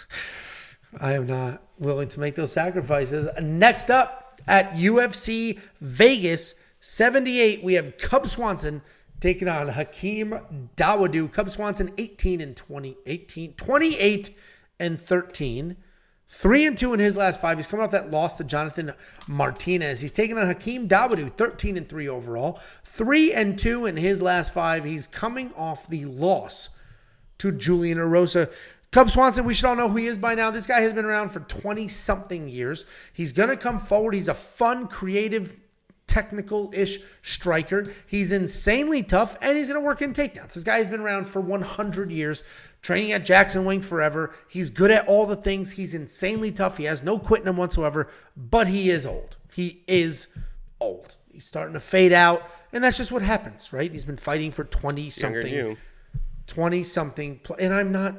I 1.00 1.14
am 1.14 1.26
not 1.26 1.62
willing 1.78 2.08
to 2.08 2.20
make 2.20 2.34
those 2.34 2.52
sacrifices. 2.52 3.28
Next 3.40 3.90
up 3.90 4.40
at 4.46 4.74
UFC 4.74 5.58
Vegas 5.80 6.54
78, 6.80 7.62
we 7.62 7.74
have 7.74 7.96
Cub 7.98 8.28
Swanson 8.28 8.82
taking 9.20 9.48
on 9.48 9.68
Hakeem 9.68 10.38
Dawodu. 10.76 11.32
Cub 11.32 11.50
Swanson 11.50 11.92
18 11.96 12.40
and 12.40 12.56
20, 12.56 12.96
18, 13.06 13.54
28 13.54 14.36
and 14.80 15.00
13. 15.00 15.76
Three 16.34 16.66
and 16.66 16.78
two 16.78 16.94
in 16.94 16.98
his 16.98 17.16
last 17.16 17.42
five. 17.42 17.58
He's 17.58 17.66
coming 17.66 17.84
off 17.84 17.92
that 17.92 18.10
loss 18.10 18.38
to 18.38 18.44
Jonathan 18.44 18.94
Martinez. 19.28 20.00
He's 20.00 20.12
taking 20.12 20.38
on 20.38 20.46
Hakeem 20.46 20.88
Dawodu, 20.88 21.30
13 21.36 21.76
and 21.76 21.86
three 21.86 22.08
overall. 22.08 22.58
Three 22.84 23.34
and 23.34 23.58
two 23.58 23.84
in 23.84 23.96
his 23.96 24.22
last 24.22 24.54
five. 24.54 24.82
He's 24.82 25.06
coming 25.06 25.52
off 25.54 25.88
the 25.88 26.06
loss 26.06 26.70
to 27.38 27.52
Julian 27.52 27.98
Erosa. 27.98 28.50
Cub 28.92 29.10
Swanson, 29.10 29.46
we 29.46 29.54
should 29.54 29.64
all 29.64 29.74
know 29.74 29.88
who 29.88 29.96
he 29.96 30.06
is 30.06 30.18
by 30.18 30.34
now. 30.34 30.50
This 30.50 30.66
guy 30.66 30.80
has 30.80 30.92
been 30.92 31.06
around 31.06 31.30
for 31.30 31.40
20 31.40 31.88
something 31.88 32.46
years. 32.46 32.84
He's 33.14 33.32
going 33.32 33.48
to 33.48 33.56
come 33.56 33.80
forward. 33.80 34.14
He's 34.14 34.28
a 34.28 34.34
fun, 34.34 34.86
creative, 34.86 35.56
technical 36.06 36.70
ish 36.74 36.98
striker. 37.22 37.90
He's 38.06 38.32
insanely 38.32 39.02
tough 39.02 39.38
and 39.40 39.56
he's 39.56 39.68
going 39.68 39.80
to 39.80 39.86
work 39.86 40.02
in 40.02 40.12
takedowns. 40.12 40.52
This 40.52 40.62
guy 40.62 40.76
has 40.76 40.90
been 40.90 41.00
around 41.00 41.26
for 41.26 41.40
100 41.40 42.12
years, 42.12 42.44
training 42.82 43.12
at 43.12 43.24
Jackson 43.24 43.64
Wink 43.64 43.82
forever. 43.82 44.34
He's 44.46 44.68
good 44.68 44.90
at 44.90 45.08
all 45.08 45.24
the 45.24 45.36
things. 45.36 45.70
He's 45.70 45.94
insanely 45.94 46.52
tough. 46.52 46.76
He 46.76 46.84
has 46.84 47.02
no 47.02 47.18
quit 47.18 47.40
in 47.40 47.48
him 47.48 47.56
whatsoever, 47.56 48.10
but 48.36 48.68
he 48.68 48.90
is 48.90 49.06
old. 49.06 49.38
He 49.54 49.82
is 49.86 50.26
old. 50.80 51.16
He's 51.32 51.46
starting 51.46 51.72
to 51.72 51.80
fade 51.80 52.12
out. 52.12 52.42
And 52.74 52.84
that's 52.84 52.98
just 52.98 53.10
what 53.10 53.22
happens, 53.22 53.72
right? 53.72 53.90
He's 53.90 54.04
been 54.04 54.18
fighting 54.18 54.50
for 54.50 54.64
20 54.64 55.08
something 55.08 55.54
20 56.46 56.82
something 56.82 57.40
and 57.58 57.72
I'm 57.72 57.92
not 57.92 58.16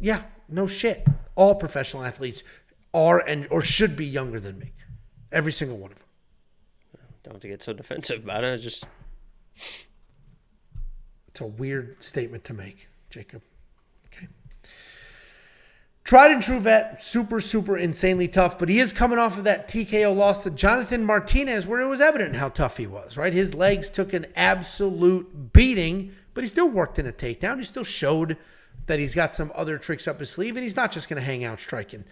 yeah, 0.00 0.22
no 0.48 0.66
shit. 0.66 1.06
All 1.34 1.54
professional 1.54 2.04
athletes 2.04 2.42
are 2.94 3.18
and 3.26 3.46
or 3.50 3.62
should 3.62 3.96
be 3.96 4.06
younger 4.06 4.40
than 4.40 4.58
me. 4.58 4.72
Every 5.32 5.52
single 5.52 5.76
one 5.76 5.90
of 5.90 5.98
them. 5.98 6.06
Don't 7.22 7.34
have 7.34 7.42
to 7.42 7.48
get 7.48 7.62
so 7.62 7.72
defensive 7.72 8.22
about 8.22 8.44
it. 8.44 8.54
It's 8.54 8.62
just 8.62 8.86
It's 11.36 11.40
a 11.40 11.46
weird 11.46 12.02
statement 12.02 12.44
to 12.44 12.54
make, 12.54 12.88
Jacob. 13.10 13.42
Okay. 14.06 14.28
Tried 16.04 16.30
and 16.30 16.42
true 16.42 16.60
vet, 16.60 17.02
super, 17.02 17.40
super 17.40 17.76
insanely 17.76 18.28
tough, 18.28 18.58
but 18.58 18.68
he 18.68 18.78
is 18.78 18.92
coming 18.92 19.18
off 19.18 19.36
of 19.36 19.44
that 19.44 19.68
TKO 19.68 20.16
loss 20.16 20.44
to 20.44 20.50
Jonathan 20.50 21.04
Martinez, 21.04 21.66
where 21.66 21.80
it 21.80 21.88
was 21.88 22.00
evident 22.00 22.36
how 22.36 22.48
tough 22.48 22.76
he 22.76 22.86
was, 22.86 23.16
right? 23.18 23.32
His 23.32 23.54
legs 23.54 23.90
took 23.90 24.12
an 24.14 24.26
absolute 24.36 25.52
beating, 25.52 26.14
but 26.32 26.44
he 26.44 26.48
still 26.48 26.68
worked 26.68 26.98
in 26.98 27.06
a 27.06 27.12
takedown. 27.12 27.58
He 27.58 27.64
still 27.64 27.84
showed 27.84 28.38
that 28.86 28.98
he's 28.98 29.14
got 29.14 29.34
some 29.34 29.50
other 29.54 29.78
tricks 29.78 30.06
up 30.06 30.20
his 30.20 30.30
sleeve, 30.30 30.56
and 30.56 30.62
he's 30.62 30.76
not 30.76 30.92
just 30.92 31.08
going 31.08 31.20
to 31.20 31.26
hang 31.26 31.44
out 31.44 31.58
striking. 31.58 32.04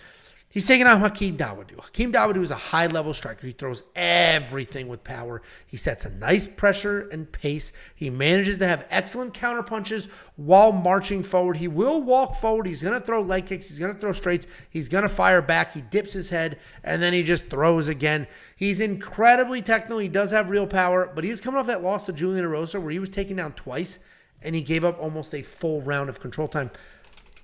He's 0.54 0.68
taking 0.68 0.86
on 0.86 1.00
Hakeem 1.00 1.36
Dawodu. 1.36 1.80
Hakeem 1.80 2.12
Dawodu 2.12 2.40
is 2.40 2.52
a 2.52 2.54
high 2.54 2.86
level 2.86 3.12
striker. 3.12 3.44
He 3.44 3.52
throws 3.52 3.82
everything 3.96 4.86
with 4.86 5.02
power. 5.02 5.42
He 5.66 5.76
sets 5.76 6.04
a 6.04 6.10
nice 6.10 6.46
pressure 6.46 7.08
and 7.08 7.30
pace. 7.32 7.72
He 7.96 8.08
manages 8.08 8.58
to 8.58 8.68
have 8.68 8.86
excellent 8.88 9.34
counter 9.34 9.64
punches 9.64 10.06
while 10.36 10.70
marching 10.70 11.24
forward. 11.24 11.56
He 11.56 11.66
will 11.66 12.04
walk 12.04 12.36
forward. 12.36 12.68
He's 12.68 12.82
going 12.82 12.94
to 12.94 13.04
throw 13.04 13.20
leg 13.20 13.46
kicks. 13.46 13.68
He's 13.68 13.80
going 13.80 13.92
to 13.92 14.00
throw 14.00 14.12
straights. 14.12 14.46
He's 14.70 14.88
going 14.88 15.02
to 15.02 15.08
fire 15.08 15.42
back. 15.42 15.72
He 15.72 15.80
dips 15.80 16.12
his 16.12 16.30
head 16.30 16.60
and 16.84 17.02
then 17.02 17.12
he 17.12 17.24
just 17.24 17.46
throws 17.46 17.88
again. 17.88 18.28
He's 18.54 18.78
incredibly 18.78 19.60
technical. 19.60 19.98
He 19.98 20.06
does 20.06 20.30
have 20.30 20.50
real 20.50 20.68
power, 20.68 21.10
but 21.12 21.24
he's 21.24 21.40
coming 21.40 21.58
off 21.58 21.66
that 21.66 21.82
loss 21.82 22.06
to 22.06 22.12
Julian 22.12 22.44
Erosa 22.44 22.80
where 22.80 22.92
he 22.92 23.00
was 23.00 23.08
taken 23.08 23.38
down 23.38 23.54
twice 23.54 23.98
and 24.44 24.54
he 24.54 24.60
gave 24.60 24.84
up 24.84 25.00
almost 25.00 25.34
a 25.34 25.42
full 25.42 25.80
round 25.82 26.08
of 26.08 26.20
control 26.20 26.46
time. 26.46 26.70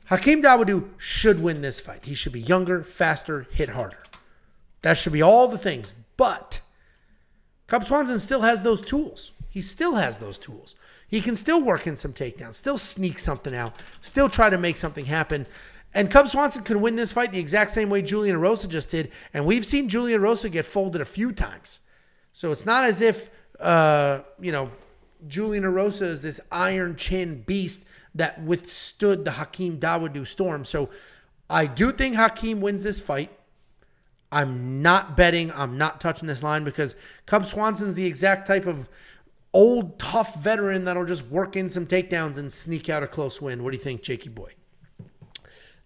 Hakeem 0.04 0.42
Dawodu 0.42 0.88
should 0.98 1.42
win 1.42 1.62
this 1.62 1.80
fight. 1.80 2.04
He 2.04 2.14
should 2.14 2.32
be 2.32 2.40
younger, 2.40 2.82
faster, 2.82 3.46
hit 3.50 3.70
harder. 3.70 4.02
That 4.82 4.96
should 4.96 5.12
be 5.12 5.22
all 5.22 5.48
the 5.48 5.58
things. 5.58 5.94
But 6.16 6.60
Cub 7.66 7.86
Swanson 7.86 8.18
still 8.18 8.42
has 8.42 8.62
those 8.62 8.80
tools. 8.80 9.32
He 9.48 9.62
still 9.62 9.94
has 9.94 10.18
those 10.18 10.38
tools. 10.38 10.74
He 11.08 11.20
can 11.20 11.34
still 11.34 11.62
work 11.62 11.86
in 11.86 11.96
some 11.96 12.12
takedowns, 12.12 12.54
still 12.54 12.78
sneak 12.78 13.18
something 13.18 13.54
out, 13.54 13.74
still 14.00 14.28
try 14.28 14.48
to 14.48 14.58
make 14.58 14.76
something 14.76 15.04
happen. 15.04 15.46
And 15.92 16.10
Cub 16.10 16.28
Swanson 16.28 16.62
could 16.62 16.76
win 16.76 16.94
this 16.94 17.12
fight 17.12 17.32
the 17.32 17.40
exact 17.40 17.72
same 17.72 17.90
way 17.90 18.00
Julian 18.00 18.36
Erosa 18.36 18.68
just 18.68 18.90
did. 18.90 19.10
And 19.34 19.44
we've 19.44 19.64
seen 19.64 19.88
Julian 19.88 20.20
Erosa 20.20 20.50
get 20.50 20.66
folded 20.66 21.00
a 21.00 21.04
few 21.04 21.32
times. 21.32 21.80
So 22.32 22.52
it's 22.52 22.64
not 22.64 22.84
as 22.84 23.00
if, 23.00 23.28
uh, 23.58 24.20
you 24.40 24.52
know, 24.52 24.70
Julian 25.28 25.64
Erosa 25.64 26.02
is 26.02 26.22
this 26.22 26.40
iron 26.50 26.96
chin 26.96 27.42
beast 27.42 27.84
that 28.14 28.42
withstood 28.42 29.24
the 29.24 29.32
Hakeem 29.32 29.78
Dawodu 29.78 30.26
storm. 30.26 30.64
So 30.64 30.90
I 31.48 31.66
do 31.66 31.92
think 31.92 32.16
Hakeem 32.16 32.60
wins 32.60 32.82
this 32.82 33.00
fight. 33.00 33.30
I'm 34.32 34.82
not 34.82 35.16
betting. 35.16 35.52
I'm 35.52 35.76
not 35.76 36.00
touching 36.00 36.28
this 36.28 36.42
line 36.42 36.64
because 36.64 36.96
Cub 37.26 37.46
Swanson's 37.46 37.94
the 37.94 38.06
exact 38.06 38.46
type 38.46 38.66
of 38.66 38.88
old, 39.52 39.98
tough 39.98 40.36
veteran 40.36 40.84
that'll 40.84 41.04
just 41.04 41.26
work 41.26 41.56
in 41.56 41.68
some 41.68 41.86
takedowns 41.86 42.36
and 42.36 42.52
sneak 42.52 42.88
out 42.88 43.02
a 43.02 43.08
close 43.08 43.40
win. 43.42 43.62
What 43.62 43.72
do 43.72 43.76
you 43.76 43.82
think, 43.82 44.02
Jakey 44.02 44.28
boy? 44.28 44.52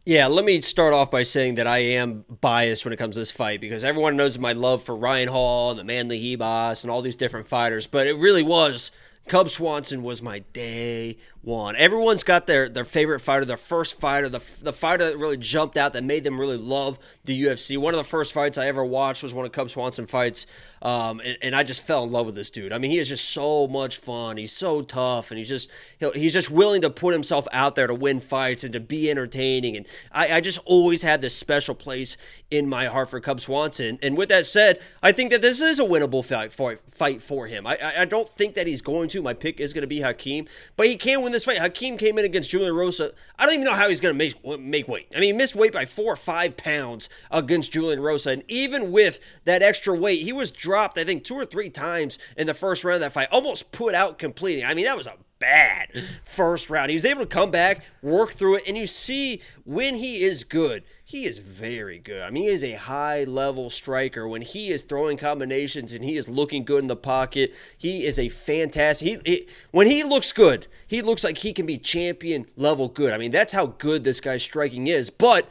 Yeah, 0.07 0.27
let 0.27 0.45
me 0.45 0.61
start 0.61 0.93
off 0.93 1.11
by 1.11 1.23
saying 1.23 1.55
that 1.55 1.67
I 1.67 1.79
am 1.79 2.27
biased 2.43 2.85
when 2.85 2.93
it 2.93 2.99
comes 2.99 3.15
to 3.17 3.23
this 3.23 3.31
fight 3.31 3.63
because 3.63 3.85
everyone 3.85 4.19
knows 4.19 4.39
my 4.39 4.53
love 4.53 4.83
for 4.83 4.95
Ryan 4.95 5.29
Hall 5.29 5.71
and 5.71 5.81
the 5.81 5.85
Manly 5.85 6.21
Hebos 6.21 6.85
and 6.85 6.91
all 6.91 7.01
these 7.01 7.17
different 7.17 7.47
fighters, 7.47 7.87
but 7.87 8.07
it 8.07 8.17
really 8.17 8.43
was 8.43 8.91
Cub 9.27 9.49
Swanson 9.49 10.03
was 10.03 10.21
my 10.21 10.41
day 10.53 11.17
one. 11.41 11.77
Everyone's 11.77 12.23
got 12.23 12.47
their, 12.47 12.69
their 12.69 12.85
favorite 12.85 13.21
fighter, 13.21 13.45
their 13.45 13.57
first 13.57 13.99
fighter, 13.99 14.29
the, 14.29 14.43
the 14.61 14.73
fighter 14.73 15.05
that 15.05 15.19
really 15.19 15.37
jumped 15.37 15.77
out, 15.77 15.95
that 15.95 16.05
made 16.05 16.25
them 16.25 16.39
really 16.39 16.57
love 16.57 16.99
the 17.25 17.45
UFC. 17.45 17.79
One 17.79 17.95
of 17.95 17.99
the 17.99 18.05
first 18.05 18.33
fights 18.33 18.59
I 18.59 18.67
ever 18.69 18.85
watched 18.85 19.23
was 19.23 19.33
one 19.33 19.47
of 19.47 19.53
Cub 19.53 19.71
Swanson 19.71 20.07
fights, 20.07 20.47
um, 20.83 21.21
and, 21.21 21.39
and 21.41 21.57
I 21.57 21.63
just 21.63 21.87
fell 21.87 22.05
in 22.05 22.13
love 22.13 22.27
with 22.27 22.35
this 22.35 22.51
dude. 22.51 22.73
I 22.73 22.79
mean, 22.79 22.91
he 22.91 22.99
is 22.99 23.09
just 23.09 23.31
so 23.31 23.67
much 23.67 23.99
fun. 23.99 24.37
He's 24.37 24.53
so 24.53 24.83
tough, 24.83 25.31
and 25.31 25.39
he's 25.39 25.49
just 25.49 25.71
he's 26.15 26.35
just 26.35 26.51
willing 26.51 26.83
to 26.83 26.91
put 26.91 27.15
himself 27.15 27.47
out 27.53 27.75
there 27.75 27.87
to 27.87 27.95
win 27.95 28.21
fights 28.21 28.65
and 28.65 28.73
to 28.75 28.81
be 28.81 29.11
entertaining. 29.11 29.77
And 29.77 29.87
I, 30.13 30.35
I 30.35 30.41
just 30.41 30.59
always 30.67 31.03
had 31.03 31.23
this 31.23 31.35
special 31.35 31.75
place 31.75 32.17
in 32.51 32.69
my 32.69 32.87
heart 32.87 33.11
for 33.11 33.21
Cub 33.21 33.41
Swanson. 33.41 33.99
And 34.03 34.17
with 34.17 34.29
that 34.29 34.45
said, 34.47 34.81
I 35.03 35.13
think 35.13 35.31
that 35.31 35.41
this 35.43 35.61
is 35.61 35.79
a 35.79 35.85
winnable 35.85 36.25
fight 36.25 36.53
for 36.53 36.79
fight 36.91 37.23
for 37.23 37.47
him. 37.47 37.67
I, 37.67 38.01
I 38.01 38.05
don't 38.05 38.29
think 38.29 38.55
that 38.55 38.67
he's 38.67 38.83
going 38.83 39.09
to. 39.11 39.14
My 39.23 39.35
pick 39.35 39.61
is 39.61 39.73
going 39.73 39.83
to 39.83 39.89
be 39.89 40.01
Hakeem, 40.01 40.47
but 40.77 40.87
he 40.87 40.97
can 40.97 41.23
win 41.23 41.33
this 41.33 41.45
fight. 41.45 41.59
Hakeem 41.59 41.97
came 41.97 42.19
in 42.19 42.25
against 42.25 42.51
Julian 42.51 42.73
Erosa. 42.73 43.13
I 43.39 43.47
don't 43.47 43.55
even 43.55 43.65
know 43.65 43.75
how 43.75 43.89
he's 43.89 44.01
going 44.01 44.15
to 44.15 44.19
make 44.19 44.61
make 44.61 44.89
weight. 44.89 45.09
I 45.13 45.21
mean, 45.21 45.25
he 45.25 45.33
missed 45.33 45.55
weight 45.55 45.73
by 45.73 45.85
four 45.85 46.13
or 46.13 46.17
five 46.17 46.57
pounds 46.57 47.09
against 47.31 47.73
Julian 47.73 47.99
Erosa, 47.99 48.33
and 48.33 48.43
even 48.49 48.93
with 48.93 49.21
that 49.45 49.63
extra 49.63 49.95
weight, 49.97 50.23
he 50.23 50.33
was 50.33 50.51
dropped. 50.51 50.99
I 50.99 51.05
think 51.05 51.25
two 51.25 51.35
or 51.35 51.45
three 51.45 51.71
times 51.71 52.19
in 52.37 52.47
the 52.47 52.55
first 52.55 52.85
round 52.85 52.97
of 52.97 53.01
that 53.03 53.13
fight, 53.13 53.29
almost 53.31 53.73
put 53.73 53.95
out 53.95 54.19
completely. 54.19 54.65
I 54.65 54.75
mean, 54.75 54.85
that 54.85 54.97
was 54.97 55.07
a 55.07 55.17
bad 55.39 55.89
first 56.25 56.71
round. 56.71 56.91
He 56.91 56.97
was 56.97 57.05
able 57.05 57.21
to 57.21 57.27
come 57.27 57.51
back, 57.51 57.85
work 58.03 58.33
through 58.33 58.57
it, 58.57 58.65
and 58.67 58.77
you 58.77 58.87
see 58.87 59.43
when 59.65 59.95
he 59.95 60.23
is 60.23 60.45
good, 60.45 60.85
he 61.07 61.27
is 61.27 61.37
very 61.37 61.99
good. 61.99 62.23
I 62.23 62.31
mean, 62.31 62.45
he 62.45 62.49
is 62.49 62.65
a 62.65 62.73
high 62.73 63.25
level 63.25 63.69
striker. 63.69 64.27
When 64.27 64.41
he 64.41 64.71
is 64.71 64.81
throwing 64.81 65.19
combinations 65.19 65.93
and 65.93 66.03
he 66.03 66.17
is 66.17 66.29
looking 66.29 66.65
good 66.65 66.81
in 66.83 66.89
the 66.89 66.97
pocket, 66.97 67.55
he 67.77 68.07
is 68.07 68.19
a 68.19 68.31
fantastic. 68.31 69.07
He, 69.07 69.19
he 69.33 69.49
when 69.71 69.87
he 69.87 70.03
looks 70.03 70.33
good, 70.33 70.67
he 70.87 71.03
looks 71.03 71.23
like 71.23 71.37
he 71.37 71.53
can 71.53 71.67
be 71.67 71.77
champion 71.77 72.47
level 72.57 72.89
good. 72.89 73.13
I 73.13 73.19
mean, 73.19 73.31
that's 73.31 73.53
how 73.53 73.67
good 73.67 74.03
this 74.03 74.21
guy's 74.21 74.43
striking 74.43 74.87
is. 74.87 75.11
But 75.11 75.47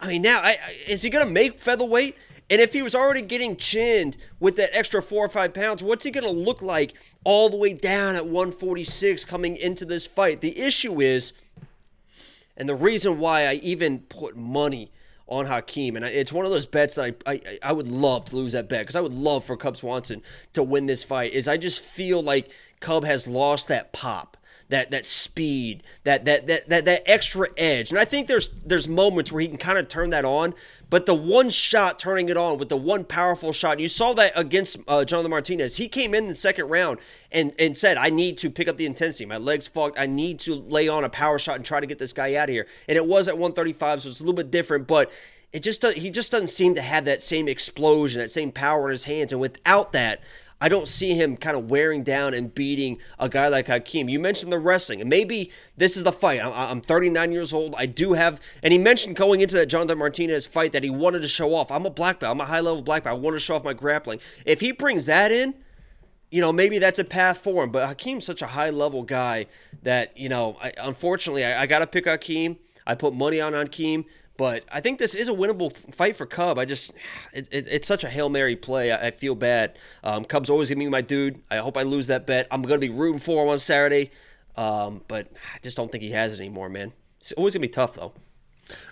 I 0.00 0.06
mean, 0.08 0.22
now 0.22 0.40
I, 0.40 0.52
I- 0.52 0.76
is 0.88 1.02
he 1.02 1.10
going 1.10 1.26
to 1.26 1.30
make 1.32 1.60
featherweight? 1.60 2.16
And 2.48 2.60
if 2.60 2.72
he 2.72 2.82
was 2.82 2.94
already 2.94 3.22
getting 3.22 3.56
chinned 3.56 4.16
with 4.38 4.56
that 4.56 4.70
extra 4.72 5.02
four 5.02 5.26
or 5.26 5.28
five 5.28 5.52
pounds, 5.52 5.82
what's 5.82 6.04
he 6.04 6.12
going 6.12 6.24
to 6.24 6.30
look 6.30 6.62
like 6.62 6.94
all 7.24 7.50
the 7.50 7.56
way 7.56 7.72
down 7.72 8.14
at 8.14 8.24
146 8.24 9.24
coming 9.24 9.56
into 9.56 9.84
this 9.84 10.06
fight? 10.06 10.40
The 10.40 10.56
issue 10.56 11.00
is, 11.00 11.32
and 12.56 12.68
the 12.68 12.74
reason 12.74 13.18
why 13.18 13.46
I 13.46 13.54
even 13.54 14.00
put 14.00 14.36
money 14.36 14.90
on 15.28 15.46
Hakeem, 15.46 15.96
and 15.96 16.04
I- 16.04 16.10
it's 16.10 16.32
one 16.32 16.44
of 16.46 16.52
those 16.52 16.66
bets 16.66 16.94
that 16.94 17.16
I, 17.26 17.32
I, 17.32 17.58
I 17.62 17.72
would 17.72 17.88
love 17.88 18.26
to 18.26 18.36
lose 18.36 18.52
that 18.52 18.68
bet 18.68 18.80
because 18.82 18.96
I 18.96 19.00
would 19.00 19.14
love 19.14 19.44
for 19.44 19.56
Cub 19.56 19.76
Swanson 19.76 20.22
to 20.52 20.62
win 20.62 20.86
this 20.86 21.02
fight, 21.02 21.32
is 21.32 21.48
I 21.48 21.56
just 21.56 21.80
feel 21.80 22.22
like 22.22 22.50
Cub 22.80 23.04
has 23.04 23.26
lost 23.26 23.68
that 23.68 23.92
pop 23.92 24.36
that 24.68 24.90
that 24.90 25.06
speed, 25.06 25.82
that 26.04 26.24
that 26.24 26.46
that 26.46 26.68
that, 26.68 26.84
that 26.84 27.02
extra 27.06 27.48
edge. 27.56 27.90
And 27.90 27.98
I 27.98 28.04
think 28.04 28.26
there's 28.26 28.50
there's 28.64 28.88
moments 28.88 29.32
where 29.32 29.40
he 29.40 29.48
can 29.48 29.56
kind 29.56 29.78
of 29.78 29.88
turn 29.88 30.10
that 30.10 30.24
on. 30.24 30.54
But 30.88 31.06
the 31.06 31.14
one 31.14 31.50
shot 31.50 31.98
turning 31.98 32.28
it 32.28 32.36
on 32.36 32.58
with 32.58 32.68
the 32.68 32.76
one 32.76 33.04
powerful 33.04 33.52
shot, 33.52 33.80
you 33.80 33.88
saw 33.88 34.12
that 34.14 34.32
against 34.36 34.76
uh, 34.86 35.04
Jonathan 35.04 35.30
Martinez. 35.30 35.74
He 35.74 35.88
came 35.88 36.14
in 36.14 36.28
the 36.28 36.34
second 36.34 36.68
round 36.68 37.00
and 37.32 37.52
and 37.58 37.76
said, 37.76 37.96
"I 37.96 38.10
need 38.10 38.38
to 38.38 38.50
pick 38.50 38.68
up 38.68 38.76
the 38.76 38.86
intensity. 38.86 39.26
My 39.26 39.36
legs 39.36 39.66
fucked. 39.66 39.98
I 39.98 40.06
need 40.06 40.38
to 40.40 40.54
lay 40.54 40.88
on 40.88 41.04
a 41.04 41.08
power 41.08 41.38
shot 41.38 41.56
and 41.56 41.64
try 41.64 41.80
to 41.80 41.86
get 41.86 41.98
this 41.98 42.12
guy 42.12 42.36
out 42.36 42.48
of 42.48 42.52
here." 42.52 42.66
And 42.88 42.96
it 42.96 43.06
was 43.06 43.28
at 43.28 43.34
135, 43.34 44.02
so 44.02 44.08
it's 44.08 44.20
a 44.20 44.22
little 44.22 44.36
bit 44.36 44.50
different, 44.50 44.86
but 44.86 45.10
it 45.52 45.62
just 45.62 45.84
he 45.84 46.10
just 46.10 46.32
doesn't 46.32 46.48
seem 46.48 46.74
to 46.74 46.82
have 46.82 47.06
that 47.06 47.22
same 47.22 47.48
explosion, 47.48 48.20
that 48.20 48.30
same 48.30 48.52
power 48.52 48.88
in 48.88 48.92
his 48.92 49.04
hands. 49.04 49.32
And 49.32 49.40
without 49.40 49.92
that, 49.92 50.20
I 50.60 50.70
don't 50.70 50.88
see 50.88 51.14
him 51.14 51.36
kind 51.36 51.56
of 51.56 51.68
wearing 51.68 52.02
down 52.02 52.32
and 52.32 52.54
beating 52.54 52.98
a 53.18 53.28
guy 53.28 53.48
like 53.48 53.66
Hakeem. 53.66 54.08
You 54.08 54.18
mentioned 54.18 54.50
the 54.50 54.58
wrestling, 54.58 55.02
and 55.02 55.10
maybe 55.10 55.50
this 55.76 55.98
is 55.98 56.02
the 56.02 56.12
fight. 56.12 56.40
I'm 56.42 56.80
39 56.80 57.30
years 57.30 57.52
old. 57.52 57.74
I 57.76 57.84
do 57.84 58.14
have, 58.14 58.40
and 58.62 58.72
he 58.72 58.78
mentioned 58.78 59.16
going 59.16 59.42
into 59.42 59.54
that 59.56 59.66
Jonathan 59.66 59.98
Martinez 59.98 60.46
fight 60.46 60.72
that 60.72 60.82
he 60.82 60.88
wanted 60.88 61.20
to 61.20 61.28
show 61.28 61.54
off. 61.54 61.70
I'm 61.70 61.84
a 61.84 61.90
black 61.90 62.20
belt. 62.20 62.30
I'm 62.30 62.40
a 62.40 62.46
high 62.46 62.60
level 62.60 62.80
black 62.80 63.04
belt. 63.04 63.18
I 63.18 63.20
want 63.20 63.36
to 63.36 63.40
show 63.40 63.56
off 63.56 63.64
my 63.64 63.74
grappling. 63.74 64.20
If 64.46 64.60
he 64.60 64.72
brings 64.72 65.04
that 65.06 65.30
in, 65.30 65.54
you 66.30 66.40
know, 66.40 66.52
maybe 66.52 66.78
that's 66.78 66.98
a 66.98 67.04
path 67.04 67.38
for 67.38 67.62
him. 67.62 67.70
But 67.70 67.86
Hakeem's 67.86 68.24
such 68.24 68.40
a 68.40 68.46
high 68.46 68.70
level 68.70 69.02
guy 69.02 69.46
that, 69.82 70.16
you 70.16 70.30
know, 70.30 70.56
I, 70.60 70.72
unfortunately, 70.78 71.44
I, 71.44 71.62
I 71.62 71.66
got 71.66 71.80
to 71.80 71.86
pick 71.86 72.06
Hakeem. 72.06 72.56
I 72.86 72.94
put 72.94 73.12
money 73.14 73.40
on 73.40 73.52
Hakeem. 73.52 74.06
But 74.36 74.64
I 74.70 74.80
think 74.80 74.98
this 74.98 75.14
is 75.14 75.28
a 75.28 75.32
winnable 75.32 75.72
fight 75.94 76.16
for 76.16 76.26
Cub. 76.26 76.58
I 76.58 76.64
just, 76.64 76.92
it, 77.32 77.48
it, 77.50 77.66
it's 77.68 77.86
such 77.86 78.04
a 78.04 78.08
hail 78.08 78.28
mary 78.28 78.56
play. 78.56 78.92
I, 78.92 79.08
I 79.08 79.10
feel 79.10 79.34
bad. 79.34 79.78
Um, 80.04 80.24
Cub's 80.24 80.50
always 80.50 80.68
gonna 80.68 80.78
be 80.78 80.88
my 80.88 81.00
dude. 81.00 81.42
I 81.50 81.56
hope 81.56 81.76
I 81.76 81.82
lose 81.82 82.06
that 82.08 82.26
bet. 82.26 82.46
I'm 82.50 82.62
gonna 82.62 82.78
be 82.78 82.90
rooting 82.90 83.20
for 83.20 83.44
him 83.44 83.50
on 83.50 83.58
Saturday, 83.58 84.10
um, 84.56 85.02
but 85.08 85.32
I 85.32 85.58
just 85.62 85.76
don't 85.76 85.90
think 85.90 86.02
he 86.02 86.10
has 86.10 86.32
it 86.32 86.40
anymore, 86.40 86.68
man. 86.68 86.92
It's 87.20 87.32
always 87.32 87.54
gonna 87.54 87.62
be 87.62 87.68
tough 87.68 87.94
though. 87.94 88.12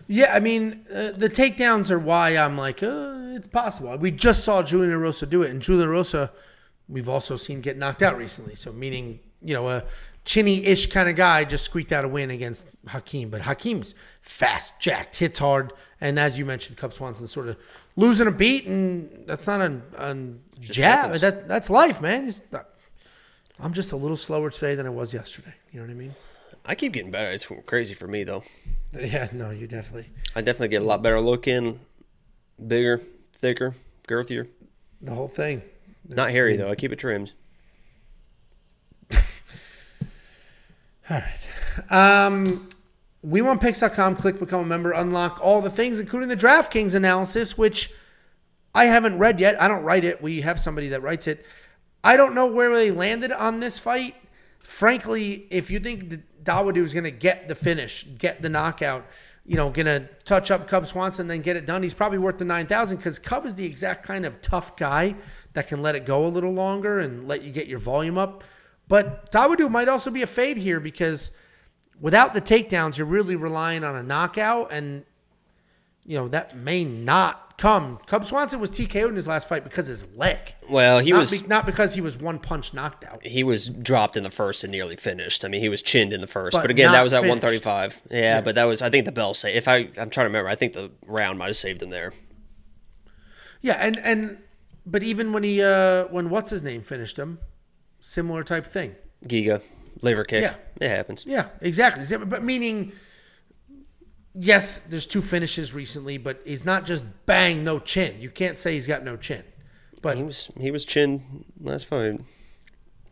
Yeah, 0.07 0.33
I 0.35 0.41
mean, 0.41 0.87
uh, 0.93 1.11
the 1.11 1.29
takedowns 1.29 1.91
are 1.91 1.99
why 1.99 2.37
I'm 2.37 2.57
like, 2.57 2.83
uh, 2.83 3.33
it's 3.35 3.47
possible. 3.47 3.97
We 3.99 4.11
just 4.11 4.45
saw 4.45 4.63
Julian 4.63 4.93
Erosa 4.93 5.29
do 5.29 5.43
it, 5.43 5.51
and 5.51 5.61
Julian 5.61 5.89
Erosa, 5.89 6.31
we've 6.89 7.09
also 7.09 7.37
seen 7.37 7.61
get 7.61 7.77
knocked 7.77 8.03
out 8.03 8.17
recently. 8.17 8.55
So, 8.55 8.73
meaning, 8.73 9.21
you 9.43 9.55
know, 9.55 9.69
a 9.69 9.85
chinny-ish 10.25 10.87
kind 10.87 11.09
of 11.09 11.17
guy 11.17 11.45
just 11.45 11.65
squeaked 11.65 11.93
out 11.93 12.05
a 12.05 12.09
win 12.09 12.31
against 12.31 12.65
Hakeem. 12.87 13.31
But 13.31 13.43
Hakeem's 13.43 13.95
fast, 14.21 14.79
jacked, 14.81 15.17
hits 15.17 15.39
hard, 15.39 15.73
and 16.01 16.19
as 16.19 16.39
you 16.39 16.45
mentioned, 16.45 16.77
Cub 16.77 16.95
Swanson 16.95 17.27
sort 17.27 17.49
of 17.49 17.57
losing 17.97 18.27
a 18.27 18.31
beat, 18.31 18.67
and 18.67 19.27
that's 19.27 19.47
not 19.47 19.61
a, 19.61 19.81
a 19.99 20.17
jab. 20.61 20.99
happens. 20.99 21.21
That 21.21 21.49
that's 21.49 21.71
life, 21.71 22.01
man. 22.01 22.33
Not, 22.51 22.69
I'm 23.61 23.73
just 23.73 23.93
a 23.93 23.97
little 23.97 24.17
slower 24.17 24.51
today 24.51 24.75
than 24.75 24.87
I 24.87 24.91
was 24.91 25.15
yesterday. 25.15 25.55
You 25.73 25.81
know 25.81 25.87
what 25.87 25.93
I 25.93 25.97
mean? 25.97 26.15
I 26.67 26.75
keep 26.75 26.93
getting 26.93 27.11
better. 27.11 27.31
It's 27.31 27.47
crazy 27.67 27.95
for 27.95 28.09
me 28.09 28.25
though. 28.25 28.43
Yeah, 28.93 29.29
no, 29.33 29.51
you 29.51 29.67
definitely 29.67 30.11
I 30.37 30.41
definitely 30.41 30.69
get 30.69 30.83
a 30.83 30.87
lot 30.87 31.03
better 31.03 31.21
looking, 31.21 31.81
bigger, 32.67 33.01
thicker, 33.33 33.75
girthier. 34.09 34.49
the 35.03 35.15
whole 35.15 35.29
thing. 35.29 35.63
Not 36.09 36.31
hairy 36.31 36.57
though. 36.57 36.71
I 36.71 36.75
keep 36.75 36.93
it 36.93 36.99
trimmed. 36.99 37.33
All 41.11 41.19
right. 41.19 42.27
Um, 42.27 42.69
WeWantPicks.com, 43.27 44.17
click 44.17 44.39
become 44.39 44.61
a 44.61 44.67
member, 44.67 44.93
unlock 44.93 45.39
all 45.43 45.61
the 45.61 45.71
things, 45.71 46.01
including 46.01 46.29
the 46.29 46.37
DraftKings 46.37 46.95
analysis, 46.95 47.59
which 47.59 47.93
I 48.75 48.87
haven't 48.87 49.19
read 49.19 49.39
yet. 49.39 49.61
I 49.61 49.69
don't 49.69 49.83
write 49.83 50.05
it. 50.05 50.23
We 50.23 50.41
have 50.41 50.59
somebody 50.59 50.89
that 50.89 51.03
writes 51.03 51.27
it. 51.27 51.45
I 52.03 52.17
don't 52.17 52.35
know 52.35 52.47
where 52.47 52.75
they 52.75 52.91
landed 52.91 53.33
on 53.33 53.61
this 53.61 53.79
fight. 53.79 54.15
Frankly, 54.61 55.47
if 55.51 55.71
you 55.71 55.79
think 55.79 56.21
Dawodu 56.43 56.79
is 56.79 56.93
going 56.93 57.05
to 57.05 57.11
get 57.11 57.49
the 57.49 57.55
finish, 57.55 58.05
get 58.19 58.43
the 58.43 58.49
knockout, 58.49 59.07
you 59.47 59.57
know, 59.57 59.71
going 59.71 59.87
to 59.87 60.09
touch 60.25 60.51
up 60.51 60.69
Cub 60.69 60.87
Swanson, 60.87 61.23
and 61.23 61.31
then 61.31 61.41
get 61.43 61.57
it 61.57 61.67
done, 61.67 61.83
he's 61.83 61.95
probably 61.95 62.19
worth 62.19 62.39
the 62.39 62.45
9,000 62.45 62.97
because 62.97 63.19
Cub 63.19 63.45
is 63.45 63.55
the 63.55 63.65
exact 63.65 64.07
kind 64.07 64.25
of 64.25 64.41
tough 64.41 64.77
guy 64.77 65.15
that 65.53 65.69
can 65.69 65.83
let 65.83 65.95
it 65.95 66.07
go 66.07 66.27
a 66.27 66.29
little 66.29 66.53
longer 66.53 67.01
and 67.01 67.29
let 67.29 67.43
you 67.43 67.53
get 67.53 67.67
your 67.67 67.79
volume 67.79 68.19
up. 68.19 68.43
But 68.89 69.31
Dawodu 69.33 69.71
might 69.71 69.89
also 69.89 70.11
be 70.11 70.23
a 70.23 70.27
fade 70.27 70.57
here 70.59 70.81
because 70.81 71.31
without 72.01 72.35
the 72.35 72.41
takedowns, 72.41 72.99
you're 72.99 73.07
really 73.07 73.37
relying 73.37 73.83
on 73.85 73.97
a 73.97 74.03
knockout, 74.03 74.71
and 74.73 75.05
you 76.05 76.19
know 76.19 76.29
that 76.29 76.57
may 76.57 76.85
not 76.85 77.57
come. 77.57 77.99
Cub 78.07 78.27
Swanson 78.27 78.61
was 78.61 78.69
TKO'd 78.71 79.09
in 79.09 79.17
his 79.17 79.27
last 79.29 79.49
fight 79.49 79.65
because 79.65 79.87
his 79.87 80.15
leg. 80.17 80.39
Well, 80.69 80.99
he 80.99 81.13
not 81.13 81.21
was 81.21 81.41
be- 81.41 81.47
not 81.47 81.65
because 81.65 81.95
he 81.95 82.01
was 82.03 82.17
one 82.19 82.39
punch 82.39 82.75
knocked 82.75 83.05
out. 83.05 83.25
he 83.25 83.43
was 83.43 83.69
dropped 83.69 84.17
in 84.19 84.23
the 84.23 84.31
first 84.31 84.65
and 84.65 84.71
nearly 84.73 84.97
finished. 84.97 85.45
I 85.45 85.49
mean, 85.49 85.63
he 85.63 85.69
was 85.71 85.81
chinned 85.81 86.13
in 86.13 86.21
the 86.21 86.27
first, 86.27 86.55
But 86.55 86.63
but, 86.63 86.71
again, 86.71 86.93
that 86.93 87.03
was 87.03 87.15
at 87.15 87.23
finished. 87.23 87.43
135. 87.65 88.03
Yeah, 88.11 88.19
Yes. 88.19 88.45
but 88.45 88.55
that 88.57 88.65
was 88.65 88.83
I 88.83 88.91
think 88.91 89.07
the 89.07 89.13
bell 89.13 89.33
saved. 89.33 89.57
If 89.57 89.67
I 89.69 89.77
I'm 89.97 90.11
trying 90.11 90.25
to 90.25 90.29
remember, 90.29 90.49
I 90.51 90.57
think 90.57 90.75
the 90.75 90.91
round 91.07 91.39
might 91.39 91.47
have 91.47 91.57
saved 91.57 91.81
him 91.83 91.89
there. 91.91 92.13
Yeah, 93.63 93.75
and 93.81 93.99
and 94.01 94.39
but 94.85 95.03
even 95.03 95.33
when 95.33 95.43
he 95.43 95.63
uh 95.63 96.05
when 96.09 96.29
what's 96.29 96.51
his 96.51 96.63
name 96.63 96.83
finished 96.83 97.17
him, 97.19 97.39
similar 98.05 98.43
type 98.43 98.67
thing. 98.67 98.95
Giga 99.27 99.63
liver 100.03 100.25
kick. 100.25 100.43
Yeah. 100.43 100.55
it 100.81 100.89
happens. 100.91 101.25
Yeah, 101.27 101.47
exactly. 101.61 102.05
But 102.27 102.43
meaning, 102.45 102.93
yes, 104.35 104.79
there's 104.79 105.07
two 105.07 105.23
finishes 105.23 105.73
recently, 105.73 106.19
but 106.19 106.41
he's 106.45 106.65
not 106.65 106.85
just 106.85 107.05
bang 107.27 107.65
no 107.65 107.79
chin. 107.79 108.21
You 108.21 108.31
can't 108.31 108.59
say 108.59 108.75
he's 108.75 108.87
got 108.87 109.05
no 109.05 109.17
chin, 109.17 109.43
but 110.03 110.17
He 110.17 110.23
was 110.23 110.51
he 110.59 110.71
was 110.71 110.85
chinned 110.85 111.45
last 111.61 111.87
fight. 111.87 112.21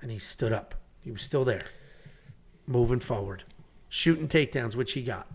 and 0.01 0.11
he 0.11 0.19
stood 0.19 0.53
up. 0.53 0.75
He 1.01 1.11
was 1.11 1.23
still 1.23 1.45
there, 1.45 1.63
moving 2.67 3.01
forward, 3.01 3.45
shooting 3.89 4.29
takedowns, 4.29 4.77
which 4.77 4.93
he 4.93 5.03
got. 5.03 5.27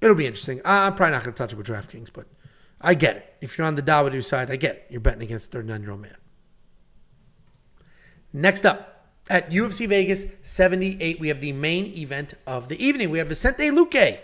It'll 0.00 0.16
be 0.16 0.26
interesting. 0.26 0.60
I'm 0.64 0.94
probably 0.96 1.12
not 1.12 1.22
going 1.22 1.32
to 1.34 1.38
touch 1.38 1.52
it 1.52 1.56
with 1.56 1.68
DraftKings, 1.68 2.08
but 2.12 2.26
I 2.80 2.94
get 2.94 3.16
it. 3.16 3.34
If 3.40 3.56
you're 3.56 3.66
on 3.68 3.76
the 3.76 3.82
Dawodu 3.82 4.24
side, 4.24 4.50
I 4.50 4.56
get 4.56 4.74
it. 4.76 4.86
You're 4.90 5.00
betting 5.00 5.22
against 5.22 5.50
a 5.50 5.58
39 5.58 5.80
year 5.82 5.90
old 5.92 6.00
man. 6.00 6.16
Next 8.32 8.64
up, 8.64 8.92
at 9.28 9.50
UFC 9.50 9.86
Vegas 9.86 10.24
78, 10.42 11.20
we 11.20 11.28
have 11.28 11.40
the 11.40 11.52
main 11.52 11.86
event 11.96 12.34
of 12.46 12.68
the 12.68 12.82
evening. 12.84 13.10
We 13.10 13.18
have 13.18 13.28
Vicente 13.28 13.70
Luque 13.70 14.18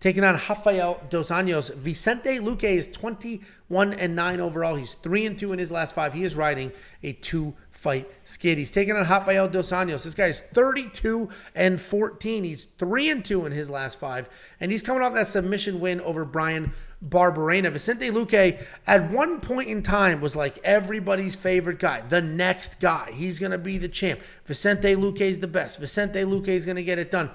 taking 0.00 0.22
on 0.22 0.34
Rafael 0.34 1.00
Dos 1.10 1.30
Anjos. 1.30 1.74
Vicente 1.74 2.38
Luque 2.38 2.64
is 2.64 2.86
21 2.88 3.94
and 3.94 4.14
9 4.14 4.40
overall. 4.40 4.76
He's 4.76 4.94
3 4.94 5.26
and 5.26 5.38
2 5.38 5.52
in 5.52 5.58
his 5.58 5.72
last 5.72 5.94
five. 5.94 6.14
He 6.14 6.22
is 6.22 6.36
riding 6.36 6.70
a 7.02 7.12
two 7.14 7.52
fight 7.70 8.08
skid. 8.24 8.58
He's 8.58 8.70
taking 8.70 8.96
on 8.96 9.08
Rafael 9.08 9.48
Dos 9.48 9.70
Anjos. 9.70 10.04
This 10.04 10.14
guy 10.14 10.26
is 10.26 10.40
32 10.40 11.28
and 11.54 11.80
14. 11.80 12.44
He's 12.44 12.64
3 12.64 13.10
and 13.10 13.24
2 13.24 13.46
in 13.46 13.52
his 13.52 13.68
last 13.68 13.98
five. 13.98 14.28
And 14.60 14.70
he's 14.70 14.82
coming 14.82 15.02
off 15.02 15.14
that 15.14 15.28
submission 15.28 15.80
win 15.80 16.00
over 16.02 16.24
Brian 16.24 16.72
Barberena. 17.04 17.70
Vicente 17.70 18.10
Luque, 18.10 18.60
at 18.86 19.10
one 19.10 19.40
point 19.40 19.68
in 19.68 19.82
time, 19.82 20.20
was 20.20 20.34
like 20.34 20.58
everybody's 20.64 21.34
favorite 21.34 21.78
guy, 21.78 22.00
the 22.02 22.20
next 22.20 22.80
guy. 22.80 23.10
He's 23.12 23.38
going 23.38 23.52
to 23.52 23.58
be 23.58 23.78
the 23.78 23.88
champ. 23.88 24.20
Vicente 24.46 24.94
Luque 24.96 25.20
is 25.20 25.38
the 25.38 25.48
best. 25.48 25.78
Vicente 25.78 26.20
Luque 26.24 26.48
is 26.48 26.64
going 26.64 26.76
to 26.76 26.82
get 26.82 26.98
it 26.98 27.10
done. 27.10 27.30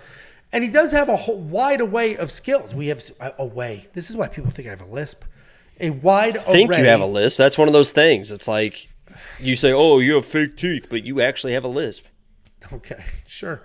And 0.51 0.63
he 0.63 0.69
does 0.69 0.91
have 0.91 1.09
a 1.09 1.15
whole 1.15 1.39
wide 1.39 1.81
array 1.81 2.15
of 2.17 2.29
skills. 2.29 2.75
We 2.75 2.87
have 2.87 3.01
a, 3.19 3.33
a 3.39 3.45
way. 3.45 3.87
This 3.93 4.09
is 4.09 4.15
why 4.15 4.27
people 4.27 4.51
think 4.51 4.67
I 4.67 4.71
have 4.71 4.81
a 4.81 4.85
lisp. 4.85 5.23
A 5.79 5.89
wide 5.89 6.37
I 6.37 6.41
think 6.41 6.69
array. 6.69 6.79
you 6.79 6.85
have 6.85 7.01
a 7.01 7.07
lisp. 7.07 7.37
That's 7.37 7.57
one 7.57 7.67
of 7.67 7.73
those 7.73 7.91
things. 7.91 8.31
It's 8.31 8.47
like 8.47 8.87
you 9.39 9.55
say, 9.55 9.73
"Oh, 9.73 9.97
you 9.97 10.15
have 10.15 10.25
fake 10.25 10.55
teeth," 10.55 10.87
but 10.89 11.03
you 11.03 11.21
actually 11.21 11.53
have 11.53 11.63
a 11.63 11.69
lisp. 11.69 12.05
Okay, 12.71 13.03
sure. 13.25 13.63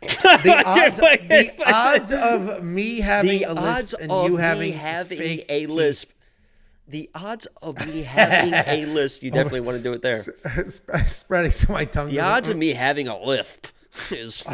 The 0.08 0.62
odds, 0.66 0.98
the 0.98 1.52
odds 1.66 2.12
of 2.12 2.62
me 2.62 3.00
having 3.00 3.40
The 3.40 3.44
a 3.44 3.54
lisp 3.54 3.98
and 4.00 4.12
you 4.12 4.36
having 4.36 4.72
having 4.72 5.42
a 5.48 5.66
lisp. 5.66 6.12
The 6.86 7.10
odds 7.14 7.46
of 7.62 7.84
me 7.86 8.02
having 8.02 8.54
a 8.54 8.86
lisp. 8.92 9.22
You 9.22 9.30
definitely 9.30 9.60
want 9.60 9.78
to 9.78 9.82
do 9.82 9.92
it 9.92 10.02
there. 10.02 10.22
Spreading 11.06 11.50
to 11.50 11.72
my 11.72 11.84
tongue. 11.84 12.10
The 12.10 12.20
odds 12.20 12.48
of 12.48 12.56
me 12.56 12.72
having 12.72 13.08
a 13.08 13.20
lisp 13.20 13.66
is 14.10 14.44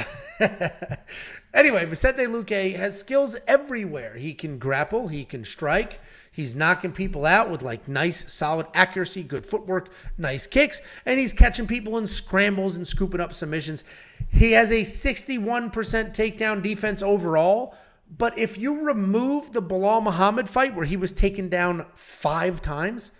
Anyway, 1.54 1.84
Vicente 1.84 2.24
Luque 2.24 2.74
has 2.74 2.98
skills 2.98 3.36
everywhere. 3.46 4.14
He 4.16 4.34
can 4.34 4.58
grapple, 4.58 5.06
he 5.06 5.24
can 5.24 5.44
strike. 5.44 6.00
He's 6.34 6.56
knocking 6.56 6.90
people 6.90 7.26
out 7.26 7.48
with 7.48 7.62
like 7.62 7.86
nice, 7.86 8.32
solid 8.32 8.66
accuracy, 8.74 9.22
good 9.22 9.46
footwork, 9.46 9.90
nice 10.18 10.48
kicks, 10.48 10.80
and 11.06 11.16
he's 11.16 11.32
catching 11.32 11.68
people 11.68 11.96
in 11.98 12.08
scrambles 12.08 12.74
and 12.74 12.84
scooping 12.84 13.20
up 13.20 13.32
submissions. 13.32 13.84
He 14.32 14.50
has 14.50 14.72
a 14.72 14.82
61% 14.82 15.70
takedown 15.70 16.60
defense 16.60 17.04
overall. 17.04 17.76
But 18.18 18.36
if 18.36 18.58
you 18.58 18.84
remove 18.84 19.52
the 19.52 19.62
Belal 19.62 20.02
Muhammad 20.02 20.48
fight 20.48 20.74
where 20.74 20.84
he 20.84 20.96
was 20.96 21.12
taken 21.12 21.48
down 21.48 21.86
five 21.94 22.60
times, 22.60 23.12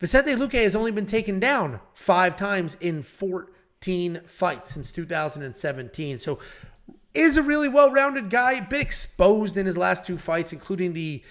Vicente 0.00 0.32
Luque 0.32 0.62
has 0.62 0.74
only 0.74 0.90
been 0.90 1.06
taken 1.06 1.38
down 1.38 1.78
five 1.94 2.36
times 2.36 2.76
in 2.80 3.04
14 3.04 4.20
fights 4.26 4.70
since 4.70 4.90
2017. 4.90 6.18
So 6.18 6.40
is 7.14 7.36
a 7.36 7.42
really 7.42 7.68
well-rounded 7.68 8.30
guy, 8.30 8.60
bit 8.60 8.80
exposed 8.80 9.56
in 9.56 9.66
his 9.66 9.78
last 9.78 10.04
two 10.04 10.16
fights, 10.16 10.52
including 10.52 10.92
the 10.92 11.22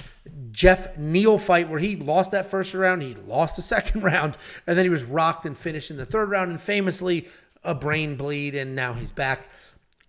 Geoff 0.51 0.97
Neal 0.97 1.37
fight 1.37 1.69
where 1.69 1.79
he 1.79 1.95
lost 1.95 2.31
that 2.31 2.47
first 2.47 2.73
round, 2.73 3.01
he 3.01 3.15
lost 3.27 3.55
the 3.55 3.61
second 3.73 4.01
round, 4.01 4.37
and 4.65 4.77
then 4.77 4.85
he 4.85 4.89
was 4.89 5.03
rocked 5.03 5.45
and 5.45 5.57
finished 5.57 5.91
in 5.91 5.97
the 5.97 6.05
third 6.05 6.29
round, 6.29 6.51
and 6.51 6.59
famously 6.59 7.27
a 7.63 7.75
brain 7.75 8.15
bleed, 8.15 8.55
and 8.55 8.75
now 8.75 8.93
he's 8.93 9.11
back. 9.11 9.49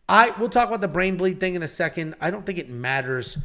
I 0.09 0.33
we'll 0.39 0.49
talk 0.49 0.69
about 0.69 0.81
the 0.81 0.89
brain 0.89 1.17
bleed 1.17 1.39
thing 1.39 1.55
in 1.55 1.63
a 1.63 1.69
second. 1.69 2.15
I 2.21 2.31
don't 2.31 2.47
think 2.47 2.59
it 2.59 2.71
matters 2.71 3.37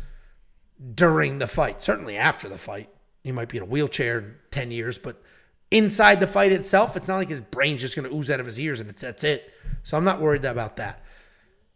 during 0.96 1.40
the 1.40 1.48
fight. 1.48 1.84
Certainly 1.84 2.18
after 2.18 2.48
the 2.48 2.58
fight, 2.58 2.90
he 3.24 3.32
might 3.32 3.50
be 3.50 3.58
in 3.58 3.64
a 3.64 3.68
wheelchair 3.68 4.20
in 4.20 4.36
ten 4.50 4.72
years, 4.72 4.98
but 4.98 5.22
inside 5.72 6.20
the 6.20 6.28
fight 6.28 6.52
itself, 6.52 6.96
it's 6.96 7.08
not 7.08 7.18
like 7.18 7.30
his 7.30 7.42
brain's 7.42 7.82
just 7.82 7.96
going 7.96 8.08
to 8.08 8.16
ooze 8.16 8.30
out 8.30 8.40
of 8.40 8.46
his 8.46 8.60
ears 8.60 8.80
and 8.80 8.90
that's 8.92 9.24
it. 9.24 9.52
So 9.82 9.98
I'm 9.98 10.04
not 10.04 10.22
worried 10.22 10.46
about 10.46 10.78
that. 10.78 11.03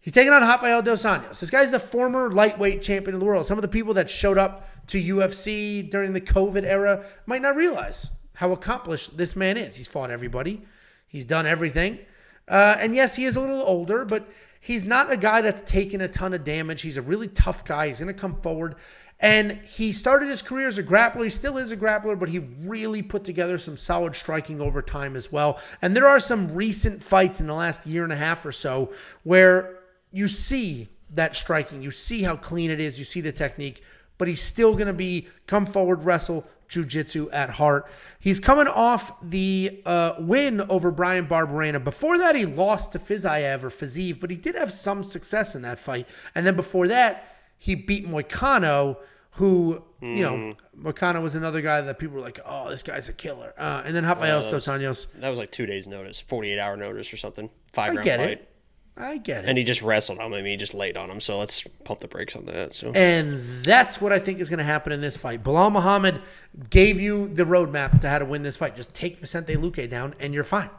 He's 0.07 0.13
taking 0.13 0.31
on 0.31 0.41
Rafael 0.41 0.81
Dos 0.81 1.03
Anjos. 1.03 1.41
This 1.41 1.49
guy's 1.49 1.69
the 1.69 1.79
former 1.81 2.31
lightweight 2.31 2.81
champion 2.81 3.15
of 3.15 3.19
the 3.19 3.25
world. 3.25 3.45
Some 3.45 3.57
of 3.57 3.61
the 3.61 3.67
people 3.67 3.93
that 3.95 4.09
showed 4.09 4.37
up 4.37 4.65
to 4.87 5.03
UFC 5.03 5.91
during 5.91 6.13
the 6.13 6.21
COVID 6.21 6.63
era 6.63 7.03
might 7.25 7.41
not 7.41 7.57
realize 7.57 8.09
how 8.33 8.53
accomplished 8.53 9.17
this 9.17 9.35
man 9.35 9.57
is. 9.57 9.75
He's 9.75 9.85
fought 9.85 10.09
everybody. 10.09 10.63
He's 11.09 11.25
done 11.25 11.45
everything. 11.45 11.99
Uh, 12.47 12.77
and 12.79 12.95
yes, 12.95 13.17
he 13.17 13.25
is 13.25 13.35
a 13.35 13.41
little 13.41 13.61
older, 13.63 14.05
but 14.05 14.29
he's 14.61 14.85
not 14.85 15.11
a 15.11 15.17
guy 15.17 15.41
that's 15.41 15.69
taken 15.69 15.99
a 15.99 16.07
ton 16.07 16.33
of 16.33 16.45
damage. 16.45 16.81
He's 16.81 16.95
a 16.95 17.01
really 17.01 17.27
tough 17.27 17.65
guy. 17.65 17.89
He's 17.89 17.99
going 17.99 18.07
to 18.07 18.17
come 18.17 18.39
forward. 18.39 18.75
And 19.19 19.59
he 19.65 19.91
started 19.91 20.29
his 20.29 20.41
career 20.41 20.69
as 20.69 20.77
a 20.77 20.83
grappler. 20.83 21.25
He 21.25 21.29
still 21.29 21.57
is 21.57 21.73
a 21.73 21.77
grappler, 21.77 22.17
but 22.17 22.29
he 22.29 22.39
really 22.61 23.01
put 23.01 23.25
together 23.25 23.57
some 23.57 23.75
solid 23.75 24.15
striking 24.15 24.61
over 24.61 24.81
time 24.81 25.17
as 25.17 25.33
well. 25.33 25.59
And 25.81 25.93
there 25.93 26.07
are 26.07 26.21
some 26.21 26.53
recent 26.53 27.03
fights 27.03 27.41
in 27.41 27.47
the 27.47 27.53
last 27.53 27.85
year 27.85 28.05
and 28.05 28.13
a 28.13 28.15
half 28.15 28.45
or 28.45 28.53
so 28.53 28.93
where 29.23 29.76
you 30.11 30.27
see 30.27 30.87
that 31.11 31.35
striking. 31.35 31.81
You 31.81 31.91
see 31.91 32.21
how 32.23 32.35
clean 32.35 32.69
it 32.71 32.79
is. 32.79 32.97
You 32.99 33.05
see 33.05 33.21
the 33.21 33.31
technique, 33.31 33.83
but 34.17 34.27
he's 34.27 34.41
still 34.41 34.73
going 34.73 34.87
to 34.87 34.93
be 34.93 35.27
come 35.47 35.65
forward, 35.65 36.03
wrestle, 36.03 36.45
jujitsu 36.69 37.29
at 37.31 37.49
heart. 37.49 37.89
He's 38.19 38.39
coming 38.39 38.67
off 38.67 39.13
the 39.29 39.81
uh, 39.85 40.15
win 40.19 40.61
over 40.69 40.91
Bryan 40.91 41.27
Barberena. 41.27 41.81
Before 41.83 42.17
that, 42.17 42.35
he 42.35 42.45
lost 42.45 42.91
to 42.93 42.99
Fiziev 42.99 43.63
or 43.63 43.69
Fiziev, 43.69 44.19
but 44.19 44.29
he 44.29 44.35
did 44.35 44.55
have 44.55 44.71
some 44.71 45.01
success 45.03 45.55
in 45.55 45.61
that 45.61 45.79
fight. 45.79 46.07
And 46.35 46.45
then 46.45 46.55
before 46.55 46.87
that, 46.89 47.37
he 47.57 47.75
beat 47.75 48.07
Moicano, 48.07 48.97
who, 49.31 49.81
you 50.01 50.23
know, 50.23 50.55
Moicano 50.77 51.21
was 51.21 51.35
another 51.35 51.61
guy 51.61 51.79
that 51.81 51.99
people 51.99 52.15
were 52.15 52.21
like, 52.21 52.39
oh, 52.45 52.69
this 52.69 52.83
guy's 52.83 53.07
a 53.07 53.13
killer. 53.13 53.53
Uh, 53.57 53.83
and 53.85 53.95
then 53.95 54.03
Rafael 54.05 54.39
was- 54.51 54.67
Anjos. 54.67 55.07
That 55.19 55.29
was 55.29 55.39
like 55.39 55.51
two 55.51 55.65
days' 55.65 55.87
notice, 55.87 56.19
48 56.19 56.59
hour 56.59 56.75
notice 56.75 57.13
or 57.13 57.17
something. 57.17 57.49
Five 57.71 57.91
I 57.91 57.95
round 57.95 58.05
get 58.05 58.19
fight. 58.19 58.29
it. 58.29 58.49
I 58.99 59.17
get 59.17 59.43
it. 59.43 59.49
And 59.49 59.57
he 59.57 59.63
just 59.63 59.81
wrestled 59.81 60.19
him. 60.19 60.33
I 60.33 60.41
mean, 60.41 60.45
he 60.45 60.57
just 60.57 60.73
laid 60.73 60.97
on 60.97 61.09
him. 61.09 61.19
So 61.19 61.37
let's 61.37 61.63
pump 61.83 61.99
the 61.99 62.07
brakes 62.07 62.35
on 62.35 62.45
that. 62.45 62.73
So 62.73 62.91
And 62.93 63.39
that's 63.63 64.01
what 64.01 64.11
I 64.11 64.19
think 64.19 64.39
is 64.39 64.49
going 64.49 64.57
to 64.57 64.63
happen 64.63 64.91
in 64.91 65.01
this 65.01 65.15
fight. 65.15 65.43
Belal 65.43 65.71
Muhammad 65.71 66.21
gave 66.69 66.99
you 66.99 67.27
the 67.27 67.43
roadmap 67.43 68.01
to 68.01 68.09
how 68.09 68.19
to 68.19 68.25
win 68.25 68.43
this 68.43 68.57
fight. 68.57 68.75
Just 68.75 68.93
take 68.93 69.19
Vicente 69.19 69.55
Luque 69.55 69.89
down, 69.89 70.15
and 70.19 70.33
you're 70.33 70.43
fine. 70.43 70.69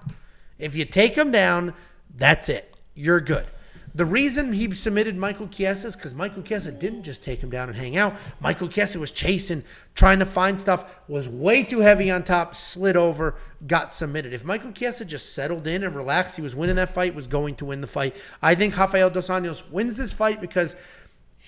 If 0.59 0.75
you 0.75 0.85
take 0.85 1.17
him 1.17 1.31
down, 1.31 1.75
that's 2.17 2.49
it. 2.49 2.77
You're 2.95 3.21
good. 3.21 3.47
The 3.95 4.05
reason 4.05 4.53
he 4.53 4.73
submitted 4.75 5.17
Michael 5.17 5.49
Chiesa 5.49 5.89
is 5.89 5.97
because 5.97 6.15
Michael 6.15 6.43
Chiesa 6.43 6.71
didn't 6.71 7.03
just 7.03 7.25
take 7.25 7.41
him 7.41 7.51
down 7.51 7.69
and 7.69 7.77
hang 7.77 7.97
out. 7.97 8.15
Michael 8.41 8.69
Chiesa 8.69 8.99
was 8.99 9.11
chasing, 9.11 9.65
trying 9.95 10.19
to 10.19 10.27
find 10.27 10.61
stuff, 10.61 10.85
was 11.09 11.29
way 11.29 11.63
too 11.63 11.81
heavy 11.81 12.11
on 12.11 12.23
top, 12.23 12.55
slid 12.55 12.97
over, 12.97 13.37
got 13.67 13.93
submitted. 13.93 14.33
If 14.33 14.45
Michael 14.45 14.73
Chiesa 14.73 15.05
just 15.05 15.35
settled 15.35 15.67
in 15.67 15.85
and 15.85 15.97
relaxed, 15.97 16.37
he 16.37 16.43
was 16.43 16.55
winning 16.55 16.77
that 16.77 16.91
fight, 16.91 17.15
was 17.15 17.27
going 17.27 17.55
to 17.57 17.65
win 17.65 17.81
the 17.81 17.87
fight. 17.87 18.17
I 18.43 18.55
think 18.55 18.77
Rafael 18.77 19.11
Dos 19.11 19.29
Anjos 19.29 19.69
wins 19.71 19.97
this 19.97 20.13
fight 20.13 20.41
because 20.41 20.77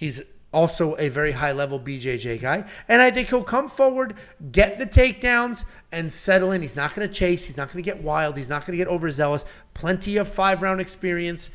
He's 0.01 0.23
also 0.51 0.97
a 0.97 1.11
very 1.11 1.31
high 1.31 1.53
level 1.53 1.79
BJJ 1.79 2.41
guy. 2.41 2.65
And 2.89 3.03
I 3.03 3.11
think 3.11 3.29
he'll 3.29 3.45
come 3.45 3.69
forward, 3.69 4.15
get 4.51 4.79
the 4.79 4.87
takedowns, 4.87 5.67
and 5.93 6.11
settle 6.11 6.53
in. 6.53 6.63
He's 6.63 6.75
not 6.75 6.95
going 6.95 7.07
to 7.07 7.13
chase. 7.13 7.45
He's 7.45 7.59
not 7.59 7.71
going 7.71 7.85
to 7.85 7.87
get 7.87 8.03
wild. 8.03 8.35
He's 8.35 8.49
not 8.49 8.65
going 8.65 8.79
to 8.79 8.83
get 8.83 8.91
overzealous. 8.91 9.45
Plenty 9.75 10.17
of 10.17 10.27
five 10.27 10.63
round 10.63 10.81
experience. 10.81 11.51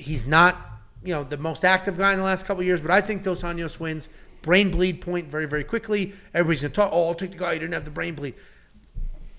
He's 0.00 0.26
not, 0.26 0.56
you 1.04 1.14
know, 1.14 1.22
the 1.24 1.36
most 1.36 1.64
active 1.64 1.98
guy 1.98 2.12
in 2.12 2.18
the 2.18 2.24
last 2.24 2.46
couple 2.46 2.60
of 2.60 2.66
years, 2.66 2.80
but 2.80 2.90
I 2.90 3.00
think 3.00 3.22
Dos 3.22 3.42
Anjos 3.42 3.78
wins. 3.78 4.08
Brain 4.42 4.70
bleed 4.70 5.02
point 5.02 5.28
very, 5.28 5.44
very 5.44 5.64
quickly. 5.64 6.14
Everybody's 6.32 6.62
going 6.62 6.72
to 6.72 6.76
talk, 6.76 6.90
oh, 6.92 7.08
I'll 7.08 7.14
take 7.14 7.32
the 7.32 7.36
guy 7.36 7.52
who 7.52 7.58
didn't 7.58 7.74
have 7.74 7.84
the 7.84 7.90
brain 7.90 8.14
bleed. 8.14 8.34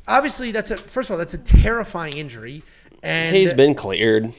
Obviously, 0.08 0.52
that's 0.52 0.70
a, 0.70 0.78
first 0.78 1.10
of 1.10 1.14
all, 1.14 1.18
that's 1.18 1.34
a 1.34 1.40
terrifying 1.40 2.14
injury. 2.14 2.62
And 3.02 3.36
he's 3.36 3.52
been 3.54 3.74
cleared. 3.74 4.32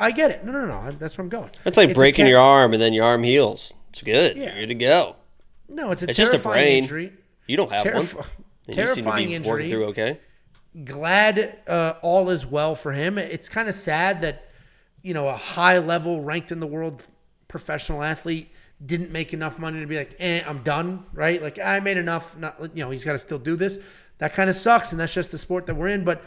I 0.00 0.10
get 0.10 0.30
it. 0.30 0.44
No, 0.44 0.52
no, 0.52 0.66
no. 0.66 0.90
That's 0.92 1.18
where 1.18 1.22
I'm 1.24 1.28
going. 1.28 1.50
That's 1.64 1.76
like 1.76 1.90
It's 1.90 1.96
breaking 1.98 2.26
your 2.26 2.40
arm 2.40 2.72
and 2.72 2.80
then 2.80 2.94
your 2.94 3.04
arm 3.04 3.22
heals. 3.22 3.74
It's 3.90 4.02
good. 4.02 4.36
Yeah. 4.36 4.54
You're 4.54 4.60
good 4.62 4.68
to 4.68 4.74
go. 4.74 5.16
No, 5.68 5.90
it's 5.90 6.02
a 6.02 6.08
It's 6.08 6.16
just 6.16 6.32
a 6.34 6.38
brain. 6.38 6.84
injury. 6.84 7.12
You 7.46 7.56
don't 7.58 7.72
have 7.72 7.86
Terrif- 7.86 8.14
one. 8.14 8.26
And 8.68 8.76
you 8.76 8.86
seem 8.86 8.96
to 8.96 9.02
terrifying 9.02 9.28
be 9.28 9.34
injury. 9.34 9.52
working 9.52 9.70
through 9.70 9.84
okay. 9.86 10.20
glad 10.84 11.58
uh, 11.68 11.94
all 12.02 12.30
is 12.30 12.46
well 12.46 12.74
for 12.74 12.92
him. 12.92 13.18
It's 13.18 13.48
kind 13.48 13.68
of 13.68 13.74
sad 13.74 14.20
that 14.22 14.45
you 15.06 15.14
know 15.14 15.28
a 15.28 15.36
high 15.36 15.78
level 15.78 16.20
ranked 16.20 16.50
in 16.50 16.58
the 16.58 16.66
world 16.66 17.06
professional 17.46 18.02
athlete 18.02 18.50
didn't 18.84 19.12
make 19.12 19.32
enough 19.32 19.56
money 19.56 19.80
to 19.80 19.86
be 19.86 19.96
like, 19.96 20.16
eh, 20.18 20.42
I'm 20.44 20.62
done, 20.64 21.06
right? 21.14 21.40
Like 21.40 21.60
I 21.60 21.78
made 21.78 21.96
enough. 21.96 22.36
Not 22.36 22.60
you 22.74 22.82
know 22.82 22.90
he's 22.90 23.04
got 23.04 23.12
to 23.12 23.18
still 23.20 23.38
do 23.38 23.54
this. 23.54 23.78
That 24.18 24.34
kind 24.34 24.50
of 24.50 24.56
sucks, 24.56 24.90
and 24.90 25.00
that's 25.00 25.14
just 25.14 25.30
the 25.30 25.38
sport 25.38 25.66
that 25.66 25.76
we're 25.76 25.88
in. 25.88 26.02
But 26.02 26.24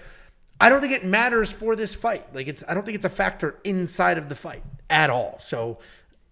I 0.62 0.70
don't 0.70 0.80
think 0.80 0.94
it 0.94 1.04
matters 1.04 1.52
for 1.52 1.76
this 1.76 1.94
fight. 1.94 2.34
Like 2.34 2.48
it's 2.48 2.64
I 2.70 2.74
don't 2.74 2.86
think 2.86 2.96
it's 2.96 3.06
a 3.06 3.10
factor 3.10 3.60
inside 3.66 4.18
of 4.18 4.30
the 4.30 4.36
fight 4.36 4.64
at 4.90 5.10
all. 5.10 5.38
So. 5.40 5.80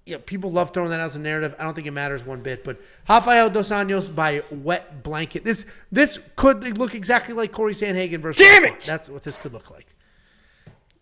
You 0.05 0.13
know, 0.13 0.19
people 0.19 0.53
love 0.53 0.71
throwing 0.71 0.89
that 0.91 1.01
out 1.01 1.07
as 1.07 1.17
a 1.17 1.19
narrative. 1.19 1.53
I 1.59 1.65
don't 1.65 1.73
think 1.73 1.85
it 1.85 1.91
matters 1.91 2.25
one 2.25 2.41
bit. 2.41 2.63
But 2.63 2.79
Rafael 3.09 3.49
Dos 3.49 3.71
Anjos 3.71 4.07
by 4.07 4.41
wet 4.49 5.03
blanket. 5.03 5.43
This 5.43 5.65
this 5.91 6.17
could 6.37 6.77
look 6.77 6.95
exactly 6.95 7.33
like 7.33 7.51
Cory 7.51 7.73
Sandhagen 7.73 8.21
versus. 8.21 8.39
Damn 8.39 8.63
it! 8.63 8.83
That's 8.83 9.09
what 9.09 9.23
this 9.23 9.35
could 9.35 9.51
look 9.51 9.69
like. 9.69 9.96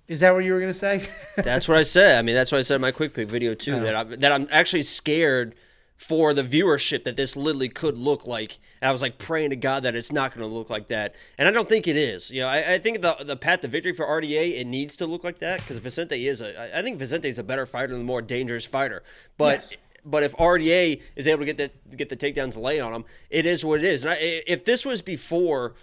Is 0.07 0.19
that 0.19 0.33
what 0.33 0.43
you 0.43 0.53
were 0.53 0.59
gonna 0.59 0.73
say? 0.73 1.07
That's 1.37 1.67
what 1.67 1.77
I 1.77 1.83
said. 1.83 2.19
I 2.19 2.21
mean, 2.21 2.35
that's 2.35 2.51
what 2.51 2.59
I 2.59 2.61
said 2.61 2.75
in 2.75 2.81
my 2.81 2.91
quick 2.91 3.13
pick 3.13 3.27
video 3.27 3.55
too. 3.55 3.73
Uh-huh. 3.73 3.83
That 3.83 3.95
I'm 3.95 4.19
that 4.19 4.31
I'm 4.31 4.47
actually 4.51 4.83
scared 4.83 5.55
for 5.97 6.33
the 6.33 6.43
viewership 6.43 7.05
that 7.05 7.15
this 7.15 7.35
literally 7.35 7.69
could 7.69 7.97
look 7.97 8.27
like. 8.27 8.59
And 8.81 8.89
I 8.89 8.91
was 8.91 9.01
like 9.01 9.17
praying 9.17 9.51
to 9.51 9.55
God 9.55 9.83
that 9.83 9.95
it's 9.95 10.11
not 10.11 10.35
going 10.35 10.47
to 10.47 10.53
look 10.53 10.69
like 10.69 10.89
that, 10.89 11.15
and 11.37 11.47
I 11.47 11.51
don't 11.51 11.67
think 11.67 11.87
it 11.87 11.95
is. 11.95 12.29
You 12.29 12.41
know, 12.41 12.47
I, 12.47 12.73
I 12.73 12.77
think 12.77 13.01
the 13.01 13.15
the 13.25 13.35
path 13.35 13.61
to 13.61 13.67
victory 13.67 13.93
for 13.93 14.05
RDA 14.05 14.59
it 14.59 14.67
needs 14.67 14.95
to 14.97 15.07
look 15.07 15.23
like 15.23 15.39
that 15.39 15.61
because 15.61 15.79
Vicente 15.79 16.27
is 16.27 16.41
a 16.41 16.77
I 16.77 16.81
think 16.81 16.99
Vicente 16.99 17.27
is 17.27 17.39
a 17.39 17.43
better 17.43 17.65
fighter 17.65 17.93
and 17.93 18.03
a 18.03 18.05
more 18.05 18.21
dangerous 18.21 18.65
fighter, 18.65 19.03
but. 19.37 19.61
Yes. 19.61 19.77
But 20.07 20.21
if 20.21 20.35
RDA 20.35 21.01
is 21.15 21.27
able 21.27 21.39
to 21.39 21.51
get 21.51 21.57
the 21.57 21.95
get 21.95 22.09
the 22.09 22.15
takedowns 22.15 22.55
lay 22.55 22.79
on 22.79 22.93
him, 22.93 23.05
it 23.31 23.47
is 23.47 23.65
what 23.65 23.79
it 23.79 23.85
is. 23.85 24.03
And 24.03 24.11
I, 24.13 24.17
if 24.45 24.63
this 24.63 24.85
was 24.85 25.01
before 25.01 25.73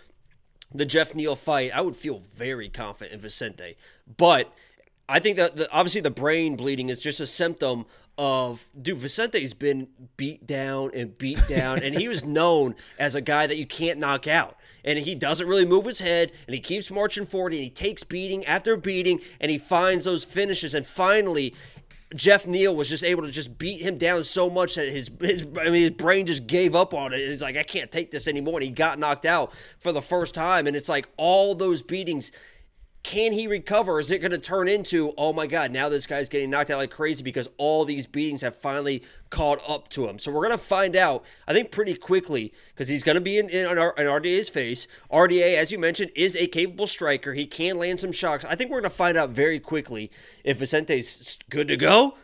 the 0.75 0.87
Geoff 0.87 1.15
Neal 1.15 1.37
fight, 1.37 1.73
I 1.75 1.81
would 1.81 1.97
feel 1.97 2.23
very 2.35 2.69
confident 2.69 3.15
in 3.15 3.21
Vicente. 3.21 3.77
But 4.17 4.53
I 5.09 5.19
think 5.19 5.37
that 5.37 5.57
the, 5.57 5.71
obviously 5.73 6.01
the 6.01 6.11
brain 6.11 6.57
bleeding 6.57 6.89
is 6.89 7.01
just 7.01 7.21
a 7.21 7.27
symptom 7.27 7.87
of 8.19 8.69
dude. 8.81 8.99
Vicente's 8.99 9.55
been 9.55 9.89
beat 10.17 10.47
down 10.47 10.91
and 10.95 11.17
beat 11.19 11.47
down, 11.49 11.83
and 11.83 11.95
he 11.95 12.09
was 12.09 12.25
known 12.25 12.75
as 12.99 13.15
a 13.15 13.21
guy 13.21 13.47
that 13.47 13.57
you 13.57 13.67
can't 13.67 13.99
knock 13.99 14.27
out. 14.27 14.57
And 14.85 14.99
he 14.99 15.15
doesn't 15.15 15.47
really 15.47 15.65
move 15.65 15.87
his 15.87 16.01
head, 16.01 16.33
and 16.47 16.55
he 16.55 16.61
keeps 16.61 16.91
marching 16.91 17.27
forward, 17.27 17.53
and 17.53 17.63
he 17.63 17.71
takes 17.71 18.03
beating 18.03 18.45
after 18.47 18.77
beating, 18.77 19.21
and 19.41 19.51
he 19.51 19.59
finds 19.59 20.05
those 20.05 20.25
finishes. 20.25 20.75
And 20.75 20.85
finally, 20.85 21.55
Geoff 22.15 22.47
Neal 22.47 22.75
was 22.75 22.89
just 22.89 23.05
able 23.05 23.23
to 23.23 23.31
just 23.31 23.57
beat 23.59 23.81
him 23.81 23.99
down 23.99 24.23
so 24.25 24.51
much 24.51 24.75
that 24.75 24.89
his, 24.89 25.11
his 25.21 25.47
I 25.61 25.65
mean 25.65 25.83
his 25.83 25.91
brain 25.91 26.27
just 26.27 26.47
gave 26.47 26.75
up 26.75 26.95
on 26.95 27.13
it. 27.13 27.19
He's 27.19 27.43
like, 27.43 27.57
I 27.57 27.63
can't 27.63 27.91
take 27.91 28.11
this 28.11 28.29
anymore. 28.29 28.55
And 28.55 28.65
he 28.65 28.71
got 28.71 28.99
knocked 28.99 29.25
out 29.25 29.53
for 29.79 29.93
the 29.93 30.03
first 30.03 30.35
time. 30.35 30.67
And 30.67 30.77
it's 30.77 30.89
like 30.89 31.09
all 31.17 31.55
those 31.55 31.83
beatings. 31.83 32.33
Can 33.03 33.33
he 33.33 33.49
recover? 33.49 33.99
Is 33.99 34.13
it 34.13 34.21
going 34.21 34.31
to 34.31 34.39
turn 34.39 34.69
into, 34.69 35.13
oh 35.19 35.33
my 35.33 35.49
God, 35.49 35.73
now 35.73 35.89
this 35.89 36.07
guy's 36.07 36.29
getting 36.29 36.51
knocked 36.51 36.71
out 36.71 36.79
like 36.79 36.93
crazy 36.93 37.25
because 37.25 37.49
all 37.59 37.85
these 37.85 38.07
beatings 38.07 38.43
have 38.43 38.57
finally 38.57 39.03
caught 39.29 39.61
up 39.69 39.89
to 39.91 40.09
him? 40.09 40.21
So 40.21 40.31
we're 40.31 40.47
going 40.47 40.57
to 40.57 40.65
find 40.65 40.95
out, 40.95 41.25
I 41.49 41.53
think, 41.53 41.73
pretty 41.73 41.95
quickly 41.95 42.53
because 42.69 42.87
he's 42.87 43.03
going 43.03 43.17
to 43.17 43.21
be 43.21 43.39
in, 43.39 43.49
in, 43.49 43.67
in 43.67 43.77
RDA's 43.77 44.49
face. 44.49 44.87
RDA, 45.13 45.57
as 45.57 45.73
you 45.73 45.81
mentioned, 45.81 46.13
is 46.15 46.37
a 46.37 46.47
capable 46.47 46.87
striker. 46.87 47.33
He 47.35 47.45
can 47.45 47.77
land 47.77 47.99
some 47.99 48.13
shocks. 48.13 48.45
I 48.45 48.55
think 48.55 48.71
we're 48.71 48.81
going 48.81 48.91
to 48.91 48.97
find 48.97 49.19
out 49.19 49.31
very 49.31 49.59
quickly 49.59 50.11
if 50.45 50.59
Vicente's 50.59 51.39
good 51.51 51.69
to 51.69 51.77
go 51.77 52.15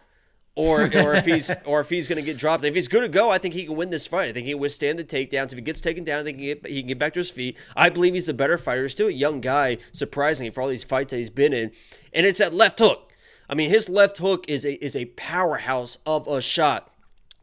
or 0.58 0.82
or 0.82 1.14
if 1.14 1.24
he's 1.32 1.54
or 1.64 1.80
if 1.80 1.88
he's 1.88 2.08
going 2.08 2.16
to 2.16 2.26
get 2.26 2.36
dropped. 2.36 2.64
If 2.64 2.74
he's 2.74 2.88
good 2.88 3.02
to 3.02 3.08
go, 3.08 3.30
I 3.30 3.38
think 3.38 3.54
he 3.54 3.64
can 3.64 3.76
win 3.76 3.90
this 3.90 4.06
fight. 4.06 4.28
I 4.28 4.32
think 4.32 4.46
he 4.46 4.52
can 4.52 4.60
withstand 4.60 4.98
the 4.98 5.04
takedowns. 5.04 5.52
If 5.52 5.54
he 5.54 5.60
gets 5.60 5.80
taken 5.80 6.04
down, 6.04 6.20
I 6.20 6.24
think 6.24 6.38
he 6.38 6.52
can 6.52 6.62
get, 6.62 6.70
he 6.70 6.80
can 6.80 6.88
get 6.88 6.98
back 6.98 7.14
to 7.14 7.20
his 7.20 7.30
feet. 7.30 7.56
I 7.76 7.88
believe 7.88 8.14
he's 8.14 8.28
a 8.28 8.34
better 8.34 8.58
fighter. 8.58 8.82
He's 8.82 8.92
still 8.92 9.06
a 9.06 9.12
young 9.12 9.40
guy, 9.40 9.78
surprisingly, 9.92 10.50
for 10.50 10.60
all 10.60 10.68
these 10.68 10.84
fights 10.84 11.12
that 11.12 11.18
he's 11.18 11.30
been 11.30 11.52
in. 11.52 11.70
And 12.12 12.26
it's 12.26 12.40
that 12.40 12.52
left 12.52 12.80
hook. 12.80 13.12
I 13.48 13.54
mean, 13.54 13.70
his 13.70 13.88
left 13.88 14.18
hook 14.18 14.44
is 14.48 14.66
a 14.66 14.74
is 14.84 14.96
a 14.96 15.06
powerhouse 15.06 15.96
of 16.04 16.26
a 16.26 16.42
shot. 16.42 16.92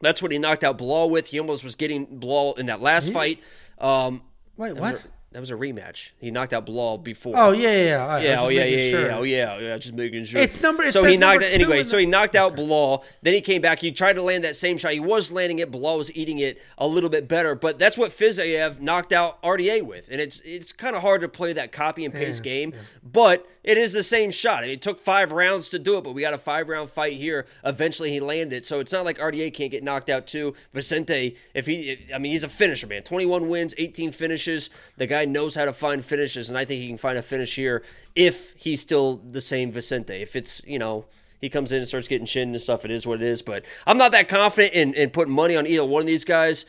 That's 0.02 0.22
what 0.22 0.32
he 0.32 0.38
knocked 0.38 0.64
out 0.64 0.78
Belal 0.78 1.10
with. 1.10 1.28
He 1.28 1.40
almost 1.40 1.64
was 1.64 1.76
getting 1.76 2.06
Belal 2.06 2.60
in 2.60 2.66
that 2.66 2.82
last 2.82 3.14
fight. 3.14 3.40
Um, 3.80 4.22
Wait, 4.58 4.74
what? 4.74 5.02
That 5.36 5.41
was 5.41 5.52
a 5.52 5.56
rematch. 5.56 6.12
He 6.18 6.32
knocked 6.32 6.53
out 6.53 6.66
Belal 6.66 7.03
before. 7.03 7.34
Oh 7.36 7.52
yeah, 7.52 7.70
yeah, 7.70 7.84
yeah. 7.84 8.06
Right, 8.06 8.24
Yeah, 8.24 8.40
oh 8.40 8.48
yeah, 8.48 8.64
yeah, 8.64 8.90
sure. 8.90 9.06
yeah, 9.07 9.18
oh 9.18 9.24
yeah, 9.24 9.60
yeah. 9.60 9.78
Just 9.78 9.94
making 9.94 10.24
sure. 10.24 10.40
It's 10.40 10.62
number- 10.62 10.84
it 10.84 10.94
so 10.94 11.03
he 11.03 11.18
knocked 11.18 11.41
two 11.41 11.48
anyway. 11.48 11.84
So 11.84 11.98
he 11.98 12.06
knocked 12.06 12.36
out 12.36 12.56
Belal. 12.56 13.03
Then 13.22 13.34
he 13.34 13.41
came 13.41 13.62
back. 13.62 13.80
He 13.80 13.91
tried 13.91 14.14
to 14.14 14.22
land 14.22 14.45
that 14.45 14.56
same 14.56 14.78
shot. 14.78 14.94
He 14.94 15.02
was 15.02 15.34
landing 15.34 15.60
it. 15.60 15.72
Bilal 15.72 15.98
was 15.98 16.16
eating 16.16 16.40
it 16.40 16.62
a 16.78 16.88
little 16.88 17.10
bit 17.10 17.28
better. 17.28 17.53
But 17.53 17.78
that's 17.78 17.98
what 17.98 18.12
Fiziev 18.12 18.80
knocked 18.80 19.12
out 19.12 19.44
RDA 19.44 19.82
with. 19.82 20.07
And 20.10 20.22
it's 20.22 20.40
it's 20.45 20.72
kind 20.72 20.95
of 20.95 21.02
hard 21.02 21.20
to 21.20 21.28
play 21.28 21.52
that 21.52 21.74
copy 21.74 22.06
and 22.06 22.14
paste 22.14 22.41
game. 22.41 22.74
But 23.03 23.45
it 23.66 23.78
is 23.78 23.91
the 23.91 24.03
same 24.03 24.32
shot. 24.32 24.60
I 24.60 24.68
mean, 24.68 24.72
it 24.72 24.82
took 24.82 24.99
five 24.99 25.34
rounds 25.34 25.68
to 25.70 25.80
do 25.80 25.98
it, 25.98 26.06
but 26.06 26.14
we 26.14 26.22
got 26.22 26.34
a 26.34 26.38
five 26.38 26.70
round 26.70 26.90
fight 26.90 27.14
here. 27.14 27.45
Eventually, 27.66 28.12
he 28.12 28.22
landed. 28.22 28.66
So 28.66 28.80
it's 28.80 28.94
not 28.94 29.03
like 29.03 29.18
RDA 29.18 29.53
can't 29.53 29.72
get 29.72 29.84
knocked 29.84 30.10
out 30.10 30.28
too. 30.28 30.53
Vicente, 30.74 31.36
if 31.53 31.66
he, 31.66 31.98
I 32.14 32.20
mean, 32.20 32.32
he's 32.32 32.45
a 32.45 32.49
finisher, 32.49 32.88
man. 32.88 33.03
21 33.03 33.49
wins, 33.49 33.76
18 33.78 34.12
finishes. 34.14 34.70
The 34.98 35.07
guy 35.07 35.24
knows 35.30 35.56
how 35.56 35.65
to 35.65 35.73
find 35.73 36.03
finishes, 36.03 36.49
and 36.49 36.57
I 36.57 36.65
think 36.65 36.81
he 36.81 36.88
can 36.88 36.97
find 36.97 37.18
a 37.18 37.22
finish 37.22 37.56
here 37.56 37.84
if 38.15 38.53
he's 38.57 38.81
still 38.81 39.18
the 39.18 39.41
same 39.41 39.72
Vicente. 39.72 40.22
If 40.22 40.35
it's, 40.35 40.61
you 40.65 40.80
know, 40.80 41.06
he 41.41 41.49
comes 41.49 41.72
in 41.72 41.80
and 41.80 41.88
starts 41.88 42.07
getting 42.07 42.26
chin 42.26 42.49
and 42.49 42.61
stuff, 42.61 42.85
it 42.85 42.91
is 42.91 43.06
what 43.06 43.22
it 43.22 43.27
is. 43.27 43.41
But 43.41 43.65
I'm 43.85 43.97
not 43.97 44.11
that 44.14 44.30
confident 44.30 44.73
in, 44.73 44.93
in 44.93 45.10
putting 45.10 45.34
money 45.34 45.56
on 45.56 45.68
either 45.68 45.85
one 45.85 46.02
of 46.02 46.07
these 46.07 46.26
guys. 46.26 46.65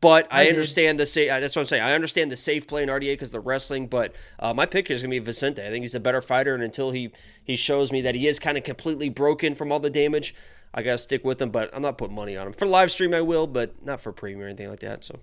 But 0.00 0.28
I, 0.30 0.44
did. 0.44 0.50
understand 0.50 1.00
the 1.00 1.06
safe. 1.06 1.28
That's 1.28 1.56
what 1.56 1.62
I'm 1.62 1.66
saying. 1.66 1.82
I 1.82 1.94
understand 1.94 2.30
the 2.30 2.36
safe 2.36 2.68
play 2.68 2.84
in 2.84 2.88
RDA 2.88 3.14
because 3.14 3.32
the 3.32 3.40
wrestling. 3.40 3.88
But 3.88 4.14
uh, 4.38 4.54
my 4.54 4.64
pick 4.64 4.88
is 4.88 5.02
gonna 5.02 5.10
be 5.10 5.18
Vicente. 5.18 5.60
I 5.60 5.68
think 5.68 5.82
he's 5.82 5.96
a 5.96 6.00
better 6.00 6.22
fighter, 6.22 6.54
and 6.54 6.62
until 6.62 6.92
he 6.92 7.10
he 7.44 7.56
shows 7.56 7.90
me 7.90 8.02
that 8.02 8.14
he 8.14 8.28
is 8.28 8.38
kind 8.38 8.56
of 8.56 8.62
completely 8.62 9.08
broken 9.08 9.56
from 9.56 9.72
all 9.72 9.80
the 9.80 9.90
damage, 9.90 10.32
I 10.72 10.82
gotta 10.82 10.98
stick 10.98 11.24
with 11.24 11.42
him. 11.42 11.50
But 11.50 11.74
I'm 11.74 11.82
not 11.82 11.98
putting 11.98 12.14
money 12.14 12.36
on 12.36 12.46
him 12.46 12.52
for 12.52 12.66
live 12.66 12.92
stream. 12.92 13.12
I 13.12 13.20
will, 13.20 13.48
but 13.48 13.84
not 13.84 14.00
for 14.00 14.12
premium 14.12 14.42
or 14.42 14.48
anything 14.48 14.70
like 14.70 14.80
that. 14.80 15.02
So 15.02 15.18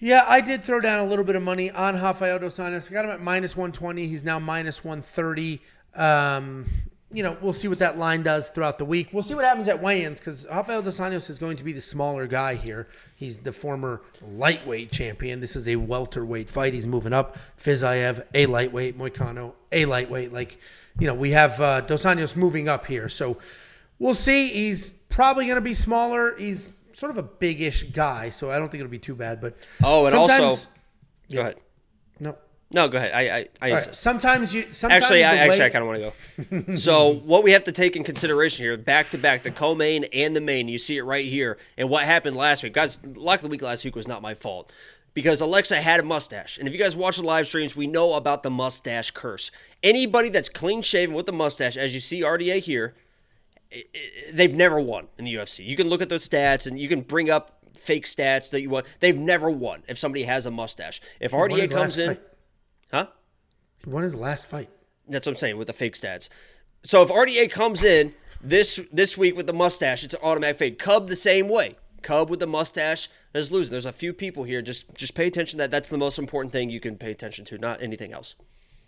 Yeah, 0.00 0.24
I 0.28 0.40
did 0.40 0.64
throw 0.64 0.80
down 0.80 1.00
a 1.00 1.04
little 1.04 1.24
bit 1.24 1.34
of 1.34 1.42
money 1.42 1.72
on 1.72 2.00
Rafael 2.00 2.38
dos 2.38 2.58
Anjos. 2.58 2.88
I 2.88 2.94
got 2.94 3.04
him 3.04 3.10
at 3.10 3.20
minus 3.20 3.56
120. 3.56 4.06
He's 4.06 4.22
now 4.22 4.38
minus 4.38 4.84
130. 4.84 5.60
Um, 5.96 6.66
you 7.12 7.22
know, 7.22 7.36
we'll 7.40 7.52
see 7.54 7.66
what 7.66 7.80
that 7.80 7.98
line 7.98 8.22
does 8.22 8.48
throughout 8.50 8.78
the 8.78 8.84
week. 8.84 9.08
We'll 9.12 9.24
see 9.24 9.34
what 9.34 9.44
happens 9.44 9.66
at 9.66 9.82
weigh-ins 9.82 10.20
because 10.20 10.46
Rafael 10.48 10.82
dos 10.82 11.00
Anjos 11.00 11.30
is 11.30 11.38
going 11.38 11.56
to 11.56 11.64
be 11.64 11.72
the 11.72 11.80
smaller 11.80 12.28
guy 12.28 12.54
here. 12.54 12.86
He's 13.16 13.38
the 13.38 13.52
former 13.52 14.02
lightweight 14.34 14.92
champion. 14.92 15.40
This 15.40 15.56
is 15.56 15.66
a 15.66 15.76
welterweight 15.76 16.48
fight. 16.48 16.74
He's 16.74 16.86
moving 16.86 17.12
up. 17.12 17.36
Fiziev, 17.60 18.24
a 18.34 18.46
lightweight. 18.46 18.96
Moicano, 18.96 19.54
a 19.72 19.84
lightweight. 19.86 20.32
Like, 20.32 20.58
you 21.00 21.08
know, 21.08 21.14
we 21.14 21.30
have 21.32 21.60
uh, 21.60 21.80
dos 21.80 22.04
Anjos 22.04 22.36
moving 22.36 22.68
up 22.68 22.86
here. 22.86 23.08
So 23.08 23.38
we'll 23.98 24.14
see. 24.14 24.48
He's 24.48 24.92
probably 24.92 25.46
going 25.46 25.56
to 25.56 25.62
be 25.62 25.74
smaller. 25.74 26.36
He's 26.36 26.70
sort 26.98 27.10
of 27.10 27.18
a 27.18 27.22
big-ish 27.22 27.84
guy, 27.84 28.30
so 28.30 28.50
I 28.50 28.58
don't 28.58 28.68
think 28.70 28.80
it'll 28.80 28.90
be 28.90 28.98
too 28.98 29.14
bad. 29.14 29.40
But 29.40 29.54
oh, 29.82 30.06
and 30.06 30.14
also 30.14 30.34
sometimes- 30.34 30.68
go 31.32 31.40
ahead. 31.40 31.56
no. 32.18 32.36
No, 32.70 32.86
go 32.86 32.98
ahead. 32.98 33.12
I 33.14 33.38
I, 33.38 33.48
I 33.62 33.72
right. 33.72 33.94
Sometimes 33.94 34.54
you. 34.54 34.66
Sometimes 34.72 35.02
Actually, 35.02 35.24
I, 35.24 35.36
actually, 35.36 35.60
way- 35.60 35.64
I 35.64 35.70
kind 35.70 35.82
of 35.82 35.88
want 35.88 36.14
to 36.44 36.66
go. 36.66 36.74
so, 36.74 37.14
what 37.14 37.42
we 37.42 37.52
have 37.52 37.64
to 37.64 37.72
take 37.72 37.96
in 37.96 38.04
consideration 38.04 38.62
here, 38.62 38.76
back 38.76 39.08
to 39.10 39.18
back, 39.18 39.42
the 39.42 39.50
co-main 39.50 40.04
and 40.12 40.36
the 40.36 40.42
main, 40.42 40.68
you 40.68 40.78
see 40.78 40.98
it 40.98 41.02
right 41.02 41.24
here. 41.24 41.56
And 41.78 41.88
what 41.88 42.04
happened 42.04 42.36
last 42.36 42.62
week, 42.62 42.74
guys? 42.74 43.00
Luck 43.14 43.36
of 43.36 43.44
the 43.44 43.48
week 43.48 43.62
last 43.62 43.86
week 43.86 43.96
was 43.96 44.06
not 44.06 44.20
my 44.20 44.34
fault 44.34 44.70
because 45.14 45.40
Alexa 45.40 45.80
had 45.80 45.98
a 45.98 46.02
mustache. 46.02 46.58
And 46.58 46.68
if 46.68 46.74
you 46.74 46.78
guys 46.78 46.94
watch 46.94 47.16
the 47.16 47.22
live 47.22 47.46
streams, 47.46 47.74
we 47.74 47.86
know 47.86 48.12
about 48.14 48.42
the 48.42 48.50
mustache 48.50 49.12
curse. 49.12 49.50
Anybody 49.82 50.28
that's 50.28 50.50
clean 50.50 50.82
shaven 50.82 51.14
with 51.14 51.26
a 51.30 51.32
mustache, 51.32 51.78
as 51.78 51.94
you 51.94 52.00
see 52.00 52.20
RDA 52.20 52.58
here, 52.58 52.94
they've 54.32 54.54
never 54.54 54.80
won 54.80 55.08
in 55.18 55.24
the 55.24 55.34
UFC. 55.34 55.66
You 55.66 55.76
can 55.76 55.88
look 55.88 56.02
at 56.02 56.08
those 56.08 56.28
stats 56.28 56.66
and 56.66 56.78
you 56.78 56.88
can 56.88 57.02
bring 57.02 57.30
up 57.30 57.58
fake 57.74 58.06
stats 58.06 58.50
that 58.50 58.62
you 58.62 58.70
want. 58.70 58.86
They've 59.00 59.16
never 59.16 59.50
won 59.50 59.82
if 59.88 59.98
somebody 59.98 60.24
has 60.24 60.46
a 60.46 60.50
mustache. 60.50 61.00
If 61.20 61.32
RDA 61.32 61.70
comes 61.70 61.98
in, 61.98 62.08
fight. 62.14 62.22
huh? 62.92 63.06
He 63.84 63.90
won 63.90 64.02
his 64.02 64.14
last 64.14 64.48
fight. 64.48 64.68
That's 65.08 65.26
what 65.26 65.32
I'm 65.32 65.36
saying 65.36 65.56
with 65.56 65.66
the 65.66 65.72
fake 65.72 65.94
stats. 65.94 66.28
So 66.82 67.02
if 67.02 67.08
RDA 67.08 67.50
comes 67.50 67.84
in 67.84 68.14
this 68.40 68.80
this 68.92 69.18
week 69.18 69.36
with 69.36 69.46
the 69.46 69.52
mustache, 69.52 70.04
it's 70.04 70.14
an 70.14 70.20
automatic 70.22 70.58
fade. 70.58 70.78
Cub 70.78 71.08
the 71.08 71.16
same 71.16 71.48
way. 71.48 71.76
Cub 72.02 72.30
with 72.30 72.40
the 72.40 72.46
mustache 72.46 73.08
is 73.34 73.50
losing. 73.50 73.72
There's 73.72 73.86
a 73.86 73.92
few 73.92 74.12
people 74.12 74.44
here. 74.44 74.62
Just 74.62 74.94
just 74.94 75.14
pay 75.14 75.26
attention. 75.26 75.58
That 75.58 75.70
that's 75.70 75.88
the 75.88 75.98
most 75.98 76.18
important 76.18 76.52
thing 76.52 76.70
you 76.70 76.80
can 76.80 76.96
pay 76.96 77.10
attention 77.10 77.44
to, 77.46 77.58
not 77.58 77.82
anything 77.82 78.12
else. 78.12 78.36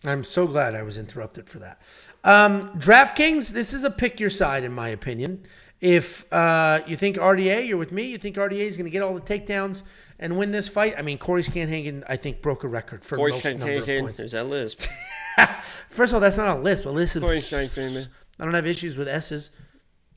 I'm 0.05 0.25
so 0.25 0.47
glad 0.47 0.75
I 0.75 0.83
was 0.83 0.97
interrupted 0.97 1.49
for 1.49 1.59
that. 1.59 1.81
Um, 2.25 2.79
DraftKings, 2.79 3.51
this 3.51 3.73
is 3.73 3.85
a 3.85 3.91
pick 3.91 4.21
your 4.21 4.31
side, 4.31 4.65
in 4.65 4.73
my 4.73 4.89
opinion. 4.89 5.45
If 5.81 6.31
uh, 6.33 6.81
you 6.87 6.97
think 6.97 7.17
RDA, 7.17 7.67
you're 7.67 7.79
with 7.79 7.93
me. 7.93 8.05
You 8.05 8.19
think 8.19 8.37
RDA 8.37 8.59
is 8.59 8.77
going 8.77 8.85
to 8.85 8.91
get 8.91 9.03
all 9.03 9.15
the 9.15 9.21
takedowns 9.21 9.83
and 10.19 10.37
win 10.37 10.53
this 10.53 10.69
fight. 10.69 10.95
I 10.99 11.03
mean, 11.03 11.17
Cory 11.17 11.43
Sandhagen, 11.43 12.05
I 12.09 12.17
think, 12.17 12.43
broke 12.43 12.65
a 12.65 12.69
record 12.69 13.05
for 13.05 13.17
Corey 13.17 13.33
most 13.33 13.45
number 13.45 13.73
of 13.73 13.87
points. 13.87 14.17
There's 14.19 14.33
that 14.33 14.47
list. 14.49 14.87
First 15.89 16.13
of 16.13 16.17
all, 16.17 16.21
that's 16.21 16.37
not 16.37 16.59
a 16.59 16.61
list, 16.61 16.85
but 16.85 16.93
listen, 16.93 17.23
Corey 17.23 17.41
Shannon. 17.41 18.07
I 18.39 18.45
don't 18.45 18.55
have 18.55 18.67
issues 18.67 18.97
with 18.97 19.09
S's. 19.09 19.51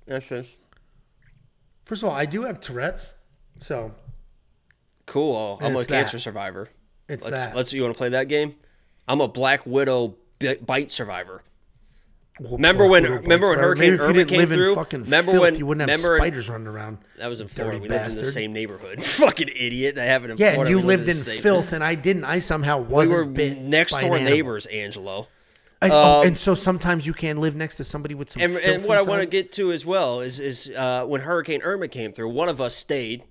S's. 0.07 0.53
First 1.85 2.03
of 2.03 2.09
all, 2.09 2.15
I 2.15 2.25
do 2.25 2.43
have 2.43 2.59
Tourette's, 2.59 3.13
so 3.59 3.93
Cool. 5.05 5.59
I'm 5.61 5.75
a 5.75 5.85
cancer 5.85 6.17
that. 6.17 6.21
survivor. 6.21 6.69
it's 7.09 7.25
Let's 7.25 7.39
that. 7.39 7.55
let's. 7.55 7.73
You 7.73 7.83
want 7.83 7.93
to 7.93 7.97
play 7.97 8.09
that 8.09 8.27
game? 8.27 8.55
I'm 9.07 9.21
a 9.21 9.27
Black 9.27 9.65
Widow 9.65 10.15
bite 10.65 10.91
survivor. 10.91 11.43
Remember 12.39 12.87
when- 12.87 13.03
remember 13.03 13.49
when 13.51 13.59
Hurricane 13.59 13.81
Maybe 13.91 13.95
if 13.95 13.99
you 14.01 14.05
Irma 14.07 14.25
came 14.25 14.41
in 14.41 14.47
through? 14.49 14.75
Remember 14.75 15.31
filth, 15.33 15.41
when- 15.41 15.55
you 15.55 15.65
wouldn't 15.67 15.87
have 15.87 15.99
remember- 15.99 16.17
spiders 16.17 16.49
running 16.49 16.67
around. 16.67 16.97
That 17.19 17.27
was 17.27 17.41
in 17.41 17.47
Florida. 17.47 17.79
We 17.79 17.87
lived 17.89 18.11
in 18.11 18.17
the 18.17 18.25
same 18.25 18.53
neighborhood. 18.53 19.03
Fucking 19.03 19.49
idiot. 19.49 19.97
I 19.99 20.05
have 20.05 20.25
it 20.25 20.31
in 20.31 20.37
Yeah, 20.37 20.53
Florida. 20.55 20.61
and 20.61 20.69
you 20.71 20.77
We 20.77 20.83
lived 20.87 21.05
lived 21.07 21.17
in 21.19 21.23
same- 21.23 21.41
filth, 21.41 21.73
and 21.73 21.83
I 21.83 21.93
didn't. 21.95 22.23
I 22.25 22.39
somehow 22.39 22.79
wasn't 22.79 23.37
We 23.37 23.49
were 23.49 23.55
next 23.55 23.99
door 23.99 24.17
an 24.17 24.25
neighbors, 24.25 24.65
Angelo. 24.65 25.27
And, 25.81 25.91
oh, 25.91 26.21
Um, 26.21 26.27
and 26.27 26.39
so 26.39 26.55
sometimes 26.55 27.05
you 27.05 27.13
can 27.13 27.37
live 27.37 27.55
next 27.55 27.75
to 27.75 27.83
somebody 27.83 28.15
with 28.15 28.31
some. 28.31 28.41
And, 28.41 28.57
and 28.57 28.85
what 28.85 28.97
I 28.97 29.01
want 29.03 29.21
to 29.21 29.27
get 29.27 29.51
to 29.53 29.71
as 29.73 29.85
well 29.85 30.21
is 30.21 30.39
is 30.39 30.71
uh, 30.75 31.05
when 31.05 31.21
Hurricane 31.21 31.61
Irma 31.61 31.87
came 31.89 32.13
through, 32.13 32.29
one 32.29 32.47
of 32.49 32.59
us 32.61 32.73
stayed, 32.75 33.23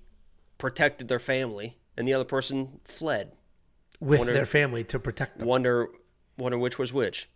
protected 0.59 1.07
their 1.09 1.19
family, 1.19 1.77
and 1.97 2.07
the 2.07 2.13
other 2.13 2.23
person 2.25 2.79
fled. 2.85 3.31
with 3.99 4.19
wonder- 4.19 4.33
their 4.33 4.45
family 4.45 4.83
to 4.85 4.99
protect 4.99 5.39
them. 5.39 5.47
Wonder 5.47 5.87
wonder 6.37 6.57
which 6.57 6.77
was 6.79 6.93
which. 6.93 7.27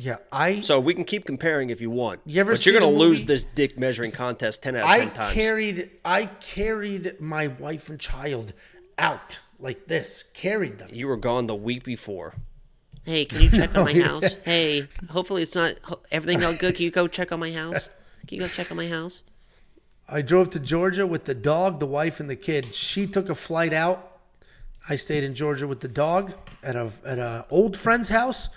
Yeah, 0.00 0.18
I 0.30 0.60
So 0.60 0.78
we 0.78 0.94
can 0.94 1.04
keep 1.04 1.24
comparing 1.24 1.70
if 1.70 1.80
you 1.80 1.90
want. 1.90 2.20
You 2.24 2.40
ever 2.40 2.52
but 2.52 2.64
you're 2.64 2.78
gonna 2.78 2.90
lose 2.90 3.24
this 3.24 3.44
dick 3.44 3.76
measuring 3.76 4.12
contest 4.12 4.62
ten 4.62 4.76
out 4.76 4.84
of 4.84 4.88
I 4.88 4.98
ten 5.00 5.10
times. 5.10 5.34
carried 5.34 5.90
I 6.04 6.26
carried 6.26 7.20
my 7.20 7.48
wife 7.48 7.90
and 7.90 7.98
child 7.98 8.52
out 8.96 9.38
like 9.58 9.88
this. 9.88 10.22
Carried 10.34 10.78
them. 10.78 10.90
You 10.92 11.08
were 11.08 11.16
gone 11.16 11.46
the 11.46 11.54
week 11.56 11.82
before. 11.82 12.34
Hey, 13.04 13.24
can 13.24 13.42
you 13.42 13.50
check 13.50 13.76
on 13.76 13.84
my 13.84 13.92
oh, 13.96 14.04
house? 14.04 14.36
Hey, 14.44 14.86
hopefully 15.10 15.42
it's 15.42 15.56
not 15.56 15.74
everything 16.12 16.44
all 16.44 16.54
good. 16.54 16.76
Can 16.76 16.84
you 16.84 16.90
go 16.90 17.08
check 17.08 17.32
on 17.32 17.40
my 17.40 17.50
house? 17.50 17.90
Can 18.26 18.36
you 18.36 18.42
go 18.42 18.48
check 18.48 18.70
on 18.70 18.76
my 18.76 18.86
house? 18.86 19.24
I 20.08 20.22
drove 20.22 20.50
to 20.50 20.60
Georgia 20.60 21.06
with 21.06 21.24
the 21.24 21.34
dog, 21.34 21.80
the 21.80 21.86
wife, 21.86 22.20
and 22.20 22.30
the 22.30 22.36
kid. 22.36 22.72
She 22.74 23.06
took 23.06 23.30
a 23.30 23.34
flight 23.34 23.72
out. 23.72 24.20
I 24.88 24.96
stayed 24.96 25.24
in 25.24 25.34
Georgia 25.34 25.66
with 25.66 25.80
the 25.80 25.88
dog 25.88 26.34
at 26.62 26.76
a 26.76 26.90
at 27.04 27.18
a 27.18 27.46
old 27.50 27.76
friend's 27.76 28.08
house, 28.08 28.48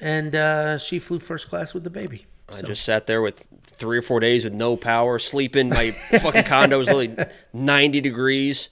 and 0.00 0.34
uh, 0.34 0.78
she 0.78 0.98
flew 0.98 1.18
first 1.18 1.48
class 1.48 1.74
with 1.74 1.84
the 1.84 1.90
baby. 1.90 2.26
I 2.48 2.62
just 2.62 2.84
sat 2.84 3.06
there 3.06 3.22
with 3.22 3.46
three 3.64 3.98
or 3.98 4.02
four 4.02 4.20
days 4.20 4.44
with 4.44 4.52
no 4.52 4.76
power, 4.76 5.18
sleeping. 5.18 5.68
My 5.68 5.90
fucking 6.20 6.44
condo 6.44 6.78
was 6.78 6.88
literally 6.88 7.16
ninety 7.52 8.00
degrees. 8.00 8.70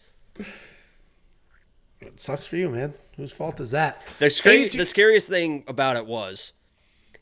It 2.01 2.21
sucks 2.21 2.47
for 2.47 2.57
you, 2.57 2.71
man. 2.71 2.95
Whose 3.17 3.33
fault 3.33 3.61
is 3.61 3.71
that? 3.73 4.05
The, 4.19 4.31
scary, 4.31 4.69
the 4.69 4.85
scariest 4.85 5.29
thing 5.29 5.65
about 5.67 5.97
it 5.97 6.07
was 6.07 6.53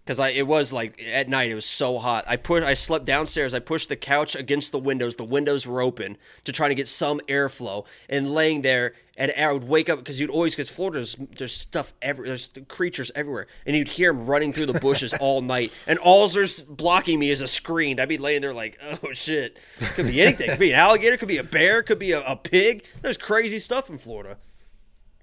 because 0.04 0.18
I 0.18 0.30
it 0.30 0.46
was 0.46 0.72
like 0.72 1.00
at 1.02 1.28
night 1.28 1.50
it 1.50 1.54
was 1.54 1.66
so 1.66 1.98
hot. 1.98 2.24
I 2.26 2.36
put 2.36 2.62
I 2.62 2.74
slept 2.74 3.04
downstairs. 3.04 3.54
I 3.54 3.60
pushed 3.60 3.88
the 3.88 3.96
couch 3.96 4.34
against 4.34 4.72
the 4.72 4.78
windows. 4.78 5.16
The 5.16 5.24
windows 5.24 5.66
were 5.66 5.80
open 5.80 6.16
to 6.44 6.52
try 6.52 6.68
to 6.68 6.74
get 6.74 6.88
some 6.88 7.20
airflow. 7.28 7.86
And 8.08 8.32
laying 8.32 8.62
there, 8.62 8.94
and 9.16 9.32
I 9.38 9.52
would 9.52 9.64
wake 9.64 9.88
up 9.88 9.98
because 9.98 10.18
you'd 10.18 10.30
always 10.30 10.54
because 10.54 10.70
Florida's 10.70 11.16
there's 11.36 11.54
stuff 11.54 11.92
every 12.02 12.26
there's 12.28 12.52
creatures 12.68 13.10
everywhere, 13.14 13.46
and 13.64 13.76
you'd 13.76 13.88
hear 13.88 14.12
them 14.12 14.26
running 14.26 14.52
through 14.52 14.66
the 14.66 14.80
bushes 14.80 15.14
all 15.14 15.40
night. 15.40 15.72
And 15.86 15.98
all 15.98 16.26
there's 16.26 16.60
blocking 16.60 17.18
me 17.18 17.30
is 17.30 17.40
a 17.40 17.48
screen. 17.48 18.00
I'd 18.00 18.08
be 18.08 18.18
laying 18.18 18.42
there 18.42 18.54
like, 18.54 18.78
oh 19.02 19.12
shit, 19.12 19.58
could 19.94 20.06
be 20.06 20.20
anything. 20.20 20.50
Could 20.50 20.58
be 20.58 20.72
an 20.72 20.78
alligator. 20.78 21.16
Could 21.16 21.28
be 21.28 21.38
a 21.38 21.44
bear. 21.44 21.82
Could 21.82 21.98
be 21.98 22.12
a, 22.12 22.22
a 22.22 22.36
pig. 22.36 22.84
There's 23.02 23.18
crazy 23.18 23.58
stuff 23.58 23.88
in 23.88 23.98
Florida. 23.98 24.36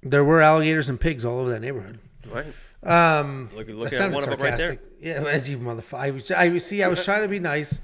There 0.02 0.24
were 0.24 0.42
alligators 0.42 0.88
and 0.88 0.98
pigs 0.98 1.26
all 1.26 1.40
over 1.40 1.50
that 1.50 1.60
neighborhood. 1.60 2.00
Right. 2.32 2.46
Um, 2.84 3.50
Look, 3.56 3.68
look 3.70 3.92
at 3.94 4.12
one 4.12 4.24
of 4.24 4.30
them 4.30 4.40
right 4.40 4.58
there. 4.58 4.72
sarcastic. 4.74 4.82
Yeah, 5.02 5.24
as 5.28 5.50
you 5.50 5.58
motherfucker. 5.58 6.00
I 6.00 6.12
was, 6.12 6.32
I 6.32 6.58
see, 6.60 6.82
I 6.84 6.88
was 6.88 7.04
trying 7.04 7.24
to 7.24 7.28
be 7.28 7.40
nice. 7.40 7.82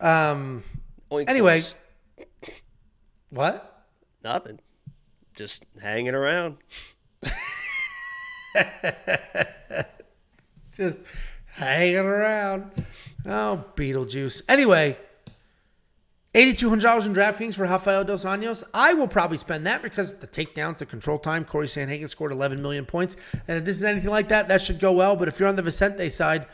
Um, 0.00 0.62
Oink, 1.10 1.28
Anyway. 1.28 1.60
oinks. 1.60 1.74
what? 3.30 3.84
Nothing. 4.22 4.60
Just 5.34 5.64
hanging 5.80 6.14
around. 6.14 6.58
Just 10.76 10.98
hanging 11.52 11.96
around. 11.98 12.70
Oh, 13.26 13.64
Beetlejuice. 13.76 14.42
Anyway, 14.48 14.96
$8,200 16.34 17.06
in 17.06 17.14
DraftKings 17.14 17.54
for 17.54 17.62
Rafael 17.62 18.04
Dos 18.04 18.24
Anjos. 18.24 18.62
I 18.72 18.94
will 18.94 19.08
probably 19.08 19.36
spend 19.36 19.66
that 19.66 19.82
because 19.82 20.14
the 20.14 20.28
takedowns, 20.28 20.78
the 20.78 20.86
control 20.86 21.18
time, 21.18 21.44
Cory 21.44 21.66
Sandhagen 21.66 22.08
scored 22.08 22.30
11 22.30 22.62
million 22.62 22.86
points. 22.86 23.16
And 23.48 23.58
if 23.58 23.64
this 23.64 23.76
is 23.76 23.84
anything 23.84 24.10
like 24.10 24.28
that, 24.28 24.46
that 24.46 24.62
should 24.62 24.78
go 24.78 24.92
well. 24.92 25.16
But 25.16 25.26
if 25.26 25.40
you're 25.40 25.48
on 25.48 25.56
the 25.56 25.62
Vicente 25.62 26.08
side, 26.08 26.46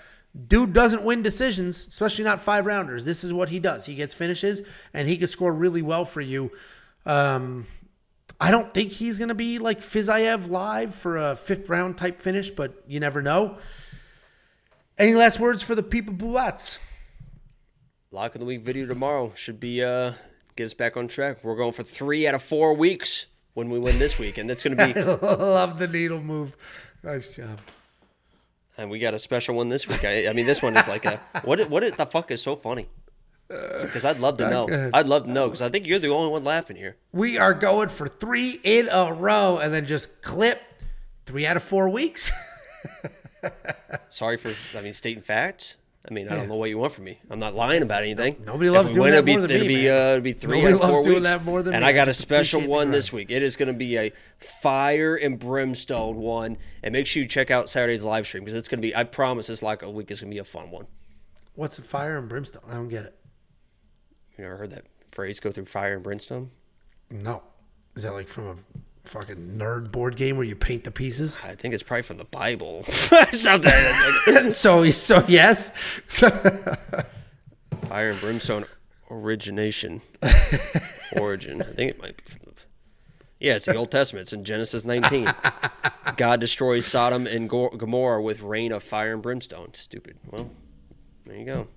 dude 0.48 0.72
doesn't 0.72 1.02
win 1.02 1.20
decisions, 1.20 1.86
especially 1.88 2.24
not 2.24 2.40
five 2.40 2.64
rounders. 2.64 3.05
This 3.05 3.22
is 3.22 3.34
what 3.34 3.50
he 3.50 3.60
does. 3.60 3.84
He 3.84 3.94
gets 3.94 4.14
finishes 4.14 4.62
and 4.94 5.06
he 5.06 5.18
could 5.18 5.28
score 5.28 5.52
really 5.52 5.82
well 5.82 6.06
for 6.06 6.22
you. 6.22 6.50
Um, 7.05 7.66
I 8.40 8.50
don't 8.50 8.72
think 8.72 8.92
he's 8.92 9.18
going 9.18 9.28
to 9.28 9.34
be 9.34 9.58
like 9.58 9.80
Fiziev 9.80 10.48
live 10.48 10.94
for 10.94 11.18
a 11.18 11.36
fifth 11.36 11.68
round 11.68 11.98
type 11.98 12.22
finish, 12.22 12.50
but 12.50 12.82
you 12.86 12.98
never 12.98 13.20
know. 13.20 13.58
Any 14.98 15.14
last 15.14 15.38
words 15.38 15.62
for 15.62 15.74
the 15.74 15.82
people 15.82 16.14
Buats? 16.14 16.78
Lock 18.12 18.35
of 18.35 18.39
the 18.41 18.44
week 18.44 18.62
video 18.62 18.86
tomorrow 18.86 19.33
should 19.35 19.60
be 19.60 19.83
uh 19.83 20.12
get 20.57 20.65
us 20.65 20.75
back 20.75 20.97
on 20.97 21.09
track. 21.09 21.43
We're 21.43 21.57
going 21.57 21.73
for 21.73 21.83
three 21.83 22.26
out 22.26 22.35
of 22.35 22.43
four 22.43 22.75
weeks 22.75 23.26
when 23.55 23.68
we 23.70 23.78
win 23.78 23.99
this 23.99 24.18
week, 24.18 24.39
and 24.39 24.49
that's 24.49 24.62
going 24.65 24.76
to 24.76 24.94
be. 24.94 25.02
Love 25.26 25.78
the 25.78 25.89
needle 25.89 26.20
move. 26.23 26.57
Nice 27.02 27.35
job. 27.35 27.60
and 28.78 28.91
we 28.91 28.99
got 28.99 29.15
a 29.15 29.18
special 29.18 29.55
one 29.55 29.68
this 29.68 29.89
week. 29.89 30.05
I, 30.05 30.28
I 30.28 30.33
mean, 30.33 30.47
this 30.47 30.62
one 30.62 30.76
is 30.76 30.89
like 30.89 31.05
a 31.05 31.20
what? 31.43 31.68
What 31.68 31.97
the 31.97 32.07
fuck 32.07 32.31
is 32.31 32.43
so 32.43 32.57
funny? 32.57 32.89
Because 33.49 34.05
I'd 34.05 34.18
love 34.18 34.39
to 34.39 34.51
know. 34.51 34.91
I'd 34.93 35.07
love 35.07 35.25
to 35.25 35.31
know 35.31 35.47
because 35.47 35.62
I 35.62 35.68
think 35.68 35.86
you're 35.86 36.01
the 36.01 36.09
only 36.09 36.31
one 36.33 36.43
laughing 36.43 36.76
here. 36.76 36.97
We 37.12 37.39
are 37.39 37.55
going 37.55 37.91
for 37.91 38.09
three 38.09 38.59
in 38.65 38.89
a 38.91 39.12
row 39.12 39.59
and 39.59 39.73
then 39.73 39.86
just 39.86 40.20
clip 40.23 40.60
three 41.26 41.47
out 41.47 41.57
of 41.57 41.62
four 41.62 41.89
weeks. 41.89 42.31
Sorry 44.09 44.36
for, 44.36 44.52
I 44.76 44.83
mean, 44.83 44.94
stating 44.94 45.23
facts. 45.23 45.76
I 46.09 46.15
mean, 46.15 46.28
I 46.28 46.36
don't 46.36 46.49
know 46.49 46.55
what 46.55 46.70
you 46.70 46.78
want 46.78 46.93
from 46.93 47.05
me. 47.05 47.18
I'm 47.31 47.39
not 47.41 47.55
lying 47.55 47.83
about 47.83 48.02
anything. 48.02 48.36
Nobody 48.44 48.70
loves 48.70 48.93
doing 48.93 49.10
that 49.10 49.25
be, 49.25 49.33
more 49.33 49.41
than 49.41 49.51
it'll 49.51 49.67
me, 49.67 49.76
be, 49.76 49.85
man. 49.86 50.09
uh, 50.09 50.10
it'll 50.12 50.20
be 50.23 50.33
three 50.33 50.59
Nobody 50.59 50.75
out 50.75 50.81
four 50.81 50.91
loves 50.91 51.05
doing 51.05 51.15
weeks. 51.17 51.25
that 51.28 51.44
more 51.44 51.62
than 51.62 51.75
and 51.75 51.83
me. 51.83 51.89
I 51.89 51.93
got 51.93 52.07
a 52.09 52.15
special 52.15 52.60
one 52.62 52.91
this 52.93 53.12
week. 53.12 53.31
It 53.31 53.43
is 53.43 53.57
going 53.57 53.68
to 53.68 53.75
be 53.75 53.99
a 53.99 54.12
fire 54.39 55.17
and 55.17 55.39
brimstone 55.39 56.17
one. 56.17 56.59
And 56.85 56.93
make 56.93 57.07
sure 57.07 57.23
you 57.23 57.28
check 57.28 57.51
out 57.51 57.68
Saturday's 57.68 58.05
live 58.05 58.26
stream 58.26 58.44
because 58.44 58.55
it's 58.55 58.68
going 58.68 58.78
to 58.78 58.83
be, 58.83 58.94
I 58.94 59.02
promise 59.05 59.49
this 59.49 59.62
like 59.62 59.83
a 59.83 59.91
week 59.91 60.10
is 60.10 60.20
going 60.20 60.31
to 60.31 60.35
be 60.35 60.39
a 60.39 60.44
fun 60.44 60.70
one. 60.70 60.86
What's 61.55 61.78
a 61.78 61.83
fire 61.83 62.18
and 62.18 62.28
brimstone? 62.28 62.62
I 62.70 62.75
don't 62.75 62.89
get 62.89 63.05
it. 63.05 63.18
You 64.39 64.44
ever 64.44 64.57
heard 64.57 64.70
that 64.70 64.85
phrase, 65.10 65.41
go 65.41 65.51
through 65.51 65.65
fire 65.65 65.94
and 65.94 66.02
brimstone? 66.02 66.51
No. 67.10 67.43
Is 67.97 68.05
that 68.05 68.12
like 68.12 68.28
from 68.28 68.47
a 68.49 68.57
fucking 69.09 69.57
nerd 69.57 69.91
board 69.93 70.17
game 70.17 70.36
where 70.36 70.47
you 70.47 70.55
paint 70.57 70.85
the 70.85 70.91
pieces? 70.91 71.36
I 71.43 71.55
think 71.55 71.75
it's 71.75 71.83
probably 71.83 72.02
from 72.02 72.18
the 72.18 72.25
Bible. 72.25 72.85
So, 74.51 74.91
so 74.91 75.25
yes. 75.28 75.70
Fire 77.89 78.10
and 78.10 78.20
brimstone 78.20 78.65
origination. 79.10 80.01
Origin. 81.17 81.62
I 81.62 81.67
think 81.67 81.91
it 81.91 82.01
might 82.01 82.17
be. 82.17 82.25
From 82.25 82.41
the, 82.44 82.52
yeah, 83.39 83.57
it's 83.57 83.67
the 83.67 83.75
Old 83.75 83.91
Testament. 83.91 84.23
It's 84.23 84.33
in 84.33 84.44
Genesis 84.44 84.85
19. 84.85 85.33
God 86.17 86.41
destroys 86.41 86.86
Sodom 86.86 87.26
and 87.26 87.49
Gomorrah 87.49 88.23
with 88.23 88.41
rain 88.41 88.73
of 88.73 88.83
fire 88.83 89.12
and 89.12 89.23
brimstone. 89.23 89.75
Stupid. 89.75 90.17
Well, 90.31 90.51
there 91.26 91.36
you 91.36 91.44
go. 91.44 91.68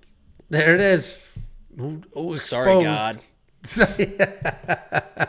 there 0.48 0.74
it 0.74 0.80
is. 0.80 1.18
Ooh, 2.16 2.36
Sorry, 2.36 2.84
exposed. 3.64 4.18
God. 4.18 5.28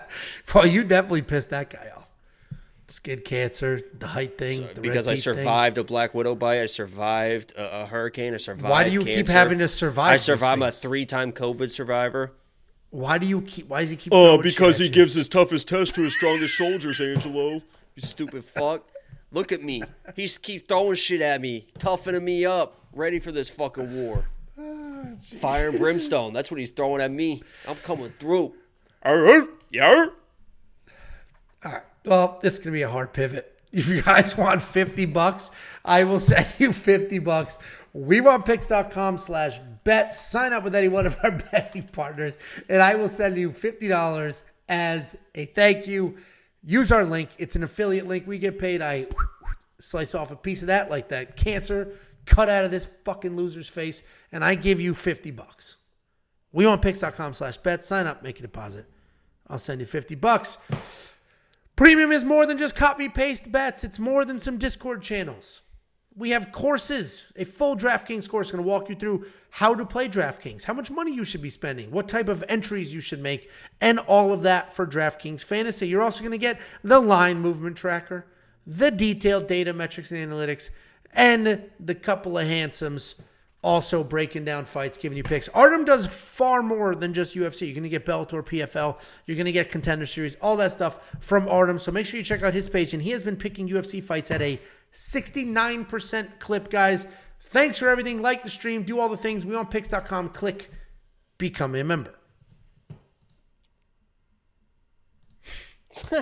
well, 0.54 0.66
you 0.66 0.84
definitely 0.84 1.22
pissed 1.22 1.50
that 1.50 1.70
guy 1.70 1.92
off. 1.96 2.12
Skin 2.88 3.22
cancer, 3.22 3.82
the 4.00 4.08
height 4.08 4.38
thing, 4.38 4.58
the 4.58 4.66
red 4.66 4.82
because 4.82 5.08
I 5.08 5.16
teeth 5.16 5.24
thing. 5.24 5.36
survived 5.36 5.78
a 5.78 5.84
black 5.84 6.14
widow 6.14 6.36
bite. 6.36 6.62
I 6.62 6.66
survived 6.66 7.54
a, 7.54 7.84
a 7.84 7.86
hurricane. 7.86 8.34
I 8.34 8.38
survived. 8.38 8.70
Why 8.70 8.84
do 8.84 8.92
you 8.92 9.06
keep 9.06 9.28
having 9.28 9.60
to 9.60 9.70
survive 9.70 10.10
I 10.10 10.18
these 10.18 10.24
survived. 10.24 10.62
I'm 10.62 10.68
a 10.68 10.72
three-time 10.74 11.32
COVID 11.32 11.72
survivor. 11.72 12.34
Why 12.90 13.18
do 13.18 13.28
you 13.28 13.42
keep? 13.42 13.70
Why 13.70 13.80
does 13.80 13.92
he 13.92 13.96
keep? 13.96 14.14
Oh, 14.14 14.34
throwing 14.34 14.42
because 14.42 14.78
he 14.78 14.86
you? 14.86 14.92
gives 14.92 15.14
his 15.14 15.30
toughest 15.30 15.70
test 15.70 15.96
to 15.96 16.02
his 16.02 16.14
strongest 16.14 16.58
soldiers, 16.58 17.00
Angelo. 17.00 17.62
You 17.96 18.02
stupid 18.02 18.44
fuck. 18.44 18.86
Look 19.32 19.54
at 19.54 19.64
me. 19.64 19.82
He's 20.18 20.38
keep 20.38 20.68
throwing 20.68 20.96
shit 20.96 21.22
at 21.22 21.40
me, 21.40 21.68
toughening 21.80 22.26
me 22.26 22.46
up, 22.46 22.78
ready 22.92 23.20
for 23.20 23.32
this 23.32 23.50
fucking 23.50 23.96
war. 23.96 24.26
Fire 25.24 25.70
and 25.70 25.80
brimstone. 25.80 26.34
That's 26.34 26.52
what 26.52 26.60
he's 26.60 26.70
throwing 26.72 27.02
at 27.02 27.12
me. 27.12 27.44
I'm 27.68 27.78
coming 27.78 28.12
through. 28.20 28.54
Yeah. 29.72 30.08
All 31.64 31.72
right. 31.72 31.82
Well, 32.06 32.40
this 32.42 32.54
is 32.54 32.60
gonna 32.60 32.74
be 32.74 32.82
a 32.82 32.90
hard 32.90 33.14
pivot. 33.14 33.48
If 33.74 33.88
you 33.88 34.02
guys 34.02 34.36
want 34.36 34.62
50 34.62 35.06
bucks, 35.06 35.52
I 35.86 36.04
will 36.04 36.20
send 36.32 36.46
you 36.58 36.74
50 36.74 37.20
bucks. 37.20 37.60
WeWantPicks.com 37.96 39.18
slash 39.18 39.60
bet. 39.86 40.12
Sign 40.12 40.52
up 40.52 40.66
with 40.66 40.76
any 40.76 40.90
one 40.90 41.06
of 41.06 41.18
our 41.24 41.32
betting 41.52 41.88
partners, 41.94 42.38
and 42.68 42.82
I 42.82 42.96
will 42.96 43.08
send 43.08 43.38
you 43.38 43.50
$50 43.50 44.44
as 44.68 45.16
a 45.36 45.46
thank 45.46 45.88
you. 45.88 46.18
Use 46.66 46.92
our 46.92 47.06
link. 47.06 47.30
It's 47.38 47.56
an 47.56 47.64
affiliate 47.64 48.08
link. 48.08 48.28
We 48.28 48.40
get 48.40 48.60
paid. 48.60 48.82
I 48.82 49.08
slice 49.80 50.16
off 50.16 50.32
a 50.32 50.36
piece 50.36 50.62
of 50.62 50.68
that 50.68 50.90
like 50.90 51.08
that 51.08 51.38
cancer 51.38 51.94
cut 52.26 52.50
out 52.50 52.66
of 52.66 52.72
this 52.72 52.88
fucking 53.04 53.36
loser's 53.36 53.68
face, 53.68 54.04
and 54.32 54.44
I 54.44 54.56
give 54.56 54.80
you 54.80 54.94
50 54.94 55.32
bucks. 55.32 55.78
WeWantPicks.com 56.56 57.34
slash 57.34 57.58
bet. 57.58 57.84
Sign 57.84 58.08
up, 58.08 58.24
make 58.24 58.40
a 58.40 58.42
deposit. 58.42 58.86
I'll 59.48 59.60
send 59.60 59.80
you 59.80 59.86
50 59.86 60.16
bucks. 60.16 60.58
Premium 61.76 62.12
is 62.12 62.24
more 62.24 62.46
than 62.46 62.58
just 62.58 62.76
copy 62.76 63.10
paste 63.10 63.52
bets. 63.52 63.84
It's 63.84 64.00
more 64.00 64.26
than 64.26 64.40
some 64.40 64.58
Discord 64.58 65.02
channels. 65.02 65.64
We 66.16 66.32
have 66.32 66.52
courses, 66.52 67.32
a 67.38 67.46
full 67.46 67.78
DraftKings 67.78 68.28
course 68.28 68.52
going 68.52 68.64
to 68.64 68.70
walk 68.70 68.90
you 68.90 68.96
through 68.96 69.26
how 69.50 69.74
to 69.74 69.86
play 69.86 70.10
DraftKings, 70.10 70.64
how 70.64 70.74
much 70.74 70.92
money 70.92 71.14
you 71.14 71.24
should 71.24 71.42
be 71.42 71.50
spending, 71.50 71.90
what 71.90 72.10
type 72.10 72.28
of 72.28 72.44
entries 72.50 72.94
you 72.94 73.00
should 73.00 73.22
make, 73.22 73.50
and 73.80 73.98
all 74.00 74.34
of 74.34 74.42
that 74.44 74.74
for 74.74 74.86
DraftKings 74.86 75.44
Fantasy. 75.44 75.88
You're 75.88 76.02
also 76.02 76.20
going 76.20 76.34
to 76.34 76.38
get 76.38 76.60
the 76.84 77.00
line 77.00 77.40
movement 77.40 77.78
tracker, 77.78 78.26
the 78.68 78.92
detailed 78.92 79.48
data 79.48 79.74
metrics 79.74 80.12
and 80.12 80.32
analytics, 80.32 80.70
and 81.14 81.70
the 81.80 81.96
couple 81.96 82.38
of 82.38 82.46
handsomes 82.46 83.16
also 83.64 84.04
breaking 84.04 84.46
down 84.46 84.66
fights, 84.66 84.98
giving 84.98 85.18
you 85.18 85.24
picks. 85.24 85.48
Artem 85.50 85.86
does 85.86 86.06
far 86.06 86.64
more 86.64 86.96
than 86.96 87.14
just 87.14 87.36
UFC. 87.36 87.62
You're 87.68 87.74
going 87.74 87.84
to 87.84 87.90
get 87.90 88.06
Bellator, 88.06 88.44
PFL, 88.44 89.00
you're 89.26 89.36
going 89.38 89.46
to 89.46 89.52
get 89.52 89.70
Contender 89.70 90.06
Series, 90.06 90.36
all 90.42 90.56
that 90.58 90.72
stuff 90.72 91.00
from 91.20 91.48
Artem. 91.48 91.78
So 91.78 91.92
make 91.92 92.06
sure 92.06 92.18
you 92.18 92.24
check 92.24 92.44
out 92.44 92.54
his 92.54 92.68
page. 92.70 92.94
And 92.94 93.02
he 93.02 93.12
has 93.12 93.24
been 93.24 93.36
picking 93.36 93.70
UFC 93.70 94.04
fights 94.04 94.32
at 94.32 94.42
a 94.42 94.60
69% 94.94 96.40
clip, 96.40 96.70
guys. 96.70 97.08
Thanks 97.40 97.78
for 97.78 97.88
everything. 97.88 98.22
Like 98.22 98.44
the 98.44 98.50
stream, 98.50 98.84
do 98.84 99.00
all 99.00 99.10
the 99.10 99.18
things. 99.18 99.46
WeWantPicks.com. 99.46 100.30
Click, 100.30 100.72
become 101.38 101.76
a 101.76 101.84
member. 101.84 102.14